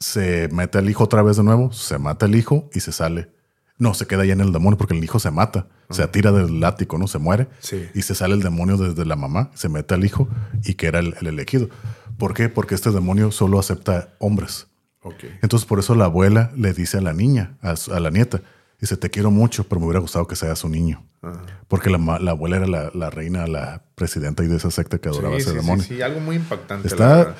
se 0.00 0.48
mete 0.52 0.78
al 0.78 0.88
hijo 0.88 1.04
otra 1.04 1.22
vez 1.22 1.36
de 1.36 1.42
nuevo, 1.42 1.72
se 1.72 1.98
mata 1.98 2.26
el 2.26 2.34
hijo 2.34 2.68
y 2.72 2.80
se 2.80 2.92
sale. 2.92 3.30
No, 3.78 3.94
se 3.94 4.06
queda 4.06 4.24
ya 4.24 4.32
en 4.32 4.40
el 4.40 4.52
demonio 4.52 4.76
porque 4.76 4.96
el 4.96 5.04
hijo 5.04 5.18
se 5.20 5.30
mata, 5.30 5.66
se 5.90 6.02
atira 6.02 6.32
del 6.32 6.58
látigo, 6.60 6.98
¿no? 6.98 7.06
Se 7.06 7.18
muere 7.18 7.48
Sí. 7.60 7.88
y 7.94 8.02
se 8.02 8.14
sale 8.16 8.34
el 8.34 8.42
demonio 8.42 8.76
desde 8.76 9.04
la 9.04 9.14
mamá, 9.14 9.50
se 9.54 9.68
mete 9.68 9.94
al 9.94 10.04
hijo 10.04 10.28
y 10.64 10.74
que 10.74 10.88
era 10.88 10.98
el, 10.98 11.14
el 11.20 11.28
elegido. 11.28 11.68
¿Por 12.18 12.34
qué? 12.34 12.48
Porque 12.48 12.74
este 12.74 12.90
demonio 12.90 13.30
solo 13.30 13.58
acepta 13.58 14.08
hombres. 14.18 14.66
Entonces 15.42 15.66
por 15.66 15.78
eso 15.78 15.94
la 15.94 16.04
abuela 16.06 16.50
le 16.54 16.74
dice 16.74 16.98
a 16.98 17.00
la 17.00 17.14
niña, 17.14 17.56
a, 17.62 17.76
su- 17.76 17.94
a 17.94 18.00
la 18.00 18.10
nieta, 18.10 18.42
dice, 18.78 18.96
te 18.98 19.08
quiero 19.10 19.30
mucho, 19.30 19.64
pero 19.66 19.80
me 19.80 19.86
hubiera 19.86 20.00
gustado 20.00 20.26
que 20.26 20.36
seas 20.36 20.62
un 20.64 20.72
niño. 20.72 21.02
Porque 21.66 21.88
la, 21.88 22.18
la 22.20 22.32
abuela 22.32 22.56
era 22.56 22.66
la, 22.66 22.90
la 22.92 23.08
reina, 23.10 23.46
la 23.46 23.82
presidenta 23.94 24.44
y 24.44 24.48
de 24.48 24.56
esa 24.56 24.70
secta 24.70 24.98
que 24.98 25.08
adoraba 25.08 25.36
Sí, 25.36 25.42
ese 25.42 25.50
sí, 25.52 25.56
demonio. 25.56 25.82
sí, 25.84 25.94
sí, 25.96 26.02
algo 26.02 26.20
muy 26.20 26.36
impactante. 26.36 26.88
Está. 26.88 27.36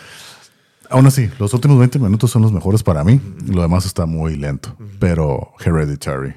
Aún 0.91 1.07
así, 1.07 1.31
los 1.39 1.53
últimos 1.55 1.79
20 1.79 1.99
minutos 1.99 2.31
son 2.31 2.43
los 2.43 2.53
mejores 2.53 2.83
para 2.83 3.05
mí. 3.05 3.21
Lo 3.47 3.63
demás 3.63 3.87
está 3.87 4.07
muy 4.07 4.37
lento. 4.37 4.77
Pero 4.99 5.53
Hereditary, 5.65 6.35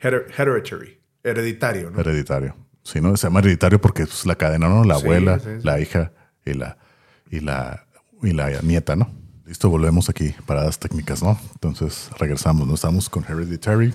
Her- 0.00 0.26
Hereditary. 0.36 0.98
Hereditario, 1.22 1.90
¿no? 1.90 2.00
hereditario. 2.00 2.56
Si 2.82 3.00
no, 3.00 3.14
se 3.16 3.26
llama 3.26 3.40
hereditario 3.40 3.80
porque 3.80 4.04
es 4.04 4.24
la 4.24 4.36
cadena, 4.36 4.68
¿no? 4.68 4.84
La 4.84 4.96
Sí, 4.96 5.02
abuela, 5.02 5.38
sí, 5.38 5.48
sí. 5.58 5.64
la 5.66 5.80
hija 5.80 6.12
y 6.46 6.54
la, 6.54 6.78
y 7.30 7.40
la, 7.40 7.84
y 8.22 8.32
la 8.32 8.62
nieta, 8.62 8.96
¿no? 8.96 9.10
Listo, 9.44 9.68
volvemos 9.68 10.08
aquí, 10.08 10.34
paradas 10.46 10.78
técnicas, 10.78 11.22
¿no? 11.22 11.38
Entonces 11.54 12.08
regresamos, 12.18 12.66
¿no? 12.66 12.74
Estamos 12.74 13.10
con 13.10 13.24
Hereditary. 13.24 13.92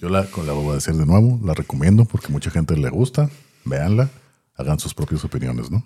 Yo 0.00 0.08
la, 0.10 0.26
la 0.46 0.52
voy 0.52 0.70
a 0.72 0.74
decir 0.74 0.94
de 0.94 1.06
nuevo, 1.06 1.40
la 1.44 1.54
recomiendo 1.54 2.04
porque 2.04 2.28
mucha 2.28 2.50
gente 2.50 2.76
le 2.76 2.90
gusta. 2.90 3.30
Véanla, 3.64 4.10
hagan 4.56 4.78
sus 4.78 4.92
propias 4.94 5.24
opiniones, 5.24 5.70
¿no? 5.70 5.82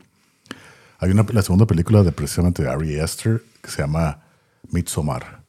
Hay 1.02 1.10
una, 1.10 1.26
la 1.32 1.42
segunda 1.42 1.66
película 1.66 2.04
de 2.04 2.12
precisamente 2.12 2.68
Ari 2.68 3.00
Aster 3.00 3.42
que 3.60 3.68
se 3.68 3.82
llama 3.82 4.22
Midsommar. 4.70 5.42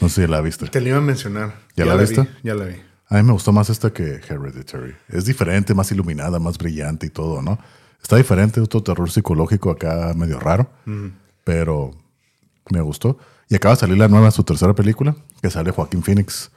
No 0.00 0.08
sé 0.08 0.22
si 0.22 0.28
la 0.28 0.40
viste. 0.40 0.66
Te 0.66 0.80
lo 0.80 0.88
iba 0.88 0.98
a 0.98 1.00
mencionar. 1.00 1.54
¿Ya 1.76 1.84
la 1.84 1.94
vi, 1.94 2.00
viste? 2.00 2.28
ya 2.42 2.54
la 2.54 2.64
vi. 2.64 2.74
A 3.08 3.14
mí 3.14 3.22
me 3.22 3.32
gustó 3.32 3.52
más 3.52 3.70
esta 3.70 3.92
que 3.92 4.20
Hereditary. 4.28 4.96
Es 5.08 5.24
diferente, 5.24 5.74
más 5.74 5.92
iluminada, 5.92 6.40
más 6.40 6.58
brillante 6.58 7.06
y 7.06 7.10
todo, 7.10 7.40
¿no? 7.40 7.56
Está 8.02 8.16
diferente, 8.16 8.60
otro 8.60 8.82
terror 8.82 9.08
psicológico 9.08 9.70
acá 9.70 10.12
medio 10.16 10.40
raro, 10.40 10.68
pero 11.44 11.92
me 12.72 12.80
gustó. 12.80 13.16
Y 13.48 13.54
acaba 13.54 13.76
de 13.76 13.80
salir 13.80 13.98
la 13.98 14.08
nueva, 14.08 14.32
su 14.32 14.42
tercera 14.42 14.74
película, 14.74 15.14
que 15.40 15.50
sale 15.50 15.70
Joaquín 15.70 16.02
Phoenix. 16.02 16.50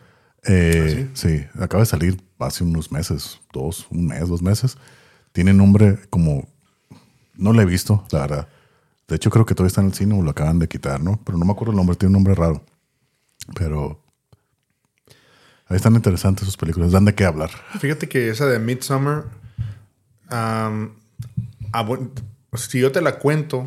Eh, 0.44 1.08
sí? 1.14 1.46
acaba 1.60 1.84
de 1.84 1.86
salir 1.86 2.20
hace 2.40 2.64
unos 2.64 2.92
meses, 2.92 3.40
dos, 3.54 3.86
un 3.92 4.08
mes, 4.08 4.28
dos 4.28 4.42
meses. 4.42 4.76
Tiene 5.34 5.54
nombre 5.54 6.00
como... 6.10 6.50
No 7.40 7.54
lo 7.54 7.62
he 7.62 7.66
visto, 7.66 8.06
la 8.12 8.20
verdad. 8.20 8.48
De 9.08 9.16
hecho, 9.16 9.30
creo 9.32 9.46
que 9.46 9.56
todavía 9.56 9.70
está 9.70 9.82
en 9.82 9.88
el 9.88 9.94
cine 9.94 10.20
o 10.20 10.22
lo 10.24 10.30
acaban 10.32 10.60
de 10.60 10.68
quitar, 10.68 11.02
¿no? 11.02 11.20
Pero 11.26 11.38
no 11.38 11.46
me 11.46 11.52
acuerdo 11.52 11.72
el 11.72 11.78
nombre, 11.78 11.96
tiene 11.96 12.10
un 12.10 12.24
nombre 12.24 12.36
raro. 12.36 12.64
Pero 13.56 14.04
Ahí 15.68 15.76
están 15.78 15.94
interesantes 15.94 16.46
sus 16.46 16.58
películas, 16.58 16.92
dan 16.92 17.06
de 17.06 17.14
qué 17.14 17.26
hablar. 17.26 17.52
Fíjate 17.80 18.10
que 18.10 18.30
esa 18.32 18.48
de 18.48 18.58
Midsummer, 18.58 19.26
am, 20.30 20.96
ah, 21.74 21.88
si 22.56 22.80
yo 22.80 22.92
te 22.92 23.02
la 23.02 23.20
cuento, 23.20 23.66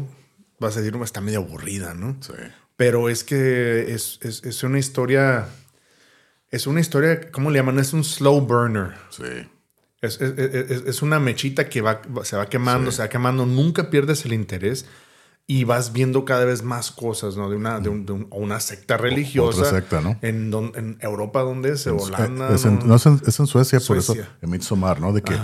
vas 0.59 0.77
a 0.77 0.81
decir, 0.81 0.97
"No, 0.97 1.05
está 1.05 1.21
medio 1.21 1.39
aburrida, 1.39 1.95
¿no? 1.95 2.17
Sí. 2.21 2.33
Pero 2.77 3.09
es 3.09 3.23
que 3.23 3.95
es, 3.95 4.19
es- 4.23 4.43
es 4.43 4.63
una 4.65 4.81
historia, 4.81 5.47
es 6.51 6.67
una 6.67 6.81
historia, 6.81 7.31
¿cómo 7.31 7.51
le 7.53 7.61
llaman? 7.61 7.79
Es 7.79 7.93
un 7.93 8.03
slow 8.03 8.41
burner. 8.41 8.95
Sí. 9.11 9.49
Es, 10.03 10.21
es- 10.21 10.37
es- 10.39 10.83
es 10.87 11.03
una 11.03 11.19
mechita 11.21 11.69
que 11.69 11.81
va, 11.81 12.03
se 12.25 12.37
va 12.37 12.47
quemando, 12.47 12.91
se 12.93 13.03
va 13.03 13.09
quemando, 13.09 13.47
nunca 13.47 13.89
pierdes 13.89 14.25
el 14.25 14.33
interés 14.35 14.85
y 15.47 15.65
vas 15.65 15.93
viendo 15.93 16.25
cada 16.25 16.45
vez 16.45 16.63
más 16.63 16.91
cosas, 16.91 17.37
¿no? 17.37 17.49
De 17.49 17.57
una, 17.57 17.79
de 17.81 17.89
un- 17.89 18.05
de 18.07 18.13
un- 18.13 18.27
una 18.31 18.59
secta 18.61 18.97
religiosa. 18.97 19.59
otra 19.61 19.71
secta, 19.71 20.01
¿no? 20.01 20.19
En, 20.23 20.51
don- 20.51 20.73
en 20.77 20.99
Europa, 21.01 21.43
¿dónde 21.43 21.73
es? 21.73 21.87
Holanda. 21.87 22.55
es, 22.55 22.65
en, 22.65 22.81
¿no? 22.81 22.85
no, 22.87 22.95
es 22.97 23.07
en- 23.07 23.21
en 23.25 23.47
Suecia, 23.47 23.79
por 23.79 24.03
Suecia. 24.03 24.23
eso, 24.25 24.31
en 24.43 24.51
Midsommar, 24.51 25.01
¿no? 25.01 25.13
De 25.13 25.23
que, 25.23 25.37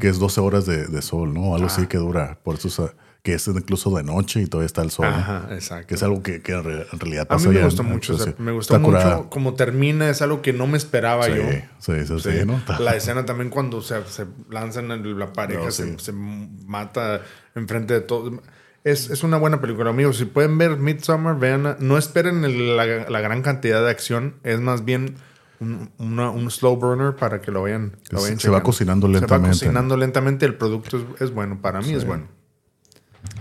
que 0.00 0.08
es 0.08 0.18
12 0.18 0.40
horas 0.40 0.64
de, 0.66 0.86
de 0.86 1.02
sol, 1.02 1.32
¿no? 1.34 1.54
Algo 1.54 1.66
así 1.66 1.86
que 1.86 1.98
dura. 1.98 2.38
Por 2.42 2.56
eso, 2.56 2.68
o 2.68 2.70
sea, 2.70 2.94
que 3.22 3.34
es 3.34 3.46
incluso 3.48 3.94
de 3.96 4.02
noche 4.04 4.40
y 4.40 4.46
todavía 4.46 4.66
está 4.66 4.82
el 4.82 4.90
sol. 4.90 5.06
Ajá, 5.06 5.48
exacto. 5.50 5.88
Que 5.88 5.94
es 5.96 6.02
algo 6.02 6.22
que, 6.22 6.40
que 6.40 6.52
en, 6.52 6.64
re- 6.64 6.86
en 6.92 6.98
realidad 7.00 7.26
A 7.28 7.34
mí 7.36 7.44
pasa 7.44 7.48
me 7.50 7.64
gustó 7.64 7.82
en- 7.82 7.88
mucho. 7.88 8.14
o 8.14 8.16
sea, 8.16 8.24
Suecia. 8.26 8.44
me 8.44 8.52
gustó 8.52 8.74
mucho 8.78 8.84
curada. 8.86 9.22
como 9.28 9.54
termina. 9.54 10.08
Es 10.08 10.22
algo 10.22 10.40
que 10.40 10.52
no 10.52 10.66
me 10.66 10.78
esperaba 10.78 11.24
Sí, 11.26 11.32
yo. 11.34 11.42
sí, 11.78 11.92
sí, 12.06 12.20
sí, 12.20 12.30
Sí. 12.40 12.46
¿no? 12.46 12.60
La 12.78 12.94
escena 12.96 13.26
también 13.26 13.50
cuando 13.50 13.82
se, 13.82 14.02
se 14.06 14.24
lanzan 14.50 14.90
en 14.92 15.18
la 15.18 15.32
pareja, 15.32 15.64
No, 15.64 15.70
se, 15.70 15.86
sí. 15.86 15.94
se 15.98 16.12
mata 16.12 17.20
enfrente 17.54 17.94
de 17.94 18.00
todo. 18.00 18.40
Es, 18.84 19.10
es 19.10 19.22
una 19.24 19.36
buena 19.36 19.60
película, 19.60 19.90
amigos. 19.90 20.16
Si 20.16 20.24
pueden 20.24 20.56
ver 20.56 20.76
Midsommar, 20.76 21.38
vean. 21.38 21.76
No 21.80 21.98
esperen 21.98 22.44
el- 22.44 22.76
la, 22.76 22.86
la 23.10 23.20
gran 23.20 23.42
cantidad 23.42 23.82
de 23.84 23.90
acción. 23.90 24.36
Es 24.44 24.60
más 24.60 24.84
bien 24.84 25.16
un, 25.60 25.90
una- 25.98 26.30
un 26.30 26.50
slow 26.50 26.76
burner 26.76 27.16
para 27.16 27.40
que 27.40 27.50
lo 27.50 27.64
vean. 27.64 27.96
lo 28.10 28.20
Se- 28.20 28.48
va 28.48 28.62
cocinando 28.62 29.08
Se 29.08 29.12
va 29.14 29.18
lentamente. 29.20 29.58
cocinando 29.58 29.96
lentamente. 29.96 30.46
El 30.46 30.54
producto 30.54 30.96
es, 30.96 31.22
es 31.22 31.34
bueno. 31.34 31.60
Para 31.60 31.80
mí 31.80 31.92
es 31.92 32.06
bueno. 32.06 32.28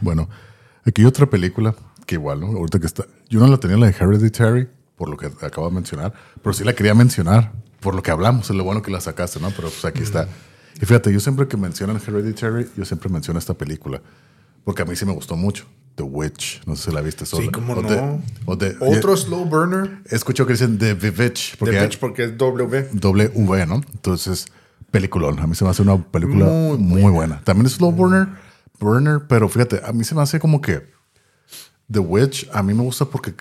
Bueno, 0.02 0.30
aquí 0.86 1.02
hay 1.02 1.08
otra 1.08 1.26
película 1.30 1.76
que 2.06 2.16
igual, 2.16 2.40
¿no? 2.40 2.48
Ahorita 2.48 2.80
que 2.80 2.86
está. 2.88 3.06
Yo 3.30 3.40
no 3.40 3.48
la 3.48 3.58
tenía 3.58 3.78
la 3.78 3.88
de 3.88 3.96
Hereditary, 4.00 4.68
por 4.96 5.10
lo 5.10 5.18
que 5.18 5.28
acabo 5.46 5.68
de 5.70 5.76
mencionar, 5.76 6.14
pero 6.42 6.54
sí 6.54 6.64
la 6.64 6.74
quería 6.74 6.94
mencionar 6.96 7.52
por 7.80 7.94
lo 7.96 8.02
que 8.02 8.12
hablamos. 8.12 8.50
Es 8.50 8.56
lo 8.56 8.64
bueno 8.64 8.82
que 8.82 8.92
la 8.92 9.02
sacaste, 9.02 9.40
¿no? 9.40 9.50
Pero 9.52 9.70
pues 9.70 9.84
aquí 9.86 10.02
está. 10.04 10.28
Y 10.82 10.86
fíjate, 10.86 11.12
yo 11.12 11.20
siempre 11.20 11.48
que 11.48 11.58
mencionan 11.58 11.98
Hereditary, 12.06 12.68
yo 12.78 12.86
siempre 12.86 13.10
menciono 13.10 13.40
esta 13.40 13.54
película, 13.56 14.02
porque 14.64 14.82
a 14.84 14.86
mí 14.86 14.96
sí 14.96 15.06
me 15.06 15.14
gustó 15.14 15.36
mucho. 15.36 15.66
The 15.96 16.04
Witch, 16.04 16.62
no 16.68 16.76
sé 16.76 16.92
si 16.92 16.96
la 16.96 17.02
viste 17.02 17.26
sola. 17.26 17.46
Sí, 17.46 17.50
cómo 17.52 17.74
O 17.74 17.82
no. 17.82 17.90
de- 17.90 18.20
o 18.46 18.56
de- 18.56 18.76
Otro 18.80 19.18
slow 19.18 19.46
burner. 19.46 20.04
He 20.12 20.16
escuchado 20.16 20.46
que 20.46 20.54
dicen 20.54 20.78
The 20.78 20.94
Witch, 20.94 21.58
porque 21.58 21.74
de 21.74 21.80
hay 21.82 21.88
Bitch 21.88 22.00
porque 22.00 22.24
es 22.26 22.38
W. 22.38 22.90
V, 23.34 23.66
¿no? 23.66 23.82
Entonces, 23.94 24.46
peliculón. 24.92 25.40
A 25.40 25.48
mí 25.48 25.56
se 25.56 25.64
me 25.64 25.72
hace 25.72 25.82
una 25.82 25.98
película 26.04 26.46
Muy 26.46 26.78
muy, 26.78 27.12
buena. 27.12 27.42
También 27.44 27.66
es 27.66 27.74
slow 27.74 27.92
burner, 27.92 28.28
burner, 28.80 29.24
pero 29.28 29.50
fíjate, 29.50 29.82
a 29.86 29.92
mí 29.92 30.04
se 30.04 30.16
me 30.16 30.22
hace 30.22 30.40
como 30.40 30.62
que 30.62 30.90
The 31.92 32.00
Witch 32.00 32.50
a 32.54 32.64
mí 32.64 32.74
me 32.74 32.84
gusta 32.84 33.06
porque 33.06 33.34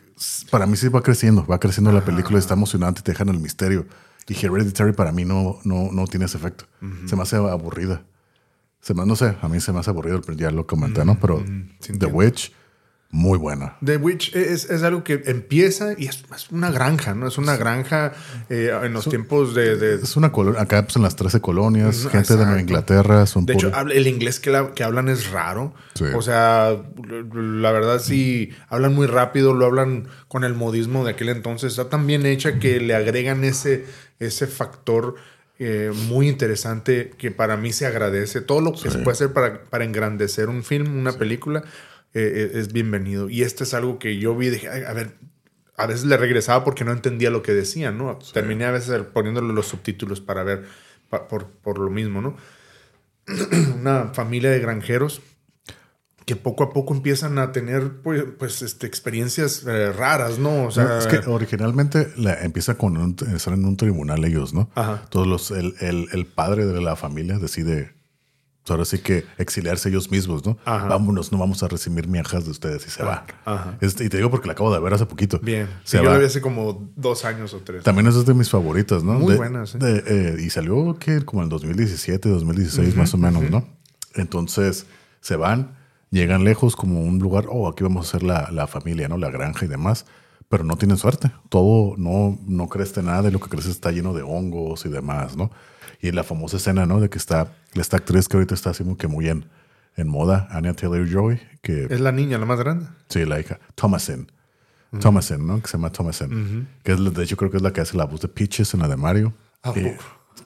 para 0.50 0.66
mí 0.66 0.76
sí 0.76 0.88
va 0.88 1.02
creciendo, 1.02 1.46
va 1.46 1.58
creciendo 1.58 1.92
la 1.92 2.04
película, 2.04 2.38
está 2.38 2.54
emocionante, 2.54 3.02
te 3.02 3.12
dejan 3.12 3.28
el 3.28 3.40
misterio. 3.40 3.86
Y 4.28 4.34
Hereditary 4.34 4.92
para 4.92 5.12
mí 5.12 5.24
no, 5.24 5.58
no, 5.64 5.90
no 5.92 6.06
tiene 6.06 6.26
ese 6.26 6.36
efecto. 6.36 6.64
Se 7.06 7.14
me 7.14 7.22
hace 7.22 7.36
aburrida. 7.36 8.02
Se 8.80 8.94
me, 8.94 9.06
no 9.06 9.16
sé, 9.16 9.36
a 9.40 9.48
mí 9.48 9.60
se 9.60 9.72
me 9.72 9.80
hace 9.80 9.90
aburrido, 9.90 10.20
ya 10.36 10.50
lo 10.50 10.66
comenté, 10.66 11.04
¿no? 11.04 11.18
Pero 11.20 11.44
The 11.80 12.06
Witch 12.06 12.52
muy 13.10 13.38
buena. 13.38 13.76
The 13.84 13.98
Witch 13.98 14.34
es, 14.34 14.68
es, 14.68 14.82
algo 14.82 15.04
que 15.04 15.22
empieza 15.26 15.94
y 15.96 16.06
es, 16.06 16.24
es, 16.34 16.50
una 16.50 16.70
granja, 16.70 17.14
¿no? 17.14 17.28
Es 17.28 17.38
una 17.38 17.56
granja 17.56 18.12
eh, 18.50 18.76
en 18.82 18.92
los 18.92 19.08
tiempos 19.08 19.54
de, 19.54 19.76
de, 19.76 19.94
Es 19.94 20.16
una 20.16 20.32
colonia, 20.32 20.60
acá 20.60 20.82
pues, 20.82 20.96
en 20.96 21.02
las 21.02 21.14
13 21.14 21.40
colonias, 21.40 22.08
gente 22.10 22.36
de 22.36 22.44
Nueva 22.44 22.60
Inglaterra. 22.60 23.24
Son 23.26 23.46
de 23.46 23.54
hecho, 23.54 23.72
el 23.90 24.06
inglés 24.06 24.40
que, 24.40 24.50
la, 24.50 24.72
que 24.72 24.82
hablan 24.82 25.08
es 25.08 25.30
raro. 25.30 25.72
O 26.14 26.22
sea, 26.22 26.76
la 27.32 27.72
verdad 27.72 28.00
sí, 28.00 28.50
hablan 28.68 28.94
muy 28.94 29.06
rápido, 29.06 29.54
lo 29.54 29.66
hablan 29.66 30.08
con 30.28 30.44
el 30.44 30.54
modismo 30.54 31.04
de 31.04 31.12
aquel 31.12 31.28
entonces. 31.28 31.72
Está 31.72 31.88
tan 31.88 32.06
bien 32.06 32.26
hecha 32.26 32.58
que 32.58 32.80
le 32.80 32.94
agregan 32.94 33.44
ese, 33.44 33.86
ese 34.18 34.46
factor 34.46 35.14
eh, 35.58 35.90
muy 36.08 36.28
interesante 36.28 37.12
que 37.16 37.30
para 37.30 37.56
mí 37.56 37.72
se 37.72 37.86
agradece. 37.86 38.40
Todo 38.40 38.60
lo 38.60 38.72
que 38.72 38.90
se 38.90 38.98
puede 38.98 39.12
hacer 39.12 39.32
para, 39.32 39.62
para 39.62 39.84
engrandecer 39.84 40.48
un 40.48 40.64
film, 40.64 40.98
una 40.98 41.12
película 41.12 41.62
eh, 42.18 42.51
es 42.55 42.72
bienvenido. 42.72 43.28
Y 43.28 43.43
esto 43.43 43.64
es 43.64 43.74
algo 43.74 43.98
que 43.98 44.18
yo 44.18 44.36
vi 44.36 44.48
dije, 44.48 44.68
a 44.68 44.93
ver, 44.93 45.16
a 45.76 45.86
veces 45.86 46.06
le 46.06 46.16
regresaba 46.16 46.64
porque 46.64 46.84
no 46.84 46.93
entendía 46.93 47.30
lo 47.30 47.43
que 47.43 47.52
decían, 47.52 47.98
¿no? 47.98 48.18
Terminé 48.32 48.64
a 48.64 48.70
veces 48.70 49.02
poniéndole 49.12 49.52
los 49.52 49.66
subtítulos 49.66 50.20
para 50.20 50.43
ver, 50.43 50.64
por, 51.10 51.47
por, 51.47 51.78
lo 51.78 51.90
mismo, 51.90 52.22
¿no? 52.22 52.36
Una 53.80 54.14
familia 54.14 54.51
de 54.51 54.60
granjeros 54.60 55.20
que 56.24 56.34
poco 56.34 56.64
a 56.64 56.70
poco 56.70 56.93
empiezan 56.93 57.38
a 57.38 57.52
tener 57.52 58.01
pues, 58.02 58.24
pues 58.36 58.62
este, 58.62 58.86
experiencias 58.86 59.64
eh, 59.64 59.93
raras, 59.93 60.38
¿no? 60.38 60.64
O 60.64 60.70
sea, 60.70 60.98
es 60.98 61.06
que 61.06 61.18
originalmente 61.28 62.09
la, 62.16 62.34
empieza 62.43 62.76
con 62.76 62.97
un, 62.97 63.16
estar 63.34 63.55
en 63.55 63.64
un 63.64 63.76
tribunal 63.76 64.24
ellos, 64.24 64.52
¿no? 64.52 64.70
Todos 65.10 65.26
los, 65.26 65.51
el, 65.52 65.74
el, 65.80 66.09
el, 66.12 66.26
padre 66.26 66.66
de 66.66 66.80
la 66.80 66.97
familia 66.97 67.38
decide 67.38 67.95
ahora 68.72 68.84
sí 68.84 68.98
que 68.98 69.24
exiliarse 69.38 69.88
ellos 69.88 70.10
mismos, 70.10 70.44
¿no? 70.44 70.59
Vámonos, 70.64 71.32
no 71.32 71.38
vamos 71.38 71.62
a 71.62 71.68
recibir 71.68 72.09
miajas 72.09 72.44
de 72.44 72.51
ustedes 72.51 72.86
y 72.86 72.90
se 72.90 73.02
va. 73.02 73.24
Este, 73.80 74.05
y 74.05 74.09
te 74.09 74.16
digo 74.16 74.30
porque 74.30 74.47
la 74.47 74.52
acabo 74.52 74.72
de 74.72 74.80
ver 74.80 74.94
hace 74.94 75.06
poquito. 75.06 75.38
Bien. 75.40 75.68
Se 75.84 75.98
yo 75.98 76.05
la 76.05 76.18
vi 76.18 76.24
hace 76.24 76.40
como 76.40 76.90
dos 76.97 77.24
años 77.24 77.55
o 77.55 77.59
tres. 77.59 77.82
También 77.82 78.06
es 78.06 78.24
de 78.24 78.34
mis 78.34 78.51
favoritas, 78.51 79.02
¿no? 79.02 79.14
Muy 79.14 79.36
buenas. 79.36 79.74
¿eh? 79.74 79.78
eh, 79.82 80.36
y 80.38 80.51
salió 80.51 80.98
que 80.98 81.24
como 81.24 81.43
en 81.43 81.48
2017, 81.48 82.28
2016 82.28 82.97
más 82.97 83.14
o 83.14 83.18
menos, 83.18 83.51
¿no? 83.51 83.66
Entonces 84.14 84.86
se 85.20 85.36
van, 85.36 85.76
llegan 86.10 86.44
lejos 86.44 86.76
como 86.76 87.02
un 87.02 87.18
lugar, 87.18 87.47
oh, 87.48 87.68
aquí 87.68 87.82
vamos 87.82 88.06
a 88.06 88.09
hacer 88.09 88.22
la, 88.22 88.51
la 88.51 88.66
familia, 88.66 89.09
¿no? 89.09 89.18
La 89.18 89.30
granja 89.30 89.64
y 89.64 89.68
demás 89.68 90.06
pero 90.48 90.64
no 90.64 90.76
tienen 90.76 90.97
suerte. 90.97 91.30
Todo 91.48 91.97
no, 91.97 92.38
no 92.47 92.68
crece 92.68 93.02
nada 93.02 93.22
de 93.22 93.30
lo 93.30 93.40
que 93.40 93.48
crece 93.48 93.70
está 93.70 93.90
lleno 93.90 94.14
de 94.14 94.22
hongos 94.22 94.86
y 94.86 94.88
demás, 94.88 95.36
¿no? 95.36 95.51
Y 96.01 96.12
la 96.12 96.24
famosa 96.24 96.56
escena, 96.56 96.86
¿no? 96.86 97.01
De 97.01 97.09
que 97.09 97.18
está 97.18 97.52
esta 97.74 97.97
actriz 97.97 98.28
que 98.28 98.36
ahorita 98.36 98.55
está 98.55 98.70
así 98.70 98.85
muy, 98.85 98.97
que 98.97 99.09
muy 99.09 99.28
en, 99.28 99.47
en 99.97 100.09
moda, 100.09 100.48
Anya 100.51 100.74
Taylor-Joy, 100.74 101.40
que... 101.62 101.86
Es 101.90 102.01
la 102.01 102.12
niña, 102.12 102.39
la 102.39 102.47
más 102.47 102.59
grande. 102.59 102.86
Sí, 103.09 103.24
la 103.24 103.40
hija. 103.40 103.59
Thomasin. 103.74 104.31
Thomasin, 105.01 105.47
¿no? 105.47 105.60
Que 105.60 105.68
se 105.68 105.77
llama 105.77 105.90
Thomasin. 105.90 106.68
Que 106.82 106.93
es, 106.93 107.14
de 107.14 107.23
hecho 107.23 107.36
creo 107.36 107.51
que 107.51 107.56
es 107.56 107.62
la 107.62 107.73
que 107.73 107.81
hace 107.81 107.97
la 107.97 108.05
voz 108.05 108.20
de 108.20 108.28
Peaches 108.28 108.73
en 108.74 108.81
la 108.81 108.89
de 108.89 108.97
Mario. 108.97 109.35
Ah, 109.62 109.73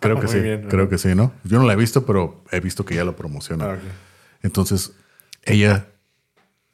creo 0.01 0.21
que 0.21 0.29
sí, 0.29 0.39
creo 0.69 0.89
que 0.89 0.99
sí, 0.99 1.15
¿no? 1.15 1.33
Yo 1.45 1.59
no 1.59 1.67
la 1.67 1.75
he 1.75 1.77
visto, 1.77 2.07
pero 2.07 2.43
he 2.51 2.61
visto 2.61 2.85
que 2.85 2.95
ella 2.95 3.05
lo 3.05 3.17
promociona. 3.17 3.73
Ah, 3.73 3.79
Entonces, 4.43 4.93
ella 5.45 5.90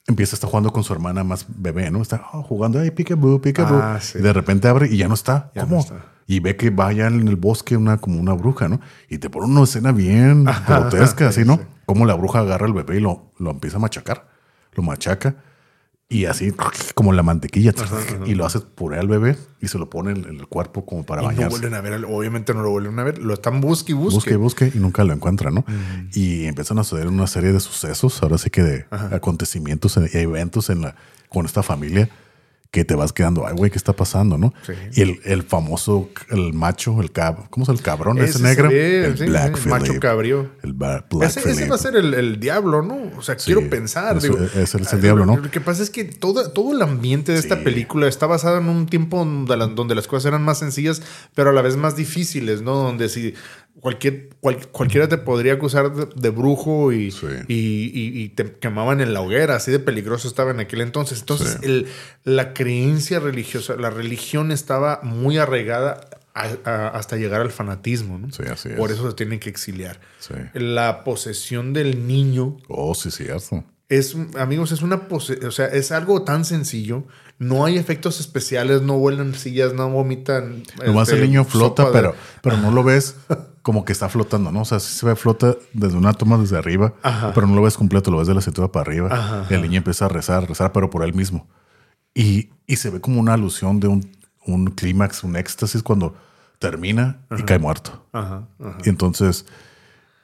empieza 0.06 0.34
a 0.34 0.36
estar 0.36 0.48
jugando 0.48 0.72
con 0.72 0.84
su 0.84 0.92
hermana 0.92 1.24
más 1.24 1.46
bebé, 1.48 1.90
¿no? 1.90 2.00
Está 2.02 2.22
oh, 2.32 2.42
jugando, 2.42 2.80
ay, 2.80 2.90
peekaboo, 2.90 3.40
peekaboo. 3.40 3.78
Ah, 3.82 3.98
y 4.14 4.18
de 4.18 4.32
repente 4.32 4.68
abre 4.68 4.88
y 4.88 4.96
ya 4.96 5.08
no 5.08 5.14
está. 5.14 5.50
¿Cómo? 5.58 5.84
Y 6.28 6.40
ve 6.40 6.56
que 6.56 6.70
vaya 6.70 7.06
en 7.06 7.28
el 7.28 7.36
bosque 7.36 7.76
una, 7.76 7.98
como 7.98 8.20
una 8.20 8.32
bruja, 8.32 8.68
¿no? 8.68 8.80
Y 9.08 9.18
te 9.18 9.30
pone 9.30 9.46
una 9.46 9.62
escena 9.62 9.92
bien 9.92 10.44
grotesca, 10.66 11.28
así, 11.28 11.44
¿no? 11.44 11.60
Como 11.86 12.04
la 12.04 12.14
bruja 12.14 12.40
agarra 12.40 12.66
al 12.66 12.72
bebé 12.72 12.96
y 12.96 13.00
lo, 13.00 13.30
lo 13.38 13.50
empieza 13.50 13.76
a 13.76 13.80
machacar. 13.80 14.26
Lo 14.74 14.82
machaca. 14.82 15.36
Y 16.08 16.26
así, 16.26 16.52
como 16.94 17.12
la 17.12 17.24
mantequilla, 17.24 17.74
y 18.26 18.36
lo 18.36 18.46
hace 18.46 18.60
puré 18.60 19.00
al 19.00 19.08
bebé 19.08 19.36
y 19.60 19.66
se 19.66 19.76
lo 19.76 19.90
pone 19.90 20.12
en 20.12 20.24
el 20.24 20.46
cuerpo 20.46 20.86
como 20.86 21.04
para 21.04 21.20
y 21.22 21.26
bañarse. 21.26 21.44
No 21.44 21.50
vuelven 21.50 21.74
a 21.74 21.80
ver, 21.80 22.04
obviamente 22.04 22.54
no 22.54 22.62
lo 22.62 22.70
vuelven 22.70 22.96
a 23.00 23.02
ver, 23.02 23.18
lo 23.18 23.34
están 23.34 23.60
busque 23.60 23.90
y 23.90 23.96
busque. 23.96 24.14
Busque 24.14 24.34
y 24.34 24.36
busque 24.36 24.72
y 24.72 24.78
nunca 24.78 25.02
lo 25.02 25.12
encuentran, 25.12 25.54
¿no? 25.54 25.64
Y 26.14 26.44
empiezan 26.44 26.78
a 26.78 26.84
suceder 26.84 27.08
una 27.08 27.26
serie 27.26 27.52
de 27.52 27.58
sucesos, 27.58 28.22
ahora 28.22 28.38
sí 28.38 28.50
que 28.50 28.62
de 28.62 28.86
acontecimientos 28.90 29.96
y 29.96 30.16
eventos 30.18 30.70
en 30.70 30.82
la, 30.82 30.94
con 31.28 31.44
esta 31.44 31.64
familia 31.64 32.08
que 32.76 32.84
te 32.84 32.94
vas 32.94 33.14
quedando, 33.14 33.46
ay, 33.46 33.54
güey, 33.54 33.70
¿qué 33.70 33.78
está 33.78 33.94
pasando, 33.94 34.36
no? 34.36 34.52
Y 34.92 35.00
el, 35.00 35.20
el, 35.24 35.42
famoso, 35.44 36.10
el 36.28 36.52
macho, 36.52 37.00
el 37.00 37.10
cab, 37.10 37.48
¿cómo 37.48 37.64
es 37.64 37.70
el 37.70 37.80
cabrón? 37.80 38.18
Ese, 38.18 38.42
negro. 38.42 38.70
el 38.70 39.14
Black 39.14 39.56
el 39.56 39.70
macho 39.70 39.98
cabrío. 39.98 40.50
El 40.62 40.74
Black 40.74 41.06
ese, 41.22 41.40
ese, 41.48 41.66
va 41.70 41.76
a 41.76 41.78
ser 41.78 41.96
el, 41.96 42.12
el, 42.12 42.38
diablo, 42.38 42.82
¿no? 42.82 43.12
O 43.16 43.22
sea, 43.22 43.36
quiero 43.36 43.70
pensar. 43.70 44.18
Ese, 44.18 44.30
ese 44.60 44.82
es 44.82 44.92
el 44.92 45.00
diablo, 45.00 45.24
¿no? 45.24 45.38
Lo 45.38 45.50
que 45.50 45.62
pasa 45.62 45.82
es 45.82 45.88
que 45.88 46.04
todo, 46.04 46.50
todo 46.50 46.72
el 46.72 46.82
ambiente 46.82 47.32
de 47.32 47.38
esta 47.38 47.64
película 47.64 48.08
está 48.08 48.26
basado 48.26 48.58
en 48.58 48.68
un 48.68 48.84
tiempo 48.84 49.24
donde 49.24 49.94
las 49.94 50.06
cosas 50.06 50.26
eran 50.26 50.42
más 50.42 50.58
sencillas, 50.58 51.00
pero 51.34 51.48
a 51.48 51.52
la 51.54 51.62
vez 51.62 51.78
más 51.78 51.96
difíciles, 51.96 52.60
¿no? 52.60 52.74
Donde 52.74 53.08
si 53.08 53.32
cualquier, 53.80 54.30
cualquiera 54.40 55.08
te 55.08 55.18
podría 55.18 55.54
acusar 55.54 55.92
de, 55.92 56.30
brujo 56.30 56.92
y, 56.92 57.12
y, 57.48 58.28
te 58.30 58.52
quemaban 58.52 59.00
en 59.00 59.14
la 59.14 59.20
hoguera, 59.20 59.56
así 59.56 59.70
de 59.70 59.78
peligroso 59.78 60.28
estaba 60.28 60.50
en 60.50 60.60
aquel 60.60 60.80
entonces. 60.80 61.20
Entonces, 61.20 61.58
el, 61.62 61.86
la 62.24 62.54
creencia 62.54 63.20
religiosa, 63.20 63.76
la 63.76 63.90
religión 63.90 64.52
estaba 64.52 65.00
muy 65.02 65.38
arraigada 65.38 66.08
hasta 66.34 67.16
llegar 67.16 67.40
al 67.40 67.50
fanatismo, 67.50 68.18
¿no? 68.18 68.30
Sí, 68.30 68.42
así 68.50 68.68
Por 68.70 68.90
eso 68.90 69.08
se 69.08 69.16
tienen 69.16 69.40
que 69.40 69.48
exiliar. 69.48 70.00
La 70.52 71.02
posesión 71.02 71.72
del 71.72 72.06
niño. 72.06 72.58
Oh, 72.68 72.94
sí, 72.94 73.10
cierto. 73.10 73.64
Es, 73.88 74.16
amigos, 74.36 74.72
es 74.72 74.82
una 74.82 75.06
o 75.10 75.20
sea, 75.20 75.66
es 75.66 75.92
algo 75.92 76.24
tan 76.24 76.44
sencillo. 76.44 77.04
No 77.38 77.64
hay 77.64 77.76
efectos 77.76 78.18
especiales, 78.20 78.82
no 78.82 78.98
vuelan 78.98 79.34
sillas, 79.34 79.74
no 79.74 79.90
vomitan. 79.90 80.62
Nomás 80.84 81.08
el 81.08 81.16
este, 81.16 81.26
niño 81.26 81.44
flota, 81.44 81.90
pero, 81.92 82.14
pero 82.42 82.56
no 82.56 82.70
lo 82.70 82.82
ves 82.84 83.16
como 83.62 83.84
que 83.84 83.92
está 83.92 84.08
flotando, 84.08 84.52
¿no? 84.52 84.62
O 84.62 84.64
sea, 84.64 84.80
sí 84.80 84.94
se 84.94 85.04
ve 85.04 85.16
flota 85.16 85.56
desde 85.72 85.96
una 85.96 86.12
toma 86.14 86.38
desde 86.38 86.56
arriba, 86.56 86.94
pero 87.34 87.46
no 87.46 87.54
lo 87.54 87.62
ves 87.62 87.76
completo, 87.76 88.10
lo 88.10 88.18
ves 88.18 88.28
de 88.28 88.34
la 88.34 88.40
cintura 88.40 88.68
para 88.68 88.88
arriba. 88.88 89.46
El 89.50 89.62
niño 89.62 89.78
empieza 89.78 90.06
a 90.06 90.08
rezar, 90.08 90.48
rezar, 90.48 90.72
pero 90.72 90.88
por 90.88 91.02
él 91.02 91.14
mismo. 91.14 91.46
Y, 92.14 92.50
y 92.66 92.76
se 92.76 92.90
ve 92.90 93.00
como 93.00 93.20
una 93.20 93.34
alusión 93.34 93.80
de 93.80 93.88
un, 93.88 94.10
un 94.46 94.66
clímax, 94.66 95.24
un 95.24 95.36
éxtasis 95.36 95.82
cuando 95.82 96.14
termina 96.58 97.18
y 97.36 97.42
cae 97.42 97.58
muerto. 97.58 98.06
Y 98.84 98.88
entonces 98.88 99.46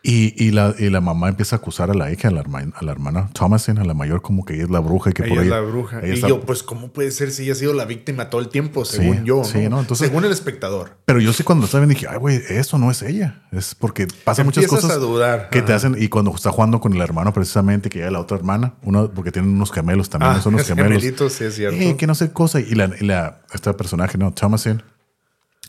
y, 0.04 0.34
y, 0.44 0.50
la, 0.50 0.74
y 0.76 0.90
la 0.90 1.00
mamá 1.00 1.28
empieza 1.28 1.56
a 1.56 1.58
acusar 1.60 1.90
a 1.90 1.94
la 1.94 2.10
hija, 2.10 2.26
a 2.26 2.30
la, 2.32 2.40
hermana, 2.40 2.72
a 2.74 2.84
la 2.84 2.90
hermana 2.90 3.30
Thomasin, 3.34 3.78
a 3.78 3.84
la 3.84 3.94
mayor, 3.94 4.20
como 4.20 4.44
que 4.44 4.54
ella 4.54 4.64
es 4.64 4.70
la 4.70 4.80
bruja 4.80 5.10
y 5.10 5.12
que 5.12 5.22
ella 5.22 5.34
por 5.34 5.44
es 5.44 5.48
la 5.50 5.60
bruja. 5.60 6.00
y 6.04 6.20
yo, 6.20 6.40
pues, 6.40 6.64
¿cómo 6.64 6.88
puede 6.88 7.12
ser 7.12 7.30
si 7.30 7.44
ella 7.44 7.52
ha 7.52 7.56
sido 7.56 7.72
la 7.72 7.84
víctima 7.84 8.28
todo 8.28 8.40
el 8.40 8.48
tiempo, 8.48 8.84
según 8.84 9.24
yo? 9.24 9.44
Sí, 9.44 9.68
¿no? 9.68 9.78
Entonces, 9.78 10.08
según 10.08 10.24
el 10.24 10.32
espectador. 10.32 10.96
Pero 11.04 11.20
yo 11.20 11.32
sí, 11.32 11.44
cuando 11.44 11.66
estaba 11.66 11.84
bien 11.84 11.96
dije, 11.96 12.08
ay, 12.10 12.18
güey, 12.18 12.42
eso 12.48 12.78
no 12.78 12.90
es 12.90 13.02
ella. 13.02 13.42
Es 13.52 13.76
porque 13.76 14.08
pasa 14.24 14.42
muchas 14.42 14.66
cosas 14.66 14.90
a 14.90 14.96
dudar. 14.96 15.50
que 15.50 15.62
te 15.62 15.72
hacen. 15.72 15.96
Y 15.96 16.08
cuando 16.08 16.34
está 16.34 16.50
jugando 16.50 16.80
con 16.80 16.92
el 16.94 17.00
hermano, 17.00 17.32
precisamente, 17.32 17.88
que 17.88 18.00
ya 18.00 18.10
la 18.10 18.18
otra 18.18 18.36
hermana, 18.36 18.74
uno, 18.82 19.08
porque 19.08 19.30
tienen 19.30 19.52
unos 19.52 19.70
gemelos 19.70 20.10
también, 20.10 20.32
ah, 20.32 20.40
son 20.40 20.54
unos 20.54 20.66
gemelos. 20.66 21.02
sí, 21.02 21.44
es 21.44 21.54
cierto. 21.54 21.78
Eh, 21.78 21.96
que 21.96 22.08
no 22.08 22.16
sé 22.16 22.32
cosa. 22.32 22.58
Y 22.58 22.74
la, 22.74 22.90
y 23.00 23.04
la, 23.04 23.42
este 23.54 23.72
personaje, 23.74 24.18
¿no? 24.18 24.32
Thomasin 24.32 24.82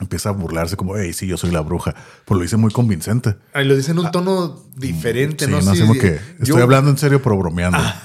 empieza 0.04 0.30
a 0.30 0.32
burlarse 0.32 0.78
como, 0.78 0.98
hey, 0.98 1.14
sí, 1.14 1.28
yo 1.28 1.38
soy 1.38 1.52
la 1.52 1.62
bruja. 1.62 1.96
Pues 2.26 2.38
lo 2.38 2.44
dice 2.44 2.58
muy 2.58 2.72
convincente. 2.72 3.36
Ahí 3.54 3.66
lo 3.66 3.76
dice 3.76 3.92
en 3.92 4.00
un 4.00 4.12
tono 4.12 4.64
diferente, 4.76 5.48
¿no? 5.48 5.62
Sí, 5.62 5.84
no 5.84 5.94
que 5.94 6.20
estoy 6.40 6.62
hablando 6.62 6.90
en 6.90 6.98
serio, 6.98 7.22
pero 7.22 7.38
bromeando. 7.38 7.80
Ah, 7.80 8.04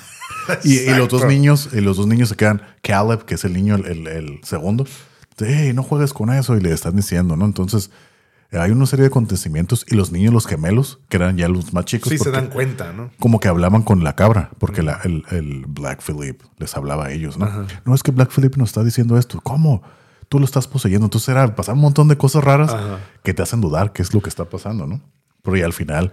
y, 0.64 0.88
los 0.90 1.08
dos 1.08 1.26
niños, 1.26 1.68
y 1.72 1.80
los 1.80 1.96
dos 1.96 2.06
niños 2.06 2.30
se 2.30 2.36
quedan, 2.36 2.62
Caleb, 2.82 3.24
que 3.24 3.34
es 3.34 3.44
el 3.44 3.52
niño, 3.52 3.76
el, 3.76 4.06
el, 4.06 4.40
segundo, 4.42 4.86
hey, 5.38 5.72
no 5.74 5.82
juegues 5.82 6.12
con 6.12 6.32
eso, 6.32 6.56
y 6.56 6.60
le 6.60 6.72
están 6.72 6.96
diciendo, 6.96 7.36
¿no? 7.36 7.44
Entonces, 7.44 7.90
hay 8.50 8.70
una 8.70 8.86
serie 8.86 9.02
de 9.02 9.08
acontecimientos 9.08 9.84
y 9.88 9.94
los 9.94 10.10
niños, 10.10 10.32
los 10.32 10.46
gemelos, 10.46 11.00
que 11.10 11.18
eran 11.18 11.36
ya 11.36 11.48
los 11.48 11.74
más 11.74 11.84
chicos. 11.84 12.08
Sí, 12.08 12.18
se 12.18 12.30
dan 12.30 12.46
cuenta, 12.46 12.92
¿no? 12.94 13.10
Como 13.18 13.40
que 13.40 13.48
hablaban 13.48 13.82
con 13.82 14.02
la 14.02 14.16
cabra, 14.16 14.50
porque 14.58 14.82
la, 14.82 15.00
el, 15.04 15.24
el, 15.30 15.66
Black 15.66 16.02
Philip 16.02 16.40
les 16.56 16.74
hablaba 16.74 17.06
a 17.06 17.12
ellos, 17.12 17.36
¿no? 17.36 17.66
No 17.84 17.94
es 17.94 18.02
que 18.02 18.10
Black 18.10 18.30
Philip 18.34 18.56
nos 18.56 18.70
está 18.70 18.82
diciendo 18.82 19.18
esto. 19.18 19.40
¿Cómo? 19.42 19.82
Tú 20.28 20.38
lo 20.38 20.44
estás 20.44 20.68
poseyendo. 20.68 21.06
Entonces 21.06 21.28
era 21.28 21.54
pasar 21.54 21.74
un 21.74 21.80
montón 21.80 22.08
de 22.08 22.16
cosas 22.16 22.44
raras 22.44 22.74
que 23.22 23.34
te 23.34 23.42
hacen 23.42 23.60
dudar 23.60 23.92
qué 23.92 24.02
es 24.02 24.14
lo 24.14 24.20
que 24.20 24.28
está 24.28 24.44
pasando, 24.44 24.86
¿no? 24.86 25.00
Pero 25.42 25.56
ya 25.56 25.66
al 25.66 25.72
final, 25.72 26.12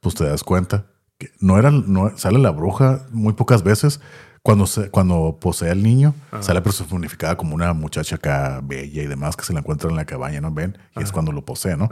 pues 0.00 0.14
te 0.14 0.24
das 0.24 0.44
cuenta 0.44 0.86
que 1.18 1.30
no 1.40 1.58
era, 1.58 1.70
no 1.70 2.16
sale 2.16 2.38
la 2.38 2.50
bruja 2.50 3.06
muy 3.10 3.32
pocas 3.32 3.62
veces. 3.62 4.00
Cuando, 4.42 4.66
se, 4.66 4.88
cuando 4.90 5.36
posee 5.40 5.70
al 5.70 5.82
niño, 5.82 6.14
sale 6.40 6.62
personificada 6.62 7.36
como 7.36 7.54
una 7.54 7.72
muchacha 7.74 8.16
acá 8.16 8.60
bella 8.62 9.02
y 9.02 9.06
demás 9.06 9.36
que 9.36 9.44
se 9.44 9.52
la 9.52 9.60
encuentra 9.60 9.90
en 9.90 9.96
la 9.96 10.04
cabaña, 10.04 10.40
¿no? 10.40 10.52
Ven, 10.52 10.78
y 10.96 11.02
es 11.02 11.12
cuando 11.12 11.32
lo 11.32 11.44
posee, 11.44 11.76
¿no? 11.76 11.88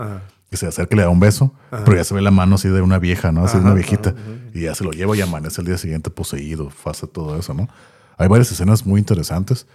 Y 0.51 0.57
se 0.57 0.67
acerca 0.67 0.95
y 0.95 0.97
le 0.99 1.03
da 1.03 1.09
un 1.09 1.19
beso, 1.21 1.53
pero 1.85 1.97
ya 1.97 2.05
se 2.05 2.15
ve 2.15 2.23
la 2.23 2.31
mano 2.31 2.55
así 2.55 2.69
de 2.69 2.81
una 2.81 2.99
vieja, 2.99 3.33
¿no? 3.33 3.45
Así 3.45 3.59
de 3.59 3.65
una 3.65 3.75
viejita. 3.75 4.15
Y 4.55 4.63
ya 4.63 4.75
se 4.75 4.85
lo 4.85 4.93
lleva 4.93 5.17
y 5.17 5.21
amanece 5.21 5.61
el 5.61 5.67
día 5.67 5.77
siguiente 5.77 6.09
poseído, 6.09 6.71
hace 6.85 7.07
todo 7.09 7.37
eso, 7.37 7.53
¿no? 7.53 7.69
Hay 8.17 8.29
varias 8.29 8.51
escenas 8.53 8.87
muy 8.87 9.01
interesantes. 9.01 9.67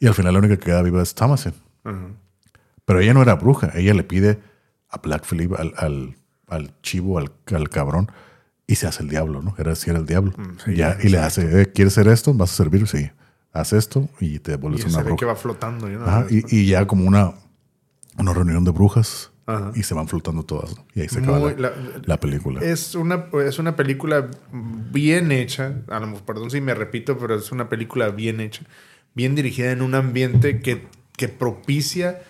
Y 0.00 0.06
al 0.06 0.14
final 0.14 0.32
la 0.32 0.38
única 0.38 0.56
que 0.56 0.64
queda 0.64 0.82
viva 0.82 1.02
es 1.02 1.14
Thomasin. 1.14 1.54
Pero 2.84 3.00
ella 3.00 3.14
no 3.14 3.22
era 3.22 3.34
bruja. 3.34 3.70
Ella 3.74 3.94
le 3.94 4.04
pide 4.04 4.38
a 4.90 4.98
Black 4.98 5.26
Phillip, 5.26 5.52
al, 5.58 5.74
al, 5.76 6.16
al 6.46 6.72
chivo, 6.82 7.18
al, 7.18 7.32
al, 7.52 7.68
cabrón, 7.68 8.10
y 8.66 8.76
se 8.76 8.86
hace 8.86 9.02
el 9.02 9.08
diablo, 9.08 9.42
¿no? 9.42 9.54
Era 9.58 9.72
así, 9.72 9.90
era 9.90 9.98
el 9.98 10.06
diablo. 10.06 10.32
Mm, 10.36 10.58
sí, 10.64 10.74
ya, 10.74 10.96
y 11.02 11.08
le 11.08 11.18
hace, 11.18 11.62
eh, 11.62 11.72
¿quieres 11.72 11.96
hacer 11.96 12.10
esto? 12.10 12.32
¿Vas 12.34 12.52
a 12.52 12.54
servir? 12.54 12.86
Sí. 12.86 13.10
Haz 13.52 13.72
esto 13.72 14.08
y 14.20 14.38
te 14.38 14.56
vuelves 14.56 14.82
y 14.82 14.84
una 14.84 14.92
se 14.92 14.98
bruja. 14.98 15.14
Ve 15.14 15.16
que 15.18 15.24
va 15.24 15.36
flotando. 15.36 15.88
y, 16.30 16.44
y, 16.48 16.66
ya 16.66 16.86
como 16.86 17.06
una, 17.06 17.34
una 18.18 18.32
reunión 18.34 18.64
de 18.64 18.70
brujas. 18.70 19.32
Ajá. 19.46 19.72
Y 19.74 19.82
se 19.82 19.94
van 19.94 20.06
flotando 20.08 20.42
todas. 20.42 20.76
¿no? 20.76 20.84
Y 20.94 21.00
ahí 21.00 21.08
se 21.08 21.20
acaba 21.20 21.38
Muy, 21.38 21.56
la, 21.56 21.72
la, 22.04 22.20
película. 22.20 22.60
Es 22.60 22.94
una, 22.94 23.28
es 23.46 23.58
una 23.58 23.76
película 23.76 24.30
bien 24.52 25.32
hecha. 25.32 25.76
A 25.88 26.00
lo, 26.00 26.14
perdón 26.26 26.50
si 26.50 26.60
me 26.60 26.74
repito, 26.74 27.16
pero 27.16 27.34
es 27.36 27.50
una 27.50 27.70
película 27.70 28.10
bien 28.10 28.40
hecha. 28.40 28.64
Bien 29.14 29.34
dirigida 29.34 29.72
en 29.72 29.82
un 29.82 29.94
ambiente 29.94 30.60
que, 30.60 30.86
que 31.16 31.28
propicia 31.28 32.22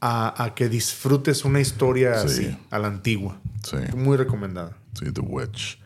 a, 0.00 0.44
a, 0.44 0.54
que 0.54 0.68
disfrutes 0.68 1.44
una 1.44 1.60
historia 1.60 2.20
sí. 2.20 2.26
así, 2.26 2.58
a 2.70 2.78
la 2.78 2.88
antigua. 2.88 3.40
Sí. 3.64 3.76
Muy 3.96 4.16
recomendada. 4.16 4.76
Sí, 4.98 5.10
The 5.12 5.20
Witch. 5.20 5.80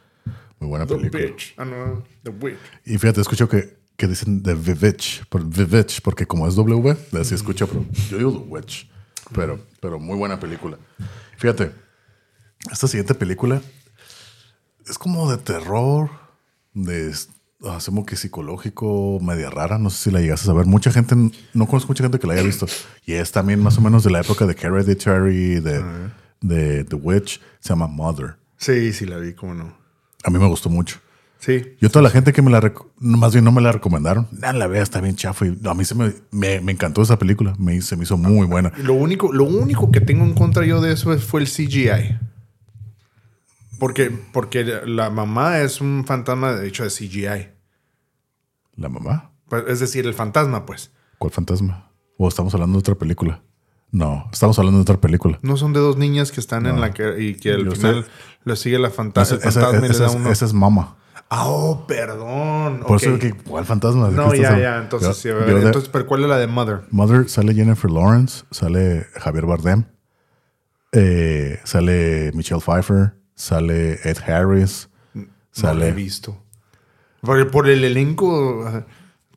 Muy 0.58 0.68
buena 0.68 0.86
The 0.86 0.96
película. 0.96 1.24
Witch. 1.24 1.54
Ah, 1.56 1.64
no, 1.64 2.04
The 2.22 2.30
Witch. 2.30 2.58
Y 2.84 2.98
fíjate, 2.98 3.20
escucho 3.22 3.48
que, 3.48 3.78
que 3.96 4.06
dicen 4.06 4.42
The 4.42 4.54
Vivitch, 4.54 5.24
por 5.26 5.44
Vivitch, 5.44 6.02
porque 6.02 6.26
como 6.26 6.46
es 6.46 6.54
W, 6.54 6.96
así 7.18 7.34
escucho, 7.34 7.66
pero 7.66 7.86
yo 8.10 8.18
digo 8.18 8.32
The 8.32 8.48
Witch. 8.48 8.90
Pero, 9.32 9.64
pero 9.80 9.98
muy 9.98 10.16
buena 10.16 10.38
película. 10.40 10.76
Fíjate, 11.38 11.72
esta 12.70 12.88
siguiente 12.88 13.14
película 13.14 13.62
es 14.86 14.98
como 14.98 15.30
de 15.30 15.38
terror, 15.38 16.10
de 16.74 17.14
hacemos 17.68 18.06
que 18.06 18.16
psicológico, 18.16 19.18
media 19.20 19.50
rara. 19.50 19.78
No 19.78 19.90
sé 19.90 20.04
si 20.04 20.10
la 20.10 20.20
llegas 20.20 20.42
a 20.42 20.46
saber. 20.46 20.66
Mucha 20.66 20.90
gente, 20.90 21.14
no 21.54 21.66
conozco 21.66 21.88
mucha 21.88 22.04
gente 22.04 22.18
que 22.18 22.26
la 22.26 22.34
haya 22.34 22.42
visto. 22.42 22.66
Y 23.06 23.12
es 23.12 23.32
también 23.32 23.62
más 23.62 23.78
o 23.78 23.80
menos 23.80 24.04
de 24.04 24.10
la 24.10 24.20
época 24.20 24.46
de 24.46 24.56
Hereditary, 24.60 25.60
de, 25.60 25.78
uh-huh. 25.78 26.10
de 26.40 26.84
The 26.84 26.96
Witch. 26.96 27.40
Se 27.60 27.70
llama 27.70 27.86
Mother. 27.86 28.36
Sí, 28.56 28.92
sí, 28.92 29.06
la 29.06 29.18
vi, 29.18 29.34
cómo 29.34 29.54
no. 29.54 29.72
A 30.24 30.30
mí 30.30 30.38
me 30.38 30.46
gustó 30.46 30.68
mucho. 30.68 30.98
Sí. 31.38 31.74
Yo, 31.80 31.90
toda 31.90 32.02
la 32.02 32.10
gente 32.10 32.34
que 32.34 32.42
me 32.42 32.50
la, 32.50 32.72
más 32.98 33.32
bien 33.32 33.44
no 33.44 33.50
me 33.50 33.62
la 33.62 33.72
recomendaron, 33.72 34.28
nah, 34.30 34.52
la 34.52 34.66
vea, 34.66 34.82
está 34.82 35.00
bien 35.00 35.16
chafa. 35.16 35.46
Y 35.46 35.58
a 35.64 35.72
mí 35.72 35.86
se 35.86 35.94
me, 35.94 36.12
me, 36.30 36.60
me, 36.60 36.72
encantó 36.72 37.00
esa 37.00 37.18
película, 37.18 37.54
me, 37.58 37.80
se 37.80 37.96
me 37.96 38.02
hizo 38.02 38.18
muy 38.18 38.46
buena. 38.46 38.70
Lo 38.76 38.92
único, 38.92 39.32
lo 39.32 39.44
único 39.44 39.90
que 39.90 40.02
tengo 40.02 40.24
en 40.24 40.34
contra 40.34 40.66
yo 40.66 40.82
de 40.82 40.92
eso 40.92 41.18
fue 41.18 41.40
el 41.40 41.46
CGI. 41.46 42.18
Porque, 43.80 44.10
porque 44.10 44.82
la 44.84 45.08
mamá 45.10 45.60
es 45.60 45.80
un 45.80 46.04
fantasma 46.06 46.52
de 46.52 46.68
hecho 46.68 46.84
de 46.84 46.90
CGI. 46.90 47.48
¿La 48.76 48.88
mamá? 48.90 49.32
Pues, 49.48 49.64
es 49.68 49.80
decir, 49.80 50.06
el 50.06 50.14
fantasma, 50.14 50.66
pues. 50.66 50.92
¿Cuál 51.18 51.32
fantasma? 51.32 51.90
¿O 52.18 52.28
estamos 52.28 52.52
hablando 52.54 52.76
de 52.76 52.80
otra 52.80 52.94
película? 52.94 53.42
No, 53.90 54.28
estamos 54.30 54.58
hablando 54.58 54.78
de 54.78 54.82
otra 54.82 55.00
película. 55.00 55.38
No 55.42 55.56
son 55.56 55.72
de 55.72 55.80
dos 55.80 55.96
niñas 55.96 56.30
que 56.30 56.40
están 56.40 56.64
no. 56.64 56.68
en 56.68 56.80
la 56.80 56.92
que 56.92 57.20
y 57.20 57.34
que 57.34 57.54
al 57.54 57.74
final 57.74 58.06
le 58.44 58.56
sigue 58.56 58.78
la 58.78 58.90
fanta 58.90 59.22
el 59.22 59.26
fantasma 59.26 59.48
esa, 59.48 59.70
y 59.70 59.80
le 59.80 59.88
da 59.88 59.94
esa, 59.94 60.10
uno. 60.10 60.30
esa 60.30 60.44
es 60.44 60.52
mamá. 60.52 60.96
Ah, 61.30 61.48
oh, 61.48 61.86
perdón. 61.86 62.80
Por 62.86 62.96
okay. 62.96 63.08
eso 63.08 63.18
que 63.18 63.32
¿cuál 63.32 63.64
fantasma? 63.64 64.10
No, 64.10 64.34
ya, 64.34 64.58
ya. 64.58 64.78
Entonces, 64.78 65.16
sí, 65.16 65.28
entonces, 65.28 65.88
pero 65.88 66.06
¿cuál 66.06 66.22
es 66.22 66.28
la 66.28 66.36
de 66.36 66.46
Mother? 66.46 66.82
Mother 66.90 67.28
sale 67.28 67.54
Jennifer 67.54 67.90
Lawrence, 67.90 68.44
sale 68.50 69.06
Javier 69.14 69.46
Bardem, 69.46 69.84
eh, 70.92 71.58
sale 71.64 72.30
Michelle 72.34 72.60
Pfeiffer, 72.60 73.14
sale 73.40 73.98
Ed 74.04 74.18
Harris, 74.26 74.90
sale. 75.50 75.78
No 75.78 75.80
la 75.80 75.88
he 75.88 75.92
visto. 75.92 76.36
Por, 77.22 77.50
por 77.50 77.68
el 77.68 77.84
elenco. 77.84 78.84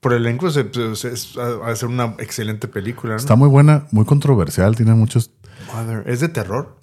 Por 0.02 0.14
el 0.14 0.26
elenco 0.26 0.52
se, 0.52 0.70
se, 0.96 1.16
se, 1.16 1.40
va 1.40 1.70
a 1.70 1.76
ser 1.76 1.88
una 1.88 2.16
excelente 2.20 2.68
película. 2.68 3.14
¿no? 3.14 3.18
Está 3.18 3.38
muy 3.38 3.48
buena, 3.48 3.88
muy 3.92 4.04
controversial, 4.04 4.76
tiene 4.76 4.94
muchos. 4.94 5.32
Mother. 5.74 6.04
¿Es 6.06 6.20
de 6.20 6.28
terror? 6.28 6.78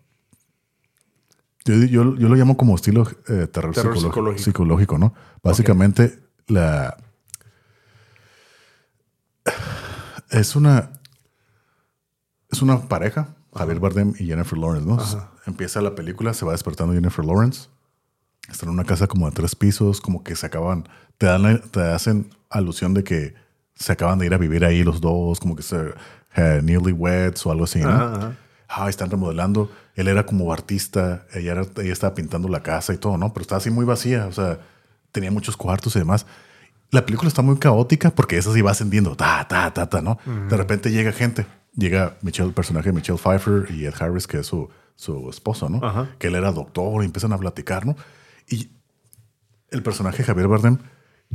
Yo, 1.67 1.75
yo, 1.75 2.17
yo, 2.17 2.29
lo 2.29 2.35
llamo 2.35 2.57
como 2.57 2.75
estilo 2.75 3.07
eh, 3.29 3.47
terror, 3.47 3.75
terror 3.75 3.95
psicológico, 3.95 3.99
psicológico. 3.99 4.43
psicológico. 4.43 4.99
¿no? 4.99 5.15
Básicamente, 5.43 6.05
okay. 6.05 6.57
la. 6.57 6.97
Es 10.31 10.57
una. 10.57 10.93
Es 12.51 12.63
una 12.63 12.89
pareja, 12.89 13.37
Javier 13.55 13.79
Bardem 13.79 14.15
y 14.19 14.27
Jennifer 14.27 14.59
Lawrence, 14.59 14.89
¿no? 14.89 14.95
Ajá. 14.95 15.31
Empieza 15.47 15.81
la 15.81 15.95
película, 15.95 16.35
se 16.35 16.45
va 16.45 16.53
despertando 16.53 16.95
Jennifer 16.95 17.25
Lawrence. 17.25 17.69
Está 18.49 18.67
en 18.67 18.73
una 18.73 18.85
casa 18.85 19.07
como 19.07 19.27
de 19.27 19.33
tres 19.33 19.55
pisos, 19.55 20.01
como 20.01 20.23
que 20.25 20.37
se 20.37 20.47
acaban. 20.47 20.89
Te, 21.19 21.27
dan, 21.27 21.61
te 21.71 21.81
hacen 21.81 22.31
alusión 22.49 22.95
de 22.95 23.05
que 23.05 23.35
se 23.75 23.93
acaban 23.93 24.19
de 24.19 24.27
ir 24.27 24.35
a 24.35 24.39
vivir 24.39 24.65
ahí 24.65 24.83
los 24.83 25.01
dos, 25.01 25.41
como 25.41 25.57
que 25.57 25.63
se. 25.63 25.95
Uh, 26.37 26.63
newlyweds 26.63 27.45
o 27.45 27.51
algo 27.51 27.65
así, 27.65 27.81
¿no? 27.81 28.35
Ah, 28.69 28.89
están 28.89 29.11
remodelando. 29.11 29.69
Él 29.97 30.07
era 30.07 30.25
como 30.25 30.53
artista, 30.53 31.27
ella, 31.35 31.53
era, 31.53 31.63
ella 31.79 31.93
estaba 31.93 32.15
pintando 32.15 32.49
la 32.49 32.63
casa 32.63 32.95
y 32.95 32.99
todo, 32.99 33.17
¿no? 33.19 33.33
Pero 33.33 33.43
estaba 33.43 33.59
así 33.59 33.69
muy 33.69 33.85
vacía, 33.85 34.27
o 34.27 34.33
sea, 34.33 34.61
tenía 35.11 35.33
muchos 35.33 35.57
cuartos 35.57 35.97
y 35.97 35.99
demás. 35.99 36.27
La 36.93 37.05
película 37.05 37.27
está 37.27 37.43
muy 37.43 37.59
caótica 37.59 38.11
porque 38.11 38.37
eso 38.37 38.55
sí 38.55 38.63
va 38.63 38.71
ascendiendo, 38.71 39.17
ta, 39.17 39.45
ta, 39.49 39.73
ta, 39.73 39.89
ta, 39.89 40.01
¿no? 40.01 40.19
Uh 40.25 40.31
-huh. 40.31 40.49
De 40.49 40.57
repente 40.57 40.93
llega 40.93 41.11
gente, 41.11 41.47
llega 41.75 42.17
Michelle, 42.23 42.49
el 42.49 42.55
personaje 42.55 42.91
de 42.91 42.93
Michelle 42.93 43.19
Pfeiffer 43.19 43.69
y 43.75 43.87
Ed 43.87 43.95
Harris, 43.99 44.29
que 44.29 44.39
es 44.39 44.47
su, 44.47 44.69
su 45.01 45.31
esposo, 45.31 45.71
¿no? 45.71 45.81
Que 46.19 46.27
él 46.27 46.35
era 46.35 46.53
doctor 46.53 47.03
y 47.03 47.07
empiezan 47.07 47.33
a 47.33 47.39
platicar, 47.39 47.87
¿no? 47.87 47.97
Y 48.49 48.71
el 49.71 49.83
personaje 49.83 50.23
Javier 50.23 50.47
Bardem, 50.47 50.77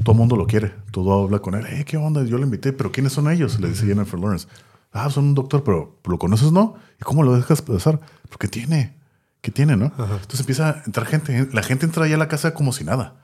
todo 0.04 0.12
el 0.12 0.20
mundo 0.20 0.36
lo 0.36 0.46
quiere, 0.46 0.72
todo 0.92 1.24
habla 1.24 1.40
con 1.40 1.56
él, 1.56 1.66
hey, 1.68 1.84
¿qué 1.84 1.98
onda? 1.98 2.24
Yo 2.24 2.38
lo 2.38 2.44
invité, 2.44 2.74
pero 2.74 2.92
¿quiénes 2.92 3.14
son 3.14 3.28
ellos? 3.32 3.60
Le 3.60 3.70
dice 3.70 3.88
Jennifer 3.88 4.20
Lawrence. 4.20 4.48
Ah, 4.92 5.10
son 5.10 5.26
un 5.26 5.34
doctor, 5.34 5.64
pero 5.64 6.00
¿lo 6.06 6.20
conoces, 6.20 6.52
no? 6.52 6.76
¿Y 7.02 7.04
cómo 7.04 7.24
lo 7.24 7.36
dejas 7.36 7.64
pasar? 7.64 8.00
Porque 8.30 8.48
tiene, 8.48 8.98
¿qué 9.42 9.50
tiene, 9.50 9.76
no? 9.76 9.88
Ajá. 9.98 10.14
Entonces 10.14 10.42
empieza 10.42 10.70
a 10.70 10.84
entrar 10.86 11.08
gente. 11.08 11.50
La 11.52 11.64
gente 11.64 11.88
entra 11.88 12.08
ya 12.08 12.16
a 12.16 12.20
la 12.20 12.28
casa 12.28 12.54
como 12.54 12.72
si 12.72 12.84
nada. 12.84 13.16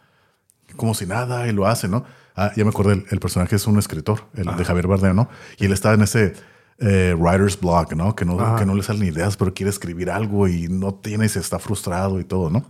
Como 0.75 0.95
si 0.95 1.05
nada 1.05 1.47
y 1.47 1.51
lo 1.53 1.67
hace, 1.67 1.87
¿no? 1.87 2.03
Ah, 2.35 2.51
ya 2.55 2.63
me 2.63 2.71
acordé, 2.71 2.93
el, 2.93 3.05
el 3.11 3.19
personaje 3.19 3.57
es 3.57 3.67
un 3.67 3.77
escritor, 3.77 4.25
el 4.33 4.47
Ajá. 4.47 4.57
de 4.57 4.65
Javier 4.65 4.87
Bardem, 4.87 5.15
¿no? 5.15 5.29
Y 5.59 5.65
él 5.65 5.71
está 5.71 5.93
en 5.93 6.01
ese 6.01 6.33
eh, 6.81 7.15
writer's 7.17 7.59
block, 7.59 7.93
¿no? 7.93 8.15
Que 8.15 8.25
no, 8.25 8.55
que 8.55 8.65
no 8.65 8.73
le 8.73 8.83
salen 8.83 9.03
ideas, 9.03 9.37
pero 9.37 9.53
quiere 9.53 9.69
escribir 9.69 10.09
algo 10.09 10.47
y 10.47 10.67
no 10.67 10.95
tiene 10.95 11.25
y 11.25 11.29
se 11.29 11.39
está 11.39 11.59
frustrado 11.59 12.19
y 12.19 12.23
todo, 12.23 12.49
¿no? 12.49 12.65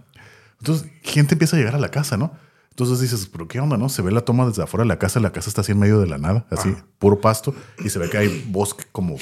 Entonces, 0.60 0.88
gente 1.02 1.36
empieza 1.36 1.56
a 1.56 1.60
llegar 1.60 1.76
a 1.76 1.80
la 1.80 1.90
casa, 1.90 2.18
¿no? 2.18 2.32
Entonces 2.70 3.00
dices, 3.00 3.28
pero 3.32 3.48
qué 3.48 3.60
onda, 3.60 3.78
¿no? 3.78 3.90
Se 3.90 4.02
ve 4.02 4.12
la 4.12 4.22
toma 4.22 4.46
desde 4.46 4.64
afuera 4.64 4.84
de 4.84 4.90
la 4.90 5.00
casa, 5.00 5.20
la 5.20 5.32
casa 5.32 5.50
está 5.50 5.62
así 5.62 5.72
en 5.72 5.80
medio 5.80 6.00
de 6.00 6.08
la 6.08 6.18
nada, 6.18 6.46
así, 6.50 6.70
Ajá. 6.70 6.86
puro 7.00 7.20
pasto, 7.22 7.56
y 7.84 7.90
se 7.90 8.00
ve 8.00 8.10
que 8.10 8.18
hay 8.18 8.46
bosque 8.50 8.84
como, 8.92 9.16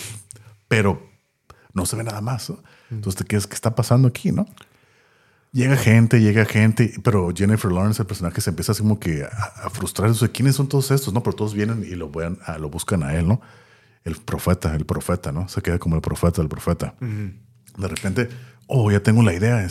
pero 0.68 1.02
no 1.74 1.86
se 1.86 1.96
ve 1.96 2.04
nada 2.04 2.22
más. 2.22 2.50
¿no? 2.50 2.58
Entonces, 2.92 3.24
¿qué, 3.28 3.36
es, 3.38 3.48
¿qué 3.48 3.56
está 3.56 3.76
pasando 3.76 4.08
aquí, 4.08 4.32
no? 4.32 4.48
Llega 5.52 5.78
gente, 5.78 6.22
llega 6.22 6.46
gente, 6.46 6.94
pero 7.04 7.32
Jennifer 7.36 7.72
Lawrence, 7.72 8.02
el 8.02 8.08
personaje, 8.08 8.40
se 8.40 8.52
empieza 8.52 8.72
así 8.72 8.84
como 8.84 9.00
que 9.00 9.24
a, 9.24 9.66
a 9.66 9.70
frustrar. 9.72 10.10
Eso, 10.10 10.32
¿Quiénes 10.32 10.56
son 10.56 10.68
todos 10.68 10.92
estos? 10.92 11.12
No, 11.12 11.24
pero 11.24 11.36
todos 11.36 11.56
vienen 11.56 11.84
y 11.84 11.96
lo, 11.96 12.10
vean, 12.12 12.38
a, 12.46 12.60
lo 12.60 12.70
buscan 12.70 13.02
a 13.02 13.16
él, 13.16 13.28
¿no? 13.28 13.42
El 14.04 14.16
profeta, 14.16 14.76
el 14.76 14.86
profeta, 14.86 15.32
¿no? 15.32 15.48
Se 15.50 15.62
queda 15.62 15.78
como 15.78 15.96
el 15.96 16.02
profeta, 16.02 16.42
el 16.42 16.48
profeta. 16.48 16.96
Uh 17.02 17.06
-huh. 17.06 17.34
De 17.78 17.88
repente, 17.88 18.30
oh, 18.68 18.92
ya 18.92 19.02
tengo 19.02 19.24
la 19.24 19.34
idea. 19.34 19.68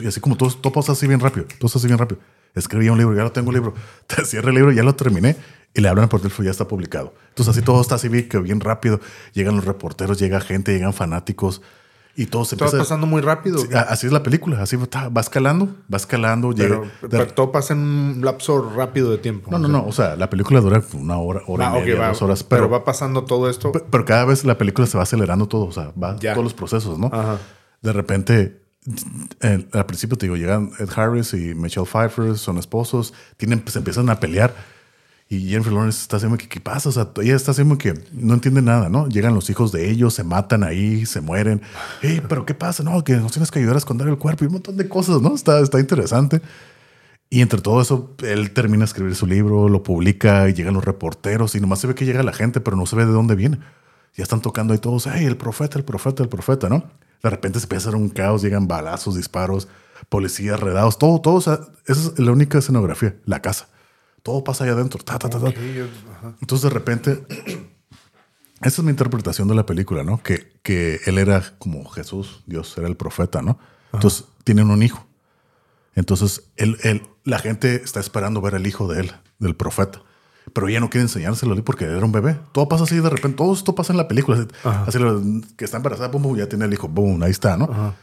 Y 0.00 0.06
así 0.06 0.20
como 0.20 0.36
todo, 0.36 0.50
todo 0.50 0.72
pasa 0.72 0.92
así 0.92 1.06
bien 1.06 1.20
rápido, 1.20 1.46
todo 1.46 1.68
pasa 1.68 1.78
así 1.78 1.86
bien 1.86 1.98
rápido 1.98 2.20
escribía 2.54 2.92
un 2.92 2.98
libro, 2.98 3.14
ya 3.16 3.22
lo 3.22 3.32
tengo 3.32 3.50
el 3.50 3.56
libro, 3.56 3.74
te 4.06 4.24
cierra 4.24 4.50
el 4.50 4.56
libro, 4.56 4.72
ya 4.72 4.82
lo 4.82 4.94
terminé 4.94 5.36
y 5.74 5.80
le 5.80 5.88
hablan 5.88 6.08
por 6.08 6.20
teléfono, 6.20 6.44
ya 6.44 6.52
está 6.52 6.68
publicado. 6.68 7.14
Entonces 7.30 7.56
así 7.56 7.64
todo 7.64 7.80
está 7.80 7.96
así 7.96 8.08
bien, 8.08 8.28
bien 8.42 8.60
rápido, 8.60 9.00
llegan 9.32 9.56
los 9.56 9.64
reporteros, 9.64 10.18
llega 10.18 10.40
gente, 10.40 10.72
llegan 10.72 10.92
fanáticos 10.92 11.62
y 12.16 12.26
todo 12.26 12.44
se 12.44 12.56
todo 12.56 12.66
empieza... 12.66 12.84
pasando 12.84 13.06
muy 13.06 13.20
rápido. 13.22 13.58
Sí, 13.58 13.68
así 13.72 14.06
es 14.06 14.12
la 14.12 14.22
película, 14.22 14.62
así 14.62 14.76
va 14.76 15.20
escalando, 15.20 15.74
va 15.92 15.96
escalando. 15.96 16.54
Pero, 16.54 16.84
llega, 16.84 16.92
pero 17.08 17.26
todo 17.28 17.52
pasa 17.52 17.74
en 17.74 17.80
un 17.80 18.20
lapso 18.24 18.70
rápido 18.70 19.10
de 19.10 19.18
tiempo. 19.18 19.50
No, 19.50 19.58
no, 19.58 19.68
no, 19.68 19.86
o 19.86 19.92
sea, 19.92 20.16
la 20.16 20.30
película 20.30 20.60
dura 20.60 20.82
una 20.94 21.18
hora, 21.18 21.42
hora 21.46 21.68
ah, 21.68 21.70
y 21.70 21.80
media, 21.80 21.94
okay, 21.94 22.00
va, 22.00 22.08
dos 22.08 22.22
horas. 22.22 22.42
Pero, 22.44 22.62
pero, 22.62 22.70
va 22.70 22.84
pasando 22.84 23.24
todo 23.24 23.50
esto. 23.50 23.72
Pero, 23.72 23.86
pero, 23.90 24.04
cada 24.04 24.24
vez 24.24 24.44
la 24.44 24.58
película 24.58 24.86
se 24.86 24.96
va 24.96 25.02
acelerando 25.02 25.48
todo, 25.48 25.66
o 25.66 25.72
sea, 25.72 25.92
va 26.00 26.16
ya. 26.18 26.32
todos 26.32 26.44
los 26.44 26.54
procesos, 26.54 26.98
¿no? 26.98 27.10
Ajá. 27.12 27.38
De 27.82 27.92
repente 27.92 28.64
el, 29.40 29.68
al 29.72 29.86
principio 29.86 30.16
te 30.16 30.26
digo, 30.26 30.36
llegan 30.36 30.70
Ed 30.78 30.90
Harris 30.94 31.32
y 31.34 31.54
Michelle 31.54 31.86
Pfeiffer, 31.86 32.36
son 32.36 32.58
esposos, 32.58 33.14
tienen, 33.36 33.62
se 33.66 33.78
empiezan 33.78 34.10
a 34.10 34.20
pelear. 34.20 34.54
Y 35.28 35.48
Jennifer 35.48 35.72
Lawrence 35.72 36.02
está 36.02 36.18
haciendo 36.18 36.36
que, 36.36 36.48
¿qué 36.48 36.60
pasa? 36.60 36.90
O 36.90 36.92
sea, 36.92 37.08
ella 37.22 37.34
está 37.34 37.52
haciendo 37.52 37.78
que 37.78 37.94
no 38.12 38.34
entiende 38.34 38.60
nada, 38.60 38.88
¿no? 38.88 39.08
Llegan 39.08 39.34
los 39.34 39.48
hijos 39.48 39.72
de 39.72 39.90
ellos, 39.90 40.14
se 40.14 40.22
matan 40.22 40.62
ahí, 40.62 41.06
se 41.06 41.20
mueren. 41.20 41.62
Hey, 42.02 42.22
pero 42.28 42.44
¿qué 42.44 42.54
pasa? 42.54 42.82
No, 42.82 43.02
que 43.02 43.14
nos 43.16 43.32
tienes 43.32 43.50
que 43.50 43.58
ayudar 43.58 43.76
a 43.76 43.78
esconder 43.78 44.06
el 44.08 44.18
cuerpo 44.18 44.44
y 44.44 44.48
un 44.48 44.54
montón 44.54 44.76
de 44.76 44.88
cosas, 44.88 45.22
¿no? 45.22 45.34
Está, 45.34 45.60
está 45.60 45.80
interesante. 45.80 46.42
Y 47.30 47.40
entre 47.40 47.60
todo 47.60 47.80
eso, 47.80 48.14
él 48.22 48.52
termina 48.52 48.80
de 48.80 48.84
escribir 48.84 49.14
su 49.16 49.26
libro, 49.26 49.68
lo 49.68 49.82
publica 49.82 50.48
y 50.48 50.52
llegan 50.52 50.74
los 50.74 50.84
reporteros 50.84 51.54
y 51.54 51.60
nomás 51.60 51.80
se 51.80 51.86
ve 51.86 51.94
que 51.94 52.04
llega 52.04 52.22
la 52.22 52.32
gente, 52.32 52.60
pero 52.60 52.76
no 52.76 52.86
se 52.86 52.94
ve 52.94 53.06
de 53.06 53.12
dónde 53.12 53.34
viene. 53.34 53.58
Ya 54.14 54.22
están 54.22 54.40
tocando 54.42 54.72
ahí 54.72 54.78
todos, 54.78 55.08
hey, 55.12 55.24
el 55.24 55.36
profeta, 55.36 55.78
el 55.78 55.84
profeta, 55.84 56.22
el 56.22 56.28
profeta, 56.28 56.68
¿no? 56.68 56.84
De 57.22 57.30
repente 57.30 57.58
se 57.58 57.64
empieza 57.64 57.88
a 57.88 57.90
hacer 57.90 58.00
un 58.00 58.10
caos, 58.10 58.42
llegan 58.42 58.68
balazos, 58.68 59.16
disparos, 59.16 59.66
policías 60.10 60.60
redados, 60.60 60.98
todo, 60.98 61.20
todo. 61.20 61.34
O 61.34 61.40
sea, 61.40 61.58
esa 61.86 62.10
es 62.10 62.18
la 62.18 62.30
única 62.30 62.58
escenografía, 62.58 63.16
la 63.24 63.40
casa. 63.40 63.68
Todo 64.24 64.42
pasa 64.42 64.64
allá 64.64 64.72
adentro. 64.72 64.98
Ta, 65.04 65.18
ta, 65.20 65.28
ta. 65.30 65.38
Entonces 66.40 66.62
de 66.62 66.70
repente, 66.70 67.24
esa 68.60 68.80
es 68.80 68.82
mi 68.82 68.90
interpretación 68.90 69.46
de 69.48 69.54
la 69.54 69.66
película, 69.66 70.02
¿no? 70.02 70.22
Que, 70.22 70.52
que 70.62 71.00
él 71.06 71.18
era 71.18 71.42
como 71.58 71.84
Jesús, 71.90 72.42
Dios 72.46 72.76
era 72.78 72.88
el 72.88 72.96
profeta, 72.96 73.42
¿no? 73.42 73.58
Entonces 73.92 74.24
tienen 74.42 74.70
un 74.70 74.82
hijo. 74.82 75.06
Entonces 75.94 76.50
él, 76.56 76.78
él- 76.82 77.02
la 77.24 77.38
gente 77.38 77.76
está 77.84 78.00
esperando 78.00 78.40
ver 78.40 78.54
al 78.56 78.66
hijo 78.66 78.88
de 78.92 79.00
él, 79.02 79.12
del 79.38 79.54
profeta. 79.54 80.02
Pero 80.52 80.68
ella 80.68 80.80
no 80.80 80.90
quiere 80.90 81.02
enseñárselo 81.02 81.54
porque 81.64 81.84
era 81.86 82.04
un 82.04 82.12
bebé. 82.12 82.38
Todo 82.52 82.68
pasa 82.68 82.84
así 82.84 82.96
de 82.96 83.08
repente, 83.08 83.36
todo 83.38 83.54
esto 83.54 83.74
pasa 83.74 83.92
en 83.92 83.96
la 83.96 84.08
película. 84.08 84.46
Así, 84.64 84.98
que 85.56 85.64
está 85.64 85.78
embarazada, 85.78 86.10
pum, 86.10 86.36
ya 86.36 86.48
tiene 86.48 86.64
el 86.66 86.72
hijo, 86.72 86.88
boom, 86.88 87.22
ahí 87.22 87.30
está, 87.30 87.56
¿no? 87.56 87.94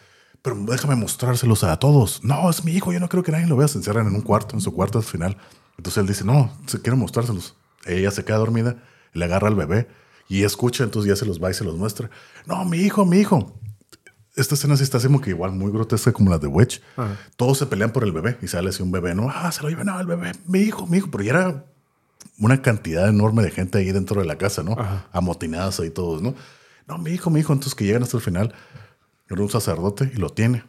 Pero 0.41 0.56
déjame 0.65 0.95
mostrárselos 0.95 1.64
a 1.64 1.77
todos. 1.77 2.23
No, 2.23 2.49
es 2.49 2.64
mi 2.65 2.72
hijo, 2.72 2.91
yo 2.91 2.99
no 2.99 3.10
creo 3.10 3.22
que 3.22 3.31
nadie 3.31 3.45
lo 3.45 3.56
vea. 3.57 3.68
Se 3.68 3.77
encierran 3.77 4.07
en 4.07 4.15
un 4.15 4.22
cuarto, 4.22 4.56
en 4.56 4.61
su 4.61 4.73
cuarto 4.73 4.98
al 4.98 5.03
final. 5.03 5.38
Entonces 5.77 6.02
él 6.02 6.07
dice, 6.07 6.26
no, 6.26 6.52
se 6.68 6.81
quiero 6.81 6.98
mostrárselos. 6.98 7.56
Ella 7.85 8.11
se 8.11 8.23
queda 8.23 8.38
dormida, 8.38 8.84
le 9.14 9.26
agarra 9.26 9.48
al 9.48 9.56
bebé 9.56 9.88
y 10.27 10.43
escucha, 10.43 10.84
entonces 10.84 11.10
ya 11.10 11.15
se 11.15 11.26
los 11.26 11.43
va 11.43 11.52
y 11.52 11.53
se 11.53 11.64
los 11.64 11.76
muestra. 11.76 12.10
No, 12.45 12.64
mi 12.65 12.77
hijo, 12.77 13.06
mi 13.06 13.18
hijo. 13.18 13.60
Esta 14.35 14.56
escena 14.56 14.77
sí 14.77 14.84
está 14.84 14.98
así 14.98 15.07
como 15.07 15.19
que 15.19 15.31
igual 15.31 15.52
muy 15.52 15.72
grotesca 15.72 16.14
como 16.14 16.30
la 16.30 16.38
de 16.38 16.48
Witch. 16.48 16.81
Todos 17.35 17.57
se 17.57 17.65
pelean 17.65 17.91
por 17.91 18.03
el 18.03 18.14
bebé 18.14 18.38
y 18.41 18.48
sale 18.48 18.69
así 18.69 18.81
un 18.81 18.91
bebé, 18.91 19.14
no, 19.14 19.30
ah, 19.30 19.52
se 19.52 19.61
lo 19.61 19.69
llevan, 19.69 19.88
no, 19.88 19.99
el 19.99 20.07
bebé, 20.07 20.31
mi 20.45 20.60
hijo, 20.60 20.88
mi 20.88 20.98
hijo. 20.98 21.10
Pero 21.11 21.23
ya 21.23 21.31
era 21.31 21.65
una 22.39 22.61
cantidad 22.61 23.10
enorme 23.10 23.43
de 23.43 23.52
gente 23.52 23.80
ahí 23.80 23.91
dentro 23.91 24.22
de 24.22 24.27
la 24.27 24.38
casa, 24.38 24.64
¿no? 24.64 24.77
Amotinadas 25.11 25.80
ahí 25.80 25.89
todos, 25.89 26.22
¿no? 26.22 26.34
No, 26.88 26.98
mi 26.98 27.11
hijo, 27.11 27.30
mi 27.30 27.41
hijo. 27.41 27.52
Entonces 27.52 27.76
que 27.76 27.85
llegan 27.85 28.03
hasta 28.03 28.18
el 28.18 28.23
final, 28.23 28.53
era 29.30 29.41
un 29.41 29.49
sacerdote 29.49 30.11
y 30.14 30.18
lo 30.18 30.30
tiene. 30.30 30.64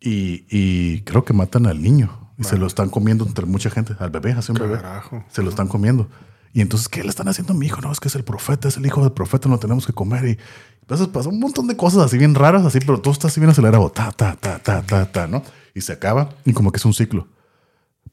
Y, 0.00 0.46
y 0.48 1.00
creo 1.00 1.24
que 1.24 1.32
matan 1.32 1.66
al 1.66 1.82
niño 1.82 2.17
y 2.38 2.44
se 2.44 2.56
lo 2.56 2.66
están 2.66 2.88
comiendo 2.88 3.26
entre 3.26 3.46
mucha 3.46 3.68
gente, 3.68 3.94
al 3.98 4.10
bebé, 4.10 4.32
hace 4.32 4.52
un 4.52 4.58
bebé. 4.58 4.80
Se 5.28 5.42
lo 5.42 5.50
están 5.50 5.66
comiendo. 5.66 6.08
Y 6.52 6.60
entonces, 6.60 6.88
¿qué 6.88 7.02
le 7.02 7.08
están 7.08 7.28
haciendo 7.28 7.52
a 7.52 7.56
mi 7.56 7.66
hijo? 7.66 7.80
No, 7.80 7.90
es 7.90 8.00
que 8.00 8.08
es 8.08 8.14
el 8.14 8.24
profeta, 8.24 8.68
es 8.68 8.76
el 8.76 8.86
hijo 8.86 9.02
del 9.02 9.12
profeta, 9.12 9.48
no 9.48 9.58
tenemos 9.58 9.86
que 9.86 9.92
comer. 9.92 10.24
Y 10.24 10.38
entonces 10.80 11.08
pasa 11.08 11.28
un 11.28 11.40
montón 11.40 11.66
de 11.66 11.76
cosas 11.76 12.04
así 12.04 12.16
bien 12.16 12.34
raras, 12.34 12.64
así, 12.64 12.78
pero 12.78 13.00
todo 13.00 13.12
está 13.12 13.26
así 13.26 13.40
bien 13.40 13.50
acelerado. 13.50 13.90
Ta, 13.90 14.12
ta, 14.12 14.36
ta, 14.36 14.58
ta, 14.60 14.82
ta, 14.82 15.10
ta, 15.10 15.26
¿no? 15.26 15.42
Y 15.74 15.80
se 15.80 15.92
acaba 15.92 16.30
y 16.44 16.52
como 16.52 16.70
que 16.70 16.78
es 16.78 16.84
un 16.84 16.94
ciclo. 16.94 17.26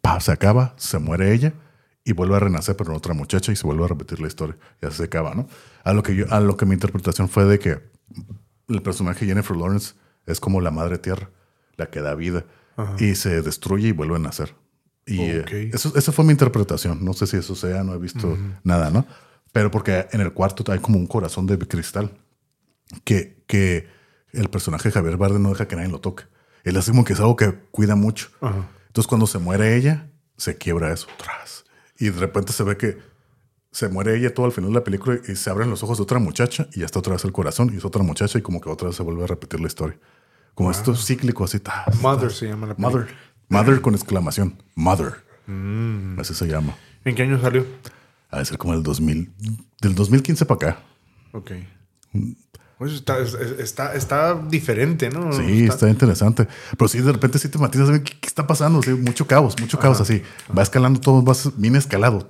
Pa, 0.02 0.19
se 0.19 0.31
acaba, 0.31 0.73
se 0.77 0.97
muere 0.97 1.34
ella 1.34 1.53
y 2.03 2.14
vuelve 2.14 2.35
a 2.35 2.39
renacer, 2.39 2.76
pero 2.76 2.91
en 2.91 2.97
otra 2.97 3.14
muchacha 3.14 3.52
y 3.52 3.56
se 3.56 3.65
vuelve 3.65 3.85
a 3.85 3.88
repetir 3.88 4.19
la 4.19 4.27
historia. 4.27 4.57
Y 4.81 4.88
así 4.88 4.97
se 4.97 5.03
acaba, 5.03 5.35
¿no? 5.35 5.47
A 5.84 5.93
lo 5.93 6.03
que 6.03 6.15
yo, 6.15 6.26
a 6.31 6.39
lo 6.39 6.57
que 6.57 6.65
mi 6.65 6.73
interpretación 6.73 7.30
fue 7.30 7.45
de 7.45 7.60
que 7.60 7.80
el 8.68 8.81
personaje 8.81 9.26
Jennifer 9.26 9.56
Lawrence 9.56 9.93
es 10.26 10.39
como 10.39 10.61
la 10.61 10.72
madre 10.72 10.97
tierra, 10.97 11.30
la 11.77 11.88
que 11.88 12.02
da 12.02 12.15
vida 12.15 12.45
y 12.99 13.15
se 13.15 13.41
destruye 13.41 13.89
y 13.89 13.91
vuelve 13.91 14.15
a 14.15 14.19
nacer. 14.19 14.56
Y 15.06 15.22
eh, 15.22 15.72
eso, 15.73 15.93
esa 15.95 16.11
fue 16.11 16.26
mi 16.26 16.31
interpretación. 16.31 17.03
No 17.03 17.14
sé 17.14 17.27
si 17.27 17.38
eso 17.38 17.56
sea, 17.56 17.84
no 17.84 17.93
he 17.93 17.99
visto 17.99 18.38
nada, 18.64 18.89
¿no? 18.89 19.06
Pero 19.52 19.72
porque 19.72 20.07
en 20.11 20.22
el 20.22 20.34
cuarto 20.34 20.69
hay 20.72 20.80
como 20.80 20.97
un 20.97 21.07
corazón 21.07 21.45
de 21.45 21.57
cristal 21.57 22.11
que, 23.03 23.43
que 23.47 23.88
el 24.34 24.49
personaje 24.49 24.91
Javier 24.91 25.18
Bardem 25.18 25.41
no 25.41 25.49
deja 25.49 25.68
que 25.68 25.76
nadie 25.76 25.89
lo 25.89 26.02
toque. 26.02 26.23
Él 26.64 26.76
así 26.77 26.91
como 26.91 27.06
que 27.06 27.14
es 27.14 27.19
algo 27.19 27.35
que 27.35 27.53
cuida 27.72 27.95
mucho. 27.95 28.30
Ajá. 28.41 28.68
Entonces 28.88 29.07
cuando 29.07 29.27
se 29.27 29.39
muere 29.39 29.76
ella, 29.76 30.10
se 30.38 30.57
quiebra 30.57 30.91
eso. 30.91 31.07
Tras. 31.18 31.65
Y 31.97 32.06
de 32.06 32.19
repente 32.19 32.53
se 32.53 32.64
ve 32.64 32.77
que 32.77 32.97
se 33.76 33.89
muere 33.89 34.18
ella 34.18 34.34
todo 34.34 34.45
al 34.45 34.53
final 34.53 34.69
de 34.69 34.76
la 34.76 34.84
película 34.85 35.19
y 35.27 35.35
se 35.35 35.49
abren 35.49 35.69
los 35.69 35.84
ojos 35.84 35.97
de 35.97 36.03
otra 36.03 36.18
muchacha 36.18 36.69
y 36.73 36.80
ya 36.80 36.85
está 36.85 36.99
otra 36.99 37.11
vez 37.11 37.26
el 37.26 37.34
corazón 37.34 37.72
y 37.73 37.77
es 37.77 37.84
otra 37.84 38.03
muchacha 38.03 38.39
y 38.39 38.41
como 38.41 38.61
que 38.61 38.69
otra 38.69 38.88
vez 38.88 38.95
se 38.95 39.03
vuelve 39.03 39.26
a 39.26 39.27
repetir 39.27 39.60
la 39.60 39.68
historia. 39.68 39.99
Como 40.56 40.72
esto 40.72 40.94
es 40.94 41.06
cíclico 41.06 41.44
así. 41.44 41.60
Mother 42.02 42.32
se 42.32 42.48
llama 42.48 42.68
la 42.68 42.76
película. 42.76 43.03
Mother. 43.03 43.15
Mother 43.49 43.82
con 43.82 43.94
exclamación. 43.94 44.61
Mother. 44.76 45.14
Así 46.19 46.34
se 46.34 46.48
llama. 46.48 46.76
¿En 47.03 47.14
qué 47.14 47.23
año 47.23 47.40
salió? 47.40 47.65
Ha 48.32 48.40
de 48.40 48.45
ser 48.45 48.57
como 48.57 48.73
el 48.73 48.82
2000. 48.82 49.32
Del 49.82 49.94
2015 49.95 50.45
para 50.45 50.69
acá. 50.72 50.80
Ok. 51.34 51.52
Pues 52.77 52.91
está, 52.94 53.19
es- 53.19 53.34
es- 53.36 53.60
está, 53.60 53.94
está 53.95 54.36
diferente, 54.36 55.10
¿no? 55.10 55.32
Sí, 55.32 55.65
está, 55.65 55.88
interesante. 55.88 56.48
Pero 56.77 56.88
sí, 56.90 56.99
de 56.99 57.11
repente 57.14 57.40
sí 57.40 57.48
te 57.48 57.57
matizas. 57.57 57.90
¿Qué, 58.02 58.03
qué 58.19 58.27
está 58.27 58.45
pasando? 58.48 58.82
Sí, 58.82 58.90
mucho 58.91 59.26
caos, 59.27 59.56
mucho 59.61 59.80
caos 59.80 60.02
así. 60.02 60.22
Va 60.57 60.61
escalando 60.64 60.99
todo, 60.99 61.22
vas 61.22 61.52
bien 61.57 61.76
escalado. 61.77 62.27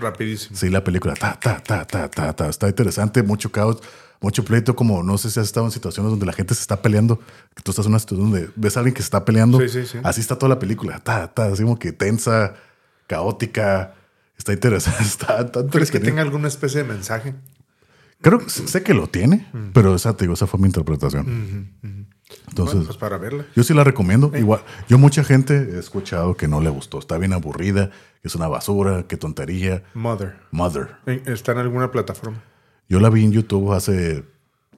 Rapidísimo. 0.00 0.56
Sí, 0.56 0.70
la 0.70 0.82
película. 0.84 1.14
Ta, 1.14 1.38
ta, 1.38 1.62
ta, 1.62 1.86
ta, 1.86 2.08
ta, 2.10 2.32
ta. 2.32 2.48
Está 2.48 2.68
interesante, 2.68 3.22
mucho 3.22 3.50
caos, 3.52 3.82
mucho 4.20 4.44
pleito. 4.44 4.74
Como 4.76 5.02
no 5.02 5.18
sé 5.18 5.30
si 5.30 5.40
has 5.40 5.46
estado 5.46 5.66
en 5.66 5.72
situaciones 5.72 6.10
donde 6.10 6.26
la 6.26 6.32
gente 6.32 6.54
se 6.54 6.60
está 6.60 6.82
peleando. 6.82 7.18
Que 7.54 7.62
tú 7.62 7.70
estás 7.70 7.86
en 7.86 7.92
una 7.92 7.98
situación 7.98 8.30
donde 8.30 8.50
ves 8.56 8.76
a 8.76 8.80
alguien 8.80 8.94
que 8.94 9.02
se 9.02 9.06
está 9.06 9.24
peleando. 9.24 9.60
Sí, 9.60 9.68
sí, 9.68 9.86
sí. 9.86 9.98
Así 10.02 10.20
está 10.20 10.36
toda 10.38 10.50
la 10.50 10.58
película. 10.58 10.98
Ta, 11.00 11.28
ta, 11.32 11.46
así 11.46 11.62
como 11.62 11.78
que 11.78 11.92
tensa, 11.92 12.54
caótica. 13.06 13.94
Está 14.38 14.52
interesante. 14.52 15.02
Está, 15.04 15.40
está 15.40 15.66
¿Crees 15.66 15.90
que 15.90 15.98
tenga 16.00 16.20
alguna 16.22 16.48
especie 16.48 16.82
de 16.82 16.88
mensaje? 16.88 17.34
Creo 18.20 18.40
sé 18.48 18.82
que 18.82 18.94
lo 18.94 19.08
tiene, 19.08 19.46
pero 19.74 19.94
esa, 19.94 20.16
te 20.16 20.24
digo, 20.24 20.34
esa 20.34 20.46
fue 20.46 20.58
mi 20.58 20.66
interpretación. 20.66 21.68
Entonces, 22.48 22.74
Bueno, 22.74 22.86
pues 22.86 22.96
para 22.96 23.18
verla. 23.18 23.44
yo 23.54 23.62
sí 23.62 23.72
la 23.74 23.84
recomiendo. 23.84 24.32
Igual, 24.36 24.62
yo 24.88 24.96
mucha 24.98 25.22
gente 25.22 25.54
he 25.74 25.78
escuchado 25.78 26.34
que 26.36 26.48
no 26.48 26.60
le 26.60 26.70
gustó. 26.70 26.98
Está 26.98 27.18
bien 27.18 27.32
aburrida, 27.34 27.90
que 28.22 28.28
es 28.28 28.34
una 28.34 28.48
basura, 28.48 29.04
que 29.06 29.16
tontería. 29.18 29.84
Mother. 29.94 30.36
Mother. 30.50 30.96
En- 31.06 31.22
¿Está 31.26 31.52
en 31.52 31.58
alguna 31.58 31.90
plataforma? 31.90 32.42
Yo 32.88 33.00
la 33.00 33.10
vi 33.10 33.24
en 33.24 33.32
YouTube 33.32 33.72
hace 33.72 34.24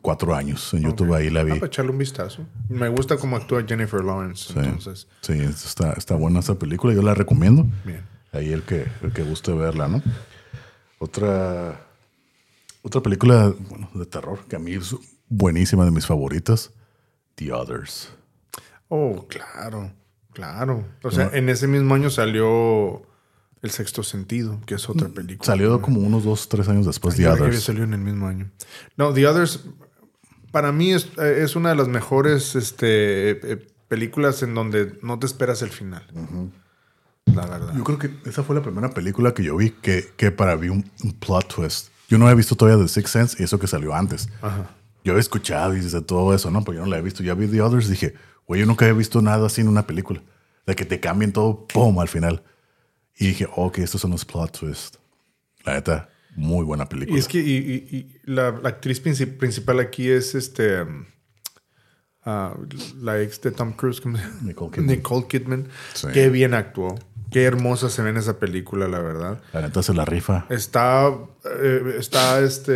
cuatro 0.02 0.34
años. 0.34 0.72
En 0.74 0.82
YouTube 0.82 1.12
ahí 1.14 1.28
la 1.30 1.40
Ah, 1.40 1.44
vi. 1.44 1.52
para 1.54 1.66
echarle 1.66 1.90
un 1.90 1.98
vistazo. 1.98 2.46
Me 2.68 2.88
gusta 2.88 3.16
cómo 3.16 3.36
actúa 3.36 3.64
Jennifer 3.66 4.02
Lawrence. 4.02 4.52
Sí, 4.52 4.58
Entonces, 4.58 5.08
sí, 5.20 5.32
está, 5.40 5.92
está 5.92 6.14
buena 6.14 6.40
esa 6.40 6.58
película. 6.58 6.94
Yo 6.94 7.02
la 7.02 7.14
recomiendo. 7.14 7.66
bien. 7.84 8.02
Ahí 8.32 8.52
el 8.52 8.62
que, 8.62 8.86
el 9.02 9.12
que 9.12 9.22
guste 9.22 9.52
verla, 9.52 9.88
¿no? 9.88 10.02
Otra, 10.98 11.80
otra 12.82 13.00
película 13.00 13.52
bueno, 13.70 13.88
de 13.94 14.04
terror 14.06 14.40
que 14.48 14.56
a 14.56 14.58
mí 14.58 14.72
es 14.74 14.94
buenísima, 15.28 15.84
de 15.84 15.90
mis 15.90 16.06
favoritas. 16.06 16.70
The 17.36 17.52
Others. 17.52 18.10
Oh, 18.88 19.26
claro. 19.28 19.92
Claro. 20.32 20.86
O 21.02 21.10
sea, 21.10 21.30
en 21.32 21.48
ese 21.48 21.66
mismo 21.66 21.94
año 21.94 22.10
salió 22.10 23.02
El 23.62 23.70
Sexto 23.70 24.02
Sentido, 24.02 24.60
que 24.66 24.74
es 24.74 24.88
otra 24.88 25.08
película. 25.08 25.44
Salió 25.46 25.80
como 25.82 26.00
unos 26.00 26.24
dos, 26.24 26.48
tres 26.48 26.68
años 26.68 26.86
después 26.86 27.14
Ay, 27.14 27.22
The 27.24 27.28
había 27.30 27.42
Others. 27.44 27.62
salido 27.62 27.84
en 27.84 27.92
el 27.94 28.00
mismo 28.00 28.26
año. 28.28 28.50
No, 28.96 29.12
The 29.12 29.26
Others, 29.26 29.64
para 30.52 30.70
mí 30.72 30.92
es, 30.92 31.08
es 31.18 31.56
una 31.56 31.70
de 31.70 31.74
las 31.76 31.88
mejores 31.88 32.54
este, 32.54 33.30
eh, 33.52 33.66
películas 33.88 34.42
en 34.42 34.54
donde 34.54 34.98
no 35.02 35.18
te 35.18 35.26
esperas 35.26 35.62
el 35.62 35.70
final. 35.70 36.04
La 37.34 37.46
verdad. 37.46 37.74
Yo 37.76 37.84
creo 37.84 37.98
que 37.98 38.10
esa 38.26 38.42
fue 38.42 38.54
la 38.56 38.62
primera 38.62 38.90
película 38.90 39.34
que 39.34 39.42
yo 39.42 39.56
vi 39.56 39.70
que, 39.70 40.08
que 40.16 40.30
para 40.30 40.54
vi 40.56 40.68
un, 40.68 40.90
un 41.04 41.12
plot 41.12 41.54
twist. 41.54 41.88
Yo 42.08 42.16
no 42.16 42.24
había 42.26 42.36
visto 42.36 42.54
todavía 42.56 42.82
The 42.82 42.88
Sixth 42.88 43.12
Sense 43.12 43.36
y 43.38 43.44
eso 43.44 43.58
que 43.58 43.66
salió 43.66 43.94
antes. 43.94 44.28
Ajá. 44.40 44.70
Yo 45.04 45.12
había 45.12 45.20
escuchado 45.20 45.76
y 45.76 45.80
de 45.80 46.00
todo 46.02 46.34
eso, 46.34 46.50
¿no? 46.50 46.64
Pero 46.64 46.78
yo 46.78 46.80
no 46.84 46.90
la 46.90 46.98
he 46.98 47.02
visto. 47.02 47.22
Ya 47.22 47.34
vi 47.34 47.46
The 47.46 47.60
Others 47.60 47.86
y 47.86 47.90
dije, 47.90 48.14
güey, 48.46 48.60
yo 48.60 48.66
nunca 48.66 48.84
había 48.86 48.96
visto 48.96 49.20
nada 49.20 49.46
así 49.46 49.60
en 49.60 49.68
una 49.68 49.86
película. 49.86 50.22
De 50.66 50.74
que 50.74 50.84
te 50.84 51.00
cambien 51.00 51.32
todo, 51.32 51.66
¡pum! 51.66 51.98
al 51.98 52.08
final. 52.08 52.42
Y 53.18 53.28
dije, 53.28 53.48
ok, 53.54 53.78
estos 53.78 54.00
son 54.00 54.12
los 54.12 54.24
plot 54.24 54.58
twists. 54.58 54.98
La 55.64 55.74
neta, 55.74 56.08
muy 56.36 56.64
buena 56.64 56.88
película. 56.88 57.16
Y 57.16 57.20
es 57.20 57.26
que 57.28 57.38
y, 57.40 57.56
y- 57.56 57.96
y 57.96 58.20
la, 58.24 58.52
la 58.52 58.68
actriz 58.68 59.02
princi- 59.04 59.36
principal 59.36 59.80
aquí 59.80 60.08
es 60.08 60.34
este. 60.34 60.82
um, 60.82 61.04
ah, 62.24 62.54
la 63.00 63.20
ex 63.20 63.40
de 63.40 63.50
Tom 63.50 63.72
Cruise, 63.72 64.00
¿cómo 64.00 64.16
se 64.16 64.22
llama? 64.24 64.36
Nicole 64.42 64.70
Kidman. 64.70 64.86
Nicole 64.86 65.26
Kidman. 65.28 65.68
Sí. 65.94 66.08
Qué 66.12 66.28
bien 66.28 66.54
actuó. 66.54 66.98
Qué 67.30 67.44
hermosa 67.44 67.90
se 67.90 68.00
ve 68.02 68.10
en 68.10 68.16
esa 68.16 68.38
película, 68.38 68.88
la 68.88 69.00
verdad. 69.00 69.42
La 69.52 69.60
neta 69.60 69.82
se 69.82 69.92
la 69.92 70.04
rifa. 70.06 70.46
Está, 70.48 71.08
eh, 71.60 71.96
está 71.98 72.40
este, 72.40 72.72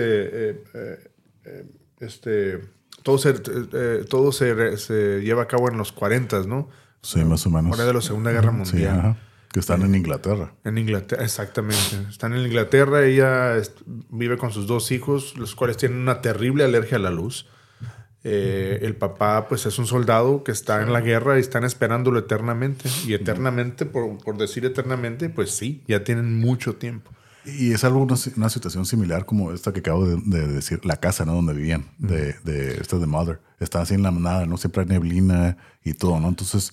eh, 0.51 0.65
eh, 1.45 1.65
este, 2.01 2.61
todo 3.03 3.17
se, 3.17 3.33
todo 4.11 4.31
se, 4.33 4.77
se 4.77 5.21
lleva 5.23 5.45
a 5.45 5.49
cabo 5.49 5.71
en 5.71 5.79
los 5.79 5.93
40, 5.93 6.43
¿no? 6.43 6.69
Sí, 7.01 7.25
más 7.25 7.47
o 7.47 7.51
menos. 7.51 7.73
Hora 7.73 7.87
de 7.87 7.95
la 7.95 8.01
Segunda 8.03 8.31
Guerra 8.31 8.51
Sí, 8.51 8.57
Mundial. 8.73 8.99
ajá. 8.99 9.17
Que 9.53 9.61
están 9.61 9.83
en 9.83 9.95
Inglaterra. 9.95 10.55
En 10.65 10.79
Inglaterra, 10.79 11.23
exactamente. 11.23 11.97
Están 12.09 12.33
en 12.33 12.47
Inglaterra, 12.47 13.05
ella 13.05 13.61
vive 14.09 14.39
con 14.39 14.51
sus 14.51 14.67
dos 14.67 14.91
hijos, 14.91 15.37
los 15.37 15.55
cuales 15.55 15.77
tienen 15.77 15.99
una 15.99 16.23
terrible 16.23 16.65
alergia 16.65 16.97
a 16.97 17.01
la 17.01 17.11
luz. 17.11 17.47
Eh, 18.25 18.79
el 18.83 18.97
papá, 18.97 19.49
pues, 19.49 19.67
es 19.67 19.79
un 19.79 19.87
soldado 19.87 20.43
que 20.43 20.53
está 20.53 20.81
en 20.81 20.93
la 20.93 21.01
guerra 21.01 21.37
y 21.37 21.41
están 21.41 21.65
esperándolo 21.65 22.19
eternamente. 22.21 22.89
Y 23.07 23.13
eternamente, 23.13 23.85
por, 23.85 24.17
por 24.19 24.39
decir 24.39 24.65
eternamente, 24.65 25.29
pues 25.29 25.51
sí, 25.51 25.83
ya 25.87 26.03
tienen 26.03 26.39
mucho 26.39 26.77
tiempo. 26.77 27.11
Y 27.45 27.73
es 27.73 27.83
algo, 27.83 28.01
una, 28.01 28.15
una 28.37 28.49
situación 28.49 28.87
similar 28.87 29.27
como 29.27 29.53
esta 29.53 29.73
que 29.73 29.81
acabo 29.81 30.07
de, 30.07 30.17
de 30.25 30.47
decir, 30.47 30.85
la 30.87 30.97
casa, 30.97 31.25
¿no? 31.25 31.35
Donde 31.35 31.53
vivían, 31.53 31.87
de, 31.99 32.37
de 32.45 32.77
esta 32.81 32.99
de 32.99 33.07
Mother. 33.07 33.41
Está 33.59 33.81
así 33.81 33.95
en 33.95 34.03
la 34.03 34.13
nada, 34.13 34.47
¿no? 34.47 34.57
Siempre 34.57 34.83
hay 34.83 34.89
neblina 34.89 35.57
y 35.85 35.95
todo, 35.95 36.21
¿no? 36.21 36.29
Entonces, 36.29 36.73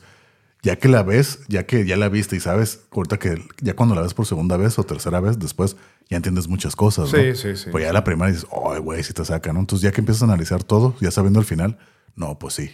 ya 0.61 0.77
que 0.77 0.89
la 0.89 1.03
ves, 1.03 1.39
ya 1.47 1.65
que 1.65 1.85
ya 1.85 1.95
la 1.97 2.09
viste 2.09 2.35
y 2.35 2.39
sabes, 2.39 2.81
ahorita 2.91 3.17
que 3.17 3.41
ya 3.61 3.75
cuando 3.75 3.95
la 3.95 4.01
ves 4.01 4.13
por 4.13 4.25
segunda 4.25 4.57
vez 4.57 4.77
o 4.77 4.83
tercera 4.83 5.19
vez, 5.21 5.39
después 5.39 5.77
ya 6.09 6.17
entiendes 6.17 6.47
muchas 6.47 6.75
cosas, 6.75 7.13
¿no? 7.13 7.19
Sí, 7.19 7.35
sí, 7.35 7.55
sí. 7.55 7.69
Pues 7.71 7.85
ya 7.85 7.93
la 7.93 8.03
primera 8.03 8.29
dices, 8.31 8.47
ay, 8.69 8.79
güey, 8.79 9.03
si 9.03 9.13
te 9.13 9.23
saca, 9.23 9.53
¿no? 9.53 9.59
Entonces, 9.61 9.83
ya 9.83 9.91
que 9.91 10.01
empiezas 10.01 10.23
a 10.23 10.25
analizar 10.25 10.63
todo, 10.63 10.95
ya 10.99 11.11
sabiendo 11.11 11.39
el 11.39 11.45
final, 11.45 11.77
no, 12.15 12.37
pues 12.39 12.55
sí, 12.55 12.71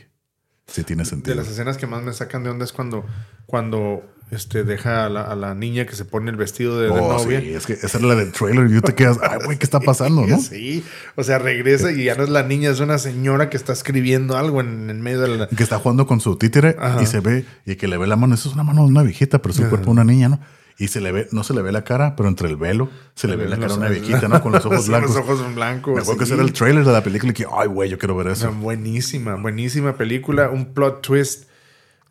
sí 0.65 0.83
tiene 0.83 1.03
De 1.03 1.09
sentido. 1.09 1.35
las 1.35 1.47
escenas 1.47 1.77
que 1.77 1.85
más 1.85 2.01
me 2.01 2.13
sacan 2.13 2.43
de 2.43 2.49
onda 2.49 2.65
es 2.65 2.73
cuando, 2.73 3.05
cuando 3.45 4.03
este, 4.31 4.64
deja 4.64 5.06
a 5.06 5.10
la, 5.10 5.22
a 5.22 5.35
la 5.35 5.53
niña 5.56 5.85
que 5.85 5.95
se 5.95 6.03
pone 6.06 6.31
el 6.31 6.35
vestido 6.38 6.80
de, 6.80 6.85
de 6.88 6.91
Oh, 6.99 7.18
novia. 7.18 7.39
sí, 7.41 7.53
es 7.53 7.65
que 7.65 7.73
esa 7.73 7.97
era 7.99 8.07
la 8.07 8.15
del 8.15 8.31
trailer 8.31 8.68
y 8.69 8.73
yo 8.73 8.81
te 8.81 8.93
quedas, 8.95 9.19
ay, 9.22 9.39
güey, 9.45 9.57
¿qué 9.57 9.65
está 9.65 9.80
pasando, 9.80 10.26
no? 10.27 10.39
Sí, 10.39 10.84
o 11.15 11.23
sea, 11.23 11.38
regresa 11.39 11.91
y 11.91 12.06
ya 12.06 12.15
no 12.15 12.23
es 12.23 12.30
la 12.30 12.43
niña, 12.43 12.69
es 12.72 12.80
una 12.80 12.97
señora 12.97 13.49
que 13.49 13.57
está 13.57 13.73
escribiendo 13.73 14.38
algo 14.38 14.61
en, 14.61 14.89
en 14.89 15.02
medio 15.02 15.22
de 15.22 15.38
la... 15.38 15.47
Que 15.47 15.64
está 15.64 15.77
jugando 15.80 16.07
con 16.07 16.19
su 16.19 16.35
títere 16.38 16.76
Ajá. 16.80 17.02
y 17.02 17.06
se 17.06 17.19
ve, 17.19 17.45
y 17.65 17.76
que 17.76 17.88
le 17.88 17.97
ve 17.97 18.07
la 18.07 18.15
mano, 18.15 18.35
eso 18.35 18.49
es 18.49 18.56
una 18.56 18.64
mano 18.64 18.81
de 18.84 18.88
una 18.89 19.03
viejita, 19.03 19.41
pero 19.41 19.53
es 19.53 19.60
el 19.60 19.69
cuerpo 19.69 19.85
de 19.85 19.91
una 19.91 20.03
niña, 20.03 20.30
¿no? 20.30 20.39
Y 20.77 20.89
se 20.89 20.99
le 20.99 21.14
ve, 21.14 21.30
no 21.31 21.45
se 21.45 21.53
le 21.53 21.61
ve 21.61 21.72
la 21.72 21.85
cara, 21.85 22.18
pero 22.18 22.27
entre 22.27 22.49
el 22.49 22.57
velo 22.57 22.89
se 23.14 23.30
le 23.30 23.38
ve 23.38 23.47
la 23.47 23.56
cara 23.57 23.69
de 23.73 23.80
una 23.80 23.88
viejita, 23.88 24.27
¿no? 24.27 24.41
Con 24.41 24.52
los 24.52 24.65
ojos 24.65 24.84
Sí, 24.84 24.89
blancos. 24.89 25.15
Los 25.15 25.19
ojos 25.23 25.56
blancos. 25.56 25.93
Me 25.95 26.02
acuerdo 26.02 26.19
que 26.19 26.26
sí. 26.26 26.31
ese 26.34 26.41
era 26.41 26.43
el 26.43 26.52
trailer 26.52 26.84
de 26.84 26.91
la 26.91 27.02
película 27.02 27.31
y 27.31 27.34
que, 27.34 27.45
ay, 27.49 27.69
güey, 27.69 27.89
yo 27.89 27.97
quiero 27.97 28.14
ver 28.18 28.27
eso. 28.27 28.52
buenísima, 28.52 29.35
buenísima 29.35 29.95
película. 29.95 30.49
Un 30.49 30.73
plot 30.73 31.02
twist. 31.02 31.45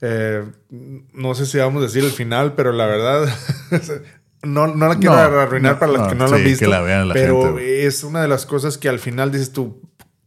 Eh, 0.07 0.45
no 1.15 1.35
sé 1.35 1.47
si 1.47 1.57
vamos 1.59 1.81
a 1.83 1.87
decir 1.87 2.05
el 2.05 2.11
final, 2.11 2.53
pero 2.55 2.73
la 2.73 2.85
verdad. 2.87 3.27
no, 4.43 4.67
no 4.67 4.89
la 4.89 4.97
quiero 4.99 5.15
No, 5.15 5.41
arruinar 5.41 5.73
no, 5.75 5.79
para 5.79 5.93
no, 5.93 6.09
que 6.09 6.15
no 6.15 6.25
lo 6.25 6.29
sí, 6.31 6.35
han 6.37 6.45
visto. 6.45 6.65
que 6.67 6.71
la 6.71 6.81
vean 6.83 7.09
la 7.09 7.15
pero 7.15 7.43
gente, 7.57 7.87
es 7.87 8.05
una 8.05 8.21
de 8.21 8.29
las 8.29 8.45
cosas 8.45 8.77
que 8.77 8.89
al 8.91 8.99
final 8.99 9.33
dices 9.33 9.53
tú, 9.53 9.81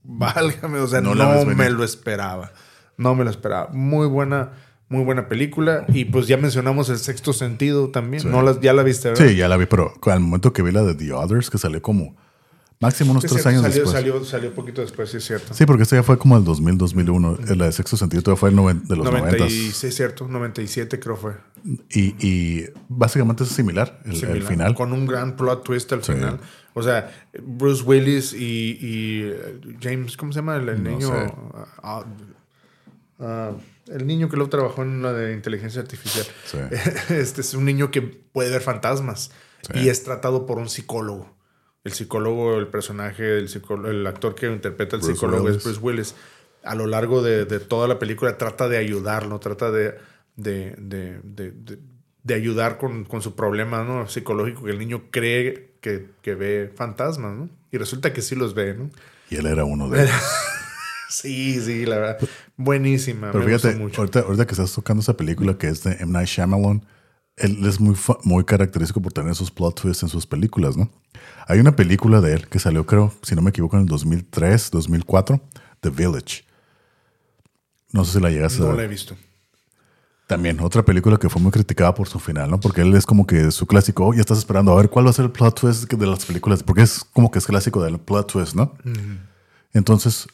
válgame, 0.03 0.79
o 0.79 0.87
sea, 0.87 1.01
No 1.01 1.13
la 1.13 1.45
me 1.45 1.69
lo 1.69 1.83
esperaba. 1.83 2.51
No 2.97 3.13
me 3.13 3.23
lo 3.23 3.29
esperaba. 3.29 3.69
Muy 3.71 4.07
buena, 4.07 4.53
muy 4.89 5.03
buena 5.03 5.29
película. 5.29 5.85
Y 5.89 6.05
pues 6.05 6.27
ya 6.27 6.37
mencionamos 6.37 6.89
el 6.89 6.97
sexto 6.97 7.31
sentido 7.31 7.89
también. 7.89 8.29
No 8.31 8.41
la, 8.41 8.59
ya 8.59 8.73
la 8.73 8.81
viste, 8.81 9.09
¿verdad? 9.09 9.27
Sí, 9.27 9.35
ya 9.35 9.47
la 9.47 9.57
vi, 9.57 9.67
pero 9.67 9.93
al 10.07 10.19
momento 10.19 10.51
que 10.51 10.63
vi 10.63 10.71
la 10.71 10.81
de 10.81 10.95
The 10.95 11.13
Others, 11.13 11.51
que 11.51 11.59
salió 11.59 11.79
como 11.83 12.15
máximo 12.79 13.11
unos 13.11 13.23
Es 13.25 13.31
tres 13.31 13.41
cierto, 13.43 13.49
años 13.59 13.61
salió, 13.63 13.83
después. 13.83 13.91
Salió, 13.91 14.25
salió 14.25 14.53
poquito 14.53 14.81
después, 14.81 15.09
sí 15.09 15.17
es 15.17 15.25
cierto. 15.25 15.53
Sí, 15.53 15.65
porque 15.65 15.83
esta 15.83 15.95
ya 15.95 16.03
fue 16.03 16.17
como 16.17 16.37
el 16.37 16.43
2000, 16.43 16.77
2001. 16.77 17.37
La 17.55 17.65
de 17.65 17.71
Sexto 17.71 17.97
Sentido 17.97 18.21
todavía 18.23 18.39
fue 18.39 18.49
el 18.49 18.55
noven- 18.55 18.83
de 18.83 18.95
los 18.95 19.05
90 19.05 19.31
96, 19.31 19.75
sí, 19.75 19.87
es 19.87 19.95
cierto, 19.95 20.27
97 20.27 20.99
creo 20.99 21.15
fue. 21.17 21.33
y, 21.89 22.15
y 22.25 22.65
básicamente 22.87 23.43
es 23.43 23.49
similar, 23.49 23.99
el, 24.05 24.11
el 24.11 24.17
similar, 24.17 24.43
final. 24.49 24.75
Con 24.75 24.93
un 24.93 25.05
gran 25.07 25.35
plot 25.35 25.63
twist 25.63 25.91
al 25.93 26.03
Sí. 26.03 26.13
final. 26.13 26.39
O 26.73 26.83
sea, 26.83 27.11
Bruce 27.41 27.81
Willis 27.83 28.33
y, 28.33 28.77
y, 28.79 29.21
eh, 29.23 29.59
James, 29.81 30.15
¿cómo 30.15 30.31
se 30.31 30.39
llama? 30.39 30.57
El, 30.57 30.69
el 30.69 30.83
No 30.83 30.89
niño. 30.91 31.07
sé. 31.07 31.33
ah, 31.81 32.05
ah, 33.19 33.51
el 33.87 34.05
niño 34.05 34.29
que 34.29 34.35
luego 34.35 34.49
trabajó 34.49 34.83
en 34.83 35.01
la 35.01 35.13
de 35.13 35.33
inteligencia 35.33 35.81
artificial. 35.81 36.25
Sí. 36.45 36.57
Este 37.13 37.41
es 37.41 37.53
un 37.53 37.65
niño 37.65 37.89
que 37.89 38.01
puede 38.01 38.51
ver 38.51 38.61
fantasmas 38.61 39.31
y 39.73 39.89
es 39.89 40.03
tratado 40.03 40.45
por 40.45 40.57
un 40.59 40.69
psicólogo. 40.69 41.35
El 41.83 41.93
psicólogo, 41.93 42.57
el 42.57 42.67
personaje, 42.67 43.37
el, 43.37 43.47
psicólogo, 43.49 43.89
el 43.89 44.05
actor 44.05 44.35
que 44.35 44.47
interpreta 44.51 44.95
al 44.97 45.03
psicólogo 45.03 45.43
Willis. 45.43 45.57
es 45.57 45.63
Bruce 45.63 45.79
Willis. 45.79 46.15
A 46.63 46.75
lo 46.75 46.85
largo 46.87 47.21
de, 47.21 47.45
de 47.45 47.59
toda 47.59 47.87
la 47.87 47.97
película 47.99 48.37
trata 48.37 48.67
de 48.67 48.77
ayudarlo, 48.77 49.39
trata 49.39 49.71
de, 49.71 49.95
de, 50.35 50.75
de, 50.77 51.19
de- 51.23 51.51
de- 51.51 51.79
de 52.23 52.33
ayudar 52.33 52.77
con, 52.77 53.05
con 53.05 53.21
su 53.21 53.35
problema 53.35 53.85
¿no? 53.85 54.05
psicológico, 54.09 54.65
que 54.65 54.71
el 54.71 54.79
niño 54.79 55.03
cree 55.11 55.71
que, 55.79 56.07
que 56.21 56.35
ve 56.35 56.69
fantasmas, 56.75 57.33
¿no? 57.37 57.49
Y 57.71 57.77
resulta 57.77 58.11
que 58.11 58.21
sí 58.21 58.35
los 58.35 58.53
ve, 58.53 58.73
¿no? 58.73 58.89
Y 59.29 59.35
él 59.37 59.45
era 59.45 59.63
uno 59.63 59.89
de 59.89 60.03
ellos. 60.03 60.11
Sí, 61.09 61.61
sí, 61.61 61.85
la 61.85 61.99
verdad. 61.99 62.17
Buenísima. 62.57 63.31
Pero 63.31 63.45
me 63.45 63.53
gustó 63.53 63.67
fíjate, 63.69 63.81
mucho. 63.81 64.01
ahorita, 64.01 64.19
ahorita 64.21 64.45
que 64.45 64.51
estás 64.51 64.73
tocando 64.73 64.99
esa 64.99 65.15
película 65.15 65.57
que 65.57 65.67
es 65.69 65.81
de 65.83 65.93
M. 66.01 66.11
Night 66.11 66.27
Shyamalan, 66.27 66.83
él 67.37 67.65
es 67.65 67.79
muy, 67.79 67.95
muy 68.23 68.43
característico 68.43 68.99
por 68.99 69.13
tener 69.13 69.31
esos 69.31 69.51
plot 69.51 69.79
twists 69.81 70.03
en 70.03 70.09
sus 70.09 70.25
películas, 70.25 70.75
¿no? 70.75 70.89
Hay 71.47 71.59
una 71.59 71.75
película 71.75 72.19
de 72.19 72.33
él 72.33 72.47
que 72.47 72.59
salió, 72.59 72.85
creo, 72.85 73.13
si 73.21 73.35
no 73.35 73.41
me 73.41 73.51
equivoco, 73.51 73.77
en 73.77 73.83
el 73.83 73.87
2003, 73.87 74.71
2004, 74.71 75.39
The 75.79 75.89
Village. 75.91 76.43
No 77.91 78.03
sé 78.03 78.13
si 78.13 78.19
la 78.19 78.31
llegas 78.31 78.59
a 78.59 78.63
No 78.63 78.73
la 78.73 78.83
he 78.83 78.87
visto. 78.87 79.15
También 80.25 80.59
otra 80.59 80.83
película 80.83 81.17
que 81.17 81.29
fue 81.29 81.41
muy 81.41 81.51
criticada 81.51 81.93
por 81.93 82.09
su 82.09 82.19
final, 82.19 82.49
¿no? 82.49 82.59
Porque 82.59 82.81
él 82.81 82.93
es 82.95 83.05
como 83.05 83.25
que 83.25 83.49
su 83.51 83.65
clásico, 83.65 84.07
oh, 84.07 84.13
ya 84.13 84.19
estás 84.19 84.39
esperando 84.39 84.73
a 84.73 84.75
ver 84.75 84.89
cuál 84.89 85.05
va 85.05 85.11
a 85.11 85.13
ser 85.13 85.25
el 85.25 85.31
plot 85.31 85.61
twist 85.61 85.93
de 85.93 86.07
las 86.07 86.25
películas, 86.25 86.63
porque 86.63 86.81
es 86.81 87.05
como 87.13 87.31
que 87.31 87.39
es 87.39 87.45
clásico 87.45 87.81
del 87.81 87.99
plot 87.99 88.31
twist, 88.31 88.55
¿no? 88.55 88.75
Entonces, 89.73 90.27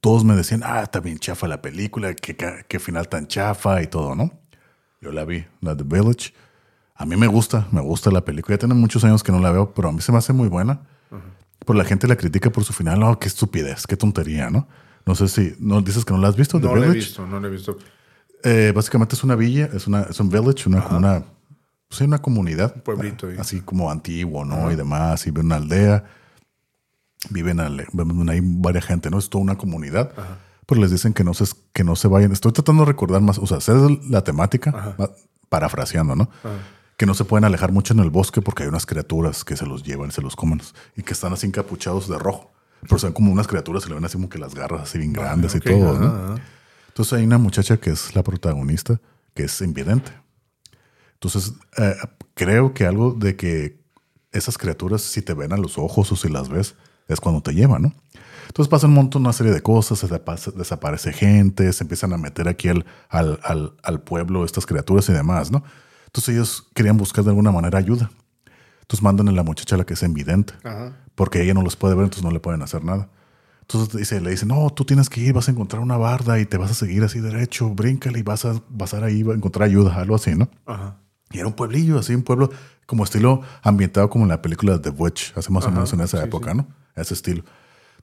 todos 0.00 0.24
me 0.24 0.34
decían, 0.34 0.62
ah, 0.64 0.82
está 0.82 1.00
bien 1.00 1.18
chafa 1.18 1.48
la 1.48 1.62
película, 1.62 2.12
qué 2.14 2.78
final 2.80 3.08
tan 3.08 3.28
chafa 3.28 3.80
y 3.82 3.86
todo, 3.86 4.14
¿no? 4.14 4.45
Yo 5.00 5.12
la 5.12 5.24
vi, 5.24 5.44
la 5.60 5.74
de 5.74 5.84
Village. 5.84 6.32
A 6.94 7.04
mí 7.04 7.16
me 7.16 7.26
gusta, 7.26 7.66
me 7.72 7.80
gusta 7.80 8.10
la 8.10 8.24
película. 8.24 8.54
Ya 8.54 8.60
tiene 8.60 8.74
muchos 8.74 9.04
años 9.04 9.22
que 9.22 9.30
no 9.32 9.38
la 9.40 9.50
veo, 9.50 9.72
pero 9.74 9.88
a 9.90 9.92
mí 9.92 10.00
se 10.00 10.12
me 10.12 10.18
hace 10.18 10.32
muy 10.32 10.48
buena. 10.48 10.80
Pero 11.64 11.78
la 11.78 11.84
gente 11.84 12.06
la 12.06 12.16
critica 12.16 12.50
por 12.50 12.64
su 12.64 12.72
final, 12.72 13.02
oh, 13.02 13.18
qué 13.18 13.28
estupidez, 13.28 13.86
qué 13.86 13.96
tontería, 13.96 14.50
¿no? 14.50 14.68
No 15.04 15.14
sé 15.14 15.26
si, 15.28 15.54
¿no 15.58 15.80
dices 15.82 16.04
que 16.04 16.12
no 16.12 16.20
la 16.20 16.28
has 16.28 16.36
visto? 16.36 16.60
The 16.60 16.66
No 16.66 16.76
la 16.76 16.86
he 16.86 16.90
visto, 16.90 17.26
no 17.26 17.40
la 17.40 17.48
he 17.48 17.50
visto. 17.50 17.78
Eh, 18.44 18.72
básicamente 18.74 19.14
es 19.16 19.24
una 19.24 19.34
villa, 19.34 19.68
es, 19.72 19.86
una, 19.86 20.02
es 20.02 20.18
un 20.20 20.28
village, 20.30 20.68
una, 20.68 20.82
como 20.84 20.98
una, 20.98 21.24
pues, 21.88 22.00
una 22.02 22.18
comunidad. 22.20 22.72
Un 22.76 22.82
pueblito 22.82 23.26
ahí. 23.28 23.36
Así 23.38 23.60
como 23.60 23.90
antiguo, 23.90 24.44
¿no? 24.44 24.70
Y 24.70 24.76
demás, 24.76 25.26
y 25.26 25.30
vive 25.30 25.44
una 25.44 25.56
aldea. 25.56 26.04
Viven, 27.30 27.58
ale- 27.60 27.86
viven 27.92 28.28
ahí 28.28 28.40
varias 28.42 28.84
gente, 28.84 29.10
¿no? 29.10 29.18
Es 29.18 29.28
toda 29.28 29.42
una 29.42 29.56
comunidad. 29.56 30.12
Pero 30.66 30.80
les 30.80 30.90
dicen 30.90 31.12
que 31.12 31.22
no, 31.22 31.32
se, 31.32 31.44
que 31.72 31.84
no 31.84 31.94
se 31.96 32.08
vayan. 32.08 32.32
Estoy 32.32 32.52
tratando 32.52 32.82
de 32.82 32.86
recordar 32.86 33.20
más, 33.22 33.38
o 33.38 33.46
sea, 33.46 33.60
sé 33.60 33.72
la 34.08 34.24
temática, 34.24 34.96
parafraseando, 35.48 36.16
¿no? 36.16 36.28
Que 36.96 37.06
no 37.06 37.14
se 37.14 37.24
pueden 37.24 37.44
alejar 37.44 37.72
mucho 37.72 37.94
en 37.94 38.00
el 38.00 38.10
bosque 38.10 38.42
porque 38.42 38.64
hay 38.64 38.68
unas 38.68 38.86
criaturas 38.86 39.44
que 39.44 39.56
se 39.56 39.66
los 39.66 39.84
llevan, 39.84 40.10
se 40.10 40.22
los 40.22 40.34
comen 40.34 40.60
y 40.96 41.02
que 41.02 41.12
están 41.12 41.32
así 41.32 41.46
encapuchados 41.46 42.08
de 42.08 42.18
rojo. 42.18 42.50
Pero 42.82 42.98
son 42.98 43.12
como 43.12 43.32
unas 43.32 43.46
criaturas, 43.46 43.84
se 43.84 43.88
le 43.88 43.94
ven 43.94 44.04
así 44.04 44.14
como 44.14 44.28
que 44.28 44.38
las 44.38 44.54
garras 44.54 44.82
así 44.82 44.98
bien 44.98 45.12
grandes 45.12 45.54
ok, 45.54 45.66
y 45.66 45.68
todo, 45.70 45.98
¿no? 45.98 46.40
Entonces 46.88 47.12
hay 47.12 47.24
una 47.24 47.38
muchacha 47.38 47.76
que 47.76 47.90
es 47.90 48.14
la 48.14 48.22
protagonista, 48.22 49.00
que 49.34 49.44
es 49.44 49.60
invidente. 49.60 50.10
Entonces 51.14 51.52
eh, 51.76 51.94
creo 52.34 52.74
que 52.74 52.86
algo 52.86 53.12
de 53.12 53.36
que 53.36 53.78
esas 54.32 54.58
criaturas, 54.58 55.02
si 55.02 55.22
te 55.22 55.34
ven 55.34 55.52
a 55.52 55.56
los 55.56 55.78
ojos 55.78 56.10
o 56.12 56.16
si 56.16 56.28
las 56.28 56.48
ves, 56.48 56.74
es 57.08 57.20
cuando 57.20 57.40
te 57.40 57.52
llevan, 57.52 57.82
¿no? 57.82 57.94
Entonces 58.48 58.68
pasan 58.68 58.90
un 58.90 58.96
montón, 58.96 59.22
una 59.22 59.32
serie 59.32 59.52
de 59.52 59.60
cosas, 59.60 59.98
se 59.98 60.08
desaparece 60.52 61.12
gente, 61.12 61.72
se 61.72 61.84
empiezan 61.84 62.12
a 62.12 62.18
meter 62.18 62.48
aquí 62.48 62.68
al, 62.68 62.84
al, 63.08 63.38
al, 63.42 63.74
al 63.82 64.00
pueblo 64.00 64.44
estas 64.44 64.66
criaturas 64.66 65.08
y 65.08 65.12
demás, 65.12 65.50
¿no? 65.50 65.62
Entonces 66.06 66.34
ellos 66.34 66.68
querían 66.74 66.96
buscar 66.96 67.24
de 67.24 67.30
alguna 67.30 67.52
manera 67.52 67.78
ayuda. 67.78 68.10
Entonces 68.80 69.02
mandan 69.02 69.28
a 69.28 69.32
la 69.32 69.42
muchacha 69.42 69.74
a 69.74 69.78
la 69.78 69.84
que 69.84 69.94
es 69.94 70.02
invidente 70.02 70.54
Ajá. 70.62 70.92
porque 71.14 71.42
ella 71.42 71.54
no 71.54 71.62
los 71.62 71.76
puede 71.76 71.94
ver, 71.94 72.04
entonces 72.04 72.24
no 72.24 72.30
le 72.30 72.40
pueden 72.40 72.62
hacer 72.62 72.84
nada. 72.84 73.08
Entonces 73.62 73.96
dice, 73.96 74.20
le 74.20 74.30
dicen, 74.30 74.48
no, 74.48 74.70
tú 74.70 74.84
tienes 74.84 75.10
que 75.10 75.20
ir, 75.20 75.32
vas 75.32 75.48
a 75.48 75.50
encontrar 75.50 75.82
una 75.82 75.96
barda 75.96 76.38
y 76.38 76.46
te 76.46 76.56
vas 76.56 76.70
a 76.70 76.74
seguir 76.74 77.02
así 77.02 77.18
derecho, 77.18 77.68
bríncale 77.70 78.20
y 78.20 78.22
vas 78.22 78.44
a 78.44 78.62
pasar 78.78 79.02
ahí, 79.02 79.24
va 79.24 79.34
a 79.34 79.36
encontrar 79.36 79.68
ayuda, 79.68 79.96
algo 79.96 80.14
así, 80.14 80.36
¿no? 80.36 80.48
Ajá. 80.66 80.98
Y 81.32 81.38
era 81.38 81.48
un 81.48 81.54
pueblillo, 81.54 81.98
así, 81.98 82.14
un 82.14 82.22
pueblo 82.22 82.50
como 82.86 83.02
estilo 83.02 83.42
ambientado 83.62 84.08
como 84.08 84.24
en 84.24 84.28
la 84.28 84.40
película 84.40 84.80
The 84.80 84.90
Witch, 84.90 85.32
hace 85.36 85.50
más 85.50 85.66
o 85.66 85.72
menos 85.72 85.92
en 85.92 86.00
esa 86.00 86.18
sí, 86.18 86.24
época, 86.24 86.52
sí. 86.52 86.58
¿no? 86.58 86.68
Ese 86.94 87.14
estilo. 87.14 87.42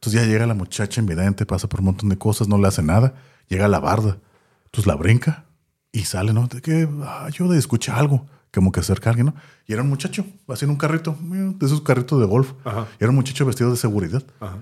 Entonces 0.04 0.22
ya 0.22 0.28
llega 0.28 0.46
la 0.46 0.54
muchacha 0.54 1.00
invidente, 1.00 1.46
pasa 1.46 1.70
por 1.70 1.80
un 1.80 1.86
montón 1.86 2.10
de 2.10 2.18
cosas, 2.18 2.50
no 2.50 2.58
le 2.58 2.68
hace 2.68 2.84
nada, 2.84 3.14
llega 3.48 3.68
a 3.68 3.68
la 3.70 3.80
barda, 3.80 4.18
entonces 4.66 4.86
la 4.86 4.96
brinca 4.96 5.46
y 5.94 6.04
sale, 6.04 6.34
¿no? 6.34 6.48
De 6.48 6.62
que 6.62 6.90
ah, 7.04 7.24
ayuda 7.24 7.56
y 7.56 7.58
escucha 7.58 7.96
algo, 7.96 8.28
como 8.54 8.74
que 8.74 8.82
acerca 8.82 9.10
a 9.10 9.12
alguien, 9.12 9.28
¿no? 9.28 9.36
Y 9.66 9.72
era 9.72 9.82
un 9.82 9.88
muchacho, 9.88 10.26
haciendo 10.50 10.74
un 10.74 10.78
carrito, 10.78 11.16
mira, 11.22 11.54
de 11.58 11.66
esos 11.66 11.80
carritos 11.84 12.20
de 12.20 12.26
golf. 12.26 12.52
Ajá. 12.66 12.86
Y 13.00 13.04
era 13.06 13.12
un 13.12 13.16
muchacho 13.16 13.46
vestido 13.46 13.72
de 13.72 13.78
seguridad. 13.78 14.22
Ajá. 14.42 14.58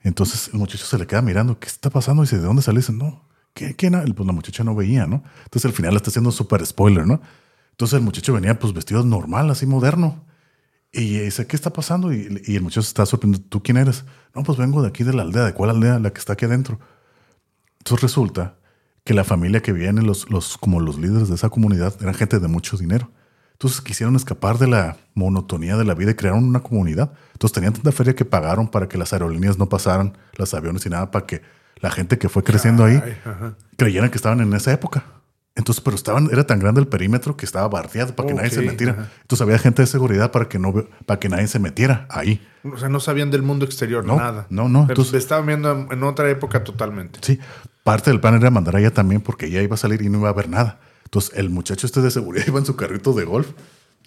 Entonces 0.00 0.50
el 0.52 0.58
muchacho 0.58 0.84
se 0.84 0.98
le 0.98 1.06
queda 1.06 1.22
mirando, 1.22 1.60
¿qué 1.60 1.68
está 1.68 1.88
pasando? 1.88 2.24
Y 2.24 2.26
dice, 2.26 2.38
¿de 2.38 2.42
dónde 2.42 2.62
sale? 2.62 2.80
Dice, 2.80 2.92
no, 2.92 3.28
¿qué, 3.54 3.76
quién? 3.76 3.92
Pues 3.92 4.26
la 4.26 4.32
muchacha 4.32 4.64
no 4.64 4.74
veía, 4.74 5.06
¿no? 5.06 5.22
Entonces 5.44 5.66
al 5.66 5.74
final 5.74 5.94
está 5.94 6.10
haciendo 6.10 6.32
súper 6.32 6.66
spoiler, 6.66 7.06
¿no? 7.06 7.20
Entonces 7.70 8.00
el 8.00 8.04
muchacho 8.04 8.32
venía 8.32 8.58
pues 8.58 8.72
vestido 8.72 9.04
normal, 9.04 9.48
así 9.48 9.64
moderno. 9.64 10.24
Y 10.92 11.18
dice, 11.18 11.46
¿qué 11.46 11.56
está 11.56 11.72
pasando? 11.72 12.12
Y, 12.12 12.42
y 12.46 12.56
el 12.56 12.62
muchacho 12.62 12.82
se 12.82 12.88
está 12.88 13.06
sorprendiendo, 13.06 13.48
¿tú 13.48 13.62
quién 13.62 13.78
eres? 13.78 14.04
No, 14.34 14.42
pues 14.42 14.58
vengo 14.58 14.82
de 14.82 14.88
aquí 14.88 15.04
de 15.04 15.14
la 15.14 15.22
aldea, 15.22 15.44
¿de 15.44 15.54
cuál 15.54 15.70
aldea? 15.70 15.98
La 15.98 16.12
que 16.12 16.18
está 16.18 16.34
aquí 16.34 16.44
adentro. 16.44 16.78
Entonces 17.78 18.02
resulta 18.02 18.56
que 19.04 19.14
la 19.14 19.24
familia 19.24 19.62
que 19.62 19.72
viene, 19.72 20.02
los, 20.02 20.30
los, 20.30 20.56
como 20.58 20.80
los 20.80 20.98
líderes 20.98 21.28
de 21.28 21.34
esa 21.34 21.48
comunidad, 21.48 21.94
eran 22.00 22.14
gente 22.14 22.38
de 22.38 22.48
mucho 22.48 22.76
dinero. 22.76 23.10
Entonces 23.52 23.80
quisieron 23.80 24.16
escapar 24.16 24.58
de 24.58 24.66
la 24.66 24.96
monotonía 25.14 25.76
de 25.76 25.84
la 25.84 25.94
vida 25.94 26.10
y 26.10 26.14
crearon 26.14 26.44
una 26.44 26.60
comunidad. 26.60 27.12
Entonces 27.32 27.54
tenían 27.54 27.72
tanta 27.72 27.92
feria 27.92 28.14
que 28.14 28.24
pagaron 28.24 28.68
para 28.68 28.88
que 28.88 28.98
las 28.98 29.12
aerolíneas 29.12 29.58
no 29.58 29.68
pasaran, 29.68 30.18
los 30.36 30.52
aviones 30.52 30.84
y 30.84 30.90
nada, 30.90 31.10
para 31.10 31.26
que 31.26 31.42
la 31.76 31.90
gente 31.90 32.18
que 32.18 32.28
fue 32.28 32.44
creciendo 32.44 32.84
ahí 32.84 32.96
ajá. 33.24 33.56
creyeran 33.76 34.10
que 34.10 34.16
estaban 34.16 34.40
en 34.40 34.52
esa 34.52 34.72
época. 34.72 35.04
Entonces, 35.54 35.82
pero 35.84 35.94
estaban, 35.96 36.28
era 36.32 36.46
tan 36.46 36.58
grande 36.60 36.80
el 36.80 36.88
perímetro 36.88 37.36
que 37.36 37.44
estaba 37.44 37.68
bardeado 37.68 38.16
para 38.16 38.26
que 38.28 38.34
nadie 38.34 38.50
se 38.50 38.62
metiera. 38.62 38.92
ajá. 38.92 39.08
Entonces 39.20 39.42
había 39.42 39.58
gente 39.58 39.82
de 39.82 39.86
seguridad 39.86 40.30
para 40.32 40.48
que 40.48 40.58
no, 40.58 40.72
para 41.04 41.20
que 41.20 41.28
nadie 41.28 41.46
se 41.46 41.58
metiera 41.58 42.06
ahí. 42.10 42.40
O 42.64 42.78
sea, 42.78 42.88
no 42.88 43.00
sabían 43.00 43.30
del 43.30 43.42
mundo 43.42 43.64
exterior, 43.66 44.02
No, 44.04 44.16
nada. 44.16 44.46
no, 44.48 44.68
no, 44.70 44.86
Pero 44.86 45.00
entonces- 45.02 45.22
estaban 45.22 45.46
viendo 45.46 45.70
en- 45.70 45.88
en 45.92 46.02
otra 46.04 46.30
época 46.30 46.64
totalmente. 46.64 47.18
Sí, 47.22 47.38
parte 47.84 48.10
del 48.10 48.18
plan 48.20 48.34
era 48.34 48.50
mandar 48.50 48.76
a 48.76 48.80
ella 48.80 48.92
también 48.94 49.20
porque 49.20 49.46
ella 49.46 49.60
iba 49.60 49.74
a 49.74 49.78
salir 49.78 50.00
y 50.00 50.08
no 50.08 50.18
iba 50.20 50.30
a 50.30 50.32
ver 50.32 50.48
nada. 50.48 50.80
Entonces 51.04 51.32
el 51.36 51.50
muchacho 51.50 51.86
este 51.86 52.00
de 52.00 52.10
seguridad 52.10 52.44
iba 52.48 52.58
en 52.58 52.64
su 52.64 52.74
carrito 52.76 53.12
de 53.12 53.24
golf 53.24 53.48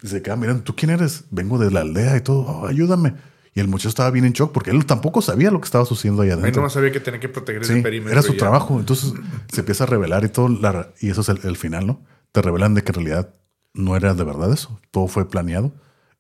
y 0.02 0.08
se 0.08 0.24
queda 0.24 0.36
mirando, 0.38 0.64
¿tú 0.64 0.76
quién 0.76 0.90
eres? 0.90 1.26
Vengo 1.30 1.60
de 1.60 1.70
la 1.70 1.82
aldea 1.82 2.18
y 2.18 2.22
todo, 2.22 2.40
"Oh, 2.42 2.66
ayúdame. 2.68 3.14
Y 3.56 3.62
el 3.62 3.68
muchacho 3.70 3.90
estaba 3.90 4.12
bien 4.12 4.26
en 4.26 4.34
shock 4.34 4.52
porque 4.52 4.70
él 4.70 4.86
tampoco 4.86 5.22
sabía 5.22 5.50
lo 5.50 5.60
que 5.62 5.66
estaba 5.66 5.86
sucediendo 5.86 6.22
Ahí 6.22 6.30
adentro. 6.30 6.62
nomás 6.62 6.74
sabía 6.74 6.92
que 6.92 7.00
tenía 7.00 7.20
que 7.22 7.30
proteger 7.30 7.66
Sí, 7.66 7.74
ese 7.74 7.82
perímetro. 7.82 8.12
era 8.12 8.22
su 8.22 8.34
ya. 8.34 8.40
trabajo. 8.40 8.80
Entonces 8.80 9.14
se 9.52 9.62
empieza 9.62 9.86
a 9.86 9.88
revelar 9.88 10.24
y 10.26 10.30
todo, 10.30 10.50
la- 10.50 10.90
y 11.00 11.10
eso 11.10 11.22
es 11.22 11.30
el, 11.30 11.40
el 11.44 11.56
final, 11.58 11.88
¿no? 11.88 12.02
te 12.34 12.42
revelan 12.42 12.74
de 12.74 12.84
que 12.84 12.92
en 12.92 12.96
realidad 12.96 13.34
no 13.74 13.96
era 13.96 14.14
de 14.14 14.24
verdad 14.26 14.52
eso. 14.52 14.78
Todo 14.92 15.08
fue 15.08 15.30
planeado. 15.30 15.74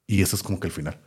Y 0.07 0.21
ese 0.21 0.37
es 0.37 0.43
como 0.43 0.61
que 0.61 0.67
el 0.67 0.71
final. 0.73 0.97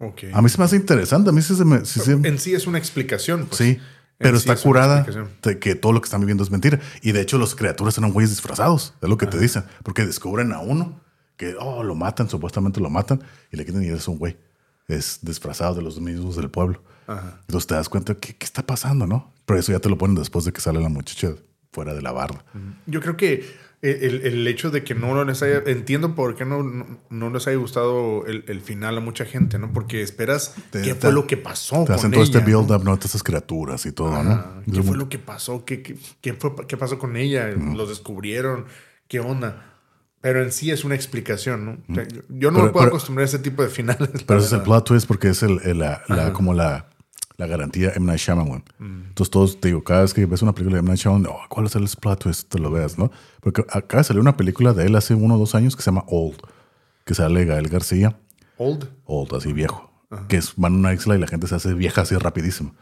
Ok. 0.00 0.24
A 0.32 0.42
mí 0.42 0.48
se 0.48 0.58
me 0.58 0.64
hace 0.64 0.74
interesante. 0.74 1.30
A 1.30 1.32
mí 1.32 1.40
sí 1.40 1.54
se 1.54 1.64
me. 1.64 1.84
sí 1.84 2.00
se- 2.00 2.12
En 2.12 2.38
sí 2.40 2.52
es 2.54 2.66
una 2.66 2.78
explicación. 2.78 3.46
pues. 3.46 3.56
sí. 3.58 3.78
Pero 4.18 4.36
sí 4.38 4.42
está 4.42 4.52
es 4.54 4.60
curada 4.60 5.06
de 5.42 5.58
que 5.60 5.74
todo 5.76 5.92
lo 5.92 6.00
que 6.02 6.06
están 6.06 6.20
viviendo 6.20 6.42
es 6.44 6.50
mentira. 6.50 6.78
Y 7.00 7.12
de 7.12 7.20
hecho, 7.22 7.38
los 7.38 7.54
criaturas 7.54 7.96
eran 7.96 8.12
güeyes 8.12 8.28
disfrazados. 8.30 8.92
Es 9.00 9.08
lo 9.08 9.16
que 9.16 9.26
te 9.26 9.38
dicen. 9.38 9.64
Porque 9.82 10.04
descubren 10.04 10.52
a 10.52 10.58
uno 10.58 11.00
que, 11.38 11.54
oh, 11.58 11.82
lo 11.84 11.94
matan, 11.94 12.28
supuestamente 12.28 12.80
lo 12.80 12.90
matan. 12.90 13.22
Y 13.52 13.56
le 13.56 13.64
quitan 13.64 13.82
y 13.82 13.86
es 13.88 14.06
un 14.08 14.18
güey. 14.18 14.36
Es 14.90 15.20
disfrazado 15.22 15.74
de 15.74 15.82
los 15.82 16.00
mismos 16.00 16.36
del 16.36 16.50
pueblo. 16.50 16.82
Ajá. 17.06 17.38
Entonces 17.42 17.66
te 17.66 17.74
das 17.74 17.88
cuenta, 17.88 18.14
¿qué, 18.14 18.34
qué 18.36 18.44
está 18.44 18.64
pasando, 18.66 19.06
no? 19.06 19.32
Pero 19.46 19.58
eso 19.58 19.72
ya 19.72 19.78
te 19.80 19.88
lo 19.88 19.98
ponen 19.98 20.16
después 20.16 20.44
de 20.44 20.52
que 20.52 20.60
sale 20.60 20.80
la 20.80 20.88
muchacha 20.88 21.32
fuera 21.72 21.94
de 21.94 22.02
la 22.02 22.12
barra. 22.12 22.44
Yo 22.86 23.00
creo 23.00 23.16
que 23.16 23.70
el, 23.82 24.20
el 24.26 24.46
hecho 24.46 24.70
de 24.70 24.84
que 24.84 24.94
no 24.94 25.24
les 25.24 25.42
haya. 25.42 25.62
Entiendo 25.66 26.14
por 26.14 26.36
qué 26.36 26.44
no, 26.44 26.62
no, 26.62 26.98
no 27.08 27.30
les 27.30 27.46
haya 27.46 27.56
gustado 27.56 28.26
el, 28.26 28.44
el 28.46 28.60
final 28.60 28.98
a 28.98 29.00
mucha 29.00 29.24
gente, 29.24 29.58
¿no? 29.58 29.72
Porque 29.72 30.02
esperas 30.02 30.54
Te- 30.70 30.82
qué 30.82 30.94
te- 30.94 31.00
fue 31.00 31.12
lo 31.12 31.26
que 31.26 31.36
pasó. 31.36 31.84
Te 31.84 31.94
hacen 31.94 32.10
con 32.10 32.12
todo 32.12 32.22
este 32.24 32.40
build-up, 32.40 32.84
¿no? 32.84 32.96
Todas 32.96 33.06
esas 33.06 33.22
criaturas 33.22 33.86
y 33.86 33.92
todo, 33.92 34.22
¿no? 34.22 34.62
¿Qué 34.70 34.82
fue 34.82 34.96
lo 34.96 35.08
que 35.08 35.18
pasó? 35.18 35.64
¿Qué, 35.64 35.82
qué, 35.82 35.96
qué 36.20 36.34
fue, 36.34 36.54
¿Qué 36.68 36.76
pasó 36.76 36.98
con 36.98 37.16
ella? 37.16 37.48
¿Los 37.48 37.88
descubrieron? 37.88 38.66
¿Qué 39.08 39.18
onda? 39.20 39.66
Pero 40.20 40.42
en 40.42 40.52
sí 40.52 40.70
es 40.70 40.84
una 40.84 40.94
explicación, 40.94 41.64
¿no? 41.64 41.78
O 41.88 41.94
sea, 41.94 42.06
yo, 42.28 42.50
no 42.50 42.58
Pero- 42.58 42.66
me 42.66 42.72
puedo 42.72 42.72
pero- 42.72 42.86
acostumbrar 42.88 43.22
a 43.22 43.28
ese 43.28 43.38
tipo 43.38 43.62
de 43.62 43.68
finales. 43.70 44.10
Pero 44.26 44.38
ese 44.38 44.48
es 44.48 44.52
el 44.52 44.62
plot 44.62 44.84
twist 44.86 45.06
porque 45.06 45.28
es 45.30 45.42
el, 45.42 45.60
el- 45.64 45.78
la, 45.78 46.02
la- 46.08 46.32
como 46.34 46.52
la, 46.52 46.86
la 47.38 47.46
garantía 47.46 47.92
M. 47.96 48.04
Night 48.06 48.20
Shyamalan. 48.20 48.62
Mm. 48.78 49.02
Entonces 49.08 49.30
todos, 49.30 49.60
te 49.60 49.68
digo, 49.68 49.82
cada 49.82 50.02
vez 50.02 50.12
que 50.12 50.26
ves 50.26 50.42
una 50.42 50.52
película 50.52 50.76
de 50.76 50.80
M. 50.80 50.88
Night 50.88 51.00
Shyamalan, 51.00 51.26
oh, 51.26 51.40
¿cuál 51.48 51.66
es 51.66 51.74
el 51.74 51.88
plot 52.00 52.18
twist? 52.22 52.48
Te 52.50 52.58
lo 52.58 52.70
veas, 52.70 52.98
¿no? 52.98 53.10
Porque 53.40 53.62
acaba 53.70 54.00
de 54.02 54.04
salir 54.04 54.20
una 54.20 54.36
película 54.36 54.74
de 54.74 54.84
él 54.86 54.94
hace 54.96 55.14
uno 55.14 55.36
o 55.36 55.38
dos 55.38 55.54
años 55.54 55.74
que 55.74 55.82
se 55.82 55.90
llama 55.90 56.04
Old, 56.08 56.36
que 57.06 57.14
sale 57.14 57.46
Gael 57.46 57.68
García. 57.68 58.18
Old. 58.58 58.90
Old, 59.06 59.34
así 59.34 59.54
viejo. 59.54 59.90
Que 60.28 60.36
es, 60.36 60.52
van 60.56 60.74
a 60.74 60.76
una 60.76 60.92
isla 60.92 61.14
y 61.16 61.18
la 61.18 61.28
gente 61.28 61.46
se 61.46 61.54
hace 61.54 61.72
vieja 61.72 62.02
así 62.02 62.14
rapidísimo. 62.16 62.74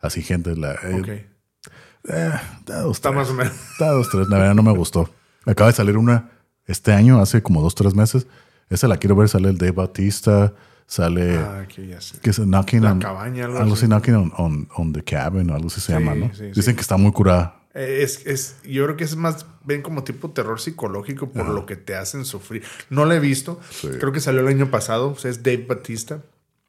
Así 0.00 0.20
gente, 0.22 0.54
la... 0.54 0.72
eh, 0.74 1.00
Ok. 1.00 1.08
eh, 1.08 2.32
da 2.66 2.80
dos, 2.82 2.96
Está 2.98 3.08
tres. 3.08 3.16
más 3.20 3.30
o 3.30 3.34
menos. 3.34 3.54
Da 3.78 3.90
dos, 3.92 4.10
tres. 4.10 4.28
La 4.28 4.36
verdad 4.38 4.54
no 4.54 4.62
me 4.62 4.72
gustó. 4.72 5.08
Acaba 5.46 5.70
de 5.70 5.76
salir 5.76 5.96
una 5.96 6.30
este 6.66 6.92
año, 6.92 7.20
hace 7.20 7.42
como 7.42 7.62
dos, 7.62 7.74
tres 7.74 7.94
meses. 7.94 8.26
Esa 8.70 8.88
la 8.88 8.96
quiero 8.96 9.14
ver. 9.16 9.28
Sale 9.28 9.48
el 9.50 9.58
Dave 9.58 9.72
Bautista. 9.72 10.52
Sale... 10.86 11.38
Ah, 11.38 11.66
que 11.66 11.86
ya 11.86 12.00
sé. 12.00 12.18
que 12.20 12.30
es 12.30 12.38
Knocking 12.38 12.82
La 12.82 12.92
on... 12.92 12.98
cabaña, 13.00 13.46
algo 13.46 13.58
algo 13.58 13.74
así. 13.74 13.86
Knocking 13.86 14.14
on, 14.14 14.32
on- 14.36 14.68
on 14.76 14.92
the 14.92 15.02
Cabin 15.02 15.48
o 15.50 15.54
algo 15.54 15.68
así 15.68 15.80
se 15.80 15.86
Sí, 15.88 15.92
llama, 15.92 16.14
¿no? 16.14 16.30
sí, 16.34 16.44
Dicen 16.48 16.62
sí. 16.62 16.74
que 16.74 16.80
está 16.82 16.96
muy 16.98 17.10
curada. 17.12 17.56
Eh, 17.74 18.00
Es, 18.02 18.24
es, 18.26 18.56
yo 18.64 18.84
creo 18.84 18.96
que 18.96 19.04
es 19.04 19.16
más, 19.16 19.46
ven 19.64 19.80
como 19.82 20.04
tipo 20.04 20.30
terror 20.30 20.60
psicológico 20.60 21.30
por 21.30 21.48
lo 21.48 21.64
que 21.66 21.76
te 21.76 21.96
hacen 21.96 22.24
sufrir. 22.26 22.62
No 22.90 23.04
la 23.06 23.14
he 23.16 23.20
visto. 23.20 23.58
Creo 23.98 24.12
que 24.12 24.20
salió 24.20 24.40
el 24.42 24.48
año 24.48 24.70
pasado. 24.70 25.10
O 25.10 25.16
sea, 25.16 25.30
es 25.30 25.42
Dave 25.42 25.64
Batista. 25.68 26.20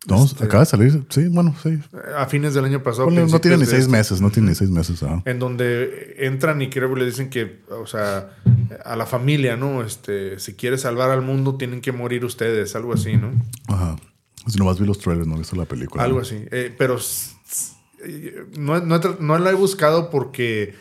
No, 0.07 0.23
Este- 0.23 0.43
acaba 0.43 0.61
de 0.61 0.65
salir. 0.67 1.03
Sí, 1.09 1.27
bueno, 1.29 1.55
sí. 1.61 1.79
A 2.17 2.25
fines 2.27 2.53
del 2.53 2.65
año 2.65 2.83
pasado. 2.83 3.05
Ponle, 3.05 3.25
no 3.25 3.39
tiene 3.41 3.57
ni 3.57 3.65
seis 3.65 3.81
este, 3.81 3.91
meses, 3.91 4.21
no 4.21 4.29
tiene 4.29 4.49
ni 4.49 4.55
seis 4.55 4.69
meses. 4.69 5.01
ah. 5.03 5.21
En 5.25 5.39
donde 5.39 6.15
entran 6.19 6.61
y 6.61 6.69
creo 6.69 6.93
que 6.93 6.99
le 6.99 7.05
dicen 7.05 7.29
que, 7.29 7.61
o 7.69 7.87
sea, 7.87 8.37
a 8.83 8.95
la 8.95 9.05
familia, 9.05 9.57
¿no? 9.57 9.83
Este, 9.83 10.39
si 10.39 10.53
quiere 10.53 10.77
salvar 10.77 11.09
al 11.09 11.21
mundo, 11.21 11.55
tienen 11.55 11.81
que 11.81 11.91
morir 11.91 12.23
ustedes, 12.25 12.75
algo 12.75 12.93
así, 12.93 13.17
¿no? 13.17 13.31
Ajá. 13.67 13.95
Si 14.47 14.57
nomás 14.59 14.79
vi 14.79 14.85
los 14.85 14.99
trailers, 14.99 15.27
no 15.27 15.35
he 15.35 15.39
visto 15.39 15.55
la 15.55 15.65
película. 15.65 16.03
Algo 16.03 16.17
¿no? 16.17 16.21
así. 16.21 16.45
Eh, 16.51 16.73
pero 16.77 16.97
no, 18.57 18.79
no, 18.81 18.99
no 19.19 19.37
la 19.39 19.49
he 19.49 19.55
buscado 19.55 20.09
porque 20.09 20.75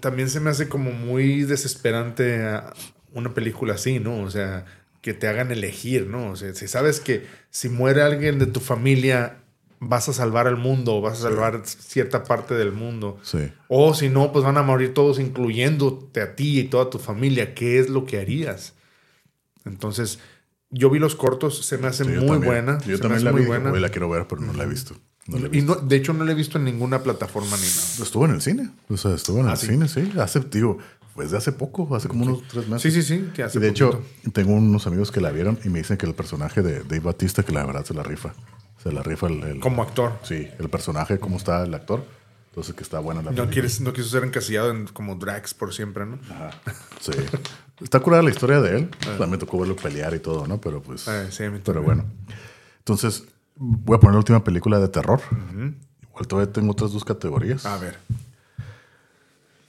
también 0.00 0.30
se 0.30 0.40
me 0.40 0.50
hace 0.50 0.68
como 0.68 0.92
muy 0.92 1.42
desesperante 1.42 2.42
a 2.44 2.72
una 3.12 3.34
película 3.34 3.74
así, 3.74 3.98
¿no? 3.98 4.20
O 4.22 4.30
sea, 4.30 4.66
que 5.00 5.14
te 5.14 5.28
hagan 5.28 5.50
elegir, 5.52 6.06
¿no? 6.06 6.30
O 6.30 6.36
sea, 6.36 6.54
si 6.54 6.68
sabes 6.68 7.00
que 7.00 7.26
si 7.50 7.68
muere 7.68 8.02
alguien 8.02 8.38
de 8.38 8.46
tu 8.46 8.60
familia, 8.60 9.38
vas 9.80 10.08
a 10.10 10.12
salvar 10.12 10.46
al 10.46 10.56
mundo, 10.58 10.96
o 10.96 11.00
vas 11.00 11.18
a 11.20 11.22
salvar 11.22 11.62
cierta 11.64 12.24
parte 12.24 12.54
del 12.54 12.72
mundo. 12.72 13.18
Sí. 13.22 13.50
O 13.68 13.94
si 13.94 14.08
no, 14.10 14.30
pues 14.32 14.44
van 14.44 14.58
a 14.58 14.62
morir 14.62 14.92
todos, 14.92 15.18
incluyéndote 15.18 16.20
a 16.20 16.36
ti 16.36 16.60
y 16.60 16.64
toda 16.64 16.90
tu 16.90 16.98
familia. 16.98 17.54
¿Qué 17.54 17.78
es 17.78 17.88
lo 17.88 18.04
que 18.04 18.18
harías? 18.18 18.74
Entonces, 19.64 20.18
yo 20.70 20.90
vi 20.90 20.98
los 20.98 21.14
cortos, 21.16 21.64
se 21.66 21.78
me 21.78 21.86
hace 21.88 22.04
Sí, 22.04 22.10
muy 22.10 22.26
también. 22.26 22.44
buena. 22.44 22.78
Yo 22.80 22.84
se 22.84 22.90
me 22.92 22.98
también 22.98 23.14
hace 23.16 23.24
la 23.24 23.32
muy 23.32 23.40
vi. 23.42 23.46
buena. 23.46 23.72
Hoy 23.72 23.80
la 23.80 23.88
quiero 23.88 24.08
ver, 24.08 24.26
pero 24.28 24.42
no 24.42 24.52
la 24.52 24.64
he 24.64 24.66
visto. 24.66 24.94
No 25.26 25.38
la 25.38 25.44
he 25.44 25.48
Y 25.48 25.50
visto. 25.52 25.74
no, 25.74 25.80
de 25.80 25.96
hecho, 25.96 26.12
no 26.12 26.24
la 26.24 26.32
he 26.32 26.34
visto 26.34 26.58
en 26.58 26.64
ninguna 26.64 27.02
plataforma 27.02 27.56
ni 27.56 27.62
nada. 27.62 28.02
Estuvo 28.02 28.24
en 28.26 28.32
el 28.32 28.40
cine. 28.42 28.70
O 28.88 28.96
sea, 28.96 29.14
estuvo 29.14 29.38
en 29.40 29.46
el 29.46 29.52
¿Ah, 29.52 29.56
cine, 29.56 29.88
sí. 29.88 30.12
Hace, 30.18 30.40
digo, 30.40 30.78
pues 31.20 31.30
de 31.32 31.36
hace 31.38 31.52
poco, 31.52 31.94
hace 31.94 32.08
como 32.08 32.24
unos 32.24 32.42
tres 32.48 32.66
meses. 32.66 32.92
Sí, 32.94 33.02
sí, 33.02 33.16
sí. 33.18 33.30
que 33.34 33.42
hace 33.42 33.58
Y 33.58 33.60
de 33.60 33.68
hecho, 33.68 34.02
tengo 34.32 34.54
unos 34.54 34.86
amigos 34.86 35.10
que 35.12 35.20
la 35.20 35.30
vieron 35.30 35.58
y 35.64 35.68
me 35.68 35.78
dicen 35.80 35.96
que 35.98 36.06
el 36.06 36.14
personaje 36.14 36.62
de 36.62 36.80
Dave 36.84 37.00
Batista, 37.00 37.42
que 37.42 37.52
la 37.52 37.64
verdad 37.66 37.84
se 37.84 37.92
la 37.94 38.02
rifa. 38.02 38.32
Se 38.82 38.90
la 38.90 39.02
rifa 39.02 39.26
el. 39.26 39.42
el- 39.42 39.60
Como 39.60 39.82
actor. 39.82 40.18
Sí, 40.22 40.48
el 40.58 40.70
personaje, 40.70 41.18
cómo 41.18 41.36
está 41.36 41.62
el 41.64 41.74
actor. 41.74 42.02
Entonces, 42.48 42.74
que 42.74 42.82
está 42.82 42.98
buena 42.98 43.20
la 43.20 43.30
No, 43.30 43.36
película. 43.36 43.52
quieres, 43.52 43.80
no 43.82 43.92
quiso 43.92 44.08
ser 44.08 44.24
encasillado 44.24 44.70
en, 44.70 44.86
como 44.86 45.14
Drax 45.16 45.52
por 45.54 45.72
siempre, 45.74 46.06
¿no? 46.06 46.18
Ajá. 46.30 46.50
Sí. 47.00 47.12
Está 47.82 48.00
curada 48.00 48.22
la 48.22 48.30
historia 48.30 48.60
de 48.60 48.78
él. 48.78 48.88
También 49.00 49.30
me 49.30 49.38
tocó 49.38 49.58
verlo 49.60 49.76
pelear 49.76 50.14
y 50.14 50.18
todo, 50.20 50.46
¿no? 50.46 50.60
Pero 50.60 50.82
pues. 50.82 51.06
Ah, 51.06 51.26
sí, 51.30 51.44
a 51.44 51.50
mí 51.50 51.60
pero 51.64 51.82
bueno. 51.82 52.04
Entonces, 52.78 53.24
voy 53.56 53.96
a 53.96 54.00
poner 54.00 54.14
la 54.14 54.18
última 54.18 54.42
película 54.42 54.80
de 54.80 54.88
terror. 54.88 55.20
Igual 56.02 56.26
todavía 56.26 56.52
tengo 56.52 56.72
otras 56.72 56.92
dos 56.92 57.04
categorías. 57.04 57.64
A 57.66 57.76
ver. 57.78 57.98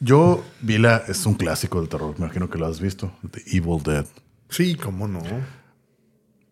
Yo 0.03 0.44
vi 0.61 0.78
la. 0.80 1.03
Es 1.07 1.26
un 1.26 1.36
clásico 1.36 1.80
del 1.80 1.88
terror. 1.88 2.15
Me 2.18 2.26
imagino 2.26 2.49
que 2.49 2.57
lo 2.57 2.65
has 2.65 2.82
visto. 2.82 3.11
The 3.32 3.41
Evil 3.56 3.82
Dead. 3.84 4.06
Sí, 4.49 4.76
cómo 4.76 5.07
no. 5.07 5.22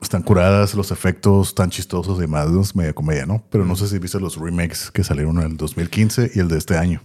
Están 0.01 0.21
curadas, 0.21 0.75
los 0.75 0.91
efectos 0.91 1.53
tan 1.55 1.69
chistosos 1.69 2.23
y 2.23 2.27
más 2.27 2.73
media 2.73 2.93
comedia, 2.93 3.25
¿no? 3.25 3.43
Pero 3.49 3.65
no 3.65 3.75
sé 3.75 3.87
si 3.87 3.99
viste 3.99 4.17
los 4.19 4.37
remakes 4.37 4.91
que 4.91 5.03
salieron 5.03 5.37
en 5.39 5.47
el 5.51 5.57
2015 5.57 6.31
y 6.35 6.39
el 6.39 6.47
de 6.47 6.57
este 6.57 6.77
año. 6.77 7.01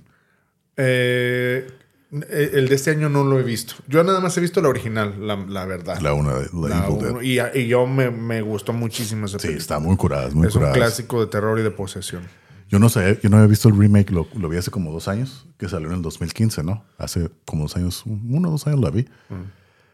Eh, 0.77 1.66
el 2.11 2.69
de 2.69 2.75
este 2.77 2.91
año 2.93 3.09
no 3.09 3.25
lo 3.25 3.41
he 3.41 3.43
visto. 3.43 3.75
Yo 3.89 4.05
nada 4.05 4.21
más 4.21 4.37
he 4.37 4.41
visto 4.41 4.61
la 4.62 4.69
original, 4.69 5.27
la, 5.27 5.35
la 5.37 5.65
verdad. 5.65 5.99
La 6.01 6.12
una 6.15 6.35
de 6.35 6.49
la 6.53 6.69
La 6.69 6.87
Evil 6.87 6.99
uno, 6.99 7.19
Dead. 7.21 7.53
y, 7.55 7.59
y 7.61 7.66
yo 7.66 7.87
me, 7.89 8.11
me 8.12 8.43
gustó 8.43 8.73
muchísimo 8.73 9.27
esa 9.27 9.39
Sí, 9.41 9.49
película. 9.49 9.61
está 9.62 9.79
muy 9.81 9.97
curada, 9.97 10.31
muy 10.31 10.47
Es 10.47 10.55
un 10.55 10.71
clásico 10.71 11.21
de 11.21 11.27
terror 11.27 11.59
y 11.59 11.62
de 11.62 11.71
posesión. 11.73 12.23
Yo 12.70 12.78
no 12.78 12.89
sé, 12.89 13.20
yo 13.23 13.28
no 13.31 13.36
había 13.36 13.49
visto 13.49 13.69
el 13.69 13.78
remake, 13.78 14.11
lo, 14.11 14.27
lo 14.36 14.49
vi 14.49 14.57
hace 14.57 14.70
como 14.70 14.91
dos 14.91 15.07
años, 15.09 15.47
que 15.59 15.69
salió 15.69 15.89
en 15.89 15.95
el 15.97 16.03
2015, 16.03 16.62
¿no? 16.65 16.85
Hace 16.99 17.31
como 17.45 17.62
dos 17.65 17.77
años, 17.77 18.03
uno 18.07 18.49
o 18.49 18.53
dos 18.53 18.66
años 18.66 18.81
la 18.81 18.91
vi. 18.91 19.07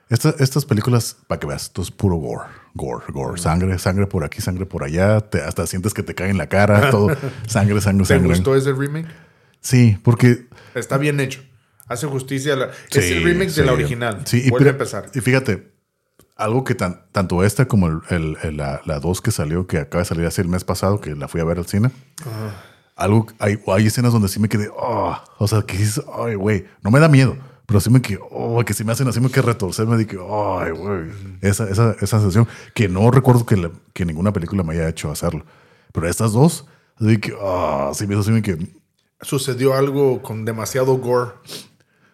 Esta- 0.09 0.35
estas 0.41 0.65
películas, 0.65 1.17
para 1.29 1.39
que 1.39 1.47
veas, 1.47 1.63
esto 1.65 1.83
es 1.83 1.91
puro 1.93 2.17
gore, 2.17 2.49
gore, 2.75 3.05
gore, 3.13 3.39
sangre, 3.41 3.79
sangre 3.79 4.07
por 4.07 4.25
aquí, 4.25 4.41
sangre 4.41 4.67
por 4.67 4.83
allá, 4.83 5.21
te- 5.21 5.41
hasta 5.41 5.67
sientes 5.69 5.95
que 5.95 6.03
te 6.03 6.15
cae 6.17 6.31
en 6.31 6.39
la 6.39 6.49
cara, 6.49 6.91
todo, 6.91 7.09
sangre, 7.47 7.81
sangre, 7.81 8.05
¿Te 8.07 8.15
sangre. 8.15 8.29
gustó 8.31 8.57
ese 8.57 8.73
remake? 8.73 9.07
Sí, 9.61 9.99
porque... 10.03 10.47
Está 10.75 10.97
bien 10.99 11.21
hecho. 11.21 11.43
Hace 11.87 12.07
justicia. 12.07 12.55
a 12.55 12.57
la- 12.57 12.71
Sí, 12.91 12.99
es 12.99 13.11
el 13.11 13.23
remake 13.25 13.51
sí. 13.51 13.61
de 13.61 13.67
la 13.67 13.73
original. 13.73 14.23
Sí, 14.25 14.43
y, 14.47 14.51
Vuelve 14.51 14.71
a 14.71 14.73
empezar. 14.73 15.11
Y 15.15 15.21
fíjate, 15.21 15.70
algo 16.41 16.65
que 16.65 16.75
tan- 16.75 17.03
tanto 17.13 17.45
esta 17.45 17.67
como 17.67 17.87
el, 17.89 18.01
el- 18.11 18.37
el- 18.43 18.57
la, 18.57 18.81
la 18.85 18.99
dos 19.01 19.21
que 19.21 19.31
salió, 19.31 19.67
que 19.67 19.79
acaba 19.79 20.03
de 20.03 20.07
salir 20.09 20.27
hace 20.27 20.43
el 20.43 20.49
mes 20.49 20.65
pasado, 20.65 21.01
que 21.01 21.15
la 21.15 21.29
fui 21.29 21.41
a 21.41 21.45
ver 21.45 21.59
al 21.59 21.67
cine. 21.67 21.91
Algo, 22.97 23.27
hay, 23.39 23.59
hay 23.67 23.87
escenas 23.87 24.13
donde 24.13 24.29
sí 24.29 24.39
me 24.41 24.49
quedé, 24.49 24.69
oh, 24.77 25.17
o 25.39 25.49
sea, 25.49 25.63
que 25.63 25.77
dices, 25.79 26.05
ay, 26.19 26.35
güey, 26.35 26.67
no 26.83 26.91
me 26.91 27.01
da 27.01 27.09
miedo, 27.09 27.35
pero 27.65 27.81
sí 27.81 27.89
me 27.89 28.03
quedé, 28.03 28.19
oh, 28.31 28.63
que 28.65 28.75
si 28.75 28.85
me 28.85 28.93
hacen 28.93 29.09
así 29.09 29.21
me 29.21 29.31
que 29.31 29.41
retorcerme, 29.41 29.97
de 29.97 30.07
que, 30.07 30.17
ay, 30.17 30.71
güey, 30.73 31.11
esa, 31.41 31.69
esa, 31.71 31.93
esa 31.93 32.19
sensación 32.19 32.47
que 32.75 32.89
no 32.89 33.11
recuerdo 33.11 33.47
que, 33.47 33.57
la- 33.57 33.71
que 33.95 34.05
ninguna 34.05 34.33
película 34.35 34.63
me 34.63 34.75
haya 34.75 34.89
hecho 34.89 35.11
hacerlo. 35.11 35.47
Pero 35.93 36.09
estas 36.09 36.33
dos, 36.33 36.67
así 37.01 37.17
que, 37.19 37.33
ah, 37.41 37.91
sí 37.95 38.07
me 38.07 38.17
así 38.19 38.43
quedé, 38.43 38.67
Sucedió 39.23 39.75
algo 39.75 40.21
con 40.23 40.45
demasiado 40.45 40.95
gore. 40.99 41.33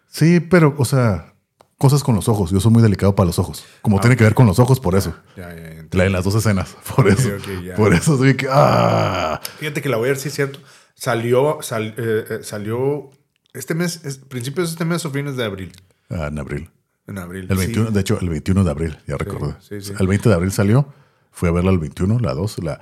sí, 0.07 0.39
pero, 0.39 0.73
o 0.77 0.85
sea, 0.85 1.33
cosas 1.77 2.03
con 2.03 2.15
los 2.15 2.27
ojos, 2.27 2.49
yo 2.51 2.59
soy 2.59 2.71
muy 2.71 2.81
delicado 2.81 3.13
para 3.15 3.27
los 3.27 3.37
ojos, 3.39 3.63
como 3.81 3.99
tiene 3.99 4.15
que 4.17 4.23
ver 4.23 4.33
con 4.33 4.47
los 4.47 4.59
ojos, 4.59 4.79
por 4.79 4.95
eso. 4.95 5.13
Ya, 5.35 5.53
ya, 5.55 5.73
ya. 5.75 5.85
La 5.91 6.05
en 6.05 6.11
las 6.11 6.23
dos 6.23 6.35
escenas, 6.35 6.75
por 6.95 7.07
eso. 7.07 7.29
Por 7.75 7.93
eso 7.93 8.15
así 8.21 8.35
que, 8.35 8.47
ah, 8.49 9.39
Fíjate 9.59 9.81
que 9.81 9.89
la 9.89 9.97
voy 9.97 10.07
a 10.07 10.11
ver, 10.11 10.17
sí 10.17 10.29
es 10.29 10.33
cierto. 10.35 10.59
Salió, 10.95 11.59
sal- 11.61 11.93
eh, 11.97 12.25
eh, 12.29 12.39
salió 12.41 13.09
este 13.53 13.75
mes, 13.75 14.01
es, 14.03 14.17
principios 14.17 14.69
de 14.69 14.73
este 14.73 14.85
mes 14.85 15.05
o 15.05 15.11
fines 15.11 15.37
de 15.37 15.45
abril. 15.45 15.71
Ah, 16.09 16.27
en 16.27 16.39
abril. 16.39 16.69
En 17.07 17.19
abril. 17.19 17.47
El 17.49 17.57
sí. 17.57 17.65
21, 17.67 17.91
de 17.91 17.99
hecho, 18.01 18.19
el 18.19 18.29
21 18.29 18.63
de 18.63 18.71
abril, 18.71 18.97
ya 19.07 19.15
recordé. 19.17 19.55
sí, 19.61 19.79
sí. 19.81 19.93
El 19.99 20.07
20 20.07 20.29
de 20.29 20.35
abril 20.35 20.51
salió, 20.51 20.91
fui 21.31 21.47
a 21.47 21.51
verla 21.51 21.71
el 21.71 21.77
21, 21.79 22.19
la 22.19 22.33
2, 22.33 22.63
la... 22.63 22.81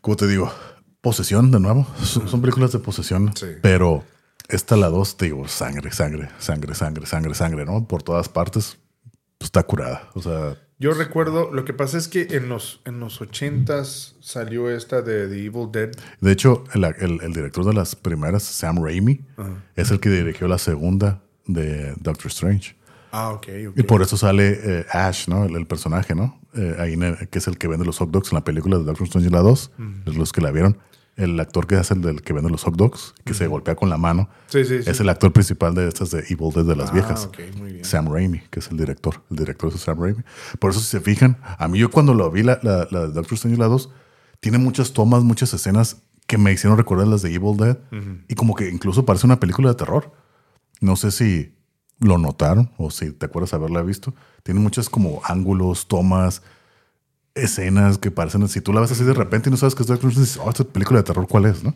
¿Cómo 0.00 0.16
te 0.16 0.26
digo? 0.26 0.52
Posesión, 1.00 1.50
de 1.50 1.60
nuevo. 1.60 1.86
Son, 2.02 2.28
son 2.28 2.40
películas 2.40 2.72
de 2.72 2.80
posesión, 2.80 3.32
Sí. 3.36 3.46
pero 3.62 4.04
esta, 4.52 4.76
la 4.76 4.88
2, 4.88 5.16
te 5.16 5.24
digo, 5.26 5.48
sangre, 5.48 5.90
sangre, 5.92 6.28
sangre, 6.38 6.74
sangre, 6.74 7.06
sangre, 7.06 7.34
sangre, 7.34 7.64
¿no? 7.64 7.86
Por 7.88 8.02
todas 8.02 8.28
partes, 8.28 8.78
pues, 9.38 9.48
está 9.48 9.62
curada. 9.64 10.08
O 10.14 10.22
sea, 10.22 10.56
Yo 10.78 10.92
recuerdo, 10.94 11.50
lo 11.52 11.64
que 11.64 11.72
pasa 11.72 11.96
es 11.98 12.08
que 12.08 12.26
en 12.30 12.48
los, 12.48 12.80
en 12.84 12.98
los 13.00 13.20
80s 13.20 14.14
salió 14.20 14.68
esta 14.70 15.00
de 15.02 15.28
The 15.28 15.44
Evil 15.46 15.68
Dead. 15.72 15.90
de 16.20 16.32
hecho, 16.32 16.64
el, 16.74 16.84
el- 16.84 17.20
el 17.22 17.32
director 17.32 17.64
de 17.64 17.72
las 17.72 17.94
primeras, 17.96 18.42
Sam 18.42 18.82
Raimi, 18.84 19.20
es 19.76 19.90
el 19.90 20.00
que 20.00 20.10
dirigió 20.10 20.48
la 20.48 20.58
segunda 20.58 21.22
de 21.46 21.94
Doctor 22.00 22.26
Strange. 22.28 22.76
Ah, 23.12 23.30
ok, 23.30 23.46
ok. 23.68 23.78
Y 23.78 23.82
por 23.82 24.00
eso 24.02 24.16
sale 24.16 24.58
eh, 24.62 24.86
Ash, 24.90 25.28
¿no? 25.28 25.44
El, 25.44 25.54
el 25.56 25.66
personaje, 25.66 26.14
¿no? 26.14 26.40
Eh, 26.54 26.76
ahí 26.78 26.94
el- 26.94 27.28
que 27.28 27.38
es 27.38 27.46
el 27.46 27.58
que 27.58 27.68
vende 27.68 27.84
los 27.84 27.98
hot 27.98 28.10
dogs 28.10 28.32
en 28.32 28.36
la 28.36 28.44
película 28.44 28.78
de 28.78 28.84
Doctor 28.84 29.06
Strange 29.06 29.30
la 29.30 29.40
2. 29.40 29.70
Es 30.06 30.14
los 30.16 30.32
que 30.32 30.40
la 30.40 30.50
vieron. 30.50 30.78
El 31.14 31.38
actor 31.40 31.66
que 31.66 31.76
hace 31.76 31.92
el 31.94 32.00
del 32.00 32.22
que 32.22 32.32
vende 32.32 32.48
los 32.50 32.62
hot 32.64 32.74
dogs, 32.74 33.12
que 33.24 33.34
se 33.34 33.46
golpea 33.46 33.74
con 33.76 33.90
la 33.90 33.98
mano, 33.98 34.30
Sí, 34.48 34.64
sí, 34.64 34.82
sí. 34.82 34.90
es 34.90 34.98
el 35.00 35.08
actor 35.10 35.30
principal 35.32 35.74
de 35.74 35.86
estas 35.86 36.10
de 36.10 36.20
Evil 36.30 36.50
Dead 36.54 36.64
de 36.64 36.74
las 36.76 36.88
Ah, 36.90 36.92
viejas. 36.94 37.26
ok, 37.26 37.38
muy 37.58 37.72
bien. 37.72 37.84
Sam 37.84 38.10
Raimi, 38.10 38.40
que 38.50 38.60
es 38.60 38.68
el 38.70 38.78
director. 38.78 39.22
El 39.30 39.36
director 39.36 39.70
es 39.74 39.80
Sam 39.80 40.00
Raimi. 40.02 40.22
Por 40.58 40.70
eso, 40.70 40.80
si 40.80 40.86
se 40.86 41.00
fijan, 41.00 41.36
a 41.58 41.68
mí 41.68 41.78
yo 41.78 41.90
cuando 41.90 42.14
lo 42.14 42.30
vi, 42.30 42.42
la, 42.42 42.58
la, 42.62 42.88
la 42.90 43.00
de 43.02 43.12
Doctor 43.12 43.34
Strange 43.34 43.58
la 43.58 43.66
2, 43.66 43.90
tiene 44.40 44.56
muchas 44.58 44.92
tomas, 44.94 45.22
muchas 45.22 45.52
escenas 45.52 45.98
que 46.26 46.38
me 46.38 46.50
hicieron 46.50 46.78
recordar 46.78 47.06
las 47.06 47.20
de 47.22 47.34
Evil 47.34 47.56
Dead. 47.58 47.78
Y 48.28 48.34
como 48.34 48.54
que 48.54 48.70
incluso 48.70 49.04
parece 49.04 49.26
una 49.26 49.38
película 49.38 49.68
de 49.68 49.74
terror. 49.74 50.12
No 50.80 50.96
sé 50.96 51.10
si 51.10 51.54
lo 52.00 52.16
notaron 52.18 52.72
o 52.78 52.90
si 52.90 53.12
te 53.12 53.26
acuerdas 53.26 53.52
haberla 53.54 53.82
visto. 53.82 54.14
Tiene 54.42 54.60
muchas 54.60 54.88
como 54.88 55.20
ángulos, 55.24 55.86
tomas, 55.88 56.42
escenas 57.34 57.98
que 57.98 58.10
parecen, 58.10 58.46
si 58.48 58.60
tú 58.60 58.72
la 58.72 58.80
ves 58.80 58.92
así 58.92 59.04
de 59.04 59.14
repente 59.14 59.48
y 59.48 59.50
no 59.50 59.56
sabes 59.56 59.74
que 59.74 59.82
es 59.82 59.90
Strange, 59.90 60.20
dices, 60.20 60.38
oh, 60.42 60.50
esta 60.50 60.64
película 60.64 61.00
de 61.00 61.04
terror, 61.04 61.26
¿cuál 61.28 61.46
es? 61.46 61.62
¿no? 61.64 61.74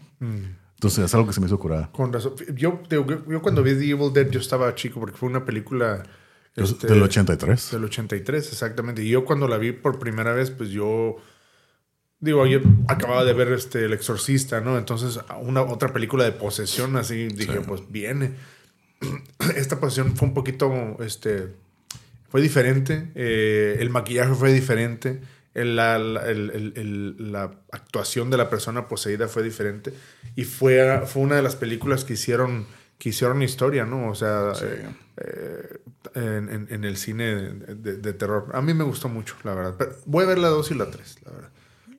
Entonces 0.76 1.05
es 1.05 1.15
algo 1.15 1.26
que 1.26 1.33
se 1.33 1.41
me 1.41 1.47
hizo 1.47 1.59
curada. 1.59 1.91
Con 1.93 2.12
razón. 2.12 2.35
Yo, 2.55 2.83
te 2.86 2.97
yo, 2.97 3.43
cuando 3.43 3.62
vi 3.62 3.75
The 3.75 3.91
Evil 3.91 4.12
Dead, 4.12 4.28
yo 4.28 4.41
estaba 4.41 4.75
chico 4.75 5.01
porque 5.01 5.17
fue 5.17 5.28
una 5.28 5.44
película 5.44 6.02
Es 6.55 6.70
este, 6.70 6.86
del 6.86 7.02
83. 7.02 7.70
del 7.73 7.85
83, 7.85 8.52
exactamente. 8.52 9.02
Y 9.02 9.09
yo 9.09 9.25
cuando 9.25 9.49
la 9.49 9.57
vi 9.57 9.73
por 9.73 9.99
primera 9.99 10.35
vez, 10.35 10.51
pues 10.51 10.70
yo. 10.70 11.17
Digo, 12.18 12.47
yo 12.47 12.60
acababa 12.89 13.25
de 13.25 13.33
ver 13.35 13.52
este 13.52 13.85
El 13.85 13.93
Exorcista, 13.93 14.60
¿no? 14.60 14.76
Entonces, 14.76 15.18
una 15.43 15.62
otra 15.62 15.93
película 15.93 16.25
de 16.25 16.33
posesión, 16.33 16.97
así 16.97 17.28
dije, 17.28 17.60
pues 17.62 17.83
viene. 17.91 18.35
Esta 19.57 19.81
posesión 19.81 20.15
fue 20.15 20.28
un 20.28 20.35
poquito. 20.35 20.97
Este, 21.01 21.55
fue 22.28 22.43
diferente. 22.43 23.12
eh, 23.15 23.76
el 23.81 23.89
maquillaje 23.89 24.35
fue 24.35 24.52
diferente. 24.52 25.23
El- 25.57 25.76
la, 25.76 25.99
la- 25.99 26.26
el- 26.31 26.51
el- 26.51 26.73
el- 26.76 27.33
la 27.33 27.44
actuación 27.73 28.31
de 28.31 28.36
la 28.36 28.49
persona 28.51 28.89
poseída 28.89 29.26
fue 29.28 29.43
diferente. 29.43 29.93
Y 30.36 30.44
fue, 30.44 31.02
fue 31.07 31.23
una 31.23 31.36
de 31.36 31.43
las 31.43 31.57
películas 31.57 32.05
que 32.05 32.12
hicieron, 32.15 32.67
que 32.99 33.09
hicieron 33.10 33.43
historia, 33.43 33.85
¿no? 33.85 34.09
O 34.09 34.15
sea, 34.15 34.52
eh, 34.62 34.89
eh, 35.18 35.78
en, 36.15 36.49
en- 36.51 36.67
en 36.70 36.85
el 36.85 36.97
cine 36.97 37.25
de, 37.35 37.75
de- 37.75 37.97
de 37.97 38.12
terror. 38.12 38.51
A 38.55 38.60
mí 38.62 38.73
me 38.75 38.85
gustó 38.85 39.09
mucho, 39.09 39.35
la 39.44 39.55
verdad. 39.55 39.75
Pero 39.78 39.93
voy 40.07 40.25
a 40.25 40.28
ver 40.28 40.39
la 40.39 40.49
2 40.49 40.70
y 40.70 40.75
la 40.75 40.91
3, 40.91 41.18
la 41.25 41.33
verdad. 41.33 41.51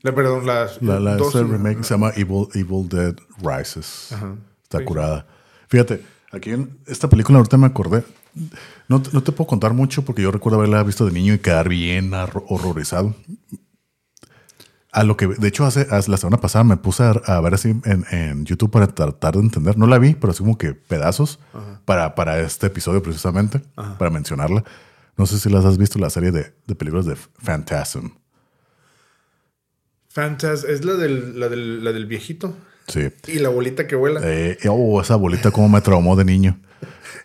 La, 0.03 0.14
perdón, 0.16 0.45
las 0.45 0.82
La, 0.82 1.00
la 1.00 1.16
dos 1.18 1.34
este 1.36 1.42
la- 1.48 1.52
remake 1.58 1.84
se 1.84 1.94
llama 1.95 2.11
Evil, 2.16 2.48
Evil 2.53 2.88
Dead 2.88 3.16
Rises. 3.42 4.11
Ajá. 4.14 4.36
Está 4.64 4.77
Sí. 4.80 4.84
curada. 4.86 5.26
Fíjate, 5.68 6.02
aquí 6.32 6.52
en 6.52 6.77
esta 6.86 7.10
película 7.10 7.40
ahorita 7.40 7.58
me 7.58 7.66
acordé. 7.66 8.03
No, 8.90 9.01
te- 9.01 9.09
no 9.14 9.22
te 9.24 9.32
puedo 9.32 9.48
contar 9.48 9.74
mucho 9.74 10.03
porque 10.03 10.22
yo 10.22 10.32
recuerdo 10.32 10.57
haberla 10.59 10.82
visto 10.83 11.06
de 11.06 11.11
niño 11.11 11.33
y 11.33 11.40
quedar 11.40 11.67
bien 11.69 12.11
horro- 12.11 12.43
horrorizado. 12.48 13.16
A 14.91 15.03
lo 15.03 15.17
que, 15.17 15.27
de 15.27 15.48
hecho, 15.48 15.66
hace, 15.66 15.85
hace- 15.91 16.09
la 16.09 16.17
semana 16.17 16.38
pasada 16.38 16.64
me 16.64 16.77
puse 16.77 17.03
a, 17.03 17.11
a 17.11 17.41
ver 17.41 17.53
así 17.53 17.69
en, 17.83 18.06
en 18.11 18.45
YouTube 18.45 18.72
para 18.72 18.88
tratar 18.88 19.33
de 19.35 19.41
entender. 19.41 19.77
No 19.77 19.85
la 19.88 19.99
vi, 19.99 20.16
pero 20.16 20.32
así 20.32 20.40
como 20.40 20.57
que 20.57 20.74
pedazos 20.74 21.40
para, 21.85 22.16
para 22.16 22.40
este 22.40 22.67
episodio 22.67 23.03
precisamente, 23.03 23.61
para 23.75 24.09
mencionarla. 24.09 24.64
No 25.17 25.25
sé 25.25 25.38
si 25.40 25.49
las 25.49 25.66
has 25.66 25.77
visto, 25.77 25.99
la 25.99 26.09
serie 26.09 26.32
de, 26.32 26.53
de 26.66 26.75
películas 26.75 27.06
de 27.06 27.16
Phantasm. 27.43 28.11
Fantas, 30.09 30.64
es 30.64 30.83
la 30.85 30.93
del, 30.93 31.40
la, 31.40 31.49
del, 31.49 31.83
la 31.83 31.91
del 31.91 32.06
viejito. 32.06 32.56
Sí. 32.88 33.09
Y 33.27 33.40
la 33.40 33.49
bolita 33.49 33.85
que 33.88 33.95
vuela. 33.95 34.22
Eh, 34.24 34.57
oh, 34.69 34.99
esa 35.01 35.16
bolita 35.16 35.51
como 35.51 35.69
me 35.69 35.82
traumó 35.82 36.16
de 36.16 36.25
niño. 36.25 36.59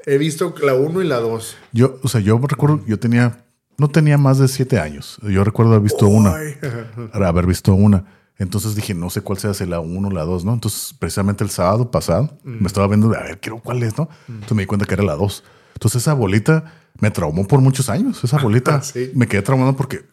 He 0.07 0.19
visto 0.19 0.55
la 0.63 0.75
1 0.75 1.03
y 1.03 1.07
la 1.07 1.17
2. 1.19 1.57
Yo, 1.73 1.99
o 2.03 2.09
sea, 2.09 2.21
yo 2.21 2.39
recuerdo, 2.39 2.81
yo 2.87 2.99
tenía, 2.99 3.45
no 3.79 3.89
tenía 3.89 4.19
más 4.19 4.39
de 4.39 4.49
siete 4.49 4.79
años. 4.79 5.19
Yo 5.23 5.45
recuerdo 5.45 5.73
haber 5.73 5.83
visto 5.83 6.07
una, 6.09 6.35
haber 7.13 7.47
visto 7.47 7.75
una. 7.75 8.05
Entonces 8.39 8.75
dije, 8.75 8.95
no 8.95 9.11
sé 9.11 9.21
cuál 9.21 9.39
sea, 9.39 9.55
si 9.55 9.67
la 9.67 9.79
uno 9.81 10.09
o 10.09 10.11
la 10.11 10.25
dos, 10.25 10.45
¿no? 10.45 10.53
Entonces, 10.55 10.95
precisamente 10.99 11.45
el 11.45 11.51
sábado 11.51 11.91
pasado, 11.91 12.39
me 12.43 12.67
estaba 12.67 12.89
viendo, 12.89 13.09
a 13.17 13.23
ver, 13.23 13.39
quiero 13.39 13.61
cuál 13.61 13.83
es, 13.83 13.97
¿no? 13.97 14.09
Entonces 14.27 14.57
me 14.57 14.63
di 14.63 14.67
cuenta 14.67 14.87
que 14.87 14.95
era 14.95 15.05
la 15.05 15.15
dos. 15.15 15.45
Entonces 15.75 16.03
esa 16.03 16.15
bolita 16.15 16.73
me 16.99 17.11
traumó 17.11 17.47
por 17.47 17.61
muchos 17.61 17.89
años. 17.89 18.23
Esa 18.25 18.39
bolita 18.43 18.83
Sí. 18.83 19.13
me 19.15 19.29
quedé 19.29 19.43
traumado 19.43 19.77
porque 19.77 20.05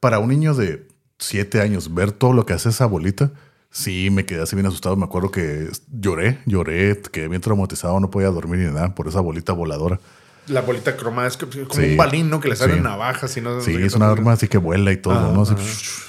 para 0.00 0.18
un 0.18 0.28
niño 0.28 0.54
de 0.54 0.86
siete 1.18 1.60
años, 1.60 1.94
ver 1.94 2.12
todo 2.12 2.32
lo 2.32 2.44
que 2.46 2.52
hace 2.52 2.68
esa 2.68 2.86
bolita, 2.86 3.32
sí 3.70 4.10
me 4.10 4.24
quedé 4.26 4.42
así 4.42 4.56
bien 4.56 4.66
asustado. 4.66 4.96
Me 4.96 5.04
acuerdo 5.04 5.30
que 5.30 5.68
lloré, 5.90 6.40
lloré, 6.46 7.00
quedé 7.12 7.28
bien 7.28 7.40
traumatizado, 7.40 7.98
no 8.00 8.10
podía 8.10 8.28
dormir 8.28 8.60
ni 8.60 8.66
nada 8.72 8.94
por 8.94 9.08
esa 9.08 9.20
bolita 9.20 9.52
voladora. 9.52 10.00
La 10.46 10.62
bolita 10.62 10.96
cromada 10.96 11.28
es 11.28 11.36
como 11.36 11.52
Sí. 11.52 11.90
un 11.90 11.96
balín, 11.98 12.30
¿no? 12.30 12.40
Que 12.40 12.48
le 12.48 12.56
salen 12.56 12.76
Sí. 12.78 12.82
navajas 12.82 13.36
y 13.36 13.42
no 13.42 13.60
Sí, 13.60 13.74
es 13.76 13.94
una 13.94 14.10
arma 14.10 14.32
así 14.32 14.48
que 14.48 14.56
vuela 14.56 14.92
y 14.92 14.96
todo, 14.96 15.32
¿no? 15.34 15.42
Así, 15.42 15.52
ajá. 15.52 15.62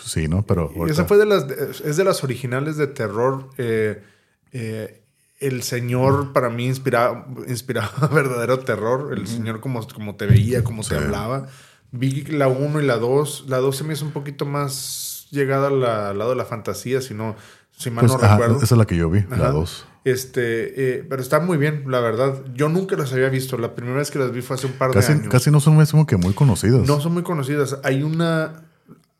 sí, 0.06 0.28
¿no? 0.30 0.44
Pero 0.44 0.72
ahorita- 0.76 0.94
esa 0.94 1.06
fue 1.06 1.18
de 1.18 1.26
las, 1.26 1.44
es 1.84 1.98
de 1.98 2.04
las 2.06 2.24
originales 2.24 2.78
de 2.78 2.88
terror. 2.88 3.50
eh, 3.58 4.02
eh, 4.54 4.96
el 5.42 5.62
señor 5.64 6.34
para 6.34 6.50
mí 6.50 6.66
inspiraba, 6.66 7.28
inspiraba 7.48 7.92
verdadero 8.14 8.60
terror. 8.60 9.14
El 9.14 9.26
señor 9.28 9.60
como, 9.62 9.86
como 9.88 10.16
te 10.16 10.26
veía, 10.26 10.64
como 10.64 10.84
te 10.84 10.90
Sí. 10.90 10.96
hablaba. 10.96 11.48
Vi 11.92 12.24
la 12.26 12.48
1 12.48 12.82
y 12.82 12.86
la 12.86 12.98
2. 12.98 13.46
La 13.48 13.58
2 13.58 13.76
se 13.78 13.84
me 13.84 13.94
hizo 13.94 14.06
un 14.06 14.12
poquito 14.12 14.46
más 14.46 15.09
llegada 15.32 15.70
la- 15.70 16.10
al 16.10 16.18
lado 16.18 16.32
de 16.32 16.36
la 16.38 16.46
fantasía, 16.46 17.02
si 17.02 17.14
no, 17.14 17.36
si 17.76 17.90
mal 17.92 18.06
pues, 18.06 18.18
no 18.20 18.26
ajá, 18.26 18.36
recuerdo. 18.38 18.64
esa 18.64 18.76
es 18.76 18.78
la 18.80 18.86
que 18.86 18.96
yo 18.98 19.10
vi, 19.10 19.22
la 19.30 19.36
Ajá. 19.36 19.52
dos. 19.52 19.86
Este, 20.06 20.98
eh, 21.00 21.06
pero 21.08 21.22
está 21.22 21.40
muy 21.42 21.58
bien, 21.58 21.84
la 21.88 22.00
verdad. 22.00 22.42
Yo 22.56 22.70
nunca 22.70 22.96
las 22.96 23.12
había 23.14 23.30
visto. 23.30 23.58
La 23.58 23.76
primera 23.76 23.98
vez 23.98 24.10
que 24.12 24.18
las 24.18 24.32
vi 24.32 24.42
fue 24.42 24.56
hace 24.56 24.66
un 24.68 24.74
par 24.74 24.92
Casi, 24.92 25.10
de 25.14 25.20
años. 25.20 25.30
casi 25.32 25.52
no 25.52 25.60
son 25.60 25.86
como 25.86 26.08
que 26.08 26.16
muy 26.18 26.34
conocidas. 26.34 26.88
No 26.88 27.00
son 27.02 27.14
muy 27.14 27.24
conocidas. 27.24 27.78
Hay 27.84 28.02
una. 28.04 28.64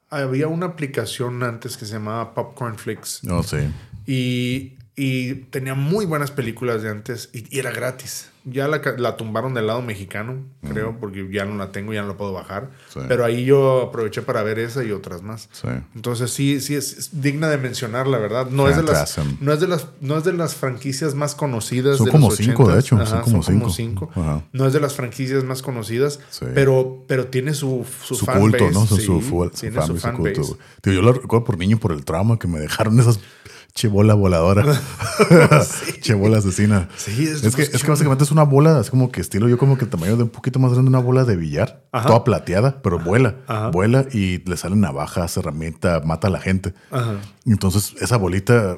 Había 0.10 0.48
una 0.48 0.66
aplicación 0.68 1.44
antes 1.44 1.78
que 1.78 1.86
se 1.86 1.94
llamaba 1.94 2.34
Popcorn 2.34 2.78
Flix. 2.80 3.24
No 3.24 3.44
sé. 3.44 3.70
Y, 4.08 4.78
y 5.02 5.34
tenía 5.50 5.76
muy 5.76 6.06
buenas 6.06 6.30
películas 6.32 6.82
de 6.84 6.90
antes 6.90 7.30
y, 7.34 7.46
y 7.56 7.60
era 7.60 7.72
gratis. 7.72 8.30
Ya 8.46 8.68
la, 8.68 8.82
la 8.98 9.16
tumbaron 9.18 9.54
del 9.54 9.68
lado 9.68 9.82
mexicano, 9.82 10.38
creo, 10.68 10.98
porque 11.00 11.28
ya 11.32 11.46
no 11.46 11.56
la 11.58 11.72
tengo, 11.72 11.94
ya 11.94 12.02
no 12.02 12.08
la 12.08 12.18
puedo 12.18 12.32
bajar. 12.34 12.72
Sí. 12.92 13.00
Pero 13.08 13.24
ahí 13.26 13.44
yo 13.46 13.84
aproveché 13.90 14.22
para 14.22 14.42
ver 14.44 14.60
esa 14.60 14.84
y 14.84 14.92
otras 14.92 15.22
más. 15.22 15.50
Sí. 15.52 15.68
Entonces 15.94 16.32
sí, 16.32 16.60
sí 16.62 16.74
es, 16.74 16.94
es 16.98 17.22
digna 17.22 17.50
de 17.50 17.58
mencionar, 17.58 18.08
la 18.08 18.18
verdad. 18.18 18.48
No 18.50 18.68
es, 18.70 18.78
de 18.78 18.84
las, 18.84 19.20
no, 19.42 19.52
es 19.54 19.60
de 19.60 19.68
las, 19.68 19.88
no 20.02 20.18
es 20.18 20.24
de 20.24 20.34
las 20.34 20.56
franquicias 20.56 21.16
más 21.16 21.36
conocidas. 21.36 21.98
Son 21.98 22.06
de 22.08 22.12
como 22.12 22.30
los 22.30 22.38
cinco, 22.38 22.64
80s. 22.66 22.74
de 22.74 22.80
hecho, 22.80 23.06
son 23.06 23.22
como 23.22 23.44
cinco. 23.44 23.70
cinco. 23.70 24.10
Ajá. 24.16 24.42
No 24.54 24.66
es 24.66 24.74
de 24.74 24.80
las 24.80 24.94
franquicias 24.94 25.44
más 25.44 25.62
conocidas, 25.62 26.20
Sí. 26.30 26.46
pero, 26.56 27.04
pero 27.08 27.28
tiene 27.28 27.54
su, 27.54 27.86
su, 28.04 28.16
Su 28.16 28.26
fan 28.26 28.40
culto, 28.40 28.64
base, 28.64 28.74
¿no? 28.74 28.86
Su, 28.88 28.98
su, 28.98 29.52
tiene 29.60 29.76
fan 29.76 29.98
fan 29.98 30.16
culto. 30.18 30.42
base. 30.42 30.56
Tío, 30.82 30.94
yo 30.94 31.02
lo 31.02 31.12
recuerdo 31.14 31.44
por 31.46 31.58
niño 31.58 31.78
por 31.78 31.92
el 31.92 32.04
trauma 32.06 32.40
que 32.40 32.48
me 32.48 32.60
dejaron 32.60 33.00
esas 33.00 33.20
chebola 33.80 34.14
voladora. 34.14 34.64
Chebola 36.02 36.38
asesina. 36.40 36.90
Sí, 36.98 37.24
es- 37.28 37.44
es, 37.44 37.56
que, 37.56 37.62
es 37.64 37.82
que 37.84 37.90
básicamente 37.90 38.24
es 38.24 38.32
una 38.32 38.44
bola, 38.44 38.80
así 38.80 38.90
como 38.90 39.12
que 39.12 39.22
estilo 39.22 39.48
yo 39.48 39.58
como 39.58 39.78
que 39.78 39.86
el 39.86 39.90
tamaño 39.90 40.18
de 40.18 40.24
un 40.24 40.30
poquito 40.30 40.60
más 40.60 40.72
grande 40.72 40.90
de 40.92 40.98
una 40.98 41.06
bola 41.06 41.24
de 41.24 41.36
billar, 41.36 41.86
Ajá. 41.92 42.08
toda 42.08 42.24
plateada, 42.24 42.82
pero 42.82 43.00
vuela. 43.00 43.38
Ajá. 43.48 43.70
Vuela 43.70 44.06
y 44.12 44.40
le 44.50 44.58
salen 44.58 44.82
navajas, 44.82 45.38
herramienta, 45.38 46.02
mata 46.06 46.28
a 46.28 46.32
la 46.32 46.40
gente. 46.42 46.74
Entonces, 47.46 47.96
esa 48.02 48.18
bolita. 48.18 48.78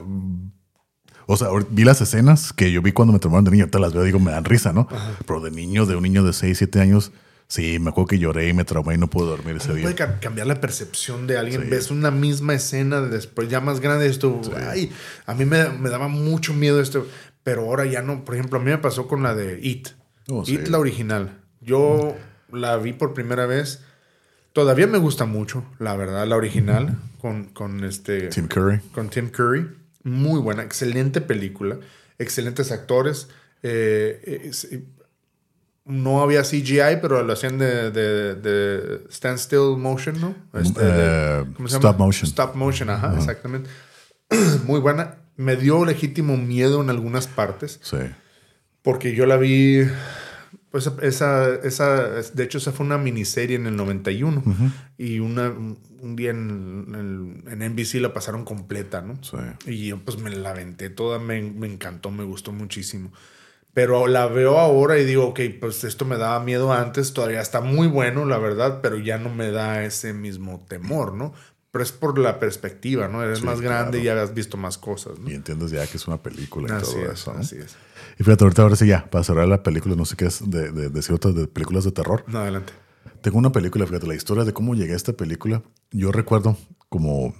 O 1.28 1.38
sea, 1.38 1.48
vi 1.70 1.84
las 1.86 2.02
escenas 2.02 2.52
que 2.52 2.72
yo 2.72 2.82
vi 2.82 2.92
cuando 2.92 3.14
me 3.14 3.20
tomaron 3.20 3.46
de 3.46 3.52
niño, 3.52 3.70
te 3.70 3.80
las 3.80 3.94
veo, 3.94 4.04
digo, 4.04 4.20
me 4.20 4.32
dan 4.32 4.44
risa, 4.44 4.74
¿no? 4.74 4.88
Pero 5.26 5.40
de 5.40 5.50
niño, 5.52 5.86
de 5.86 5.96
un 5.96 6.04
niño 6.04 6.24
de 6.24 6.34
6, 6.34 6.58
7 6.58 6.82
años, 6.82 7.12
sí, 7.52 7.80
me 7.80 7.90
acuerdo 7.90 8.08
que 8.08 8.20
lloré 8.20 8.48
y 8.50 8.54
me 8.54 8.64
traumé 8.64 8.96
y 8.96 8.98
no 8.98 9.10
pude 9.10 9.28
dormir 9.28 9.56
ese 9.58 9.66
¿Cómo 9.68 9.76
día. 9.76 9.84
puede 9.84 9.96
ca- 9.96 10.20
cambiar 10.20 10.48
la 10.48 10.62
percepción 10.62 11.28
de 11.28 11.38
alguien? 11.38 11.64
Sí. 11.64 11.70
Ves 11.70 11.92
una 11.92 12.12
misma 12.12 12.54
escena 12.54 13.02
de 13.02 13.10
después, 13.10 13.50
ya 13.50 13.60
más 13.60 13.80
grande, 13.82 14.08
esto, 14.08 14.40
ay, 14.68 14.92
a 15.26 15.34
mí 15.34 15.46
me, 15.46 15.70
me 15.70 15.90
daba 15.90 16.08
mucho 16.08 16.54
miedo 16.54 16.80
esto, 16.82 17.06
pero 17.44 17.64
ahora 17.64 17.86
ya 17.86 18.02
no. 18.02 18.24
Por 18.24 18.36
ejemplo, 18.36 18.60
a 18.60 18.62
mí 18.64 18.70
me 18.72 18.78
pasó 18.78 19.08
con 19.08 19.24
la 19.24 19.36
de 19.36 19.60
It. 19.62 19.90
Oh, 20.30 20.42
It, 20.48 20.66
sí. 20.66 20.72
la 20.72 20.80
original. 20.80 21.42
Yo 21.60 22.16
la 22.52 22.78
vi 22.78 22.94
por 22.94 23.14
primera 23.14 23.46
vez. 23.46 23.82
Todavía 24.54 24.86
me 24.88 24.98
gusta 24.98 25.26
mucho, 25.26 25.64
la 25.80 25.96
verdad, 25.96 26.28
la 26.28 26.36
original, 26.36 27.00
con, 27.20 27.46
con 27.46 27.84
este... 27.86 28.28
Tim 28.28 28.48
Curry. 28.48 28.80
con 28.94 29.10
Tim 29.10 29.30
Curry. 29.30 29.66
Muy 30.04 30.42
buena, 30.42 30.64
excelente 30.64 31.22
película, 31.22 31.78
excelentes 32.20 32.72
actores. 32.72 33.28
eh, 33.64 34.42
es- 34.46 34.68
no 35.86 36.22
había 36.22 36.44
CGI, 36.44 37.00
pero 37.02 37.24
lo 37.24 37.34
hacían 37.34 37.58
de, 37.58 37.90
de, 37.92 38.36
de 38.36 39.00
standstill 39.12 39.78
motion, 39.78 40.20
¿no? 40.22 40.36
Este, 40.54 40.84
de- 40.84 41.42
Eh, 41.42 41.46
¿cómo 41.56 41.68
se 41.68 41.76
stop 41.78 41.94
llama? 41.94 42.06
motion. 42.06 42.28
Stop 42.30 42.56
motion, 42.56 42.90
ajá, 42.90 43.14
exactamente. 43.18 43.70
Muy 44.66 44.80
buena. 44.80 45.16
Me 45.38 45.56
dio 45.56 45.84
legítimo 45.86 46.38
miedo 46.38 46.82
en 46.82 46.90
algunas 46.90 47.28
partes, 47.28 47.80
Sí. 47.82 47.98
porque 48.84 49.16
yo 49.16 49.26
la 49.26 49.38
vi. 49.38 49.84
Pues 50.70 50.90
esa, 51.02 51.56
esa, 51.64 52.06
de 52.34 52.44
hecho, 52.44 52.58
esa 52.60 52.72
fue 52.72 52.86
una 52.86 52.98
miniserie 52.98 53.58
en 53.58 53.66
el 53.68 53.76
91 53.76 54.42
y 54.98 55.20
una, 55.20 55.50
un 55.50 56.16
día 56.16 56.30
en, 56.32 57.44
en, 57.46 57.62
en 57.62 57.74
NBC 57.74 57.96
la 57.96 58.14
pasaron 58.14 58.46
completa, 58.46 59.02
¿no? 59.02 59.22
Sí. 59.22 59.36
Y 59.66 59.88
yo 59.88 60.00
pues 60.00 60.18
me 60.18 60.30
la 60.30 60.52
aventé 60.52 60.90
toda, 60.90 61.20
me, 61.20 61.42
me 61.42 61.68
encantó, 61.68 62.10
me 62.10 62.24
gustó 62.24 62.54
muchísimo. 62.54 63.12
Pero 63.74 64.08
la 64.08 64.28
veo 64.28 64.58
ahora 64.58 64.98
y 65.00 65.06
digo, 65.06 65.28
ok, 65.28 65.40
pues 65.60 65.84
esto 65.84 66.04
me 66.06 66.18
daba 66.18 66.40
miedo 66.44 66.74
antes, 66.74 67.14
todavía 67.14 67.40
está 67.42 67.62
muy 67.62 67.88
bueno, 67.88 68.26
la 68.26 68.38
verdad, 68.38 68.80
pero 68.82 68.98
ya 68.98 69.18
no 69.18 69.30
me 69.30 69.52
da 69.52 69.84
ese 69.84 70.14
mismo 70.14 70.66
temor, 70.68 71.14
¿no? 71.14 71.34
Pero 71.72 71.84
es 71.84 71.94
por 71.94 72.20
la 72.20 72.38
perspectiva, 72.38 73.08
¿no? 73.08 73.24
Eres 73.24 73.40
Sí, 73.40 73.46
más 73.46 73.62
grande 73.62 74.00
y 74.00 74.04
ya 74.04 74.22
has 74.22 74.34
visto 74.34 74.58
más 74.58 74.78
cosas, 74.78 75.18
¿no? 75.20 75.30
Y 75.30 75.36
entiendes 75.36 75.72
ya 75.72 75.88
que 75.88 75.96
es 75.96 76.06
una 76.06 76.22
película 76.22 76.68
y 76.68 76.72
Así 76.76 76.92
todo 76.96 77.06
es, 77.06 77.12
eso. 77.14 77.34
¿no? 77.34 77.40
así 77.40 77.56
es. 77.58 77.78
Y 78.20 78.24
fíjate, 78.26 78.44
ahorita 78.44 78.62
ahora 78.62 78.76
sí 78.76 78.88
ya, 78.88 79.10
para 79.10 79.24
cerrar 79.24 79.48
la 79.48 79.64
película, 79.64 79.96
no 79.96 80.04
sé 80.04 80.18
qué 80.18 80.26
es 80.26 80.50
de, 80.50 80.72
de, 80.74 80.90
decir 80.90 81.16
otras 81.16 81.34
de 81.34 81.48
películas 81.48 81.86
de 81.86 81.94
terror. 81.94 82.26
No, 82.28 82.40
adelante. 82.40 82.74
Tengo 83.22 83.38
una 83.38 83.54
película, 83.54 83.86
fíjate, 83.86 84.06
la 84.06 84.16
historia 84.16 84.44
de 84.44 84.52
cómo 84.52 84.76
llegué 84.76 84.92
a 84.94 84.96
esta 84.98 85.14
película. 85.14 85.62
Yo 85.92 86.12
recuerdo 86.12 86.58
como 86.90 87.34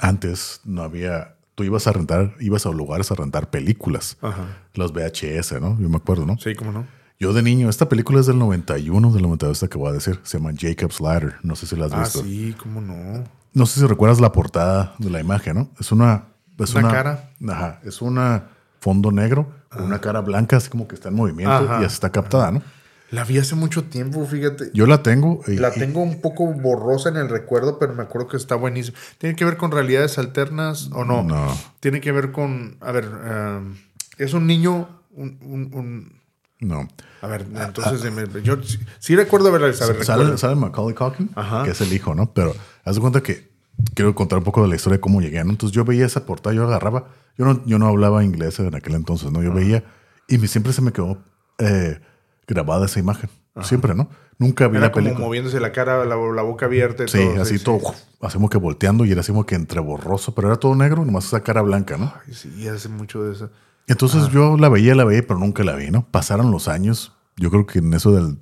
antes 0.00 0.60
no 0.64 0.82
había, 0.82 1.35
tú 1.56 1.64
ibas 1.64 1.88
a 1.88 1.92
rentar, 1.92 2.34
ibas 2.38 2.64
a 2.66 2.70
lugares 2.70 3.10
a 3.10 3.16
rentar 3.16 3.50
películas, 3.50 4.16
Ajá. 4.22 4.44
los 4.74 4.92
VHS, 4.92 5.60
¿no? 5.60 5.76
Yo 5.80 5.88
me 5.88 5.96
acuerdo, 5.96 6.24
¿no? 6.24 6.38
Sí, 6.38 6.54
cómo 6.54 6.70
no. 6.70 6.86
Yo 7.18 7.32
de 7.32 7.42
niño, 7.42 7.68
esta 7.70 7.88
película 7.88 8.20
es 8.20 8.26
del 8.26 8.38
91, 8.38 9.10
del 9.12 9.22
92, 9.22 9.56
esta 9.56 9.68
que 9.68 9.78
voy 9.78 9.88
a 9.88 9.92
decir, 9.94 10.20
se 10.22 10.38
llama 10.38 10.52
Jacob's 10.56 11.00
Ladder. 11.00 11.36
No 11.42 11.56
sé 11.56 11.66
si 11.66 11.74
la 11.74 11.86
has 11.86 11.92
Ah, 11.94 12.00
visto. 12.00 12.22
sí, 12.22 12.54
cómo 12.62 12.80
no. 12.80 13.24
No 13.54 13.66
sé 13.66 13.80
si 13.80 13.86
recuerdas 13.86 14.20
la 14.20 14.32
portada 14.32 14.94
de 14.98 15.08
la 15.10 15.18
imagen, 15.20 15.56
¿no? 15.56 15.70
Es 15.80 15.90
una. 15.90 16.24
Es 16.58 16.74
Una 16.74 16.88
cara. 16.90 17.30
Ajá. 17.48 17.80
Es 17.84 18.00
una 18.02 18.48
fondo 18.80 19.10
negro 19.12 19.50
con 19.70 19.82
una 19.84 19.98
cara 20.00 20.20
blanca, 20.20 20.56
así 20.58 20.68
como 20.70 20.86
que 20.86 20.94
está 20.94 21.08
en 21.08 21.14
movimiento 21.16 21.52
Ajá. 21.54 21.80
y 21.80 21.84
así 21.84 21.94
está 21.94 22.10
captada, 22.12 22.50
¿no? 22.52 22.62
La 23.10 23.24
vi 23.24 23.38
hace 23.38 23.54
mucho 23.54 23.84
tiempo, 23.84 24.26
fíjate. 24.26 24.70
Yo 24.74 24.86
la 24.86 25.02
tengo. 25.02 25.40
y- 25.46 25.56
La 25.56 25.70
tengo 25.70 26.02
un 26.02 26.20
poco 26.20 26.52
borrosa 26.52 27.08
en 27.08 27.16
el 27.16 27.28
recuerdo, 27.28 27.78
pero 27.78 27.94
me 27.94 28.02
acuerdo 28.02 28.26
que 28.28 28.36
está 28.36 28.56
buenísimo. 28.56 28.96
¿Tiene 29.18 29.36
que 29.36 29.44
ver 29.44 29.56
con 29.56 29.70
realidades 29.70 30.18
alternas 30.18 30.90
o 30.92 31.04
no? 31.04 31.22
No. 31.22 31.56
Tiene 31.80 32.00
que 32.00 32.10
ver 32.12 32.32
con. 32.32 32.76
A 32.80 32.90
ver, 32.92 33.06
um, 33.08 33.76
es 34.18 34.34
un 34.34 34.46
niño. 34.46 34.88
Un, 35.12 35.38
un- 35.40 35.70
un- 35.72 36.20
No. 36.60 36.88
a 37.22 37.26
ver, 37.26 37.46
entonces 37.54 38.12
me- 38.12 38.42
yo 38.42 38.62
sí, 38.62 38.78
sí 38.98 39.14
recuerdo 39.16 39.48
haberla. 39.48 39.68
A 39.68 39.86
ver, 39.86 40.04
Sale, 40.04 40.36
sale 40.36 40.56
Macaulay 40.56 40.94
Culkin, 40.94 41.30
Ajá. 41.36 41.62
que 41.64 41.70
es 41.70 41.80
el 41.80 41.92
hijo, 41.92 42.14
¿no? 42.14 42.32
Pero 42.34 42.54
haz 42.84 42.96
de 42.96 43.00
cuenta 43.00 43.22
que 43.22 43.48
quiero 43.94 44.14
contar 44.14 44.38
un 44.38 44.44
poco 44.44 44.62
de 44.62 44.68
la 44.68 44.76
historia 44.76 44.96
de 44.96 45.00
cómo 45.00 45.20
llegué, 45.20 45.42
¿no? 45.44 45.50
Entonces 45.52 45.74
yo 45.74 45.84
veía 45.84 46.04
esa 46.06 46.26
portada, 46.26 46.54
yo 46.56 46.64
agarraba. 46.64 47.08
Yo 47.38 47.44
no, 47.44 47.64
yo 47.66 47.78
no 47.78 47.86
hablaba 47.86 48.24
inglés 48.24 48.58
en 48.58 48.74
aquel 48.74 48.94
entonces, 48.94 49.30
¿no? 49.30 49.42
Yo 49.42 49.52
veía 49.52 49.84
y 50.28 50.38
me- 50.38 50.48
siempre 50.48 50.72
se 50.72 50.82
me 50.82 50.92
quedó 50.92 51.18
eh, 51.58 52.00
grabada 52.46 52.86
esa 52.86 53.00
imagen. 53.00 53.30
Siempre, 53.62 53.94
¿no? 53.94 54.10
Nunca 54.38 54.68
vi 54.68 54.76
Era 54.76 54.88
la 54.88 54.92
como 54.92 55.04
película. 55.04 55.26
moviéndose 55.26 55.58
la 55.60 55.72
cara, 55.72 56.04
la, 56.04 56.14
la 56.16 56.42
boca 56.42 56.66
abierta. 56.66 57.04
y 57.04 57.08
Sí, 57.08 57.18
todo, 57.18 57.40
así 57.42 57.58
todo, 57.58 57.94
hacemos 58.20 58.50
que 58.50 58.58
volteando 58.58 59.06
y 59.06 59.12
era 59.12 59.20
así 59.22 59.32
como 59.32 59.46
que 59.46 59.54
entre 59.54 59.80
borroso, 59.80 60.34
pero 60.34 60.48
era 60.48 60.58
todo 60.58 60.74
negro, 60.74 61.06
nomás 61.06 61.24
esa 61.24 61.42
cara 61.42 61.62
blanca, 61.62 61.96
¿no? 61.96 62.12
Ay, 62.26 62.34
sí, 62.34 62.68
hace 62.68 62.90
mucho 62.90 63.22
de 63.24 63.32
eso. 63.32 63.48
Entonces 63.86 64.28
yo 64.28 64.58
la 64.58 64.68
veía, 64.68 64.94
la 64.94 65.04
veía, 65.04 65.22
pero 65.26 65.38
nunca 65.38 65.64
la 65.64 65.74
vi, 65.74 65.90
¿no? 65.90 66.06
Pasaron 66.10 66.50
los 66.50 66.68
años, 66.68 67.14
yo 67.36 67.50
creo 67.50 67.64
que 67.66 67.78
en 67.78 67.94
eso 67.94 68.12
del, 68.12 68.36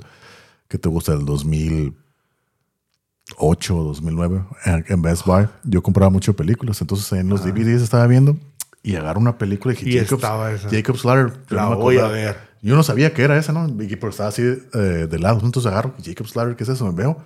¿qué 0.66 0.78
te 0.78 0.89
gusta? 0.89 1.12
Del 1.12 1.24
2008, 1.26 1.94
2009, 3.74 4.44
en 4.65 4.84
en 4.89 5.02
Best 5.02 5.26
Buy, 5.26 5.47
yo 5.62 5.81
compraba 5.83 6.10
mucho 6.10 6.34
películas, 6.34 6.81
entonces 6.81 7.12
en 7.12 7.28
los 7.28 7.44
DVDs 7.44 7.83
estaba 7.83 8.07
viendo 8.08 8.36
y 8.85 8.95
agarro 8.95 9.19
una 9.19 9.37
película 9.39 9.75
y 9.75 9.77
dije, 9.79 9.91
Y 9.91 9.95
Jacob's, 9.99 10.23
estaba 10.23 10.53
esa. 10.53 10.69
Jacob's 10.71 11.05
Ladder. 11.05 11.33
La 11.49 11.71
me 11.71 11.75
voy 11.75 11.99
a 11.99 12.07
ver. 12.07 12.37
Yo 12.63 12.77
no 12.77 12.83
sabía 12.85 13.13
que 13.13 13.23
era 13.25 13.37
esa, 13.37 13.53
¿no? 13.53 13.67
Y- 13.83 13.97
Pero 13.97 14.11
estaba 14.11 14.29
así 14.29 14.43
eh, 14.43 14.79
de 15.11 15.19
lado, 15.19 15.41
entonces 15.43 15.71
agarro 15.73 15.95
Jacob's 16.05 16.37
Ladder, 16.37 16.55
¿qué 16.55 16.63
es 16.63 16.69
eso? 16.71 16.87
Me 16.87 16.93
veo 16.93 17.17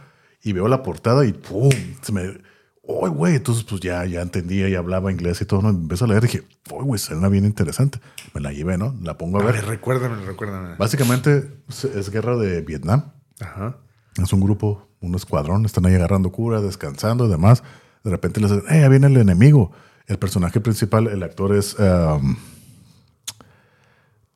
y 0.43 0.53
veo 0.53 0.67
la 0.69 0.83
portada 0.83 1.27
y 1.27 1.33
¡pum! 1.35 1.69
Se 2.01 2.13
me... 2.13 2.23
¡Ay, 2.23 3.11
güey! 3.11 3.35
Entonces, 3.35 3.65
pues 3.65 3.83
ya, 3.83 4.07
ya 4.07 4.23
entendía 4.23 4.67
y 4.69 4.75
hablaba 4.75 5.13
inglés 5.13 5.43
y 5.43 5.45
todo, 5.45 5.61
¿no? 5.61 5.71
Y 5.71 5.75
empecé 5.75 6.05
a 6.05 6.07
leer 6.07 6.25
y 6.25 6.27
dije, 6.29 6.43
¡ay, 6.71 6.79
güey! 6.85 6.99
Suena 6.99 7.29
bien 7.29 7.45
interesante. 7.45 8.01
Me 8.33 8.41
la 8.41 8.51
llevé, 8.53 8.79
¿no? 8.79 8.97
La 9.03 9.19
pongo 9.19 9.39
a 9.39 9.43
A 9.43 9.45
ver. 9.45 9.57
ver, 9.57 9.67
recuérdame, 9.67 10.25
recuérdame. 10.25 10.75
Básicamente 10.79 11.51
es, 11.69 11.85
es 11.85 12.11
guerra 12.11 12.37
de 12.39 12.63
Vietnam. 12.63 13.13
Ajá. 13.41 13.77
Es 14.23 14.33
un 14.33 14.41
grupo, 14.41 14.89
un 15.01 15.15
escuadrón, 15.15 15.67
están 15.67 15.85
ahí 15.85 15.95
agarrando 15.97 16.31
cura, 16.33 16.61
descansando 16.63 17.27
y 17.27 17.29
demás. 17.29 17.63
De 18.05 18.11
repente 18.11 18.41
les 18.41 18.51
dicen, 18.51 18.65
¡eh, 18.75 18.81
ya 18.81 18.89
viene 18.89 19.09
el 19.09 19.17
enemigo! 19.19 19.71
El 20.09 20.19
personaje 20.19 20.61
principal, 20.61 21.07
el 21.07 21.23
actor 21.23 21.55
es 21.55 21.77
um, 21.79 22.37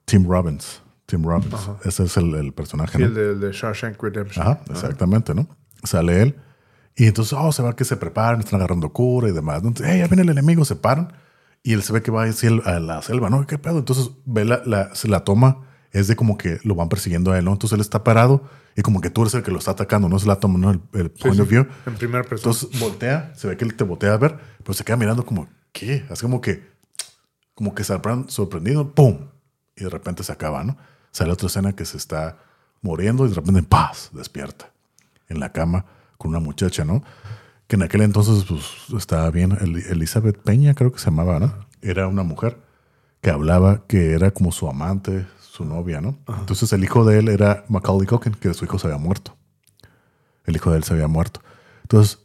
Tim 0.04 0.28
Robbins. 0.28 0.82
Tim 1.06 1.24
Robbins. 1.24 1.54
Ese 1.84 2.04
es 2.04 2.16
el, 2.16 2.34
el 2.34 2.52
personaje. 2.52 2.98
Sí, 2.98 3.02
¿no? 3.02 3.06
el 3.08 3.14
de, 3.14 3.30
el 3.32 3.40
de 3.40 3.52
Shawshank 3.52 4.00
Redemption. 4.02 4.46
Ajá, 4.46 4.60
exactamente, 4.70 5.34
¿no? 5.34 5.48
Sale 5.82 6.22
él. 6.22 6.36
Y 6.94 7.06
entonces, 7.06 7.36
oh, 7.38 7.50
se 7.52 7.62
va 7.62 7.74
que 7.74 7.84
se 7.84 7.96
preparan, 7.96 8.40
están 8.40 8.60
agarrando 8.60 8.92
cura 8.92 9.28
y 9.28 9.32
demás. 9.32 9.56
Entonces, 9.62 9.86
"Hey, 9.88 10.00
ya 10.00 10.06
viene 10.08 10.22
el 10.22 10.28
enemigo, 10.28 10.64
se 10.64 10.76
paran. 10.76 11.12
Y 11.62 11.72
él 11.72 11.82
se 11.82 11.92
ve 11.92 12.02
que 12.02 12.10
va 12.10 12.24
así 12.24 12.48
a 12.64 12.80
la 12.80 13.00
selva, 13.02 13.30
¿no? 13.30 13.46
¿Qué 13.46 13.56
pedo? 13.56 13.78
Entonces, 13.78 14.10
ve 14.26 14.44
la, 14.44 14.62
la, 14.66 14.90
la 15.04 15.20
toma, 15.24 15.62
es 15.92 16.08
de 16.08 16.16
como 16.16 16.36
que 16.36 16.58
lo 16.64 16.74
van 16.74 16.88
persiguiendo 16.88 17.32
a 17.32 17.38
él, 17.38 17.44
¿no? 17.44 17.52
Entonces, 17.52 17.76
él 17.76 17.80
está 17.80 18.04
parado 18.04 18.44
y 18.76 18.82
como 18.82 19.00
que 19.00 19.10
tú 19.10 19.22
eres 19.22 19.34
el 19.34 19.42
que 19.42 19.50
lo 19.50 19.58
está 19.58 19.70
atacando, 19.70 20.08
¿no? 20.08 20.16
Es 20.16 20.26
la 20.26 20.36
toma, 20.36 20.58
¿no? 20.58 20.70
El, 20.70 20.80
el 20.92 21.10
point 21.10 21.40
of 21.40 21.48
view. 21.48 21.66
En 21.86 21.94
primera 21.94 22.24
persona. 22.24 22.52
Entonces, 22.54 22.80
voltea, 22.80 23.32
se 23.36 23.48
ve 23.48 23.56
que 23.56 23.64
él 23.64 23.74
te 23.74 23.84
voltea 23.84 24.12
a 24.12 24.16
ver, 24.18 24.38
pero 24.62 24.74
se 24.74 24.84
queda 24.84 24.96
mirando 24.96 25.24
como, 25.24 25.48
¿qué? 25.72 26.04
Así 26.10 26.22
como 26.22 26.40
que, 26.40 26.70
como 27.54 27.74
que 27.74 27.84
sorprendido, 27.84 28.94
¡pum! 28.94 29.28
Y 29.76 29.84
de 29.84 29.90
repente 29.90 30.22
se 30.22 30.32
acaba, 30.32 30.64
¿no? 30.64 30.76
Sale 31.10 31.32
otra 31.32 31.46
escena 31.48 31.74
que 31.74 31.84
se 31.84 31.96
está 31.96 32.38
muriendo 32.80 33.26
y 33.26 33.28
de 33.30 33.34
repente, 33.34 33.62
¡paz! 33.62 34.10
Despierta 34.12 34.70
en 35.28 35.40
la 35.40 35.52
cama 35.52 35.84
con 36.18 36.30
una 36.30 36.40
muchacha, 36.40 36.84
¿no? 36.84 37.02
Que 37.66 37.76
en 37.76 37.82
aquel 37.82 38.02
entonces, 38.02 38.44
pues, 38.44 38.62
estaba 38.98 39.30
bien. 39.30 39.56
El- 39.60 39.76
Elizabeth 39.86 40.38
Peña, 40.42 40.74
creo 40.74 40.92
que 40.92 40.98
se 40.98 41.06
llamaba, 41.06 41.38
¿no? 41.40 41.66
Era 41.80 42.06
una 42.06 42.22
mujer 42.22 42.58
que 43.20 43.30
hablaba 43.30 43.86
que 43.86 44.12
era 44.12 44.30
como 44.32 44.52
su 44.52 44.68
amante, 44.68 45.26
su 45.40 45.64
novia, 45.64 46.00
¿no? 46.00 46.18
Entonces, 46.28 46.72
el 46.72 46.82
hijo 46.84 47.04
de 47.04 47.18
él 47.18 47.28
era 47.28 47.64
Macaulay 47.68 48.06
Culkin, 48.06 48.34
que 48.34 48.52
su 48.54 48.64
hijo 48.64 48.78
se 48.78 48.86
había 48.88 48.98
muerto. 48.98 49.36
El 50.44 50.56
hijo 50.56 50.70
de 50.70 50.78
él 50.78 50.84
se 50.84 50.92
había 50.94 51.08
muerto. 51.08 51.40
Entonces, 51.82 52.18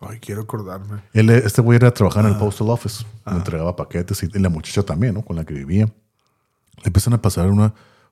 Ay, 0.00 0.18
quiero 0.20 0.42
acordarme. 0.42 1.00
él, 1.14 1.30
este 1.30 1.62
güey 1.62 1.76
era 1.76 1.88
a 1.88 1.94
trabajar 1.94 2.24
en 2.26 2.32
el 2.32 2.38
postal 2.38 2.68
office. 2.68 3.04
Le 3.26 3.36
entregaba 3.36 3.74
paquetes 3.76 4.22
y, 4.22 4.28
y 4.32 4.38
la 4.40 4.48
muchacha 4.50 4.82
también, 4.82 5.14
¿no? 5.14 5.22
Con 5.22 5.36
la 5.36 5.44
que 5.44 5.54
vivía. 5.54 5.86
Le 5.86 6.86
empiezan 6.86 7.14
a 7.14 7.22
pasar 7.22 7.50
una, 7.50 7.64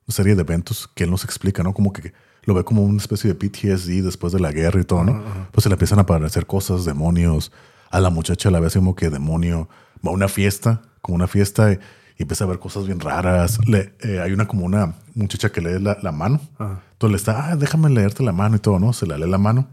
una 0.06 0.14
serie 0.14 0.34
de 0.34 0.40
eventos 0.40 0.88
que 0.94 1.04
él 1.04 1.10
nos 1.10 1.24
explica, 1.24 1.62
¿no? 1.62 1.74
Como 1.74 1.92
que 1.92 2.12
lo 2.44 2.54
ve 2.54 2.64
como 2.64 2.82
una 2.82 2.98
especie 2.98 3.32
de 3.32 3.34
PTSD 3.34 4.02
después 4.02 4.32
de 4.32 4.40
la 4.40 4.50
guerra 4.52 4.80
y 4.80 4.84
todo, 4.84 5.04
¿no? 5.04 5.22
Pues 5.52 5.62
se 5.62 5.68
le 5.68 5.74
empiezan 5.74 5.98
a 5.98 6.02
aparecer 6.02 6.46
cosas, 6.46 6.84
demonios. 6.84 7.52
A 7.90 8.00
la 8.00 8.10
muchacha 8.10 8.50
la 8.50 8.60
ve 8.60 8.66
así 8.68 8.78
como 8.78 8.94
que 8.94 9.10
demonio. 9.10 9.68
Va 10.06 10.10
a 10.10 10.14
una 10.14 10.28
fiesta, 10.28 10.82
como 11.00 11.16
una 11.16 11.26
fiesta, 11.26 11.72
y, 11.72 11.78
y 12.18 12.22
empieza 12.22 12.44
a 12.44 12.46
ver 12.46 12.58
cosas 12.58 12.86
bien 12.86 13.00
raras. 13.00 13.58
Le, 13.66 13.94
eh, 14.00 14.20
hay 14.20 14.32
una 14.32 14.48
como 14.48 14.64
una 14.64 14.94
muchacha 15.14 15.52
que 15.52 15.60
lee 15.60 15.78
la, 15.80 15.98
la 16.02 16.12
mano. 16.12 16.40
Entonces 16.58 17.10
le 17.10 17.16
está, 17.16 17.50
ah, 17.50 17.56
déjame 17.56 17.90
leerte 17.90 18.22
la 18.22 18.32
mano 18.32 18.56
y 18.56 18.58
todo, 18.58 18.78
¿no? 18.78 18.92
Se 18.92 19.06
la 19.06 19.16
lee 19.18 19.28
la 19.28 19.38
mano. 19.38 19.68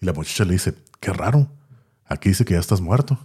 Y 0.00 0.06
la 0.06 0.12
muchacha 0.12 0.44
le 0.44 0.52
dice, 0.52 0.74
qué 1.00 1.12
raro. 1.12 1.48
Aquí 2.06 2.28
dice 2.30 2.44
que 2.44 2.54
ya 2.54 2.60
estás 2.60 2.80
muerto. 2.80 3.18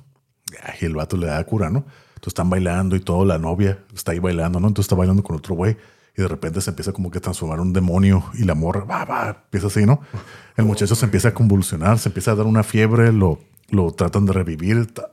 Y 0.81 0.85
el 0.85 0.95
vato 0.95 1.17
le 1.17 1.27
da 1.27 1.43
cura, 1.43 1.69
¿no? 1.69 1.79
Entonces 2.15 2.27
están 2.27 2.49
bailando 2.49 2.95
y 2.95 2.99
todo, 3.01 3.25
la 3.25 3.37
novia 3.37 3.79
está 3.93 4.11
ahí 4.13 4.19
bailando, 4.19 4.59
¿no? 4.59 4.67
Entonces 4.67 4.85
está 4.85 4.95
bailando 4.95 5.23
con 5.23 5.35
otro 5.35 5.55
güey 5.55 5.75
y 6.17 6.21
de 6.21 6.27
repente 6.29 6.61
se 6.61 6.69
empieza 6.69 6.93
como 6.93 7.11
que 7.11 7.17
a 7.17 7.21
transformar 7.21 7.57
en 7.57 7.63
un 7.63 7.73
demonio 7.73 8.23
y 8.35 8.43
la 8.45 8.55
morra, 8.55 8.85
va, 8.85 9.03
va, 9.03 9.29
empieza 9.43 9.67
así, 9.67 9.85
¿no? 9.85 9.99
El 10.55 10.65
muchacho 10.65 10.95
se 10.95 11.05
empieza 11.05 11.29
a 11.29 11.33
convulsionar, 11.33 11.99
se 11.99 12.09
empieza 12.09 12.31
a 12.31 12.35
dar 12.35 12.45
una 12.45 12.63
fiebre, 12.63 13.11
lo, 13.11 13.39
lo 13.69 13.91
tratan 13.91 14.25
de 14.25 14.31
revivir. 14.33 14.77
Está, 14.77 15.11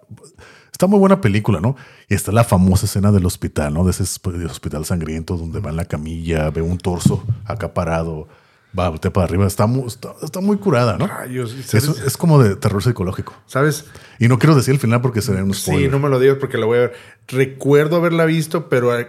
está 0.71 0.87
muy 0.87 1.01
buena 1.01 1.21
película, 1.21 1.61
¿no? 1.61 1.75
Y 2.09 2.15
está 2.15 2.31
la 2.31 2.45
famosa 2.45 2.87
escena 2.87 3.11
del 3.11 3.27
hospital, 3.27 3.75
¿no? 3.75 3.85
De 3.85 3.91
ese 3.91 4.05
hosp- 4.05 4.45
hospital 4.49 4.85
sangriento 4.85 5.37
donde 5.37 5.59
va 5.61 5.71
en 5.71 5.77
la 5.77 5.87
camilla, 5.87 6.51
ve 6.51 6.63
un 6.63 6.79
torso 6.79 7.25
acá 7.47 7.75
parado, 7.75 8.29
va 8.79 8.91
usted 8.91 9.11
para 9.13 9.25
arriba, 9.25 9.47
está 9.47 9.67
muy, 9.67 9.87
está, 9.87 10.15
está 10.23 10.41
muy 10.41 10.57
curada, 10.57 10.97
¿no? 10.97 11.07
Rayos. 11.07 11.55
Es, 11.75 12.17
como 12.17 12.43
de 12.43 12.57
terror 12.57 12.83
psicológico. 12.83 13.35
¿Sabes? 13.47 13.87
Y 14.19 14.29
no 14.29 14.39
quiero 14.39 14.55
decir 14.55 14.75
el 14.75 14.81
final 14.81 15.01
porque 15.01 15.23
sería 15.23 15.45
un 15.45 15.55
spoiler. 15.55 15.85
Sí, 15.85 15.91
no 15.91 15.99
me 15.99 16.09
lo 16.09 16.19
digas 16.19 16.39
porque 16.39 16.59
la 16.59 16.67
voy 16.67 16.79
a 16.79 16.81
ver. 16.83 16.93
Recuerdo 17.29 17.97
haberla 17.97 18.25
visto, 18.25 18.69
pero 18.69 18.99
eh, 18.99 19.09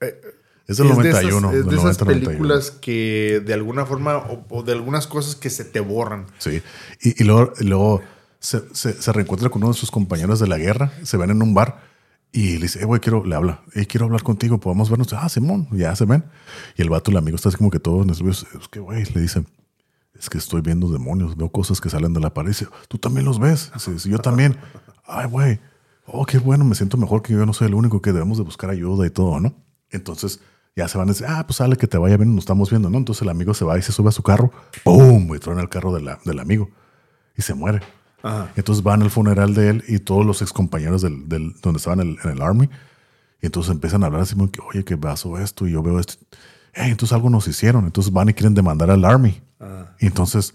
eh, 0.00 0.20
es 0.66 0.76
del 0.76 0.88
de 0.88 0.94
91. 0.94 1.38
esas, 1.38 1.54
es 1.54 1.64
del 1.64 1.70
de 1.70 1.76
esas 1.76 1.84
90, 1.84 2.04
91. 2.04 2.26
películas 2.26 2.70
que 2.70 3.42
de 3.44 3.54
alguna 3.54 3.86
forma 3.86 4.16
o, 4.16 4.44
o 4.48 4.62
de 4.62 4.72
algunas 4.72 5.06
cosas 5.06 5.36
que 5.36 5.50
se 5.50 5.64
te 5.64 5.80
borran. 5.80 6.26
Sí. 6.38 6.62
Y, 7.00 7.22
y 7.22 7.26
luego, 7.26 7.52
y 7.60 7.64
luego 7.64 8.02
se, 8.40 8.62
se, 8.72 9.00
se 9.00 9.12
reencuentra 9.12 9.48
con 9.48 9.62
uno 9.62 9.72
de 9.72 9.78
sus 9.78 9.90
compañeros 9.90 10.40
de 10.40 10.48
la 10.48 10.58
guerra, 10.58 10.92
se 11.02 11.16
ven 11.16 11.30
en 11.30 11.42
un 11.42 11.54
bar 11.54 11.93
y 12.34 12.54
le 12.56 12.62
dice, 12.62 12.82
eh, 12.82 12.84
güey, 12.84 13.00
quiero, 13.00 13.24
le 13.24 13.36
habla, 13.36 13.62
eh, 13.74 13.86
quiero 13.86 14.06
hablar 14.06 14.24
contigo, 14.24 14.58
podemos 14.58 14.90
vernos. 14.90 15.12
Ah, 15.12 15.28
Simón, 15.28 15.68
ya 15.70 15.94
se 15.94 16.04
ven. 16.04 16.24
Y 16.76 16.82
el 16.82 16.90
vato, 16.90 17.12
el 17.12 17.16
amigo, 17.16 17.36
está 17.36 17.48
así 17.48 17.56
como 17.56 17.70
que 17.70 17.78
todo 17.78 18.04
nervioso. 18.04 18.46
Es 18.60 18.66
que, 18.66 18.80
güey, 18.80 19.04
le 19.04 19.20
dice, 19.20 19.44
es 20.18 20.28
que 20.28 20.38
estoy 20.38 20.60
viendo 20.60 20.88
demonios, 20.88 21.36
veo 21.36 21.48
cosas 21.50 21.80
que 21.80 21.88
salen 21.90 22.12
de 22.12 22.18
la 22.18 22.34
pared. 22.34 22.48
Y 22.48 22.50
dice, 22.50 22.66
tú 22.88 22.98
también 22.98 23.24
los 23.24 23.38
ves. 23.38 23.70
"Sí, 23.78 24.10
yo 24.10 24.18
también. 24.18 24.56
Ay, 25.06 25.28
güey. 25.28 25.60
Oh, 26.06 26.26
qué 26.26 26.38
bueno, 26.38 26.64
me 26.64 26.74
siento 26.74 26.96
mejor 26.96 27.22
que 27.22 27.32
yo 27.32 27.46
no 27.46 27.52
soy 27.52 27.68
el 27.68 27.74
único 27.74 28.02
que 28.02 28.12
debemos 28.12 28.36
de 28.36 28.44
buscar 28.44 28.68
ayuda 28.68 29.06
y 29.06 29.10
todo, 29.10 29.38
¿no? 29.38 29.54
Entonces 29.90 30.40
ya 30.76 30.88
se 30.88 30.98
van 30.98 31.08
a 31.08 31.12
decir, 31.12 31.26
ah, 31.28 31.46
pues 31.46 31.58
sale 31.58 31.76
que 31.76 31.86
te 31.86 31.98
vaya 31.98 32.16
bien, 32.16 32.34
nos 32.34 32.42
estamos 32.42 32.68
viendo, 32.68 32.90
¿no? 32.90 32.98
Entonces 32.98 33.22
el 33.22 33.28
amigo 33.28 33.54
se 33.54 33.64
va 33.64 33.78
y 33.78 33.82
se 33.82 33.92
sube 33.92 34.08
a 34.08 34.12
su 34.12 34.24
carro, 34.24 34.50
¡pum! 34.82 35.34
Y 35.34 35.38
truena 35.38 35.62
el 35.62 35.68
carro 35.68 35.94
de 35.94 36.16
del 36.24 36.38
amigo 36.40 36.68
y 37.36 37.42
se 37.42 37.54
muere. 37.54 37.80
Ajá. 38.24 38.50
Entonces 38.56 38.82
van 38.82 39.02
al 39.02 39.10
funeral 39.10 39.54
de 39.54 39.68
él 39.68 39.84
y 39.86 39.98
todos 39.98 40.26
los 40.26 40.42
excompañeros 40.42 41.02
del, 41.02 41.28
del, 41.28 41.54
donde 41.62 41.76
estaban 41.76 42.00
en 42.00 42.08
el, 42.08 42.18
en 42.24 42.30
el 42.30 42.42
army 42.42 42.70
Y 43.40 43.46
entonces 43.46 43.70
empiezan 43.70 44.02
a 44.02 44.06
hablar 44.06 44.22
así, 44.22 44.34
como 44.34 44.50
que, 44.50 44.60
oye, 44.60 44.84
¿qué 44.84 44.96
pasó 44.96 45.38
esto? 45.38 45.68
Y 45.68 45.72
yo 45.72 45.82
veo 45.82 46.00
esto. 46.00 46.14
Hey, 46.72 46.90
entonces 46.90 47.14
algo 47.14 47.30
nos 47.30 47.46
hicieron. 47.46 47.84
Entonces 47.84 48.12
van 48.12 48.30
y 48.30 48.34
quieren 48.34 48.54
demandar 48.54 48.90
al 48.90 49.04
Army. 49.04 49.40
Y 50.00 50.06
entonces 50.06 50.54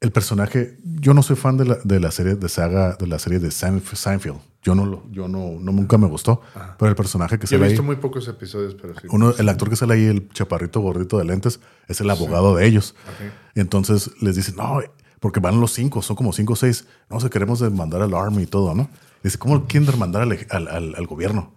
el 0.00 0.12
personaje, 0.12 0.78
yo 0.82 1.12
no 1.12 1.22
soy 1.22 1.36
fan 1.36 1.58
de 1.58 1.66
la, 1.66 1.78
de 1.84 2.00
la 2.00 2.10
serie 2.10 2.34
de 2.34 2.48
saga, 2.48 2.96
de 2.96 3.06
la 3.06 3.18
serie 3.18 3.38
de 3.38 3.50
Seinfeld. 3.50 4.38
Yo 4.62 4.74
no 4.74 4.86
lo, 4.86 5.10
yo 5.10 5.28
no, 5.28 5.58
no 5.60 5.72
nunca 5.72 5.98
me 5.98 6.06
gustó. 6.06 6.40
Pero 6.78 6.88
el 6.88 6.96
personaje 6.96 7.38
que 7.38 7.46
Yo 7.46 7.56
sale 7.56 7.66
he 7.66 7.68
visto 7.68 7.82
ahí, 7.82 7.86
muy 7.86 7.96
pocos 7.96 8.26
episodios, 8.28 8.74
pero 8.80 8.94
sí. 8.94 9.06
uno, 9.10 9.34
el 9.38 9.48
actor 9.48 9.68
que 9.68 9.76
sale 9.76 9.94
ahí, 9.94 10.04
el 10.04 10.28
chaparrito 10.30 10.80
gordito 10.80 11.18
de 11.18 11.24
lentes, 11.24 11.60
es 11.86 12.00
el 12.00 12.08
abogado 12.10 12.56
de 12.56 12.66
ellos. 12.66 12.94
Ok. 13.06 13.32
Y 13.56 13.60
entonces 13.60 14.10
les 14.20 14.36
dicen, 14.36 14.56
no, 14.56 14.80
porque 15.20 15.38
van 15.40 15.60
los 15.60 15.72
cinco, 15.72 16.02
son 16.02 16.16
como 16.16 16.32
cinco 16.32 16.54
o 16.54 16.56
seis. 16.56 16.86
No, 17.08 17.20
se 17.20 17.30
queremos 17.30 17.60
demandar 17.60 18.02
al 18.02 18.14
Army 18.14 18.42
y 18.42 18.46
todo, 18.46 18.74
¿no? 18.74 18.88
Dice, 19.22 19.38
¿cómo 19.38 19.66
quieren 19.66 19.90
demandar 19.90 20.22
al, 20.22 20.46
al, 20.50 20.68
al- 20.68 20.94
al 20.96 21.06
gobierno? 21.06 21.52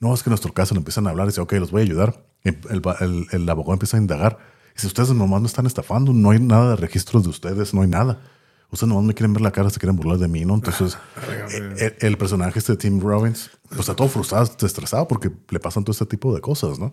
No, 0.00 0.14
es 0.14 0.22
que 0.22 0.28
en 0.28 0.32
nuestro 0.32 0.52
caso 0.52 0.74
le 0.74 0.78
empiezan 0.78 1.06
a 1.06 1.10
hablar 1.10 1.26
y 1.26 1.30
dice, 1.30 1.40
ok, 1.40 1.52
los 1.54 1.70
voy 1.70 1.80
a 1.80 1.84
ayudar. 1.84 2.22
El, 2.44 2.58
el- 3.00 3.26
el 3.32 3.48
abogado 3.48 3.72
empieza 3.72 3.96
a 3.96 4.00
indagar. 4.00 4.38
Dice, 4.74 4.86
ustedes 4.86 5.10
nomás 5.10 5.40
me 5.40 5.46
están 5.48 5.66
estafando, 5.66 6.12
no 6.12 6.30
hay 6.30 6.38
nada 6.38 6.70
de 6.70 6.76
registros 6.76 7.24
de 7.24 7.30
ustedes, 7.30 7.74
no 7.74 7.82
hay 7.82 7.88
nada. 7.88 8.20
Ustedes 8.70 8.88
nomás 8.90 9.04
me 9.04 9.14
quieren 9.14 9.32
ver 9.32 9.40
la 9.40 9.50
cara, 9.50 9.70
se 9.70 9.80
quieren 9.80 9.96
burlar 9.96 10.18
de 10.18 10.28
mí, 10.28 10.44
¿no? 10.44 10.54
Entonces, 10.54 10.98
el, 11.50 11.94
el 11.98 12.18
personaje 12.18 12.58
este 12.58 12.72
de 12.72 12.76
Tim 12.78 13.00
Robbins, 13.00 13.50
pues 13.68 13.80
está 13.80 13.96
todo 13.96 14.08
frustrado, 14.08 14.44
estresado 14.44 15.08
porque 15.08 15.30
le 15.48 15.58
pasan 15.58 15.82
todo 15.84 15.92
este 15.92 16.04
tipo 16.06 16.34
de 16.34 16.40
cosas, 16.42 16.78
¿no? 16.78 16.92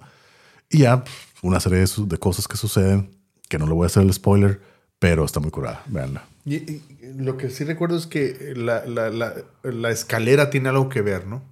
Y 0.69 0.80
ya, 0.80 1.03
una 1.44 1.60
serie 1.60 1.80
de, 1.80 1.88
de 2.08 2.18
cosas 2.18 2.48
que 2.48 2.56
suceden, 2.58 3.11
que 3.50 3.60
no 3.60 3.68
le 3.68 3.74
voy 3.74 3.84
a 3.84 3.88
hacer 3.88 4.02
el 4.03 4.11
spoiler, 4.14 4.61
pero 4.99 5.25
está 5.25 5.40
muy 5.40 5.51
curada, 5.51 5.83
véanla. 5.88 6.24
Y, 6.45 6.56
y 6.56 6.83
lo 7.17 7.38
que 7.38 7.49
sí 7.49 7.64
recuerdo 7.64 7.98
es 7.98 8.07
que 8.07 8.53
la, 8.56 8.85
la, 8.85 9.09
la, 9.09 9.33
la 9.64 9.90
escalera 9.91 10.49
tiene 10.49 10.69
algo 10.69 10.90
que 10.90 11.01
ver, 11.01 11.25
¿no? 11.27 11.43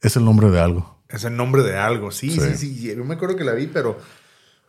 Es 0.00 0.16
el 0.16 0.24
nombre 0.24 0.50
de 0.50 0.60
algo. 0.60 0.98
Es 1.08 1.24
el 1.24 1.36
nombre 1.36 1.62
de 1.62 1.76
algo. 1.76 2.10
Sí, 2.10 2.30
sí, 2.30 2.40
Sí. 2.40 2.56
sí. 2.56 2.94
Yo 2.96 3.04
me 3.04 3.14
acuerdo 3.14 3.36
que 3.36 3.44
la 3.44 3.52
vi, 3.52 3.66
pero. 3.66 3.98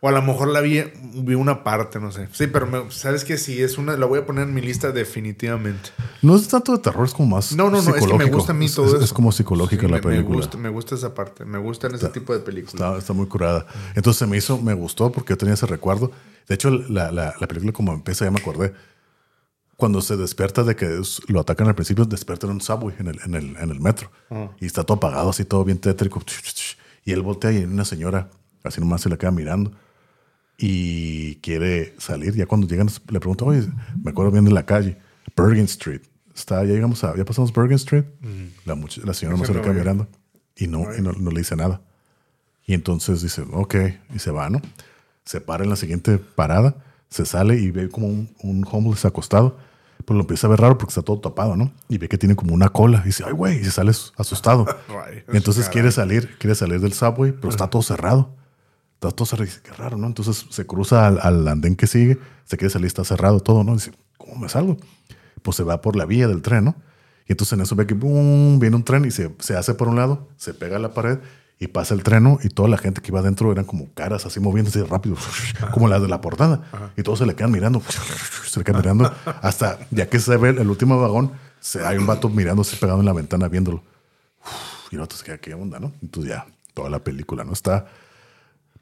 O 0.02 0.08
a 0.08 0.12
lo 0.12 0.22
mejor 0.22 0.48
la 0.48 0.62
vi, 0.62 0.82
vi 1.14 1.34
una 1.34 1.62
parte, 1.62 2.00
no 2.00 2.10
sé. 2.10 2.26
Sí, 2.32 2.46
pero 2.46 2.66
me- 2.66 2.90
sabes 2.90 3.22
que 3.24 3.36
sí, 3.36 3.60
es 3.62 3.76
una. 3.76 3.98
La 3.98 4.06
voy 4.06 4.18
a 4.20 4.24
poner 4.24 4.44
en 4.48 4.54
mi 4.54 4.62
lista 4.62 4.92
definitivamente. 4.92 5.90
No 6.22 6.36
es 6.36 6.48
tanto 6.48 6.72
de 6.72 6.78
terror, 6.78 7.04
es 7.04 7.12
como 7.12 7.36
más 7.36 7.52
No, 7.54 7.64
no, 7.70 7.82
no. 7.82 7.94
Es 7.94 8.06
que 8.06 8.14
me 8.14 8.24
gusta 8.24 8.52
a 8.52 8.54
mí 8.54 8.66
todo 8.70 8.86
es, 8.86 8.94
eso. 8.94 9.04
Es 9.04 9.12
como 9.12 9.30
psicológica 9.30 9.82
Sí, 9.82 9.88
la 9.88 9.96
me- 9.98 10.02
película. 10.02 10.30
Me 10.30 10.36
gusta, 10.36 10.56
me 10.58 10.68
gusta 10.70 10.94
esa 10.94 11.12
parte. 11.14 11.44
Me 11.44 11.58
gustan 11.58 11.94
ese 11.94 12.08
tipo 12.08 12.32
de 12.32 12.40
películas. 12.40 12.74
Está, 12.74 12.96
está 12.96 13.12
muy 13.12 13.26
curada. 13.26 13.66
Entonces 13.94 14.18
se 14.20 14.26
me 14.26 14.38
hizo, 14.38 14.56
me 14.58 14.72
gustó 14.72 15.12
porque 15.12 15.34
yo 15.34 15.36
tenía 15.38 15.52
ese 15.54 15.66
recuerdo. 15.66 16.10
De 16.48 16.54
hecho, 16.54 16.70
la, 16.70 17.12
la, 17.12 17.34
la 17.38 17.46
película 17.46 17.72
como 17.72 17.92
empieza, 17.92 18.24
ya 18.24 18.30
me 18.30 18.40
acordé. 18.40 18.72
Cuando 19.76 20.00
se 20.02 20.16
despierta 20.16 20.62
de 20.62 20.76
que 20.76 20.98
es- 20.98 21.20
lo 21.28 21.40
atacan 21.40 21.66
al 21.68 21.74
principio, 21.74 22.04
despierta 22.06 22.46
en 22.46 22.52
un 22.54 22.60
subway, 22.62 22.94
en 22.98 23.08
el, 23.08 23.20
en 23.24 23.34
el, 23.34 23.56
en 23.56 23.70
el 23.70 23.80
metro. 23.80 24.10
Y 24.60 24.66
está 24.66 24.82
todo 24.84 24.96
apagado, 24.96 25.28
así 25.30 25.44
todo 25.44 25.62
bien 25.64 25.78
tétrico. 25.78 26.22
Y 27.04 27.12
él 27.12 27.20
voltea 27.22 27.52
y 27.52 27.58
hay 27.58 27.64
una 27.64 27.84
señora, 27.84 28.30
así 28.64 28.80
nomás 28.80 29.02
se 29.02 29.08
le 29.10 29.18
queda 29.18 29.30
mirando. 29.30 29.72
Y 30.62 31.36
quiere 31.36 31.94
salir. 31.98 32.34
Ya 32.34 32.44
cuando 32.46 32.66
llegan, 32.66 32.88
le 33.08 33.18
pregunto, 33.18 33.46
oye, 33.46 33.66
me 34.02 34.10
acuerdo 34.10 34.30
bien 34.30 34.44
de 34.44 34.50
la 34.52 34.66
calle, 34.66 34.98
Bergen 35.34 35.64
Street. 35.64 36.02
Está, 36.34 36.62
ya 36.64 36.74
llegamos 36.74 37.02
a, 37.02 37.16
ya 37.16 37.24
pasamos 37.24 37.52
Bergen 37.52 37.76
Street. 37.76 38.04
La, 38.66 38.74
much- 38.74 39.02
la 39.04 39.14
señora 39.14 39.36
no 39.38 39.44
se 39.46 39.54
le 39.54 39.60
queda 39.62 39.72
mirando. 39.80 40.08
Y 40.56 40.66
no, 40.66 40.94
y 40.96 41.00
no, 41.00 41.12
no 41.12 41.30
le 41.30 41.38
dice 41.40 41.56
nada. 41.56 41.80
Y 42.66 42.74
entonces 42.74 43.22
dice, 43.22 43.42
ok, 43.52 43.74
y 44.14 44.18
se 44.18 44.30
va, 44.30 44.50
¿no? 44.50 44.60
Se 45.24 45.40
para 45.40 45.64
en 45.64 45.70
la 45.70 45.76
siguiente 45.76 46.18
parada, 46.18 46.76
se 47.08 47.24
sale 47.24 47.58
y 47.58 47.70
ve 47.70 47.88
como 47.88 48.06
un, 48.08 48.30
un 48.42 48.66
homeless 48.70 49.04
acostado. 49.06 49.56
Pues 50.04 50.14
lo 50.16 50.20
empieza 50.22 50.46
a 50.46 50.50
ver 50.50 50.60
raro 50.60 50.76
porque 50.78 50.90
está 50.90 51.02
todo 51.02 51.20
tapado, 51.20 51.56
¿no? 51.56 51.72
Y 51.88 51.98
ve 51.98 52.08
que 52.08 52.18
tiene 52.18 52.36
como 52.36 52.54
una 52.54 52.68
cola. 52.68 53.00
Y 53.04 53.08
dice, 53.08 53.24
ay, 53.26 53.32
güey, 53.32 53.60
y 53.60 53.64
se 53.64 53.70
sale 53.70 53.92
asustado. 54.16 54.66
Y 55.32 55.36
entonces 55.38 55.68
quiere 55.70 55.90
salir, 55.92 56.36
quiere 56.38 56.54
salir 56.54 56.80
del 56.80 56.92
subway, 56.92 57.32
pero 57.32 57.48
está 57.48 57.68
todo 57.70 57.82
cerrado. 57.82 58.34
Está 59.00 59.12
todo 59.12 59.24
cerrado. 59.24 59.44
Y 59.44 59.48
dice, 59.48 59.62
qué 59.62 59.72
raro, 59.72 59.96
¿no? 59.96 60.06
Entonces 60.06 60.44
se 60.50 60.66
cruza 60.66 61.06
al, 61.06 61.18
al 61.22 61.48
andén 61.48 61.74
que 61.74 61.86
sigue, 61.86 62.18
se 62.44 62.58
quiere 62.58 62.70
salir, 62.70 62.86
está 62.86 63.02
cerrado 63.02 63.40
todo, 63.40 63.64
¿no? 63.64 63.72
dice, 63.72 63.92
¿cómo 64.18 64.36
me 64.36 64.48
salgo? 64.50 64.76
Pues 65.42 65.56
se 65.56 65.62
va 65.62 65.80
por 65.80 65.96
la 65.96 66.04
vía 66.04 66.28
del 66.28 66.42
tren, 66.42 66.66
¿no? 66.66 66.76
Y 67.26 67.32
entonces 67.32 67.54
en 67.54 67.62
eso 67.62 67.74
ve 67.76 67.86
que 67.86 67.94
boom, 67.94 68.58
viene 68.58 68.76
un 68.76 68.84
tren 68.84 69.06
y 69.06 69.10
se, 69.10 69.34
se 69.38 69.56
hace 69.56 69.72
por 69.72 69.88
un 69.88 69.96
lado, 69.96 70.28
se 70.36 70.52
pega 70.52 70.76
a 70.76 70.78
la 70.80 70.92
pared 70.92 71.18
y 71.58 71.68
pasa 71.68 71.94
el 71.94 72.02
tren 72.02 72.24
¿no? 72.24 72.38
y 72.42 72.48
toda 72.48 72.68
la 72.68 72.78
gente 72.78 73.00
que 73.00 73.08
iba 73.08 73.20
adentro 73.20 73.52
eran 73.52 73.66
como 73.66 73.92
caras 73.92 74.26
así 74.26 74.40
moviéndose 74.40 74.82
rápido, 74.84 75.16
como 75.72 75.88
las 75.88 76.02
de 76.02 76.08
la 76.08 76.20
portada. 76.20 76.92
Y 76.96 77.02
todos 77.02 77.20
se 77.20 77.26
le 77.26 77.36
quedan 77.36 77.52
mirando, 77.52 77.82
se 78.46 78.60
le 78.60 78.64
quedan 78.64 78.80
mirando 78.80 79.14
hasta 79.42 79.78
ya 79.90 80.08
que 80.08 80.18
se 80.18 80.36
ve 80.38 80.50
el 80.50 80.68
último 80.68 81.00
vagón, 81.00 81.32
se, 81.60 81.86
hay 81.86 81.98
un 81.98 82.06
vato 82.06 82.28
mirándose 82.28 82.76
pegado 82.76 83.00
en 83.00 83.06
la 83.06 83.12
ventana 83.12 83.48
viéndolo. 83.48 83.82
Y 84.90 84.96
el 84.96 85.02
otro 85.02 85.16
se 85.18 85.24
queda, 85.24 85.38
¿qué 85.38 85.54
onda, 85.54 85.78
no? 85.78 85.92
Entonces 86.02 86.32
ya, 86.32 86.46
toda 86.74 86.88
la 86.90 86.98
película, 86.98 87.44
¿no? 87.44 87.52
Está, 87.52 87.86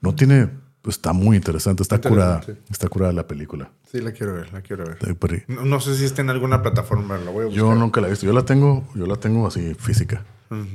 no 0.00 0.14
tiene, 0.14 0.48
pues, 0.82 0.96
está 0.96 1.12
muy 1.12 1.36
interesante, 1.36 1.82
está 1.82 2.00
curada, 2.00 2.40
está 2.70 2.88
curada 2.88 3.12
la 3.12 3.26
película. 3.26 3.70
Sí, 3.90 4.00
la 4.00 4.12
quiero 4.12 4.34
ver, 4.34 4.52
la 4.52 4.60
quiero 4.62 4.84
ver. 4.84 5.44
No, 5.48 5.64
no 5.64 5.80
sé 5.80 5.94
si 5.96 6.04
está 6.04 6.22
en 6.22 6.30
alguna 6.30 6.62
plataforma, 6.62 7.16
la 7.18 7.30
voy 7.30 7.42
a 7.42 7.46
buscar. 7.46 7.58
Yo 7.58 7.74
nunca 7.74 8.00
la 8.00 8.06
he 8.08 8.10
visto, 8.10 8.26
yo 8.26 8.32
la 8.32 8.44
tengo, 8.44 8.86
yo 8.94 9.06
la 9.06 9.16
tengo 9.16 9.46
así 9.46 9.74
física, 9.74 10.24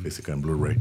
física 0.02 0.34
en 0.34 0.42
Blu-ray. 0.42 0.78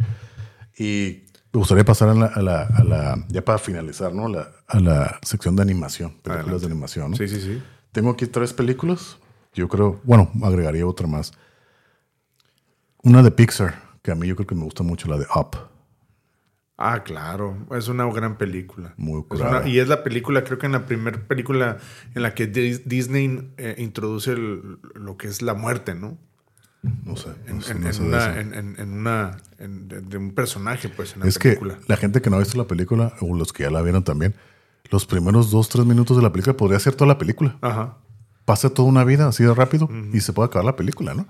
Y 0.78 1.24
me 1.52 1.58
gustaría 1.58 1.84
pasar 1.84 2.08
a 2.08 2.14
la, 2.14 2.26
a 2.26 2.40
la, 2.42 2.62
a 2.62 2.82
la- 2.84 3.24
ya 3.28 3.44
para 3.44 3.58
finalizar, 3.58 4.14
¿no? 4.14 4.28
La- 4.28 4.50
a 4.66 4.80
la 4.80 5.18
sección 5.22 5.54
de 5.56 5.62
animación, 5.62 6.10
películas 6.12 6.38
Adelante. 6.44 6.66
de 6.66 6.72
animación, 6.72 7.10
¿no? 7.10 7.16
Sí, 7.16 7.28
sí, 7.28 7.40
sí. 7.40 7.62
Tengo 7.92 8.10
aquí 8.10 8.26
tres 8.26 8.54
películas. 8.54 9.18
Yo 9.54 9.68
creo, 9.68 10.00
bueno, 10.04 10.30
agregaría 10.42 10.86
otra 10.86 11.06
más. 11.06 11.32
Una 13.02 13.22
de 13.22 13.30
Pixar, 13.30 13.82
que 14.02 14.10
a 14.10 14.14
mí 14.14 14.26
yo 14.26 14.34
creo 14.36 14.46
que 14.46 14.54
me 14.54 14.64
gusta 14.64 14.82
mucho, 14.82 15.08
la 15.08 15.18
de 15.18 15.26
Up. 15.34 15.56
Ah, 16.84 17.02
claro. 17.04 17.56
Es 17.76 17.88
una 17.88 18.04
gran 18.12 18.36
película. 18.38 18.94
Muy 18.96 19.22
curada. 19.24 19.60
una- 19.60 19.68
y 19.68 19.78
es 19.78 19.88
la 19.88 20.02
película, 20.02 20.42
creo 20.44 20.58
que 20.58 20.66
en 20.66 20.72
la 20.72 20.84
primera 20.86 21.18
película 21.28 21.78
en 22.14 22.22
la 22.22 22.34
que 22.34 22.50
Dis- 22.52 22.82
Disney 22.84 23.52
eh, 23.56 23.76
introduce 23.78 24.32
el- 24.32 24.78
lo 24.94 25.16
que 25.16 25.28
es 25.28 25.42
la 25.42 25.54
muerte, 25.54 25.94
¿no? 25.94 26.18
No 27.04 27.14
sé. 27.16 27.28
En, 27.46 27.56
no 27.56 27.62
sé- 27.62 27.72
en- 27.72 27.80
no 27.82 27.86
en 27.86 27.94
sé 27.94 28.02
una, 28.02 28.40
en, 28.40 28.54
en- 28.54 28.74
en 28.80 28.92
una 28.92 29.36
en- 29.58 29.86
de, 29.88 30.16
un 30.18 30.32
personaje, 30.34 30.88
pues, 30.88 31.14
en 31.14 31.20
la 31.20 31.26
es 31.28 31.38
que 31.38 31.50
película. 31.50 31.78
la 31.86 31.96
gente 31.96 32.20
que 32.20 32.28
no 32.30 32.36
ha 32.36 32.40
visto 32.40 32.58
la 32.58 32.66
película, 32.66 33.12
o 33.20 33.36
los 33.36 33.52
que 33.52 33.62
ya 33.62 33.70
la 33.70 33.82
vieron 33.82 34.02
también, 34.02 34.34
los 34.90 35.06
primeros 35.06 35.52
dos, 35.52 35.68
tres 35.68 35.86
minutos 35.86 36.16
de 36.16 36.22
la 36.24 36.32
película 36.32 36.56
podría 36.56 36.80
ser 36.80 36.94
toda 36.94 37.06
la 37.08 37.18
película. 37.18 37.56
Ajá. 37.60 37.98
pasa 38.44 38.68
toda 38.70 38.88
una 38.88 39.04
vida 39.04 39.28
así 39.28 39.44
de 39.44 39.54
rápido 39.54 39.88
y 40.12 40.18
se 40.18 40.32
puede 40.32 40.46
acabar 40.48 40.64
la 40.64 40.74
película, 40.74 41.14
¿no? 41.14 41.28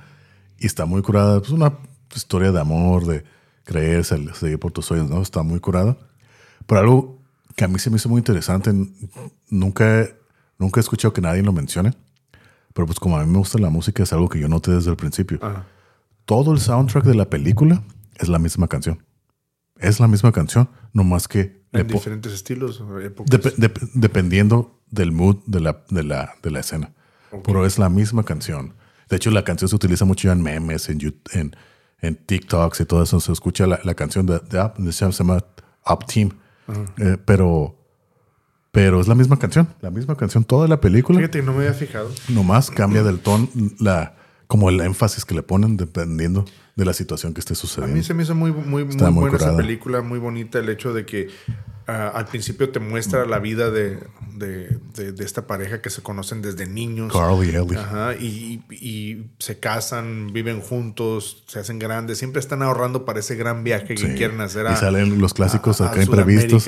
Y 0.58 0.64
está 0.64 0.86
muy 0.86 1.02
curada. 1.02 1.42
Es 1.42 1.50
una 1.50 1.74
historia 2.14 2.50
de 2.52 2.58
amor, 2.58 3.04
de 3.04 3.22
creerse, 3.64 4.16
seguir 4.34 4.58
por 4.58 4.72
tus 4.72 4.86
sueños, 4.86 5.08
¿no? 5.10 5.20
Está 5.22 5.42
muy 5.42 5.60
curada. 5.60 5.96
Pero 6.66 6.80
algo 6.80 7.22
que 7.56 7.64
a 7.64 7.68
mí 7.68 7.78
se 7.78 7.90
me 7.90 7.96
hizo 7.96 8.08
muy 8.08 8.18
interesante, 8.18 8.72
nunca, 9.50 10.00
he- 10.02 10.14
nunca 10.58 10.80
he 10.80 10.82
escuchado 10.82 11.12
que 11.12 11.20
nadie 11.20 11.42
lo 11.42 11.52
mencione, 11.52 11.92
pero 12.74 12.86
pues 12.86 12.98
como 12.98 13.16
a 13.18 13.24
mí 13.24 13.30
me 13.30 13.38
gusta 13.38 13.58
la 13.58 13.70
música, 13.70 14.02
es 14.02 14.12
algo 14.12 14.28
que 14.28 14.38
yo 14.38 14.48
noté 14.48 14.70
desde 14.72 14.90
el 14.90 14.96
principio. 14.96 15.38
Ajá. 15.42 15.66
Todo 16.24 16.52
el 16.52 16.60
soundtrack 16.60 17.04
de 17.04 17.14
la 17.14 17.28
película 17.28 17.82
es 18.16 18.28
la 18.28 18.38
misma 18.38 18.68
canción. 18.68 19.04
Es 19.78 19.98
la 20.00 20.06
misma 20.06 20.30
canción, 20.32 20.68
no 20.92 21.02
más 21.04 21.26
que 21.28 21.62
En 21.72 21.86
diferentes 21.88 22.32
estilos 22.32 22.82
épocas. 23.02 23.30
Dep- 23.40 23.56
dep- 23.56 23.90
dependiendo 23.94 24.80
del 24.90 25.10
mood 25.12 25.38
de 25.46 25.60
la, 25.60 25.84
de 25.90 26.04
la, 26.04 26.34
de 26.42 26.50
la 26.50 26.60
escena. 26.60 26.92
Pero 27.44 27.66
es 27.66 27.78
la 27.78 27.88
misma 27.88 28.22
canción. 28.24 28.74
De 29.08 29.16
hecho, 29.16 29.30
la 29.30 29.42
canción 29.44 29.68
se 29.68 29.74
utiliza 29.76 30.04
mucho 30.04 30.30
en 30.30 30.42
memes, 30.42 30.88
en, 30.88 31.00
en, 31.32 31.56
en 32.02 32.16
TikToks 32.16 32.80
y 32.80 32.84
todo 32.84 33.02
eso. 33.02 33.18
Se 33.20 33.32
escucha 33.32 33.66
la, 33.66 33.80
la 33.84 33.94
canción 33.94 34.26
de, 34.26 34.40
de 34.50 34.60
Up, 34.60 34.74
se 34.92 35.10
llama 35.10 35.42
Up 35.88 36.04
Team. 36.06 36.30
Eh, 36.98 37.16
pero, 37.24 37.76
pero 38.70 39.00
es 39.00 39.08
la 39.08 39.14
misma 39.14 39.38
canción. 39.38 39.68
La 39.80 39.90
misma 39.90 40.16
canción, 40.16 40.44
toda 40.44 40.68
la 40.68 40.80
película. 40.80 41.18
Fíjate, 41.18 41.42
no 41.42 41.52
me 41.52 41.58
había 41.60 41.74
fijado. 41.74 42.10
Nomás 42.28 42.70
cambia 42.70 43.02
del 43.02 43.20
tono, 43.20 43.48
la, 43.78 44.16
como 44.46 44.68
el 44.68 44.80
énfasis 44.80 45.24
que 45.24 45.34
le 45.34 45.42
ponen 45.42 45.76
dependiendo 45.76 46.44
de 46.74 46.84
la 46.84 46.92
situación 46.94 47.34
que 47.34 47.40
esté 47.40 47.52
A 47.52 47.56
sucediendo. 47.56 47.96
mí 47.96 48.02
se 48.02 48.14
me 48.14 48.22
hizo 48.22 48.34
muy, 48.34 48.50
muy, 48.52 48.84
muy 48.84 49.10
buena 49.10 49.36
esa 49.36 49.56
película, 49.56 50.00
muy 50.00 50.18
bonita 50.18 50.58
el 50.58 50.68
hecho 50.70 50.94
de 50.94 51.04
que 51.04 51.28
ah, 51.92 52.08
al 52.08 52.26
principio 52.26 52.70
te 52.70 52.80
muestra 52.80 53.26
la 53.26 53.38
vida 53.38 53.70
de, 53.70 53.98
de- 54.34 54.78
de- 54.96 55.12
de 55.12 55.24
esta 55.24 55.46
pareja 55.46 55.80
que 55.82 55.90
se 55.90 56.02
conocen 56.02 56.42
desde 56.42 56.66
niños. 56.66 57.12
Carl 57.12 57.44
y 57.44 57.50
Ellie. 57.50 57.76
Ajá, 57.78 58.14
y, 58.14 58.62
y 58.70 59.26
se 59.38 59.58
casan, 59.58 60.32
viven 60.32 60.60
juntos, 60.60 61.44
se 61.46 61.58
hacen 61.60 61.78
grandes, 61.78 62.18
siempre 62.18 62.40
están 62.40 62.62
ahorrando 62.62 63.04
para 63.04 63.20
ese 63.20 63.34
gran 63.36 63.62
viaje 63.64 63.94
que 63.94 64.14
quieren 64.14 64.40
hacer. 64.40 64.66
Y 64.72 64.76
salen 64.76 65.18
los 65.20 65.34
clásicos 65.34 65.80
a- 65.80 65.84
a 65.84 65.90
acá 65.90 66.02
imprevistos. 66.02 66.66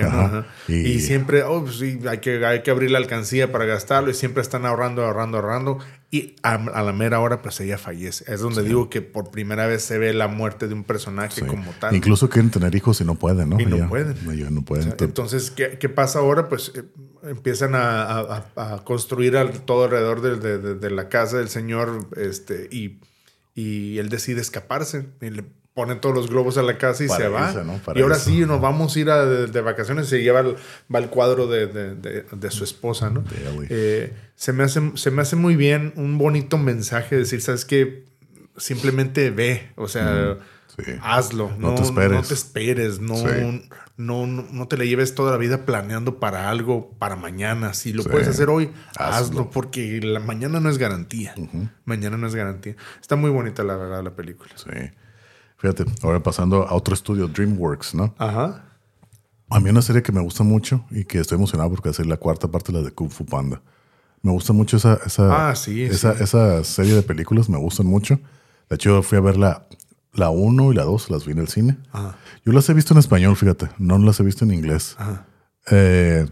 Y, 0.68 1.00
siempre, 1.00 1.42
oh, 1.42 1.64
pues 1.64 1.76
sí, 1.78 1.98
hay 2.08 2.18
que, 2.18 2.44
hay 2.44 2.62
que 2.62 2.70
abrir 2.70 2.90
la 2.90 2.98
alcancía 2.98 3.50
para 3.50 3.64
gastarlo 3.64 4.10
y 4.10 4.14
siempre 4.14 4.42
están 4.42 4.66
ahorrando, 4.66 5.04
ahorrando, 5.04 5.38
ahorrando. 5.38 5.78
Y 6.14 6.36
a, 6.44 6.54
a 6.54 6.82
la 6.84 6.92
mera 6.92 7.18
hora, 7.18 7.42
pues 7.42 7.58
ella 7.58 7.76
fallece. 7.76 8.24
Es 8.32 8.38
donde 8.40 8.62
digo 8.62 8.88
que 8.88 9.02
por 9.02 9.32
primera 9.32 9.66
vez 9.66 9.82
se 9.82 9.98
ve 9.98 10.14
la 10.14 10.28
muerte 10.28 10.68
de 10.68 10.74
un 10.74 10.84
personaje 10.84 11.40
Sí. 11.40 11.46
como 11.46 11.72
tal. 11.80 11.96
Incluso 11.96 12.28
quieren 12.28 12.52
tener 12.52 12.72
hijos 12.76 13.00
y 13.00 13.04
no 13.04 13.16
pueden, 13.16 13.48
¿no? 13.50 13.58
Y 13.58 13.66
no 13.66 13.74
Ella- 13.76 13.88
pueden. 13.88 14.30
Ellos 14.30 14.50
no 14.52 14.62
pueden. 14.62 14.92
O 14.92 14.96
sea, 14.96 15.06
Entonces, 15.08 15.50
¿qué, 15.50 15.76
qué 15.80 15.88
pasa 15.88 16.20
ahora? 16.20 16.48
Pues 16.48 16.70
eh, 16.76 16.84
empiezan 17.24 17.74
a, 17.74 18.02
a- 18.02 18.46
a- 18.54 18.74
a 18.74 18.84
construir 18.84 19.36
al- 19.36 19.62
todo 19.64 19.84
alrededor 19.86 20.20
de, 20.20 20.36
de- 20.36 20.58
de- 20.58 20.74
de 20.76 20.90
la 20.90 21.08
casa 21.08 21.38
del 21.38 21.48
señor 21.48 22.08
este, 22.16 22.68
y, 22.70 23.00
y 23.56 23.98
él 23.98 24.08
decide 24.08 24.40
escaparse. 24.40 25.06
Y 25.20 25.30
le 25.30 25.44
pone 25.74 25.96
todos 25.96 26.14
los 26.14 26.30
globos 26.30 26.56
a 26.56 26.62
la 26.62 26.78
casa 26.78 27.02
y 27.04 27.08
Para 27.08 27.20
se 27.24 27.28
va. 27.28 27.52
y 27.96 28.00
ahora 28.00 28.14
sí, 28.14 28.46
nos 28.46 28.60
vamos 28.60 28.94
a 28.94 29.00
ir 29.00 29.10
a- 29.10 29.26
de, 29.26 29.46
de 29.48 29.60
vacaciones. 29.60 30.08
Se 30.08 30.22
lleva 30.22 30.40
el, 30.40 30.54
va 30.92 31.00
el 31.00 31.08
cuadro 31.10 31.48
de, 31.48 31.66
de- 31.66 31.94
de- 32.30 32.50
su 32.50 32.62
esposa, 32.64 33.10
¿no? 33.10 33.24
Eh, 33.68 34.12
se, 34.36 34.52
me 34.52 34.62
hace, 34.62 34.92
se 34.94 35.10
me 35.10 35.22
hace 35.22 35.34
muy 35.36 35.56
bien 35.56 35.92
un 35.96 36.16
bonito 36.16 36.58
mensaje. 36.58 37.16
Decir, 37.16 37.40
¿sabes 37.42 37.64
qué? 37.64 38.04
Simplemente 38.56 39.30
ve. 39.30 39.72
O 39.76 39.88
sea, 39.88 40.38
Sí. 40.76 40.92
hazlo. 41.02 41.50
No 41.58 41.70
No, 41.70 41.74
te 41.76 41.82
esperes. 41.82 42.12
No 42.12 42.22
te 42.22 42.34
esperes. 42.34 43.00
No, 43.00 43.14
Sí. 43.16 43.62
no, 43.96 44.26
no, 44.26 44.42
no 44.50 44.68
te 44.68 44.76
le 44.76 44.88
lleves 44.88 45.14
toda 45.14 45.30
la 45.30 45.36
vida 45.38 45.64
planeando 45.66 46.18
para 46.18 46.50
algo 46.50 46.90
para 46.98 47.14
mañana. 47.16 47.74
Si 47.74 47.92
lo 47.92 48.02
Sí. 48.02 48.08
puedes 48.08 48.26
hacer 48.28 48.48
hoy, 48.48 48.70
Hazlo. 48.96 49.14
hazlo. 49.40 49.50
porque 49.50 50.00
la 50.02 50.18
mañana 50.20 50.58
no 50.60 50.68
es 50.70 50.78
garantía. 50.78 51.34
Mañana 51.84 52.16
no 52.16 52.26
es 52.26 52.34
garantía. 52.34 52.74
Está 53.00 53.14
muy 53.14 53.30
bonita, 53.30 53.62
la 53.62 53.76
verdad, 53.76 54.02
la 54.02 54.16
película. 54.16 54.50
Sí. 54.56 54.70
Fíjate, 55.64 55.86
ahora 56.02 56.22
pasando 56.22 56.68
a 56.68 56.74
otro 56.74 56.92
estudio, 56.92 57.26
DreamWorks, 57.26 57.94
¿no? 57.94 58.14
Ajá. 58.18 58.64
A 59.48 59.60
mí 59.60 59.70
una 59.70 59.80
serie 59.80 60.02
que 60.02 60.12
me 60.12 60.20
gusta 60.20 60.44
mucho 60.44 60.84
y 60.90 61.04
que 61.06 61.20
estoy 61.20 61.36
emocionado 61.36 61.70
porque 61.70 61.88
va 61.88 61.92
a 61.92 61.94
ser 61.94 62.04
la 62.04 62.18
cuarta 62.18 62.48
parte 62.48 62.70
de 62.70 62.80
la 62.80 62.84
de 62.84 62.90
Kung 62.92 63.08
Fu 63.10 63.24
Panda. 63.24 63.62
Me 64.20 64.30
gusta 64.30 64.52
mucho 64.52 64.76
esa, 64.76 64.98
esa, 65.06 65.48
Ah, 65.48 65.56
sí, 65.56 65.82
esa, 65.84 66.14
sí. 66.16 66.22
esa 66.24 66.62
serie 66.64 66.94
de 66.94 67.02
películas, 67.02 67.48
me 67.48 67.56
gustan 67.56 67.86
mucho. 67.86 68.20
De 68.68 68.76
hecho, 68.76 69.02
fui 69.02 69.16
a 69.16 69.22
ver 69.22 69.38
la, 69.38 69.66
la 70.12 70.28
1 70.28 70.72
y 70.72 70.74
la 70.74 70.84
2, 70.84 71.08
las 71.10 71.24
vi 71.24 71.32
en 71.32 71.38
el 71.38 71.48
cine. 71.48 71.78
Ajá. 71.92 72.16
Yo 72.44 72.52
las 72.52 72.68
he 72.68 72.74
visto 72.74 72.92
en 72.92 72.98
español, 72.98 73.34
fíjate, 73.34 73.70
no 73.78 73.96
las 73.96 74.20
he 74.20 74.22
visto 74.22 74.44
en 74.44 74.52
inglés. 74.52 74.96
Ajá. 74.98 75.26
Eh, 75.70 76.26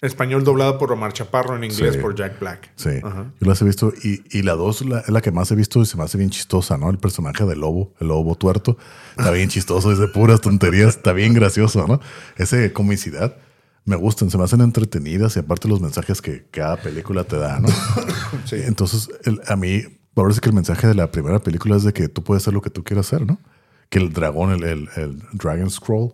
Español 0.00 0.44
doblado 0.44 0.78
por 0.78 0.92
Omar 0.92 1.12
Chaparro, 1.12 1.56
en 1.56 1.64
inglés 1.64 1.94
Sí. 1.94 2.00
por 2.00 2.14
Jack 2.14 2.38
Black. 2.38 2.70
sí, 2.76 2.90
Ajá. 3.02 3.32
yo 3.40 3.48
las 3.48 3.60
he 3.60 3.64
visto 3.64 3.92
y, 4.04 4.22
y 4.30 4.42
la 4.42 4.52
2 4.54 4.84
la- 4.86 5.00
es 5.00 5.08
la 5.08 5.20
que 5.20 5.32
más 5.32 5.50
he 5.50 5.56
visto 5.56 5.80
y 5.82 5.86
se 5.86 5.96
me 5.96 6.04
hace 6.04 6.16
bien 6.18 6.30
chistosa, 6.30 6.76
¿no? 6.78 6.88
El 6.90 6.98
personaje 6.98 7.44
del 7.44 7.60
lobo, 7.60 7.92
el 7.98 8.08
lobo 8.08 8.36
tuerto, 8.36 8.76
está 9.16 9.30
bien 9.32 9.48
chistoso, 9.48 9.90
es 9.90 9.98
de 9.98 10.06
puras 10.08 10.40
tonterías, 10.40 10.96
está 10.96 11.12
bien 11.12 11.34
gracioso, 11.34 11.86
¿no? 11.88 12.00
Ese 12.36 12.72
comicidad. 12.72 13.36
Me 13.84 13.96
gustan, 13.96 14.30
se 14.30 14.38
me 14.38 14.44
hacen 14.44 14.60
entretenidas 14.60 15.34
y 15.36 15.40
aparte 15.40 15.66
los 15.66 15.80
mensajes 15.80 16.20
que 16.22 16.46
cada 16.50 16.76
película 16.76 17.24
te 17.24 17.36
da, 17.36 17.58
¿no? 17.58 17.68
Sí. 18.44 18.56
Entonces, 18.64 19.08
el- 19.24 19.40
a 19.48 19.56
mí, 19.56 19.82
parece 20.14 20.40
que 20.40 20.48
el 20.50 20.54
mensaje 20.54 20.86
de 20.86 20.94
la 20.94 21.10
primera 21.10 21.40
película 21.40 21.74
es 21.76 21.82
de 21.82 21.92
que 21.92 22.08
tú 22.08 22.22
puedes 22.22 22.44
hacer 22.44 22.54
lo 22.54 22.60
que 22.62 22.70
tú 22.70 22.84
quieras 22.84 23.06
hacer, 23.06 23.26
¿no? 23.26 23.40
Que 23.88 23.98
el 23.98 24.12
dragón, 24.12 24.52
el, 24.52 24.62
el, 24.64 24.88
el 24.96 25.22
Dragon 25.32 25.70
Scroll, 25.70 26.12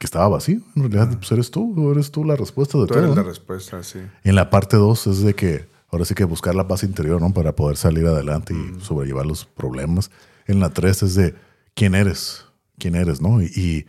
que 0.00 0.06
estaba 0.06 0.28
vacío, 0.30 0.60
en 0.76 0.90
realidad, 0.90 1.14
pues 1.18 1.30
eres 1.30 1.50
tú, 1.50 1.92
eres 1.92 2.10
tú 2.10 2.24
la 2.24 2.34
respuesta 2.34 2.78
de 2.78 2.86
Tú 2.86 2.94
todo. 2.94 3.04
eres 3.04 3.14
la 3.16 3.22
respuesta, 3.22 3.82
sí. 3.82 3.98
En 4.24 4.34
la 4.34 4.48
parte 4.48 4.78
2 4.78 5.06
es 5.08 5.22
de 5.22 5.34
que 5.34 5.66
ahora 5.90 6.06
sí 6.06 6.14
que 6.14 6.24
buscar 6.24 6.54
la 6.54 6.66
paz 6.66 6.84
interior, 6.84 7.20
¿no? 7.20 7.34
Para 7.34 7.54
poder 7.54 7.76
salir 7.76 8.06
adelante 8.06 8.54
y 8.54 8.80
sobrellevar 8.80 9.26
los 9.26 9.44
problemas. 9.44 10.10
En 10.46 10.58
la 10.58 10.70
3 10.70 11.02
es 11.02 11.14
de 11.16 11.34
quién 11.74 11.94
eres, 11.94 12.46
quién 12.78 12.94
eres, 12.94 13.20
¿no? 13.20 13.42
Y, 13.42 13.46
y 13.54 13.84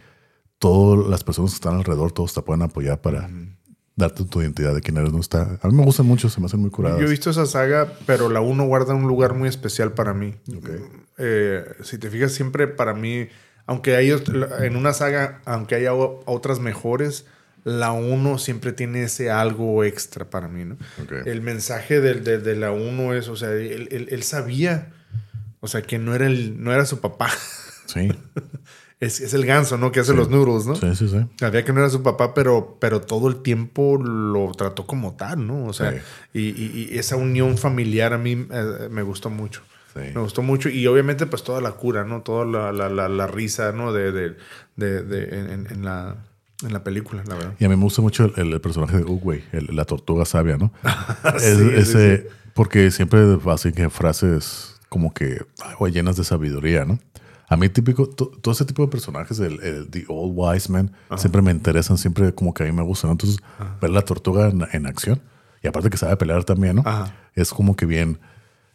todas 0.60 1.08
las 1.08 1.24
personas 1.24 1.52
que 1.52 1.56
están 1.56 1.76
alrededor, 1.76 2.12
todos 2.12 2.34
te 2.34 2.42
pueden 2.42 2.62
apoyar 2.64 3.00
para 3.00 3.30
darte 3.96 4.26
tu 4.26 4.42
identidad 4.42 4.76
de 4.76 4.82
quién 4.82 4.98
eres, 4.98 5.14
¿no? 5.14 5.20
Está, 5.22 5.60
a 5.62 5.68
mí 5.70 5.74
me 5.74 5.86
gustan 5.86 6.08
mucho, 6.08 6.28
se 6.28 6.42
me 6.42 6.48
hacen 6.48 6.60
muy 6.60 6.72
curadas. 6.72 7.00
Yo 7.00 7.06
he 7.08 7.10
visto 7.10 7.30
esa 7.30 7.46
saga, 7.46 7.88
pero 8.06 8.28
la 8.30 8.42
1 8.42 8.66
guarda 8.66 8.94
un 8.94 9.08
lugar 9.08 9.34
muy 9.34 9.48
especial 9.48 9.94
para 9.94 10.14
mí. 10.14 10.36
Eh, 11.18 11.64
si 11.84 11.98
te 11.98 12.10
fijas, 12.10 12.34
siempre 12.34 12.68
para 12.68 12.94
mí, 12.94 13.28
aunque 13.66 13.96
hay 13.96 14.12
en 14.62 14.76
una 14.76 14.94
saga, 14.94 15.42
aunque 15.46 15.76
haya 15.76 15.94
otras 15.94 16.60
mejores, 16.60 17.26
la 17.64 17.92
1 17.92 18.38
siempre 18.40 18.72
tiene 18.74 19.04
ese 19.04 19.30
algo 19.30 19.84
extra 19.84 20.30
para 20.30 20.48
mí, 20.48 20.66
¿no? 20.66 20.76
Ok. 21.04 21.26
El 21.28 21.42
mensaje 21.42 22.02
de, 22.02 22.16
de 22.40 22.56
la 22.56 22.72
1 22.72 23.14
es, 23.14 23.28
o 23.28 23.36
sea, 23.36 23.52
él, 23.52 23.88
él- 23.92 24.08
él 24.10 24.24
sabía, 24.24 24.92
o 25.60 25.68
sea, 25.68 25.82
que 25.84 26.00
no 26.00 26.16
era, 26.16 26.26
el, 26.26 26.64
no 26.64 26.74
era 26.74 26.86
su 26.86 27.00
papá. 27.00 27.30
Sí, 27.86 28.10
Es, 29.00 29.20
es 29.20 29.34
el 29.34 29.48
ganso, 29.48 29.80
¿no? 29.80 29.92
Que 29.92 30.02
hace 30.02 30.14
los 30.14 30.30
noodles, 30.30 30.68
¿no? 30.68 30.76
sí, 30.76 30.96
sí, 30.96 31.08
sí. 31.08 31.26
Sabía 31.40 31.66
que 31.66 31.74
no 31.74 31.80
era 31.80 31.90
su 31.90 32.04
papá, 32.04 32.36
pero, 32.36 32.78
pero 32.80 33.02
todo 33.02 33.30
el 33.30 33.42
tiempo 33.42 33.98
lo 33.98 34.52
trató 34.56 34.86
como 34.86 35.16
tal, 35.16 35.48
¿no? 35.48 35.66
O 35.66 35.74
sea, 35.74 35.92
Sí. 35.92 35.98
y, 36.34 36.42
y- 36.50 36.90
y 36.92 37.00
esa 37.00 37.16
unión 37.16 37.58
familiar 37.58 38.14
a 38.14 38.20
mí 38.20 38.46
eh, 38.52 38.90
me 38.92 39.02
gustó 39.02 39.32
mucho. 39.32 39.64
Sí. 39.94 40.00
Me 40.16 40.22
gustó 40.22 40.42
mucho. 40.42 40.70
Y 40.70 40.88
obviamente, 40.88 41.26
pues 41.26 41.44
toda 41.44 41.60
la 41.62 41.72
cura, 41.72 42.04
¿no? 42.06 42.22
Toda 42.22 42.46
la, 42.46 42.72
la, 42.72 42.90
la, 42.90 43.10
la 43.10 43.28
risa, 43.28 43.72
¿no? 43.74 43.92
De, 43.94 44.12
de, 44.12 44.38
de, 44.78 45.04
de- 45.04 45.40
en, 45.54 45.68
en 45.70 45.84
la, 45.86 46.16
en 46.64 46.72
la 46.74 46.84
película, 46.84 47.24
la 47.28 47.36
verdad. 47.36 47.54
Y 47.60 47.66
a 47.66 47.70
mí 47.70 47.76
me 47.76 47.84
gusta 47.84 48.02
mucho 48.02 48.32
el, 48.36 48.54
el 48.54 48.62
personaje 48.62 48.98
de 48.98 49.04
Uguay, 49.04 49.44
el- 49.52 49.76
la 49.76 49.84
tortuga 49.86 50.24
sabia, 50.26 50.58
¿no? 50.58 50.72
Es- 51.36 51.44
Sí, 51.44 51.56
sí, 51.58 51.70
ese, 51.76 52.30
Porque 52.54 52.90
siempre 52.92 53.22
hacen 53.48 53.74
que 53.74 53.90
frases 53.90 54.80
como 54.90 55.14
que 55.14 55.46
llenas 55.92 56.16
de 56.18 56.24
sabiduría, 56.24 56.86
¿no? 56.86 57.00
A 57.50 57.58
mí 57.58 57.68
típico, 57.68 58.08
to- 58.08 58.32
todo 58.42 58.54
ese 58.54 58.64
tipo 58.64 58.82
de 58.82 58.88
personajes, 58.88 59.40
el, 59.40 59.62
el 59.62 59.90
The 59.90 60.06
Old 60.08 60.34
Wise 60.36 60.72
Man, 60.72 60.94
siempre 61.18 61.42
me 61.42 61.52
interesan, 61.52 61.98
siempre 61.98 62.34
como 62.34 62.54
que 62.54 62.64
a 62.64 62.66
mí 62.66 62.72
me 62.72 62.82
gustan. 62.84 63.10
¿no? 63.10 63.12
Entonces, 63.14 63.40
ver 63.82 63.90
la 63.92 64.04
tortuga 64.04 64.48
en, 64.48 64.66
en 64.72 64.86
acción, 64.86 65.22
y 65.62 65.68
aparte 65.68 65.90
que 65.90 65.98
sabe 65.98 66.16
pelear 66.16 66.46
también, 66.46 66.78
¿no? 66.78 66.84
Ajá. 66.86 67.14
Es 67.36 67.52
como 67.52 67.76
que 67.76 67.86
bien, 67.86 68.20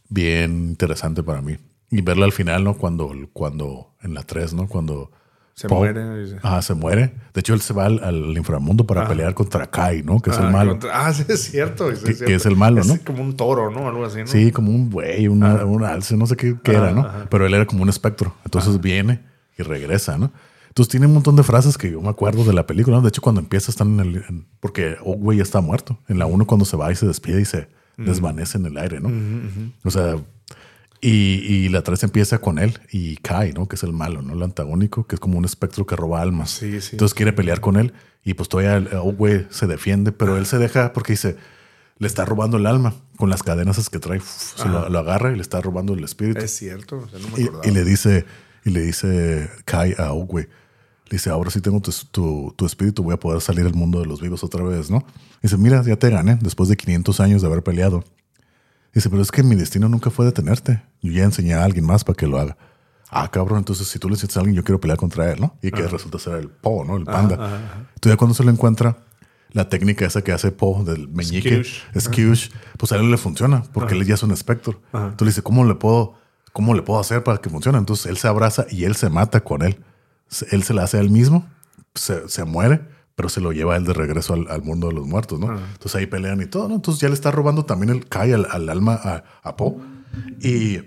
bien 0.09 0.69
interesante 0.69 1.23
para 1.23 1.41
mí. 1.43 1.57
Y 1.91 2.01
verla 2.03 2.25
al 2.25 2.33
final, 2.33 2.65
¿no? 2.65 2.75
Cuando, 2.75 3.13
cuando 3.33 3.95
en 4.03 4.15
la 4.15 4.23
3, 4.25 4.55
¿no? 4.55 4.67
Cuando 4.67 5.11
Se 5.55 5.69
Paul- 5.69 5.93
muere. 5.95 6.39
Ah, 6.43 6.61
se 6.61 6.75
muere. 6.75 7.15
De 7.33 7.41
hecho, 7.41 7.55
él 7.55 7.61
se 7.61 7.73
va 7.73 7.87
al, 7.87 8.03
al 8.03 8.37
inframundo 8.37 8.85
para 8.87 9.07
pelear 9.09 9.35
contra 9.35 9.71
Kai, 9.71 10.03
¿no? 10.03 10.21
Que 10.21 10.31
es 10.31 10.39
el 10.39 10.51
malo. 10.51 10.73
contra- 10.73 11.07
ah, 11.07 11.13
sí, 11.15 11.25
es 11.29 11.43
cierto. 11.45 11.95
sí, 11.95 12.05
Que- 12.05 12.11
es 12.11 12.23
que 12.23 12.35
es 12.35 12.47
el 12.47 12.57
malo, 12.57 12.83
¿no? 12.85 12.99
como 13.05 13.23
un 13.23 13.37
toro, 13.37 13.71
¿no? 13.71 13.89
Algo 13.89 14.05
así, 14.05 14.19
¿no? 14.19 14.27
Sí, 14.27 14.51
como 14.51 14.71
un 14.73 14.91
buey, 14.91 15.29
un 15.29 15.43
alce, 15.43 16.17
no 16.17 16.27
sé 16.27 16.37
qué, 16.37 16.57
qué 16.63 16.73
era, 16.73 16.91
¿no? 16.93 17.09
Pero 17.31 17.47
él 17.47 17.55
era 17.55 17.67
como 17.67 17.83
un 17.85 17.89
espectro. 17.89 18.35
Entonces 18.45 18.81
viene 18.81 19.21
y 19.57 19.63
regresa, 19.63 20.19
¿no? 20.19 20.33
Entonces 20.69 20.91
tiene 20.91 21.07
un 21.07 21.15
montón 21.15 21.37
de 21.37 21.43
frases 21.43 21.79
que 21.79 21.91
yo 21.91 22.03
me 22.03 22.11
acuerdo 22.11 22.45
de 22.45 22.53
la 22.53 22.67
película. 22.67 22.97
¿no? 22.99 23.03
De 23.03 23.09
hecho, 23.09 23.23
cuando 23.23 23.41
empieza 23.41 23.71
están 23.71 23.99
en 23.99 24.01
el... 24.01 24.17
en- 24.29 24.47
porque 24.61 24.97
Ogway 25.03 25.39
ya 25.39 25.43
está 25.43 25.63
muerto. 25.63 25.99
En 26.09 26.19
la 26.19 26.27
1 26.27 26.47
cuando 26.47 26.67
se 26.67 26.77
va 26.77 26.93
y 26.93 26.97
se 26.97 27.07
despide 27.07 27.41
y 27.41 27.47
se 27.47 27.69
desvanece 27.97 28.59
en 28.59 28.67
el 28.67 28.77
aire, 28.79 29.01
¿no? 29.01 29.11
O 29.85 29.91
sea... 29.91 30.17
Y, 31.03 31.45
y 31.45 31.69
la 31.69 31.83
3 31.83 32.05
empieza 32.05 32.39
con 32.39 32.59
él 32.59 32.81
y 32.91 33.19
Kai, 33.19 33.53
¿no? 33.53 33.69
Que 33.69 33.77
es 33.77 33.83
el 33.83 33.93
malo, 33.93 34.23
¿no? 34.23 34.33
El 34.33 34.43
antagónico, 34.43 35.07
que 35.07 35.17
es 35.17 35.21
como 35.21 35.37
un 35.37 35.45
espectro 35.45 35.87
que 35.87 35.95
roba 35.95 36.23
almas. 36.23 36.51
Sí, 36.51 36.81
sí. 36.81 36.91
Entonces 36.93 37.15
quiere 37.15 37.35
pelear 37.35 37.61
con 37.61 37.77
él 37.77 37.93
y 38.25 38.33
pues 38.33 38.49
todavía 38.49 39.01
Ogway 39.03 39.47
se 39.51 39.67
defiende, 39.67 40.11
pero 40.11 40.39
él 40.39 40.47
se 40.47 40.59
deja 40.59 40.95
porque 40.95 41.13
dice, 41.13 41.37
le 41.99 42.07
está 42.07 42.25
robando 42.25 42.57
el 42.57 42.67
alma 42.67 42.95
con 43.17 43.29
las 43.29 43.43
cadenas 43.43 43.89
que 43.91 43.99
trae, 43.99 44.19
uf, 44.19 44.57
se 44.57 44.69
lo, 44.69 44.89
lo 44.89 44.99
agarra 44.99 45.31
y 45.33 45.37
le 45.37 45.43
está 45.43 45.61
robando 45.61 45.93
el 45.93 46.03
espíritu. 46.03 46.41
Es 46.41 46.57
cierto. 46.57 46.97
o 46.99 47.09
sea, 47.09 47.19
no 47.19 47.29
me 47.29 47.43
Y, 47.43 47.69
y 47.69 47.73
le 47.73 47.85
dice, 47.85 48.25
y 48.65 48.71
le 48.71 48.81
dice 48.81 49.51
Kai 49.67 49.95
a 49.99 50.13
Ogwe, 50.13 50.49
le 51.09 51.17
dice, 51.17 51.31
ahora 51.31 51.51
sí 51.51 51.61
tengo 51.61 51.81
tu, 51.81 51.93
tu, 52.11 52.53
tu 52.57 52.67
espíritu, 52.67 53.03
voy 53.03 53.15
a 53.15 53.21
poder 53.21 53.41
salir 53.41 53.65
al 53.65 53.75
mundo 53.75 54.01
de 54.01 54.07
los 54.07 54.21
vivos 54.21 54.43
otra 54.43 54.63
vez, 54.65 54.91
¿no? 54.91 55.05
dice, 55.43 55.57
mira, 55.57 55.83
ya 55.83 55.97
te 55.97 56.11
gané 56.11 56.37
después 56.41 56.69
de 56.69 56.77
500 56.77 57.21
años 57.21 57.43
de 57.43 57.49
haber 57.49 57.63
peleado. 57.63 58.05
Dice, 58.93 59.11
pero 59.11 59.23
es 59.23 59.31
que 59.31 59.43
mi 59.43 59.55
destino 59.55 59.89
nunca 59.89 60.11
fue 60.11 60.25
detenerte. 60.25 60.83
Yo 61.03 61.13
ya 61.13 61.23
enseñé 61.25 61.55
a 61.55 61.65
alguien 61.65 61.85
más 61.85 62.03
para 62.03 62.17
que 62.17 62.27
lo 62.27 62.39
haga. 62.39 62.57
Ah, 63.11 63.31
cabrón, 63.31 63.59
entonces 63.59 63.87
si 63.87 63.99
tú 63.99 64.09
le 64.09 64.15
dices 64.15 64.37
a 64.37 64.41
alguien, 64.41 64.57
yo 64.57 64.65
quiero 64.65 64.81
pelear 64.81 64.99
contra 64.99 65.31
él, 65.31 65.41
¿no? 65.41 65.55
Y 65.63 65.71
que 65.71 65.87
resulta 65.87 66.19
ser 66.19 66.37
el 66.37 66.49
Po, 66.49 66.85
¿no? 66.85 66.97
El 66.97 67.05
panda. 67.05 67.35
Entonces 67.95 68.13
ya 68.13 68.17
cuando 68.17 68.35
se 68.35 68.43
lo 68.43 68.51
encuentra, 68.51 68.97
la 69.53 69.69
técnica 69.69 70.05
esa 70.05 70.23
que 70.23 70.33
hace 70.33 70.51
Po 70.51 70.83
del 70.85 71.09
meñique. 71.09 71.63
Skewsh, 71.99 72.51
pues 72.79 72.93
a 72.93 72.97
él 72.97 73.11
le 73.11 73.17
funciona 73.17 73.63
porque 73.73 73.95
él 73.95 74.05
ya 74.05 74.15
es 74.15 74.23
un 74.23 74.33
espectro. 74.33 74.81
Entonces 74.93 75.21
le 75.21 75.27
dice, 75.27 75.43
¿cómo 75.43 75.65
le 75.65 75.77
puedo, 75.77 76.15
cómo 76.53 76.75
le 76.75 76.83
puedo 76.83 76.99
hacer 76.99 77.23
para 77.23 77.39
que 77.39 77.49
funcione? 77.49 77.79
Entonces 77.79 78.07
él 78.07 78.17
se 78.17 78.27
abraza 78.27 78.67
y 78.71 78.85
él 78.85 78.97
se 78.97 79.09
mata 79.09 79.45
con 79.45 79.63
él. 79.63 79.79
Él 80.51 80.63
se 80.63 80.75
la 80.75 80.85
hace 80.85 80.99
a 80.99 81.01
él 81.01 81.11
mismo, 81.11 81.49
se, 81.95 82.29
se 82.29 82.45
muere, 82.45 82.83
pero 83.15 83.29
se 83.29 83.41
lo 83.41 83.53
lleva 83.53 83.75
a 83.75 83.77
él 83.77 83.85
de 83.85 83.95
regreso 83.95 84.35
al, 84.35 84.47
al 84.49 84.63
mundo 84.63 84.89
de 84.89 84.95
los 84.95 85.07
muertos, 85.07 85.41
¿no? 85.41 85.57
Entonces 85.57 85.95
ahí 85.95 86.07
pelean 86.07 86.41
y 86.43 86.47
todo, 86.47 86.69
¿no? 86.69 86.75
Entonces 86.75 87.01
ya 87.01 87.09
le 87.09 87.15
está 87.15 87.31
robando 87.31 87.65
también 87.65 87.91
el 87.91 88.09
Kai 88.09 88.33
al, 88.33 88.47
al 88.51 88.69
alma 88.69 89.01
a, 89.03 89.25
a 89.43 89.57
Po. 89.57 89.81
Y, 90.41 90.79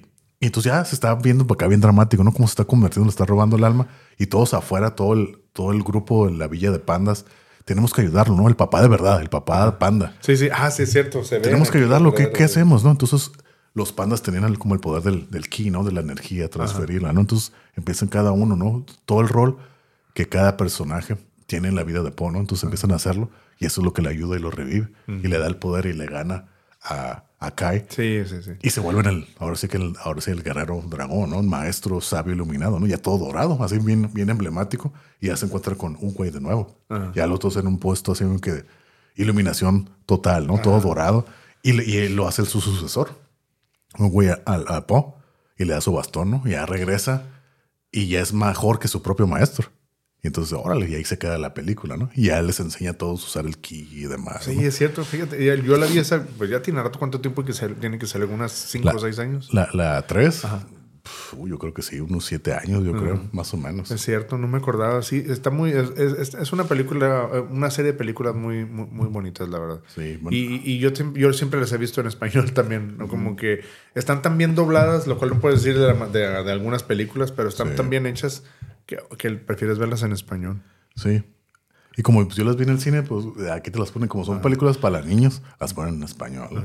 y 0.41 0.45
entonces 0.45 0.71
ya 0.71 0.85
se 0.85 0.95
está 0.95 1.15
viendo 1.15 1.45
por 1.47 1.55
acá 1.55 1.67
bien 1.67 1.81
dramático, 1.81 2.23
¿no? 2.23 2.31
Cómo 2.31 2.47
se 2.47 2.53
está 2.53 2.65
convirtiendo, 2.65 3.05
le 3.05 3.09
está 3.09 3.25
robando 3.25 3.57
el 3.57 3.63
alma. 3.63 3.87
Y 4.17 4.27
todos 4.27 4.53
afuera, 4.53 4.95
todo 4.95 5.13
el, 5.13 5.39
todo 5.53 5.71
el 5.71 5.83
grupo 5.83 6.27
en 6.27 6.37
la 6.37 6.47
villa 6.47 6.71
de 6.71 6.79
pandas, 6.79 7.25
tenemos 7.65 7.93
que 7.93 8.01
ayudarlo, 8.01 8.35
¿no? 8.35 8.47
El 8.47 8.55
papá 8.55 8.81
de 8.81 8.87
verdad, 8.87 9.21
el 9.21 9.29
papá 9.29 9.79
panda. 9.79 10.15
Sí, 10.21 10.37
sí. 10.37 10.49
Ah, 10.53 10.71
sí, 10.71 10.83
es 10.83 10.91
cierto. 10.91 11.23
Se 11.23 11.35
ve 11.35 11.41
Tenemos 11.41 11.71
que 11.71 11.79
ayudarlo. 11.79 12.13
¿Qué, 12.13 12.31
qué 12.31 12.43
hacemos, 12.43 12.83
no? 12.83 12.91
Entonces 12.91 13.31
los 13.73 13.91
pandas 13.91 14.21
tenían 14.21 14.55
como 14.55 14.73
el 14.73 14.79
poder 14.79 15.03
del, 15.03 15.29
del 15.29 15.49
ki, 15.49 15.69
¿no? 15.69 15.83
De 15.83 15.91
la 15.91 16.01
energía, 16.01 16.49
transferirla, 16.49 17.13
¿no? 17.13 17.21
Entonces 17.21 17.53
empiezan 17.75 18.09
cada 18.09 18.31
uno, 18.31 18.55
¿no? 18.55 18.85
Todo 19.05 19.21
el 19.21 19.29
rol 19.29 19.57
que 20.13 20.27
cada 20.27 20.57
personaje 20.57 21.17
tiene 21.45 21.67
en 21.69 21.75
la 21.75 21.83
vida 21.83 22.03
de 22.03 22.11
Po, 22.11 22.31
¿no? 22.31 22.39
Entonces 22.39 22.63
empiezan 22.63 22.91
a 22.91 22.95
hacerlo 22.95 23.29
y 23.59 23.65
eso 23.65 23.81
es 23.81 23.85
lo 23.85 23.93
que 23.93 24.01
le 24.01 24.09
ayuda 24.09 24.37
y 24.37 24.39
lo 24.39 24.51
revive 24.51 24.89
y 25.07 25.27
le 25.27 25.37
da 25.37 25.47
el 25.47 25.57
poder 25.57 25.85
y 25.85 25.93
le 25.93 26.05
gana 26.07 26.49
a, 26.81 27.23
a 27.39 27.51
Kai. 27.51 27.85
Sí, 27.89 28.23
sí, 28.25 28.41
sí. 28.43 28.51
Y 28.61 28.69
se 28.69 28.79
vuelven 28.79 29.05
el, 29.05 29.27
ahora 29.37 29.55
sí 29.55 29.67
que 29.67 29.77
el, 29.77 29.95
ahora 30.03 30.21
sí 30.21 30.31
el 30.31 30.43
guerrero 30.43 30.81
dragón, 30.87 31.29
¿no? 31.29 31.43
Maestro 31.43 32.01
sabio 32.01 32.33
iluminado, 32.33 32.79
¿no? 32.79 32.87
Ya 32.87 32.97
todo 32.97 33.17
dorado, 33.17 33.61
así 33.63 33.77
bien, 33.79 34.09
bien 34.13 34.29
emblemático. 34.29 34.93
Y 35.19 35.27
ya 35.27 35.37
se 35.37 35.45
encuentra 35.45 35.75
con 35.75 35.97
un 35.99 36.13
güey 36.13 36.31
de 36.31 36.39
nuevo. 36.39 36.77
Ya 37.13 37.27
los 37.27 37.39
dos 37.39 37.57
en 37.57 37.67
un 37.67 37.79
puesto 37.79 38.13
así 38.13 38.25
que 38.41 38.65
iluminación 39.15 39.89
total, 40.05 40.47
¿no? 40.47 40.59
Todo 40.61 40.79
dorado. 40.79 41.25
Y, 41.61 41.79
y 41.81 42.09
lo 42.09 42.27
hace 42.27 42.41
el 42.41 42.47
su 42.47 42.61
sucesor. 42.61 43.18
Un 43.97 44.09
güey 44.09 44.29
a, 44.29 44.41
a, 44.45 44.55
a 44.77 44.87
Po 44.87 45.17
y 45.57 45.65
le 45.65 45.73
da 45.73 45.81
su 45.81 45.91
bastón, 45.93 46.31
¿no? 46.31 46.41
Y 46.45 46.51
ya 46.51 46.65
regresa 46.65 47.23
y 47.91 48.07
ya 48.07 48.21
es 48.21 48.33
mejor 48.33 48.79
que 48.79 48.87
su 48.87 49.01
propio 49.01 49.27
maestro. 49.27 49.69
Y 50.21 50.27
entonces, 50.27 50.53
órale, 50.61 50.89
y 50.89 50.95
ahí 50.95 51.05
se 51.05 51.17
queda 51.17 51.37
la 51.37 51.53
película, 51.53 51.95
¿no? 51.95 52.09
Y 52.13 52.25
ya 52.27 52.41
les 52.41 52.59
enseña 52.59 52.91
a 52.91 52.93
todos 52.93 53.23
a 53.23 53.25
usar 53.25 53.45
el 53.45 53.57
ki 53.57 53.87
y 53.91 54.01
demás. 54.05 54.43
Sí, 54.43 54.55
¿no? 54.55 54.61
es 54.63 54.77
cierto, 54.77 55.05
fíjate. 55.05 55.43
Yo 55.63 55.77
la 55.77 55.85
vi 55.85 55.97
esa, 55.97 56.23
pues 56.37 56.49
ya 56.49 56.61
tiene 56.61 56.83
rato 56.83 56.99
cuánto 56.99 57.21
tiempo 57.21 57.45
que 57.45 57.53
tiene 57.53 57.97
que 57.97 58.05
salir, 58.05 58.27
unas 58.27 58.51
5 58.51 58.85
La- 58.85 58.95
o 58.95 58.99
6 58.99 59.17
años. 59.19 59.53
La, 59.53 59.69
la 59.73 60.05
3, 61.31 61.49
yo 61.49 61.57
creo 61.59 61.73
que 61.73 61.81
sí, 61.81 61.99
unos 61.99 62.25
7 62.25 62.53
años, 62.53 62.83
yo 62.83 62.91
creo, 62.93 63.21
más 63.31 63.53
o 63.53 63.57
menos. 63.57 63.91
Es 63.91 64.01
cierto, 64.01 64.37
no 64.37 64.47
me 64.47 64.57
acordaba. 64.57 65.01
Sí, 65.01 65.23
está 65.27 65.49
muy. 65.49 65.71
Es, 65.71 65.89
es- 65.97 66.33
es 66.35 66.53
una 66.53 66.63
película, 66.65 67.29
eh, 67.33 67.39
una 67.39 67.69
serie 67.71 67.91
de 67.93 67.97
películas 67.97 68.35
muy, 68.35 68.65
muy, 68.65 68.85
muy 68.87 69.07
bonitas, 69.07 69.47
la 69.49 69.59
verdad. 69.59 69.79
Sí, 69.93 70.17
bueno. 70.21 70.35
Y, 70.37 70.61
y 70.63 70.79
yo, 70.79 70.89
yo 71.13 71.33
siempre 71.33 71.59
las 71.59 71.71
he 71.71 71.77
visto 71.77 72.01
en 72.01 72.07
español 72.07 72.51
también, 72.53 72.97
¿no? 72.97 73.07
Como 73.07 73.35
que 73.35 73.61
están 73.95 74.21
tan 74.21 74.37
bien 74.37 74.55
dobladas, 74.55 75.07
lo 75.07 75.17
cual 75.17 75.31
no 75.31 75.39
puedes 75.39 75.63
decir 75.63 75.79
de, 75.79 75.87
la- 75.93 76.07
de- 76.07 76.43
de 76.43 76.51
algunas 76.51 76.83
películas, 76.83 77.31
pero 77.31 77.49
están 77.49 77.69
Sí. 77.69 77.75
tan 77.75 77.89
bien 77.89 78.05
hechas 78.05 78.43
que, 78.85 78.97
que 79.17 79.31
prefieres 79.31 79.77
verlas 79.77 80.03
en 80.03 80.11
español. 80.11 80.61
Sí. 80.95 81.23
Y 81.97 82.01
como 82.01 82.23
pues, 82.23 82.37
yo 82.37 82.45
las 82.45 82.55
vi 82.55 82.63
en 82.63 82.69
el 82.69 82.79
cine, 82.79 83.03
pues 83.03 83.25
aquí 83.51 83.71
te 83.71 83.79
las 83.79 83.91
ponen 83.91 84.07
como 84.07 84.23
son 84.23 84.41
películas 84.41 84.77
para 84.77 85.01
niños, 85.01 85.41
las 85.59 85.73
ponen 85.73 85.95
en 85.95 86.03
español. 86.03 86.63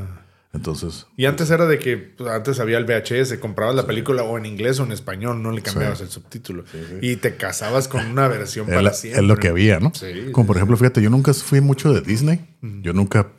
Entonces, 0.55 1.07
Y 1.17 1.27
antes 1.27 1.51
era 1.51 1.67
de 1.67 1.81
que 1.81 1.97
pues, 1.97 2.31
antes 2.31 2.61
había 2.61 2.79
el 2.79 2.85
VHS, 2.85 3.39
comprabas 3.39 3.75
la 3.75 3.87
película 3.87 4.23
o 4.23 4.39
en 4.39 4.47
inglés 4.47 4.79
o 4.79 4.85
en 4.85 4.93
español, 4.93 5.43
no 5.43 5.51
le 5.51 5.63
cambiabas 5.63 6.01
el 6.01 6.09
subtítulo. 6.09 6.65
Y 7.03 7.17
te 7.17 7.37
casabas 7.37 7.89
con 7.89 8.07
una 8.07 8.29
versión 8.29 8.67
para 8.67 8.93
siempre. 8.93 9.21
es 9.21 9.27
lo 9.27 9.37
que 9.37 9.49
había, 9.49 9.81
¿no? 9.81 9.93
Sí, 9.95 10.31
como 10.31 10.47
por 10.47 10.57
ejemplo, 10.57 10.77
fíjate, 10.77 11.03
yo 11.03 11.11
nunca 11.11 11.35
fui 11.35 11.61
mucho 11.61 11.93
de 11.93 12.01
Disney. 12.01 12.47
Yo 12.83 12.93
nunca, 12.93 13.33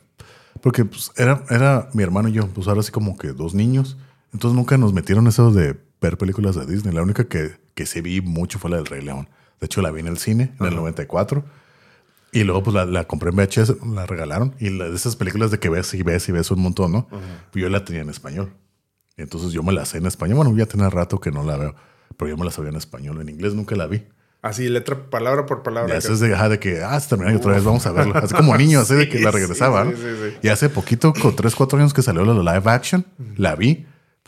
porque 0.60 0.84
pues, 0.84 1.10
era, 1.16 1.42
era 1.48 1.88
mi 1.94 2.02
hermano 2.02 2.28
y 2.28 2.32
yo, 2.32 2.46
pues 2.48 2.68
ahora 2.68 2.82
sí 2.82 2.92
como 2.92 3.16
que 3.16 3.28
dos 3.28 3.54
niños. 3.54 3.96
Entonces 4.34 4.54
nunca 4.54 4.76
nos 4.76 4.92
metieron 4.92 5.26
eso 5.26 5.50
de 5.50 5.74
ver 6.02 6.18
películas 6.18 6.54
de 6.54 6.66
Disney. 6.66 6.94
La 6.94 7.02
única 7.02 7.24
que, 7.24 7.52
que 7.74 7.86
sí 7.86 8.02
vi 8.02 8.20
mucho 8.20 8.58
fue 8.58 8.70
la 8.70 8.76
del 8.76 8.86
Rey 8.86 9.00
León. 9.00 9.28
De 9.58 9.64
hecho, 9.64 9.80
la 9.80 9.90
vi 9.90 10.00
en 10.00 10.08
el 10.08 10.18
cine 10.18 10.52
en 10.60 10.66
el 10.66 10.76
94. 10.76 11.42
Y 12.32 12.44
luego 12.44 12.62
pues 12.62 12.74
la, 12.74 12.84
la 12.84 13.04
compré 13.04 13.30
en 13.30 13.36
VHS, 13.36 13.76
la 13.94 14.06
regalaron. 14.06 14.54
Y 14.58 14.70
la- 14.70 14.88
de 14.90 14.96
esas 14.96 15.16
películas 15.16 15.50
de 15.50 15.58
que 15.58 15.68
ves 15.68 15.92
y 15.94 16.02
ves 16.02 16.28
y 16.28 16.32
ves 16.32 16.50
un 16.50 16.60
montón, 16.60 16.92
¿no? 16.92 17.08
Pues 17.08 17.62
yo 17.62 17.68
la 17.68 17.84
tenía 17.84 18.02
en 18.02 18.10
español. 18.10 18.52
Y 19.16 19.22
entonces 19.22 19.52
yo 19.52 19.62
me 19.62 19.72
la 19.72 19.84
sé 19.86 19.98
en 19.98 20.06
español. 20.06 20.36
Bueno, 20.36 20.56
ya 20.56 20.66
tenía 20.66 20.90
rato 20.90 21.18
que 21.20 21.30
no 21.30 21.42
la 21.44 21.56
veo. 21.56 21.74
Pero 22.18 22.28
yo 22.30 22.36
me 22.36 22.44
la 22.44 22.50
sabía 22.50 22.70
en 22.70 22.76
español. 22.76 23.20
En 23.20 23.28
inglés 23.28 23.54
nunca 23.54 23.74
la 23.76 23.86
vi. 23.86 24.02
Así, 24.42 24.68
letra, 24.68 25.08
palabra 25.10 25.46
por 25.46 25.62
palabra. 25.62 25.98
Ya 25.98 25.98
es 25.98 26.20
de, 26.20 26.34
ajá, 26.34 26.48
de 26.50 26.58
que, 26.60 26.82
ah, 26.82 27.00
se 27.00 27.08
terminó 27.08 27.32
y 27.32 27.36
otra 27.36 27.52
vez 27.52 27.64
vamos 27.64 27.86
a 27.86 27.92
verla. 27.92 28.18
Así 28.20 28.34
como 28.34 28.54
niño, 28.58 28.80
así 28.80 28.94
de 28.94 29.08
que 29.08 29.18
Sí, 29.18 29.24
la 29.24 29.30
regresaba. 29.30 29.84
sí, 29.86 29.92
sí, 29.96 30.02
sí, 30.02 30.30
sí. 30.32 30.36
Y 30.42 30.48
hace 30.48 30.68
poquito, 30.68 31.12
con 31.14 31.34
3, 31.34 31.54
4 31.54 31.78
años 31.78 31.94
que 31.94 32.02
salió 32.02 32.24
la 32.24 32.54
live 32.54 32.70
action, 32.70 33.04
la 33.36 33.56
vi 33.56 33.86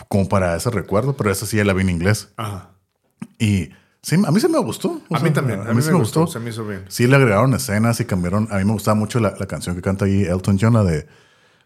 como 0.09 0.29
para 0.29 0.57
ese 0.57 0.71
recuerdo, 0.71 1.17
pero 1.17 1.31
esa 1.31 1.45
sí 1.47 1.59
ya 1.59 1.65
la 1.65 1.73
vi 1.73 1.83
en 1.83 1.91
inglés. 1.91 2.31
Ajá. 2.37 2.71
Y 3.39 3.71
sí, 4.09 4.17
a 4.27 4.31
mí 4.31 4.41
se 4.41 4.49
me 4.49 4.59
gustó. 4.59 5.01
O 5.09 5.15
A 5.15 5.19
sea, 5.19 5.29
mí 5.29 5.35
también. 5.35 5.61
A, 5.61 5.73
mí 5.75 5.83
sí 5.83 5.91
me 5.91 5.99
gustó. 5.99 6.27
Se 6.27 6.39
me 6.41 6.51
hizo 6.51 6.65
bien. 6.67 6.85
Sí, 6.89 7.07
le 7.07 7.17
agregaron 7.17 7.55
escenas 7.55 8.01
y 8.01 8.05
cambiaron. 8.05 8.49
A 8.51 8.59
mí 8.59 8.65
me 8.65 8.73
gustaba 8.73 8.95
mucho 8.95 9.21
la, 9.21 9.35
la 9.39 9.47
canción 9.47 9.77
que 9.77 9.83
canta 9.83 10.05
ahí 10.07 10.25
Elton 10.25 10.59
John, 10.61 10.75
la 10.75 10.85
de. 10.85 11.07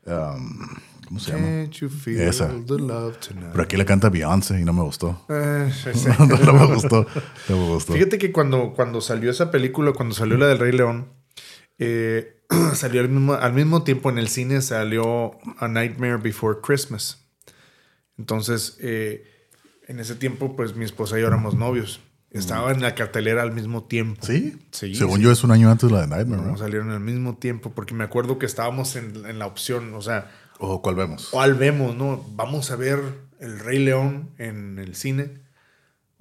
um, 0.07 0.59
¿Cómo 1.07 1.21
se 1.21 1.33
llama? 1.33 1.45
Can't 1.45 1.73
you 1.75 1.89
feel 1.91 2.21
Esa. 2.23 2.49
the 2.49 2.79
love 2.79 3.19
tonight? 3.19 3.51
Pero 3.53 3.65
aquí 3.65 3.77
le 3.77 3.85
canta 3.85 4.09
Beyoncé 4.09 4.59
y 4.59 4.65
no 4.65 4.73
me 4.73 4.81
gustó. 4.83 5.27
Eh, 5.29 5.71
no, 6.19 6.27
no 6.27 6.53
me 6.55 6.67
gustó. 6.75 7.07
No 7.51 7.57
me 7.59 7.69
gustó. 7.75 7.93
Fíjate 7.93 8.17
que 8.17 8.33
cuando, 8.33 8.73
cuando 8.75 9.01
salió 9.03 9.31
esa 9.31 9.51
película, 9.51 9.93
cuando 9.93 10.15
salió 10.15 10.39
la 10.39 10.47
del 10.47 10.59
Rey 10.59 10.73
León, 10.73 11.09
eh, 11.79 12.43
salió 12.75 13.03
al 13.03 13.11
mismo, 13.11 13.35
al 13.35 13.53
mismo 13.53 13.83
tiempo 13.83 14.09
en 14.09 14.17
el 14.19 14.29
cine 14.29 14.63
salió 14.63 15.33
A 15.59 15.69
Nightmare 15.69 16.17
Before 16.17 16.61
Christmas. 16.63 17.27
Entonces, 18.17 18.79
eh, 18.81 19.25
en 19.89 20.01
ese 20.01 20.15
tiempo, 20.15 20.57
pues 20.57 20.75
mi 20.77 20.87
esposa 20.87 21.19
y 21.19 21.21
yo 21.21 21.27
éramos 21.27 21.55
novios. 21.55 22.01
Estaba 22.33 22.73
en 22.73 22.81
la 22.81 22.95
cartelera 22.95 23.43
al 23.43 23.53
mismo 23.53 23.85
tiempo. 23.85 24.25
¿Sí? 24.27 24.59
Sí, 24.71 24.95
Según 24.95 25.19
sí. 25.19 25.23
yo 25.25 25.31
es 25.33 25.45
un 25.45 25.51
año 25.51 25.71
antes 25.71 25.89
de 25.91 25.95
la 25.95 26.01
de 26.03 26.07
Nightmare, 26.09 26.43
No, 26.43 26.57
salieron 26.57 26.91
al 26.91 27.01
mismo 27.01 27.37
tiempo, 27.37 27.73
porque 27.73 27.93
me 27.95 28.05
acuerdo 28.05 28.39
que 28.39 28.47
estábamos 28.47 28.97
en, 28.97 29.27
en 29.27 29.39
la 29.39 29.47
opción, 29.47 29.93
o 29.95 30.01
sea, 30.01 30.31
¿O 30.59 30.81
cuál 30.81 30.95
vemos? 30.95 31.29
¿cuál 31.31 31.55
vemos, 31.55 31.95
no? 31.97 32.25
Vamos 32.35 32.71
a 32.71 32.77
ver 32.77 33.01
El 33.41 33.59
Rey 33.59 33.79
León 33.79 34.31
en 34.39 34.79
el 34.79 34.95
cine. 34.95 35.41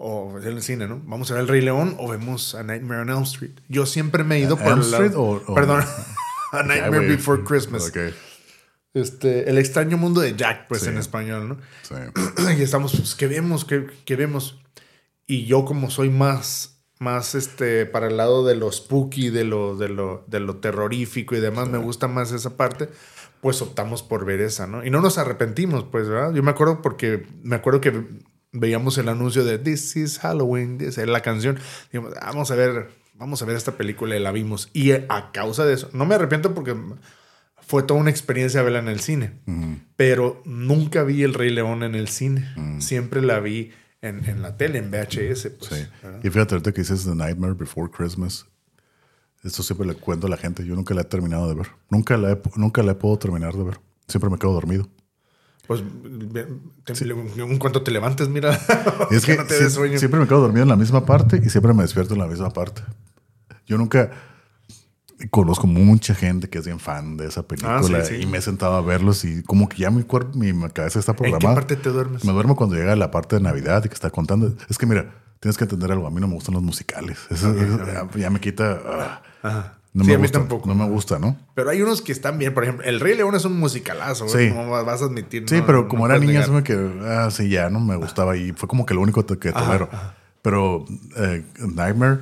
O 0.04 0.38
en 0.40 0.48
el 0.48 0.64
cine, 0.64 0.88
¿no? 0.88 1.00
Vamos 1.06 1.30
a 1.30 1.36
ver 1.36 1.44
El 1.44 1.48
Rey 1.48 1.62
León 1.62 1.96
o 2.00 2.10
vemos 2.10 2.56
A 2.56 2.64
Nightmare 2.64 3.02
on 3.02 3.10
Elm 3.10 3.24
Street. 3.24 3.52
Yo 3.70 3.86
siempre 3.86 4.24
me 4.24 4.38
he 4.38 4.40
ido 4.40 4.56
¿A 4.56 4.58
por 4.58 4.72
Elm 4.74 4.82
Street 4.82 5.14
o- 5.16 5.44
o- 5.46 5.54
Perdón. 5.54 5.84
A 6.52 6.64
Nightmare. 6.64 7.08
Before 7.08 7.44
Christmas. 7.44 7.88
Ok. 7.90 7.98
Este, 8.94 9.50
el 9.50 9.58
extraño 9.58 9.98
mundo 9.98 10.20
de 10.20 10.36
Jack, 10.36 10.68
pues 10.68 10.82
Sí. 10.82 10.90
en 10.90 10.98
español, 10.98 11.48
¿no? 11.48 11.58
Sí. 11.84 11.94
y 12.60 12.62
estamos, 12.64 12.94
pues, 12.94 13.16
¿qué 13.16 13.28
vemos? 13.28 13.64
¿Qué, 13.64 13.86
qué 14.04 14.16
vemos? 14.18 14.61
Y 15.32 15.46
yo, 15.46 15.64
como 15.64 15.90
soy 15.90 16.10
más, 16.10 16.84
más 17.00 17.36
este, 17.36 17.86
para 17.86 18.08
el 18.08 18.18
lado 18.18 18.46
de 18.46 18.54
lo 18.54 18.70
spooky, 18.70 19.30
de 19.30 19.46
lo, 19.46 19.78
de 19.78 19.88
lo, 19.88 20.26
de 20.28 20.42
lo 20.42 20.58
terrorífico 20.58 21.38
y 21.38 21.40
demás, 21.40 21.70
me 21.70 21.78
gusta 21.78 22.10
más 22.10 22.34
esa 22.34 22.58
parte, 22.58 22.90
pues 23.40 23.62
optamos 23.62 24.04
por 24.04 24.26
ver 24.26 24.42
esa, 24.42 24.68
¿no? 24.68 24.86
Y 24.86 24.90
no 24.90 25.00
nos 25.00 25.18
arrepentimos, 25.18 25.86
pues, 25.86 26.10
¿verdad? 26.10 26.34
Yo 26.34 26.44
me 26.44 26.52
acuerdo 26.52 26.82
porque, 26.82 27.28
me 27.44 27.56
acuerdo 27.56 27.80
que 27.80 28.04
veíamos 28.52 28.98
el 28.98 29.08
anuncio 29.08 29.46
de 29.46 29.58
This 29.58 29.96
is 29.96 30.20
Halloween, 30.20 30.78
this, 30.78 30.98
la 30.98 31.22
canción, 31.22 31.58
dijimos, 31.86 32.14
vamos 32.22 32.52
a 32.52 32.56
ver, 32.56 32.90
vamos 33.14 33.42
a 33.42 33.46
ver 33.46 33.56
esta 33.56 33.78
película 33.78 34.18
y 34.18 34.20
la 34.20 34.34
vimos. 34.34 34.70
Y 34.74 34.92
a 34.92 35.32
causa 35.32 35.64
de 35.64 35.76
eso, 35.76 35.90
no 35.94 36.06
me 36.06 36.16
arrepiento 36.16 36.54
porque 36.54 36.76
fue 37.56 37.84
toda 37.84 38.02
una 38.02 38.10
experiencia 38.10 38.64
verla 38.64 38.80
en 38.80 38.90
el 38.90 39.00
cine. 39.00 39.32
Pero 39.96 40.42
nunca 40.44 41.04
vi 41.04 41.24
El 41.24 41.34
Rey 41.34 41.52
León 41.52 41.84
en 41.84 41.96
el 41.96 42.10
cine. 42.10 42.54
Siempre 42.80 43.22
la 43.22 43.40
vi 43.40 43.72
en, 44.02 44.26
en 44.30 44.42
la 44.42 44.58
tele, 44.58 44.80
en 44.80 44.90
VHS. 44.92 45.50
Pues, 45.60 45.70
Sí. 45.72 45.88
Y 46.24 46.30
fíjate, 46.30 46.56
ahorita 46.56 46.72
que 46.72 46.82
dices 46.82 47.06
The 47.06 47.16
Nightmare 47.16 47.54
Before 47.54 47.90
Christmas, 47.92 48.46
esto 49.44 49.64
siempre 49.64 49.88
le 49.88 49.96
cuento 49.96 50.28
a 50.28 50.30
la 50.30 50.38
gente. 50.38 50.66
Yo 50.66 50.76
nunca 50.76 50.94
la 50.94 51.02
he 51.02 51.06
terminado 51.06 51.48
de 51.48 51.56
ver. 51.56 51.68
Nunca 51.90 52.18
la 52.18 52.32
he, 52.32 52.42
nunca 52.56 52.84
la 52.84 52.92
he 52.94 52.96
podido 52.96 53.20
terminar 53.20 53.54
de 53.54 53.64
ver. 53.64 53.80
Siempre 54.08 54.30
me 54.30 54.38
quedo 54.38 54.54
dormido. 54.54 54.88
Pues 55.68 55.82
te- 56.34 56.48
en 57.42 57.58
cuanto 57.60 57.82
te 57.84 57.92
levantes, 57.92 58.28
mira. 58.28 58.60
Y 59.12 59.16
es 59.16 59.26
que 59.26 59.38
no 59.38 59.46
te 59.46 59.64
des 59.64 59.74
sueño. 59.74 59.98
siempre 59.98 60.20
me 60.20 60.28
quedo 60.28 60.42
dormido 60.42 60.64
en 60.64 60.70
la 60.70 60.76
misma 60.76 61.06
parte 61.06 61.42
y 61.44 61.50
siempre 61.50 61.74
me 61.74 61.84
despierto 61.84 62.14
en 62.14 62.20
la 62.20 62.28
misma 62.28 62.50
parte. 62.52 62.82
Yo 63.66 63.78
nunca 63.78 64.12
conozco 65.30 65.68
mucha 65.68 66.16
gente 66.16 66.50
que 66.50 66.58
es 66.60 66.66
bien 66.66 66.80
fan 66.80 67.18
de 67.18 67.28
esa 67.28 67.44
película 67.44 67.78
Ah, 67.78 67.84
sí, 67.84 67.94
sí. 68.08 68.16
y 68.22 68.26
me 68.26 68.38
he 68.40 68.42
sentado 68.42 68.76
a 68.76 68.82
verlos 68.82 69.24
y 69.26 69.44
como 69.44 69.70
que 69.70 69.78
ya 69.78 69.92
mi 69.92 70.04
cuerpo, 70.04 70.38
mi 70.38 70.52
cabeza 70.70 71.00
está 71.00 71.12
¿En 71.12 71.16
qué 71.18 71.22
programada. 71.24 71.56
parte 71.56 71.76
te 71.76 71.90
duermes? 71.90 72.24
Me 72.26 72.32
duermo 72.34 72.56
cuando 72.56 72.76
llega 72.76 72.96
la 72.96 73.12
parte 73.12 73.36
de 73.36 73.42
Navidad 73.42 73.84
y 73.86 73.88
que 73.90 73.94
está 73.94 74.10
contando. 74.10 74.54
Es 74.70 74.78
que 74.78 74.86
mira, 74.86 75.12
tienes 75.40 75.58
que 75.58 75.66
entender 75.66 75.92
algo. 75.92 76.08
A 76.08 76.12
mí 76.12 76.20
no 76.22 76.28
me 76.28 76.34
gustan 76.36 76.54
los 76.56 76.64
musicales. 76.64 77.20
Eso, 77.30 77.54
eso 77.56 77.80
ya, 77.86 78.08
ya 78.18 78.30
me 78.30 78.40
quita. 78.40 78.80
ah, 78.86 79.22
Ajá. 79.44 79.74
no 79.94 80.04
Sí, 80.04 80.10
me 80.10 80.16
a 80.16 80.18
mí 80.18 80.24
gusta. 80.24 80.40
tampoco. 80.40 80.68
No 80.70 80.76
me 80.76 80.86
gusta, 80.90 81.20
¿no? 81.20 81.36
Pero 81.56 81.70
hay 81.70 81.82
unos 81.82 82.02
que 82.02 82.12
están 82.12 82.38
bien. 82.38 82.54
Por 82.54 82.64
ejemplo, 82.64 82.86
El 82.86 83.00
Rey 83.00 83.16
León 83.16 83.36
es 83.36 83.44
un 83.46 83.60
musicalazo. 83.60 84.28
Sí. 84.30 84.50
como 84.50 84.70
vas 84.70 85.02
a 85.02 85.06
admitir. 85.06 85.46
Sí, 85.48 85.58
no- 85.58 85.66
pero 85.66 85.82
no 85.84 85.88
como 85.88 86.06
era 86.06 86.18
niña, 86.20 86.44
se 86.44 86.52
me 86.52 86.64
que, 86.64 86.74
ah, 87.04 87.30
sí, 87.32 87.50
ya 87.50 87.70
no 87.70 87.80
me 87.80 87.96
gustaba 87.96 88.38
y 88.38 88.52
fue 88.54 88.68
como 88.70 88.86
que 88.86 88.94
lo 88.94 89.02
único 89.02 89.26
que 89.26 89.52
tolero. 89.52 89.90
Pero 90.44 90.86
eh, 91.18 91.44
Nightmare, 91.60 92.20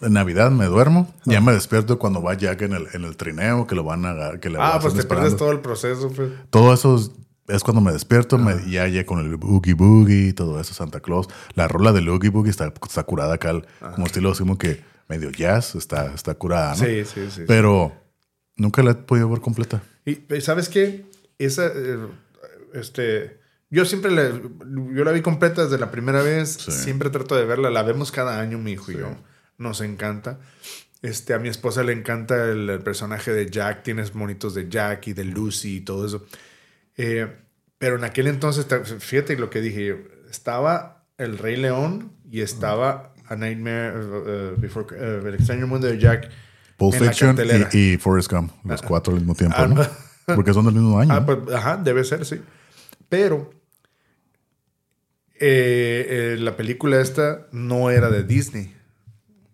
en 0.00 0.12
Navidad 0.12 0.50
me 0.50 0.66
duermo, 0.66 1.12
ya 1.24 1.40
me 1.40 1.52
despierto 1.52 1.98
cuando 1.98 2.22
va 2.22 2.34
Jack 2.34 2.62
en 2.62 2.72
el, 2.74 2.86
en 2.92 3.04
el 3.04 3.16
trineo, 3.16 3.66
que 3.66 3.74
lo 3.74 3.84
van 3.84 4.04
a 4.04 4.38
que 4.40 4.50
le 4.50 4.58
Ah, 4.60 4.78
pues 4.80 4.94
te 4.94 5.04
pierdes 5.04 5.36
todo 5.36 5.52
el 5.52 5.60
proceso. 5.60 6.10
Pues. 6.14 6.30
Todo 6.50 6.72
eso 6.74 6.96
es, 6.96 7.10
es 7.48 7.62
cuando 7.62 7.80
me 7.80 7.92
despierto, 7.92 8.36
me, 8.38 8.54
y 8.66 8.72
ya 8.72 8.86
ya 8.88 9.06
con 9.06 9.20
el 9.20 9.36
Boogie 9.36 9.74
Boogie, 9.74 10.32
todo 10.32 10.60
eso, 10.60 10.74
Santa 10.74 11.00
Claus. 11.00 11.28
La 11.54 11.66
rola 11.68 11.92
del 11.92 12.08
Boogie 12.10 12.30
Boogie 12.30 12.50
está, 12.50 12.72
está 12.86 13.02
curada 13.04 13.34
acá, 13.34 13.50
el- 13.50 13.64
como 13.94 14.06
estilo 14.06 14.30
decimos 14.30 14.58
que 14.58 14.82
medio 15.08 15.30
jazz, 15.30 15.74
está, 15.76 16.12
está 16.14 16.34
curada, 16.34 16.70
¿no? 16.76 16.84
Sí, 16.84 17.04
sí, 17.04 17.28
sí. 17.30 17.42
Pero 17.46 17.92
nunca 18.56 18.82
la 18.82 18.90
he 18.90 18.94
podido 18.94 19.28
ver 19.30 19.40
completa. 19.40 19.82
Y 20.04 20.18
y 20.34 20.40
¿sabes 20.40 20.68
qué? 20.68 21.06
Esa, 21.38 21.66
eh, 21.66 21.98
este, 22.74 23.38
yo 23.70 23.84
siempre 23.84 24.10
la, 24.10 24.28
yo 24.94 25.04
la 25.04 25.12
vi 25.12 25.22
completa 25.22 25.64
desde 25.64 25.78
la 25.78 25.90
primera 25.90 26.22
vez. 26.22 26.52
Siempre 26.52 27.10
trato 27.10 27.34
de 27.36 27.44
verla. 27.44 27.70
La 27.70 27.82
vemos 27.82 28.10
cada 28.12 28.40
año, 28.40 28.58
mi 28.58 28.72
hijo 28.72 28.92
y 28.92 28.98
yo. 28.98 29.08
Nos 29.58 29.80
encanta. 29.80 30.38
Este, 31.02 31.34
a 31.34 31.38
mi 31.38 31.48
esposa 31.48 31.82
le 31.82 31.92
encanta 31.92 32.50
el, 32.50 32.68
el 32.68 32.80
personaje 32.80 33.32
de 33.32 33.48
Jack. 33.50 33.82
Tienes 33.82 34.14
monitos 34.14 34.54
de 34.54 34.68
Jack 34.68 35.08
y 35.08 35.12
de 35.12 35.24
Lucy 35.24 35.76
y 35.76 35.80
todo 35.80 36.06
eso. 36.06 36.26
Eh, 36.96 37.26
pero 37.78 37.96
en 37.96 38.04
aquel 38.04 38.26
entonces, 38.26 38.66
fíjate 39.00 39.36
lo 39.36 39.50
que 39.50 39.60
dije. 39.60 40.06
Estaba 40.30 41.04
El 41.18 41.38
Rey 41.38 41.56
León 41.56 42.12
y 42.30 42.40
estaba 42.40 43.14
A 43.26 43.36
Nightmare 43.36 43.92
eh, 44.26 44.54
Before 44.58 44.86
eh, 44.98 45.20
El 45.24 45.34
extraño 45.34 45.66
mundo 45.66 45.86
de 45.86 45.98
Jack. 45.98 46.30
Pulp 46.76 46.94
Fiction 46.94 47.36
y, 47.72 47.78
y 47.94 47.96
Forrest 47.96 48.30
Gump, 48.30 48.52
los 48.64 48.82
cuatro 48.82 49.14
al 49.14 49.20
mismo 49.20 49.34
tiempo, 49.34 49.56
Ah, 49.58 49.66
¿no? 49.66 50.34
Porque 50.34 50.52
son 50.52 50.66
del 50.66 50.74
mismo 50.74 50.98
año. 51.00 51.10
Ah, 51.12 51.20
¿no? 51.20 51.26
pues, 51.26 51.56
ajá, 51.56 51.76
debe 51.78 52.04
ser, 52.04 52.26
sí. 52.26 52.40
Pero 53.08 53.50
eh, 55.38 56.34
eh, 56.34 56.36
la 56.38 56.56
película 56.56 57.00
esta 57.00 57.46
no 57.52 57.90
era 57.90 58.10
de 58.10 58.24
Disney. 58.24 58.75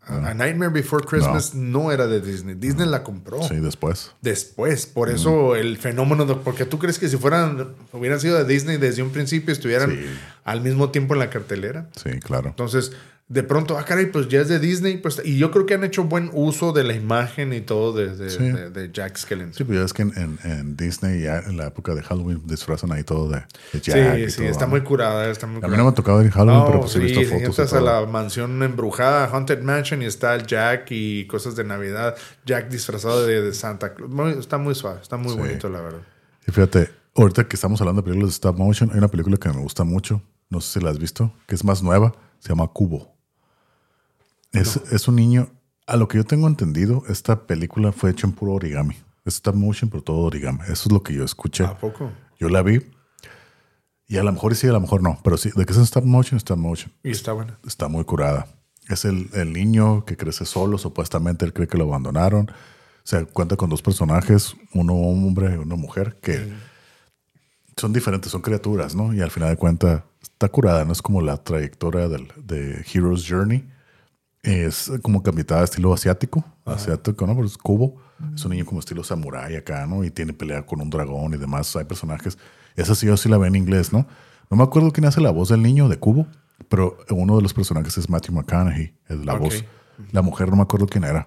A 0.06 0.30
A 0.30 0.34
Nightmare 0.34 0.72
Before 0.72 1.04
Christmas 1.06 1.54
no. 1.54 1.92
era 1.92 2.06
de 2.06 2.20
Disney. 2.20 2.54
Disney 2.56 2.88
la 2.88 3.02
compró 3.04 3.42
Sí, 3.46 3.56
después. 3.60 4.12
después. 4.20 4.86
Por 4.86 5.10
eso 5.10 5.54
el 5.54 5.78
fenómeno 5.78 6.24
de... 6.26 6.34
Porque 6.34 6.64
tú 6.64 6.78
crees 6.78 6.98
que 6.98 7.08
si 7.08 7.16
fueran... 7.16 7.74
Hubieran 7.92 8.18
sido 8.18 8.36
de 8.36 8.44
Disney 8.44 8.78
desde 8.78 9.02
un 9.02 9.10
principio, 9.10 9.52
estuvieran 9.52 9.90
Sí. 9.90 10.04
al 10.44 10.60
mismo 10.60 10.90
tiempo 10.90 11.14
en 11.14 11.20
la 11.20 11.30
cartelera. 11.30 11.88
Sí, 12.02 12.10
claro. 12.20 12.48
Entonces, 12.48 12.92
de 13.28 13.42
pronto, 13.42 13.78
ah, 13.78 13.84
caray, 13.84 14.06
pues 14.06 14.28
ya 14.28 14.42
es 14.42 14.48
de 14.48 14.58
Disney. 14.58 14.98
Pues, 14.98 15.22
y 15.24 15.38
yo 15.38 15.50
creo 15.50 15.64
que 15.64 15.72
han 15.72 15.84
hecho 15.84 16.04
buen 16.04 16.28
uso 16.34 16.72
de 16.74 16.84
la 16.84 16.92
imagen 16.92 17.54
y 17.54 17.62
todo 17.62 17.94
de, 17.94 18.14
de, 18.14 18.28
Sí. 18.28 18.42
de- 18.44 18.68
de 18.68 18.90
Jack 18.92 19.16
Skellington. 19.16 19.54
Sí, 19.54 19.64
pues 19.64 19.78
ya 19.78 19.84
es 19.86 19.92
que 19.94 20.02
en, 20.02 20.12
en- 20.16 20.38
en 20.44 20.76
Disney, 20.76 21.22
ya 21.22 21.38
en 21.38 21.56
la 21.56 21.68
época 21.68 21.94
de 21.94 22.02
Halloween, 22.02 22.42
disfrazan 22.44 22.92
ahí 22.92 23.04
todo 23.04 23.30
de, 23.30 23.42
Jack. 23.80 24.16
Sí, 24.16 24.22
y 24.24 24.30
sí, 24.30 24.36
todo, 24.38 24.46
está 24.48 24.66
muy 24.66 24.82
curada, 24.82 25.30
está 25.30 25.46
muy 25.46 25.62
A 25.64 25.68
mí 25.68 25.76
no 25.78 25.84
me 25.84 25.90
ha 25.90 25.94
tocado 25.94 26.20
ir 26.20 26.26
en 26.26 26.32
Halloween, 26.32 26.58
No, 26.60 26.66
pero 26.66 26.80
pues 26.80 26.94
he 26.96 26.98
visto 26.98 27.20
fotos. 27.22 27.40
y 27.40 27.44
entras 27.44 27.72
a 27.72 27.80
la 27.80 28.04
mansión 28.06 28.62
embrujada, 28.62 29.26
Haunted 29.32 29.62
Mansion, 29.62 30.02
y 30.02 30.04
está 30.04 30.34
el 30.34 30.46
Jack 30.46 30.88
y 30.90 31.26
cosas 31.26 31.56
de 31.56 31.64
Navidad. 31.64 32.16
Jack 32.44 32.68
disfrazado 32.68 33.26
de, 33.26 33.40
de 33.40 33.54
Santa 33.54 33.94
Claus. 33.94 34.10
Muy- 34.10 34.32
está 34.32 34.58
muy 34.58 34.74
suave, 34.74 35.00
está 35.00 35.16
muy 35.16 35.32
Sí. 35.32 35.38
bonito, 35.38 35.70
la 35.70 35.80
verdad. 35.80 36.00
Y 36.46 36.52
fíjate, 36.52 36.90
ahorita 37.16 37.48
que 37.48 37.56
estamos 37.56 37.80
hablando 37.80 38.02
de 38.02 38.04
películas 38.06 38.30
de 38.30 38.34
stop 38.34 38.58
motion, 38.58 38.90
hay 38.92 38.98
una 38.98 39.08
película 39.08 39.38
que 39.38 39.48
me 39.48 39.60
gusta 39.62 39.84
mucho. 39.84 40.20
No 40.50 40.60
sé 40.60 40.78
si 40.80 40.84
la 40.84 40.90
has 40.90 40.98
visto, 40.98 41.32
que 41.46 41.54
es 41.54 41.64
más 41.64 41.82
nueva. 41.82 42.12
Se 42.40 42.48
llama 42.50 42.66
Cubo. 42.66 43.11
Es, 44.52 44.76
es 44.76 45.08
un 45.08 45.16
niño. 45.16 45.50
A 45.86 45.96
lo 45.96 46.08
que 46.08 46.18
yo 46.18 46.24
tengo 46.24 46.46
entendido, 46.46 47.02
esta 47.08 47.46
película 47.46 47.92
fue 47.92 48.10
hecha 48.10 48.26
en 48.26 48.32
puro 48.32 48.52
origami. 48.52 48.94
Es 49.24 49.34
stop 49.34 49.54
motion, 49.54 49.90
pero 49.90 50.02
todo 50.02 50.18
origami. 50.18 50.60
Eso 50.64 50.88
es 50.88 50.92
lo 50.92 51.02
que 51.02 51.14
yo 51.14 51.24
escuché. 51.24 51.64
¿A 51.64 51.76
poco? 51.78 52.10
Yo 52.38 52.48
la 52.48 52.62
vi. 52.62 52.80
Y 54.06 54.18
a 54.18 54.22
lo 54.22 54.32
mejor 54.32 54.54
sí, 54.54 54.68
a 54.68 54.72
lo 54.72 54.80
mejor 54.80 55.02
no. 55.02 55.18
Pero 55.24 55.36
sí, 55.36 55.50
de 55.54 55.64
que 55.64 55.72
es 55.72 55.78
en 55.78 55.84
stop 55.84 56.04
motion, 56.04 56.36
stop 56.36 56.58
motion. 56.58 56.92
Y 57.02 57.10
está 57.10 57.32
buena. 57.32 57.58
Está 57.66 57.88
muy 57.88 58.04
curada. 58.04 58.46
Es 58.88 59.04
el, 59.04 59.30
el 59.32 59.52
niño 59.52 60.04
que 60.04 60.16
crece 60.16 60.44
solo, 60.44 60.76
supuestamente 60.76 61.44
él 61.44 61.52
cree 61.52 61.68
que 61.68 61.78
lo 61.78 61.84
abandonaron. 61.84 62.50
Se 63.04 63.24
cuenta 63.26 63.56
con 63.56 63.70
dos 63.70 63.82
personajes, 63.82 64.54
uno 64.74 64.94
hombre 64.94 65.54
y 65.54 65.58
una 65.58 65.76
mujer, 65.76 66.18
que 66.20 66.52
son 67.76 67.92
diferentes, 67.92 68.30
son 68.30 68.42
criaturas, 68.42 68.94
¿no? 68.94 69.12
Y 69.14 69.20
al 69.20 69.30
final 69.30 69.50
de 69.50 69.56
cuentas 69.56 70.02
está 70.20 70.48
curada, 70.48 70.84
no 70.84 70.92
es 70.92 71.02
como 71.02 71.20
la 71.20 71.36
trayectoria 71.38 72.08
del, 72.08 72.28
de 72.36 72.84
Hero's 72.92 73.26
Journey. 73.28 73.68
Es 74.42 74.90
como 75.02 75.22
que 75.22 75.30
mitad 75.30 75.62
estilo 75.62 75.92
asiático, 75.94 76.44
asiático, 76.64 77.26
¿no? 77.26 77.34
Pero 77.36 77.46
es 77.46 77.56
cubo. 77.56 77.96
Es 78.34 78.44
un 78.44 78.50
niño 78.52 78.64
como 78.66 78.80
estilo 78.80 79.04
samurái 79.04 79.56
acá, 79.56 79.86
¿no? 79.86 80.02
Y 80.04 80.10
tiene 80.10 80.32
pelea 80.32 80.64
con 80.66 80.80
un 80.80 80.90
dragón 80.90 81.34
y 81.34 81.36
demás. 81.36 81.74
Hay 81.76 81.84
personajes. 81.84 82.38
Esa 82.74 82.94
sí 82.94 83.06
yo 83.06 83.16
sí 83.16 83.28
la 83.28 83.38
veo 83.38 83.46
en 83.46 83.54
inglés, 83.56 83.92
¿no? 83.92 84.06
No 84.50 84.56
me 84.56 84.62
acuerdo 84.64 84.90
quién 84.92 85.04
hace 85.06 85.20
la 85.20 85.30
voz 85.30 85.48
del 85.48 85.62
niño 85.62 85.88
de 85.88 85.96
cubo, 85.98 86.26
pero 86.68 86.98
uno 87.10 87.36
de 87.36 87.42
los 87.42 87.54
personajes 87.54 87.96
es 87.98 88.08
Matthew 88.10 88.34
McConaughey, 88.34 88.94
es 89.08 89.24
la 89.24 89.34
Ok. 89.34 89.40
voz. 89.40 89.64
La 90.10 90.22
mujer 90.22 90.48
no 90.50 90.56
me 90.56 90.62
acuerdo 90.62 90.86
quién 90.86 91.04
era. 91.04 91.26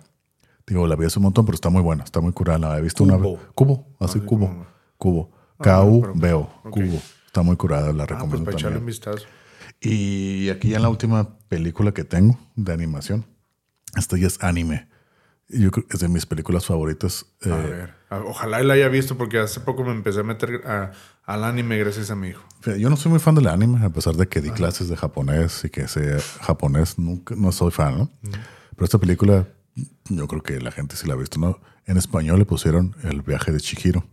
Digo, 0.68 0.86
la 0.88 0.96
vi 0.96 1.06
hace 1.06 1.20
un 1.20 1.24
montón, 1.24 1.46
pero 1.46 1.56
está 1.56 1.70
muy 1.70 1.82
buena, 1.82 2.04
está 2.04 2.20
muy 2.20 2.34
curada. 2.34 2.60
La 2.60 2.78
he 2.78 2.82
visto 2.82 3.04
una 3.04 3.16
Cubo. 3.18 3.38
vez. 3.38 3.48
Cubo, 3.56 3.88
así 4.00 4.20
Así 4.20 4.28
cubo. 4.28 4.48
como- 4.48 4.66
Cubo. 4.98 5.32
Ah, 5.60 5.64
K-U, 5.64 6.02
pero- 6.02 6.14
veo, 6.16 6.40
ok. 6.66 6.70
cubo. 6.72 7.02
Está 7.28 7.42
muy 7.44 7.56
curada, 7.56 7.94
la 7.94 8.04
Ah, 8.04 8.08
pues 8.08 8.10
recomiendo 8.10 8.46
para 8.46 8.58
echarle 8.58 8.78
un 8.78 8.82
también. 8.82 8.86
vistazo. 8.86 9.26
Y 9.82 10.50
aquí 10.50 10.70
ya 10.70 10.78
en 10.78 10.84
la 10.84 10.90
última 10.90 11.38
película 11.48 11.92
que 11.94 12.04
tengo 12.04 12.38
de 12.56 12.74
animación, 12.74 13.26
esta 13.96 14.18
ya 14.18 14.28
es 14.28 14.42
anime. 14.44 14.88
Yo 15.48 15.70
creo 15.70 15.88
que 15.88 15.96
es 15.96 16.00
de 16.02 16.08
mis 16.08 16.26
películas 16.26 16.66
favoritas. 16.66 17.26
A 17.44 17.50
Eh, 17.50 17.52
ver. 17.52 17.94
Ojalá 18.26 18.60
él 18.62 18.68
la 18.68 18.74
haya 18.76 18.88
visto 18.88 19.18
porque 19.18 19.38
hace 19.40 19.60
poco 19.60 19.84
me 19.84 19.92
empecé 19.92 20.22
a 20.22 20.24
meter 20.24 20.62
a- 20.66 20.92
al 21.24 21.44
anime 21.44 21.78
gracias 21.78 22.10
a 22.12 22.16
mi 22.16 22.30
hijo. 22.30 22.44
yo 22.80 22.90
no 22.90 22.96
soy 22.98 23.12
muy 23.12 23.20
fan 23.20 23.36
del 23.36 23.48
anime, 23.48 23.86
a 23.86 23.90
pesar 23.90 24.16
de 24.16 24.28
que 24.28 24.42
di 24.42 24.50
clases 24.52 24.90
de 24.90 24.96
japonés 24.98 25.64
y 25.66 25.70
que 25.70 25.88
sé 25.88 26.18
japonés, 26.42 26.98
nunca, 26.98 27.36
no 27.36 27.52
soy 27.52 27.70
fan, 27.72 27.98
¿no? 27.98 28.12
Pero 28.22 28.86
esta 28.86 28.98
película, 28.98 29.48
yo 30.06 30.28
creo 30.28 30.42
que 30.42 30.60
la 30.60 30.72
gente 30.72 30.96
sí 30.96 31.08
la 31.08 31.14
ha 31.14 31.18
visto, 31.18 31.40
¿no? 31.40 31.60
En 31.86 31.98
español 31.98 32.40
le 32.40 32.46
pusieron 32.46 32.96
El 33.04 33.22
viaje 33.22 33.52
de 33.52 33.60
Chihiro. 33.60 34.04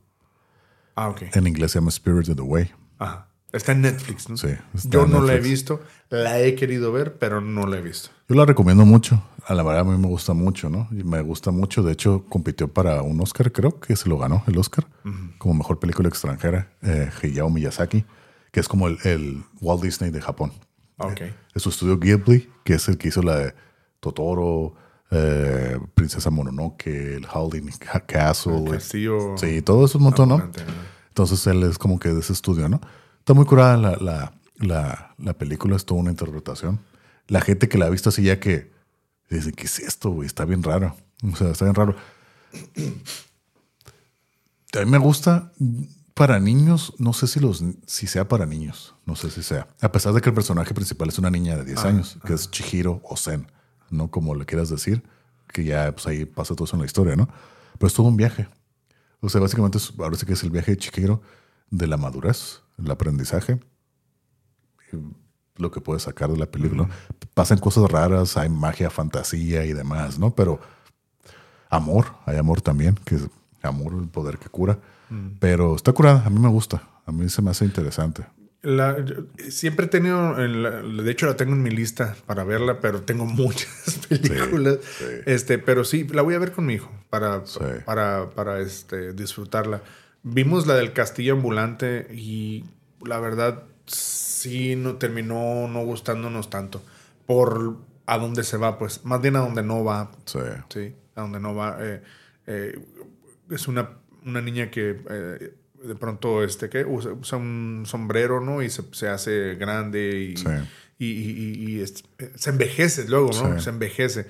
Ah, 0.97 1.09
ok. 1.09 1.23
En 1.35 1.47
inglés 1.47 1.70
se 1.73 1.78
llama 1.78 1.91
Spirited 1.91 2.39
Away. 2.39 2.70
Ajá. 2.99 3.28
Está 3.53 3.73
en 3.73 3.83
Netflix, 3.83 4.31
¿no? 4.31 4.37
Sí, 4.37 4.49
Yo 4.85 5.07
no 5.07 5.21
la 5.21 5.35
he 5.35 5.41
visto. 5.41 5.81
La 6.09 6.41
he 6.41 6.55
querido 6.55 6.91
ver, 6.91 7.19
pero 7.19 7.41
no 7.41 7.67
la 7.67 7.79
he 7.79 7.83
visto. 7.83 8.09
Yo 8.29 8.35
la 8.35 8.47
recomiendo 8.47 8.87
mucho. 8.87 9.23
A 9.47 9.55
la 9.55 9.63
verdad, 9.63 9.81
a 9.81 9.85
mí 9.85 9.99
me 9.99 10.07
gusta 10.07 10.33
mucho, 10.33 10.71
¿no? 10.71 10.89
Y 10.91 11.05
me 11.05 11.21
gusta 11.21 11.51
mucho. 11.51 11.83
De 11.83 11.93
hecho, 11.93 12.25
compitió 12.29 12.69
para 12.69 13.03
un 13.03 13.21
Oscar, 13.21 13.53
creo 13.53 13.79
que 13.79 13.95
se 13.97 14.09
lo 14.09 14.17
ganó, 14.17 14.43
el 14.47 14.57
Oscar, 14.57 14.87
como 15.39 15.55
mejor 15.55 15.79
película 15.81 16.09
extranjera, 16.09 16.73
eh, 16.83 17.11
Hayao 17.23 17.51
Miyazaki, 17.51 18.05
que 18.53 18.61
es 18.61 18.69
como 18.69 18.89
el, 18.89 18.99
el 19.05 19.43
Walt 19.61 19.83
Disney 19.83 20.11
de 20.11 20.21
Japón. 20.21 20.53
Ok. 20.97 21.21
Es 21.55 21.63
su 21.63 21.69
estudio 21.69 21.99
Ghibli, 21.99 22.49
que 22.65 22.75
es 22.75 22.89
el 22.89 22.97
que 22.97 23.09
hizo 23.09 23.23
la 23.23 23.37
de 23.37 23.55
Totoro, 24.01 24.75
eh, 25.11 25.79
Princesa 25.95 26.31
Mononoke, 26.31 26.87
el 27.17 27.27
Howling 27.27 27.71
Castle. 28.07 28.65
Castillo. 28.71 29.37
Sí, 29.37 29.61
todo 29.61 29.85
eso 29.85 29.87
es 29.87 29.95
un 29.97 30.03
montón, 30.05 30.29
¿no? 30.31 30.51
Entonces 31.09 31.47
él 31.47 31.65
es 31.65 31.77
como 31.77 31.99
que 31.99 32.09
de 32.09 32.21
ese 32.21 32.33
estudio, 32.33 32.69
¿no? 32.69 32.81
Está 33.23 33.34
muy 33.34 33.44
curada 33.44 33.76
la, 33.76 33.97
la, 33.99 34.33
la, 34.57 35.15
la 35.17 35.33
película, 35.34 35.76
es 35.76 35.84
toda 35.84 36.01
una 36.01 36.10
interpretación. 36.10 36.81
La 37.28 37.41
gente 37.41 37.68
que 37.68 37.78
la 37.78 37.86
ha 37.86 37.89
visto 37.89 38.09
así 38.09 38.25
ya 38.25 38.41
que 38.41 38.73
dice, 39.31 39.52
¿qué 39.52 39.62
es 39.62 39.78
esto, 39.78 40.10
güey? 40.10 40.26
Está 40.26 40.44
bien 40.44 40.60
raro. 40.65 40.97
O 41.33 41.36
sea, 41.36 41.51
está 41.51 41.67
bien 41.67 41.76
raro. 41.76 41.94
A 44.75 44.81
mí 44.81 44.91
me 44.91 44.99
gusta 44.99 45.52
para 46.15 46.41
niños, 46.41 46.94
no 46.99 47.12
sé 47.12 47.28
si 47.28 47.39
los 47.39 47.62
si 47.86 48.09
sea 48.09 48.26
para 48.26 48.44
niños, 48.44 48.97
no 49.07 49.15
sé 49.15 49.31
si 49.31 49.44
sea. 49.44 49.68
A 49.81 49.92
pesar 49.92 50.15
de 50.15 50.20
que 50.20 50.31
el 50.31 50.34
personaje 50.34 50.75
principal 50.75 51.09
es 51.09 51.18
una 51.20 51.31
niña 51.31 51.57
de 51.57 51.65
10 51.65 51.84
años, 51.84 52.18
que 52.26 52.34
es 52.34 52.51
Chihiro 52.51 53.01
o 53.05 53.17
Zen, 53.17 53.47
no 53.89 54.10
como 54.10 54.34
le 54.34 54.47
quieras 54.47 54.68
decir, 54.68 55.05
que 55.52 55.62
ya 55.62 55.92
pues 55.92 56.09
ahí 56.09 56.25
pasa 56.25 56.57
todo 56.57 56.65
eso 56.65 56.75
en 56.75 56.81
la 56.81 56.86
historia, 56.86 57.15
¿no? 57.15 57.28
Pero 57.78 57.86
es 57.86 57.94
todo 57.94 58.09
un 58.09 58.17
viaje. 58.17 58.49
O 59.20 59.28
sea, 59.28 59.41
básicamente 59.41 59.78
es, 59.78 59.92
ahora 59.97 60.17
sí 60.17 60.26
que 60.26 60.33
es 60.33 60.42
el 60.42 60.51
viaje 60.51 60.73
de 60.73 60.78
Chihiro 60.78 61.23
de 61.70 61.86
la 61.86 61.97
madurez, 61.97 62.62
el 62.85 62.91
aprendizaje, 62.91 63.59
lo 65.57 65.70
que 65.70 65.81
puedes 65.81 66.02
sacar 66.02 66.31
de 66.31 66.39
la 66.39 66.47
película. 66.47 66.89
Pasan 67.35 67.59
cosas 67.59 67.91
raras, 67.91 68.36
hay 68.36 68.49
magia, 68.49 68.91
fantasía 68.91 69.65
y 69.65 69.73
demás, 69.73 70.19
¿no? 70.19 70.35
Pero 70.35 70.61
amor, 71.70 72.07
hay 72.27 72.36
amor 72.36 72.61
también, 72.61 72.94
que 73.05 73.17
es 73.17 73.23
amor, 73.62 73.94
el 73.94 74.09
poder 74.09 74.39
que 74.39 74.49
cura. 74.49 74.78
Pero 75.41 75.77
está 75.77 75.93
curada, 75.93 76.25
a 76.25 76.31
mí 76.31 76.39
me 76.41 76.49
gusta, 76.49 76.89
a 77.05 77.12
mí 77.12 77.28
se 77.28 77.43
me 77.43 77.51
hace 77.51 77.67
interesante. 77.67 78.25
La- 78.62 78.97
siempre 79.51 79.86
he 79.86 79.89
tenido, 79.89 80.41
en 80.43 80.62
la- 80.62 80.81
de 81.02 81.11
hecho 81.11 81.27
la 81.27 81.36
tengo 81.36 81.52
en 81.52 81.62
mi 81.62 81.70
lista 81.70 82.17
para 82.27 82.44
verla, 82.44 82.81
pero 82.81 83.02
tengo 83.02 83.25
muchas 83.27 83.99
películas. 84.09 84.78
sí. 84.99 85.05
Este, 85.27 85.59
pero 85.59 85.85
sí, 85.85 86.05
la 86.05 86.23
voy 86.23 86.35
a 86.35 86.39
ver 86.39 86.52
con 86.52 86.65
mi 86.65 86.75
hijo 86.75 86.91
para, 87.11 87.44
Sí. 87.44 87.59
para, 87.85 88.31
para 88.31 88.61
este, 88.61 89.12
disfrutarla. 89.12 89.83
Vimos 90.23 90.67
la 90.67 90.75
del 90.75 90.92
castillo 90.92 91.33
ambulante 91.34 92.07
y 92.12 92.65
la 93.05 93.18
verdad 93.18 93.65
sí 93.86 94.76
no 94.76 94.97
terminó 94.97 95.67
no 95.68 95.84
gustándonos 95.84 96.49
tanto 96.51 96.83
por 97.26 97.78
a 98.07 98.18
dónde 98.18 98.44
se 98.44 98.57
va, 98.57 98.78
pues 98.78 99.05
más 99.05 99.20
bien 99.20 99.36
a 99.36 99.41
dónde 99.41 99.62
no 99.62 99.83
va. 99.84 100.10
Sí. 100.26 100.39
Sí, 100.68 100.94
a 101.17 101.23
donde 101.23 101.41
no 101.41 101.55
va. 101.55 101.78
eh, 101.81 102.02
eh, 102.47 102.78
es 103.51 103.67
una, 103.68 103.99
una 104.25 104.41
niña 104.41 104.70
que 104.70 105.01
eh, 105.10 105.55
de 105.84 105.94
pronto 105.97 106.44
este, 106.44 106.68
¿qué? 106.68 106.84
Usa, 106.84 107.12
usa 107.12 107.39
un 107.39 107.83
sombrero, 107.86 108.41
¿no? 108.41 108.62
Y 108.62 108.70
se, 108.70 108.83
se 108.92 109.09
hace 109.09 109.55
grande 109.57 110.33
y, 110.33 110.36
Sí. 110.36 110.47
y, 110.99 111.07
y- 111.07 111.55
y- 111.67 111.70
y 111.76 111.81
es- 111.81 112.05
eh, 112.18 112.33
se 112.36 112.51
envejece 112.51 113.09
luego, 113.09 113.31
¿no? 113.33 113.59
Sí. 113.59 113.65
Se 113.65 113.70
envejece. 113.70 114.26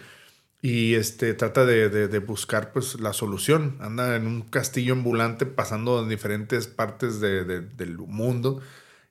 Y 0.64 0.94
este, 0.94 1.34
trata 1.34 1.66
de, 1.66 1.88
de- 1.88 2.06
de 2.06 2.18
buscar 2.20 2.72
pues, 2.72 3.00
la 3.00 3.12
solución. 3.12 3.76
Anda 3.80 4.14
en 4.14 4.26
un 4.28 4.42
castillo 4.42 4.92
ambulante 4.94 5.44
pasando 5.44 6.00
en 6.02 6.08
diferentes 6.08 6.68
partes 6.68 7.20
de- 7.20 7.44
de- 7.44 7.60
del 7.62 7.98
mundo. 7.98 8.60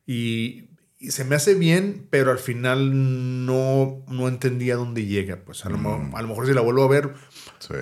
Y, 0.08 0.70
y 0.98 1.12
se 1.12 1.26
me 1.26 1.36
hace 1.36 1.54
bien, 1.56 2.08
pero 2.10 2.32
al 2.32 2.40
final 2.40 3.46
no, 3.46 4.04
no 4.08 4.28
entendía 4.30 4.78
dónde 4.78 5.06
llega. 5.06 5.44
Pues 5.44 5.66
a 5.66 5.70
lo, 5.70 5.78
Mm. 5.78 6.16
a 6.16 6.22
lo 6.22 6.28
mejor 6.30 6.48
si 6.48 6.54
la 6.54 6.62
vuelvo 6.62 6.84
a 6.84 6.88
ver, 6.88 7.14
Sí. 7.60 7.74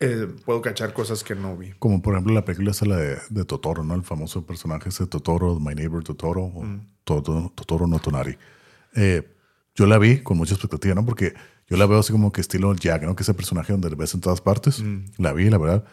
eh, 0.00 0.28
puedo 0.44 0.60
cachar 0.60 0.92
cosas 0.92 1.24
que 1.24 1.34
no 1.34 1.56
vi. 1.56 1.72
Como 1.78 2.02
por 2.02 2.12
ejemplo 2.14 2.34
la 2.34 2.44
película 2.44 2.72
esa 2.72 2.84
la 2.84 2.96
de, 2.96 3.16
de 3.30 3.44
Totoro, 3.46 3.84
¿no? 3.84 3.94
El 3.94 4.02
famoso 4.02 4.44
personaje 4.44 4.90
ese 4.90 5.06
Totoro, 5.06 5.58
My 5.60 5.74
Neighbor 5.74 6.04
Totoro, 6.04 6.42
o 6.42 6.64
Toto- 7.04 7.52
Totoro 7.54 7.86
no 7.86 7.98
Tonari. 8.00 8.36
Eh, 8.94 9.22
yo 9.74 9.86
la 9.86 9.96
vi 9.98 10.18
con 10.18 10.36
mucha 10.36 10.52
expectativa, 10.54 10.94
¿no? 10.94 11.06
Porque 11.06 11.32
yo 11.66 11.76
la 11.76 11.86
veo 11.86 11.98
así 11.98 12.12
como 12.12 12.32
que 12.32 12.40
estilo 12.40 12.74
Jack, 12.74 13.02
¿no? 13.02 13.16
Que 13.16 13.22
ese 13.22 13.34
personaje 13.34 13.72
donde 13.72 13.90
le 13.90 13.96
ves 13.96 14.14
en 14.14 14.20
todas 14.20 14.40
partes. 14.40 14.82
La 15.18 15.32
vi, 15.32 15.48
la 15.50 15.58
verdad, 15.58 15.84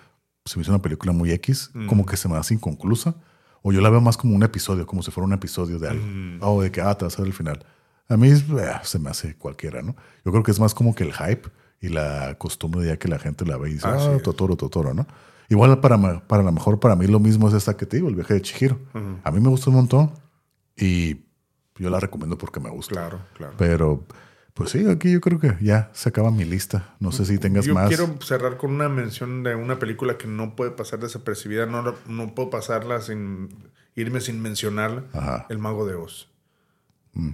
se 0.45 0.58
me 0.58 0.64
hizo 0.64 0.72
una 0.72 0.82
película 0.82 1.14
muy 1.14 1.32
X, 1.32 1.72
como 1.88 2.06
que 2.06 2.17
se 2.17 2.27
me 2.27 2.38
hace 2.38 2.53
inconclusa. 2.53 3.16
O 3.64 3.72
yo 3.72 3.80
la 3.80 3.90
veo 3.90 4.01
más 4.01 4.17
como 4.17 4.35
un 4.35 4.43
episodio, 4.43 4.88
como 4.88 5.03
si 5.03 5.11
fuera 5.11 5.27
un 5.27 5.33
episodio 5.33 5.77
de 5.77 5.90
algo. 5.90 6.06
O 6.41 6.61
de 6.61 6.72
que, 6.72 6.82
ah, 6.82 6.95
te 6.95 7.06
vas 7.06 7.16
a 7.17 7.22
ver 7.22 7.27
el 7.27 7.33
final. 7.33 7.66
A 8.09 8.17
mí 8.17 8.30
eh, 8.30 8.41
se 8.83 9.00
me 9.00 9.09
hace 9.09 9.35
cualquiera, 9.38 9.82
¿no? 9.82 9.95
Yo 10.25 10.32
creo 10.32 10.43
que 10.43 10.51
es 10.51 10.59
más 10.59 10.74
como 10.74 10.93
que 10.93 11.03
el 11.03 11.14
hype 11.14 11.50
y 11.80 11.90
la 11.90 12.35
costumbre 12.38 12.85
ya 12.85 12.98
que 12.98 13.08
la 13.08 13.19
gente 13.19 13.45
la 13.45 13.58
ve 13.58 13.69
y 13.69 13.74
dice, 13.74 13.88
ah, 13.88 14.16
es. 14.16 14.24
Totoro, 14.24 14.56
Totoro, 14.56 14.93
¿no? 14.93 15.08
Igual 15.48 15.80
para, 15.80 15.98
para 16.27 16.43
lo 16.43 16.51
mejor 16.51 16.80
para 16.80 16.95
mí 16.95 17.08
lo 17.08 17.19
mismo 17.19 17.50
es 17.50 17.53
esta 17.53 17.75
que 17.75 17.85
te 17.85 17.98
digo, 17.98 18.08
el 18.08 18.16
viaje 18.16 18.33
de 18.33 18.41
Chihiro. 18.41 18.80
A 19.24 19.32
mí 19.32 19.40
me 19.40 19.50
gusta 19.50 19.69
un 19.69 19.75
montón 19.75 20.11
y 20.77 21.25
yo 21.77 21.90
la 21.90 22.00
recomiendo 22.00 22.38
porque 22.38 22.59
me 22.59 22.69
gusta. 22.69 22.93
Claro, 22.93 23.19
claro. 23.33 23.53
Pero, 23.58 24.06
pues 24.53 24.71
sí, 24.71 24.85
aquí 24.89 25.11
yo 25.11 25.21
creo 25.21 25.39
que 25.39 25.55
ya 25.61 25.89
se 25.93 26.09
acaba 26.09 26.31
mi 26.31 26.43
lista. 26.45 26.95
No 26.99 27.11
sé 27.11 27.25
si 27.25 27.38
tengas 27.38 27.65
Yo 27.65 27.73
más. 27.73 27.88
quiero 27.88 28.17
cerrar 28.21 28.57
con 28.57 28.71
una 28.71 28.89
mención 28.89 29.43
de 29.43 29.55
una 29.55 29.80
película 29.80 30.17
que 30.17 30.27
no 30.27 30.55
puede 30.55 30.71
pasar 30.71 30.99
desapercibida. 30.99 31.65
No, 31.65 31.95
no 32.07 32.35
puedo 32.35 32.49
pasarla 32.49 33.01
sin 33.01 33.49
irme 33.95 34.21
sin 34.21 34.41
mencionarla. 34.41 35.03
Ajá. 35.13 35.45
El 35.49 35.57
Mago 35.57 35.85
de 35.85 35.95
Oz. 35.95 36.30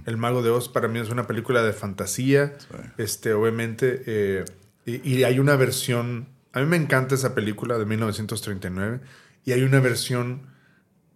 El 0.06 0.16
Mago 0.16 0.42
de 0.42 0.50
Oz 0.50 0.68
para 0.68 0.88
mí 0.88 0.98
es 0.98 1.10
una 1.10 1.26
película 1.26 1.62
de 1.62 1.72
fantasía. 1.72 2.54
Este, 2.98 3.32
obviamente. 3.32 4.02
eh, 4.06 4.44
y, 4.86 5.08
y 5.16 5.24
hay 5.24 5.38
una 5.38 5.54
versión. 5.56 6.28
A 6.52 6.60
mí 6.60 6.66
me 6.66 6.76
encanta 6.76 7.14
esa 7.14 7.34
película 7.34 7.78
de 7.78 7.84
1939. 7.84 9.00
Y 9.44 9.52
hay 9.52 9.62
una 9.62 9.80
versión 9.80 10.42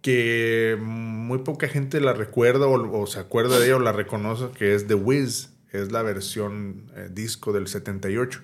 que 0.01 0.77
muy 0.81 1.39
poca 1.39 1.67
gente 1.67 2.01
la 2.01 2.13
recuerda 2.13 2.67
o, 2.67 3.01
o 3.01 3.07
se 3.07 3.19
acuerda 3.19 3.57
de 3.59 3.65
ella 3.67 3.77
o 3.77 3.79
la 3.79 3.93
reconoce, 3.93 4.49
que 4.57 4.75
es 4.75 4.87
The 4.87 4.95
Wiz. 4.95 5.52
Es 5.73 5.91
la 5.91 6.01
versión 6.03 6.89
eh, 6.95 7.09
disco 7.11 7.51
del 7.51 7.67
78. 7.67 8.41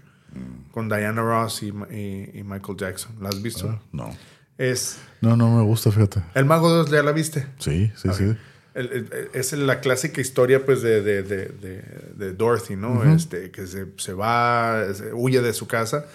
Con 0.72 0.90
Diana 0.90 1.22
Ross 1.24 1.64
y, 1.64 1.68
y- 1.92 2.30
y 2.40 2.44
Michael 2.44 2.78
Jackson. 2.78 3.16
¿La 3.20 3.30
has 3.30 3.42
visto? 3.42 3.68
Ah, 3.70 3.82
No. 3.92 4.16
Es. 4.60 4.98
No, 5.22 5.36
no 5.38 5.56
me 5.58 5.64
gusta, 5.64 5.92
fíjate. 5.92 6.22
El 6.36 6.46
Mago 6.46 6.72
de 6.74 6.82
Oz, 6.82 6.92
¿ya 6.92 7.02
la 7.02 7.14
viste? 7.14 7.48
Sí, 7.60 7.92
sí, 7.96 8.10
sí. 8.14 8.36
El- 8.76 8.92
el- 8.92 9.30
es 9.34 9.54
la 9.54 9.80
clásica 9.80 10.22
historia 10.22 10.66
pues 10.66 10.82
de, 10.84 11.02
de, 11.02 11.24
de, 11.24 11.46
de- 11.48 12.12
de 12.16 12.34
Dorothy, 12.34 12.76
¿no? 12.76 13.04
este, 13.12 13.50
que 13.52 13.66
se, 13.66 13.88
se 13.98 14.14
va, 14.14 14.86
se 14.94 15.14
huye 15.14 15.42
de 15.42 15.54
su 15.54 15.66
casa 15.66 16.06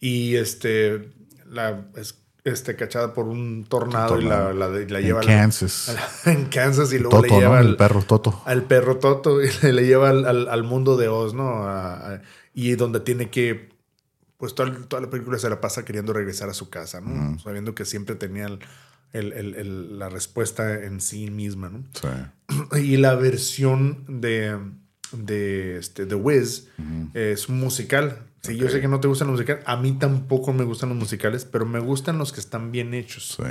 y 0.00 0.36
este, 0.36 1.08
la, 1.50 1.86
es 1.96 2.14
este, 2.44 2.76
cachada 2.76 3.14
por 3.14 3.26
un 3.26 3.64
tornado, 3.64 4.20
y 4.20 4.24
la, 4.24 4.52
la, 4.52 4.68
la 4.68 4.78
En 4.98 5.04
lleva 5.04 5.20
al- 5.20 5.26
Kansas. 5.26 5.96
en 6.26 6.44
Kansas 6.46 6.92
y 6.92 6.98
luego 6.98 7.22
Toto, 7.22 7.34
le 7.34 7.40
lleva 7.40 7.54
¿no? 7.54 7.60
al, 7.60 7.66
El 7.68 7.76
perro 7.76 8.02
Toto. 8.02 8.42
al 8.44 8.64
perro 8.64 8.98
Toto 8.98 9.42
y 9.42 9.48
le, 9.62 9.72
le 9.72 9.86
lleva 9.86 10.10
al, 10.10 10.26
al- 10.26 10.48
al 10.48 10.62
mundo 10.62 10.96
de 10.96 11.08
Oz, 11.08 11.32
¿no? 11.34 11.64
A- 11.66 12.20
y 12.52 12.74
donde 12.76 13.00
tiene 13.00 13.30
que, 13.30 13.70
pues 14.36 14.54
toda, 14.54 14.72
toda 14.86 15.02
la 15.02 15.10
película 15.10 15.38
se 15.38 15.48
la 15.50 15.60
pasa 15.60 15.84
queriendo 15.84 16.12
regresar 16.12 16.48
a 16.50 16.54
su 16.54 16.68
casa, 16.70 17.00
¿no? 17.00 17.38
Sabiendo 17.40 17.74
que 17.74 17.84
siempre 17.84 18.14
tenía 18.14 18.46
el- 18.46 19.32
el- 19.32 19.98
la 19.98 20.08
respuesta 20.10 20.84
en 20.84 21.00
sí 21.00 21.30
misma, 21.30 21.70
¿no? 21.70 21.82
Sí. 21.94 22.08
Y 22.82 22.96
la 22.98 23.14
versión 23.14 24.04
de, 24.20 24.58
de 25.12 25.78
este, 25.78 26.04
The 26.06 26.14
Wiz 26.14 26.68
es 27.14 27.48
musical. 27.48 28.18
Sí, 28.44 28.56
yo 28.56 28.68
sé 28.68 28.80
que 28.80 28.88
no 28.88 29.00
te 29.00 29.08
gustan 29.08 29.28
los 29.28 29.34
musicales. 29.36 29.62
A 29.66 29.76
mí 29.76 29.92
tampoco 29.98 30.52
me 30.52 30.64
gustan 30.64 30.90
los 30.90 30.98
musicales, 30.98 31.44
pero 31.44 31.64
me 31.66 31.78
gustan 31.80 32.18
los 32.18 32.32
que 32.32 32.40
están 32.40 32.70
bien 32.72 32.92
hechos. 32.94 33.34
Sí. 33.36 33.42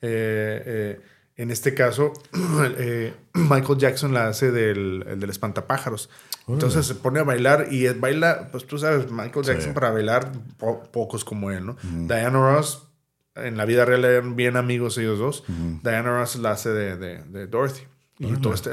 Eh, 0.00 0.62
eh, 0.66 1.00
en 1.36 1.50
este 1.50 1.74
caso, 1.74 2.12
eh, 2.78 3.14
Michael 3.34 3.78
Jackson 3.78 4.12
la 4.14 4.28
hace 4.28 4.50
del, 4.50 5.04
el 5.06 5.20
del 5.20 5.30
espantapájaros. 5.30 6.08
Entonces 6.48 6.86
se 6.86 6.94
pone 6.94 7.20
a 7.20 7.24
bailar 7.24 7.66
y 7.70 7.86
baila, 7.88 8.48
pues 8.50 8.66
tú 8.66 8.78
sabes, 8.78 9.10
Michael 9.10 9.44
Jackson 9.44 9.70
Sí. 9.70 9.74
para 9.74 9.90
bailar, 9.90 10.32
po- 10.56 10.82
pocos 10.90 11.22
como 11.22 11.50
él, 11.50 11.66
¿no? 11.66 11.76
Diana 11.82 12.30
Ross, 12.30 12.88
en 13.34 13.58
la 13.58 13.66
vida 13.66 13.84
real 13.84 14.02
eran 14.06 14.34
bien 14.34 14.56
amigos 14.56 14.96
ellos 14.96 15.18
dos. 15.18 15.44
Diana 15.82 16.18
Ross 16.18 16.36
la 16.36 16.52
hace 16.52 16.70
de, 16.70 16.96
de- 16.96 17.22
de 17.24 17.46
Dorothy. 17.48 17.82
Y 18.20 18.32
todo 18.38 18.54
este, 18.54 18.70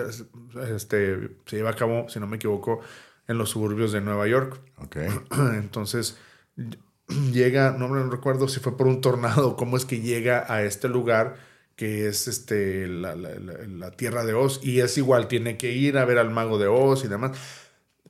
este 0.76 1.30
se 1.45 1.58
lleva 1.58 1.72
a 1.72 1.76
cabo, 1.76 2.08
si 2.10 2.20
no 2.20 2.28
me 2.28 2.38
equivoco, 2.38 2.80
en 3.28 3.38
los 3.38 3.50
suburbios 3.50 3.92
de 3.92 4.02
Nueva 4.02 4.28
York. 4.28 4.60
Ok. 4.78 4.98
Entonces 5.56 6.18
llega, 7.32 7.72
no 7.78 7.88
me 7.88 8.02
recuerdo 8.04 8.48
si 8.48 8.60
fue 8.60 8.78
por 8.78 8.88
un 8.88 9.02
tornado 9.02 9.56
cómo 9.58 9.78
es 9.78 9.86
que 9.86 10.02
llega 10.02 10.45
a 10.52 10.64
este 10.64 10.88
lugar 10.90 11.36
que 11.76 12.08
es 12.08 12.28
este 12.30 12.88
la, 12.88 13.16
la- 13.16 13.38
la- 13.38 13.68
la 13.68 13.92
tierra 13.92 14.24
de 14.24 14.34
Oz 14.34 14.62
y 14.64 14.80
es 14.80 14.98
igual, 14.98 15.28
tiene 15.28 15.58
que 15.58 15.74
ir 15.74 15.98
a 15.98 16.06
ver 16.06 16.18
al 16.20 16.32
mago 16.32 16.58
de 16.58 16.68
Oz 16.68 17.04
y 17.04 17.10
demás 17.10 17.38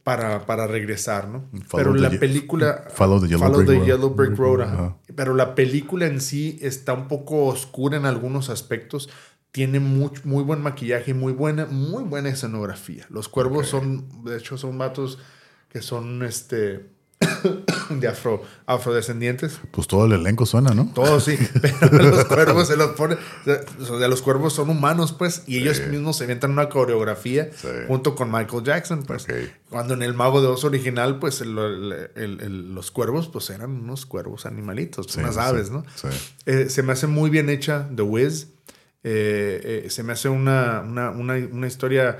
para, 0.03 0.45
para 0.45 0.67
regresar, 0.67 1.27
¿no? 1.29 1.49
Follow 1.67 1.85
Pero 1.85 1.93
the 1.95 1.99
la 2.01 2.09
ye- 2.11 2.19
película 2.19 2.83
follow 2.93 3.19
the 3.19 3.27
yellow 3.27 3.39
Follow 3.41 3.57
brick 3.63 3.67
the 3.69 3.75
road. 3.79 3.85
Yellow 3.87 4.09
Brick 4.13 4.37
Road, 4.37 4.61
ajá. 4.61 4.73
Ajá. 4.73 4.97
pero 5.15 5.33
la 5.33 5.55
película 5.55 6.05
en 6.05 6.21
sí 6.21 6.59
está 6.61 6.93
un 6.93 7.07
poco 7.07 7.45
oscura 7.45 7.97
en 7.97 8.05
algunos 8.05 8.49
aspectos. 8.51 9.09
Tiene 9.55 9.79
muy, 9.79 10.09
muy 10.25 10.43
buen 10.43 10.59
maquillaje 10.61 11.11
y 11.11 11.13
muy 11.13 11.31
buena, 11.31 11.65
muy 11.65 12.03
buena 12.03 12.27
escenografía. 12.27 13.05
Los 13.09 13.29
cuervos 13.29 13.67
son, 13.69 14.25
de 14.25 14.37
hecho, 14.37 14.57
son 14.57 14.77
vatos 14.77 15.17
que 15.69 15.81
son 15.81 16.23
este 16.23 16.89
de 17.89 18.05
afro, 18.09 18.43
afrodescendientes. 18.65 19.61
Pues 19.71 19.87
todo 19.87 20.07
el 20.07 20.11
elenco 20.11 20.45
suena, 20.45 20.71
¿no? 20.73 20.91
Todos 20.93 21.23
sí, 21.23 21.37
pero 21.79 22.03
los 22.03 22.25
cuervos 22.25 22.67
se 22.67 22.75
los 22.75 22.89
ponen. 22.97 23.17
O 23.79 23.97
sea, 23.97 24.09
los 24.09 24.21
cuervos 24.21 24.51
son 24.51 24.69
humanos, 24.69 25.13
pues, 25.13 25.43
y 25.47 25.59
ellos 25.59 25.79
mismos 25.89 26.17
se 26.17 26.25
inventan 26.25 26.51
una 26.51 26.67
coreografía 26.67 27.49
Sí. 27.55 27.69
junto 27.87 28.13
con 28.13 28.29
Michael 28.29 28.61
Jackson, 28.65 29.03
pues. 29.03 29.25
Cuando 29.69 29.93
en 29.93 30.03
el 30.03 30.13
Mago 30.13 30.41
de 30.41 30.47
Oz 30.47 30.65
original, 30.65 31.17
pues 31.19 31.39
el- 31.39 31.57
el- 31.57 32.09
el- 32.15 32.41
el- 32.41 32.75
los 32.75 32.91
cuervos, 32.91 33.29
pues 33.29 33.49
eran 33.49 33.71
unos 33.71 34.05
cuervos 34.05 34.45
animalitos, 34.45 35.07
Sí, 35.09 35.21
unas 35.21 35.37
aves, 35.37 35.71
¿no? 35.71 35.85
Eh, 36.45 36.67
se 36.69 36.83
me 36.83 36.91
hace 36.91 37.07
muy 37.07 37.29
bien 37.29 37.49
hecha 37.49 37.87
The 37.95 38.01
Wiz. 38.01 38.49
Eh, 39.07 39.83
eh, 39.85 39.89
se 39.91 40.01
me 40.01 40.13
hace 40.13 40.29
una, 40.29 40.81
una, 40.81 41.11
una, 41.11 41.35
una 41.35 41.67
historia 41.67 42.17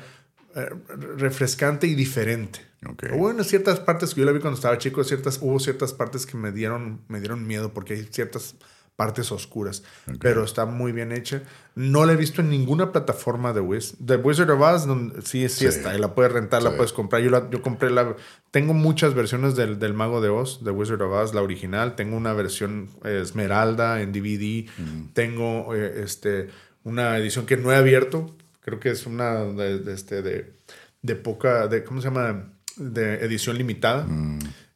eh, 0.56 0.70
refrescante 1.18 1.88
y 1.88 1.96
diferente. 1.96 2.60
Ok. 2.88 3.06
Hubo 3.16 3.32
en 3.32 3.44
ciertas 3.44 3.80
partes 3.80 4.14
que 4.14 4.22
yo 4.22 4.26
la 4.28 4.32
vi 4.32 4.40
cuando 4.40 4.56
estaba 4.56 4.78
chico, 4.78 5.04
ciertas, 5.04 5.40
hubo 5.42 5.60
ciertas 5.60 5.94
partes 5.94 6.28
que 6.28 6.38
me 6.38 6.52
dieron, 6.52 7.02
me 7.08 7.20
dieron 7.20 7.48
miedo 7.48 7.74
porque 7.74 7.96
hay 7.96 8.04
ciertas 8.12 8.56
partes 8.96 9.32
oscuras. 9.32 9.84
Pero 10.22 10.44
está 10.46 10.66
muy 10.66 10.92
bien 10.94 11.12
hecha. 11.12 11.42
No 11.74 12.06
la 12.06 12.14
he 12.14 12.16
visto 12.16 12.40
en 12.42 12.50
ninguna 12.50 12.94
plataforma 12.94 13.52
de 13.52 13.60
Wiz. 13.60 13.96
The 14.06 14.16
Wizard 14.18 14.50
of 14.52 14.62
Oz, 14.62 14.88
sí, 15.26 15.50
sí, 15.50 15.58
Sí. 15.60 15.66
está. 15.66 15.94
Y 15.96 16.00
la 16.00 16.14
puedes 16.16 16.32
rentar, 16.32 16.64
la 16.64 16.70
Sí. 16.70 16.76
puedes 16.78 16.94
comprar. 16.94 17.22
Yo, 17.22 17.30
la, 17.30 17.50
yo 17.50 17.62
compré 17.62 17.90
la... 17.90 18.16
Tengo 18.52 18.74
muchas 18.74 19.14
versiones 19.14 19.56
del, 19.58 19.80
del 19.80 19.94
Mago 19.94 20.22
de 20.22 20.30
Oz, 20.30 20.62
The 20.64 20.70
Wizard 20.72 21.02
of 21.02 21.12
Oz, 21.12 21.34
la 21.34 21.42
original. 21.42 21.96
Tengo 21.98 22.16
una 22.16 22.32
versión 22.32 22.90
eh, 23.04 23.20
Esmeralda 23.22 24.02
en 24.02 24.14
DVD. 24.14 24.70
Tengo 25.12 25.76
eh, 25.76 26.02
este, 26.02 26.48
una 26.86 27.18
edición 27.18 27.46
que 27.46 27.58
no 27.58 27.72
he 27.74 27.76
abierto. 27.76 28.36
Creo 28.62 28.80
que 28.80 28.90
es 28.92 29.06
una 29.06 29.44
de, 29.44 29.80
de 29.80 29.94
este, 29.94 30.22
de, 30.22 30.54
de 31.02 31.16
poca... 31.16 31.68
De, 31.68 31.84
¿Cómo 31.84 32.00
se 32.02 32.08
llama? 32.08 32.54
De 32.78 33.16
edición 33.26 33.58
limitada. 33.58 34.08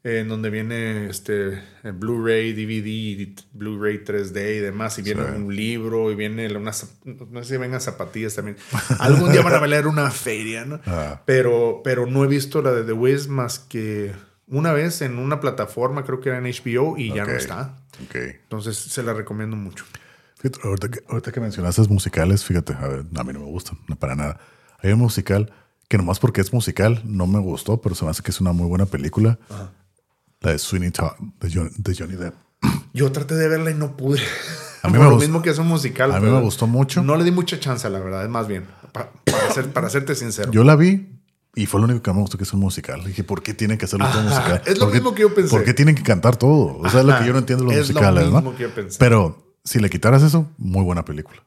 eh, 0.04 0.20
en 0.20 0.28
donde 0.30 0.50
viene 0.50 1.10
este 1.10 1.62
Blu-ray, 1.84 2.54
DVD, 2.54 3.38
Blu-ray 3.54 4.04
3D 4.04 4.58
y 4.58 4.60
demás, 4.60 4.98
y 5.00 5.02
viene 5.02 5.24
Sí. 5.24 5.32
un 5.36 5.54
libro, 5.56 6.10
y 6.12 6.16
viene 6.16 6.56
unas, 6.56 6.96
no 7.04 7.44
sé 7.44 7.54
si 7.56 7.58
vengan 7.58 7.82
zapatillas 7.82 8.34
también. 8.36 8.56
Algún 9.00 9.32
día 9.32 9.42
van 9.42 9.56
a 9.56 9.60
valer 9.60 9.88
una 9.88 10.10
feria, 10.12 10.64
¿no? 10.66 10.80
Ah. 10.86 11.22
Pero, 11.26 11.82
pero 11.84 12.06
no 12.06 12.24
he 12.24 12.28
visto 12.28 12.62
la 12.62 12.72
de 12.72 12.84
The 12.84 12.94
Wiz 12.94 13.28
más 13.28 13.60
que 13.60 14.14
una 14.48 14.72
vez 14.72 15.02
en 15.02 15.20
una 15.20 15.40
plataforma, 15.42 16.06
creo 16.06 16.22
que 16.22 16.30
era 16.30 16.38
en 16.38 16.46
HBO, 16.46 16.98
y 16.98 17.14
ya 17.14 17.26
no 17.26 17.32
está. 17.34 17.78
Ok. 18.06 18.16
Entonces 18.16 18.78
se 18.78 19.04
la 19.04 19.14
recomiendo 19.14 19.58
mucho. 19.58 19.84
Fíjate, 20.40 20.60
ahorita, 20.68 20.90
que, 20.90 21.00
ahorita 21.08 21.32
que 21.32 21.40
mencionaste 21.42 21.82
musicales, 21.90 22.44
fíjate, 22.46 22.74
a, 22.74 22.88
ver, 22.88 23.06
a 23.16 23.24
mí 23.24 23.34
no 23.34 23.40
me 23.40 23.46
gustan, 23.46 23.78
no 23.88 23.96
para 23.98 24.16
nada. 24.16 24.40
Hay 24.82 24.92
un 24.94 25.00
musical 25.00 25.52
que 25.90 25.98
nomás 25.98 26.20
porque 26.20 26.40
es 26.42 26.54
musical 26.54 27.02
no 27.06 27.28
me 27.28 27.40
gustó, 27.40 27.82
pero 27.82 27.94
se 27.96 28.06
me 28.06 28.12
hace 28.12 28.24
que 28.24 28.32
es 28.32 28.40
una 28.40 28.54
muy 28.54 28.68
buena 28.68 28.86
película. 28.86 29.38
La 30.40 30.52
de 30.52 30.60
Sweeney 30.60 30.92
Todd 30.92 31.12
de, 31.42 31.52
John- 31.54 31.72
de 31.78 31.96
Johnny 31.96 32.16
Depp. 32.16 32.34
Yo 32.94 33.12
traté 33.12 33.36
de 33.36 33.50
verla 33.50 33.72
y 33.72 33.74
no 33.74 33.98
pude. 33.98 34.22
A 34.84 34.88
mí 34.90 34.94
me 34.98 35.04
lo 35.04 35.18
gust- 35.18 35.20
mismo 35.22 35.42
que 35.42 35.50
es 35.50 35.58
un 35.60 35.68
musical. 35.68 36.14
a 36.14 36.20
mí 36.22 36.30
me 36.30 36.40
gustó 36.40 36.68
mucho. 36.68 37.04
No 37.04 37.18
le 37.18 37.26
di 37.26 37.32
mucha 37.32 37.60
chance, 37.60 37.90
la 37.90 38.00
verdad, 38.00 38.24
es 38.24 38.30
más 38.30 38.48
bien. 38.48 38.66
pa- 38.94 39.12
para, 39.26 39.52
ser, 39.54 39.74
para 39.74 39.90
serte 39.90 40.16
sincero. 40.16 40.52
Yo 40.54 40.64
la 40.64 40.78
vi 40.78 41.20
y 41.56 41.66
fue 41.66 41.82
lo 41.82 41.86
único 41.88 42.02
que 42.02 42.14
me 42.14 42.22
gustó 42.22 42.38
que 42.38 42.46
es 42.46 42.54
un 42.54 42.62
musical. 42.62 43.04
Dije, 43.04 43.26
¿por 43.26 43.44
qué 43.44 43.54
tienen 43.54 43.78
que 43.78 43.84
hacerlo 43.84 44.06
todo 44.10 44.22
Ajá, 44.22 44.30
musical? 44.30 44.62
es 44.66 44.78
lo 44.78 44.86
¿Por 44.86 44.94
qué- 44.94 45.00
mismo 45.00 45.16
que 45.16 45.22
yo 45.24 45.34
pensé. 45.36 45.50
¿Por 45.50 45.66
qué 45.66 45.74
tienen 45.74 45.96
que 45.96 46.04
cantar 46.04 46.38
todo? 46.38 46.78
O 46.78 46.90
sea, 46.90 47.02
es 47.02 47.06
lo 47.06 47.12
Ajá, 47.12 47.20
que 47.22 47.28
yo 47.28 47.34
no 47.34 47.40
entiendo 47.40 47.66
los 47.66 47.74
es 47.74 47.90
lo 47.90 47.96
musicales, 47.96 48.24
mismo 48.26 48.42
¿no? 48.42 48.56
que 48.56 48.64
yo 48.64 48.74
pensé. 48.74 48.98
Pero 49.00 49.49
si 49.64 49.80
le 49.80 49.90
quitaras 49.90 50.24
eso, 50.24 50.48
muy 50.58 50.84
buena 50.84 51.06
película. 51.06 51.44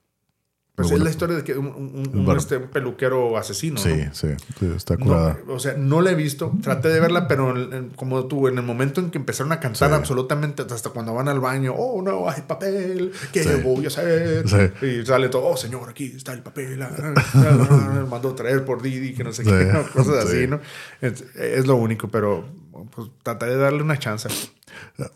Pues 0.74 0.86
Muy 0.88 0.94
es 0.94 1.00
buena 1.00 1.04
la 1.04 1.10
historia 1.10 1.36
de 1.36 1.44
que 1.44 1.52
un, 1.58 1.66
un- 1.66 2.08
un- 2.16 2.24
Bueno. 2.24 2.40
este, 2.40 2.56
un 2.56 2.68
peluquero 2.70 3.36
asesino. 3.36 3.76
Sí, 3.78 3.94
¿no? 4.06 4.14
sí, 4.14 4.28
sí, 4.58 4.72
está 4.74 4.96
No, 4.96 5.04
curada. 5.04 5.38
o 5.48 5.58
sea, 5.58 5.74
no 5.76 6.00
la 6.00 6.12
he 6.12 6.14
visto. 6.14 6.50
Traté 6.62 6.88
de 6.88 6.98
verla, 6.98 7.28
pero 7.28 7.54
en- 7.54 7.90
como 7.90 8.24
tú, 8.24 8.48
en 8.48 8.56
el 8.56 8.64
momento 8.64 9.02
en 9.02 9.10
que 9.10 9.18
empezaron 9.18 9.52
a 9.52 9.60
cantar 9.60 9.90
Sí. 9.90 9.94
absolutamente 9.94 10.62
hasta 10.62 10.88
cuando 10.88 11.12
van 11.12 11.28
al 11.28 11.40
baño, 11.40 11.74
oh 11.76 12.00
no, 12.00 12.26
hay 12.26 12.40
papel, 12.48 13.12
¿qué 13.34 13.42
Sí. 13.44 13.50
voy 13.62 13.84
a 13.84 13.88
hacer? 13.88 14.46
Y 14.80 15.04
sale 15.04 15.28
todo, 15.28 15.44
oh 15.44 15.58
señor, 15.58 15.90
aquí 15.90 16.06
está 16.16 16.32
el 16.32 16.42
papel, 16.42 16.80
ah, 16.80 16.90
mandó 18.10 18.34
traer 18.34 18.64
por 18.64 18.80
Didi, 18.80 19.12
que 19.12 19.24
no 19.24 19.32
sé 19.34 19.44
qué, 19.44 19.50
¿no? 19.72 19.82
cosas 19.92 20.24
Sí. 20.30 20.36
así, 20.38 20.46
¿no? 20.46 20.58
Es, 21.02 21.22
es 21.36 21.66
lo 21.66 21.76
único, 21.76 22.08
pero 22.08 22.48
pues 22.94 23.08
traté 23.22 23.44
de 23.44 23.56
darle 23.56 23.82
una 23.82 23.98
chance. 23.98 24.28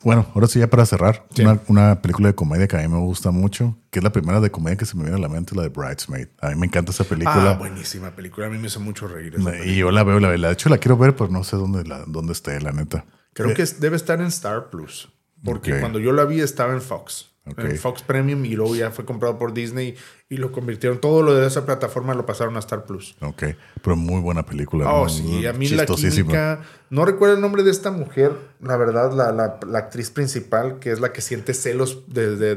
Bueno, 0.02 0.26
ahora 0.34 0.46
sí, 0.46 0.58
ya 0.58 0.68
para 0.68 0.86
cerrar, 0.86 1.26
Sí. 1.34 1.42
una, 1.42 1.60
una 1.68 2.02
película 2.02 2.28
de 2.28 2.34
comedia 2.34 2.66
que 2.68 2.76
a 2.76 2.80
mí 2.80 2.88
me 2.88 2.98
gusta 2.98 3.30
mucho, 3.30 3.76
que 3.90 3.98
es 4.00 4.02
la 4.04 4.10
primera 4.12 4.40
de 4.40 4.50
comedia 4.50 4.76
que 4.76 4.86
se 4.86 4.96
me 4.96 5.02
viene 5.04 5.16
a 5.16 5.20
la 5.20 5.28
mente, 5.28 5.54
la 5.54 5.62
de 5.62 5.68
Bridesmaid. 5.68 6.28
A 6.40 6.50
mí 6.50 6.56
me 6.56 6.66
encanta 6.66 6.90
esa 6.92 7.04
Ah, 7.04 7.06
película. 7.08 7.54
buenísima 7.58 8.10
película, 8.10 8.46
a 8.46 8.50
mí 8.50 8.58
me 8.58 8.66
hizo 8.68 8.80
mucho 8.80 9.06
reír. 9.08 9.34
esa 9.34 9.44
película. 9.44 9.70
y 9.72 9.76
yo 9.76 9.90
la 9.90 10.04
veo, 10.04 10.20
la, 10.20 10.28
veo. 10.28 10.38
de 10.38 10.52
hecho 10.52 10.68
la 10.68 10.78
quiero 10.78 10.96
ver, 10.96 11.14
pero 11.16 11.30
no 11.30 11.44
sé 11.44 11.56
dónde, 11.56 11.84
la, 11.84 12.04
dónde 12.06 12.32
esté, 12.32 12.60
la 12.60 12.72
neta. 12.72 13.04
Creo 13.32 13.50
Eh, 13.50 13.54
que 13.54 13.64
debe 13.80 13.96
estar 13.96 14.20
en 14.20 14.26
Star 14.26 14.70
Plus. 14.70 15.10
Porque 15.44 15.78
cuando 15.80 15.98
yo 15.98 16.12
la 16.12 16.24
vi 16.24 16.40
estaba 16.40 16.72
en 16.72 16.80
Fox. 16.80 17.30
Ok. 17.48 17.60
En 17.60 17.76
Fox 17.78 18.02
Premium 18.02 18.44
y 18.44 18.56
luego 18.56 18.74
ya 18.74 18.90
fue 18.90 19.04
comprado 19.04 19.38
por 19.38 19.52
Disney 19.54 19.94
y 20.28 20.36
lo 20.38 20.50
convirtieron. 20.50 21.00
Todo 21.00 21.22
lo 21.22 21.32
de 21.34 21.46
esa 21.46 21.64
plataforma 21.64 22.12
lo 22.14 22.26
pasaron 22.26 22.56
a 22.56 22.58
Star 22.58 22.84
Plus. 22.86 23.14
Ok, 23.20 23.44
pero 23.82 23.94
muy 23.94 24.20
buena 24.20 24.44
película. 24.44 24.90
Oh, 24.92 25.04
muy- 25.04 25.10
sí. 25.12 25.46
A 25.46 25.52
mí 25.52 25.68
la 25.68 25.86
química... 25.86 26.60
No 26.90 27.04
recuerdo 27.04 27.36
el 27.36 27.40
nombre 27.40 27.62
de 27.62 27.70
esta 27.70 27.90
mujer. 27.92 28.32
La 28.60 28.76
verdad, 28.76 29.12
la, 29.12 29.30
la- 29.30 29.60
la 29.66 29.78
actriz 29.78 30.10
principal, 30.10 30.80
que 30.80 30.90
es 30.90 30.98
la 30.98 31.12
que 31.12 31.20
siente 31.20 31.54
celos 31.54 32.02
de, 32.08 32.34
de- 32.36 32.56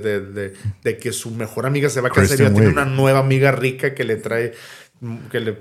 de- 0.83 0.97
que 0.97 1.11
su 1.13 1.29
mejor 1.31 1.67
amiga 1.67 1.89
se 1.89 2.01
va 2.01 2.07
a 2.07 2.11
casar 2.11 2.39
y 2.39 2.43
ya 2.43 2.51
tiene 2.51 2.67
una 2.69 2.85
nueva 2.85 3.19
amiga 3.19 3.51
rica 3.51 3.93
que 3.93 4.03
le 4.03 4.15
trae... 4.15 4.53
Que 5.31 5.39
le 5.39 5.57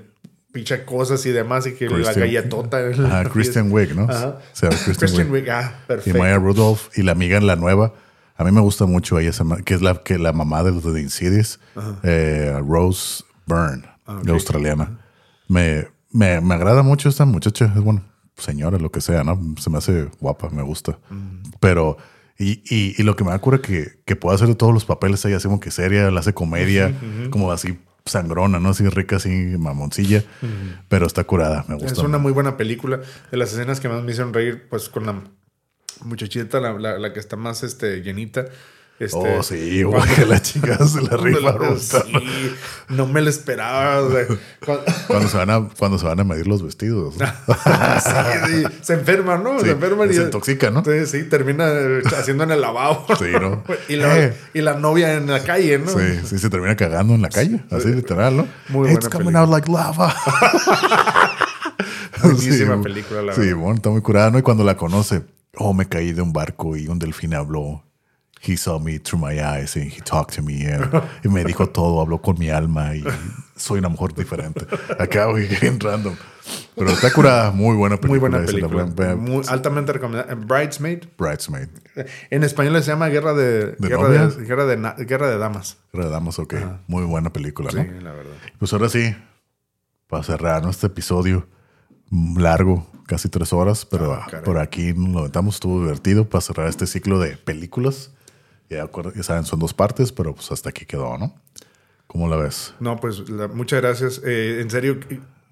pinche 0.51 0.83
cosas 0.83 1.23
y 1.27 1.29
demás 1.31 1.67
y 1.67 1.73
que 1.75 1.87
la 1.87 1.97
Kristen- 1.97 2.19
galletota. 2.21 2.79
Ah, 3.05 3.23
Kristen 3.31 3.71
Wiig, 3.71 3.95
¿no? 3.95 4.05
Ajá. 4.09 4.39
Se 4.53 4.65
llama 4.67 4.81
Kristen 4.83 5.31
Wiig. 5.31 5.47
Ah, 5.51 5.75
Y 5.83 5.87
perfecto. 5.87 6.19
Maya 6.19 6.37
Rudolph 6.39 6.87
y 6.97 7.03
la 7.03 7.11
amiga 7.11 7.37
en 7.37 7.45
la 7.45 7.55
nueva. 7.55 7.93
A 8.39 8.43
mí 8.45 8.51
me 8.51 8.61
gusta 8.61 8.85
mucho 8.85 9.19
ella, 9.19 9.31
que 9.65 9.73
es 9.73 9.81
la, 9.81 9.95
que 10.01 10.17
la 10.17 10.31
mamá 10.33 10.63
de 10.63 10.71
los 10.71 10.83
de 10.93 11.01
Insidious, 11.01 11.59
eh, 12.03 12.57
Rose 12.65 13.23
Byrne, 13.45 13.83
Ah, 14.09 14.21
de 14.23 14.31
australiana. 14.31 14.97
Me, 15.47 15.87
me, 16.11 16.41
me 16.41 16.55
agrada 16.55 16.81
mucho 16.81 17.09
esta 17.09 17.25
muchacha, 17.25 17.65
es 17.75 17.81
bueno, 17.81 18.03
señora, 18.37 18.79
lo 18.79 18.91
que 18.91 19.01
sea, 19.01 19.23
¿no? 19.23 19.39
Se 19.59 19.69
me 19.69 19.77
hace 19.77 20.09
guapa, 20.19 20.49
me 20.49 20.63
gusta. 20.63 20.97
Pero, 21.59 21.97
y, 22.39 22.63
y, 22.73 22.95
y 22.97 23.03
lo 23.03 23.15
que 23.15 23.23
me 23.23 23.29
da 23.29 23.37
cura 23.39 23.61
que, 23.61 23.99
que 24.05 24.15
puede 24.15 24.33
hacer 24.35 24.47
de 24.47 24.55
todos 24.55 24.73
los 24.73 24.85
papeles, 24.85 25.23
ella 25.25 25.37
hace 25.37 25.47
como 25.47 25.59
que 25.59 25.69
seria, 25.69 26.09
la 26.09 26.21
hace 26.21 26.33
comedia, 26.33 26.91
como 27.29 27.51
así 27.51 27.77
sangrona, 28.05 28.59
¿no? 28.59 28.69
Así 28.69 28.87
rica, 28.89 29.17
así 29.17 29.29
mamoncilla, 29.59 30.23
pero 30.87 31.05
está 31.05 31.23
curada, 31.25 31.65
me 31.67 31.75
gusta. 31.75 31.91
Es 31.91 31.99
una 31.99 32.17
muy 32.17 32.31
buena 32.31 32.57
película. 32.57 32.99
De 33.29 33.37
las 33.37 33.51
escenas 33.53 33.79
que 33.79 33.89
más 33.89 34.01
me 34.01 34.11
hicieron 34.11 34.33
reír, 34.33 34.67
pues 34.69 34.89
con 34.89 35.05
la 35.05 35.21
muchachita, 36.03 36.59
la, 36.59 36.73
la- 36.73 36.97
la 36.97 37.13
que 37.13 37.19
está 37.19 37.35
más 37.35 37.63
este, 37.63 38.01
llenita. 38.01 38.45
Este, 38.99 39.17
Oh, 39.17 39.41
sí, 39.43 39.81
güey, 39.83 40.01
que 40.13 40.25
la 40.25 40.41
chica 40.41 40.77
se 40.85 41.01
la 41.01 41.15
rifa. 41.17 41.55
Sí, 41.79 41.97
no 42.89 43.07
me 43.07 43.21
lo 43.21 43.29
esperaba. 43.29 44.01
o 44.01 44.11
sea, 44.11 44.25
cuando- 44.65 44.83
Cuando 45.07 45.29
se 45.29 45.37
van 45.37 45.49
a, 45.51 45.69
cuando 45.79 45.97
se 45.97 46.05
van 46.05 46.19
a 46.19 46.25
medir 46.25 46.47
los 46.47 46.61
vestidos. 46.61 47.15
sí, 47.15 47.23
sí, 48.47 48.63
se 48.81 48.93
enferman, 48.95 49.41
¿no? 49.41 49.57
Sí, 49.59 49.67
se 49.67 49.71
enferman 49.71 50.09
y 50.11 50.13
se 50.15 50.23
intoxica, 50.23 50.69
¿no? 50.69 50.83
Sí, 50.83 51.05
sí, 51.05 51.23
termina 51.23 51.65
eh, 51.71 52.01
haciendo 52.17 52.43
en 52.43 52.51
el 52.51 52.59
lavabo. 52.59 53.05
Sí, 53.17 53.31
¿no? 53.39 53.63
y, 53.87 53.95
la, 53.95 54.19
Eh. 54.19 54.33
y 54.53 54.59
la 54.61 54.73
novia 54.73 55.13
en 55.13 55.27
la 55.31 55.43
calle, 55.45 55.79
¿no? 55.79 55.91
Sí, 55.97 56.19
sí, 56.25 56.37
se 56.37 56.49
termina 56.49 56.75
cagando 56.75 57.13
en 57.15 57.21
la 57.21 57.29
calle, 57.29 57.63
así 57.71 57.87
literal, 57.93 58.35
¿no? 58.35 58.47
Muy 58.67 58.89
It's 58.91 58.99
buena 58.99 59.09
coming 59.09 59.33
película. 59.33 59.39
out 59.39 59.49
like 59.49 59.71
lava. 59.71 60.13
Buenísima 62.21 62.75
Sí, 62.77 62.83
película, 62.83 63.21
la 63.21 63.33
Sí, 63.33 63.41
verdad. 63.41 63.55
bueno, 63.55 63.75
está 63.75 63.89
muy 63.89 64.01
curada, 64.01 64.31
¿no? 64.31 64.39
Y 64.39 64.41
cuando 64.41 64.63
la 64.65 64.75
conoce, 64.75 65.21
oh, 65.59 65.73
me 65.73 65.85
caí 65.87 66.11
de 66.13 66.21
un 66.21 66.33
barco 66.33 66.75
y 66.75 66.87
un 66.87 66.97
delfín 66.99 67.33
habló. 67.33 67.83
He 68.41 68.55
saw 68.55 68.79
me 68.79 68.99
through 68.99 69.19
my 69.21 69.37
eyes 69.41 69.75
and 69.75 69.91
he 69.91 69.99
talked 70.01 70.33
to 70.37 70.41
me 70.41 70.65
and- 70.65 70.89
y 71.25 71.27
me 71.27 71.43
dijo 71.43 71.67
todo, 71.67 71.99
habló 72.01 72.21
con 72.21 72.39
mi 72.39 72.49
alma 72.49 72.95
y 72.95 73.03
soy 73.57 73.79
una 73.79 73.89
mujer 73.89 74.13
diferente. 74.15 74.65
Acá, 74.97 75.25
güey, 75.25 75.45
bien 75.59 75.77
random. 75.77 76.15
Pero 76.73 76.89
está 76.91 77.11
curada, 77.11 77.51
muy 77.51 77.75
buena 77.75 77.97
película. 77.97 78.09
Muy 78.09 78.19
buena 78.19 78.39
la 78.39 78.45
película. 78.45 78.85
vean. 78.95 79.19
Muy 79.19 79.43
altamente 79.49 79.91
recomendada. 79.91 80.33
Bridesmaid. 80.35 80.99
Bridesmaid. 81.17 81.67
En 82.29 82.43
español 82.45 82.81
se 82.81 82.91
llama 82.91 83.09
Guerra 83.09 83.33
de, 83.33 83.73
¿De 83.73 83.87
guerra, 83.89 84.03
novias? 84.03 84.37
de, 84.37 84.45
guerra, 84.45 84.65
de, 84.65 84.77
na- 84.77 84.93
guerra 84.97 85.29
de 85.29 85.37
Damas. 85.37 85.77
Redamos, 85.91 86.39
ok. 86.39 86.55
Muy 86.87 87.03
buena 87.03 87.33
película, 87.33 87.69
¿no? 87.73 87.83
Sí, 87.83 87.89
la 88.01 88.13
verdad. 88.13 88.31
Pues 88.57 88.71
ahora 88.71 88.87
sí, 88.87 89.13
para 90.07 90.23
cerrar 90.23 90.63
¿no? 90.63 90.69
este 90.69 90.87
episodio 90.87 91.45
largo, 92.11 92.87
casi 93.05 93.29
tres 93.29 93.53
horas, 93.53 93.85
pero 93.85 94.13
Ah, 94.13 94.27
por 94.43 94.57
aquí 94.57 94.93
nos 94.93 95.09
lo 95.13 95.19
aventamos, 95.19 95.55
estuvo 95.55 95.81
divertido 95.81 96.27
para 96.27 96.41
cerrar 96.41 96.67
este 96.67 96.87
ciclo 96.87 97.19
de 97.19 97.37
películas. 97.37 98.11
Ya, 98.69 98.87
ya 99.15 99.23
saben, 99.23 99.45
son 99.45 99.59
dos 99.59 99.73
partes, 99.73 100.11
pero 100.11 100.33
pues 100.35 100.51
hasta 100.51 100.69
aquí 100.69 100.85
quedó, 100.85 101.17
¿no? 101.17 101.33
¿Cómo 102.07 102.27
la 102.27 102.35
ves? 102.37 102.73
No, 102.79 102.97
pues 102.99 103.27
la- 103.29 103.47
muchas 103.47 103.81
gracias. 103.81 104.21
Eh, 104.25 104.59
en 104.61 104.69
serio, 104.69 104.99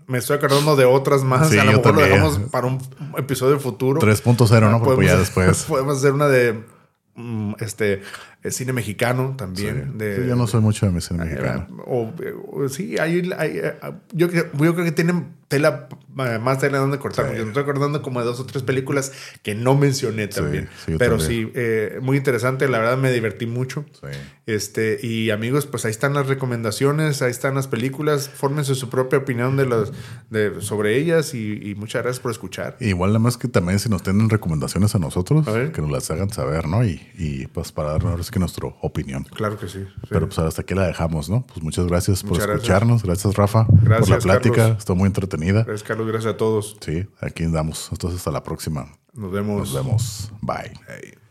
me 0.07 0.17
estoy 0.19 0.37
acordando 0.37 0.75
de 0.75 0.85
otras 0.85 1.23
más. 1.23 1.49
Sí, 1.49 1.57
a 1.59 1.63
lo 1.63 1.71
mejor 1.73 1.85
lo 1.93 1.99
también. 2.01 2.09
dejamos 2.23 2.39
para 2.51 2.67
un 2.67 2.79
episodio 3.17 3.59
futuro. 3.59 3.99
3.0, 3.99 4.69
¿no? 4.71 4.79
Porque 4.79 4.95
Podemos- 4.95 5.05
ya 5.05 5.17
después. 5.17 5.63
Podemos 5.67 5.97
hacer 5.97 6.13
una 6.13 6.27
de 6.27 6.63
mm, 7.15 7.53
este 7.59 8.01
eh, 8.43 8.51
cine 8.51 8.73
mexicano 8.73 9.35
también. 9.37 9.91
Sí. 9.93 9.97
de, 9.97 10.27
yo 10.27 10.35
no 10.35 10.47
soy 10.47 10.61
mucho 10.61 10.85
de 10.85 10.91
mi 10.91 11.01
cine 11.01 11.23
eh, 11.23 11.25
mexicano. 11.27 11.67
o, 11.85 12.13
o- 12.51 12.69
sí, 12.69 12.97
hay, 12.99 13.29
hay, 13.37 13.57
eh, 13.63 13.73
yo, 14.13 14.29
creo- 14.29 14.45
yo 14.53 14.73
creo 14.73 14.85
que 14.85 14.91
tienen 14.91 15.35
tela, 15.47 15.87
eh, 16.19 16.39
más 16.39 16.59
tela 16.59 16.77
donde 16.79 16.99
cortar. 16.99 17.25
Porque 17.27 17.41
me 17.41 17.47
estoy 17.47 17.63
acordando 17.63 18.01
como 18.01 18.19
de 18.19 18.25
dos 18.25 18.39
o 18.41 18.45
tres 18.45 18.63
películas 18.63 19.13
que 19.43 19.55
no 19.55 19.75
mencioné 19.75 20.27
también. 20.27 20.67
Pero 20.85 21.17
también. 21.17 21.45
sí, 21.47 21.51
eh, 21.55 21.99
muy 22.01 22.17
interesante. 22.17 22.67
La 22.67 22.79
verdad 22.79 22.97
me 22.97 23.11
divertí 23.13 23.45
mucho. 23.45 23.85
Este, 24.45 24.99
y 25.01 25.29
amigos, 25.29 25.65
pues 25.65 25.85
ahí 25.85 25.91
están 25.91 26.13
las 26.13 26.27
recomendaciones, 26.27 27.21
ahí 27.21 27.31
están 27.31 27.55
las 27.55 27.67
películas, 27.67 28.29
fórmense 28.29 28.75
su 28.75 28.89
propia 28.89 29.19
opinión 29.19 29.57
de 29.57 29.65
los, 29.65 29.91
de, 30.29 30.61
sobre 30.61 30.97
ellas 30.97 31.33
y, 31.33 31.53
y 31.69 31.75
muchas 31.75 32.03
gracias 32.03 32.21
por 32.21 32.31
escuchar. 32.31 32.75
Igual 32.79 33.11
nada 33.11 33.19
más 33.19 33.37
que 33.37 33.47
también 33.47 33.79
si 33.79 33.89
nos 33.89 34.03
tienen 34.03 34.29
recomendaciones 34.29 34.95
a 34.95 34.99
nosotros, 34.99 35.47
A 35.47 35.71
que 35.71 35.81
nos 35.81 35.91
las 35.91 36.09
hagan 36.11 36.29
saber, 36.29 36.67
¿no? 36.67 36.83
Y, 36.85 37.01
y 37.17 37.47
pues 37.47 37.71
para 37.71 37.91
darnos 37.91 38.17
que 38.31 38.39
nuestra 38.39 38.67
opinión. 38.81 39.23
Claro 39.23 39.57
que 39.57 39.67
sí. 39.67 39.79
sí. 39.83 40.07
Pero 40.09 40.27
pues 40.27 40.39
hasta 40.39 40.61
aquí 40.61 40.73
la 40.73 40.87
dejamos, 40.87 41.29
¿no? 41.29 41.45
Pues 41.47 41.61
muchas 41.61 41.87
gracias 41.87 42.21
por 42.21 42.31
Muchas 42.31 42.47
gracias. 42.47 42.63
escucharnos. 42.63 43.03
Gracias, 43.03 43.35
Rafa, 43.35 43.65
por 43.65 43.83
la 43.83 43.97
Gracias, 43.97 44.23
plática. 44.23 44.55
Carlos. 44.55 44.77
Estuvo 44.79 44.95
muy 44.97 45.07
entretenida. 45.07 45.63
Gracias, 45.63 45.83
Carlos, 45.83 46.07
gracias 46.07 46.33
a 46.33 46.37
todos. 46.37 46.77
Sí, 46.81 47.05
aquí 47.21 47.43
andamos. 47.43 47.89
Entonces, 47.91 48.19
hasta 48.19 48.31
la 48.31 48.43
próxima. 48.43 48.91
Nos 49.13 49.31
vemos. 49.31 49.59
Nos 49.59 49.73
vemos. 49.73 50.31
Bye. 50.41 50.73
Hey. 50.87 51.26